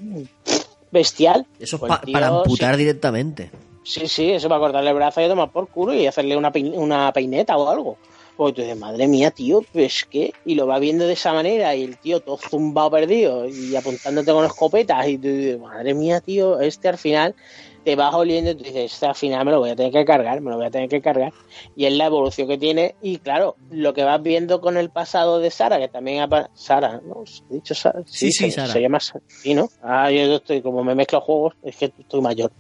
bestial. 0.92 1.48
Eso 1.60 1.78
es 1.78 1.80
Pues 1.80 1.90
pa- 1.90 1.96
el 2.00 2.06
tío, 2.06 2.14
para 2.14 2.28
amputar 2.28 2.74
sí. 2.76 2.80
directamente. 2.80 3.52
Sí, 3.84 4.08
sí, 4.08 4.32
eso 4.32 4.48
para 4.48 4.60
cortarle 4.60 4.90
el 4.92 4.96
brazo 4.96 5.22
y 5.22 5.28
tomar 5.28 5.52
por 5.52 5.68
culo 5.68 5.94
y 5.94 6.06
hacerle 6.06 6.38
una, 6.38 6.52
una 6.74 7.12
peineta 7.12 7.58
o 7.58 7.70
algo. 7.70 7.98
Porque 8.38 8.54
tú 8.54 8.62
dices, 8.62 8.78
madre 8.78 9.08
mía, 9.08 9.32
tío, 9.32 9.62
pues 9.74 10.06
qué. 10.10 10.34
Y 10.46 10.56
lo 10.56 10.68
va 10.68 10.80
viendo 10.80 11.06
de 11.06 11.14
esa 11.14 11.34
manera 11.34 11.76
y 11.76 11.84
el 11.84 11.98
tío 11.98 12.22
todo 12.22 12.38
zumbado 12.38 12.92
perdido 12.92 13.48
y 13.48 13.76
apuntándote 13.76 14.32
con 14.32 14.46
escopetas 14.46 15.08
y 15.08 15.18
tú 15.18 15.28
dices, 15.28 15.60
madre 15.60 15.94
mía, 15.94 16.22
tío, 16.22 16.60
este 16.60 16.88
al 16.88 16.98
final 16.98 17.36
te 17.84 17.96
vas 17.96 18.14
oliendo 18.14 18.52
y 18.52 18.56
tú 18.56 18.64
dices, 18.64 18.94
"Este, 18.94 19.06
al 19.06 19.16
final 19.16 19.46
me 19.46 19.52
lo 19.52 19.60
voy 19.60 19.72
a 19.72 19.76
tener 19.76 19.92
que 19.92 20.06
cargar, 20.06 20.42
me 20.42 20.52
lo 20.52 20.58
voy 20.58 20.68
a 20.68 20.72
tener 20.72 20.90
que 20.90 21.02
cargar. 21.02 21.34
Y 21.76 21.86
es 21.86 21.94
la 21.94 22.06
evolución 22.06 22.48
que 22.48 22.58
tiene. 22.58 22.96
Y 23.02 23.18
claro, 23.18 23.56
lo 23.70 23.94
que 23.94 24.04
vas 24.04 24.22
viendo 24.22 24.62
con 24.62 24.78
el 24.78 24.90
pasado 24.90 25.40
de 25.40 25.52
Sara, 25.52 25.80
que 25.80 25.88
también 25.88 26.22
ha 26.22 26.50
Sara, 26.54 27.02
¿no? 27.06 27.24
¿He 27.50 27.56
dicho 27.56 27.74
Sara? 27.74 28.02
Sí, 28.06 28.32
sí, 28.32 28.46
se, 28.46 28.52
Sara. 28.52 28.74
Se 28.74 28.82
llama 28.82 29.00
Sara, 29.00 29.24
sí, 29.28 29.54
¿no? 29.54 29.70
Ah, 29.82 30.12
yo 30.12 30.36
estoy, 30.36 30.62
como 30.62 30.84
me 30.84 30.96
mezclo 30.96 31.22
juegos, 31.22 31.56
es 31.64 31.76
que 31.76 31.86
estoy 31.86 32.22
mayor. 32.22 32.52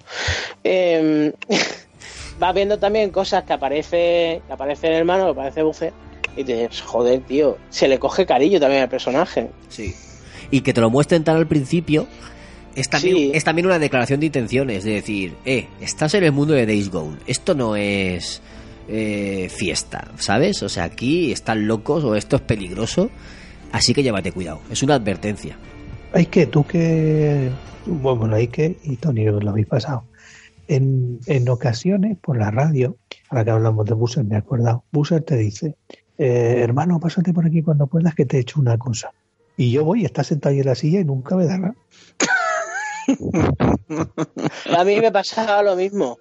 Eh, 0.64 1.34
vas 2.40 2.54
viendo 2.56 2.80
también 2.80 3.12
cosas 3.12 3.44
que 3.44 3.54
aparece, 3.54 4.42
que 4.48 4.54
aparece 4.54 4.88
el 4.88 4.94
hermano, 4.94 5.26
que 5.26 5.32
aparece 5.32 5.64
Buffet, 5.64 5.94
y 6.36 6.44
te 6.44 6.54
dices, 6.54 6.82
joder, 6.82 7.22
tío, 7.22 7.58
se 7.70 7.88
le 7.88 8.00
coge 8.00 8.26
cariño 8.26 8.60
también 8.60 8.84
al 8.84 8.90
personaje. 8.90 9.50
Sí. 9.70 9.94
Y 10.50 10.62
que 10.62 10.74
te 10.74 10.82
lo 10.82 10.90
muestren 10.90 11.24
tan 11.24 11.38
al 11.38 11.48
principio 11.48 12.08
es 12.76 12.90
también, 12.90 13.16
Sí. 13.16 13.32
es 13.34 13.44
también 13.44 13.66
una 13.66 13.80
declaración 13.80 14.20
de 14.20 14.28
intenciones, 14.28 14.84
de 14.84 14.92
decir, 14.94 15.34
eh, 15.46 15.68
estás 15.82 16.14
en 16.14 16.24
el 16.24 16.32
mundo 16.32 16.54
de 16.54 16.66
Days 16.66 16.90
Gone, 16.90 17.18
esto 17.28 17.54
no 17.56 17.76
es 17.76 18.42
eh, 18.88 19.48
fiesta, 19.50 20.12
¿sabes? 20.18 20.62
O 20.64 20.70
sea, 20.70 20.86
aquí 20.86 21.32
están 21.32 21.68
locos 21.68 22.04
o 22.04 22.16
esto 22.16 22.36
es 22.38 22.42
peligroso, 22.42 23.10
así 23.72 23.94
que 23.94 24.04
llévate 24.04 24.32
cuidado, 24.32 24.62
es 24.72 24.84
una 24.84 24.96
advertencia. 24.96 25.58
Hay 26.14 26.26
que, 26.26 26.46
tú 26.48 26.66
que. 26.66 27.50
Bueno, 27.86 28.36
hay 28.36 28.48
que, 28.48 28.78
y 28.84 28.98
Tony, 28.98 29.26
lo 29.26 29.50
habéis 29.50 29.68
pasado. 29.68 30.04
En, 30.68 31.20
en 31.26 31.50
ocasiones, 31.50 32.18
por 32.22 32.38
la 32.38 32.52
radio, 32.52 32.98
ahora 33.30 33.44
que 33.46 33.52
hablamos 33.52 33.86
de 33.86 33.94
Busser, 33.94 34.24
me 34.24 34.36
he 34.36 34.38
acordado, 34.38 34.84
Busser 34.92 35.22
te 35.24 35.36
dice: 35.38 35.76
eh, 36.18 36.56
Hermano, 36.60 37.00
pásate 37.00 37.34
por 37.34 37.46
aquí 37.46 37.62
cuando 37.62 37.88
puedas 37.88 38.14
que 38.16 38.26
te 38.26 38.38
he 38.38 38.40
hecho 38.42 38.60
una 38.60 38.78
cosa. 38.78 39.12
Y 39.58 39.72
yo 39.72 39.84
voy, 39.84 40.06
estás 40.06 40.28
sentado 40.28 40.54
ahí 40.54 40.60
en 40.60 40.66
la 40.66 40.76
silla 40.76 41.00
y 41.02 41.06
nunca 41.06 41.36
me 41.36 41.46
da 41.46 41.58
nada. 41.58 41.76
A 44.78 44.84
mí 44.84 45.00
me 45.00 45.12
pasaba 45.12 45.62
lo 45.64 45.76
mismo. 45.76 46.18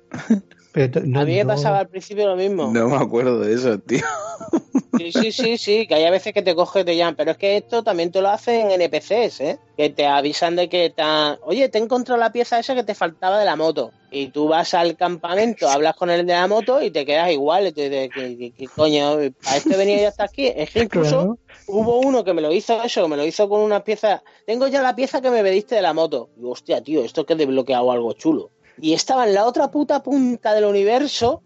Pero 0.72 1.00
no- 1.04 1.20
A 1.20 1.24
mí 1.24 1.34
me 1.34 1.44
no- 1.44 1.48
pasaba 1.48 1.80
al 1.80 1.88
principio 1.88 2.26
lo 2.28 2.36
mismo. 2.36 2.70
No 2.72 2.88
me 2.88 2.96
acuerdo 2.96 3.40
de 3.40 3.54
eso, 3.54 3.78
tío. 3.80 4.04
Sí, 4.96 5.12
sí, 5.12 5.32
sí, 5.32 5.56
sí, 5.58 5.86
que 5.86 5.94
hay 5.94 6.10
veces 6.10 6.32
que 6.34 6.42
te 6.42 6.54
coge 6.54 6.80
y 6.80 6.84
te 6.84 6.94
llaman, 6.96 7.14
pero 7.16 7.30
es 7.30 7.38
que 7.38 7.56
esto 7.56 7.82
también 7.82 8.10
te 8.12 8.20
lo 8.20 8.28
hacen 8.28 8.70
en 8.70 8.80
NPCs, 8.82 9.40
¿eh? 9.40 9.58
Que 9.76 9.88
te 9.90 10.06
avisan 10.06 10.56
de 10.56 10.68
que 10.68 10.90
te 10.90 11.00
han- 11.00 11.38
Oye, 11.42 11.68
te 11.70 11.78
he 11.78 11.80
encontrado 11.82 12.20
la 12.20 12.30
pieza 12.32 12.58
esa 12.58 12.74
que 12.74 12.84
te 12.84 12.94
faltaba 12.94 13.38
de 13.38 13.46
la 13.46 13.56
moto. 13.56 13.92
Y 14.10 14.28
tú 14.28 14.48
vas 14.48 14.74
al 14.74 14.96
campamento, 14.96 15.68
hablas 15.70 15.94
con 15.96 16.10
el 16.10 16.26
de 16.26 16.34
la 16.34 16.46
moto 16.48 16.82
y 16.82 16.90
te 16.90 17.06
quedas 17.06 17.30
igual. 17.30 17.68
Y 17.68 17.72
te 17.72 17.88
dices, 17.88 18.10
¿qué, 18.12 18.36
qué- 18.36 18.52
qué 18.52 18.68
coño? 18.68 19.12
¿A 19.46 19.56
este 19.56 19.76
venía 19.76 20.00
ya 20.02 20.08
hasta 20.08 20.24
aquí? 20.24 20.52
Es 20.54 20.70
que 20.70 20.80
incluso 21.14 21.16
Claro. 21.16 21.38
hubo 21.66 22.00
uno 22.00 22.22
que 22.24 22.34
me 22.34 22.42
lo 22.42 22.52
hizo 22.52 22.82
eso, 22.82 23.02
que 23.04 23.08
me 23.08 23.16
lo 23.16 23.24
hizo 23.24 23.48
con 23.48 23.60
una 23.60 23.82
pieza. 23.82 24.22
Tengo 24.44 24.66
ya 24.68 24.82
la 24.82 24.94
pieza 24.94 25.22
que 25.22 25.30
me 25.30 25.42
pediste 25.42 25.76
de 25.76 25.82
la 25.82 25.94
moto. 25.94 26.28
Y 26.38 26.44
hostia, 26.44 26.82
tío, 26.82 27.02
esto 27.02 27.24
que 27.24 27.32
he 27.32 27.36
desbloqueado 27.36 27.90
algo 27.90 28.12
chulo. 28.12 28.50
Y 28.80 28.94
estaba 28.94 29.26
en 29.26 29.34
la 29.34 29.46
otra 29.46 29.70
puta 29.70 30.02
punta 30.02 30.54
del 30.54 30.64
universo 30.64 31.42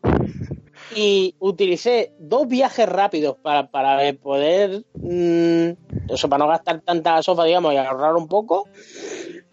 y 0.94 1.34
utilicé 1.38 2.12
dos 2.18 2.46
viajes 2.48 2.88
rápidos 2.88 3.36
para, 3.42 3.70
para 3.70 4.12
poder 4.14 4.84
mm, 4.94 6.12
eso 6.12 6.28
para 6.28 6.44
no 6.44 6.48
gastar 6.48 6.80
tanta 6.80 7.22
sofa 7.22 7.44
digamos 7.44 7.72
y 7.72 7.76
ahorrar 7.76 8.14
un 8.14 8.28
poco. 8.28 8.68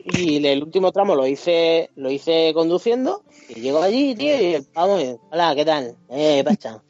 Y 0.03 0.43
el 0.47 0.63
último 0.63 0.91
tramo 0.91 1.15
lo 1.15 1.27
hice 1.27 1.91
lo 1.95 2.09
hice 2.09 2.51
conduciendo. 2.53 3.23
Y 3.49 3.61
llego 3.61 3.81
allí 3.81 4.15
tío 4.15 4.35
y 4.35 4.65
vamos 4.73 5.03
hola 5.29 5.53
qué 5.55 5.65
tal 5.65 5.95
eh 6.09 6.43
pacha 6.43 6.81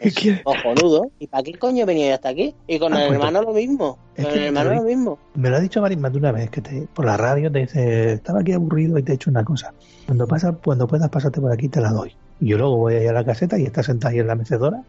cojonudo. 0.44 1.10
Y 1.18 1.28
para 1.28 1.42
qué 1.42 1.54
coño 1.54 1.82
he 1.82 1.86
venido 1.86 2.14
hasta 2.14 2.28
aquí 2.28 2.54
y 2.66 2.78
con 2.78 2.92
Ah, 2.92 3.02
el 3.02 3.08
pues 3.08 3.18
hermano 3.18 3.42
lo 3.42 3.52
mismo 3.52 3.98
Es 4.16 4.26
con 4.26 4.34
el 4.34 4.44
hermano 4.44 4.74
lo 4.74 4.82
mismo. 4.82 5.18
Me 5.34 5.48
lo 5.48 5.56
ha 5.56 5.60
dicho 5.60 5.80
Marín 5.80 6.00
más 6.00 6.12
de 6.12 6.18
una 6.18 6.32
vez, 6.32 6.50
que 6.50 6.60
te, 6.60 6.86
por 6.94 7.06
la 7.06 7.16
radio 7.16 7.50
te 7.50 7.60
dice, 7.60 8.12
estaba 8.12 8.40
aquí 8.40 8.52
aburrido 8.52 8.98
y 8.98 9.02
te 9.02 9.12
he 9.12 9.14
hecho 9.14 9.30
una 9.30 9.44
cosa. 9.44 9.72
Cuando 10.06 10.26
pasa, 10.26 10.52
cuando 10.52 10.86
puedas, 10.86 11.08
pásate 11.08 11.40
por 11.40 11.52
aquí 11.52 11.68
te 11.68 11.80
la 11.80 11.90
doy. 11.90 12.14
Y 12.40 12.48
yo 12.50 12.58
luego 12.58 12.76
voy 12.76 12.94
allá 12.94 13.10
a 13.10 13.14
la 13.14 13.24
caseta 13.24 13.58
y 13.58 13.64
está 13.64 13.82
sentado 13.82 14.12
ahí 14.12 14.20
en 14.20 14.26
la 14.28 14.34
mecedora. 14.36 14.82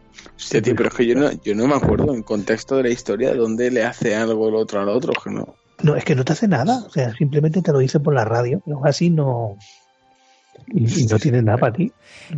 Tío, 0.50 0.74
pero 0.76 0.88
es 0.88 0.94
que 0.94 1.06
yo 1.06 1.14
no, 1.16 1.30
yo 1.42 1.54
no 1.54 1.66
me 1.66 1.74
acuerdo 1.74 2.14
en 2.14 2.22
contexto 2.22 2.76
de 2.76 2.84
la 2.84 2.88
historia 2.90 3.34
dónde 3.34 3.70
le 3.70 3.84
hace 3.84 4.14
algo 4.14 4.48
el 4.48 4.54
otro 4.54 4.80
al 4.80 4.88
otro, 4.88 5.12
que 5.22 5.30
no. 5.30 5.54
No, 5.82 5.96
es 5.96 6.04
que 6.04 6.14
no 6.14 6.24
te 6.24 6.32
hace 6.34 6.46
nada. 6.46 6.84
O 6.86 6.90
sea, 6.90 7.12
simplemente 7.14 7.62
te 7.62 7.72
lo 7.72 7.78
dice 7.78 7.98
por 8.00 8.14
la 8.14 8.24
radio. 8.24 8.62
Pero 8.64 8.84
así 8.84 9.10
no... 9.10 9.56
Y, 10.72 11.02
y 11.02 11.06
no 11.06 11.18
tiene 11.18 11.42
nada 11.42 11.58
para 11.58 11.72
ti, 11.72 11.90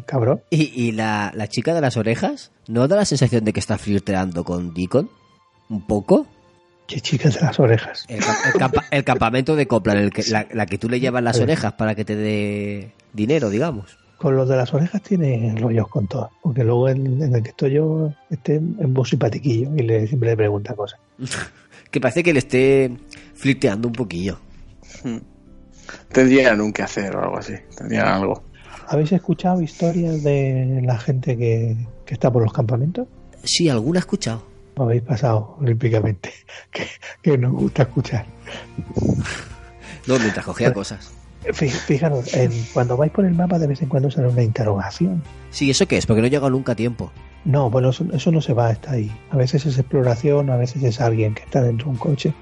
cabrón. 0.07 0.41
¿Y, 0.49 0.73
y 0.81 0.93
la, 0.93 1.33
la 1.35 1.49
chica 1.49 1.75
de 1.75 1.81
las 1.81 1.97
orejas 1.97 2.53
no 2.69 2.87
da 2.89 2.97
la 2.97 3.05
sensación 3.05 3.45
de 3.45 3.53
que 3.53 3.61
está 3.61 3.77
flirteando 3.79 4.45
con 4.45 4.73
Deacon? 4.73 5.11
¿Un 5.69 5.87
poco? 5.87 6.27
Qué 6.87 7.01
chica 7.01 7.29
de 7.29 7.41
las 7.41 7.59
orejas. 7.61 8.05
El, 8.09 8.21
ca- 8.21 8.37
el 8.47 8.53
campa- 8.61 8.85
el 8.91 9.05
campamento 9.05 9.57
de 9.57 9.67
Copland, 9.67 10.01
el 10.01 10.11
que, 10.13 10.23
la, 10.31 10.47
la 10.53 10.67
que 10.67 10.79
tú 10.79 10.89
le 10.89 11.01
llevas 11.01 11.23
las 11.23 11.37
Sí. 11.37 11.43
orejas 11.43 11.73
para 11.75 11.95
que 11.95 12.05
te 12.05 12.17
dé 12.17 12.93
dinero, 13.13 13.51
digamos. 13.51 13.99
Con 14.23 14.37
los 14.37 14.49
de 14.49 14.57
las 14.57 14.73
orejas 14.73 15.03
tiene 15.03 15.53
rollos 15.59 15.89
con 15.89 16.07
todo. 16.07 16.31
Porque 16.41 16.63
luego 16.63 16.89
en, 16.89 17.21
en 17.21 17.35
el 17.35 17.43
que 17.43 17.49
estoy 17.49 17.73
yo, 17.73 18.13
esté 18.31 18.55
en 18.55 18.95
voz 18.95 19.09
simpatiquillo 19.09 19.75
y 19.75 19.83
le, 19.83 20.07
siempre 20.07 20.31
le 20.31 20.37
pregunta 20.37 20.75
cosas. 20.75 21.01
Que 21.91 22.01
parece 22.01 22.23
que 22.23 22.33
le 22.33 22.39
esté 22.39 22.91
flirteando 23.35 23.87
un 23.87 23.93
poquillo. 23.93 24.39
Tendrían 26.11 26.59
un 26.63 26.73
que 26.73 26.83
hacer 26.83 27.15
o 27.15 27.23
algo 27.23 27.37
así. 27.37 27.53
Tendrían 27.77 28.07
algo. 28.09 28.45
¿Habéis 28.89 29.13
escuchado 29.13 29.61
historias 29.61 30.23
de 30.23 30.81
la 30.83 30.99
gente 30.99 31.37
que, 31.37 31.77
que 32.07 32.15
está 32.15 32.33
por 32.33 32.43
los 32.43 32.53
campamentos? 32.55 33.09
Sí, 33.45 33.69
alguna 33.69 33.99
he 33.99 34.01
escuchado. 34.01 34.43
¿O 34.77 34.85
habéis 34.85 35.03
pasado 35.03 35.57
olímpicamente? 35.61 36.33
Que, 36.71 36.87
que 37.21 37.37
nos 37.37 37.53
gusta 37.53 37.83
escuchar. 37.83 38.25
No, 40.07 40.19
mientras 40.19 40.47
cogía 40.47 40.73
cosas. 40.75 41.13
Fijaros, 41.53 42.33
en- 42.35 42.53
cuando 42.73 42.97
vais 42.97 43.11
por 43.13 43.25
el 43.25 43.35
mapa 43.35 43.59
de 43.59 43.67
vez 43.67 43.83
en 43.83 43.89
cuando 43.89 44.11
sale 44.11 44.29
una 44.29 44.43
interrogación. 44.43 45.23
Sí, 45.51 45.71
¿eso 45.71 45.87
qué 45.87 45.97
es? 45.99 46.07
Porque 46.07 46.21
no 46.21 46.27
he 46.27 46.31
llegado 46.31 46.51
nunca 46.51 46.73
a 46.73 46.77
tiempo. 46.77 47.11
No, 47.45 47.69
bueno, 47.71 47.91
eso, 47.91 48.07
eso 48.13 48.31
no 48.31 48.41
se 48.41 48.53
va, 48.53 48.71
está 48.71 48.93
ahí. 48.93 49.11
A 49.31 49.37
veces 49.37 49.67
es 49.67 49.77
exploración, 49.79 50.49
a 50.51 50.57
veces 50.57 50.83
es 50.85 51.01
alguien 51.01 51.35
que 51.35 51.43
está 51.43 51.61
dentro 51.61 51.87
de 51.87 51.91
un 51.91 51.97
coche. 51.97 52.35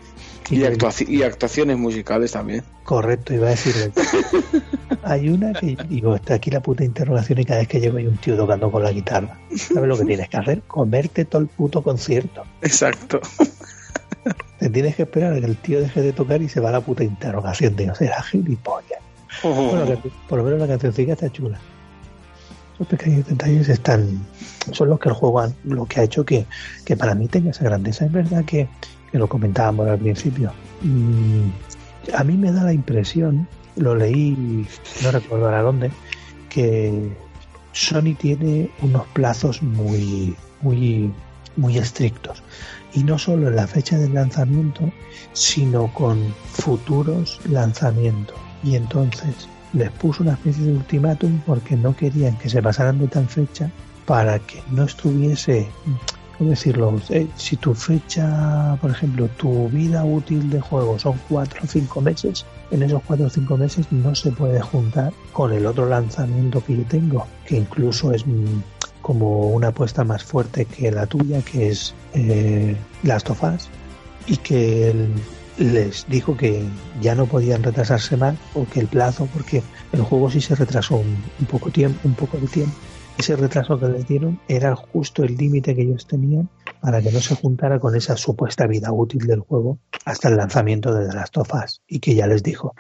Y, 0.51 0.59
actuaci- 0.63 1.09
y 1.09 1.23
actuaciones 1.23 1.79
musicales 1.79 2.33
también. 2.33 2.63
Correcto, 2.85 3.33
iba 3.33 3.47
a 3.47 3.51
decir. 3.51 3.73
hay 5.03 5.29
una 5.31 5.53
que 5.55 5.77
digo, 5.89 6.15
está 6.17 6.35
aquí 6.35 6.51
la 6.51 6.61
puta 6.61 6.85
interrogación 6.85 7.39
y 7.39 7.45
cada 7.45 7.61
vez 7.61 7.69
que 7.69 7.81
llego 7.81 7.97
hay 7.99 8.07
un 8.07 8.17
tío 8.19 8.37
tocando 8.37 8.71
con 8.71 8.83
la 8.83 8.93
guitarra. 8.93 9.39
¿Sabes 9.57 9.89
lo 9.89 9.97
que 9.97 10.05
tienes 10.05 10.29
que 10.29 10.37
hacer? 10.37 10.63
Comerte 10.63 11.25
todo 11.25 11.41
el 11.43 11.49
puto 11.49 11.83
concierto. 11.83 12.43
Exacto. 12.61 13.21
Te 14.59 14.69
tienes 14.69 14.95
que 14.97 15.03
esperar 15.03 15.33
a 15.33 15.41
que 15.41 15.47
el 15.47 15.57
tío 15.57 15.81
deje 15.81 16.03
de 16.03 16.13
tocar 16.13 16.43
y 16.43 16.49
se 16.49 16.61
va 16.61 16.69
a 16.69 16.73
la 16.73 16.81
puta 16.81 17.03
interrogación. 17.05 17.75
Digo, 17.77 17.95
será 17.95 18.23
gilipollas. 18.23 19.01
Bueno, 19.43 19.87
que- 19.87 20.11
por 20.29 20.39
lo 20.39 20.45
menos 20.45 20.61
la 20.61 20.67
cancioncita 20.67 21.13
está 21.13 21.31
chula. 21.31 21.59
Esos 22.75 22.87
pequeños 22.87 23.27
detalles 23.27 23.69
están 23.69 24.21
son 24.73 24.89
los 24.89 24.99
que 25.01 25.09
el 25.09 25.15
juego 25.15 25.41
han- 25.41 25.55
lo 25.65 25.87
que 25.87 26.01
ha 26.01 26.03
hecho 26.03 26.25
que, 26.25 26.47
que 26.85 26.97
para 26.97 27.15
mí 27.15 27.29
tenga 27.29 27.51
esa 27.51 27.65
grandeza. 27.65 28.05
Es 28.07 28.13
verdad 28.13 28.45
que, 28.45 28.69
que 29.11 29.19
lo 29.19 29.29
comentábamos 29.29 29.89
al 29.89 29.99
principio. 29.99 30.53
Mm, 30.83 31.49
a 32.15 32.25
mí 32.25 32.37
me 32.37 32.53
da 32.53 32.65
la 32.65 32.73
impresión, 32.73 33.47
lo 33.77 33.95
leí, 33.95 34.67
no 35.03 35.11
recuerdo 35.11 35.47
ahora 35.47 35.63
dónde, 35.63 35.91
que 36.49 37.11
Sony 37.73 38.15
tiene 38.19 38.69
unos 38.83 39.07
plazos 39.09 39.63
muy, 39.63 40.35
muy, 40.63 41.13
muy 41.57 41.79
estrictos. 41.79 42.43
Y 42.93 43.05
no 43.05 43.19
solo 43.19 43.49
en 43.49 43.57
la 43.57 43.67
fecha 43.67 43.99
del 43.99 44.15
lanzamiento, 44.15 44.91
sino 45.33 45.93
con 45.95 46.35
futuros 46.53 47.41
lanzamientos. 47.49 48.37
Y 48.63 48.77
entonces 48.77 49.49
les 49.73 49.91
puso 49.93 50.23
una 50.23 50.33
especie 50.33 50.65
de 50.65 50.73
ultimátum 50.73 51.41
porque 51.47 51.77
no 51.77 51.95
querían 51.95 52.37
que 52.39 52.49
se 52.49 52.63
pasaran 52.63 52.99
de 52.99 53.09
tal 53.09 53.29
fecha 53.29 53.71
para 54.07 54.39
que 54.41 54.61
no 54.73 54.85
estuviese, 54.85 55.69
¿cómo 56.37 56.51
decirlo? 56.51 57.01
Eh, 57.11 57.29
si 57.37 57.57
tu 57.57 57.75
fecha, 57.75 58.77
por 58.81 58.91
ejemplo, 58.91 59.29
tu 59.37 59.69
vida 59.69 60.05
útil 60.05 60.51
de 60.51 60.61
juego 60.61 60.99
son 60.99 61.21
cuatro 61.29 61.61
o 61.63 61.67
cinco 61.67 62.01
meses, 62.01 62.45
en 62.73 62.83
esos 62.83 63.03
cuatro 63.07 63.27
o 63.27 63.31
cinco 63.31 63.57
meses 63.57 63.87
no 63.93 64.15
se 64.15 64.33
puede 64.33 64.61
juntar 64.61 65.13
con 65.33 65.53
el 65.53 65.67
otro 65.67 65.89
lanzamiento 65.89 66.63
que 66.65 66.79
yo 66.79 66.85
tengo, 66.85 67.27
que 67.45 67.59
incluso 67.59 68.13
es 68.13 68.27
mm, 68.27 68.63
como 69.03 69.49
una 69.49 69.69
apuesta 69.69 70.05
más 70.05 70.25
fuerte 70.25 70.65
que 70.65 70.91
la 70.91 71.07
tuya, 71.07 71.43
que 71.43 71.69
es 71.69 71.95
eh, 72.15 72.77
Last 73.03 73.31
of 73.31 73.43
Us, 73.43 73.69
y 74.27 74.37
que 74.37 74.91
él 74.91 75.13
les 75.59 76.07
dijo 76.09 76.37
que 76.37 76.65
ya 77.01 77.15
no 77.15 77.27
podían 77.27 77.63
retrasarse 77.63 78.17
más 78.17 78.37
porque 78.55 78.81
el 78.81 78.87
plazo, 78.87 79.29
porque 79.33 79.63
el 79.93 80.03
juego 80.03 80.31
sí 80.31 80.41
se 80.41 80.55
retrasó 80.55 80.97
un, 80.97 81.47
poco 81.51 81.71
tiempo, 81.71 82.01
un 82.05 82.15
poco 82.15 82.39
de 82.39 82.47
tiempo. 82.47 82.75
Ese 83.19 83.37
retraso 83.37 83.79
que 83.79 83.87
les 83.87 84.09
dieron 84.09 84.41
era 84.49 84.75
justo 84.75 85.23
el 85.23 85.37
límite 85.37 85.75
que 85.75 85.83
ellos 85.83 86.07
tenían 86.07 86.49
para 86.81 87.03
que 87.03 87.13
no 87.13 87.21
se 87.21 87.35
juntara 87.35 87.79
con 87.79 87.95
esa 87.95 88.17
supuesta 88.17 88.67
vida 88.67 88.91
útil 88.93 89.27
del 89.27 89.41
juego 89.41 89.79
hasta 90.07 90.29
el 90.29 90.37
lanzamiento 90.39 90.95
de 90.95 91.07
of 91.37 91.51
Us. 91.53 91.83
Y 91.87 92.01
que 92.01 92.15
ya 92.15 92.27
les 92.27 92.43
dijo, 92.43 92.75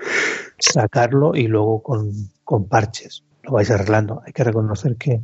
sacarlo 0.58 1.34
y 1.34 1.46
luego 1.46 1.82
con, 1.82 2.12
con 2.44 2.66
parches. 2.68 3.22
Lo 3.42 3.52
vais 3.52 3.70
arreglando. 3.70 4.22
Hay 4.24 4.32
que 4.32 4.44
reconocer 4.44 4.96
que 4.96 5.20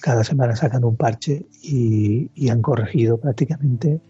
cada 0.00 0.24
semana 0.24 0.56
sacan 0.56 0.84
un 0.84 0.96
parche 0.96 1.46
y, 1.62 2.48
han 2.48 2.62
corregido 2.62 3.18
prácticamente, 3.18 4.00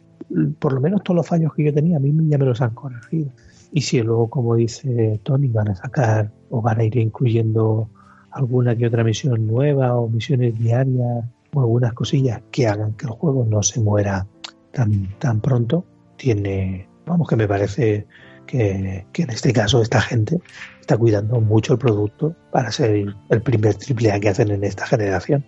por 0.58 0.72
lo 0.72 0.80
menos 0.80 1.02
todos 1.02 1.16
los 1.16 1.26
fallos 1.26 1.52
que 1.54 1.64
yo 1.64 1.74
tenía, 1.74 1.96
a 1.96 2.00
mí 2.00 2.12
ya 2.28 2.38
me 2.38 2.44
los 2.44 2.60
han 2.60 2.74
corregido. 2.74 3.30
y 3.72 3.82
si 3.82 4.00
luego, 4.02 4.30
como 4.30 4.54
dice 4.54 5.20
Tony, 5.22 5.48
van 5.48 5.68
a 5.68 5.74
sacar 5.74 6.30
o 6.50 6.62
van 6.62 6.80
a 6.80 6.84
ir 6.84 6.96
incluyendo 6.96 7.90
alguna 8.30 8.76
que 8.76 8.86
otra 8.86 9.04
misión 9.04 9.46
nueva 9.46 9.94
o 9.96 10.08
misiones 10.08 10.58
diarias 10.58 11.24
o 11.52 11.60
algunas 11.60 11.92
cosillas 11.92 12.42
que 12.50 12.66
hagan 12.66 12.92
que 12.94 13.06
el 13.06 13.12
juego 13.12 13.44
no 13.44 13.62
se 13.62 13.80
muera 13.80 14.26
tan, 14.72 15.08
tan 15.18 15.40
pronto, 15.40 15.84
tiene, 16.16 16.88
vamos, 17.06 17.28
que 17.28 17.36
me 17.36 17.48
parece 17.48 18.06
que 18.46 19.04
en 19.14 19.30
este 19.30 19.52
caso 19.52 19.82
esta 19.82 20.00
gente 20.00 20.40
está 20.88 20.96
cuidando 20.96 21.38
mucho 21.38 21.74
el 21.74 21.78
producto 21.78 22.34
para 22.50 22.72
ser 22.72 23.14
el 23.28 23.42
primer 23.42 23.74
triple 23.74 24.10
A 24.10 24.18
que 24.18 24.30
hacen 24.30 24.50
en 24.50 24.64
esta 24.64 24.86
generación. 24.86 25.44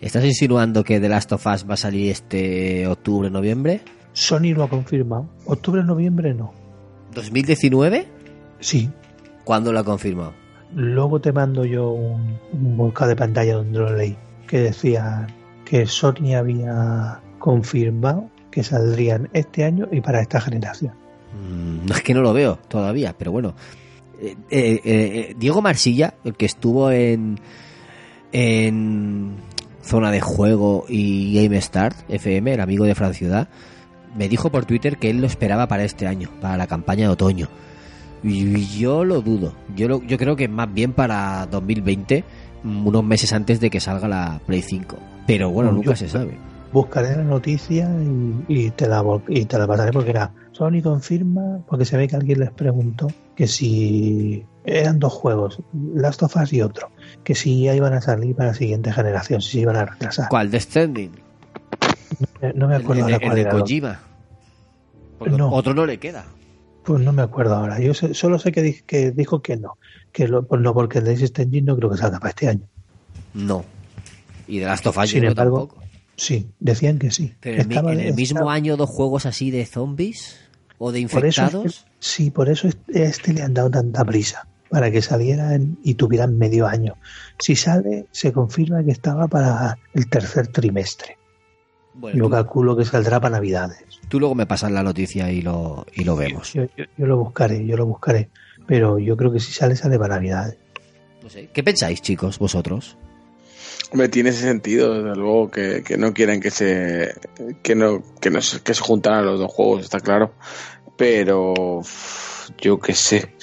¿Estás 0.00 0.24
insinuando 0.24 0.84
que 0.84 1.00
The 1.00 1.08
Last 1.08 1.32
of 1.32 1.44
Us 1.48 1.68
va 1.68 1.74
a 1.74 1.76
salir 1.76 2.12
este 2.12 2.86
octubre, 2.86 3.28
noviembre? 3.28 3.80
Sony 4.12 4.54
lo 4.54 4.62
ha 4.62 4.68
confirmado. 4.68 5.28
Octubre, 5.46 5.82
noviembre 5.82 6.32
no. 6.32 6.52
¿2019? 7.12 8.04
Sí. 8.60 8.88
¿Cuándo 9.42 9.72
lo 9.72 9.80
ha 9.80 9.84
confirmado? 9.84 10.32
Luego 10.76 11.20
te 11.20 11.32
mando 11.32 11.64
yo 11.64 11.90
un, 11.90 12.38
un 12.52 12.76
volcán 12.76 13.08
de 13.08 13.16
pantalla 13.16 13.54
donde 13.56 13.76
lo 13.76 13.96
leí, 13.96 14.16
que 14.46 14.60
decía 14.60 15.26
que 15.64 15.86
Sony 15.86 16.36
había 16.36 17.20
confirmado 17.40 18.30
que 18.52 18.62
saldrían 18.62 19.28
este 19.32 19.64
año 19.64 19.88
y 19.90 20.00
para 20.00 20.20
esta 20.20 20.40
generación. 20.40 20.94
Mm, 21.32 21.90
es 21.90 22.02
que 22.02 22.14
no 22.14 22.22
lo 22.22 22.32
veo 22.32 22.60
todavía, 22.68 23.12
pero 23.18 23.32
bueno. 23.32 23.56
Eh, 24.20 24.36
eh, 24.50 24.80
eh, 24.84 25.34
Diego 25.38 25.62
Marsilla, 25.62 26.14
el 26.24 26.34
que 26.34 26.46
estuvo 26.46 26.90
en, 26.90 27.40
en 28.32 29.36
Zona 29.82 30.10
de 30.10 30.20
Juego 30.20 30.84
y 30.88 31.34
Game 31.34 31.60
Start 31.60 31.96
FM, 32.08 32.54
el 32.54 32.60
amigo 32.60 32.84
de 32.84 32.94
Fran 32.94 33.14
Ciudad, 33.14 33.48
me 34.16 34.28
dijo 34.28 34.50
por 34.50 34.64
Twitter 34.64 34.96
que 34.96 35.10
él 35.10 35.20
lo 35.20 35.26
esperaba 35.26 35.66
para 35.66 35.84
este 35.84 36.06
año, 36.06 36.30
para 36.40 36.56
la 36.56 36.66
campaña 36.66 37.06
de 37.06 37.12
otoño. 37.12 37.48
Y 38.22 38.66
yo 38.78 39.04
lo 39.04 39.20
dudo. 39.20 39.52
Yo, 39.76 39.88
lo, 39.88 40.02
yo 40.02 40.16
creo 40.16 40.34
que 40.36 40.48
más 40.48 40.72
bien 40.72 40.92
para 40.92 41.46
2020, 41.46 42.24
unos 42.64 43.04
meses 43.04 43.32
antes 43.32 43.60
de 43.60 43.68
que 43.68 43.80
salga 43.80 44.08
la 44.08 44.40
Play 44.46 44.62
5. 44.62 44.96
Pero 45.26 45.50
bueno, 45.50 45.70
Yo 45.70 45.76
nunca 45.76 45.96
se 45.96 46.08
sabe. 46.08 46.38
Buscaré 46.72 47.16
la 47.16 47.22
noticia 47.22 47.88
y, 48.48 48.66
y 48.66 48.70
te 48.70 48.88
la 48.88 49.04
y 49.28 49.44
te 49.44 49.58
la 49.58 49.66
pasaré 49.66 49.92
porque 49.92 50.10
era 50.10 50.32
Sony 50.50 50.82
confirma 50.82 51.60
porque 51.68 51.84
se 51.84 51.96
ve 51.96 52.08
que 52.08 52.16
alguien 52.16 52.40
les 52.40 52.50
preguntó 52.50 53.06
que 53.36 53.46
si 53.46 54.44
eran 54.64 54.98
dos 54.98 55.12
juegos, 55.12 55.58
Last 55.94 56.22
of 56.22 56.36
Us 56.36 56.52
y 56.52 56.62
otro, 56.62 56.90
que 57.24 57.34
si 57.34 57.64
ya 57.64 57.74
iban 57.74 57.92
a 57.92 58.00
salir 58.00 58.34
para 58.36 58.50
la 58.50 58.54
siguiente 58.54 58.92
generación, 58.92 59.40
si 59.42 59.50
se 59.52 59.60
iban 59.60 59.76
a 59.76 59.84
retrasar. 59.86 60.28
¿Cuál? 60.28 60.50
¿The 60.50 60.60
Stranding? 60.60 61.12
Eh, 62.40 62.52
No 62.54 62.68
me 62.68 62.76
acuerdo 62.76 63.06
el, 63.08 63.14
ahora 63.14 63.26
el 63.26 63.34
de 63.34 63.40
era. 63.40 63.50
Kojima. 63.50 64.00
No. 65.26 65.50
Otro 65.50 65.74
no 65.74 65.86
le 65.86 65.98
queda. 65.98 66.24
Pues 66.84 67.02
no 67.02 67.12
me 67.12 67.22
acuerdo 67.22 67.54
ahora. 67.54 67.80
Yo 67.80 67.94
sé- 67.94 68.14
solo 68.14 68.38
sé 68.38 68.52
que, 68.52 68.62
di- 68.62 68.82
que 68.86 69.10
dijo 69.10 69.40
que 69.42 69.56
no. 69.56 69.78
Que 70.12 70.28
lo- 70.28 70.46
pues 70.46 70.60
no, 70.60 70.74
porque 70.74 70.98
el 70.98 71.04
de 71.04 71.62
no 71.62 71.76
creo 71.76 71.90
que 71.90 71.96
salga 71.96 72.18
para 72.18 72.30
este 72.30 72.48
año. 72.48 72.66
No. 73.32 73.64
Y 74.46 74.60
The 74.60 74.66
Last 74.66 74.86
of 74.86 74.98
Us 74.98 75.10
Sin 75.10 75.24
embargo, 75.24 75.60
tampoco. 75.68 75.82
sí, 76.16 76.50
decían 76.60 76.98
que 76.98 77.10
sí. 77.10 77.34
Pero 77.40 77.62
en, 77.62 77.68
mi- 77.68 77.74
Estaba- 77.74 77.92
en 77.94 78.00
el 78.00 78.14
mismo 78.14 78.40
estaba- 78.40 78.52
año 78.54 78.76
dos 78.76 78.90
juegos 78.90 79.24
así 79.26 79.50
de 79.50 79.64
zombies 79.64 80.36
o 80.78 80.92
de 80.92 81.00
infectados. 81.00 81.86
Sí, 82.04 82.30
por 82.30 82.48
eso 82.48 82.68
es- 82.68 82.76
a 82.94 82.98
este 82.98 83.32
le 83.32 83.42
han 83.42 83.54
dado 83.54 83.70
tanta 83.70 84.04
prisa, 84.04 84.46
para 84.70 84.90
que 84.90 85.00
salieran 85.02 85.78
y 85.82 85.94
tuvieran 85.94 86.36
medio 86.36 86.66
año. 86.66 86.96
Si 87.38 87.56
sale, 87.56 88.06
se 88.12 88.32
confirma 88.32 88.84
que 88.84 88.90
estaba 88.90 89.26
para 89.28 89.78
el 89.94 90.08
tercer 90.08 90.48
trimestre. 90.48 91.16
Bueno, 91.94 92.18
Yo 92.18 92.24
tú, 92.24 92.30
calculo 92.30 92.76
que 92.76 92.84
saldrá 92.84 93.20
para 93.20 93.36
Navidades. 93.36 93.78
tú 94.08 94.18
luego 94.18 94.34
me 94.34 94.46
pasas 94.46 94.70
la 94.72 94.82
noticia 94.82 95.30
y 95.30 95.42
lo, 95.42 95.86
y 95.94 96.04
lo 96.04 96.16
vemos. 96.16 96.52
Yo, 96.52 96.64
yo- 96.76 96.84
yo 96.98 97.06
lo 97.06 97.16
buscaré, 97.18 97.64
yo 97.64 97.76
lo 97.76 97.86
buscaré. 97.86 98.28
Pero 98.66 98.98
yo 98.98 99.16
creo 99.16 99.30
que 99.32 99.40
si 99.40 99.52
sale, 99.52 99.76
sale 99.76 99.98
para 99.98 100.16
Navidades. 100.16 100.56
No 101.22 101.30
sé. 101.30 101.48
¿Qué 101.52 101.62
pensáis, 101.62 102.02
chicos, 102.02 102.38
vosotros? 102.38 102.96
Hombre, 103.92 104.08
tiene 104.08 104.30
ese 104.30 104.40
sentido, 104.42 104.92
desde 104.94 105.14
luego, 105.16 105.50
que, 105.50 105.82
que 105.84 105.96
no 105.96 106.12
quieren 106.12 106.40
que 106.40 106.50
se 106.50 107.14
que 107.62 107.74
no, 107.76 108.02
que 108.20 108.30
no 108.30 108.40
se, 108.40 108.60
que 108.60 108.74
se 108.74 108.80
juntaran 108.80 109.24
los 109.24 109.38
dos 109.38 109.52
juegos, 109.52 109.82
está 109.82 110.00
claro. 110.00 110.32
Pero 110.96 111.80
yo 112.58 112.78
qué 112.78 112.94
sé. 112.94 113.34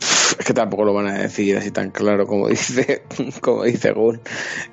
Es 0.00 0.46
que 0.46 0.54
tampoco 0.54 0.84
lo 0.84 0.94
van 0.94 1.06
a 1.08 1.18
decir 1.18 1.56
así 1.56 1.70
tan 1.70 1.90
claro 1.90 2.26
como 2.26 2.48
dice, 2.48 3.02
como 3.40 3.64
dice 3.64 3.92
Gun. 3.92 4.16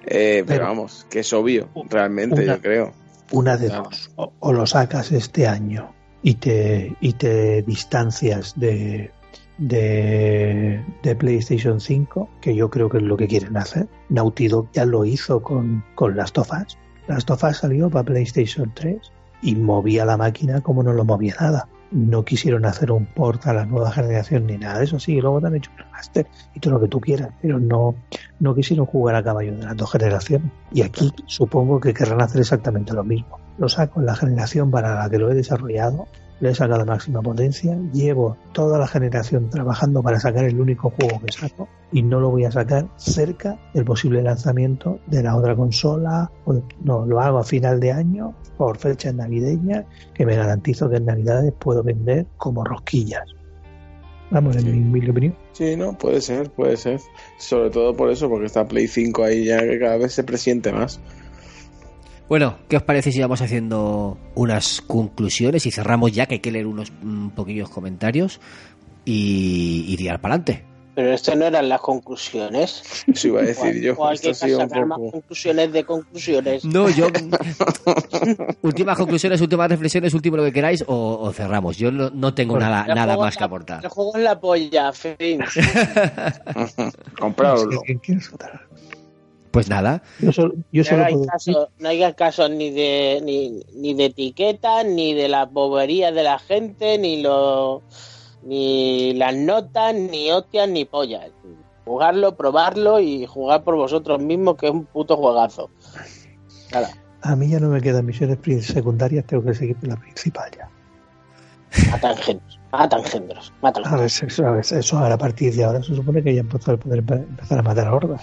Eh, 0.05 0.43
pero, 0.45 0.45
Pero- 0.45 0.65
vamos, 0.65 1.05
que 1.09 1.19
es 1.19 1.33
obvio, 1.33 1.69
realmente, 1.89 2.43
Una- 2.43 2.55
yo 2.55 2.61
creo. 2.61 2.93
Una 3.31 3.57
de 3.57 3.67
Claro. 3.67 3.83
dos. 3.83 4.11
O, 4.15 4.33
o 4.39 4.53
lo 4.53 4.65
sacas 4.65 5.11
este 5.11 5.45
año 5.47 5.93
y 6.23 6.35
te, 6.35 6.95
y 6.99 7.13
te 7.13 7.61
distancias 7.61 8.53
de, 8.59 9.11
de, 9.59 10.83
de 11.03 11.15
PlayStation 11.15 11.79
5, 11.79 12.29
que 12.41 12.55
yo 12.55 12.69
creo 12.69 12.89
que 12.89 12.97
es 12.97 13.03
lo 13.03 13.17
que 13.17 13.27
quieren 13.27 13.55
hacer. 13.57 13.87
Naughty 14.09 14.47
Dog 14.47 14.69
ya 14.73 14.85
lo 14.85 15.05
hizo 15.05 15.41
con, 15.43 15.83
con 15.95 16.15
Last 16.17 16.37
of 16.39 16.49
Us. 16.51 16.77
Last 17.07 17.29
of 17.29 17.43
Us 17.43 17.57
salió 17.57 17.89
para 17.89 18.05
PlayStation 18.05 18.71
3 18.73 18.97
y 19.43 19.55
movía 19.55 20.05
la 20.05 20.17
máquina 20.17 20.61
como 20.61 20.81
no 20.81 20.93
lo 20.93 21.05
movía 21.05 21.35
nada. 21.39 21.67
No 21.91 22.23
quisieron 22.23 22.65
hacer 22.65 22.91
un 22.91 23.05
port 23.05 23.47
a 23.47 23.53
la 23.53 23.65
nueva 23.65 23.91
generación 23.91 24.45
ni 24.47 24.57
nada 24.57 24.79
de 24.79 24.85
eso. 24.85 24.99
Sí, 24.99 25.19
luego 25.19 25.41
te 25.41 25.47
han 25.47 25.55
hecho 25.55 25.71
un 25.71 25.77
remaster 25.77 26.27
y 26.53 26.59
todo 26.59 26.75
lo 26.75 26.81
que 26.81 26.87
tú 26.87 26.99
quieras, 26.99 27.29
pero 27.41 27.59
no, 27.59 27.95
no 28.39 28.55
quisieron 28.55 28.85
jugar 28.85 29.15
a 29.15 29.23
caballo 29.23 29.55
de 29.55 29.63
las 29.63 29.75
dos 29.75 29.91
generaciones. 29.91 30.51
Y 30.71 30.83
aquí 30.83 31.11
supongo 31.25 31.79
que 31.79 31.93
querrán 31.93 32.21
hacer 32.21 32.41
exactamente 32.41 32.93
lo 32.93 33.03
mismo. 33.03 33.39
Lo 33.57 33.69
saco 33.69 33.99
en 33.99 34.05
la 34.05 34.15
generación 34.15 34.71
para 34.71 34.95
la 34.95 35.09
que 35.09 35.17
lo 35.17 35.31
he 35.31 35.35
desarrollado, 35.35 36.07
le 36.39 36.49
he 36.51 36.55
sacado 36.55 36.79
la 36.79 36.85
máxima 36.85 37.21
potencia, 37.21 37.77
llevo 37.93 38.37
toda 38.53 38.77
la 38.79 38.87
generación 38.87 39.49
trabajando 39.49 40.01
para 40.01 40.19
sacar 40.19 40.45
el 40.45 40.59
único 40.59 40.89
juego 40.89 41.19
que 41.21 41.31
saco 41.31 41.67
y 41.91 42.01
no 42.01 42.19
lo 42.19 42.29
voy 42.29 42.45
a 42.45 42.51
sacar 42.51 42.87
cerca 42.97 43.59
del 43.73 43.83
posible 43.83 44.21
lanzamiento 44.21 44.99
de 45.07 45.23
la 45.23 45.35
otra 45.35 45.55
consola. 45.55 46.31
o- 46.45 46.61
No, 46.83 47.05
lo 47.05 47.19
hago 47.19 47.39
a 47.39 47.43
final 47.43 47.79
de 47.79 47.91
año 47.91 48.33
por 48.57 48.77
fecha 48.77 49.11
navideña 49.11 49.85
que 50.13 50.25
me 50.25 50.35
garantizo 50.35 50.89
que 50.89 50.97
en 50.97 51.05
Navidades 51.05 51.53
puedo 51.59 51.83
vender 51.83 52.25
como 52.37 52.63
rosquillas. 52.63 53.23
Vamos, 54.31 54.55
en 54.57 54.65
mi 54.65 54.77
humilde 54.87 55.09
opinión. 55.11 55.35
Sí, 55.53 55.75
no, 55.75 55.97
puede 55.97 56.21
ser, 56.21 56.51
puede 56.51 56.77
ser. 56.77 57.01
Sobre 57.37 57.71
todo 57.71 57.95
por 57.95 58.11
eso, 58.11 58.29
porque 58.29 58.45
está 58.45 58.67
Play 58.67 58.87
5 58.87 59.23
ahí 59.23 59.45
ya 59.45 59.59
que 59.59 59.79
cada 59.79 59.97
vez 59.97 60.13
se 60.13 60.23
presiente 60.23 60.71
más. 60.71 60.99
Bueno, 62.29 62.59
¿qué 62.69 62.77
os 62.77 62.83
parece 62.83 63.11
si 63.11 63.19
vamos 63.19 63.41
haciendo 63.41 64.17
unas 64.35 64.81
conclusiones 64.81 65.65
y 65.65 65.71
cerramos 65.71 66.11
ya 66.11 66.27
que 66.27 66.35
hay 66.35 66.39
que 66.39 66.51
leer 66.51 66.67
unos 66.67 66.91
mm, 67.01 67.29
poquillos 67.29 67.69
comentarios 67.69 68.39
y, 69.03 69.85
y 69.87 69.97
tirar 69.97 70.21
para 70.21 70.35
adelante? 70.35 70.69
Pero 70.93 71.13
esto 71.13 71.35
no 71.35 71.45
eran 71.45 71.69
las 71.69 71.81
conclusiones. 71.81 72.83
Eso 73.07 73.29
iba 73.29 73.39
a 73.39 73.45
decir 73.45 73.81
yo. 73.81 73.95
O 73.97 74.11
Esto 74.11 74.31
que 74.45 74.53
un 74.53 74.59
sacar 74.61 74.85
más 74.85 74.99
conclusiones 74.99 75.71
de 75.71 75.83
conclusiones. 75.83 76.65
No, 76.65 76.89
yo. 76.89 77.07
últimas 78.61 78.97
conclusiones, 78.97 79.41
últimas 79.41 79.69
reflexiones, 79.69 80.13
último 80.13 80.37
lo 80.37 80.43
que 80.43 80.51
queráis 80.51 80.83
o, 80.85 81.19
o 81.21 81.31
cerramos. 81.31 81.77
Yo 81.77 81.91
no, 81.91 82.11
no 82.11 82.35
tengo 82.35 82.55
Bueno, 82.55 82.69
nada, 82.69 82.93
nada 82.93 83.17
más 83.17 83.37
que 83.37 83.43
aportar. 83.43 83.83
El 83.83 83.89
juego 83.89 84.17
es 84.17 84.23
la 84.23 84.39
polla, 84.39 84.91
fin. 84.91 85.39
Comprarlo. 87.19 87.81
Pues 89.51 89.67
nada, 89.69 90.03
Yo 90.19 90.31
solo, 90.31 90.53
yo 90.71 90.83
No 90.83 90.89
solo 90.89 90.97
hagáis 91.01 91.15
puedo 91.17 91.25
decir- 91.31 91.53
caso, 91.55 91.69
no 91.79 91.89
hagáis 91.89 92.15
caso 92.15 92.49
ni 92.49 92.69
de 92.69 93.19
ni, 93.23 93.63
ni 93.75 93.93
de 93.95 94.05
etiquetas, 94.05 94.85
ni 94.85 95.13
de 95.13 95.27
las 95.27 95.51
boberías 95.51 96.13
de 96.13 96.23
la 96.23 96.37
gente, 96.39 96.97
ni 96.99 97.21
lo 97.21 97.81
ni 98.43 99.13
las 99.15 99.35
notas, 99.35 99.93
ni 99.95 100.31
hostias, 100.31 100.69
ni 100.69 100.85
pollas. 100.85 101.29
Jugarlo, 101.85 102.35
probarlo 102.35 102.99
y 102.99 103.25
jugar 103.25 103.63
por 103.63 103.75
vosotros 103.75 104.19
mismos, 104.21 104.55
que 104.55 104.67
es 104.67 104.71
un 104.71 104.85
puto 104.85 105.17
juegazo. 105.17 105.69
Nada, 106.71 106.89
A 107.23 107.35
mí 107.35 107.49
ya 107.49 107.59
no 107.59 107.69
me 107.69 107.81
quedan 107.81 108.05
misiones 108.05 108.37
secundarias, 108.65 109.25
tengo 109.25 109.43
que 109.43 109.53
seguir 109.55 109.75
la 109.81 109.95
principal 109.97 110.49
ya. 110.55 110.69
matan 111.91 112.11
engendros, 112.17 112.59
matan 112.71 112.99
engendros, 113.01 113.53
matan 113.61 113.85
A 113.87 113.95
ver, 113.97 114.05
eso, 114.05 114.45
a 114.45 114.51
ver, 114.51 114.59
eso 114.71 114.97
ahora 114.97 115.15
a 115.15 115.17
partir 115.17 115.53
de 115.53 115.63
ahora 115.63 115.83
se 115.83 115.95
supone 115.95 116.23
que 116.23 116.33
ya 116.33 116.41
empezó 116.41 116.71
a 116.73 116.77
poder 116.77 117.03
empe- 117.05 117.23
empezar 117.27 117.59
a 117.59 117.61
matar 117.63 117.87
a 117.87 117.93
hordas. 117.95 118.21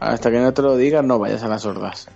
Hasta 0.00 0.30
que 0.30 0.38
no 0.38 0.52
te 0.54 0.62
lo 0.62 0.76
digas, 0.76 1.04
no 1.04 1.18
vayas 1.18 1.42
a 1.42 1.48
las 1.48 1.64
hordas. 1.64 2.08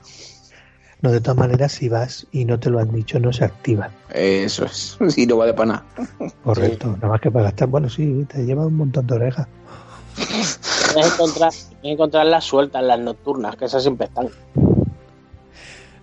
No, 1.00 1.10
de 1.10 1.20
todas 1.20 1.36
maneras, 1.36 1.72
si 1.72 1.88
vas 1.88 2.28
y 2.30 2.44
no 2.44 2.60
te 2.60 2.70
lo 2.70 2.78
han 2.78 2.92
dicho, 2.92 3.18
no 3.18 3.32
se 3.32 3.44
activa. 3.44 3.90
Eso 4.10 4.64
es. 4.64 4.96
Y 5.16 5.26
no 5.26 5.36
vale 5.36 5.52
para 5.52 5.66
nada. 5.66 5.84
Correcto, 6.44 6.86
nada 6.86 7.08
más 7.08 7.20
que 7.20 7.30
para 7.30 7.46
gastar. 7.46 7.68
Bueno, 7.68 7.88
sí, 7.88 8.24
te 8.32 8.44
lleva 8.44 8.66
un 8.66 8.76
montón 8.76 9.06
de 9.08 9.14
orejas. 9.14 9.48
Tienes 10.14 10.60
que 10.94 11.00
encontrar, 11.00 11.52
encontrar 11.82 12.26
las 12.26 12.44
sueltas, 12.44 12.84
las 12.84 13.00
nocturnas, 13.00 13.56
que 13.56 13.64
esas 13.64 13.82
siempre 13.82 14.06
están. 14.06 14.28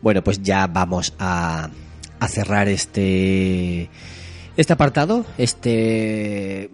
bueno, 0.01 0.21
pues 0.21 0.41
ya 0.41 0.67
vamos 0.67 1.13
a, 1.17 1.69
a 2.19 2.27
cerrar 2.27 2.67
este 2.67 3.89
este 4.57 4.73
apartado, 4.73 5.25
este 5.37 6.69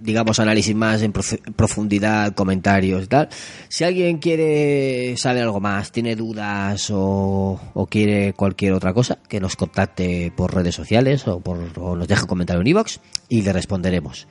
digamos, 0.00 0.40
análisis 0.40 0.74
más 0.74 1.02
en 1.02 1.12
prof- 1.12 1.40
profundidad, 1.54 2.34
comentarios 2.34 3.04
y 3.04 3.06
tal. 3.06 3.28
Si 3.68 3.84
alguien 3.84 4.18
quiere 4.18 5.16
saber 5.16 5.42
algo 5.42 5.60
más, 5.60 5.92
tiene 5.92 6.16
dudas 6.16 6.90
o, 6.90 7.60
o 7.74 7.86
quiere 7.86 8.32
cualquier 8.32 8.72
otra 8.72 8.92
cosa, 8.92 9.18
que 9.28 9.40
nos 9.40 9.56
contacte 9.56 10.32
por 10.34 10.54
redes 10.54 10.74
sociales 10.74 11.26
o, 11.28 11.40
por, 11.40 11.58
o 11.78 11.96
nos 11.96 12.08
deje 12.08 12.22
un 12.22 12.28
comentario 12.28 12.60
en 12.60 12.66
iVoox 12.68 12.98
y 13.28 13.42
le 13.42 13.52
responderemos. 13.52 14.26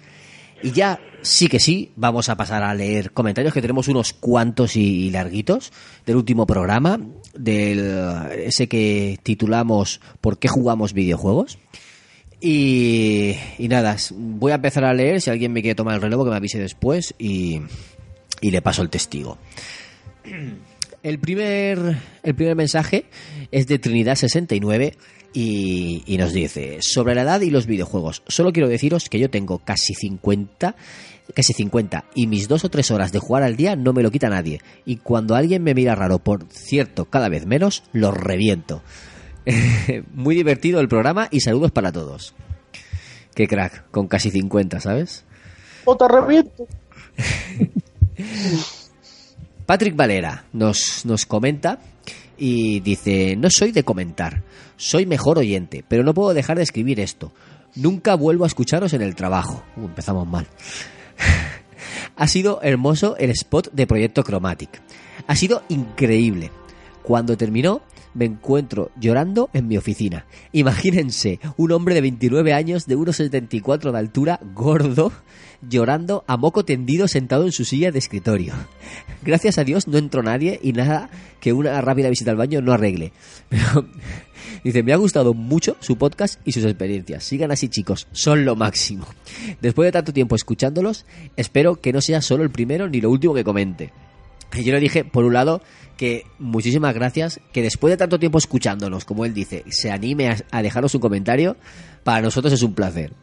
Y 0.64 0.72
ya 0.72 1.00
sí 1.22 1.48
que 1.48 1.60
sí, 1.60 1.92
vamos 1.96 2.30
a 2.30 2.38
pasar 2.38 2.64
a 2.64 2.74
leer 2.74 3.12
comentarios, 3.12 3.54
que 3.54 3.62
tenemos 3.62 3.88
unos 3.88 4.14
cuantos 4.14 4.76
y, 4.78 5.06
y 5.06 5.12
larguitos 5.12 5.72
del 6.06 6.16
último 6.16 6.48
programa, 6.48 7.00
del 7.38 7.94
ese 8.38 8.68
que 8.68 9.20
titulamos 9.22 10.00
¿Por 10.22 10.40
qué 10.40 10.48
jugamos 10.48 10.94
videojuegos? 10.94 11.60
Y, 12.48 13.36
nada, 13.70 13.98
voy 14.12 14.52
a 14.52 14.56
empezar 14.56 14.86
a 14.86 14.94
leer, 14.94 15.20
si 15.20 15.32
alguien 15.32 15.52
me 15.52 15.64
quiere 15.64 15.74
tomar 15.74 15.96
el 15.96 16.02
relevo 16.02 16.24
que 16.24 16.30
me 16.30 16.36
avise 16.36 16.60
después 16.60 17.16
y, 17.18 17.60
y 18.40 18.52
le 18.52 18.62
paso 18.62 18.84
el 18.84 18.92
testigo. 18.92 19.40
El 21.02 21.20
primer, 21.20 22.00
el 22.24 22.34
primer 22.34 22.56
mensaje 22.56 23.06
es 23.52 23.68
de 23.68 23.80
Trinidad69 23.80 24.96
y, 25.34 26.02
y 26.08 26.18
nos 26.18 26.34
dice, 26.34 26.80
sobre 26.82 27.14
la 27.14 27.22
edad 27.22 27.42
y 27.42 27.52
los 27.52 27.68
videojuegos, 27.68 28.24
solo 28.28 28.52
quiero 28.52 28.68
deciros 28.68 29.08
que 29.08 29.20
yo 29.20 29.30
tengo 29.30 29.60
casi 29.60 29.94
50, 29.94 30.76
casi 31.36 31.54
50 31.54 32.06
y 32.16 32.26
mis 32.26 32.48
dos 32.48 32.66
o 32.66 32.70
tres 32.70 32.90
horas 32.90 33.12
de 33.12 33.20
jugar 33.20 33.44
al 33.44 33.56
día 33.56 33.76
no 33.76 33.94
me 33.94 34.02
lo 34.02 34.10
quita 34.10 34.30
nadie. 34.30 34.62
Y 34.84 34.96
cuando 34.96 35.36
alguien 35.36 35.62
me 35.62 35.76
mira 35.76 35.94
raro, 35.94 36.18
por 36.18 36.48
cierto, 36.50 37.06
cada 37.06 37.30
vez 37.30 37.46
menos, 37.46 37.84
lo 37.94 38.10
reviento. 38.10 38.82
Muy 40.14 40.36
divertido 40.36 40.80
el 40.80 40.88
programa 40.88 41.28
y 41.32 41.42
saludos 41.42 41.72
para 41.72 41.92
todos. 41.92 42.34
Qué 43.34 43.48
crack, 43.48 43.90
con 43.92 44.08
casi 44.08 44.32
50, 44.32 44.80
¿sabes? 44.80 45.26
¡O 45.84 45.96
te 45.98 46.08
reviento! 46.08 46.68
Patrick 49.66 49.96
Valera 49.96 50.46
nos, 50.54 51.06
nos 51.06 51.26
comenta 51.26 51.80
y 52.38 52.80
dice, 52.82 53.36
no 53.36 53.50
soy 53.50 53.72
de 53.72 53.84
comentar, 53.84 54.44
soy 54.78 55.06
mejor 55.06 55.38
oyente, 55.38 55.84
pero 55.88 56.04
no 56.04 56.14
puedo 56.14 56.34
dejar 56.34 56.58
de 56.58 56.64
escribir 56.64 57.00
esto. 57.00 57.32
Nunca 57.76 58.16
vuelvo 58.16 58.46
a 58.46 58.48
escucharos 58.48 58.94
en 58.94 59.02
el 59.02 59.16
trabajo. 59.16 59.64
Uh, 59.76 59.86
empezamos 59.86 60.28
mal. 60.28 60.48
ha 62.16 62.28
sido 62.28 62.62
hermoso 62.62 63.18
el 63.18 63.32
spot 63.32 63.72
de 63.74 63.88
Proyecto 63.88 64.24
Chromatic. 64.24 64.82
Ha 65.28 65.36
sido 65.36 65.64
increíble. 65.70 66.52
Cuando 67.04 67.38
terminó, 67.38 67.82
me 68.16 68.26
encuentro 68.26 68.90
llorando 69.00 69.50
en 69.54 69.68
mi 69.68 69.78
oficina. 69.78 70.26
Imagínense, 70.52 71.40
un 71.58 71.72
hombre 71.72 71.94
de 71.94 72.02
29 72.02 72.54
años, 72.54 72.88
de 72.88 72.98
1,74 72.98 73.92
de 73.92 74.00
altura, 74.00 74.40
gordo, 74.56 75.12
llorando 75.62 76.24
a 76.28 76.38
moco 76.38 76.66
tendido 76.66 77.08
sentado 77.08 77.46
en 77.46 77.52
su 77.52 77.66
silla 77.66 77.92
de 77.92 78.00
escritorio. 78.00 78.54
Gracias 79.24 79.58
a 79.58 79.64
Dios 79.64 79.88
no 79.88 79.98
entró 79.98 80.24
nadie 80.24 80.60
y 80.64 80.74
nada 80.74 81.10
que 81.40 81.54
una 81.54 81.80
rápida 81.82 82.10
visita 82.10 82.32
al 82.32 82.38
baño 82.38 82.62
no 82.62 82.74
arregle. 82.74 83.12
Pero 83.50 83.86
dice, 84.64 84.82
me 84.82 84.94
ha 84.94 84.98
gustado 84.98 85.34
mucho 85.34 85.76
su 85.80 85.98
podcast 85.98 86.40
y 86.46 86.54
sus 86.54 86.64
experiencias. 86.64 87.24
Sigan 87.24 87.52
así 87.52 87.70
chicos, 87.70 88.08
son 88.12 88.46
lo 88.46 88.56
máximo. 88.56 89.06
Después 89.62 89.88
de 89.88 89.92
tanto 89.92 90.14
tiempo 90.14 90.36
escuchándolos, 90.36 91.06
espero 91.36 91.76
que 91.76 91.94
no 91.94 92.02
sea 92.02 92.22
solo 92.22 92.44
el 92.44 92.50
primero 92.50 92.88
ni 92.88 93.02
lo 93.02 93.10
último 93.10 93.34
que 93.34 93.44
comente. 93.44 93.92
Y 94.54 94.64
Yo 94.64 94.74
le 94.74 94.80
dije, 94.80 95.04
por 95.04 95.26
un 95.26 95.34
lado, 95.34 95.62
que 95.98 96.24
muchísimas 96.40 96.94
gracias, 96.94 97.40
que 97.52 97.62
después 97.62 97.92
de 97.92 97.98
tanto 97.98 98.20
tiempo 98.20 98.38
escuchándonos, 98.38 99.06
como 99.06 99.26
él 99.26 99.34
dice, 99.34 99.64
se 99.70 99.92
anime 99.92 100.30
a, 100.30 100.38
a 100.52 100.62
dejarnos 100.62 100.96
un 100.96 101.02
comentario, 101.02 101.58
para 102.04 102.22
nosotros 102.22 102.54
es 102.54 102.64
un 102.64 102.74
placer. 102.74 103.14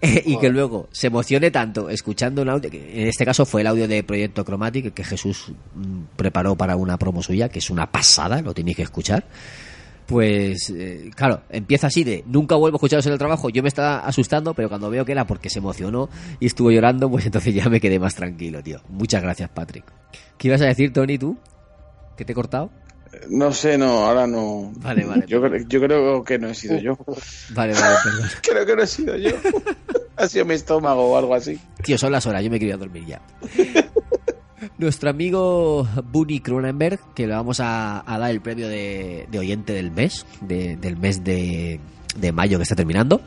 y 0.24 0.38
que 0.38 0.48
luego 0.48 0.88
se 0.92 1.08
emocione 1.08 1.50
tanto 1.50 1.90
escuchando 1.90 2.40
un 2.40 2.48
audio, 2.48 2.70
que 2.70 3.02
en 3.02 3.08
este 3.08 3.24
caso 3.24 3.44
fue 3.44 3.60
el 3.60 3.66
audio 3.66 3.86
de 3.86 4.02
Proyecto 4.02 4.44
Chromatic 4.44 4.94
que 4.94 5.04
Jesús 5.04 5.52
mm, 5.74 6.16
preparó 6.16 6.56
para 6.56 6.76
una 6.76 6.98
promo 6.98 7.22
suya, 7.22 7.48
que 7.50 7.58
es 7.58 7.68
una 7.70 7.90
pasada, 7.90 8.40
lo 8.40 8.54
tenéis 8.54 8.78
que 8.78 8.82
escuchar. 8.82 9.24
Pues, 10.06 10.70
eh, 10.70 11.10
claro, 11.14 11.42
empieza 11.50 11.86
así 11.86 12.02
de 12.02 12.24
nunca 12.26 12.56
vuelvo 12.56 12.76
a 12.76 12.78
escucharos 12.78 13.06
en 13.06 13.12
el 13.12 13.18
trabajo. 13.18 13.48
Yo 13.50 13.62
me 13.62 13.68
estaba 13.68 14.00
asustando, 14.00 14.54
pero 14.54 14.68
cuando 14.68 14.90
veo 14.90 15.04
que 15.04 15.12
era 15.12 15.26
porque 15.26 15.50
se 15.50 15.60
emocionó 15.60 16.08
y 16.40 16.46
estuvo 16.46 16.70
llorando, 16.70 17.08
pues 17.08 17.26
entonces 17.26 17.54
ya 17.54 17.68
me 17.68 17.80
quedé 17.80 18.00
más 18.00 18.16
tranquilo, 18.16 18.60
tío. 18.62 18.80
Muchas 18.88 19.22
gracias, 19.22 19.50
Patrick. 19.50 19.84
¿Qué 20.40 20.48
ibas 20.48 20.62
a 20.62 20.64
decir, 20.64 20.90
Tony, 20.90 21.18
tú? 21.18 21.36
¿Que 22.16 22.24
te 22.24 22.32
he 22.32 22.34
cortado? 22.34 22.70
No 23.28 23.52
sé, 23.52 23.76
no, 23.76 24.06
ahora 24.06 24.26
no. 24.26 24.72
Vale, 24.76 25.04
vale. 25.04 25.26
Yo, 25.28 25.42
cre- 25.42 25.66
yo 25.68 25.80
creo 25.82 26.24
que 26.24 26.38
no 26.38 26.48
he 26.48 26.54
sido 26.54 26.78
yo. 26.78 26.96
Vale, 27.50 27.74
vale, 27.74 27.96
perdón. 28.04 28.28
Creo 28.42 28.64
que 28.64 28.74
no 28.76 28.82
he 28.82 28.86
sido 28.86 29.16
yo. 29.18 29.32
ha 30.16 30.26
sido 30.28 30.46
mi 30.46 30.54
estómago 30.54 31.10
o 31.12 31.16
algo 31.18 31.34
así. 31.34 31.60
Tío, 31.82 31.98
son 31.98 32.10
las 32.12 32.24
horas, 32.26 32.42
yo 32.42 32.50
me 32.50 32.58
quería 32.58 32.78
dormir 32.78 33.04
ya. 33.04 33.20
Nuestro 34.78 35.10
amigo 35.10 35.86
Bunny 36.10 36.40
Cronenberg, 36.40 37.00
que 37.14 37.26
le 37.26 37.34
vamos 37.34 37.60
a, 37.60 38.02
a 38.10 38.18
dar 38.18 38.30
el 38.30 38.40
premio 38.40 38.66
de, 38.66 39.26
de 39.30 39.38
oyente 39.38 39.74
del 39.74 39.90
mes, 39.90 40.24
de- 40.40 40.76
del 40.76 40.96
mes 40.96 41.22
de, 41.22 41.80
de 42.16 42.32
mayo 42.32 42.58
que 42.58 42.62
está 42.62 42.74
terminando, 42.74 43.20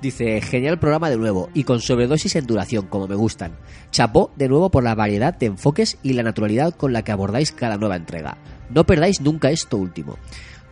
dice, 0.00 0.40
genial 0.40 0.78
programa 0.78 1.10
de 1.10 1.16
nuevo 1.16 1.50
y 1.54 1.64
con 1.64 1.80
sobredosis 1.80 2.36
en 2.36 2.46
duración, 2.46 2.86
como 2.86 3.08
me 3.08 3.14
gustan. 3.14 3.56
Chapó 3.90 4.30
de 4.36 4.48
nuevo 4.48 4.70
por 4.70 4.84
la 4.84 4.94
variedad 4.94 5.36
de 5.36 5.46
enfoques 5.46 5.98
y 6.02 6.12
la 6.12 6.22
naturalidad 6.22 6.74
con 6.74 6.92
la 6.92 7.02
que 7.02 7.12
abordáis 7.12 7.52
cada 7.52 7.76
nueva 7.76 7.96
entrega. 7.96 8.38
No 8.70 8.84
perdáis 8.84 9.20
nunca 9.20 9.50
esto 9.50 9.76
último. 9.76 10.18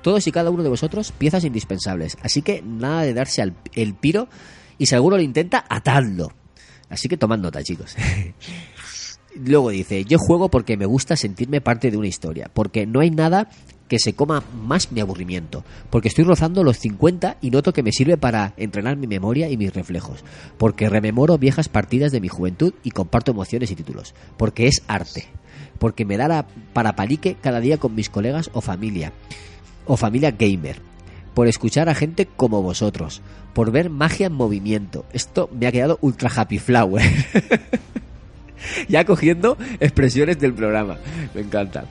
Todos 0.03 0.27
y 0.27 0.33
cada 0.33 0.51
uno 0.51 0.63
de 0.63 0.69
vosotros 0.69 1.13
piezas 1.13 1.45
indispensables, 1.45 2.17
así 2.23 2.43
que 2.43 2.63
nada 2.63 3.03
de 3.03 3.15
darse 3.15 3.43
al, 3.43 3.55
el 3.75 3.95
piro 3.95 4.29
y 4.79 4.87
si 4.87 4.95
alguno 4.95 5.17
lo 5.17 5.23
intenta, 5.23 5.65
atadlo. 5.69 6.33
Así 6.89 7.09
que 7.09 7.17
tomad 7.17 7.39
nota, 7.39 7.63
chicos. 7.63 7.97
Luego 9.35 9.71
dice, 9.71 10.05
yo 10.05 10.19
juego 10.19 10.51
porque 10.51 10.77
me 10.77 10.87
gusta 10.87 11.17
sentirme 11.17 11.61
parte 11.61 11.91
de 11.91 11.97
una 11.97 12.07
historia, 12.07 12.51
porque 12.53 12.87
no 12.87 13.01
hay 13.01 13.11
nada 13.11 13.51
que 13.89 13.99
se 13.99 14.15
coma 14.15 14.43
más 14.55 14.93
mi 14.93 15.01
aburrimiento, 15.01 15.65
porque 15.91 16.09
estoy 16.09 16.25
rozando 16.25 16.65
los 16.65 16.79
50 16.79 17.39
y 17.41 17.51
noto 17.51 17.73
que 17.73 17.83
me 17.83 17.93
sirve 17.93 18.17
para 18.17 18.53
entrenar 18.57 18.97
mi 18.97 19.07
memoria 19.07 19.49
y 19.49 19.57
mis 19.57 19.73
reflejos, 19.73 20.25
porque 20.59 20.89
rememoro 20.89 21.39
viejas 21.39 21.69
partidas 21.69 22.13
de 22.13 22.21
mi 22.21 22.29
juventud 22.29 22.75
y 22.83 22.91
comparto 22.91 23.31
emociones 23.31 23.71
y 23.71 23.77
títulos, 23.77 24.15
porque 24.37 24.67
es 24.67 24.83
arte, 24.89 25.29
porque 25.79 26.05
me 26.05 26.17
da 26.17 26.29
la 26.29 26.47
para 26.73 26.97
palique 26.97 27.37
cada 27.41 27.61
día 27.61 27.79
con 27.79 27.95
mis 27.95 28.11
colegas 28.11 28.51
o 28.53 28.61
familia, 28.61 29.13
o 29.87 29.97
familia 29.97 30.33
gamer, 30.33 30.81
por 31.35 31.49
escuchar 31.49 31.89
a 31.89 31.95
gente 31.95 32.27
como 32.27 32.63
vosotros, 32.63 33.23
por 33.53 33.71
ver 33.71 33.91
magia 33.91 34.27
en 34.27 34.33
movimiento. 34.33 35.05
Esto 35.13 35.49
me 35.53 35.67
ha 35.67 35.73
quedado 35.73 35.99
ultra 36.01 36.31
happy 36.35 36.59
flower. 36.59 37.03
ya 38.89 39.05
cogiendo 39.05 39.57
expresiones 39.81 40.39
del 40.39 40.55
programa. 40.55 40.97
Me 41.35 41.43
encanta. 41.43 41.85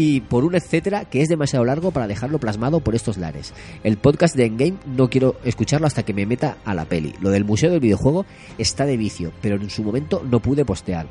Y 0.00 0.20
por 0.20 0.44
un 0.44 0.54
etcétera 0.54 1.06
que 1.06 1.22
es 1.22 1.28
demasiado 1.28 1.64
largo 1.64 1.90
para 1.90 2.06
dejarlo 2.06 2.38
plasmado 2.38 2.78
por 2.78 2.94
estos 2.94 3.16
lares. 3.16 3.52
El 3.82 3.96
podcast 3.96 4.36
de 4.36 4.46
Endgame 4.46 4.76
no 4.86 5.10
quiero 5.10 5.34
escucharlo 5.42 5.88
hasta 5.88 6.04
que 6.04 6.14
me 6.14 6.24
meta 6.24 6.58
a 6.64 6.72
la 6.72 6.84
peli. 6.84 7.16
Lo 7.20 7.30
del 7.30 7.44
Museo 7.44 7.72
del 7.72 7.80
Videojuego 7.80 8.24
está 8.58 8.86
de 8.86 8.96
vicio, 8.96 9.32
pero 9.42 9.56
en 9.56 9.70
su 9.70 9.82
momento 9.82 10.24
no 10.30 10.38
pude 10.38 10.64
postear. 10.64 11.08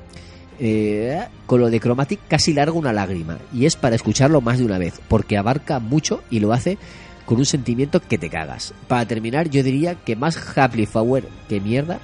Eh, 0.58 1.22
con 1.46 1.60
lo 1.60 1.70
de 1.70 1.82
Chromatic 1.82 2.22
casi 2.30 2.54
largo 2.54 2.80
una 2.80 2.94
lágrima 2.94 3.40
y 3.54 3.66
es 3.66 3.76
para 3.76 3.98
escucharlo 3.98 4.40
más 4.40 4.58
de 4.58 4.64
una 4.64 4.78
vez 4.78 5.02
porque 5.10 5.38
abarca 5.38 5.80
mucho 5.80 6.24
y 6.30 6.40
lo 6.40 6.54
hace 6.54 6.78
con 7.26 7.40
un 7.40 7.46
sentimiento 7.46 8.00
que 8.00 8.18
te 8.18 8.30
cagas. 8.30 8.74
Para 8.88 9.06
terminar 9.06 9.50
yo 9.50 9.64
diría 9.64 9.96
que 9.96 10.16
más 10.16 10.40
Happy 10.58 10.86
Flower 10.86 11.28
que 11.50 11.60
mierda 11.60 12.00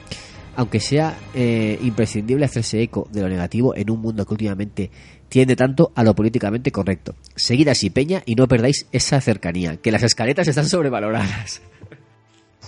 aunque 0.56 0.80
sea 0.80 1.18
eh, 1.34 1.80
imprescindible 1.82 2.46
hacerse 2.46 2.82
eco 2.82 3.08
de 3.12 3.22
lo 3.22 3.30
negativo 3.30 3.76
en 3.76 3.90
un 3.90 4.02
mundo 4.02 4.26
que 4.26 4.34
últimamente 4.34 4.92
tiende 5.34 5.56
tanto 5.56 5.92
a 5.96 6.04
lo 6.04 6.14
políticamente 6.14 6.72
correcto. 6.72 7.16
Seguid 7.36 7.68
así, 7.68 7.90
Peña, 7.90 8.22
y 8.28 8.36
no 8.36 8.48
perdáis 8.48 8.86
esa 8.92 9.20
cercanía, 9.20 9.78
que 9.78 9.92
las 9.92 10.04
escaletas 10.04 10.48
están 10.48 10.70
sobrevaloradas. 10.70 11.60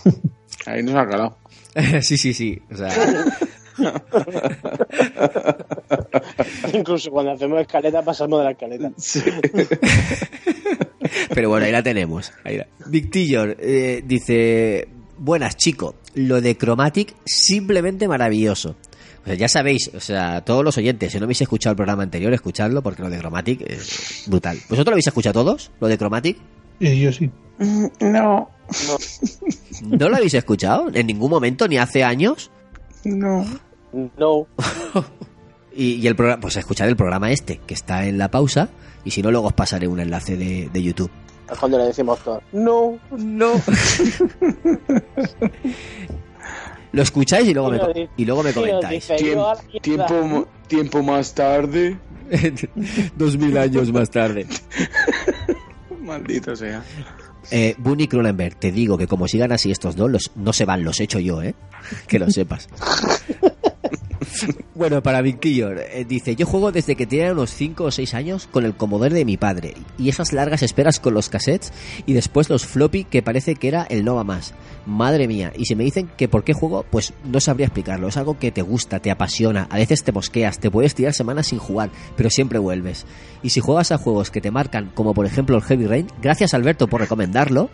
Ahí 0.65 0.81
nos 0.81 0.95
ha 0.95 1.07
calado. 1.07 1.37
sí, 2.01 2.17
sí, 2.17 2.33
sí. 2.33 2.59
O 2.71 2.75
sea, 2.75 2.89
Incluso 6.73 7.11
cuando 7.11 7.33
hacemos 7.33 7.61
escaleta 7.61 8.01
pasamos 8.01 8.39
de 8.39 8.45
la 8.45 8.51
escaleta. 8.51 8.91
pero 11.35 11.49
bueno, 11.49 11.67
ahí 11.67 11.71
la 11.71 11.83
tenemos. 11.83 12.31
Ahí 12.43 12.57
la- 12.57 12.67
Big 12.87 13.11
Tillor 13.11 13.57
eh, 13.59 14.01
dice: 14.03 14.87
Buenas, 15.19 15.55
chico. 15.55 15.93
Lo 16.15 16.41
de 16.41 16.57
Chromatic, 16.57 17.13
simplemente 17.25 18.07
maravilloso. 18.07 18.75
O 19.25 19.27
sea, 19.27 19.35
ya 19.35 19.49
sabéis, 19.49 19.89
o 19.95 19.99
sea, 19.99 20.41
todos 20.45 20.63
los 20.63 20.77
oyentes, 20.77 21.11
si 21.11 21.17
no 21.17 21.23
habéis 21.23 21.41
escuchado 21.41 21.71
el 21.71 21.77
programa 21.77 22.03
anterior, 22.03 22.31
escuchadlo 22.31 22.83
porque 22.83 23.01
lo 23.01 23.09
de 23.09 23.17
Chromatic 23.17 23.61
es 23.61 24.23
brutal. 24.27 24.55
¿Vosotros 24.69 24.85
lo 24.85 24.91
habéis 24.91 25.07
escuchado 25.07 25.33
todos? 25.43 25.71
¿Lo 25.79 25.87
de 25.87 25.97
Chromatic? 25.97 26.37
Eh, 26.79 26.99
yo 26.99 27.11
sí. 27.11 27.31
No, 27.99 28.49
¿No 29.81 30.09
lo 30.09 30.15
habéis 30.15 30.35
escuchado? 30.35 30.89
¿En 30.93 31.07
ningún 31.07 31.31
momento? 31.31 31.67
¿Ni 31.67 31.77
hace 31.77 32.03
años? 32.03 32.51
no. 33.03 33.45
No. 34.17 34.45
Y, 35.77 35.95
y 35.95 36.07
el 36.07 36.15
programa, 36.15 36.39
pues 36.39 36.55
escuchad 36.55 36.87
el 36.87 36.95
programa 36.95 37.31
este, 37.31 37.59
que 37.67 37.73
está 37.73 38.05
en 38.05 38.17
la 38.17 38.31
pausa, 38.31 38.69
y 39.03 39.11
si 39.11 39.21
no, 39.21 39.29
luego 39.29 39.47
os 39.47 39.53
pasaré 39.53 39.89
un 39.89 39.99
enlace 39.99 40.37
de, 40.37 40.69
de 40.71 40.81
YouTube. 40.81 41.11
Es 41.51 41.59
cuando 41.59 41.77
le 41.77 41.83
decimos 41.87 42.17
todo. 42.23 42.41
No. 42.53 42.97
No. 43.11 43.51
Lo 46.95 47.01
escucháis 47.01 47.45
y 47.49 47.53
luego 47.53 47.71
me, 47.71 48.09
y 48.15 48.23
luego 48.23 48.41
me 48.41 48.53
comentáis. 48.53 49.11
tiempo, 49.81 50.47
tiempo 50.65 51.03
más 51.03 51.35
tarde. 51.35 51.97
Dos 53.17 53.37
mil 53.37 53.57
años 53.57 53.91
más 53.91 54.09
tarde. 54.09 54.47
Maldito 56.01 56.55
sea. 56.55 56.81
Eh, 57.51 57.75
Bunny 57.79 58.07
Cronenberg, 58.07 58.55
te 58.55 58.71
digo 58.71 58.97
que 58.97 59.07
como 59.07 59.27
sigan 59.27 59.51
así 59.51 59.71
estos 59.71 59.97
dos, 59.97 60.09
los, 60.09 60.31
no 60.35 60.53
se 60.53 60.63
van, 60.63 60.85
los 60.85 61.01
echo 61.01 61.19
yo, 61.19 61.41
¿eh? 61.43 61.53
Que 62.07 62.17
lo 62.17 62.31
sepas. 62.31 62.69
Bueno, 64.75 65.01
para 65.01 65.21
Vinquillo, 65.21 65.71
eh, 65.71 66.05
dice, 66.07 66.35
yo 66.35 66.45
juego 66.45 66.71
desde 66.71 66.95
que 66.95 67.05
tenía 67.05 67.31
unos 67.31 67.51
5 67.51 67.85
o 67.85 67.91
6 67.91 68.13
años 68.13 68.47
con 68.51 68.65
el 68.65 68.75
Commodore 68.75 69.15
de 69.15 69.25
mi 69.25 69.37
padre 69.37 69.73
y 69.97 70.09
esas 70.09 70.33
largas 70.33 70.63
esperas 70.63 70.99
con 70.99 71.13
los 71.13 71.29
cassettes 71.29 71.71
y 72.05 72.13
después 72.13 72.49
los 72.49 72.65
floppy 72.65 73.05
que 73.05 73.23
parece 73.23 73.55
que 73.55 73.67
era 73.67 73.83
el 73.83 74.03
no 74.03 74.15
va 74.15 74.23
más. 74.23 74.53
Madre 74.85 75.27
mía, 75.27 75.51
y 75.55 75.65
si 75.65 75.75
me 75.75 75.83
dicen 75.83 76.09
que 76.17 76.27
por 76.27 76.43
qué 76.43 76.53
juego, 76.53 76.85
pues 76.89 77.13
no 77.23 77.39
sabría 77.39 77.67
explicarlo. 77.67 78.07
Es 78.07 78.17
algo 78.17 78.37
que 78.37 78.51
te 78.51 78.61
gusta, 78.61 78.99
te 78.99 79.11
apasiona, 79.11 79.67
a 79.69 79.77
veces 79.77 80.03
te 80.03 80.11
mosqueas, 80.11 80.59
te 80.59 80.69
puedes 80.69 80.93
tirar 80.93 81.13
semanas 81.13 81.47
sin 81.47 81.59
jugar, 81.59 81.89
pero 82.15 82.29
siempre 82.29 82.59
vuelves. 82.59 83.05
Y 83.43 83.49
si 83.49 83.61
juegas 83.61 83.91
a 83.91 83.97
juegos 83.97 84.29
que 84.29 84.41
te 84.41 84.51
marcan, 84.51 84.91
como 84.93 85.13
por 85.13 85.25
ejemplo 85.25 85.55
el 85.55 85.63
Heavy 85.63 85.87
Rain, 85.87 86.07
gracias 86.21 86.53
Alberto 86.53 86.87
por 86.87 87.01
recomendarlo, 87.01 87.69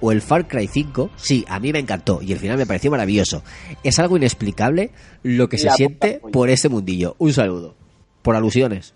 o 0.00 0.12
el 0.12 0.20
Far 0.22 0.46
Cry 0.48 0.66
5, 0.66 1.10
sí, 1.16 1.44
a 1.48 1.58
mí 1.60 1.72
me 1.72 1.78
encantó 1.78 2.20
y 2.22 2.32
el 2.32 2.38
final 2.38 2.56
me 2.58 2.66
pareció 2.66 2.90
maravilloso. 2.90 3.42
Es 3.82 3.98
algo 3.98 4.16
inexplicable 4.16 4.90
lo 5.22 5.48
que 5.48 5.58
se 5.58 5.66
La 5.66 5.72
siente 5.74 6.18
polla. 6.20 6.32
por 6.32 6.50
ese 6.50 6.68
mundillo. 6.68 7.16
Un 7.18 7.32
saludo. 7.32 7.74
Por 8.22 8.36
alusiones. 8.36 8.94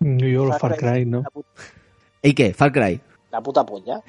Yo 0.00 0.44
los 0.44 0.58
Far 0.58 0.76
Cry, 0.76 1.04
¿no? 1.04 1.24
¿Y 2.22 2.32
qué? 2.34 2.54
Far 2.54 2.72
Cry. 2.72 3.00
la 3.32 3.40
puta 3.42 3.64
polla. 3.66 4.00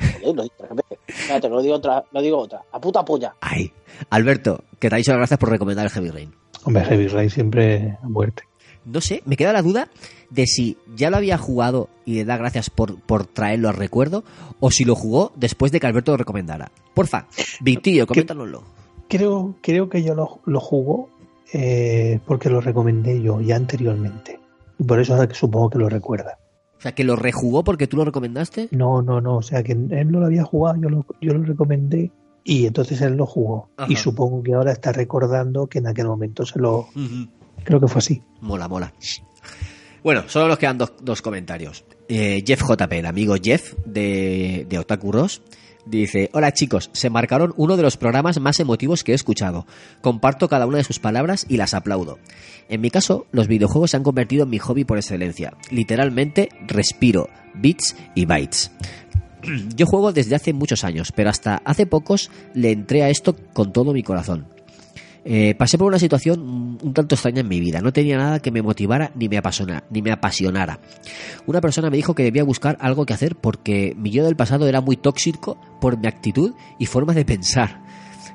Espérate, 1.07 1.49
lo 1.49 1.61
digo 1.61 1.75
otra, 1.75 2.03
lo 2.11 2.21
digo 2.21 2.37
otra. 2.37 2.61
La 2.71 2.79
puta 2.79 3.03
polla. 3.03 3.35
Ay. 3.41 3.71
Alberto, 4.11 4.63
que 4.79 4.89
te 4.89 4.95
ha 4.95 4.97
dicho 4.97 5.11
las 5.11 5.17
gracias 5.19 5.39
por 5.39 5.49
recomendar 5.49 5.85
el 5.85 5.91
Heavy 5.91 6.09
Rain. 6.09 6.33
Hombre, 6.63 6.85
Heavy 6.85 7.07
Rain 7.07 7.29
siempre 7.29 7.97
a 8.01 8.07
muerte. 8.07 8.43
No 8.89 9.01
sé, 9.01 9.21
me 9.25 9.37
queda 9.37 9.53
la 9.53 9.61
duda 9.61 9.89
de 10.29 10.47
si 10.47 10.77
ya 10.95 11.09
lo 11.09 11.17
había 11.17 11.37
jugado 11.37 11.89
y 12.05 12.15
le 12.15 12.25
da 12.25 12.37
gracias 12.37 12.69
por, 12.69 12.99
por 13.01 13.25
traerlo 13.25 13.69
al 13.69 13.75
recuerdo 13.75 14.23
o 14.59 14.71
si 14.71 14.85
lo 14.85 14.95
jugó 14.95 15.31
después 15.35 15.71
de 15.71 15.79
que 15.79 15.87
Alberto 15.87 16.11
lo 16.11 16.17
recomendara. 16.17 16.71
Porfa, 16.93 17.27
Vitillo, 17.61 18.07
coméntanoslo. 18.07 18.63
Creo, 19.07 19.55
creo 19.61 19.89
que 19.89 20.03
yo 20.03 20.15
lo, 20.15 20.41
lo 20.45 20.59
jugo 20.59 21.09
eh, 21.53 22.19
porque 22.25 22.49
lo 22.49 22.61
recomendé 22.61 23.21
yo 23.21 23.41
ya 23.41 23.55
anteriormente. 23.55 24.39
Y 24.77 24.83
por 24.83 24.99
eso 24.99 25.17
supongo 25.33 25.69
que 25.69 25.79
lo 25.79 25.89
recuerda. 25.89 26.37
O 26.77 26.81
sea, 26.81 26.93
que 26.93 27.03
lo 27.03 27.15
rejugó 27.15 27.63
porque 27.63 27.87
tú 27.87 27.97
lo 27.97 28.05
recomendaste. 28.05 28.69
No, 28.71 29.01
no, 29.01 29.19
no. 29.19 29.37
O 29.37 29.41
sea, 29.41 29.63
que 29.63 29.73
él 29.73 30.11
no 30.11 30.19
lo 30.19 30.27
había 30.27 30.43
jugado, 30.45 30.79
yo 30.81 30.89
lo, 30.89 31.05
yo 31.19 31.33
lo 31.33 31.43
recomendé 31.43 32.11
y 32.43 32.65
entonces 32.65 33.01
él 33.01 33.17
lo 33.17 33.25
jugó. 33.25 33.69
Ajá. 33.75 33.91
Y 33.91 33.95
supongo 33.97 34.41
que 34.43 34.53
ahora 34.53 34.71
está 34.71 34.91
recordando 34.93 35.67
que 35.67 35.79
en 35.79 35.87
aquel 35.87 36.07
momento 36.07 36.45
se 36.45 36.59
lo... 36.59 36.87
Creo 37.63 37.79
que 37.79 37.87
fue 37.87 37.99
así. 37.99 38.21
Mola, 38.41 38.67
mola. 38.67 38.93
Bueno, 40.03 40.23
solo 40.27 40.47
nos 40.47 40.57
quedan 40.57 40.77
dos, 40.77 40.93
dos 41.01 41.21
comentarios. 41.21 41.83
Eh, 42.07 42.43
Jeff 42.45 42.61
JP, 42.61 42.91
el 42.93 43.05
amigo 43.05 43.35
Jeff 43.41 43.73
de, 43.85 44.65
de 44.69 44.79
Otaku 44.79 45.11
Ross, 45.11 45.41
dice: 45.85 46.29
Hola 46.33 46.53
chicos, 46.53 46.89
se 46.93 47.09
marcaron 47.09 47.53
uno 47.57 47.75
de 47.75 47.83
los 47.83 47.97
programas 47.97 48.39
más 48.39 48.59
emotivos 48.59 49.03
que 49.03 49.11
he 49.11 49.15
escuchado. 49.15 49.65
Comparto 50.01 50.47
cada 50.47 50.65
una 50.65 50.77
de 50.77 50.83
sus 50.83 50.99
palabras 50.99 51.45
y 51.49 51.57
las 51.57 51.73
aplaudo. 51.73 52.17
En 52.69 52.81
mi 52.81 52.89
caso, 52.89 53.25
los 53.31 53.47
videojuegos 53.47 53.91
se 53.91 53.97
han 53.97 54.03
convertido 54.03 54.43
en 54.43 54.49
mi 54.49 54.59
hobby 54.59 54.85
por 54.85 54.97
excelencia. 54.97 55.53
Literalmente, 55.69 56.49
respiro, 56.67 57.29
bits 57.55 57.95
y 58.15 58.25
bytes. 58.25 58.71
Yo 59.75 59.85
juego 59.85 60.13
desde 60.13 60.35
hace 60.35 60.53
muchos 60.53 60.83
años, 60.83 61.11
pero 61.11 61.29
hasta 61.29 61.61
hace 61.65 61.85
pocos 61.85 62.31
le 62.53 62.71
entré 62.71 63.03
a 63.03 63.09
esto 63.09 63.35
con 63.53 63.73
todo 63.73 63.93
mi 63.93 64.03
corazón. 64.03 64.47
Eh, 65.25 65.55
pasé 65.55 65.77
por 65.77 65.87
una 65.87 65.99
situación 65.99 66.77
un 66.81 66.93
tanto 66.93 67.15
extraña 67.15 67.41
en 67.41 67.47
mi 67.47 67.59
vida. 67.59 67.81
No 67.81 67.93
tenía 67.93 68.17
nada 68.17 68.39
que 68.39 68.51
me 68.51 68.61
motivara 68.61 69.11
ni 69.15 69.29
me 69.29 69.37
apasionara. 69.37 69.83
Ni 69.89 70.01
me 70.01 70.11
apasionara. 70.11 70.79
Una 71.45 71.61
persona 71.61 71.89
me 71.89 71.97
dijo 71.97 72.15
que 72.15 72.23
debía 72.23 72.43
buscar 72.43 72.77
algo 72.81 73.05
que 73.05 73.13
hacer 73.13 73.35
porque 73.35 73.95
mi 73.97 74.11
yo 74.11 74.23
del 74.23 74.35
pasado 74.35 74.67
era 74.67 74.81
muy 74.81 74.97
tóxico 74.97 75.57
por 75.81 75.97
mi 75.97 76.07
actitud 76.07 76.53
y 76.77 76.85
forma 76.85 77.13
de 77.13 77.25
pensar. 77.25 77.89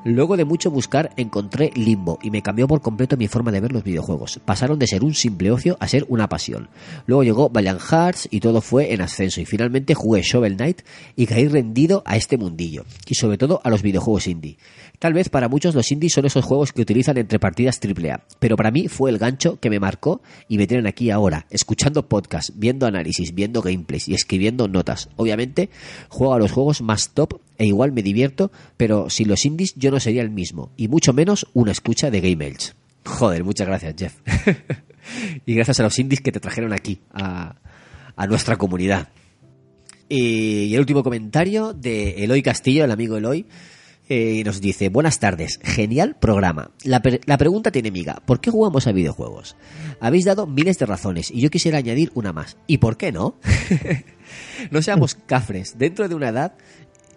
Luego 0.05 0.36
de 0.36 0.44
mucho 0.44 0.70
buscar 0.70 1.12
encontré 1.16 1.70
Limbo 1.74 2.19
y 2.23 2.31
me 2.31 2.43
cambió 2.43 2.69
por 2.69 2.82
completo 2.82 3.16
mi 3.16 3.27
forma 3.27 3.51
de 3.51 3.61
ver 3.61 3.73
los 3.73 3.85
videojuegos. 3.85 4.39
Pasaron 4.44 4.78
de 4.78 4.86
ser 4.86 5.02
un 5.02 5.15
simple 5.15 5.51
ocio 5.51 5.78
a 5.81 5.89
ser 5.89 6.05
una 6.11 6.28
pasión. 6.28 6.69
Luego 7.06 7.24
llegó 7.24 7.48
Valiant 7.48 7.81
Hearts 7.81 8.28
y 8.31 8.40
todo 8.40 8.61
fue 8.61 8.93
en 8.93 9.01
ascenso 9.01 9.40
y 9.40 9.47
finalmente 9.47 9.94
jugué 9.94 10.20
Shovel 10.20 10.56
Knight 10.56 10.82
y 11.16 11.24
caí 11.24 11.48
rendido 11.48 12.02
a 12.05 12.19
este 12.19 12.36
mundillo 12.36 12.85
y 13.06 13.15
sobre 13.15 13.39
todo 13.39 13.62
a 13.65 13.70
los 13.70 13.81
videojuegos 13.81 14.27
indie. 14.27 14.59
Tal 14.98 15.12
vez 15.12 15.28
para 15.28 15.48
muchos 15.48 15.74
los 15.74 15.90
indies 15.90 16.12
son 16.12 16.24
esos 16.24 16.44
juegos 16.44 16.72
que 16.72 16.82
utilizan 16.82 17.18
entre 17.18 17.38
partidas 17.38 17.80
AAA, 17.82 18.24
pero 18.38 18.56
para 18.56 18.70
mí 18.70 18.88
fue 18.88 19.10
el 19.10 19.18
gancho 19.18 19.58
que 19.60 19.70
me 19.70 19.80
marcó 19.80 20.22
y 20.48 20.56
me 20.56 20.66
tienen 20.66 20.86
aquí 20.86 21.10
ahora, 21.10 21.46
escuchando 21.50 22.08
podcasts, 22.08 22.52
viendo 22.56 22.86
análisis, 22.86 23.34
viendo 23.34 23.60
gameplays 23.60 24.08
y 24.08 24.14
escribiendo 24.14 24.68
notas. 24.68 25.08
Obviamente, 25.16 25.70
juego 26.08 26.34
a 26.34 26.38
los 26.38 26.52
juegos 26.52 26.80
más 26.80 27.10
top 27.10 27.40
e 27.58 27.66
igual 27.66 27.92
me 27.92 28.02
divierto, 28.02 28.50
pero 28.76 29.10
sin 29.10 29.28
los 29.28 29.44
indies 29.44 29.74
yo 29.76 29.90
no 29.90 30.00
sería 30.00 30.22
el 30.22 30.30
mismo, 30.30 30.72
y 30.76 30.88
mucho 30.88 31.12
menos 31.12 31.46
una 31.52 31.72
escucha 31.72 32.10
de 32.10 32.20
Game. 32.20 32.56
Joder, 33.04 33.44
muchas 33.44 33.66
gracias, 33.66 33.94
Jeff. 33.98 34.14
y 35.46 35.54
gracias 35.54 35.80
a 35.80 35.82
los 35.82 35.98
indies 35.98 36.20
que 36.20 36.32
te 36.32 36.40
trajeron 36.40 36.72
aquí, 36.72 37.00
a, 37.12 37.56
a 38.16 38.26
nuestra 38.26 38.56
comunidad. 38.56 39.08
Y 40.08 40.74
el 40.74 40.80
último 40.80 41.02
comentario 41.02 41.72
de 41.72 42.24
Eloy 42.24 42.42
Castillo, 42.42 42.84
el 42.84 42.90
amigo 42.90 43.16
Eloy, 43.16 43.47
eh, 44.08 44.42
nos 44.44 44.60
dice, 44.60 44.89
buenas 44.91 45.18
tardes, 45.18 45.58
genial 45.62 46.16
programa. 46.20 46.70
La, 46.84 47.00
pre- 47.00 47.20
la 47.26 47.39
pregunta 47.39 47.70
tiene 47.70 47.91
miga, 47.91 48.23
¿por 48.26 48.41
qué 48.41 48.50
jugamos 48.50 48.86
a 48.86 48.92
videojuegos? 48.92 49.57
Habéis 50.00 50.24
dado 50.24 50.47
miles 50.47 50.78
de 50.78 50.86
razones 50.86 51.31
y 51.31 51.41
yo 51.41 51.50
quisiera 51.50 51.78
añadir 51.78 52.10
una 52.15 52.33
más. 52.33 52.57
¿Y 52.66 52.78
por 52.78 52.97
qué 52.97 53.12
no? 53.12 53.39
no 54.70 54.83
seamos 54.83 55.15
cafres, 55.15 55.78
dentro 55.78 56.08
de 56.08 56.15
una 56.15 56.28
edad 56.28 56.55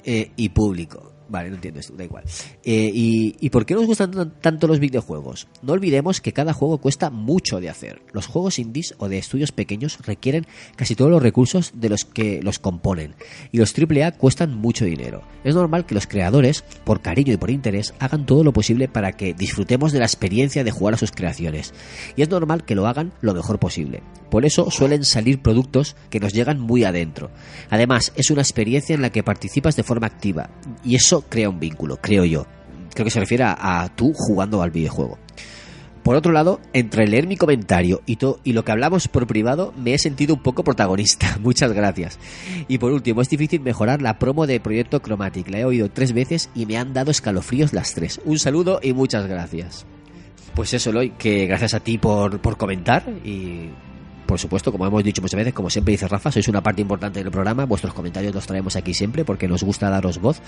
eh, 0.06 0.32
y 0.36 0.50
público. 0.50 1.14
Vale, 1.30 1.50
no 1.50 1.56
entiendo 1.56 1.80
esto, 1.82 1.94
da 1.98 2.06
igual. 2.06 2.24
Eh, 2.64 2.90
y, 2.94 3.36
¿Y 3.40 3.50
por 3.50 3.66
qué 3.66 3.74
nos 3.76 3.86
gustan 3.86 4.12
tan- 4.12 4.32
tanto 4.40 4.68
los 4.68 4.80
videojuegos? 4.80 5.48
No 5.62 5.74
olvidemos 5.74 6.22
que 6.22 6.32
cada 6.32 6.54
juego 6.54 6.78
cuesta 6.78 7.10
mucho 7.10 7.60
de 7.60 7.70
hacer. 7.70 8.02
Los 8.14 8.28
juegos 8.28 8.60
indies 8.60 8.96
o 8.98 9.10
de 9.10 9.18
estudios 9.18 9.52
pequeños 9.52 10.00
requieren 10.06 10.48
casi 10.78 10.96
todos 10.96 11.12
los 11.12 11.22
recursos 11.22 11.72
de 11.76 11.90
los 11.90 12.06
que 12.06 12.42
los 12.42 12.60
componen. 12.60 13.16
Y 13.52 13.58
los 13.58 13.74
AAA 13.78 14.12
cuestan 14.14 14.56
mucho 14.56 14.86
dinero. 14.86 15.22
Es 15.44 15.54
normal 15.54 15.86
que 15.86 15.96
los 15.96 16.08
creadores, 16.08 16.64
por 16.86 17.02
cariño 17.02 17.34
y 17.34 17.38
por 17.38 17.52
interés, 17.52 17.94
hagan 18.00 18.26
todo 18.26 18.44
lo 18.46 18.54
posible 18.54 18.88
para 18.88 19.12
que 19.12 19.34
disfrutemos 19.34 19.92
de 19.92 20.00
la 20.00 20.06
experiencia 20.06 20.64
de 20.64 20.72
jugar 20.72 20.94
a 20.94 20.98
sus 20.98 21.12
creaciones. 21.12 21.74
Y 22.16 22.22
es 22.22 22.30
normal 22.30 22.64
que 22.64 22.76
lo 22.76 22.88
hagan 22.88 23.12
lo 23.22 23.34
mejor 23.34 23.60
posible. 23.60 24.02
Por 24.32 24.46
eso 24.46 24.72
suelen 24.72 25.04
salir 25.04 25.42
productos 25.42 25.96
que 26.10 26.20
nos 26.20 26.34
llegan 26.34 26.60
muy 26.60 26.84
adentro. 26.84 27.32
Además, 27.70 28.14
es 28.16 28.30
una 28.32 28.42
experiencia 28.42 28.96
en 28.96 29.02
la 29.02 29.10
que 29.10 29.24
participas 29.24 29.76
de 29.76 29.84
forma 29.84 30.08
activa. 30.08 30.50
Y 30.84 30.96
eso 30.96 31.17
crea 31.22 31.50
un 31.50 31.60
vínculo, 31.60 31.98
creo 31.98 32.26
yo. 32.26 32.46
Creo 32.94 33.06
que 33.06 33.12
se 33.12 33.20
refiere 33.20 33.44
a, 33.46 33.90
tú 33.96 34.12
jugando 34.16 34.62
al 34.62 34.72
videojuego. 34.72 35.18
Por 36.04 36.16
otro 36.16 36.32
lado, 36.32 36.62
entre 36.72 37.06
leer 37.06 37.28
mi 37.28 37.36
comentario 37.36 38.02
y, 38.06 38.16
to- 38.16 38.40
y 38.46 38.54
lo 38.54 38.64
que 38.64 38.72
hablamos 38.72 39.10
por 39.10 39.28
privado, 39.28 39.74
me 39.78 39.94
he 39.94 39.98
sentido 40.00 40.36
un 40.36 40.42
poco 40.42 40.64
protagonista. 40.64 41.38
Muchas 41.42 41.74
gracias. 41.74 42.18
Y 42.70 42.78
por 42.78 42.94
último, 42.94 43.22
es 43.22 43.30
difícil 43.30 43.60
mejorar 43.60 44.02
la 44.02 44.18
promo 44.18 44.48
de 44.48 44.60
Proyecto 44.62 45.02
Chromatic. 45.02 45.50
La 45.50 45.60
he 45.60 45.66
oído 45.66 45.90
tres 45.92 46.14
veces 46.14 46.50
y 46.56 46.66
me 46.66 46.78
han 46.78 46.94
dado 46.94 47.12
escalofríos 47.12 47.74
las 47.74 47.94
tres. 47.94 48.22
Un 48.24 48.40
saludo 48.40 48.80
y 48.82 48.94
muchas 48.94 49.28
gracias. 49.28 49.86
Pues 50.56 50.74
eso, 50.74 50.90
Eloy, 50.92 51.10
que 51.12 51.46
gracias 51.46 51.74
a 51.74 51.82
ti 51.82 51.98
por, 51.98 52.40
por 52.40 52.58
comentar 52.58 53.04
y 53.26 53.70
por 54.28 54.40
supuesto, 54.40 54.72
como 54.72 54.86
hemos 54.86 55.04
dicho 55.04 55.22
muchas 55.22 55.38
veces, 55.38 55.54
como 55.54 55.70
siempre 55.70 55.94
dice 55.94 56.08
Rafa, 56.08 56.32
sois 56.32 56.48
una 56.48 56.62
parte 56.62 56.82
importante 56.82 57.24
del 57.24 57.32
programa, 57.32 57.66
vuestros 57.66 57.94
comentarios 57.94 58.36
los 58.36 58.46
traemos 58.46 58.76
aquí 58.76 58.94
siempre 58.94 59.26
porque 59.26 59.48
nos 59.48 59.64
gusta 59.64 59.90
daros 59.90 60.20
voz 60.20 60.42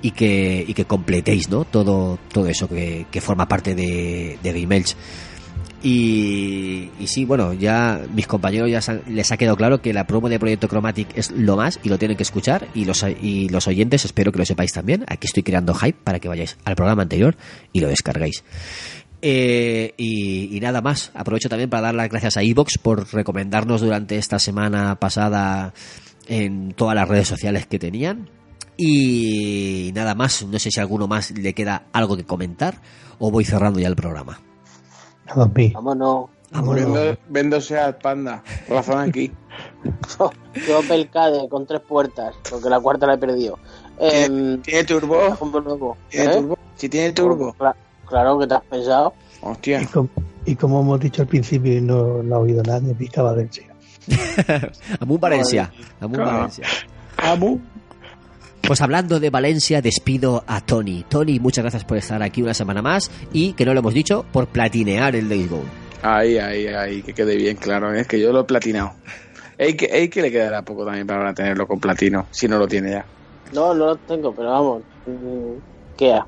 y 0.00 0.12
que, 0.12 0.64
y 0.66 0.72
que 0.72 0.84
completéis 0.86 1.50
¿no? 1.50 1.64
todo, 1.64 2.18
todo 2.32 2.46
eso 2.48 2.68
que, 2.68 3.06
que 3.10 3.20
forma 3.20 3.46
parte 3.46 3.74
de, 3.74 4.38
de 4.42 4.60
Game 4.60 4.76
Elch. 4.76 4.96
Y, 5.82 6.88
y 6.98 7.06
sí, 7.08 7.26
bueno, 7.26 7.52
ya 7.52 8.00
mis 8.14 8.26
compañeros 8.26 8.70
ya 8.70 8.80
les 9.06 9.30
ha 9.32 9.36
quedado 9.36 9.54
claro 9.54 9.82
que 9.82 9.92
la 9.92 10.06
promo 10.06 10.30
de 10.30 10.38
Proyecto 10.38 10.66
Chromatic 10.66 11.08
es 11.14 11.30
lo 11.30 11.56
más 11.56 11.78
y 11.82 11.90
lo 11.90 11.98
tienen 11.98 12.16
que 12.16 12.22
escuchar 12.22 12.68
y 12.72 12.86
los, 12.86 13.04
y 13.20 13.50
los 13.50 13.68
oyentes 13.68 14.06
espero 14.06 14.32
que 14.32 14.38
lo 14.38 14.46
sepáis 14.46 14.72
también. 14.72 15.04
Aquí 15.08 15.26
estoy 15.26 15.42
creando 15.42 15.74
hype 15.74 15.98
para 16.02 16.20
que 16.20 16.28
vayáis 16.28 16.56
al 16.64 16.74
programa 16.74 17.02
anterior 17.02 17.36
y 17.74 17.80
lo 17.80 17.88
descarguéis. 17.88 18.44
Eh, 19.26 19.94
y, 19.96 20.54
y 20.54 20.60
nada 20.60 20.82
más, 20.82 21.10
aprovecho 21.14 21.48
también 21.48 21.70
para 21.70 21.84
dar 21.84 21.94
las 21.94 22.10
gracias 22.10 22.36
a 22.36 22.42
Evox 22.42 22.76
por 22.76 23.10
recomendarnos 23.10 23.80
durante 23.80 24.18
esta 24.18 24.38
semana 24.38 24.96
pasada 25.00 25.72
en 26.28 26.72
todas 26.72 26.94
las 26.94 27.08
redes 27.08 27.26
sociales 27.26 27.66
que 27.66 27.78
tenían. 27.78 28.28
Y 28.76 29.92
nada 29.94 30.14
más, 30.14 30.44
no 30.44 30.58
sé 30.58 30.70
si 30.70 30.78
a 30.78 30.82
alguno 30.82 31.08
más 31.08 31.30
le 31.30 31.54
queda 31.54 31.86
algo 31.94 32.18
que 32.18 32.24
comentar 32.24 32.82
o 33.18 33.30
voy 33.30 33.46
cerrando 33.46 33.80
ya 33.80 33.88
el 33.88 33.96
programa. 33.96 34.40
Vámonos. 35.72 36.28
Vendo, 36.52 37.16
vendo 37.30 37.60
Seat 37.62 38.02
Panda. 38.02 38.42
Razón 38.68 39.08
aquí. 39.08 39.32
Yo 40.68 40.80
Opel 40.80 41.08
Cade 41.08 41.48
con 41.48 41.66
tres 41.66 41.80
puertas, 41.80 42.34
porque 42.50 42.68
la 42.68 42.78
cuarta 42.78 43.06
la 43.06 43.14
he 43.14 43.18
perdido. 43.18 43.58
Em, 43.98 44.60
¿Tiene 44.60 44.84
turbo? 44.84 45.34
como 45.38 45.60
nuevo. 45.60 45.96
¿Tiene 46.10 46.26
¿Eh? 46.26 46.36
turbo? 46.36 46.58
Si 46.76 46.88
tiene 46.90 47.12
turbo. 47.12 47.56
Claro 48.06 48.38
que 48.38 48.46
te 48.46 48.54
has 48.54 48.62
pensado. 48.64 49.14
Hostia. 49.40 49.82
Y, 49.82 49.86
com- 49.86 50.08
y 50.46 50.56
como 50.56 50.80
hemos 50.80 51.00
dicho 51.00 51.22
al 51.22 51.28
principio 51.28 51.76
y 51.76 51.80
no 51.80 52.22
lo 52.22 52.34
ha 52.34 52.38
oído 52.38 52.62
nadie, 52.62 52.94
Pica 52.94 53.22
Valencia. 53.22 53.64
Amun 55.00 55.18
Valencia. 55.20 55.72
Amun 56.00 56.16
Claro. 56.16 56.32
Valencia. 56.32 56.66
Pues 58.66 58.80
hablando 58.80 59.20
de 59.20 59.28
Valencia, 59.30 59.82
despido 59.82 60.42
a 60.46 60.60
Tony. 60.62 61.04
Tony, 61.08 61.38
muchas 61.38 61.62
gracias 61.64 61.84
por 61.84 61.98
estar 61.98 62.22
aquí 62.22 62.42
una 62.42 62.54
semana 62.54 62.80
más 62.80 63.10
y, 63.32 63.52
que 63.52 63.66
no 63.66 63.74
lo 63.74 63.80
hemos 63.80 63.92
dicho, 63.92 64.24
por 64.32 64.46
platinear 64.46 65.14
el 65.16 65.28
Days 65.28 65.50
Gone. 65.50 65.84
Ahí, 66.02 66.38
ahí, 66.38 66.66
ahí, 66.68 67.02
que 67.02 67.12
quede 67.12 67.36
bien 67.36 67.56
claro. 67.56 67.92
Es 67.92 68.06
que 68.06 68.18
yo 68.18 68.32
lo 68.32 68.40
he 68.40 68.44
platinado. 68.44 68.92
Ey, 69.58 69.74
que, 69.76 69.86
ey, 69.86 70.08
que 70.08 70.22
le 70.22 70.30
quedará 70.30 70.62
poco 70.62 70.84
también 70.84 71.06
para 71.06 71.32
tenerlo 71.34 71.66
con 71.66 71.78
platino, 71.78 72.26
si 72.30 72.48
no 72.48 72.58
lo 72.58 72.66
tiene 72.66 72.90
ya. 72.92 73.04
No, 73.52 73.74
no 73.74 73.86
lo 73.86 73.96
tengo, 73.96 74.34
pero 74.34 74.50
vamos. 74.50 74.82
mm, 75.06 75.96
¿Qué 75.96 76.12
ha? 76.14 76.26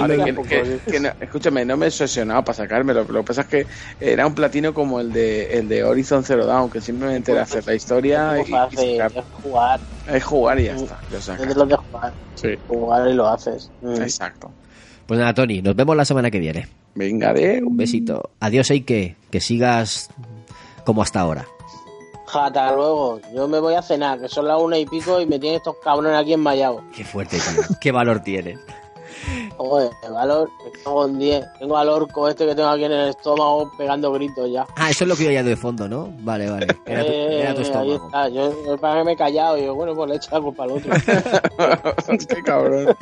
A 0.00 0.06
ver, 0.06 0.24
que, 0.24 0.34
que- 0.42 0.80
que 0.90 1.00
no- 1.00 1.10
escúchame, 1.20 1.64
no 1.64 1.76
me 1.76 1.86
he 1.86 1.88
obsesionado 1.88 2.42
para 2.44 2.56
sacármelo. 2.56 3.04
Lo 3.04 3.20
que 3.20 3.26
pasa 3.26 3.42
es 3.42 3.46
que 3.48 3.66
era 4.00 4.26
un 4.26 4.34
platino 4.34 4.72
como 4.74 5.00
el 5.00 5.12
de 5.12 5.58
el 5.58 5.68
de 5.68 5.84
Horizon 5.84 6.24
Zero 6.24 6.46
Dawn, 6.46 6.70
que 6.70 6.80
simplemente 6.80 7.32
era 7.32 7.42
hacer 7.42 7.66
la 7.66 7.74
historia 7.74 8.40
y, 8.40 8.44
sacar- 8.50 9.12
es 9.16 9.24
jugar. 9.42 9.80
es 10.08 10.24
jugar 10.24 10.60
y 10.60 10.64
ya 10.64 10.74
está. 10.76 10.98
Lo 11.10 11.18
Es 11.18 11.24
sacas. 11.24 11.56
los 11.56 11.68
de 11.68 11.76
jugar. 11.76 12.12
Sí. 12.34 12.48
Jugar 12.68 13.08
y 13.08 13.14
lo 13.14 13.28
haces. 13.28 13.70
Mm. 13.82 14.02
Exacto. 14.02 14.50
Pues 15.06 15.18
nada, 15.20 15.34
Tony, 15.34 15.62
nos 15.62 15.74
vemos 15.74 15.96
la 15.96 16.04
semana 16.04 16.30
que 16.30 16.38
viene. 16.38 16.68
Venga, 16.94 17.32
de 17.32 17.62
Un 17.62 17.76
besito. 17.76 18.30
Adiós, 18.40 18.70
Eike. 18.70 19.16
Que 19.30 19.40
sigas 19.40 20.10
como 20.84 21.02
hasta 21.02 21.20
ahora. 21.20 21.46
Hasta 22.32 22.72
luego. 22.72 23.20
Yo 23.34 23.48
me 23.48 23.58
voy 23.58 23.74
a 23.74 23.82
cenar, 23.82 24.20
que 24.20 24.28
son 24.28 24.46
las 24.46 24.60
una 24.60 24.78
y 24.78 24.86
pico 24.86 25.20
y 25.20 25.26
me 25.26 25.38
tienen 25.38 25.58
estos 25.58 25.76
cabrones 25.82 26.18
aquí 26.18 26.32
enmayados. 26.32 26.82
Qué 26.94 27.04
fuerte, 27.04 27.38
tío. 27.38 27.62
Qué 27.80 27.92
valor 27.92 28.20
tienes. 28.20 28.58
Joder, 29.56 29.90
el 30.06 30.12
valor, 30.12 30.50
me 30.64 30.70
cago 30.82 31.06
en 31.06 31.18
10. 31.18 31.44
Tengo 31.58 31.76
al 31.76 31.88
orco 31.88 32.28
este 32.28 32.46
que 32.46 32.54
tengo 32.54 32.68
aquí 32.68 32.84
en 32.84 32.92
el 32.92 33.08
estómago 33.08 33.70
pegando 33.76 34.12
gritos 34.12 34.50
ya. 34.50 34.66
Ah, 34.76 34.90
eso 34.90 35.04
es 35.04 35.08
lo 35.08 35.16
que 35.16 35.24
yo 35.24 35.30
oía 35.30 35.42
de 35.42 35.56
fondo, 35.56 35.88
¿no? 35.88 36.08
Vale, 36.20 36.48
vale. 36.50 36.66
Era 36.86 37.04
tu, 37.04 37.10
Eh, 37.10 37.40
era 37.42 37.54
tu 37.54 37.60
ahí 37.60 37.66
estómago. 37.66 38.06
está. 38.06 38.28
Yo, 38.28 38.64
yo 38.66 38.78
para 38.78 38.98
que 39.00 39.04
me 39.04 39.12
he 39.12 39.16
callado 39.16 39.58
y 39.58 39.64
yo, 39.64 39.74
bueno, 39.74 39.94
pues 39.94 40.08
le 40.08 40.14
he 40.14 40.16
echado 40.18 40.36
la 40.38 40.42
culpa 40.44 40.64
al 40.64 40.70
otro. 40.72 40.92
Qué 42.28 42.42
cabrón. 42.42 42.96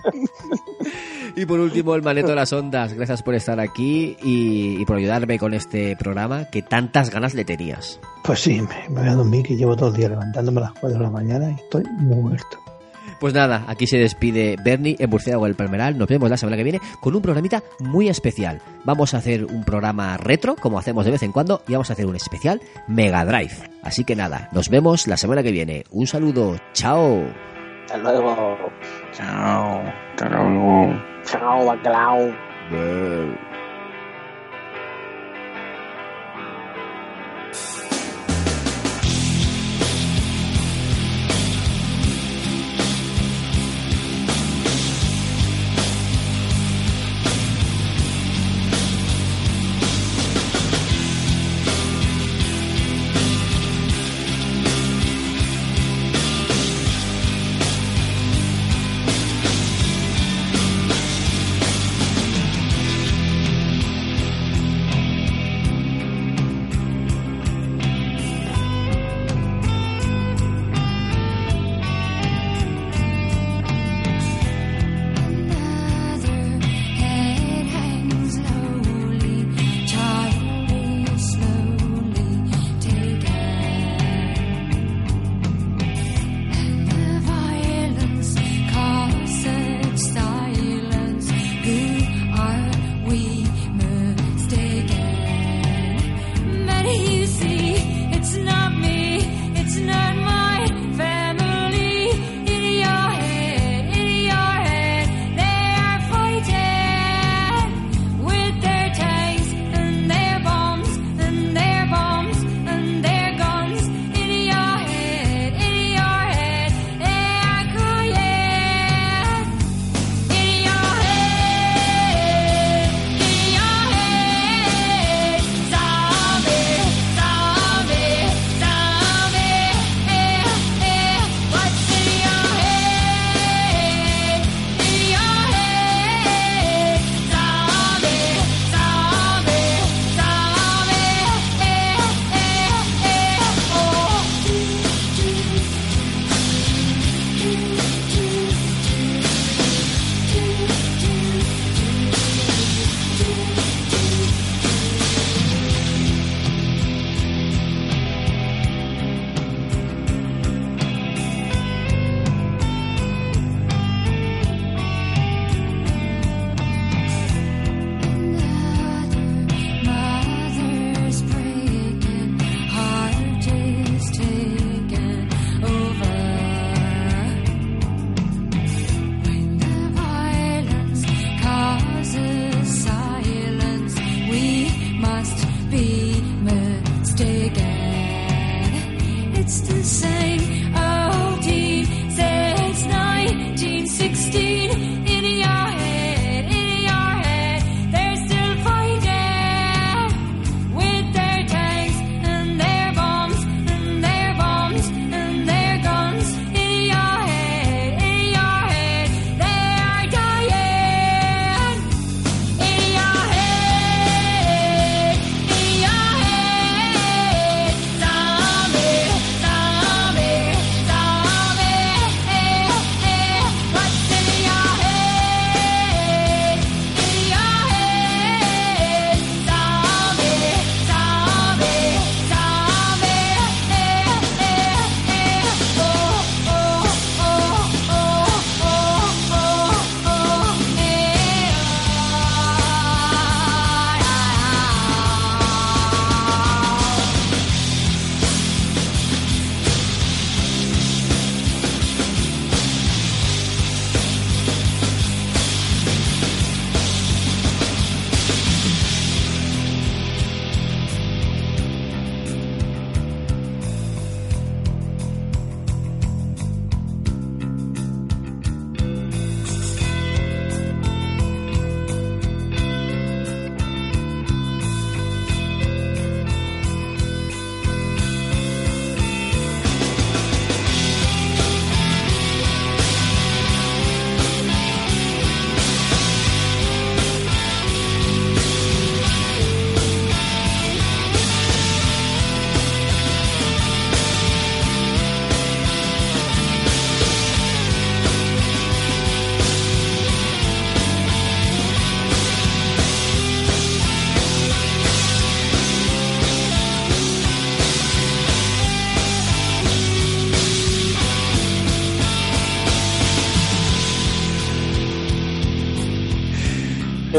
Y 1.36 1.44
por 1.44 1.60
último, 1.60 1.94
el 1.94 2.02
maneto 2.02 2.28
de 2.28 2.34
las 2.36 2.52
ondas. 2.52 2.94
Gracias 2.94 3.22
por 3.22 3.34
estar 3.34 3.60
aquí 3.60 4.16
y, 4.22 4.80
y 4.80 4.84
por 4.86 4.96
ayudarme 4.96 5.38
con 5.38 5.52
este 5.54 5.96
programa 5.96 6.46
que 6.46 6.62
tantas 6.62 7.10
ganas 7.10 7.34
le 7.34 7.44
tenías. 7.44 8.00
Pues 8.22 8.40
sí, 8.40 8.60
me, 8.62 8.88
me 8.88 9.00
voy 9.02 9.08
a 9.10 9.14
dormir 9.14 9.42
que 9.46 9.56
llevo 9.56 9.76
todo 9.76 9.90
el 9.90 9.96
día 9.96 10.08
levantándome 10.08 10.58
a 10.60 10.64
las 10.64 10.72
4 10.80 10.98
de 10.98 11.04
la 11.04 11.10
mañana 11.10 11.50
y 11.50 11.54
estoy 11.54 11.84
muerto. 11.98 12.58
Pues 13.20 13.32
nada, 13.34 13.64
aquí 13.66 13.86
se 13.86 13.98
despide 13.98 14.56
Bernie 14.62 14.96
en 14.98 15.08
Burciago 15.08 15.46
el 15.46 15.54
Palmeral. 15.54 15.96
Nos 15.96 16.08
vemos 16.08 16.28
la 16.30 16.36
semana 16.36 16.56
que 16.56 16.64
viene 16.64 16.80
con 17.00 17.14
un 17.14 17.22
programita 17.22 17.62
muy 17.80 18.08
especial. 18.08 18.60
Vamos 18.84 19.14
a 19.14 19.18
hacer 19.18 19.44
un 19.44 19.64
programa 19.64 20.16
retro, 20.16 20.56
como 20.56 20.78
hacemos 20.78 21.04
de 21.04 21.12
vez 21.12 21.22
en 21.22 21.32
cuando, 21.32 21.62
y 21.66 21.72
vamos 21.72 21.90
a 21.90 21.94
hacer 21.94 22.06
un 22.06 22.16
especial 22.16 22.60
Mega 22.86 23.24
Drive. 23.24 23.70
Así 23.82 24.04
que 24.04 24.16
nada, 24.16 24.48
nos 24.52 24.68
vemos 24.68 25.06
la 25.06 25.16
semana 25.16 25.42
que 25.42 25.52
viene. 25.52 25.84
Un 25.90 26.06
saludo, 26.06 26.56
chao. 26.72 27.24
Hasta 27.84 27.98
luego. 27.98 28.56
Chao. 29.12 29.82
Hasta. 30.16 30.94
Chao, 31.24 31.76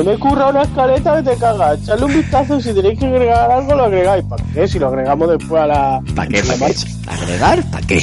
Yo 0.07 0.13
me 0.13 0.19
curra 0.19 0.47
una 0.47 0.61
escaleta 0.61 1.17
que 1.17 1.31
te 1.31 1.37
cagas. 1.37 1.81
Echarle 1.81 2.05
un 2.05 2.13
vistazo 2.13 2.61
si 2.61 2.73
tenéis 2.73 2.97
que 2.97 3.07
agregar 3.07 3.51
algo, 3.51 3.75
lo 3.75 3.83
agregáis. 3.83 4.23
¿Para 4.23 4.41
qué? 4.53 4.65
Si 4.65 4.79
lo 4.79 4.87
agregamos 4.87 5.29
después 5.29 5.61
a 5.61 5.67
la. 5.67 6.01
¿Para 6.15 6.29
qué? 6.29 6.43
¿Para 6.43 6.67
qué? 6.67 6.75
¿Agregar? 7.07 7.63
¿Para 7.71 7.87
qué? 7.87 7.99